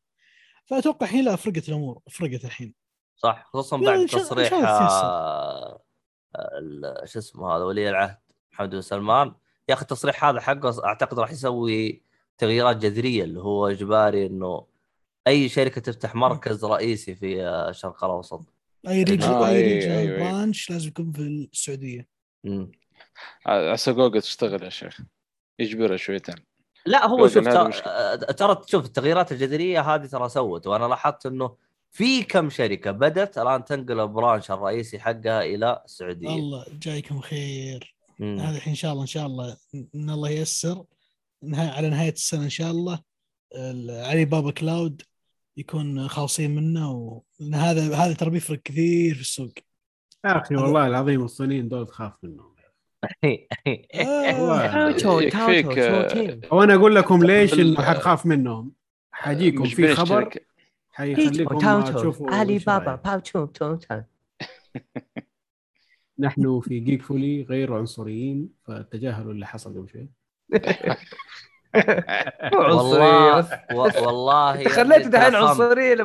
فأتوقع 0.65 1.05
الحين 1.05 1.25
لا 1.25 1.35
فرقت 1.35 1.69
الأمور 1.69 1.99
فرقت 2.11 2.45
الحين. 2.45 2.73
صح 3.15 3.49
خصوصا 3.53 3.77
بعد 3.77 4.05
تصريح. 4.05 4.53
آه، 4.53 5.81
ال- 6.35 7.09
شو 7.09 7.19
اسمه 7.19 7.55
هذا 7.55 7.63
ولي 7.63 7.89
العهد 7.89 8.17
محمد 8.51 8.69
بن 8.69 8.81
سلمان. 8.81 9.33
يا 9.69 9.73
أخي 9.73 9.81
التصريح 9.81 10.25
هذا 10.25 10.39
حقه 10.41 10.85
أعتقد 10.85 11.19
راح 11.19 11.31
يسوي 11.31 12.03
تغييرات 12.37 12.77
جذرية 12.77 13.23
اللي 13.23 13.39
هو 13.41 13.67
إجباري 13.67 14.25
إنه 14.25 14.67
أي 15.27 15.49
شركة 15.49 15.81
تفتح 15.81 16.15
مركز 16.15 16.65
رئيسي 16.65 17.15
في 17.15 17.43
آه، 17.45 17.69
الشرق 17.69 18.03
الأوسط. 18.03 18.53
أي 18.87 19.03
region 19.03 19.23
آه، 19.29 19.47
أي 19.47 19.55
أيوة، 19.55 19.73
region 19.73 19.91
أيوة، 19.91 20.15
أيوة. 20.17 20.31
branch 20.31 20.69
لازم 20.69 20.87
يكون 20.87 21.11
في 21.11 21.21
السعودية. 21.21 22.07
عسى 23.45 23.93
جوجل 23.93 24.21
تشتغل 24.21 24.63
يا 24.63 24.69
شيخ. 24.69 25.01
يجبرها 25.59 25.97
شويتين. 25.97 26.35
لا 26.87 27.05
هو 27.07 27.27
شوف 27.27 27.43
ترى. 27.45 27.71
آه، 27.85 28.15
ترى 28.15 28.61
شوف 28.67 28.85
التغييرات 28.85 29.31
الجذرية 29.31 29.81
هذه 29.81 30.05
ترى 30.05 30.29
سوت 30.29 30.67
وأنا 30.67 30.85
لاحظت 30.85 31.25
إنه 31.25 31.55
في 31.91 32.23
كم 32.23 32.49
شركة 32.49 32.91
بدات 32.91 33.37
الآن 33.37 33.65
تنقل 33.65 33.99
ال 33.99 34.07
branch 34.07 34.51
الرئيسي 34.51 34.99
حقها 34.99 35.41
إلى 35.43 35.81
السعودية. 35.85 36.29
الله 36.29 36.65
جايكم 36.81 37.19
خير. 37.19 37.95
مم. 38.19 38.39
هذا 38.39 38.55
الحين 38.57 38.71
إن 38.71 38.75
شاء 38.75 38.91
الله 38.91 39.01
إن 39.01 39.07
شاء 39.07 39.25
الله 39.25 39.57
إن 39.95 40.09
الله 40.09 40.29
ييسر. 40.29 40.83
نهاية 41.43 41.69
على 41.69 41.89
نهاية 41.89 42.13
السنة 42.13 42.43
إن 42.43 42.49
شاء 42.49 42.71
الله 42.71 42.99
ال- 43.55 44.05
علي 44.05 44.25
بابا 44.25 44.51
كلاود 44.51 45.01
يكون 45.57 46.07
خالصين 46.07 46.55
منه 46.55 46.91
وإن 46.91 47.55
هذا 47.55 47.95
هذا 47.95 48.13
ترى 48.13 48.29
بيفرق 48.29 48.61
كثير 48.61 49.15
في 49.15 49.21
السوق. 49.21 49.53
يا 50.25 50.41
أخي 50.41 50.55
والله 50.55 50.87
العظيم 50.87 51.23
الصينيين 51.23 51.69
دول 51.69 51.87
تخاف 51.87 52.13
منهم. 52.23 52.56
يكفيك 55.21 55.67
وأنا 56.51 56.73
أقول 56.75 56.95
لكم 56.95 57.23
ليش 57.23 57.53
إنه 57.53 57.81
حتخاف 57.81 58.25
منهم 58.25 58.71
حجيكم 59.11 59.63
مش 59.63 59.73
في 59.73 59.95
خبر. 59.95 60.29
حيخليكم 60.91 61.81
تشوفوا 61.81 62.31
علي 62.31 62.57
بابا 62.59 62.85
رأيي. 62.85 62.99
باو 63.05 63.19
تشو 63.19 63.45
تو 63.45 63.75
تو. 63.75 64.01
نحن 66.19 66.59
في 66.59 66.79
جيك 66.79 67.01
فولي 67.01 67.41
غير 67.43 67.73
عنصريين 67.73 68.49
فتجاهلوا 68.67 69.31
اللي 69.33 69.45
حصل 69.45 69.73
قبل 69.73 69.89
شوي 69.89 70.09
والله 72.53 73.49
والله 74.05 74.59
انت 74.61 74.67
خليته 74.67 75.09
دحين. 75.09 75.35
عنصري 75.35 75.95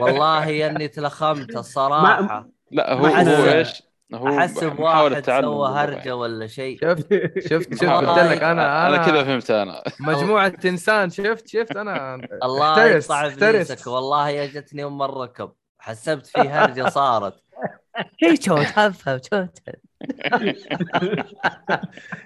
والله 0.00 0.66
إني 0.66 0.88
تلخمت 0.88 1.56
الصراحة 1.56 2.48
لا 2.70 2.92
هو 2.92 3.06
هو 3.06 3.52
إيش؟ 3.52 3.82
هو 4.14 4.38
احسب 4.38 4.80
محاولة 4.80 5.14
واحد 5.16 5.42
سوى. 5.42 5.68
هرجة 5.68 6.16
ولا 6.16 6.46
شيء. 6.46 6.78
شفت؟ 6.80 7.06
شفت؟ 7.50 7.74
شفت؟ 7.74 7.84
قلت 7.84 8.18
لك 8.18 8.42
أنا 8.42 8.52
أنا 8.52 8.88
أنا 8.88 8.96
كذا 9.06 9.24
فهمت 9.24 9.50
أنا. 9.50 9.82
مجموعة 10.00 10.52
إنسان. 10.64 11.10
شفت؟ 11.10 11.48
شفت؟ 11.48 11.76
أنا 11.76 12.14
الله 12.44 12.84
يقطع 12.86 13.26
ابليسك 13.26 13.86
والله 13.86 14.28
يا 14.28 14.46
جتني 14.46 14.84
ام 14.84 15.02
الركب 15.02 15.52
حسبت 15.78 16.26
في 16.26 16.40
هرجة 16.40 16.88
صارت. 16.88 17.42
هي 18.22 18.36
شو 18.36 18.62
تفهم 18.62 19.20
شو 19.32 19.46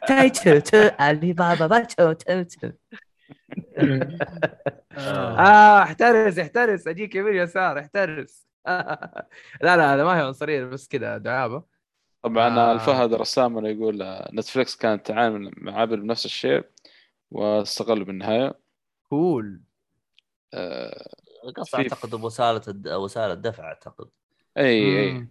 تاي 0.08 0.30
تو 0.30 0.58
تو 0.58 0.90
علي 0.98 1.32
بابا 1.32 1.66
با 1.66 1.78
تو 1.80 2.12
تو 2.12 2.42
تو 2.42 2.70
آه 4.98 5.82
احترس 5.82 6.38
احترس. 6.38 6.86
أجيك 6.88 7.14
يمين 7.14 7.34
يسار 7.34 7.78
احترس. 7.78 8.46
لا 8.66 9.76
لا 9.76 9.94
هذا 9.94 10.04
ما 10.04 10.16
هي 10.18 10.22
عنصرية 10.22 10.64
بس 10.64 10.88
كذا 10.88 11.18
دعابة. 11.18 11.75
طبعا 12.26 12.58
آه. 12.58 12.72
الفهد 12.72 13.14
رسام 13.14 13.66
يقول 13.66 14.02
آه، 14.02 14.30
Netflix 14.34 14.76
كانت 14.76 15.06
تعامل 15.06 15.50
مع 15.56 15.82
Apple 15.82 16.00
بنفس 16.00 16.24
الشيء 16.24 16.64
واستغلوا 17.30 18.04
بالنهاية. 18.04 18.54
كول. 19.08 19.60
آه، 20.54 21.14
في- 21.64 21.76
أعتقد 21.76 22.14
بوساله 22.14 22.62
الد... 22.68 22.88
وسائل 22.88 23.30
الدفع 23.30 23.64
أعتقد. 23.64 24.08
إي 24.58 25.00
إي. 25.04 25.28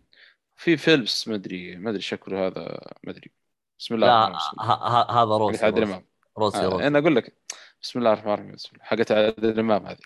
في 0.56 0.77
فيلبس 0.77 1.27
ما 1.27 1.35
أدري 1.35 1.75
ما 1.75 1.90
أدري 1.90 2.01
شكله 2.01 2.48
هذا 2.48 2.80
ما 3.03 3.11
أدري. 3.11 3.32
بسم 3.80 3.95
الله 3.95 4.07
لا 4.07 4.27
الرحمن. 4.27 4.59
ه... 4.59 4.64
هذا 5.11 5.32
حقت 5.32 5.41
روسي 5.41 5.65
عادل 5.65 5.80
روسي. 5.80 5.91
امام 5.93 6.06
روسي, 6.38 6.57
آه، 6.57 6.69
روسي. 6.69 6.88
أنا 6.88 6.99
أقول 6.99 7.15
لك 7.15 7.38
بسم 7.82 7.99
الله 7.99 8.14
الرحمن 8.14 8.33
الرحيم 8.33 8.51
بسم 8.51 8.69
الله. 8.75 8.85
حقت 8.85 9.11
عادل 9.11 9.59
امام 9.59 9.85
هذه. 9.85 9.98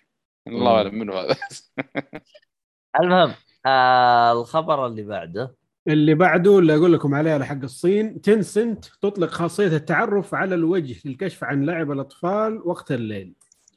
الله 0.48 0.70
مم. 0.72 0.76
أعلم 0.78 0.96
منه 0.96 1.14
هذا. 1.14 1.36
المهم 3.02 3.34
آه 3.66 4.32
الخبر 4.32 4.86
اللي 4.88 5.04
بعده. 5.04 5.56
اللي 5.88 6.16
بعده 6.16 6.60
اللي 6.60 6.76
أقول 6.76 6.94
لكم 6.94 7.14
عليه 7.14 7.32
على 7.32 7.46
حق 7.46 7.64
الصين 7.64 8.22
تنسنت 8.22 8.86
تطلق 8.86 9.30
خاصية 9.30 9.68
التعرف 9.76 10.36
على 10.36 10.56
الوجه 10.56 10.96
للكشف 11.06 11.44
عن 11.44 11.66
لعب 11.66 11.92
الأطفال 11.92 12.62
وقت 12.66 12.92
الليل 12.92 13.34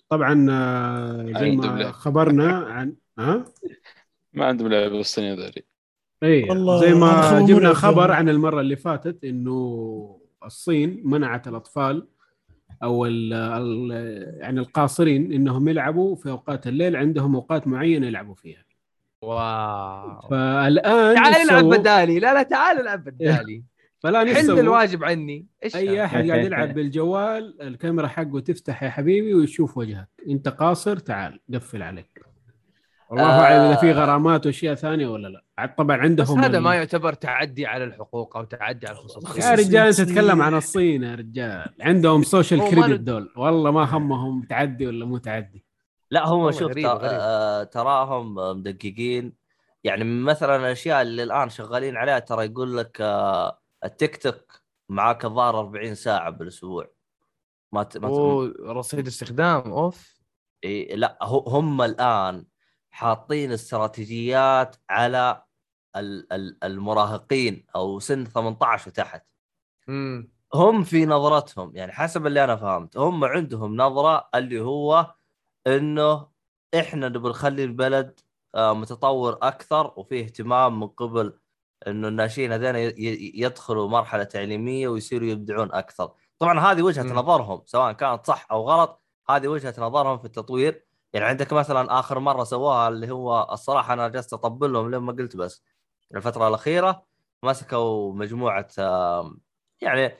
طبعا 0.08 0.47
آه، 0.50 1.32
زي 1.40 1.50
ما. 1.56 1.92
خبرنا 1.92 2.52
عن 2.56 2.94
ها 3.18 3.44
ما 4.32 4.44
عندهم 4.47 4.68
لعبه 4.68 5.00
الصينيه 5.00 5.34
ذولي 5.34 5.62
اي 6.22 6.42
والله 6.50 6.81
زي 6.81 6.94
ما 6.94 7.47
جبنا 7.48 7.72
خبر. 7.74 8.10
عن 8.10 8.28
المرة 8.28 8.60
اللي 8.60 8.76
فاتت 8.76 9.24
إنه 9.24 10.18
الصين 10.44 11.00
منعت 11.05 11.48
الأطفال 11.48 12.06
أو 12.82 13.06
ال 13.06 13.32
ال 13.32 13.90
يعني 14.40 14.60
القاصرين 14.60 15.32
إنهم 15.32 15.68
يلعبوا 15.68 16.16
في 16.16 16.31
أوقات 16.31 16.66
الليل 16.66 16.97
عندهم 16.97 17.34
أوقات 17.34 17.66
معينة 17.66 18.06
يلعبوا 18.06 18.34
فيها 18.34 18.64
واو 19.23 20.20
فالآن 20.31 21.15
تعال 21.15 21.51
العب؟ 21.51 21.65
بدالي 21.65 22.18
لا 22.18 22.34
لا 22.34 22.42
تعال 22.42 22.81
العب 22.81 23.05
بدالي 23.09 23.62
فالآن 24.02 24.34
حل؟ 24.34 24.59
الواجب 24.59 25.05
عني 25.05 25.47
إيش 25.65 25.76
أي 25.76 25.89
هذا؟ 25.91 26.05
احد 26.05 26.31
قاعد 26.31 26.44
يلعب 26.44 26.75
بالجوال 26.75 27.62
الكاميرا 27.62 28.07
حقه 28.07 28.41
تفتح 28.41 28.83
يا 28.83 28.91
حبيبي 28.91 29.34
ويشوف 29.34 29.78
وجهك 29.78 30.09
أنت 30.31 30.49
قاصر 30.49 30.97
تعال 30.97 31.41
قفل 31.55 31.83
عليك 31.83 32.23
والله 33.10 33.25
آه. 33.26 33.41
أعلم 33.42 33.60
إذا 33.60 33.76
في 33.76 33.92
غرامات 33.92 34.47
وأشياء 34.47 34.75
ثانية 34.75 35.07
ولا 35.07 35.28
لا 35.28 35.44
عاد 35.59 35.75
طبعا 35.75 35.97
بس 35.97 36.02
عندهم 36.02 36.41
هذا 36.41 36.57
ال- 36.59 36.62
ما 36.62 36.75
يعتبر 36.75 37.12
تعدي 37.12 37.67
على 37.67 37.84
الحقوق 37.84 38.36
أو 38.36 38.44
تعدي 38.44 38.86
على 38.86 38.97
الخصوصية 38.99 39.42
يا 39.44 39.55
رجال 39.55 39.86
أنت. 39.86 39.97
تتكلم 40.01 40.42
عن 40.42 40.55
الصين 40.55 41.02
يا 41.02 41.15
رجال 41.15 41.67
عندهم 41.81 42.23
سوشيال 42.23 42.60
كريدت 42.70 43.01
دول 43.01 43.33
والله 43.36 43.70
ما 43.70 43.84
همهم 43.97 44.42
تعدي 44.42 44.86
ولا 44.86 45.05
مو 45.07 45.18
تعدي 45.18 45.65
لا 46.12 46.26
هم 46.28 46.50
شوف 46.50 46.62
غريبة، 46.62 46.89
ترا- 46.89 46.99
غريبة. 46.99 47.16
آه، 47.23 47.65
تراهم 47.65 48.34
مدققين. 48.34 49.32
يعني 49.84 50.05
مثلا 50.05 50.57
الاشياء 50.57 51.02
اللي 51.02 51.23
الآن 51.23 51.49
شغالين 51.49 51.97
عليها 51.97 52.18
ترى 52.18 52.44
يقول 52.47 52.76
لك 52.76 53.00
آه، 53.00 53.58
التيك 53.84 54.16
توك 54.16 54.62
معاك 54.89 55.24
الظاهر 55.24 55.58
40 55.60 55.94
ساعة 55.94 56.31
بالأسبوع. 56.31 56.91
ما 57.73 57.82
ت... 57.82 57.97
ما 57.99 58.08
ت... 58.08 58.60
رصيد 58.60 59.07
استخدام 59.07 59.60
أوف. 59.73 60.15
إيه 60.65 60.97
لا 60.97 61.18
هم 61.23 61.82
الآن 61.82 62.47
حاطين 62.91 63.52
استراتيجيات 63.52 64.76
على 64.91 65.42
ال- 65.97 66.32
ال- 66.32 66.65
المراهقين 66.65 67.66
أو 67.76 67.99
سن 67.99 68.24
18 68.24 68.89
وتحت. 68.91 69.26
امم 69.89 70.32
هم 70.55 70.82
في 70.82 71.07
نظرتهم 71.07 71.76
يعني 71.76 71.92
حسب 71.92 72.26
اللي 72.26 72.44
أنا 72.44 72.57
فهمت 72.57 72.97
هم 72.97 73.24
عندهم 73.24 73.76
نظرة 73.76 74.28
اللي 74.34 74.60
هو 74.60 75.15
إنه 75.66 76.28
إحنا 76.78 77.08
نبغى 77.08 77.31
نخلي 77.31 77.65
البلد 77.65 78.20
آه، 78.55 78.73
متطور 78.74 79.39
أكثر 79.42 79.92
وفيه 79.97 80.24
اهتمام 80.24 80.81
من 80.81 80.86
قبل 80.89 81.39
إنه 81.86 82.08
الناشئين 82.08 82.52
هذين 82.52 82.74
يدخلوا 83.34 83.89
مرحلة 83.89 84.24
تعليمية 84.24 84.89
ويصيروا 84.89 85.28
يبدعون 85.28 85.73
أكثر. 85.73 86.12
طبعا 86.39 86.60
هذه 86.60 86.82
وجهة 86.82 87.02
مم. 87.02 87.12
نظرهم 87.12 87.62
سواء 87.66 87.92
كانت 87.92 88.26
صح 88.26 88.47
أو 88.50 88.62
غلط 88.70 89.02
هذه 89.31 89.49
وجهة 89.49 89.74
نظرهم 89.78 90.18
في 90.18 90.24
التطوير 90.24 90.84
يعني 91.12 91.26
عندك 91.26 91.52
مثلا 91.52 91.99
آخر 92.00 92.18
مرة 92.18 92.44
سووها 92.44 92.89
اللي 92.89 93.10
هو 93.10 93.49
الصراحة 93.52 93.92
أنا 93.92 94.08
جلست 94.08 94.32
أطبل 94.32 94.73
لهم 94.73 94.91
لما 94.91 95.12
قلت 95.12 95.36
بس 95.36 95.62
الفترة 96.15 96.49
الأخيرة 96.49 97.07
مسكوا 97.42 98.12
مجموعة 98.15 98.68
يعني 99.81 100.15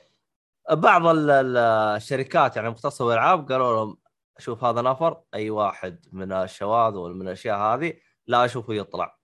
بعض 0.71 1.05
ال- 1.07 1.29
ال- 1.29 1.57
الشركات 1.97 2.55
يعني 2.55 2.69
مختصه 2.69 3.05
بالالعاب 3.05 3.51
قالوا 3.51 3.75
لهم 3.75 3.97
شوف 4.39 4.63
هذا 4.63 4.81
نفر 4.81 5.21
أي 5.33 5.49
واحد 5.49 6.05
من 6.11 6.31
الشواذ 6.31 6.95
ومن 6.95 7.21
الأشياء 7.21 7.57
هذه 7.57 7.93
لا 8.27 8.45
أشوفه 8.45 8.73
يطلع. 8.73 9.17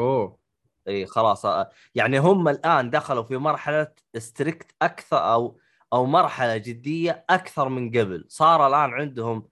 أوه. 0.00 0.38
إي 0.88 1.06
خلاص 1.06 1.46
آه، 1.46 1.70
يعني 1.94 2.18
هم 2.18 2.48
الآن 2.48 2.90
دخلوا 2.90 3.22
في 3.22 3.36
مرحلة 3.36 3.92
ستريكت 4.18 4.74
أكثر 4.82 5.32
أو 5.32 5.58
أو 5.92 6.06
مرحلة 6.06 6.56
جدية 6.56 7.24
أكثر 7.30 7.68
من 7.68 7.90
قبل. 7.90 8.24
صار 8.28 8.66
الآن 8.66 8.90
عندهم 8.94 9.48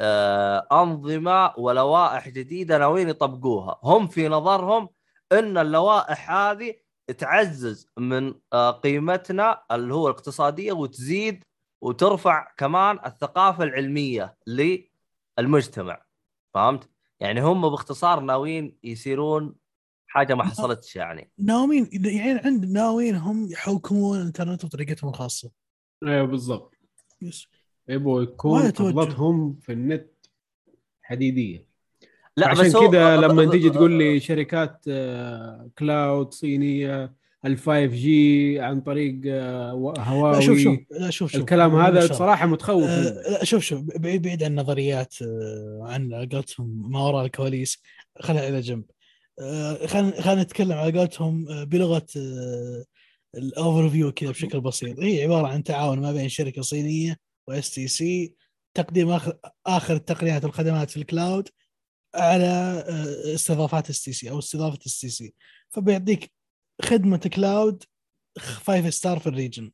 آه 0.00 0.66
أنظمة 0.72 1.54
ولوائح 1.58 2.28
جديدة 2.28 2.78
ناويين 2.78 3.08
يطبقوها. 3.08 3.80
هم 3.84 4.06
في 4.08 4.28
نظرهم 4.28 4.88
إن 5.32 5.58
اللوائح 5.58 6.30
هذه 6.30 6.74
تعزز 7.18 7.88
من 7.98 8.34
آه 8.52 8.70
قيمتنا 8.70 9.64
اللي 9.72 9.94
هو 9.94 10.08
الاقتصادية 10.08 10.72
وتزيد 10.72 11.44
وترفع 11.80 12.52
كمان 12.56 12.98
الثقافة 13.06 13.64
العلمية 13.64 14.36
للمجتمع. 15.38 16.02
فهمت؟ 16.54 16.88
يعني 17.20 17.40
هم 17.40 17.68
باختصار 17.68 18.20
ناويين 18.20 18.78
يصيرون 18.84 19.54
حاجة 20.06 20.34
ما 20.34 20.44
حصلتش 20.44 20.96
يعني. 20.96 21.30
ناويين 21.38 21.88
يعني 21.92 22.40
عند 22.44 22.64
ناويين 22.64 23.14
هم 23.14 23.46
يحكمون 23.50 24.20
الإنترنت 24.20 24.66
بطريقتهم 24.66 25.10
الخاصة. 25.10 25.50
أيوه 26.02 26.26
بالضبط. 26.26 26.74
yes. 27.22 27.48
يبغوا 27.88 28.22
يكون. 28.22 28.70
قبضتهم 28.70 29.58
في 29.62 29.72
النت 29.72 30.10
حديدية. 31.02 31.66
لا 32.36 32.48
عشان 32.48 32.64
بس 32.64 32.76
كذا 32.76 33.16
لما 33.16 33.50
تيجي 33.50 33.70
تقول 33.70 33.92
لي 33.92 34.20
شركات 34.20 34.84
آه، 34.88 35.70
cloud 35.78 36.34
صينية 36.34 37.14
ال 37.46 37.58
5G 37.58 38.60
عن 38.60 38.80
طريق 38.80 39.20
آه، 39.26 39.74
و- 39.74 39.92
لا 39.92 40.08
هواوي. 40.08 40.42
شوف 40.42 40.58
شوف 40.58 40.78
لا 40.90 41.10
شوف 41.10 41.32
شوف. 41.32 41.40
الكلام 41.40 41.70
مو 41.70 41.78
هذا. 41.80 42.06
بصراحة 42.06 42.46
متخوف 42.46 42.88
آه،. 42.90 43.30
لا 43.30 43.44
شوف 43.44 43.62
شوف. 43.62 43.80
بعيد 43.80 44.22
بعيد 44.22 44.42
عن 44.42 44.50
النظريات 44.50 45.14
آه، 45.22 45.80
عن 45.82 46.14
قولتهم 46.14 46.92
ما 46.92 47.00
وراء 47.00 47.24
الكواليس. 47.24 47.82
خليها 48.20 48.48
إلى 48.48 48.60
جنب. 48.60 48.84
خلينا 49.86 50.42
نتكلم 50.42 50.72
على 50.72 50.98
قولتهم 50.98 51.64
بلغة 51.64 52.06
ال 53.34 53.88
overview 53.90 54.12
كذا 54.12 54.30
بشكل 54.30 54.60
بسيط. 54.60 55.00
هي 55.00 55.22
عبارة 55.22 55.46
عن 55.46 55.62
تعاون 55.62 56.00
ما 56.00 56.12
بين 56.12 56.28
شركة 56.28 56.62
صينية 56.62 57.16
و 57.48 57.70
STC 57.70 58.34
تقديم 58.74 59.10
آخر 59.10 59.38
آخر 59.66 59.94
التقنيات 59.94 60.44
والخدمات 60.44 60.90
في 60.90 60.96
ال 60.96 61.05
cloud 61.05 61.48
على 62.14 62.84
استضافات 63.34 63.90
STC 63.90 64.30
أو 64.30 64.38
استضافة 64.38 64.78
STC 64.86 65.34
فبيعطيك 65.70 66.32
خدمة 66.82 67.16
cloud 67.34 67.82
5 68.38 68.90
star 68.90 69.18
في 69.18 69.26
ال 69.26 69.32
region 69.32 69.70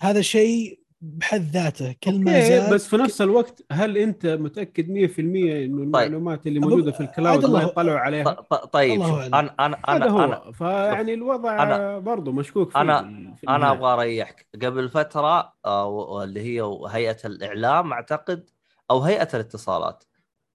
هذا 0.00 0.20
شيء 0.20 0.82
بحد 1.00 1.40
ذاته 1.40 1.94
كل 2.04 2.18
ما 2.24 2.40
زاد 2.40 2.74
بس 2.74 2.86
في 2.88 2.96
نفس 2.96 3.20
الوقت 3.22 3.64
هل 3.72 3.98
أنت 3.98 4.26
متأكد 4.26 4.86
100% 4.86 5.18
إنه 5.18 5.82
المعلومات 5.82 6.46
اللي 6.46 6.60
موجودة 6.60 6.92
في 6.92 7.00
ال 7.00 7.07
cloud 7.07 7.44
الله- 7.44 7.58
ما 7.58 7.64
يطلعوا 7.68 7.98
عليها 7.98 8.24
ط- 8.24 8.54
ط- 8.54 8.72
طيب. 8.72 9.02
أنا 9.02 9.54
أنا 9.60 9.76
هذا 9.88 9.96
أنا 9.96 10.10
هو 10.10 10.24
أنا 10.24 10.52
فيعني 10.52 11.14
الوضع 11.14 11.58
أنا- 11.58 11.98
برضه 12.02 12.32
مشكوك 12.32 12.70
فيه 12.70 12.78
أنا- 12.78 13.04
في- 13.36 13.48
أنا. 13.48 13.70
أبغى 13.72 13.92
أريحك 13.92 14.46
قبل 14.62 14.88
فترة 14.88 15.54
آه، 15.64 15.86
واللي 15.86 16.40
هي 16.40 16.78
هيئة 16.90 17.18
الإعلام 17.24 17.92
أعتقد 17.92 18.50
أو 18.90 19.00
هيئة 19.00 19.28
الاتصالات 19.34 20.04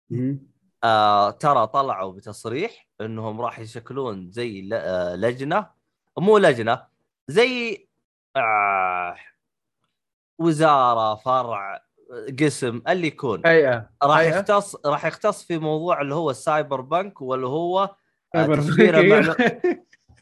مم. 0.10 0.40
آه 0.84 1.32
ترى 1.32 1.68
طلعوا 1.68 2.12
بتصريح 2.14 2.88
إنهم 3.02 3.42
راح 3.42 3.60
يشكلون 3.60 4.32
زي 4.32 4.70
آه، 4.74 5.16
لجنة. 5.16 5.68
مو 6.18 6.38
لجنة 6.38 6.84
زي 7.28 7.88
آه 8.36 9.16
وزارة 10.40 11.16
فرع 11.16 11.82
قسم 12.40 12.82
اللي 12.90 13.08
يكون. 13.08 13.42
راح. 14.04 14.20
يختص 14.22 14.76
راح 14.86 15.06
يختص 15.06 15.44
في 15.44 15.58
موضوع 15.58 16.02
اللي 16.02 16.16
هو 16.16 16.30
ال 16.30 16.82
cyberpunk 16.82 17.22
واللي 17.22 17.48
هو 17.48 17.80
آه، 18.36 18.46
سايبر 18.46 18.62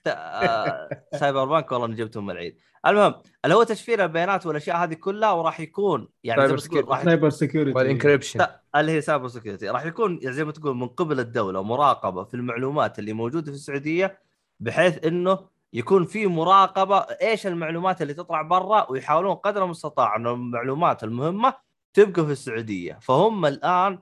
ت- 0.05 0.07
آه، 0.07 0.89
cyberpunk 1.15 1.71
والله 1.71 1.85
اني 1.87 1.95
جبتهم 1.95 2.25
من 2.25 2.31
العيد. 2.31 2.57
المهم 2.87 3.15
اللي 3.45 3.55
هو 3.55 3.63
تشفير 3.63 4.03
البيانات 4.03 4.45
والأشياء 4.45 4.77
هذه 4.77 4.93
كلها 4.93 5.31
وراح 5.31 5.59
يكون 5.59 6.07
يعني 6.23 6.47
زي 6.47 6.53
ما 6.53 6.57
سايبر 6.59 6.81
تقول 6.81 6.89
راح 6.91 7.03
cyber 7.03 7.29
security 7.29 7.71
وال 7.77 7.87
encryption 7.87 8.39
لا 8.39 8.63
اللي 8.75 8.91
هي 8.91 9.01
cyber 9.01 9.27
security 9.27 9.69
راح 9.69 9.85
يكون 9.85 10.19
يعني 10.21 10.35
زي 10.35 10.43
ما 10.43 10.51
تقول 10.51 10.75
من 10.75 10.87
قبل 10.87 11.19
الدولة 11.19 11.63
مراقبة 11.63 12.23
في 12.23 12.33
المعلومات 12.33 12.99
اللي 12.99 13.13
موجودة 13.13 13.51
في 13.51 13.57
السعودية 13.57 14.19
بحيث 14.59 15.05
إنه 15.05 15.39
يكون 15.73 16.05
في 16.05 16.27
مراقبة 16.27 16.97
إيش 16.99 17.47
المعلومات 17.47 18.01
اللي 18.01 18.13
تطلع 18.13 18.41
برا 18.41 18.91
ويحاولون 18.91 19.35
قدر 19.35 19.63
المستطاع 19.63 20.15
إنه 20.15 20.33
المعلومات 20.33 21.03
المهمة 21.03 21.53
تبقى 21.93 22.25
في 22.25 22.31
السعودية. 22.31 22.99
فهم 23.01 23.45
الآن 23.45 23.99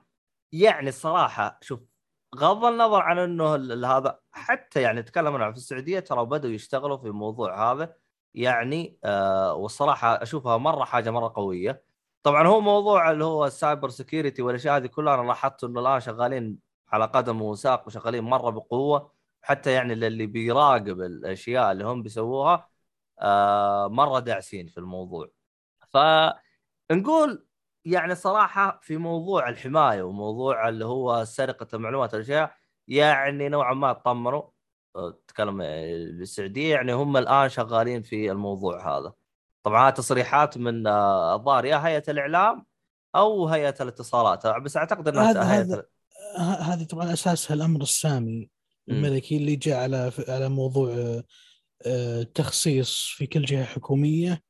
يعني 0.52 0.88
الصراحة 0.88 1.58
شوف 1.62 1.80
غض 2.36 2.64
النظر 2.64 3.00
عن 3.02 3.18
إنه 3.18 3.54
هذا 3.96 4.18
حتى 4.34 4.82
يعني 4.82 5.00
نتكلم 5.00 5.34
عنه 5.36 5.50
في 5.52 5.56
السعودية 5.56 6.00
ترى 6.00 6.24
بدأوا 6.26 6.52
يشتغلوا 6.54 6.96
في 6.96 7.06
الموضوع 7.06 7.72
هذا. 7.72 7.96
يعني 8.34 8.98
آه 9.04 9.54
والصراحة 9.54 10.22
أشوفها 10.22 10.56
مرة 10.56 10.84
حاجة 10.84 11.10
مرة 11.10 11.32
قوية. 11.36 11.84
طبعا 12.22 12.46
هو 12.46 12.60
موضوع 12.60 13.10
اللي 13.10 13.24
هو 13.24 13.46
ال 13.46 13.53
cyber 13.53 13.88
security 13.88 14.42
والأشياء 14.42 14.76
هذه 14.76 14.86
كلها 14.86 15.14
أنا 15.14 15.22
لاحظت 15.26 15.64
إنه 15.64 15.80
الآن 15.80 16.00
شغالين 16.00 16.58
على 16.88 17.04
قدم 17.04 17.42
وساق 17.42 17.86
وشغالين 17.86 18.24
مرة 18.24 18.50
بقوة. 18.50 19.12
حتى 19.42 19.72
يعني 19.72 19.92
اللي 19.92 20.26
بيراقب 20.26 21.00
الأشياء 21.00 21.72
اللي 21.72 21.84
هم 21.84 22.02
بيسووها 22.02 22.68
آه 23.20 23.88
مرة 23.88 24.18
داعسين 24.20 24.66
في 24.66 24.78
الموضوع. 24.78 25.28
فنقول 25.88 27.46
يعني 27.84 28.14
صراحة 28.14 28.80
في 28.82 28.96
موضوع 28.96 29.48
الحماية 29.48 30.02
وموضوع 30.02 30.68
اللي 30.68 30.84
هو 30.84 31.24
سرقة 31.24 31.66
المعلومات 31.74 32.14
والأشياء 32.14 32.54
يعني 32.88 33.48
نوعا 33.48 33.74
ما 33.74 33.90
اطمنوا 33.90 34.42
آه، 34.96 35.18
تكلم 35.28 35.58
بالسعودية 36.18 36.74
يعني 36.74 36.92
هم 36.92 37.16
الآن 37.16 37.48
شغالين 37.48 38.02
في 38.02 38.30
الموضوع 38.30 38.98
هذا. 38.98 39.12
طبعا 39.62 39.88
هذه 39.88 39.94
تصريحات 39.94 40.58
من 40.58 40.86
آه، 40.86 41.34
الظاهر 41.34 41.64
يا 41.64 41.86
هيئة 41.86 42.02
الإعلام 42.08 42.66
أو 43.16 43.48
هيئة 43.48 43.74
الاتصالات. 43.80 44.46
بس 44.46 44.76
أعتقد 44.76 45.08
إنها 45.08 45.30
هذا- 45.30 45.52
هيئة 45.52 45.60
هذا- 45.60 45.86
ه- 46.38 46.62
هذه 46.74 46.84
طبعا 46.84 47.12
أساسها 47.12 47.54
الأمر 47.54 47.82
السامي. 47.82 48.50
الملكي 48.88 49.36
اللي 49.36 49.56
جاء 49.56 49.82
على 49.82 50.12
على 50.28 50.48
موضوع 50.48 51.22
تخصيص 52.34 52.98
في 53.16 53.26
كل 53.26 53.44
جهة 53.44 53.64
حكومية 53.64 54.42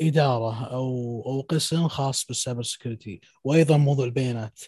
إدارة 0.00 0.64
أو 0.64 1.22
أو 1.26 1.40
قسم 1.40 1.88
خاص 1.88 2.26
بال 2.26 2.36
cyber 2.36 2.62
security 2.62 3.20
وأيضا 3.44 3.76
موضوع 3.76 4.04
البيانات. 4.04 4.60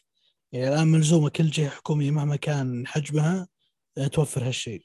يعني 0.52 0.68
الآن 0.68 0.88
ملزومة 0.88 1.28
كل 1.28 1.44
جهة 1.44 1.68
حكومية 1.68 2.10
مهما 2.10 2.36
كان 2.36 2.86
حجمها 2.86 3.48
آه، 3.98 4.06
توفر 4.06 4.46
هالشيء. 4.46 4.84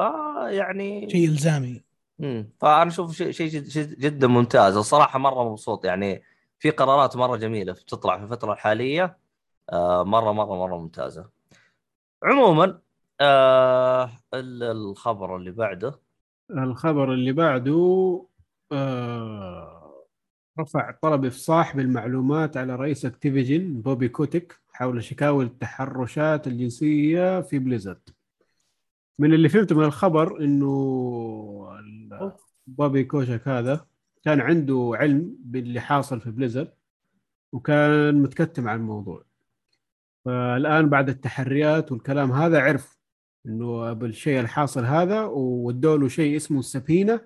آه 0.00 0.48
يعني 0.48 1.10
شيء 1.10 1.28
إلزامي. 1.28 1.84
امم 2.20 2.50
فأنا 2.60 2.88
أشوف 2.90 3.12
شيء 3.16 3.30
شيء 3.30 3.46
جد 3.48 3.64
جد 3.68 3.98
جدا 3.98 4.26
ممتاز. 4.26 4.76
الصراحة 4.76 5.18
مرة 5.18 5.50
مبسوط. 5.50 5.84
يعني 5.84 6.22
في 6.58 6.70
قرارات 6.70 7.16
مرة 7.16 7.36
جميلة 7.36 7.72
بتطلع 7.72 8.18
في 8.18 8.24
الفترة 8.24 8.52
الحالية. 8.52 9.18
آه 9.72 10.02
مره 10.04 10.32
مره 10.32 10.56
مرة 10.56 10.78
ممتازة. 10.78 11.28
عموما 12.22 12.78
آه 13.20 14.10
ال- 14.34 14.62
الخبر 14.62 15.36
اللي 15.36 15.50
بعده. 15.50 16.00
الخبر 16.50 17.12
اللي 17.12 17.32
بعده 17.32 18.26
آه 18.72 19.81
رفع 20.60 20.90
طلب 21.02 21.24
إفصاح 21.24 21.76
بالمعلومات 21.76 22.56
على 22.56 22.76
رئيس 22.76 23.04
أكتيفيجن 23.04 23.80
بوبي 23.80 24.08
كوتيك 24.08 24.60
حول 24.72 25.04
شكاوى 25.04 25.44
التحرشات 25.44 26.46
الجنسية 26.46 27.40
في 27.40 27.58
بليزرد. 27.58 28.08
من 29.18 29.34
اللي 29.34 29.48
فهمته 29.48 29.76
من 29.76 29.84
الخبر 29.84 30.40
إنه 30.44 30.68
بوبي 32.66 33.04
كوشك 33.04 33.48
هذا 33.48 33.86
كان 34.24 34.40
عنده 34.40 34.92
علم 34.94 35.36
باللي 35.38 35.80
حاصل 35.80 36.20
في 36.20 36.30
بليزرد 36.30 36.72
وكان 37.52 38.22
متكتم 38.22 38.68
عن 38.68 38.80
الموضوع. 38.80 39.24
فالآن 40.24 40.88
بعد 40.88 41.08
التحريات 41.08 41.92
والكلام 41.92 42.32
هذا 42.32 42.60
عرف 42.60 42.98
إنه 43.46 43.92
بالشيء 43.92 44.40
الحاصل 44.40 44.84
هذا 44.84 45.24
وودوا 45.24 45.96
له 45.96 46.08
شيء 46.08 46.36
اسمه 46.36 46.58
السفينة 46.58 47.20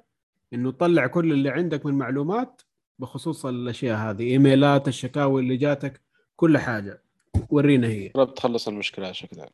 إنه 0.52 0.70
تطلع 0.70 1.06
كل 1.06 1.32
اللي 1.32 1.50
عندك 1.50 1.86
من 1.86 1.94
معلومات 1.94 2.62
بخصوص 2.98 3.46
الأشياء 3.46 3.98
هذه 3.98 4.22
إيميلات 4.30 4.88
الشكاوي 4.88 5.42
اللي 5.42 5.56
جاتك 5.56 6.00
كل 6.36 6.58
حاجة 6.58 7.02
ورينا 7.50 7.88
هي 7.88 8.08
قربت 8.08 8.36
تخلص 8.36 8.68
المشكلة 8.68 9.12
شكلها 9.12 9.48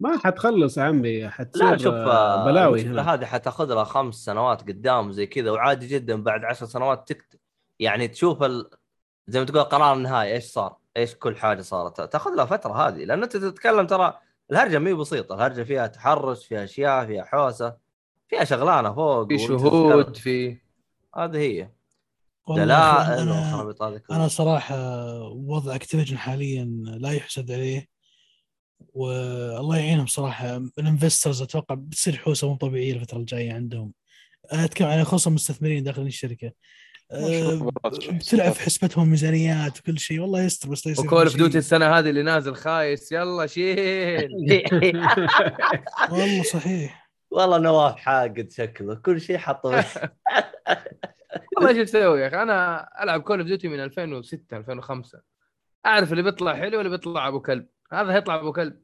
ما 0.00 0.18
حتخلص 0.18 0.78
يا 0.78 0.82
عمي 0.82 1.28
حتصير 1.28 1.70
لا 1.70 1.76
شوف 1.76 1.94
آه، 1.94 2.44
بلاوي 2.44 2.82
هنا 2.82 3.14
هذه 3.14 3.24
حتاخذ 3.24 3.74
لها 3.74 3.84
خمس 3.84 4.14
سنوات 4.14 4.62
قدام 4.62 5.12
زي 5.12 5.26
كذا 5.26 5.50
وعادي 5.50 5.86
جدا 5.86 6.22
بعد 6.22 6.44
عشر 6.44 6.66
سنوات 6.66 7.08
تكتب 7.08 7.38
يعني 7.80 8.08
تشوف 8.08 8.42
ال... 8.42 8.70
زي 9.28 9.40
ما 9.40 9.46
تقول 9.46 9.62
قرار 9.62 9.96
النهائي 9.96 10.32
إيش 10.32 10.44
صار؟ 10.44 10.76
إيش 10.96 11.14
كل 11.14 11.36
حاجة 11.36 11.60
صارت؟ 11.62 12.00
تاخذ 12.00 12.34
لها 12.34 12.44
فترة 12.44 12.88
هذه 12.88 13.04
لأن 13.04 13.22
أنت 13.22 13.36
تتكلم 13.36 13.86
ترى 13.86 14.18
الهرجة 14.50 14.78
مي 14.78 14.94
بسيطة، 14.94 15.34
الهرجة 15.34 15.62
فيها 15.62 15.86
تحرش، 15.86 16.46
فيها 16.46 16.64
أشياء، 16.64 17.06
فيها 17.06 17.24
حوسة، 17.24 17.76
فيها 18.28 18.44
شغلانة 18.44 18.94
فوق 18.94 19.28
في 19.28 19.38
شهود. 19.38 20.16
في 20.16 20.56
هذه 21.16 21.38
هي 21.38 21.68
دلائل 22.48 23.24
كلها. 23.24 23.96
أنا 24.10 24.28
صراحة 24.28 24.76
وضع 25.28 25.74
أكتيفيجن 25.74 26.18
حاليا 26.18 26.64
لا 26.84 27.12
يحسد 27.12 27.52
عليه 27.52 27.86
والله 28.94 29.76
يعينهم 29.76 30.06
صراحة. 30.06 30.56
ال 30.78 30.84
investors 30.84 31.42
أتوقع 31.42 31.74
بتصير 31.74 32.16
حوسة 32.16 32.48
مو 32.48 32.56
طبيعية 32.56 32.92
الفترة 32.92 33.18
الجاية 33.18 33.52
عندهم. 33.52 33.92
أتكلم 34.44 34.88
عن 34.88 35.04
خصوصا 35.04 35.30
المستثمرين 35.30 35.84
داخل 35.84 36.02
الشركة. 36.02 36.52
أه، 37.12 37.72
بتلعب 38.10 38.52
في 38.52 38.60
حسبتهم 38.60 39.08
ميزانيات 39.08 39.78
وكل 39.78 39.98
شيء. 39.98 40.20
والله 40.20 40.42
يستر 40.42 40.68
بس 40.68 40.86
لا 40.86 40.92
يصير 40.92 41.06
و 41.06 41.10
Call 41.10 41.26
of 41.26 41.36
Duty 41.36 41.58
السنة 41.58 41.98
هذه 41.98 42.10
اللي 42.10 42.22
نازل 42.22 42.54
خايس. 42.54 43.12
يلا 43.12 43.46
شيل. 43.46 44.28
والله 46.10 46.42
صحيح. 46.42 47.10
والله 47.30 47.58
نواف 47.58 47.96
حاقد 47.96 48.48
شكله. 48.50 48.94
كل 48.94 49.20
شيء 49.20 49.38
حطه. 49.38 49.84
والله 51.56 51.70
إيش 51.70 51.78
أسوي 51.78 52.20
يا 52.20 52.28
أخي؟ 52.28 52.42
أنا 52.42 52.88
ألعب 53.02 53.22
Call 53.22 53.38
of 53.38 53.46
Duty 53.46 53.68
من 53.68 53.80
2006 53.80 54.56
2005 54.56 55.22
أعرف 55.86 56.12
اللي 56.12 56.22
بيطلع 56.22 56.54
حلو 56.54 56.78
واللي 56.78 56.90
بيطلع 56.90 57.28
أبو 57.28 57.40
كلب. 57.40 57.68
هذا 57.92 58.14
هيطلع 58.14 58.34
أبو 58.34 58.52
كلب. 58.52 58.82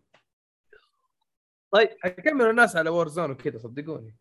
طيب. 1.73 1.89
حيكملوا 2.03 2.51
الناس 2.51 2.77
على 2.77 2.91
Warzone 2.91 3.31
وكذا 3.31 3.59
صدقوني. 3.59 4.17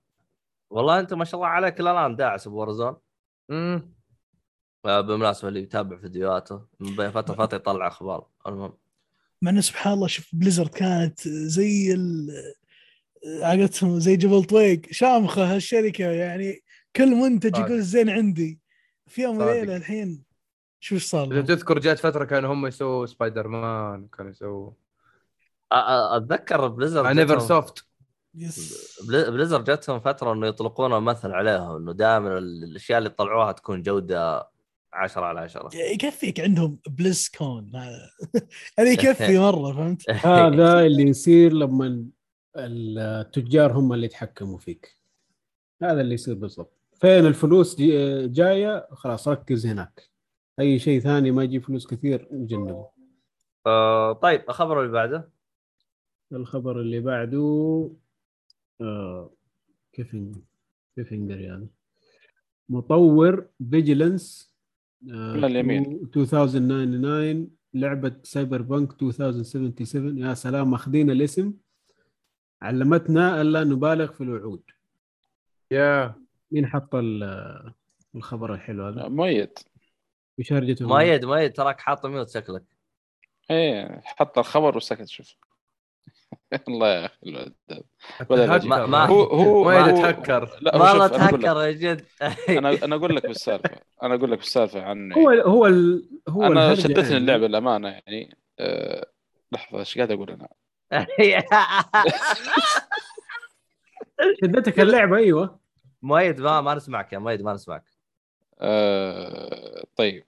والله 0.70 1.00
انت 1.00 1.14
ما 1.14 1.26
شاء 1.26 1.36
الله 1.36 1.48
عليك 1.48 1.80
الان 1.80 2.16
داعس 2.16 2.48
ب 2.48 2.54
Warzone 2.54 2.98
امم 3.52 3.94
بالمناسبه 4.84 5.48
اللي 5.48 5.62
يتابع 5.62 5.98
فيديوهاته 5.98 6.66
من 6.80 6.96
بين 6.96 7.12
فترة 7.12 7.36
فتره 7.36 7.58
يطلع 7.58 7.88
أخبار. 7.88 8.28
المهم. 8.48 8.78
مع 9.42 9.52
إنه 9.52 9.62
سبحان 9.62 9.94
الله 9.94 10.08
شوف 10.08 10.30
بليزرد 10.34 10.70
كانت 10.70 11.28
زي 11.28 11.94
ال 11.94 12.30
عقدتهم 13.26 14.00
زي 14.00 14.16
جبل 14.16 14.44
طويق. 14.44 14.82
شامخة 14.92 15.56
هالشركة 15.56 16.04
يعني 16.04 16.64
كل 17.00 17.16
منتج. 17.16 17.58
يقول 17.58 17.82
زين 17.82 18.10
عندي 18.10 18.60
في 19.08 19.22
يوم. 19.22 19.38
وليلة 19.38 19.76
الحين 19.76 20.24
شو 20.80 20.96
إيش 20.96 21.04
صار 21.06 21.32
إذا؟ 21.32 21.42
تذكر 21.42 21.80
جات 21.80 22.00
فترة 22.00 22.26
كانوا 22.26 22.54
هم 22.54 22.68
يسووا 22.68 23.06
سبايدر 23.06 23.48
مان 23.48 24.08
كانوا 24.08 24.32
يسووا 24.32 24.72
أتذكر 25.72 26.68
بليزرد 26.68 27.04
مع 27.04 27.12
Neversoft 27.12 27.86
yes 28.36 29.00
بل- 29.08 29.32
بليزرد 29.32 29.64
جاتهم 29.64 30.00
فترة 30.00 30.34
إنه 30.34 30.48
يطلقون 30.48 31.04
مثل 31.04 31.32
عليهم 31.32 31.76
إنه 31.76 31.94
دائما 31.94 32.38
الأشياء 32.38 32.98
اللي 32.98 33.10
يطلعوها 33.10 33.52
تكون 33.52 33.82
جودة 33.82 34.50
10 34.94 35.26
على 35.26 35.40
10 35.40 35.70
يكفيك 35.76 36.40
عندهم 36.40 36.80
BlizzCon 36.88 37.72
يعني 37.74 38.90
يكفي 38.94 39.38
مرة 39.52 39.74
فهمت؟ 39.74 40.10
هذا 40.26 40.80
اللي 40.86 41.04
يصير 41.04 41.54
لما 41.54 42.06
التجار 42.58 43.72
هم 43.72 43.94
اللي 43.94 44.06
يتحكموا 44.06 44.58
فيك 44.58 44.98
هذا 45.82 46.02
اللي 46.02 46.14
يصير 46.14 46.34
بالضبط 46.36 46.79
فين 47.02 47.26
الفلوس 47.26 47.76
جي- 47.78 48.28
جاية 48.28 48.88
خلاص 48.92 49.28
ركز 49.28 49.66
هناك. 49.68 50.10
أي 50.60 50.80
شيء 50.80 51.00
ثاني 51.00 51.32
ما 51.32 51.44
يجيب 51.44 51.64
فلوس 51.64 51.88
كثير 51.88 52.28
جنبه. 52.32 52.90
آه، 53.66 54.14
طيب 54.14 54.42
الخبر 54.50 54.82
اللي 54.82 54.92
بعده؟ 54.92 55.32
الخبر 56.34 56.82
اللي 56.82 57.00
بعده 57.00 57.92
آه 58.82 59.34
كيف 59.94 60.16
كيف 60.96 61.12
يعني. 61.12 61.68
مطور 62.70 63.48
Vigilance 63.72 64.54
من 65.02 65.44
اليمين. 65.46 65.84
2099 66.02 67.50
لعبة 67.74 68.16
Cyberpunk 68.24 68.92
2077 69.04 70.18
يا 70.18 70.34
سلام 70.34 70.72
ماخذين 70.72 71.12
الاسم. 71.12 71.54
علمتنا 72.62 73.42
ألا 73.42 73.64
نبالغ 73.64 74.12
في 74.12 74.22
الوعود. 74.22 74.64
يا. 75.72 76.16
مين 76.52 76.68
حط 76.68 76.96
ال- 76.96 77.74
الخبر 78.16 78.54
الحلو 78.54 78.86
هذا؟ 78.88 79.08
مؤيد 79.08 79.60
وش 80.40 80.54
هرجته؟ 80.54 80.88
مؤيد 80.88 81.26
مؤيد 81.26 81.54
تراك 81.54 81.80
حاط 81.82 82.06
ميوت 82.06 82.30
شكلك. 82.30 82.64
إيه 83.52 84.02
حط 84.06 84.38
الخبر 84.38 84.78
وسكت 84.78 85.08
شوف. 85.08 85.36
الله 86.68 86.88
يا 86.88 87.06
أخي 87.06 87.18
الولد. 87.26 87.54
ما- 88.66 88.86
ما- 88.86 89.06
هو 89.06 89.24
هو 89.24 89.64
ما 89.64 89.80
هو- 89.82 89.88
يتهكر 89.90 90.58
لا 90.62 90.76
هو 90.78 90.82
والله 90.84 91.08
تهكر 91.08 91.62
يا 91.68 91.72
جد. 91.72 92.06
أنا 92.60 92.70
أنا 92.86 92.96
أقول 92.96 93.16
لك 93.16 93.26
بالسالفة. 93.28 93.70
أنا 94.04 94.16
أقول 94.16 94.32
لك 94.32 94.38
بالسالفة 94.38 94.84
عن 94.84 95.14
هو 95.14 95.30
هو 95.30 95.66
ال... 95.66 96.10
هو 96.30 96.44
أنا 96.44 96.76
شدتني 96.76 97.04
يعني. 97.04 97.18
اللعبة 97.18 97.46
الامانه 97.46 97.88
يعني. 97.90 98.38
أه... 98.60 99.06
لحظة 99.52 99.80
إيش 99.80 99.96
قاعد 99.98 100.12
أقول 100.12 100.30
أنا؟ 100.30 100.48
شدتك 104.42 104.80
اللعبة 104.80 105.18
أيوه. 105.18 105.59
مؤيد 106.02 106.42
ما 106.42 106.62
ما 106.62 106.76
نسمعك 106.76 107.14
يا 107.14 107.20
مؤيد 107.20 107.42
ما 107.42 107.54
نسمعك. 107.54 107.84
أه... 108.62 109.84
طيب. 109.96 110.26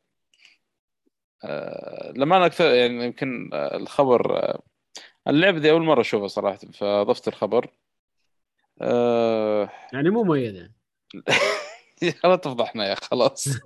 أه... 1.44 2.14
لما 2.16 2.38
أنا 2.38 2.46
أكثر 2.46 2.66
يعني 2.66 3.06
يمكن 3.06 3.50
آه، 3.54 3.78
الخبر 3.78 4.38
أه... 4.38 4.62
اللعبه 5.28 5.60
دي 5.60 5.72
أول 5.72 5.82
مرة 5.82 6.02
أشوفها 6.02 6.28
صراحة 6.28 6.58
فضفت 6.58 7.28
الخبر. 7.28 7.68
أه... 8.82 9.70
يعني 9.94 10.10
مو 10.10 10.24
مؤيد 10.24 10.56
يعني. 10.56 10.74
لا 12.24 12.36
تفضحنا 12.36 12.90
يا 12.90 12.96
خلاص. 12.96 13.48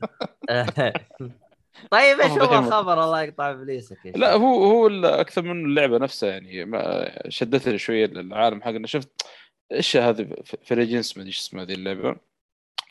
طيب 1.92 2.20
إيش 2.20 2.32
هو. 2.32 2.60
الخبر؟ 2.60 3.04
الله 3.04 3.22
يقطع 3.22 3.52
إبليسك 3.52 4.06
يا 4.06 4.12
لا. 4.12 4.34
هو 4.34 4.64
هو 4.64 5.06
أكثر 5.06 5.42
من 5.42 5.66
اللعبة 5.66 5.98
نفسها 5.98 6.30
يعني 6.30 6.66
ما 6.66 7.12
شدتني 7.30 7.78
شوية 7.78 8.06
العالم 8.06 8.62
حقنا. 8.62 8.88
شفت 8.88 9.26
إيش 9.72 9.98
هذه 9.98 10.36
Vigilance 10.64 11.18
ما 11.18 11.22
أدري 11.22 11.30
إيش 11.30 11.40
اسمها 11.40 11.64
هذه 11.64 11.74
اللعبة. 11.74 12.16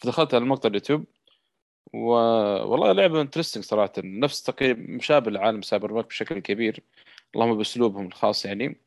فدخلت 0.03 0.35
على 0.35 0.44
مقطع 0.44 0.69
اليوتيوب 0.69 1.05
و... 1.93 2.09
والله 2.70 2.93
لعبة 2.93 3.20
interesting 3.20 3.65
صراحة. 3.65 3.93
نفس 3.99 4.43
تقريبا 4.43 4.81
مشابه 4.97 5.31
لعالم 5.31 5.62
Cyberpunk 5.62 6.07
بشكل 6.07 6.39
كبير. 6.39 6.83
اللهم 7.35 7.57
بأسلوبهم 7.59 8.07
الخاص 8.07 8.44
يعني. 8.44 8.81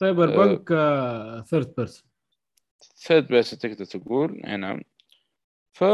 سايبر 0.00 0.34
آه. 0.34 0.36
punk 0.36 0.68
third 1.46 1.74
person 1.76 2.10
third 2.96 3.26
person 3.26 3.58
تقدر 3.58 3.84
تقول 3.84 4.42
أي 4.46 4.56
نعم. 4.56 4.82
ف 5.72 5.84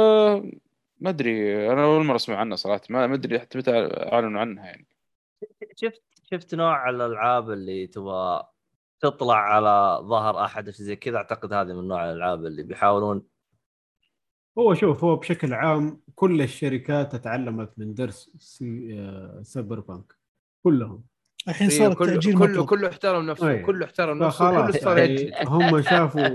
ما 1.00 1.10
أدري 1.10 1.72
أنا 1.72 1.84
أول 1.84 2.04
مرة 2.04 2.16
أسمع 2.16 2.36
عنها 2.36 2.56
صراحة. 2.56 2.80
ما 2.90 3.06
ما 3.06 3.14
أدري 3.14 3.40
حتى 3.40 3.58
متى 3.58 3.70
أعلنوا 4.12 4.40
عنها 4.40 4.66
يعني. 4.66 4.86
شفت 5.76 6.02
شفت 6.32 6.54
نوع 6.54 6.90
الألعاب 6.90 7.50
اللي 7.50 7.86
تبغى 7.86 8.48
تطلع 9.00 9.36
على 9.36 9.98
ظهر 10.08 10.44
أحد 10.44 10.70
شيء 10.70 10.86
زي 10.86 10.96
كذا 10.96 11.16
أعتقد 11.16 11.52
هذه 11.52 11.72
من 11.72 11.88
نوع 11.88 12.10
الألعاب 12.10 12.46
اللي 12.46 12.62
بيحاولون 12.62 13.22
هو 14.58 14.74
شوف 14.74 15.04
هو 15.04 15.16
بشكل 15.16 15.54
عام 15.54 16.00
كل 16.14 16.42
الشركات 16.42 17.16
تعلمت 17.16 17.72
من 17.76 17.94
درس 17.94 18.30
سي... 18.38 18.98
آه، 19.00 19.42
Cyberpunk 19.42 20.14
كلهم 20.62 21.04
الحين 21.48 21.70
إيه، 21.70 21.78
صار 21.78 21.94
كله 21.94 22.08
التأجيل 22.08 22.38
كله 22.38 22.48
مطلوب 22.48 22.66
كله 22.66 22.88
احترم 22.88 23.26
نفسه 23.26 23.48
أي. 23.48 23.62
كله 23.62 23.84
احترم 23.84 24.18
نفسه 24.18 24.50
كله 24.50 24.80
صار 24.80 24.98
يعني. 24.98 25.32
هم 25.46 25.82
شافوا 25.90 26.26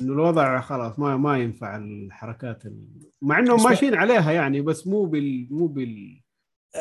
إنه 0.00 0.12
الوضع 0.12 0.60
خلاص 0.60 0.98
ما 0.98 1.16
ما 1.16 1.38
ينفع 1.38 1.76
الحركات 1.76 2.66
ال... 2.66 2.86
مع 3.22 3.38
إنهم. 3.38 3.64
ماشيين 3.64 3.94
عليها 3.94 4.32
يعني 4.32 4.60
بس 4.60 4.86
مو 4.86 5.04
بال 5.04 5.46
مو 5.50 5.66
بال 5.66 6.20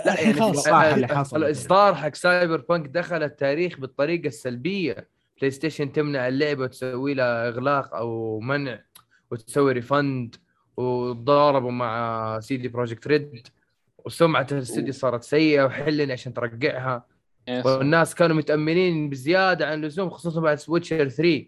لا 0.06 0.14
الحين 0.14 0.28
يعني 0.28 0.40
خلاص 0.40 0.68
الوقاحة 0.68 0.96
اللي 0.96 1.08
يعني. 1.08 1.28
الاصدار 1.34 1.96
حق 1.96 2.16
Cyberpunk 2.16 2.88
دخل 2.88 3.24
التاريخ 3.24 3.80
بالطريقة 3.80 4.28
السلبية. 4.28 5.10
PlayStation 5.38 5.92
تمنع 5.92 6.28
اللعبة 6.28 6.64
وتسوي 6.64 7.14
لها 7.14 7.48
إغلاق 7.48 7.96
أو 7.96 8.40
منع 8.40 8.80
وتسوي 9.32 9.72
refund 9.72 10.36
وتضاربوا 10.78 11.72
مع 11.72 12.40
CD 12.40 12.68
Projekt 12.68 13.08
Red 13.08 13.48
وسمعة 14.06 14.48
الاستديو 14.52 14.94
صارت 14.94 15.24
سيئة 15.24 15.64
وحلني 15.64 16.14
عشان 16.14 16.34
ترجعها. 16.34 17.06
والناس 17.66 18.16
كانوا 18.16 18.36
متامنين 18.36 19.10
بزيادة 19.10 19.68
عن 19.68 19.84
اللزوم 19.84 20.10
خصوصا 20.10 20.42
بعد 20.42 20.58
Witcher 20.58 21.10
3 21.10 21.46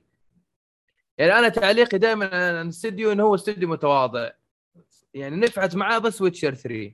يعني 1.18 1.40
أنا 1.40 1.50
تعليقي 1.50 1.98
دائما 1.98 2.26
عن 2.26 2.66
الاستديو 2.66 3.12
إنه 3.12 3.24
هو 3.24 3.36
استديو 3.36 3.70
متواضع. 3.70 4.30
يعني 5.14 5.36
نفعت 5.36 5.76
معاه 5.76 5.98
بس 5.98 6.22
Witcher 6.22 6.54
3 6.54 6.94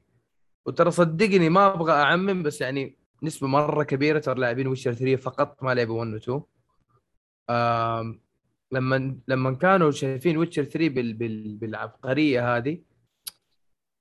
وترى 0.66 0.92
صدقني 0.92 1.50
ما 1.50 1.74
أبغى 1.74 1.92
أعمم 1.94 2.44
بس 2.44 2.62
يعني 2.62 2.98
نسبة 3.24 3.48
مرة 3.48 3.84
كبيرة 3.84 4.20
ترى 4.20 4.40
لاعبين 4.40 4.68
Witcher 4.68 4.94
3 4.94 5.16
فقط 5.16 5.64
ما 5.64 5.74
لعبوا 5.74 6.00
1 6.00 6.14
و 6.14 6.18
2 6.18 6.42
آم، 7.50 8.22
لما 8.72 9.18
لما 9.28 9.54
كانوا 9.56 9.92
شايفين 9.92 10.38
Witcher 10.38 10.64
3 10.64 10.90
بال... 10.90 11.14
بال... 11.14 11.56
بالعبقرية 11.56 12.58
هذه 12.58 12.82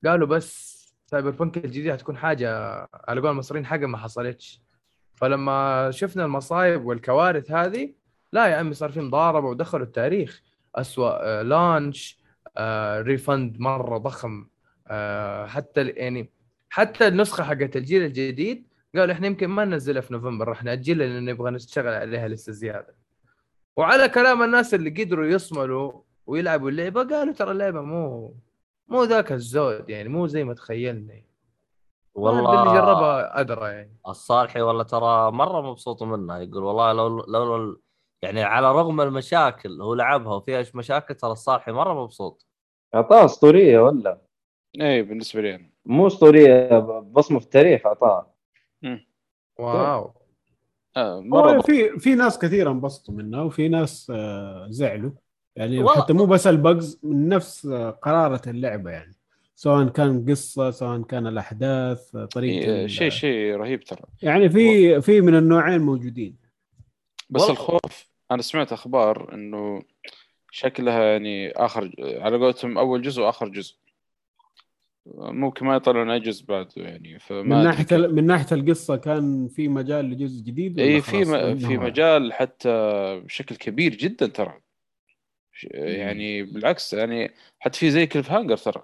قالوا 0.07 0.27
بس 0.29 0.73
Cyberpunk 1.07 1.57
الجديدة 1.57 1.93
حتكون 1.93 2.17
حاجة 2.17 2.49
على 3.09 3.21
قول 3.21 3.31
المصريين 3.31 3.67
حاجة 3.67 3.87
ما 3.87 3.99
حصلتش. 3.99 4.63
فلما 5.15 5.91
شفنا 5.91 6.25
المصايب 6.25 6.85
والكوارث 6.85 7.51
هذه 7.51 7.95
لا 8.33 8.47
يا 8.47 8.57
عمي 8.57 8.75
صار 8.75 8.93
في 8.93 9.01
مضاربه 9.01 9.47
ودخلوا 9.49 9.87
التاريخ. 9.87 10.43
اسوء 10.75 11.11
آه 11.13 11.43
لانش 11.43 12.19
آه 12.57 13.01
ريفند 13.01 13.61
مرة 13.61 13.99
ضخم. 13.99 14.47
آه 14.89 15.47
حتى 15.47 15.89
يعني 15.89 16.31
حتى 16.73 17.09
النسخة 17.09 17.45
حقت 17.45 17.77
الجيل 17.77 18.03
الجديد 18.03 18.67
قالوا 18.97 19.15
إحنا 19.15 19.27
يمكن 19.27 19.47
ما 19.49 19.65
ننزلها 19.65 20.01
في 20.01 20.13
نوفمبر 20.13 20.49
راح 20.49 20.65
ناجلها 20.65 21.07
لأن 21.07 21.25
نبغى 21.25 21.51
نشتغل 21.51 21.95
عليها 21.95 22.29
لسه 22.29 22.53
زيادة. 22.53 22.95
وعلى 23.77 24.09
كلام 24.09 24.43
الناس 24.43 24.75
اللي 24.75 24.91
قدروا 24.91 25.27
يصملوا 25.27 25.93
ويلعبوا 26.27 26.71
اللعبة 26.71 27.03
قالوا 27.05 27.35
ترى 27.35 27.51
اللعبة 27.51 27.81
مو 27.81 28.35
مو 28.89 29.05
ذاك 29.05 29.33
الزود 29.33 29.91
يعني 29.91 30.09
مو 30.09 30.27
زي 30.27 30.45
ما 30.45 30.55
تخيلنا. 30.55 31.23
والله 32.15 32.63
اللي 32.63 32.73
جربها 32.75 33.41
أدرى 33.41 33.69
يعني. 33.71 33.97
الصالحي 34.09 34.61
والله 34.61 34.83
ترى 34.83 35.31
مرة 35.33 35.71
مبسوط 35.71 36.03
منها 36.03 36.39
يقول 36.39 36.65
والله 36.65 36.93
لو 36.93 37.09
لو 37.09 37.57
لو- 37.57 37.81
يعني 38.23 38.43
على 38.43 38.73
رغم 38.73 39.01
المشاكل 39.01 39.83
هو 39.83 39.95
لعبها 39.95 40.35
وفيها 40.35 40.65
مشاكل 40.75 41.15
ترى 41.15 41.33
الصالحي 41.33 41.73
مرة 41.73 42.03
مبسوط. 42.05 42.47
اعطاها 42.95 43.25
أسطورية 43.25 43.79
ولا؟ 43.79 44.21
اي 44.81 45.03
بالنسبة 45.03 45.41
لي 45.43 45.55
أنا. 45.55 45.72
مو 45.87 46.07
اسطورية 46.07 46.79
بصمة 47.01 47.39
في 47.39 47.45
التاريخ 47.45 47.87
اعطاها 47.87 48.33
واو. 49.59 50.13
آه 50.97 51.21
مرة. 51.21 51.61
في 51.61 51.99
في 51.99 52.15
ناس 52.15 52.39
كثير 52.39 52.71
انبسطوا 52.71 53.15
منها 53.15 53.43
وفي 53.43 53.69
ناس 53.69 54.13
آه، 54.15 54.67
زعلوا. 54.71 55.11
يعني 55.57 55.79
والله- 55.79 56.03
حتى 56.03 56.13
مو 56.13 56.27
بس 56.27 56.47
البجز 56.47 57.01
من 57.03 57.29
نفس 57.29 57.67
آه، 57.67 57.91
قرارة 57.91 58.43
اللعبة 58.47 58.91
يعني. 58.91 59.15
سواء 59.55 59.89
كان 59.89 60.31
قصة 60.31 60.71
سواء 60.71 61.03
كان 61.03 61.27
الأحداث 61.27 62.17
آه، 62.17 62.25
طريقة 62.25 62.73
إيه، 62.75 62.87
شيء 62.87 63.09
شيء 63.11 63.57
رهيب 63.57 63.85
ترى. 63.85 64.03
يعني 64.23 64.51
في 64.51 65.01
في 65.01 65.21
من 65.21 65.35
النوعين 65.35 65.81
موجودين. 65.81 66.37
بس 67.31 67.41
والله- 67.41 67.53
الخوف 67.55 68.09
أنا 68.31 68.43
سمعت 68.43 68.73
أخبار 68.73 69.35
إنه 69.35 69.83
شكلها 70.51 71.03
يعني 71.05 71.51
آخر 71.51 71.93
على 72.01 72.37
قولتهم 72.37 72.79
أول 72.79 73.03
جزء 73.03 73.23
وآخر 73.23 73.49
جزء. 73.49 73.77
ممكن 75.17 75.67
ما 75.67 75.77
يطلعون 75.77 76.11
أي 76.11 76.21
جزء 76.21 76.47
بعده 76.47 76.69
يعني 76.77 77.19
فما 77.19 77.43
من 77.65 77.73
كيف. 77.73 77.93
ال- 77.93 78.15
من 78.15 78.27
ناحية 78.27 78.57
القصة 78.57 78.97
كان 78.97 79.49
في 79.49 79.69
مجال 79.69 80.05
لجزء 80.11 80.45
جديد 80.45 80.79
اي 80.81 81.01
في 81.01 81.25
م... 81.25 81.59
في 81.59 81.79
مجال 81.79 82.33
حتى 82.33 82.71
بشكل 83.25 83.57
كبير 83.57 83.95
جدا 83.95 84.27
ترى. 84.27 84.61
يعني 85.75 86.43
بالعكس 86.43 86.93
يعني 86.95 87.31
حتى 87.59 87.79
في 87.79 87.91
زي 87.91 88.07
cliffhanger 88.07 88.57
ترى. 88.57 88.83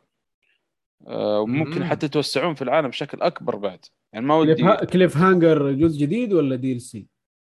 آه، 1.07 1.41
وممكن 1.41 1.79
مم. 1.81 1.85
حتى 1.85 2.07
يتوسعون 2.07 2.55
في 2.55 2.63
العالم 2.63 2.89
بشكل 2.89 3.21
أكبر 3.23 3.57
بعد. 3.57 3.85
يعني 4.13 4.27
ما 4.27 4.39
cliff, 4.43 4.51
ودي 4.59 4.63
ها... 4.63 4.85
cliffhanger 4.85 5.73
جزء 5.73 6.01
جديد 6.01 6.33
ولا 6.33 6.57
DLC؟ 6.57 7.07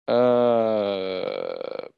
آه... 0.08 1.90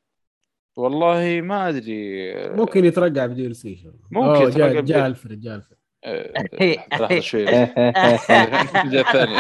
والله 0.77 1.41
ما 1.41 1.69
أدري. 1.69 2.33
ممكن 2.49 2.85
يترقع 2.85 3.27
ب 3.27 3.47
DLC 3.47 3.91
ممكن 4.11 4.43
يترقع 4.49 4.69
جاء 4.73 4.81
بدي- 4.81 4.93
جاء 4.93 5.57
آه، 5.57 5.63
لحظه 6.07 7.21
شوي 7.21 7.45
جاء 7.45 9.39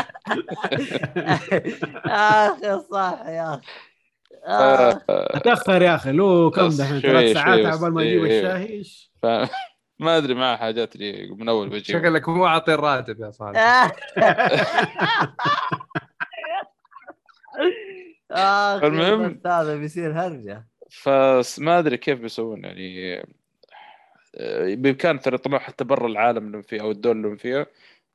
صح 2.90 3.22
يا 3.26 3.54
أخي 3.54 3.66
آه. 4.46 5.00
تأخر 5.44 5.82
يا 5.82 5.94
أخي 5.94 6.12
له 6.12 6.50
كم 6.50 6.68
دحين 6.68 7.00
ثلاث 7.00 7.32
ساعات. 7.34 7.66
عبال 7.66 7.92
ما 7.94 8.02
يجيب 8.02 8.24
إيه، 8.24 8.56
إيه. 8.56 8.82
ف... 9.22 9.26
ما 10.00 10.16
أدري 10.16 10.34
معه 10.34 10.56
حاجات 10.56 10.96
لي 10.96 11.30
من 11.38 11.48
أول 11.48 11.68
بجيب 11.68 11.82
شكلك 11.82 12.28
مو 12.28 12.44
عاطي 12.44 12.74
الراتب 12.74 13.20
يا 13.20 13.30
صالح 13.30 13.58
آه. 18.30 18.78
المهم- 18.86 19.40
هذا 19.46 19.76
بيصير 19.76 20.12
هرجة 20.12 20.66
فما 20.90 21.78
أدري 21.78 21.96
كيف 21.96 22.20
بيسوون 22.20 22.64
يعني 22.64 23.22
بامكان 24.74 25.20
ترى 25.20 25.34
يطلعون 25.34 25.60
حتى 25.60 25.84
برا 25.84 26.06
العالم 26.06 26.46
اللي 26.46 26.62
فيه 26.62 26.80
أو 26.80 26.90
الدول 26.90 27.26
اللي 27.26 27.38
فيها 27.38 27.66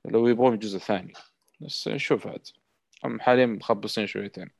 لو 0.06 0.28
يبغون 0.28 0.60
جزء 0.60 0.78
ثاني. 0.80 1.14
بس 1.62 1.88
نشوف 1.88 2.28
عاد. 2.28 2.48
هم 3.04 3.20
حاليا 3.22 3.46
مخبصين 3.46 4.08
شويتين. 4.08 4.52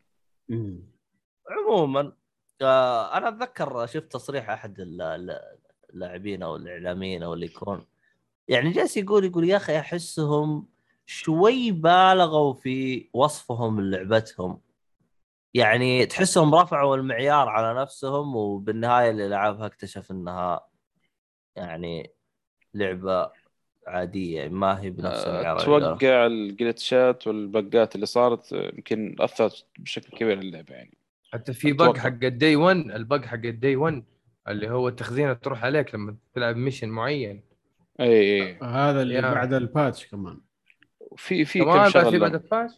عموما 1.50 2.14
آه 2.62 3.18
أنا 3.18 3.28
أتذكر 3.28 3.86
شفت 3.86 4.12
تصريح 4.12 4.50
أحد 4.50 4.80
ال- 4.80 5.02
ال- 5.02 5.40
اللاعبين 5.94 6.44
أو 6.44 6.56
الإعلاميين 6.56 7.24
أو 7.24 7.34
اللي 7.34 7.46
يكون. 7.46 7.86
يعني 8.48 8.72
جالس 8.72 8.98
يقول 8.98 9.26
يقول 9.26 9.50
يا 9.50 9.58
أخي 9.58 9.80
أحسهم 9.80 10.68
شوي 11.06 11.72
بالغوا 11.72 12.54
في 12.54 13.10
وصفهم 13.14 13.82
لعبتهم 13.82 14.62
يعني 15.54 16.06
تحسهم 16.06 16.56
رفعوا 16.56 16.96
المعيار 16.96 17.50
على 17.50 17.82
نفسهم 17.82 18.36
وبالنهاية 18.36 19.10
اللي 19.10 19.28
لعبها 19.30 19.66
اكتشف 19.66 20.12
إنها 20.12 20.68
يعني 21.56 22.12
لعبة 22.74 23.32
عادية 23.88 24.48
ما 24.48 24.82
هي 24.82 24.90
بنفس 24.90 25.24
المعيار 25.28 25.58
اللي 25.58 25.74
قالوا. 25.74 25.78
أتوقع 25.96 26.26
الجلتشات 26.26 27.28
والبقات 27.28 27.96
اللي 27.96 28.06
صارت 28.06 28.54
آه، 28.54 28.72
يمكن 28.76 29.16
أثرت 29.20 29.66
بشكل 29.80 30.18
كبير 30.18 30.38
على 30.38 30.48
اللعبه 30.48 30.74
يعني. 30.76 30.98
حتى 31.34 31.54
في. 31.54 31.74
bug 31.74 31.98
حق 31.98 32.08
ال 32.24 32.32
day 32.32 32.56
1 32.56 32.78
ال 32.78 32.90
bug 32.90 33.26
حق 33.26 33.34
ال 33.46 33.53
day 33.53 33.76
1 33.76 34.04
اللي 34.48 34.70
هو 34.70 34.88
التخزينه 34.88 35.34
تروح 35.34 35.64
عليك 35.66 35.96
لما 35.96 36.16
تلعب 36.34 36.56
mission 36.56 36.90
معين. 36.90 37.44
إي 38.00 38.44
إي 38.44 38.58
هذا 38.64 39.02
اللي 39.02 39.14
يا. 39.14 39.22
بعد 39.22 39.54
ال 39.54 39.63
patch 39.63 40.08
كمان. 40.08 40.42
في 41.18 41.46
في 41.46 41.60
كم 41.60 41.66
كمان 41.66 41.78
بعد 41.78 41.86
في 41.92 41.92
شغله 42.02 42.20
بعد 42.20 42.34
ال 42.36 42.42
patch 42.42 42.74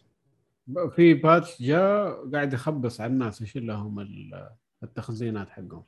في 0.96 1.14
patch 1.14 1.62
جاء 1.62 2.30
قاعد 2.34 2.54
يخبص 2.54 3.02
على 3.02 3.12
الناس 3.14 3.42
يشيل 3.42 3.68
لهم 3.68 4.00
ال- 4.00 4.50
التخزينات 4.84 5.50
حقهم. 5.50 5.84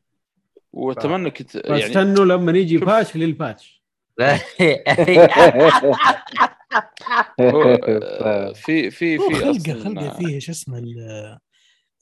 واتمنى 0.74 1.32
كنت 1.32 1.56
يعني 1.56 1.82
فاستنوا 1.82 2.26
لما 2.26 2.52
يجي 2.52 2.80
شوف. 2.80 2.88
patch 2.88 3.16
لل 3.18 3.34
patch. 3.34 3.84
آه، 4.22 4.38
في 8.54 8.92
في 8.92 8.92
في 8.92 9.18
خلقه 9.36 9.84
خلقه 9.84 10.18
فيه 10.18 10.40
شو 10.40 10.52
اسمه 10.52 10.78
ال- 10.78 11.38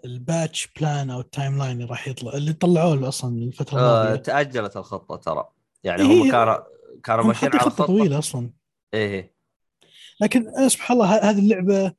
ال 0.06 0.16
patch 0.16 0.68
plan 0.80 1.10
أو 1.10 1.20
ال 1.20 1.58
timeline 1.58 1.72
اللي 1.72 1.86
راح 1.86 2.08
يطلع 2.08 2.34
اللي 2.34 2.54
طلعوه 2.54 2.96
له 2.96 3.08
أصلا 3.08 3.38
الفترة 3.44 3.80
آه، 3.80 4.02
الماضية. 4.04 4.22
تأجلت 4.22 4.78
الخطة 4.78 5.16
ترى. 5.16 5.48
يعني 5.84 6.02
إيه، 6.02 6.08
هم 6.08 6.32
كانوا 6.32 6.56
كانوا 7.04 7.24
ماشيين 7.26 7.52
على 7.52 7.60
خطة 7.62 7.70
خطه 7.70 7.86
طويلة 7.86 8.18
أصلا. 8.20 8.50
إيه 8.94 9.34
لكن 10.22 10.48
أنا 10.48 10.68
سبحان 10.70 10.98
الله 10.98 11.16
ه- 11.18 11.30
هذه 11.30 11.40
اللعبة 11.40 11.94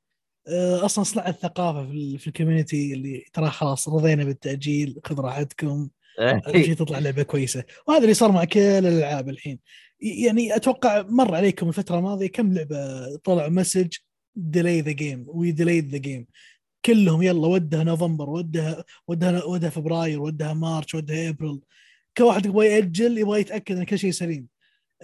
آه، 0.48 0.84
أصلا 0.84 1.04
صنعت 1.04 1.38
ثقافة 1.38 1.86
في, 1.86 1.92
ال- 1.92 2.18
في 2.18 2.26
ال 2.26 2.33
community 2.33 2.92
اللي 2.94 3.24
ترى 3.32 3.50
خلاص 3.50 3.88
رضينا 3.88 4.24
بالتأجيل 4.24 5.00
خذ 5.04 5.20
راحتكم. 5.20 5.88
اهم 6.18 6.42
شيء 6.52 6.74
تطلع 6.74 6.98
لعبة 6.98 7.22
كويسة. 7.22 7.64
وهذا 7.86 8.02
اللي 8.02 8.14
صار 8.14 8.32
مع 8.32 8.44
كل 8.44 8.60
الألعاب 8.60 9.28
الحين. 9.28 9.58
يعني 10.00 10.56
أتوقع 10.56 11.02
مر 11.02 11.34
عليكم 11.34 11.68
الفترة 11.68 11.98
الماضية 11.98 12.26
كم 12.26 12.52
لعبة 12.52 13.16
طلع 13.16 13.48
message 13.48 13.96
delay 14.36 14.80
the 14.80 14.90
game 14.90 15.24
we 15.28 15.52
delayed 15.52 15.88
the 15.88 15.98
game 15.98 16.26
كلهم 16.84 17.22
يلا 17.22 17.46
ودها 17.46 17.84
نوفمبر 17.84 18.30
ودها 18.30 18.84
ودها 19.08 19.44
ودها 19.44 19.70
فبراير 19.70 20.20
ودها 20.20 20.54
March 20.54 20.94
ودها 20.94 21.28
إبريل. 21.28 21.60
كل 22.16 22.24
واحد 22.24 22.46
يبغى 22.46 22.66
يأجل 22.66 23.18
يبغى 23.18 23.40
يتأكد 23.40 23.76
إن 23.76 23.84
كل 23.84 23.98
شيء 23.98 24.10
سليم. 24.10 24.46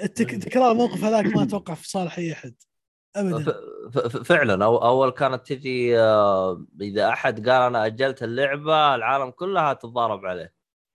التك... 0.03 0.31
تكرار 0.31 0.73
الموقف 0.73 1.05
هذاك 1.05 1.27
ما 1.27 1.43
أتوقع 1.43 1.75
في 1.75 1.89
صالح 1.89 2.19
أي 2.19 2.33
أحد. 2.33 2.55
ابدا. 3.17 3.55
فعلا 4.25 4.65
أو 4.65 4.77
أول 4.77 5.11
كانت 5.11 5.47
تجي 5.47 5.99
آه، 5.99 6.67
إذا 6.81 7.09
أحد 7.09 7.49
قال 7.49 7.63
أنا 7.63 7.87
أجلت 7.87 8.23
اللعبة 8.23 8.95
العالم 8.95 9.31
كلها 9.31 9.73
تتضارب 9.73 10.27
عليه. 10.27 10.54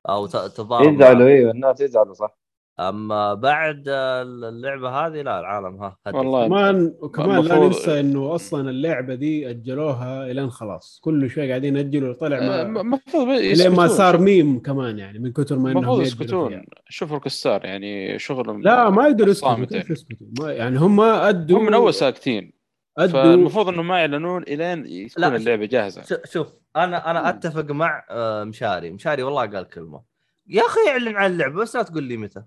أو 0.10 0.26
ت- 0.28 0.32
تتضارب 0.38 0.94
يزعلوا. 0.94 1.28
أيوه 1.28 1.52
الناس 1.52 1.82
يزعلوا 1.82 2.14
صح 2.14 2.38
أما 2.80 3.34
بعد 3.34 3.84
آه، 3.88 4.22
اللعبة 4.22 4.90
هذه 4.90 5.22
لا 5.22 5.40
العالم 5.40 5.84
ها 5.84 5.98
هدف. 6.08 6.16
والله 6.16 6.48
كمان 6.48 6.94
وكمان 7.02 7.42
لا 7.42 7.60
ننسى 7.60 8.00
إنه 8.00 8.36
أصلا 8.36 8.70
اللعبة 8.70 9.16
دي 9.16 9.50
أجلوها 9.50 10.32
الين 10.32 10.50
خلاص 10.50 11.00
كل 11.04 11.30
شوي 11.30 11.50
قاعدين 11.50 11.76
يأجلوا 11.78 12.14
طلع 12.14 12.38
آه، 12.38 12.64
ما 12.64 12.82
المفروض 12.82 13.28
لين 13.28 13.70
ما. 13.72 13.88
صار 13.88 14.18
ميم 14.18 14.60
كمان 14.60 15.00
يعني 15.00 15.20
من 15.20 15.32
كثر 15.34 15.60
ما 15.60 15.72
إنهم 15.72 16.02
يسكتون. 16.02 16.62
شوف 16.90 17.12
روك 17.14 17.28
ستار 17.28 17.66
يعني 17.66 18.20
شغلهم 18.20 18.62
لا 18.62 18.90
ما 18.90 19.08
يقدروا 19.08 19.30
يسكتوا 19.32 19.66
يعني. 19.72 20.58
يعني 20.58 20.78
هم 20.78 21.02
أدوا 21.02 21.60
هم 21.60 21.66
من 21.66 21.74
أول 21.74 21.94
ساكتين 21.94 22.59
فالمفروض 23.08 23.68
إنه 23.68 23.82
ما 23.82 24.00
يعلنون 24.00 24.44
إلين 24.44 25.08
تكون. 25.10 25.36
اللعبة 25.36 25.66
جاهزة. 25.66 26.20
شوف 26.26 26.48
أنا 26.76 27.12
أنا 27.12 27.30
أتفق 27.30 27.72
مع 27.72 28.06
آه، 28.10 28.44
مشاري. 28.44 28.92
مشاري 28.92 29.24
والله 29.24 29.42
قال 29.46 29.70
كلمة. 29.70 30.02
يا 30.48 30.62
أخي 30.62 30.80
أعلن 30.90 31.16
عن 31.16 31.32
اللعبة 31.32 31.62
بس 31.62 31.76
لا 31.76 31.84
تقول 31.84 32.04
لي 32.04 32.18
متى. 32.18 32.44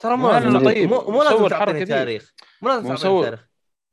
ترى 0.00 0.16
لا، 0.16 0.22
تعطيني- 0.40 0.64
طيب، 0.64 0.88
مو 0.90 1.00
مو 1.00 1.22
لازم 1.22 1.48
تعطيني. 1.48 1.84
تاريخ. 1.84 2.34
مو 2.62 2.68
لازم 2.68 2.94
تعطيني 2.94 3.22
تاريخ. 3.22 3.46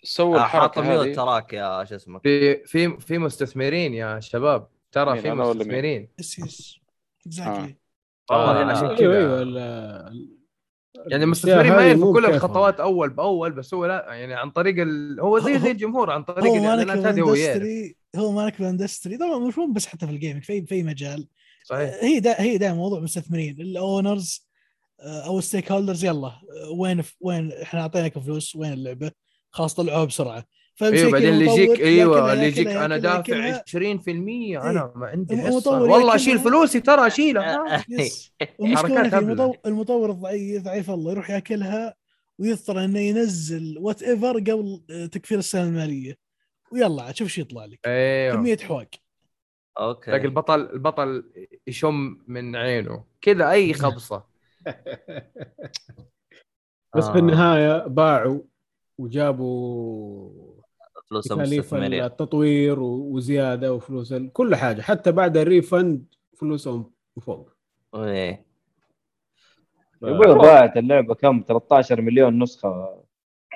سووا 0.03 0.37
آه، 0.37 0.41
الحركة 0.41 0.81
هذه. 1.03 1.13
تراك 1.13 1.53
يا 1.53 1.83
شو 1.83 1.95
اسمك. 1.95 2.21
في 2.23 2.55
في 2.65 2.97
في 2.99 3.17
مستثمرين 3.17 3.93
يا 3.93 4.19
شباب. 4.19 4.67
ترى 4.91 5.19
في؟ 5.21 5.31
مستثمرين. 5.31 6.09
yes 6.19 6.39
yes. 6.39 6.79
exactly 7.27 7.75
والله 8.31 8.61
آه. 8.61 8.65
عشان 8.71 8.85
أيوه 8.85 8.97
كذا 8.97 9.17
أيوه 9.17 9.41
ال- 9.41 10.32
يعني 11.07 11.23
المستثمرين 11.23 11.71
ما 11.71 11.87
يعرفوا 11.87 12.13
كل. 12.13 12.25
الخطوات 12.25 12.79
أول 12.79 13.09
بأول 13.09 13.51
بس 13.51 13.73
هو 13.73 13.85
لا 13.85 14.05
يعني 14.09 14.33
عن 14.33 14.51
طريق 14.51 14.75
ال... 14.81 15.19
هو 15.19 15.39
زي 15.39 15.59
زي 15.59 15.71
الجمهور 15.71 16.11
عن 16.11 16.23
طريق 16.23 16.45
هو 16.45 16.53
مالك 16.55 16.83
الاعلانات 16.83 17.05
هذه 17.05 17.21
هو 17.21 17.33
يعرف. 17.33 17.57
ال 17.57 17.61
industry 17.61 17.95
هو 18.15 18.31
مالك 18.31 18.59
ال 18.59 18.65
industry. 18.65 19.17
طبعا 19.17 19.39
مش 19.39 19.57
مو 19.57 19.73
بس 19.73 19.85
حتى 19.85 20.05
في 20.07 20.11
ال 20.11 20.16
gaming 20.16 20.43
في 20.43 20.65
في 20.65 20.83
مجال. 20.83 21.27
صحيح. 21.63 21.93
هي 22.01 22.19
دا 22.19 22.41
هي 22.41 22.57
دا 22.57 22.73
موضوع 22.73 22.99
مستثمرين 22.99 23.61
ال 23.61 23.74
owners 23.74 24.47
أو 24.99 25.39
ال 25.39 25.71
stakeholders 25.71 26.05
يلا. 26.05 26.27
آه، 26.27 26.41
وين 26.77 27.03
وين 27.21 27.51
إحنا 27.51 27.81
أعطيناك 27.81 28.19
فلوس؟ 28.19 28.55
وين 28.55 28.73
اللعبة؟ 28.73 29.11
خلاص 29.51 29.73
طلعوها 29.73 30.05
بسرعة. 30.05 30.43
أيوه 30.81 31.11
بعدين 31.11 31.29
اللي 31.33 31.45
يجيك 31.45 31.79
أيوه 31.81 32.33
اللي 32.33 32.45
يجيك 32.47 32.67
أنا 32.67 32.97
دافع 32.97 33.57
20% 33.57 34.07
أنا 34.07 34.91
ما 34.95 35.07
عندي 35.07 35.37
حصه 35.37 35.81
والله. 35.81 36.15
أشيل 36.15 36.39
فلوسي 36.39 36.79
ترى 36.79 37.07
أشيلها. 37.07 37.77
في 37.77 38.23
هبلة. 38.59 39.19
المطور, 39.19 39.57
المطور 39.65 40.11
الضعيف 40.11 40.63
ضعيف 40.63 40.89
الله 40.89 41.11
يروح 41.11 41.29
ياكلها 41.29 41.95
ويضطر 42.39 42.83
إنه 42.83 42.99
ينزل 42.99 43.77
whatever 43.79 44.37
قبل 44.39 44.83
آه، 44.89 45.05
تقفيل 45.05 45.37
السنة 45.39 45.63
المالية. 45.63 46.17
ويلا 46.71 47.03
عاد 47.03 47.15
شوف 47.15 47.27
شو 47.27 47.41
يطلع 47.41 47.65
لك. 47.65 47.79
أيوه. 47.87 48.35
كمية 48.35 48.57
حواق 48.57 48.87
تلاقي 49.75 49.87
okay 49.87 50.15
البطل 50.15 50.61
البطل 50.61 51.23
يشم 51.67 52.17
من 52.27 52.55
عينه. 52.55 53.03
كذا 53.21 53.51
أي 53.51 53.73
خبصة. 53.83 54.23
بس 56.95 57.03
آه. 57.05 57.13
في 57.13 57.19
النهاية 57.19 57.87
باعوا 57.87 58.41
وجابوا 58.97 60.52
فلوس 61.21 61.27
تكاليف 61.27 61.73
التطوير 61.73 62.79
وزيادة 62.79 63.73
وفلوس 63.73 64.13
كل 64.13 64.55
حاجة. 64.55 64.81
حتى 64.81 65.11
بعد 65.11 65.37
ال 65.37 65.47
refund 65.47 66.05
فلوسهم 66.37 66.91
فوق. 67.21 67.49
إيه. 67.95 68.45
يقول 70.01 70.37
باعت 70.37 70.77
اللعبة 70.77 71.15
كم؟ 71.15 71.43
13 71.47 72.01
مليون 72.01 72.43
نسخة 72.43 73.03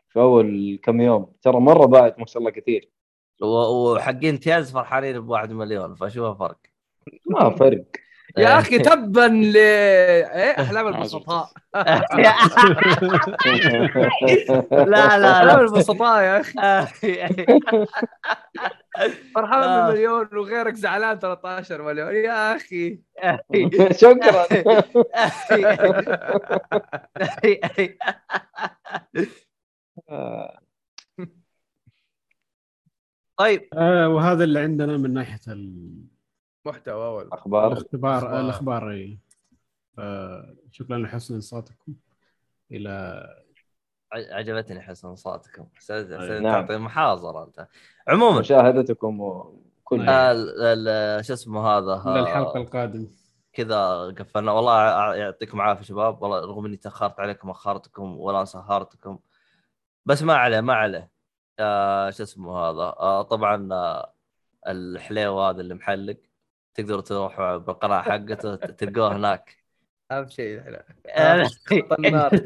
في 0.10 0.20
أول 0.20 0.80
كم 0.84 1.02
يوم. 1.02 1.32
ترى 1.42 1.60
مرة 1.60 1.86
باعت 1.86 2.20
ما 2.20 2.26
شاء 2.26 2.38
الله 2.38 2.52
كثير. 2.52 2.90
وحقين 3.42 4.30
امتياز 4.30 4.72
فرحانين 4.72 5.20
بواحد 5.20 5.52
مليون 5.52 5.96
فشوفها 5.96 6.34
فرق؟ 6.34 6.58
ما 7.26 7.50
فرق. 7.50 7.86
يا 8.38 8.60
أخي 8.60 8.80
تبا 8.80 9.22
ل 9.22 9.58
إيه 9.58 10.62
أحلام. 10.62 10.88
البسطاء. 10.96 11.50
لا 14.72 15.18
لا 15.18 15.32
أحلام 15.32 15.58
لا 15.58 15.62
البسطاء 15.62 16.24
يا 16.24 16.40
أخي. 16.40 17.28
فرحان 19.36 19.64
آه. 19.64 19.90
بمليون 19.90 20.28
وغيرك 20.38 20.74
زعلان 20.76 21.20
13 21.20 21.82
مليون. 21.82 22.16
يا 22.16 22.56
أخي. 22.56 23.00
شكرا. 24.02 24.46
طيب. 33.38 33.70
آه 33.74 34.10
وهذا 34.10 34.44
اللي 34.44 34.60
عندنا 34.60 34.98
من 34.98 35.14
ناحية 35.14 35.40
محتوى 36.68 37.06
اول 37.08 37.30
أخبار 37.34 37.68
الاختبار 37.68 38.18
أخبار. 38.18 38.40
الأخبار 38.40 38.92
إي. 38.92 39.20
آه 40.00 40.56
شكرا 40.72 40.98
لحسن 40.98 41.36
انصاتكم. 41.36 41.94
إلى 42.72 43.24
عجبتني 44.14 44.82
حسن 44.82 45.16
صوتكم 45.16 45.68
حسيت 45.76 46.14
حسيت 46.14 46.42
نعم. 46.42 46.66
تعطي 46.66 46.78
محاضرة 46.78 47.44
أنت. 47.44 47.68
عموما. 48.08 48.40
مشاهدتكم 48.40 49.22
وكل. 49.22 50.10
آه، 50.10 50.32
ال- 50.32 50.62
ال- 50.88 51.26
شو 51.26 51.34
اسمه 51.34 51.68
هذا؟ 51.68 52.04
للحلقه 52.20 52.58
القادمة. 52.58 53.08
كذا 53.54 54.04
قفلنا. 54.20 54.52
والله 54.52 55.16
يعطيكم 55.16 55.58
العافيه 55.62 55.84
شباب. 55.84 56.22
والله 56.22 56.40
رغم 56.40 56.66
إني 56.66 56.78
تأخرت 56.78 57.20
عليكم 57.20 57.50
أخرتكم 57.50 58.18
ولا 58.20 58.46
سهرتكم. 58.46 59.20
بس 60.06 60.24
ما 60.24 60.36
عليه 60.36 60.62
ما 60.62 60.74
عليه. 60.74 61.12
آه 61.60 62.10
شو 62.10 62.24
اسمه 62.24 62.58
هذا؟ 62.58 62.82
آه 63.00 63.22
طبعا 63.22 63.70
آه 63.74 64.14
الحليوة 64.68 65.50
هذا 65.50 65.62
اللي 65.62 65.74
محلق 65.74 66.18
تقدروا 66.78 67.02
تروحوا 67.02 67.58
بالقناه 67.58 68.02
حقته 68.02 68.56
تلقوه 68.56 69.16
هناك. 69.16 69.58
أهم 70.12 70.28
شيء 70.28 70.62
لا. 70.70 70.86
آه، 71.10 71.44
خط 71.44 72.00
النار. 72.00 72.32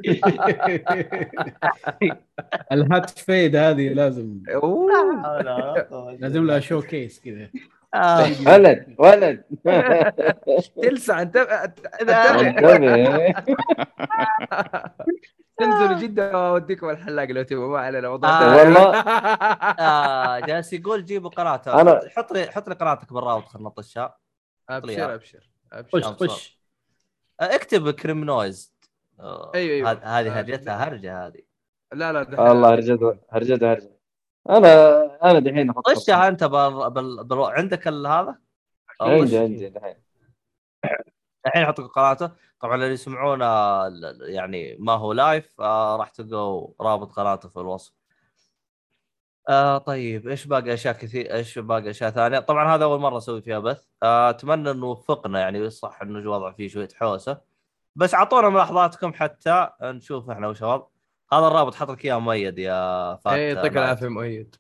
الهات 2.72 3.10
فيد 3.10 3.56
هذه 3.56 3.90
لازم. 3.94 4.40
لازم 6.20 6.46
لها 6.46 6.60
شو 6.60 6.82
كيس 6.82 7.20
كذا. 7.20 7.50
آه، 7.96 8.28
ولد 8.48 8.96
ولد. 9.00 9.44
تلسع 10.84 11.22
انتبه 11.22 11.44
أنتبه. 11.64 13.34
تنزلوا 15.60 15.98
جدة 16.00 16.38
وأوديكم 16.44 16.90
الحلاق 16.90 17.26
لو 17.26 17.44
تبغوا 17.44 17.72
ما 17.72 17.80
علينا 17.80 18.10
موضوع 18.10 18.30
آه،. 18.30 18.58
والله. 18.58 18.96
آه 19.00 20.40
جالس 20.40 20.74
يقول 20.74 21.06
جيبوا 21.06 21.30
قناته 21.30 21.84
أنا- 21.84 22.10
حط 22.18 22.32
لي 22.32 22.46
حط 22.52 22.70
لي 22.70 22.76
قناتك 22.76 23.14
بالراوت 23.14 23.46
خلنا 23.46 23.68
نطشها. 23.70 24.21
أبشر 24.78 25.14
أبشر 25.16 25.50
خش 25.94 26.04
ابشر 26.06 26.28
خش 26.28 26.60
آه، 27.42 27.56
اكتب 27.56 27.90
كريم 27.92 28.24
نويز 28.24 28.76
آه، 29.20 29.52
أيوة، 29.56 29.76
أيوة. 29.76 29.92
هذه- 29.92 30.30
آه، 30.30 30.40
هرجتها 30.40 30.88
هرجة 30.88 31.28
هذه. 31.28 31.42
لا 31.94 32.12
لا 32.14 32.42
والله 32.42 32.74
هرجته 32.74 33.18
هرجته 33.30 33.72
هرجته 33.72 33.96
أنا 34.50 35.32
أنا 35.32 35.40
دحين 35.40 35.70
أحط 35.70 35.86
طشها 35.86 36.28
أنت 36.28 36.44
بال... 36.44 36.90
بال... 36.90 37.24
بال... 37.24 37.40
عندك 37.40 37.88
ال- 37.88 38.08
هذا؟ 38.08 38.38
عندي 39.02 39.38
عندي 39.38 39.70
دحين. 39.70 39.96
الحين 41.46 41.64
أحط 41.64 41.82
قناته 41.82 42.32
طبعا 42.62 42.76
اللي 42.76 42.88
يسمعونا 42.88 43.88
يعني 44.22 44.78
ما 44.80 44.94
هو 44.94 45.14
live 45.14 45.62
آه 45.62 45.96
راح 45.98 46.10
تلقوا 46.10 46.74
رابط 46.82 47.12
قناته 47.12 47.50
في 47.50 47.58
الوصف. 47.58 47.94
آه 49.50 49.78
طيب 49.78 50.28
إيش 50.28 50.46
باقي 50.48 50.74
أشياء 50.74 50.94
كثير 50.94 51.34
إيش 51.34 51.60
باقي 51.60 51.90
أشياء 51.90 52.10
ثانية؟ 52.10 52.40
طبعا 52.40 52.76
هذا 52.76 52.84
أول 52.84 53.00
مرة 53.00 53.18
أسوي 53.18 53.42
فيها 53.42 53.60
بث. 53.60 53.84
آه، 54.04 54.30
أتمنى 54.30 54.72
إنه 54.72 54.86
وفقنا 54.86 55.40
يعني 55.40 55.70
صح 55.70 56.02
إنه 56.02 56.20
الوضع 56.20 56.52
فيه 56.52 56.68
شوية 56.68 56.88
حوسة. 56.96 57.42
بس 57.96 58.14
أعطونا 58.14 58.50
ملاحظاتكم 58.50 59.14
حتى 59.14 59.70
نشوف 59.82 60.30
إحنا 60.30 60.48
وش 60.48 60.64
الوضع. 60.64 60.86
هذا 61.34 61.48
الرابط 61.48 61.76
حط 61.76 61.92
لك 61.92 62.06
إياه 62.06 62.20
مؤيد 62.20 62.60
يا 62.60 63.16
Fat 63.16 63.34
إيه 63.34 63.54
يعطيك. 63.54 63.78
العافية 63.78 64.08
مؤيد. 64.08 64.56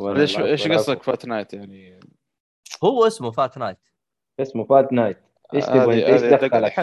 ليش 0.00 0.38
إيش 0.38 0.68
قصدك 0.68 1.02
Fat 1.02 1.26
Knight 1.26 1.54
يعني؟ 1.54 2.00
هو 2.84 3.06
اسمه 3.06 3.30
Fat 3.30 3.58
Knight. 3.58 3.78
اسمه 4.40 4.64
Fat 4.64 4.92
Knight. 4.92 5.18
إيش 5.54 5.64
هذه- 5.64 5.84
تبغى 5.84 6.12
انت 6.14 6.22
إيش 6.22 6.32
دخلك؟ 6.32 6.74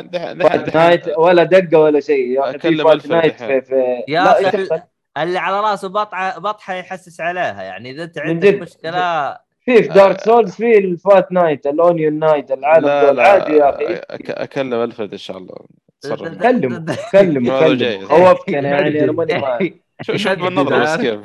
Fat 0.47 0.75
Knight 0.75 1.17
ولا 1.17 1.43
دقة 1.43 1.79
ولا 1.79 1.99
شيء. 1.99 2.27
يا 2.31 2.49
أخي 2.49 2.59
في 2.59 2.67
أكلم 2.67 2.83
Fat 2.87 3.07
Knight. 3.07 3.35
في, 3.35 3.61
في... 3.61 4.03
يا 4.07 4.37
إيش 4.37 4.47
دخل؟ 4.47 4.81
اللي 5.23 5.39
على 5.39 5.59
راسه 5.59 5.87
بطحه 5.89 6.39
بطحة 6.39 6.73
يحسس 6.73 7.21
عليها. 7.21 7.63
يعني 7.63 7.91
إذا 7.91 8.03
أنت 8.03 8.17
عندك. 8.19 8.53
مشكله 8.61 9.31
في 9.65 9.83
في 9.83 9.87
Dark 9.87 10.21
Souls 10.21 10.55
في 10.55 10.77
ال 10.77 10.91
Fat 10.91 11.31
Knight 11.31 11.67
ال 11.67 11.76
Onion 11.76 12.19
Knight 12.19 12.51
العالم 12.51 12.85
لا 12.85 13.05
دول. 13.11 13.19
عادي 13.19 13.51
يا 13.53 13.75
أخي. 13.75 13.83
لا 13.85 14.01
أك- 14.11 14.41
أكلم 14.41 14.73
ألفريد 14.73 15.11
إن 15.11 15.17
شاء 15.17 15.37
الله. 15.37 15.55
تصرف 16.01 16.21
كلم 16.37 16.85
كلم 17.11 17.37
الموضوع 17.37 17.67
كلم 17.67 17.77
جاي. 17.77 18.05
خوفتك 18.05 18.53
أنا 18.53 18.69
يعني 18.69 19.03
أنا 19.03 19.11
ماني 19.11 19.37
معك. 19.37 19.73
شوف 20.01 20.27
بالنظره 20.27 20.79
بس 20.83 20.95
كيف؟ 20.97 21.19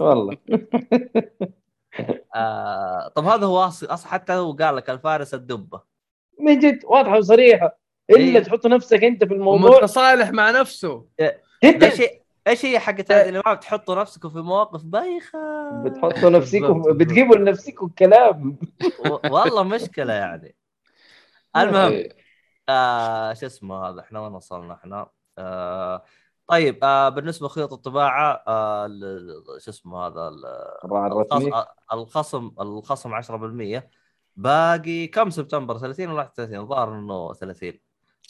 والله. 0.00 0.36
آه 2.36 3.08
طب 3.16 3.24
هذا 3.24 3.46
هو 3.46 3.58
أصلا. 3.58 3.96
حتى 4.08 4.32
هو 4.32 4.52
قال 4.52 4.76
لك 4.76 4.90
الفارس 4.90 5.34
الدبة. 5.34 5.80
من 6.40 6.58
جد 6.58 6.80
واضحة 6.84 7.18
وصريحة. 7.18 7.78
إلا 8.10 8.18
إيه. 8.18 8.38
تحط 8.38 8.66
نفسك 8.66 9.04
أنت 9.04 9.24
في 9.24 9.34
الموضوع. 9.34 9.70
متصالح 9.78 10.30
مع 10.30 10.50
نفسه. 10.50 11.06
جدا. 11.64 11.90
إيش 12.46 12.64
هي 12.64 12.78
حقت 12.78 13.12
هذه 13.12 13.28
اللي 13.28 13.42
ما 13.46 13.54
بتحطوا 13.54 13.94
نفسكم 14.00 14.28
في 14.30 14.38
مواقف 14.38 14.82
بايخة. 14.84 15.38
بتحطوا 15.84 16.30
نفسكم. 16.30 16.82
بتجيبوا 16.82 17.36
لنفسكم 17.36 17.86
الكلام 17.86 18.58
و... 19.10 19.18
والله 19.30 19.62
مشكلة 19.62 20.12
يعني. 20.12 20.56
المهم 21.56 22.08
آه 22.68 23.32
شو 23.34 23.46
اسمه 23.46 23.88
هذا؟ 23.88 24.00
إحنا 24.00 24.20
وين 24.20 24.32
وصلنا 24.32 24.74
إحنا؟ 24.74 25.06
آه 25.38 26.04
طيب 26.46 26.78
آه 26.84 27.08
بالنسبة 27.08 27.46
لخيوط 27.46 27.72
الطباعة 27.72 28.44
آه 28.48 28.88
شو 29.58 29.70
اسمه 29.70 30.06
هذا؟ 30.06 30.30
الخصم 31.92 32.50
الخصم 32.60 33.14
10% 33.78 33.82
باقي 34.36 35.06
كم؟ 35.06 35.30
سبتمبر 35.30 35.78
30 35.78 36.06
ولا 36.08 36.16
31 36.18 36.56
الظاهر 36.60 36.94
إنه 36.98 37.32
30 37.32 37.72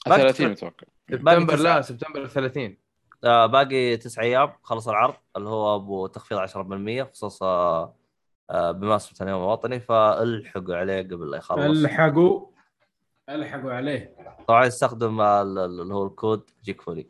باقي 0.06 0.20
30 0.32 0.46
تسعة- 0.46 0.50
متوقع. 0.50 0.86
سبتمبر. 1.10 1.56
لا 1.56 1.80
سبتمبر 1.82 2.26
30 2.26 2.81
آه 3.24 3.46
باقي 3.46 3.96
تسع 3.96 4.22
أيام 4.22 4.52
خلص 4.62 4.88
العرض 4.88 5.14
اللي 5.36 5.48
هو 5.48 5.76
أبو 5.76 6.06
تخفيض 6.06 6.38
10% 6.38 7.10
خصوصا 7.12 7.46
آه 8.50 8.70
بمناسبة 8.72 9.16
اليوم 9.24 9.42
الوطني 9.42 9.80
فألحقوا 9.80 10.76
عليه 10.76 11.02
قبل 11.02 11.30
لا 11.30 11.36
يخلص. 11.36 11.60
ألحقوا 11.60 12.46
ألحقوا 13.28 13.72
عليه. 13.72 14.16
طبعا 14.48 14.66
يستخدم 14.66 15.20
ال- 15.20 15.58
ال- 15.58 15.80
اللي 15.80 15.94
هو 15.94 16.06
الكود 16.06 16.50
يجيك 16.62 16.80
فولي. 16.82 17.06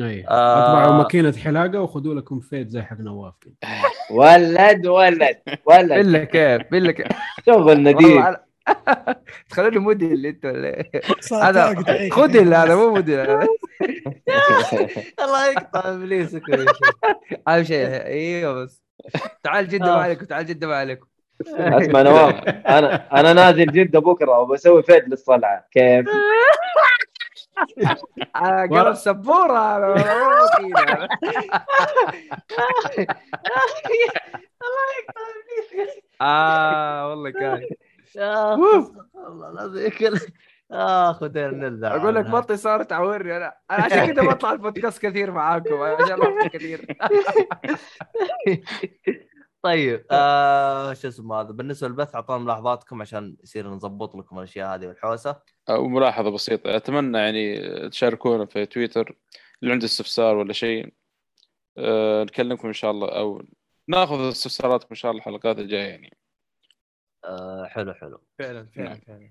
اي 0.00 0.26
آه. 0.28 0.58
أطبعوا 0.68 0.92
ماكينة 1.02 1.32
حلاقة 1.32 1.80
وخذوا 1.80 2.14
لكم 2.14 2.40
فيد 2.40 2.68
زي 2.68 2.82
حق 2.82 2.96
نواف 3.00 3.34
ولد 4.10 4.86
ولد 4.86 5.36
ولد. 5.66 5.92
الا 5.92 6.24
كيف 6.24 6.74
الا 6.74 6.92
كيف. 6.92 7.06
والله 7.48 8.22
على- 8.32 8.45
تخلوني 9.50 9.78
موديل 9.78 10.26
انت 10.26 10.44
ولا 10.44 10.68
إيه؟ 10.68 10.90
هذا. 11.32 11.74
خدل 12.10 12.54
هذا 12.54 12.74
مو 12.76 12.90
موديل 12.90 13.20
هذا. 13.20 13.46
الله 15.24 15.46
يقطع 15.50 15.88
ابليسك 15.90 16.42
أهم 17.48 17.64
شيء 17.64 17.86
إيوه 18.06 18.64
بس 18.64 18.82
تعال 19.42 19.68
جدة 19.68 19.84
ما 19.96 20.02
عليكم 20.02 20.24
تعال 20.24 20.46
جدة 20.46 20.66
ما 20.66 20.76
عليكم 20.76 21.06
أسمع 21.46 22.02
نواف 22.02 22.34
أنا 22.48 23.20
أنا 23.20 23.32
نازل 23.32 23.66
جدة 23.66 24.00
بكرة 24.00 24.38
وبسوي 24.38 24.82
فيد 24.82 25.08
للصلعة 25.08 25.66
كيف؟ 25.70 26.06
آه، 28.36 28.66
قلب 28.66 28.94
سبورة 28.94 29.90
وكيل 29.90 30.76
أنا. 30.76 31.08
آه 36.20 37.08
والله 37.10 37.30
كان 37.30 37.68
والله 38.16 39.50
العظيم. 39.50 39.90
كل- 39.98 40.18
اخ 40.70 41.22
ودير 41.22 41.50
نلذع 41.54 41.96
أقول 41.96 42.14
لك. 42.14 42.26
بطي 42.26 42.56
صار 42.56 42.82
تعورني 42.82 43.36
أنا. 43.36 43.54
أنا 43.70 43.84
عشان 43.84 44.06
كذا 44.14 44.22
بطلع 44.30 44.52
البودكاست 44.52 45.06
كثير 45.06 45.30
معاكم. 45.30 45.74
عشان 45.74 46.48
كثير. 46.48 46.86
طيب 49.62 50.04
آه 50.10 50.92
شو 50.92 51.08
اسمه 51.08 51.40
هذا؟ 51.40 51.48
بالنسبة 51.50 51.88
للبث 51.88 52.14
اعطونا 52.14 52.38
ملاحظاتكم 52.44 53.02
عشان 53.02 53.36
يصير 53.42 53.68
نظبط 53.68 54.16
لكم 54.16 54.38
الأشياء 54.38 54.74
هذه 54.74 54.86
والحوسة. 54.86 55.36
وملاحظه 55.70 56.30
بسيطة 56.30 56.76
أتمنى 56.76 57.18
يعني 57.18 57.58
تشاركونا 57.88 58.46
في 58.46 58.66
تويتر 58.66 59.16
اللي 59.62 59.72
عنده 59.72 59.84
استفسار 59.86 60.36
ولا 60.36 60.52
شيء. 60.52 60.94
أه 61.78 62.22
نكلمكم 62.24 62.68
إن 62.68 62.74
شاء 62.74 62.90
الله 62.90 63.08
أو 63.08 63.42
ناخذ 63.88 64.28
استفساراتكم 64.28 64.88
إن 64.90 64.96
شاء 64.96 65.10
الله 65.10 65.20
الحلقات 65.20 65.58
الجاية 65.58 65.88
يعني. 65.88 66.16
آه 67.24 67.64
حلو 67.66 67.94
حلو. 67.94 68.20
فعلا 68.38 68.66
فعلا 68.76 68.88
نعم. 68.88 69.00
فعلا. 69.06 69.30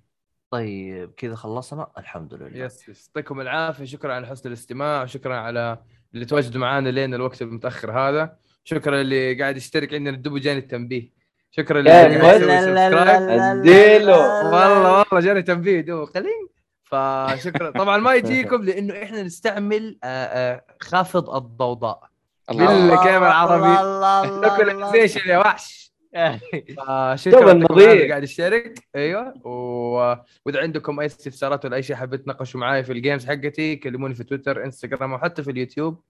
طيب 0.52 1.12
كذا 1.18 1.36
خلصنا؟ 1.36 1.92
الحمد 1.98 2.34
لله. 2.34 2.66
يس 2.66 2.90
يس. 2.90 3.08
يعطيكم 3.08 3.42
العافية. 3.42 3.86
شكرا 3.86 4.14
على 4.14 4.28
حسن 4.28 4.50
الاستماع. 4.50 5.04
وشكرا 5.04 5.36
على 5.36 5.78
اللي 6.14 6.26
تواجدوا 6.26 6.62
معنا 6.62 6.90
لين 6.90 7.14
الوقت 7.14 7.42
المتأخر 7.42 7.92
هذا. 7.92 8.38
شكرا 8.64 9.02
اللي 9.02 9.42
قاعد 9.42 9.58
يشترك 9.58 9.94
عندنا 9.94 10.16
الدب 10.16 10.38
جاني 10.38 10.60
التنبيه. 10.60 11.12
شكرا 11.52 11.80
اللي 11.80 11.90
كيف؟ 11.90 12.22
قاعد 12.24 12.42
يسوي 12.42 12.62
subscribe. 12.62 14.08
والله 14.08 15.00
والله 15.00 15.20
جاني 15.20 15.42
تنبيه 15.42 15.82
دوب 15.82 16.08
قليل. 16.08 16.50
فشكرا. 16.84 17.72
طبعا 17.72 17.98
ما 17.98 18.14
يجيكم 18.14 18.64
لأنه 18.68 19.04
إحنا 19.04 19.24
نستعمل 19.24 20.00
آه، 20.04 20.08
آه، 20.08 20.66
خافض 20.82 21.30
الضوضاء. 21.30 22.10
الله. 22.50 23.18
العربي 23.18 23.82
الله 23.82 24.24
الله 24.24 24.72
الله 24.72 25.10
يا 25.34 25.38
وحش؟ 25.38 25.85
النظير. 26.16 27.90
على 27.90 27.94
اللي 27.94 28.10
قاعد 28.10 28.24
يشترك. 28.24 28.80
أيوه. 28.96 29.48
و... 29.48 30.16
وإذا 30.46 30.62
عندكم 30.62 31.00
أي 31.00 31.06
استفسارات 31.06 31.66
ولا 31.66 31.76
أي 31.76 31.84
شيء 31.84 31.96
حابين 31.96 32.24
تناقشوا 32.24 32.60
معي 32.60 32.84
في 32.84 32.92
ال 32.92 32.97
games 32.97 33.26
حقتي 33.26 33.76
كلموني 33.76 34.14
في 34.14 34.24
تويتر 34.24 34.64
إنستغرام 34.66 35.14
وحتى 35.14 35.44
في 35.44 35.52
اليوتيوب. 35.52 36.02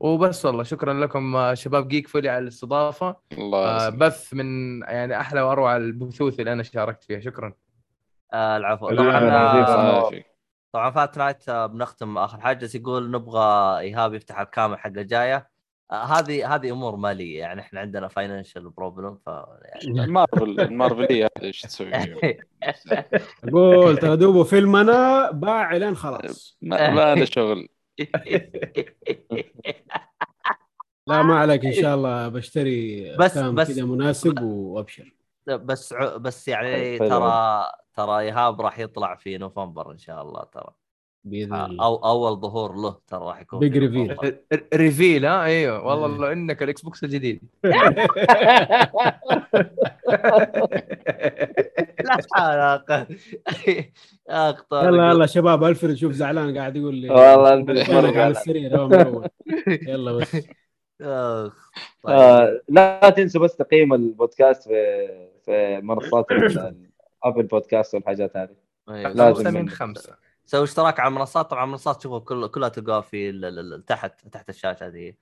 وبس 0.00 0.44
والله 0.44 0.62
شكرا 0.62 0.92
لكم 0.92 1.54
شباب 1.54 1.88
جيك 1.88 2.08
فولي 2.08 2.28
على 2.28 2.42
الاستضافة. 2.42 3.16
الله 3.32 3.58
آه، 3.58 3.76
يسلمك. 3.76 3.98
بث 3.98 4.34
من 4.34 4.80
يعني 4.82 5.20
أحلى 5.20 5.40
وأروع 5.40 5.76
البثوث 5.76 6.40
اللي 6.40 6.52
أنا 6.52 6.62
شاركت 6.62 7.04
فيها. 7.04 7.20
شكرا. 7.20 7.52
آه 8.32 8.56
العفو. 8.56 8.88
العفو، 8.88 9.72
طبعا. 9.72 9.90
آه،. 9.90 10.10
طبعا 10.72 10.90
فات 10.90 11.18
نايت 11.18 11.48
آه، 11.48 11.66
بنختم 11.66 12.18
آخر 12.18 12.40
حاجة. 12.40 12.64
بس 12.64 12.74
يقول 12.74 13.10
نبغى 13.10 13.80
إيهاب 13.80 14.14
يفتح 14.14 14.40
الكاميرا 14.40 14.78
حقه 14.78 15.02
جاية 15.02 15.36
آه، 15.36 15.46
هذه 15.92 16.54
هذه 16.54 16.70
أمور 16.70 16.96
مالية 16.96 17.38
يعني 17.40 17.60
إحنا 17.60 17.80
عندنا 17.80 18.08
financial 18.08 18.70
problem 18.70 19.18
ف 19.26 19.26
يعني 19.62 19.80
المارفل 20.04 20.60
المارفلية 20.60 21.28
إيش 21.42 21.60
تسوي؟ 21.60 21.90
أقول 23.44 23.96
ترى 23.98 24.16
دوبه 24.16 24.44
فيلمنا 24.44 25.30
باع 25.30 25.76
لين 25.76 25.96
خلاص 25.96 26.58
ما 26.62 26.90
ما 26.90 27.14
له 27.14 27.24
شغل 27.24 27.68
لا 31.06 31.22
ما 31.22 31.38
عليك 31.38 31.64
إن 31.66 31.72
شاء 31.72 31.94
الله 31.94 32.28
بشتري 32.28 33.16
بس- 33.16 33.38
بس- 33.38 33.68
كذا 33.68 33.84
مناسب 33.84 34.42
وأبشر 34.42 35.14
بس 35.46 35.92
ع- 35.92 36.16
بس 36.16 36.48
يعني. 36.48 36.98
ترى 36.98 37.64
ترى 37.94 38.20
إيهاب 38.20 38.60
راح 38.60 38.78
يطلع 38.78 39.14
في 39.14 39.38
نوفمبر 39.38 39.92
إن 39.92 39.98
شاء 39.98 40.22
الله 40.22 40.44
ترى 40.44 40.74
بإذن 41.24 41.52
آه، 41.52 41.66
الله 41.66 41.84
أو 41.84 41.96
أول 41.96 42.40
ظهور 42.40 42.76
له 42.76 42.96
ترى 43.08 43.20
راح 43.20 43.40
يكون 43.40 43.60
reveal. 43.70 43.76
نوفمبر. 43.76 44.36
reveal 44.74 45.26
ها 45.26 45.44
إيوه 45.44 45.86
والله 45.86 46.16
لو 46.18 46.32
إنك 46.32 46.62
الإكس 46.62 46.82
بوكس 46.82 47.04
الجديد 47.04 47.40
لا 52.04 52.18
علاقه. 52.34 53.06
يلا 54.72 55.10
يلا 55.10 55.26
شباب 55.26 55.64
الفرد 55.64 55.94
شوف 55.94 56.12
زعلان 56.12 56.58
قاعد 56.58 56.76
يقول 56.76 56.94
لي 56.94 57.10
والله 57.10 57.54
الفرد 57.54 57.82
فينك 57.82 58.16
على. 58.16 58.30
السرير. 58.30 58.72
يلا 59.88 60.12
بس 60.12 60.36
أخ 61.02 61.70
طيب. 62.02 62.14
آه 62.16 62.60
لا 62.68 63.10
تنسوا 63.16 63.40
بس 63.40 63.56
تقييم 63.56 63.94
البودكاست 63.94 64.62
في 64.68 65.08
في 65.44 65.80
منصات 65.82 66.26
Apple 67.24 67.42
Podcast 67.42 67.94
والحاجات 67.94 68.36
هذه 68.36 68.56
أيوة. 68.88 69.12
لازم 69.12 69.34
خمسة 69.34 69.50
من 69.50 69.60
من- 69.60 69.68
خمسة 69.68 70.16
سوي 70.46 70.64
اشتراك 70.64 71.00
على 71.00 71.08
المنصات 71.08 71.50
طبعا 71.50 71.64
المنصات 71.64 71.96
تشوفوا 71.96 72.18
كل 72.18 72.46
كلها 72.48 72.68
تلقاها 72.68 73.00
في 73.00 73.30
ال- 73.30 73.44
ال- 73.44 73.72
ال- 73.74 73.84
تحت 73.84 74.26
تحت 74.28 74.48
الشاشة 74.48 74.86
هذه. 74.86 75.14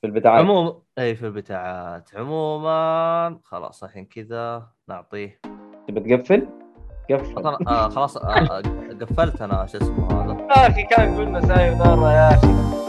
في 0.00 0.06
البداية 0.06 0.32
عموما 0.32 0.78
إي 0.98 1.14
في 1.16 1.26
البتاعات. 1.26 2.10
عموما 2.14 3.40
خلاص 3.44 3.84
الحين 3.84 4.04
كذا 4.04 4.66
نعطيه. 4.88 5.40
تبي 5.88 6.16
تقفل؟ 6.16 6.48
قفل. 7.10 7.66
آه 7.68 7.88
خلاص 7.88 8.16
آه 8.16 8.62
قفلت 9.00 9.42
أنا 9.42 9.66
شو 9.66 9.78
اسمه 9.78 10.24
هذا؟ 10.24 10.32
يا 10.42 10.68
أخي 10.68 10.82
كان 10.82 11.16
قلنا 11.16 11.40
سايب 11.40 11.76
نار 11.76 11.98
يا 12.10 12.28
أخي. 12.28 12.85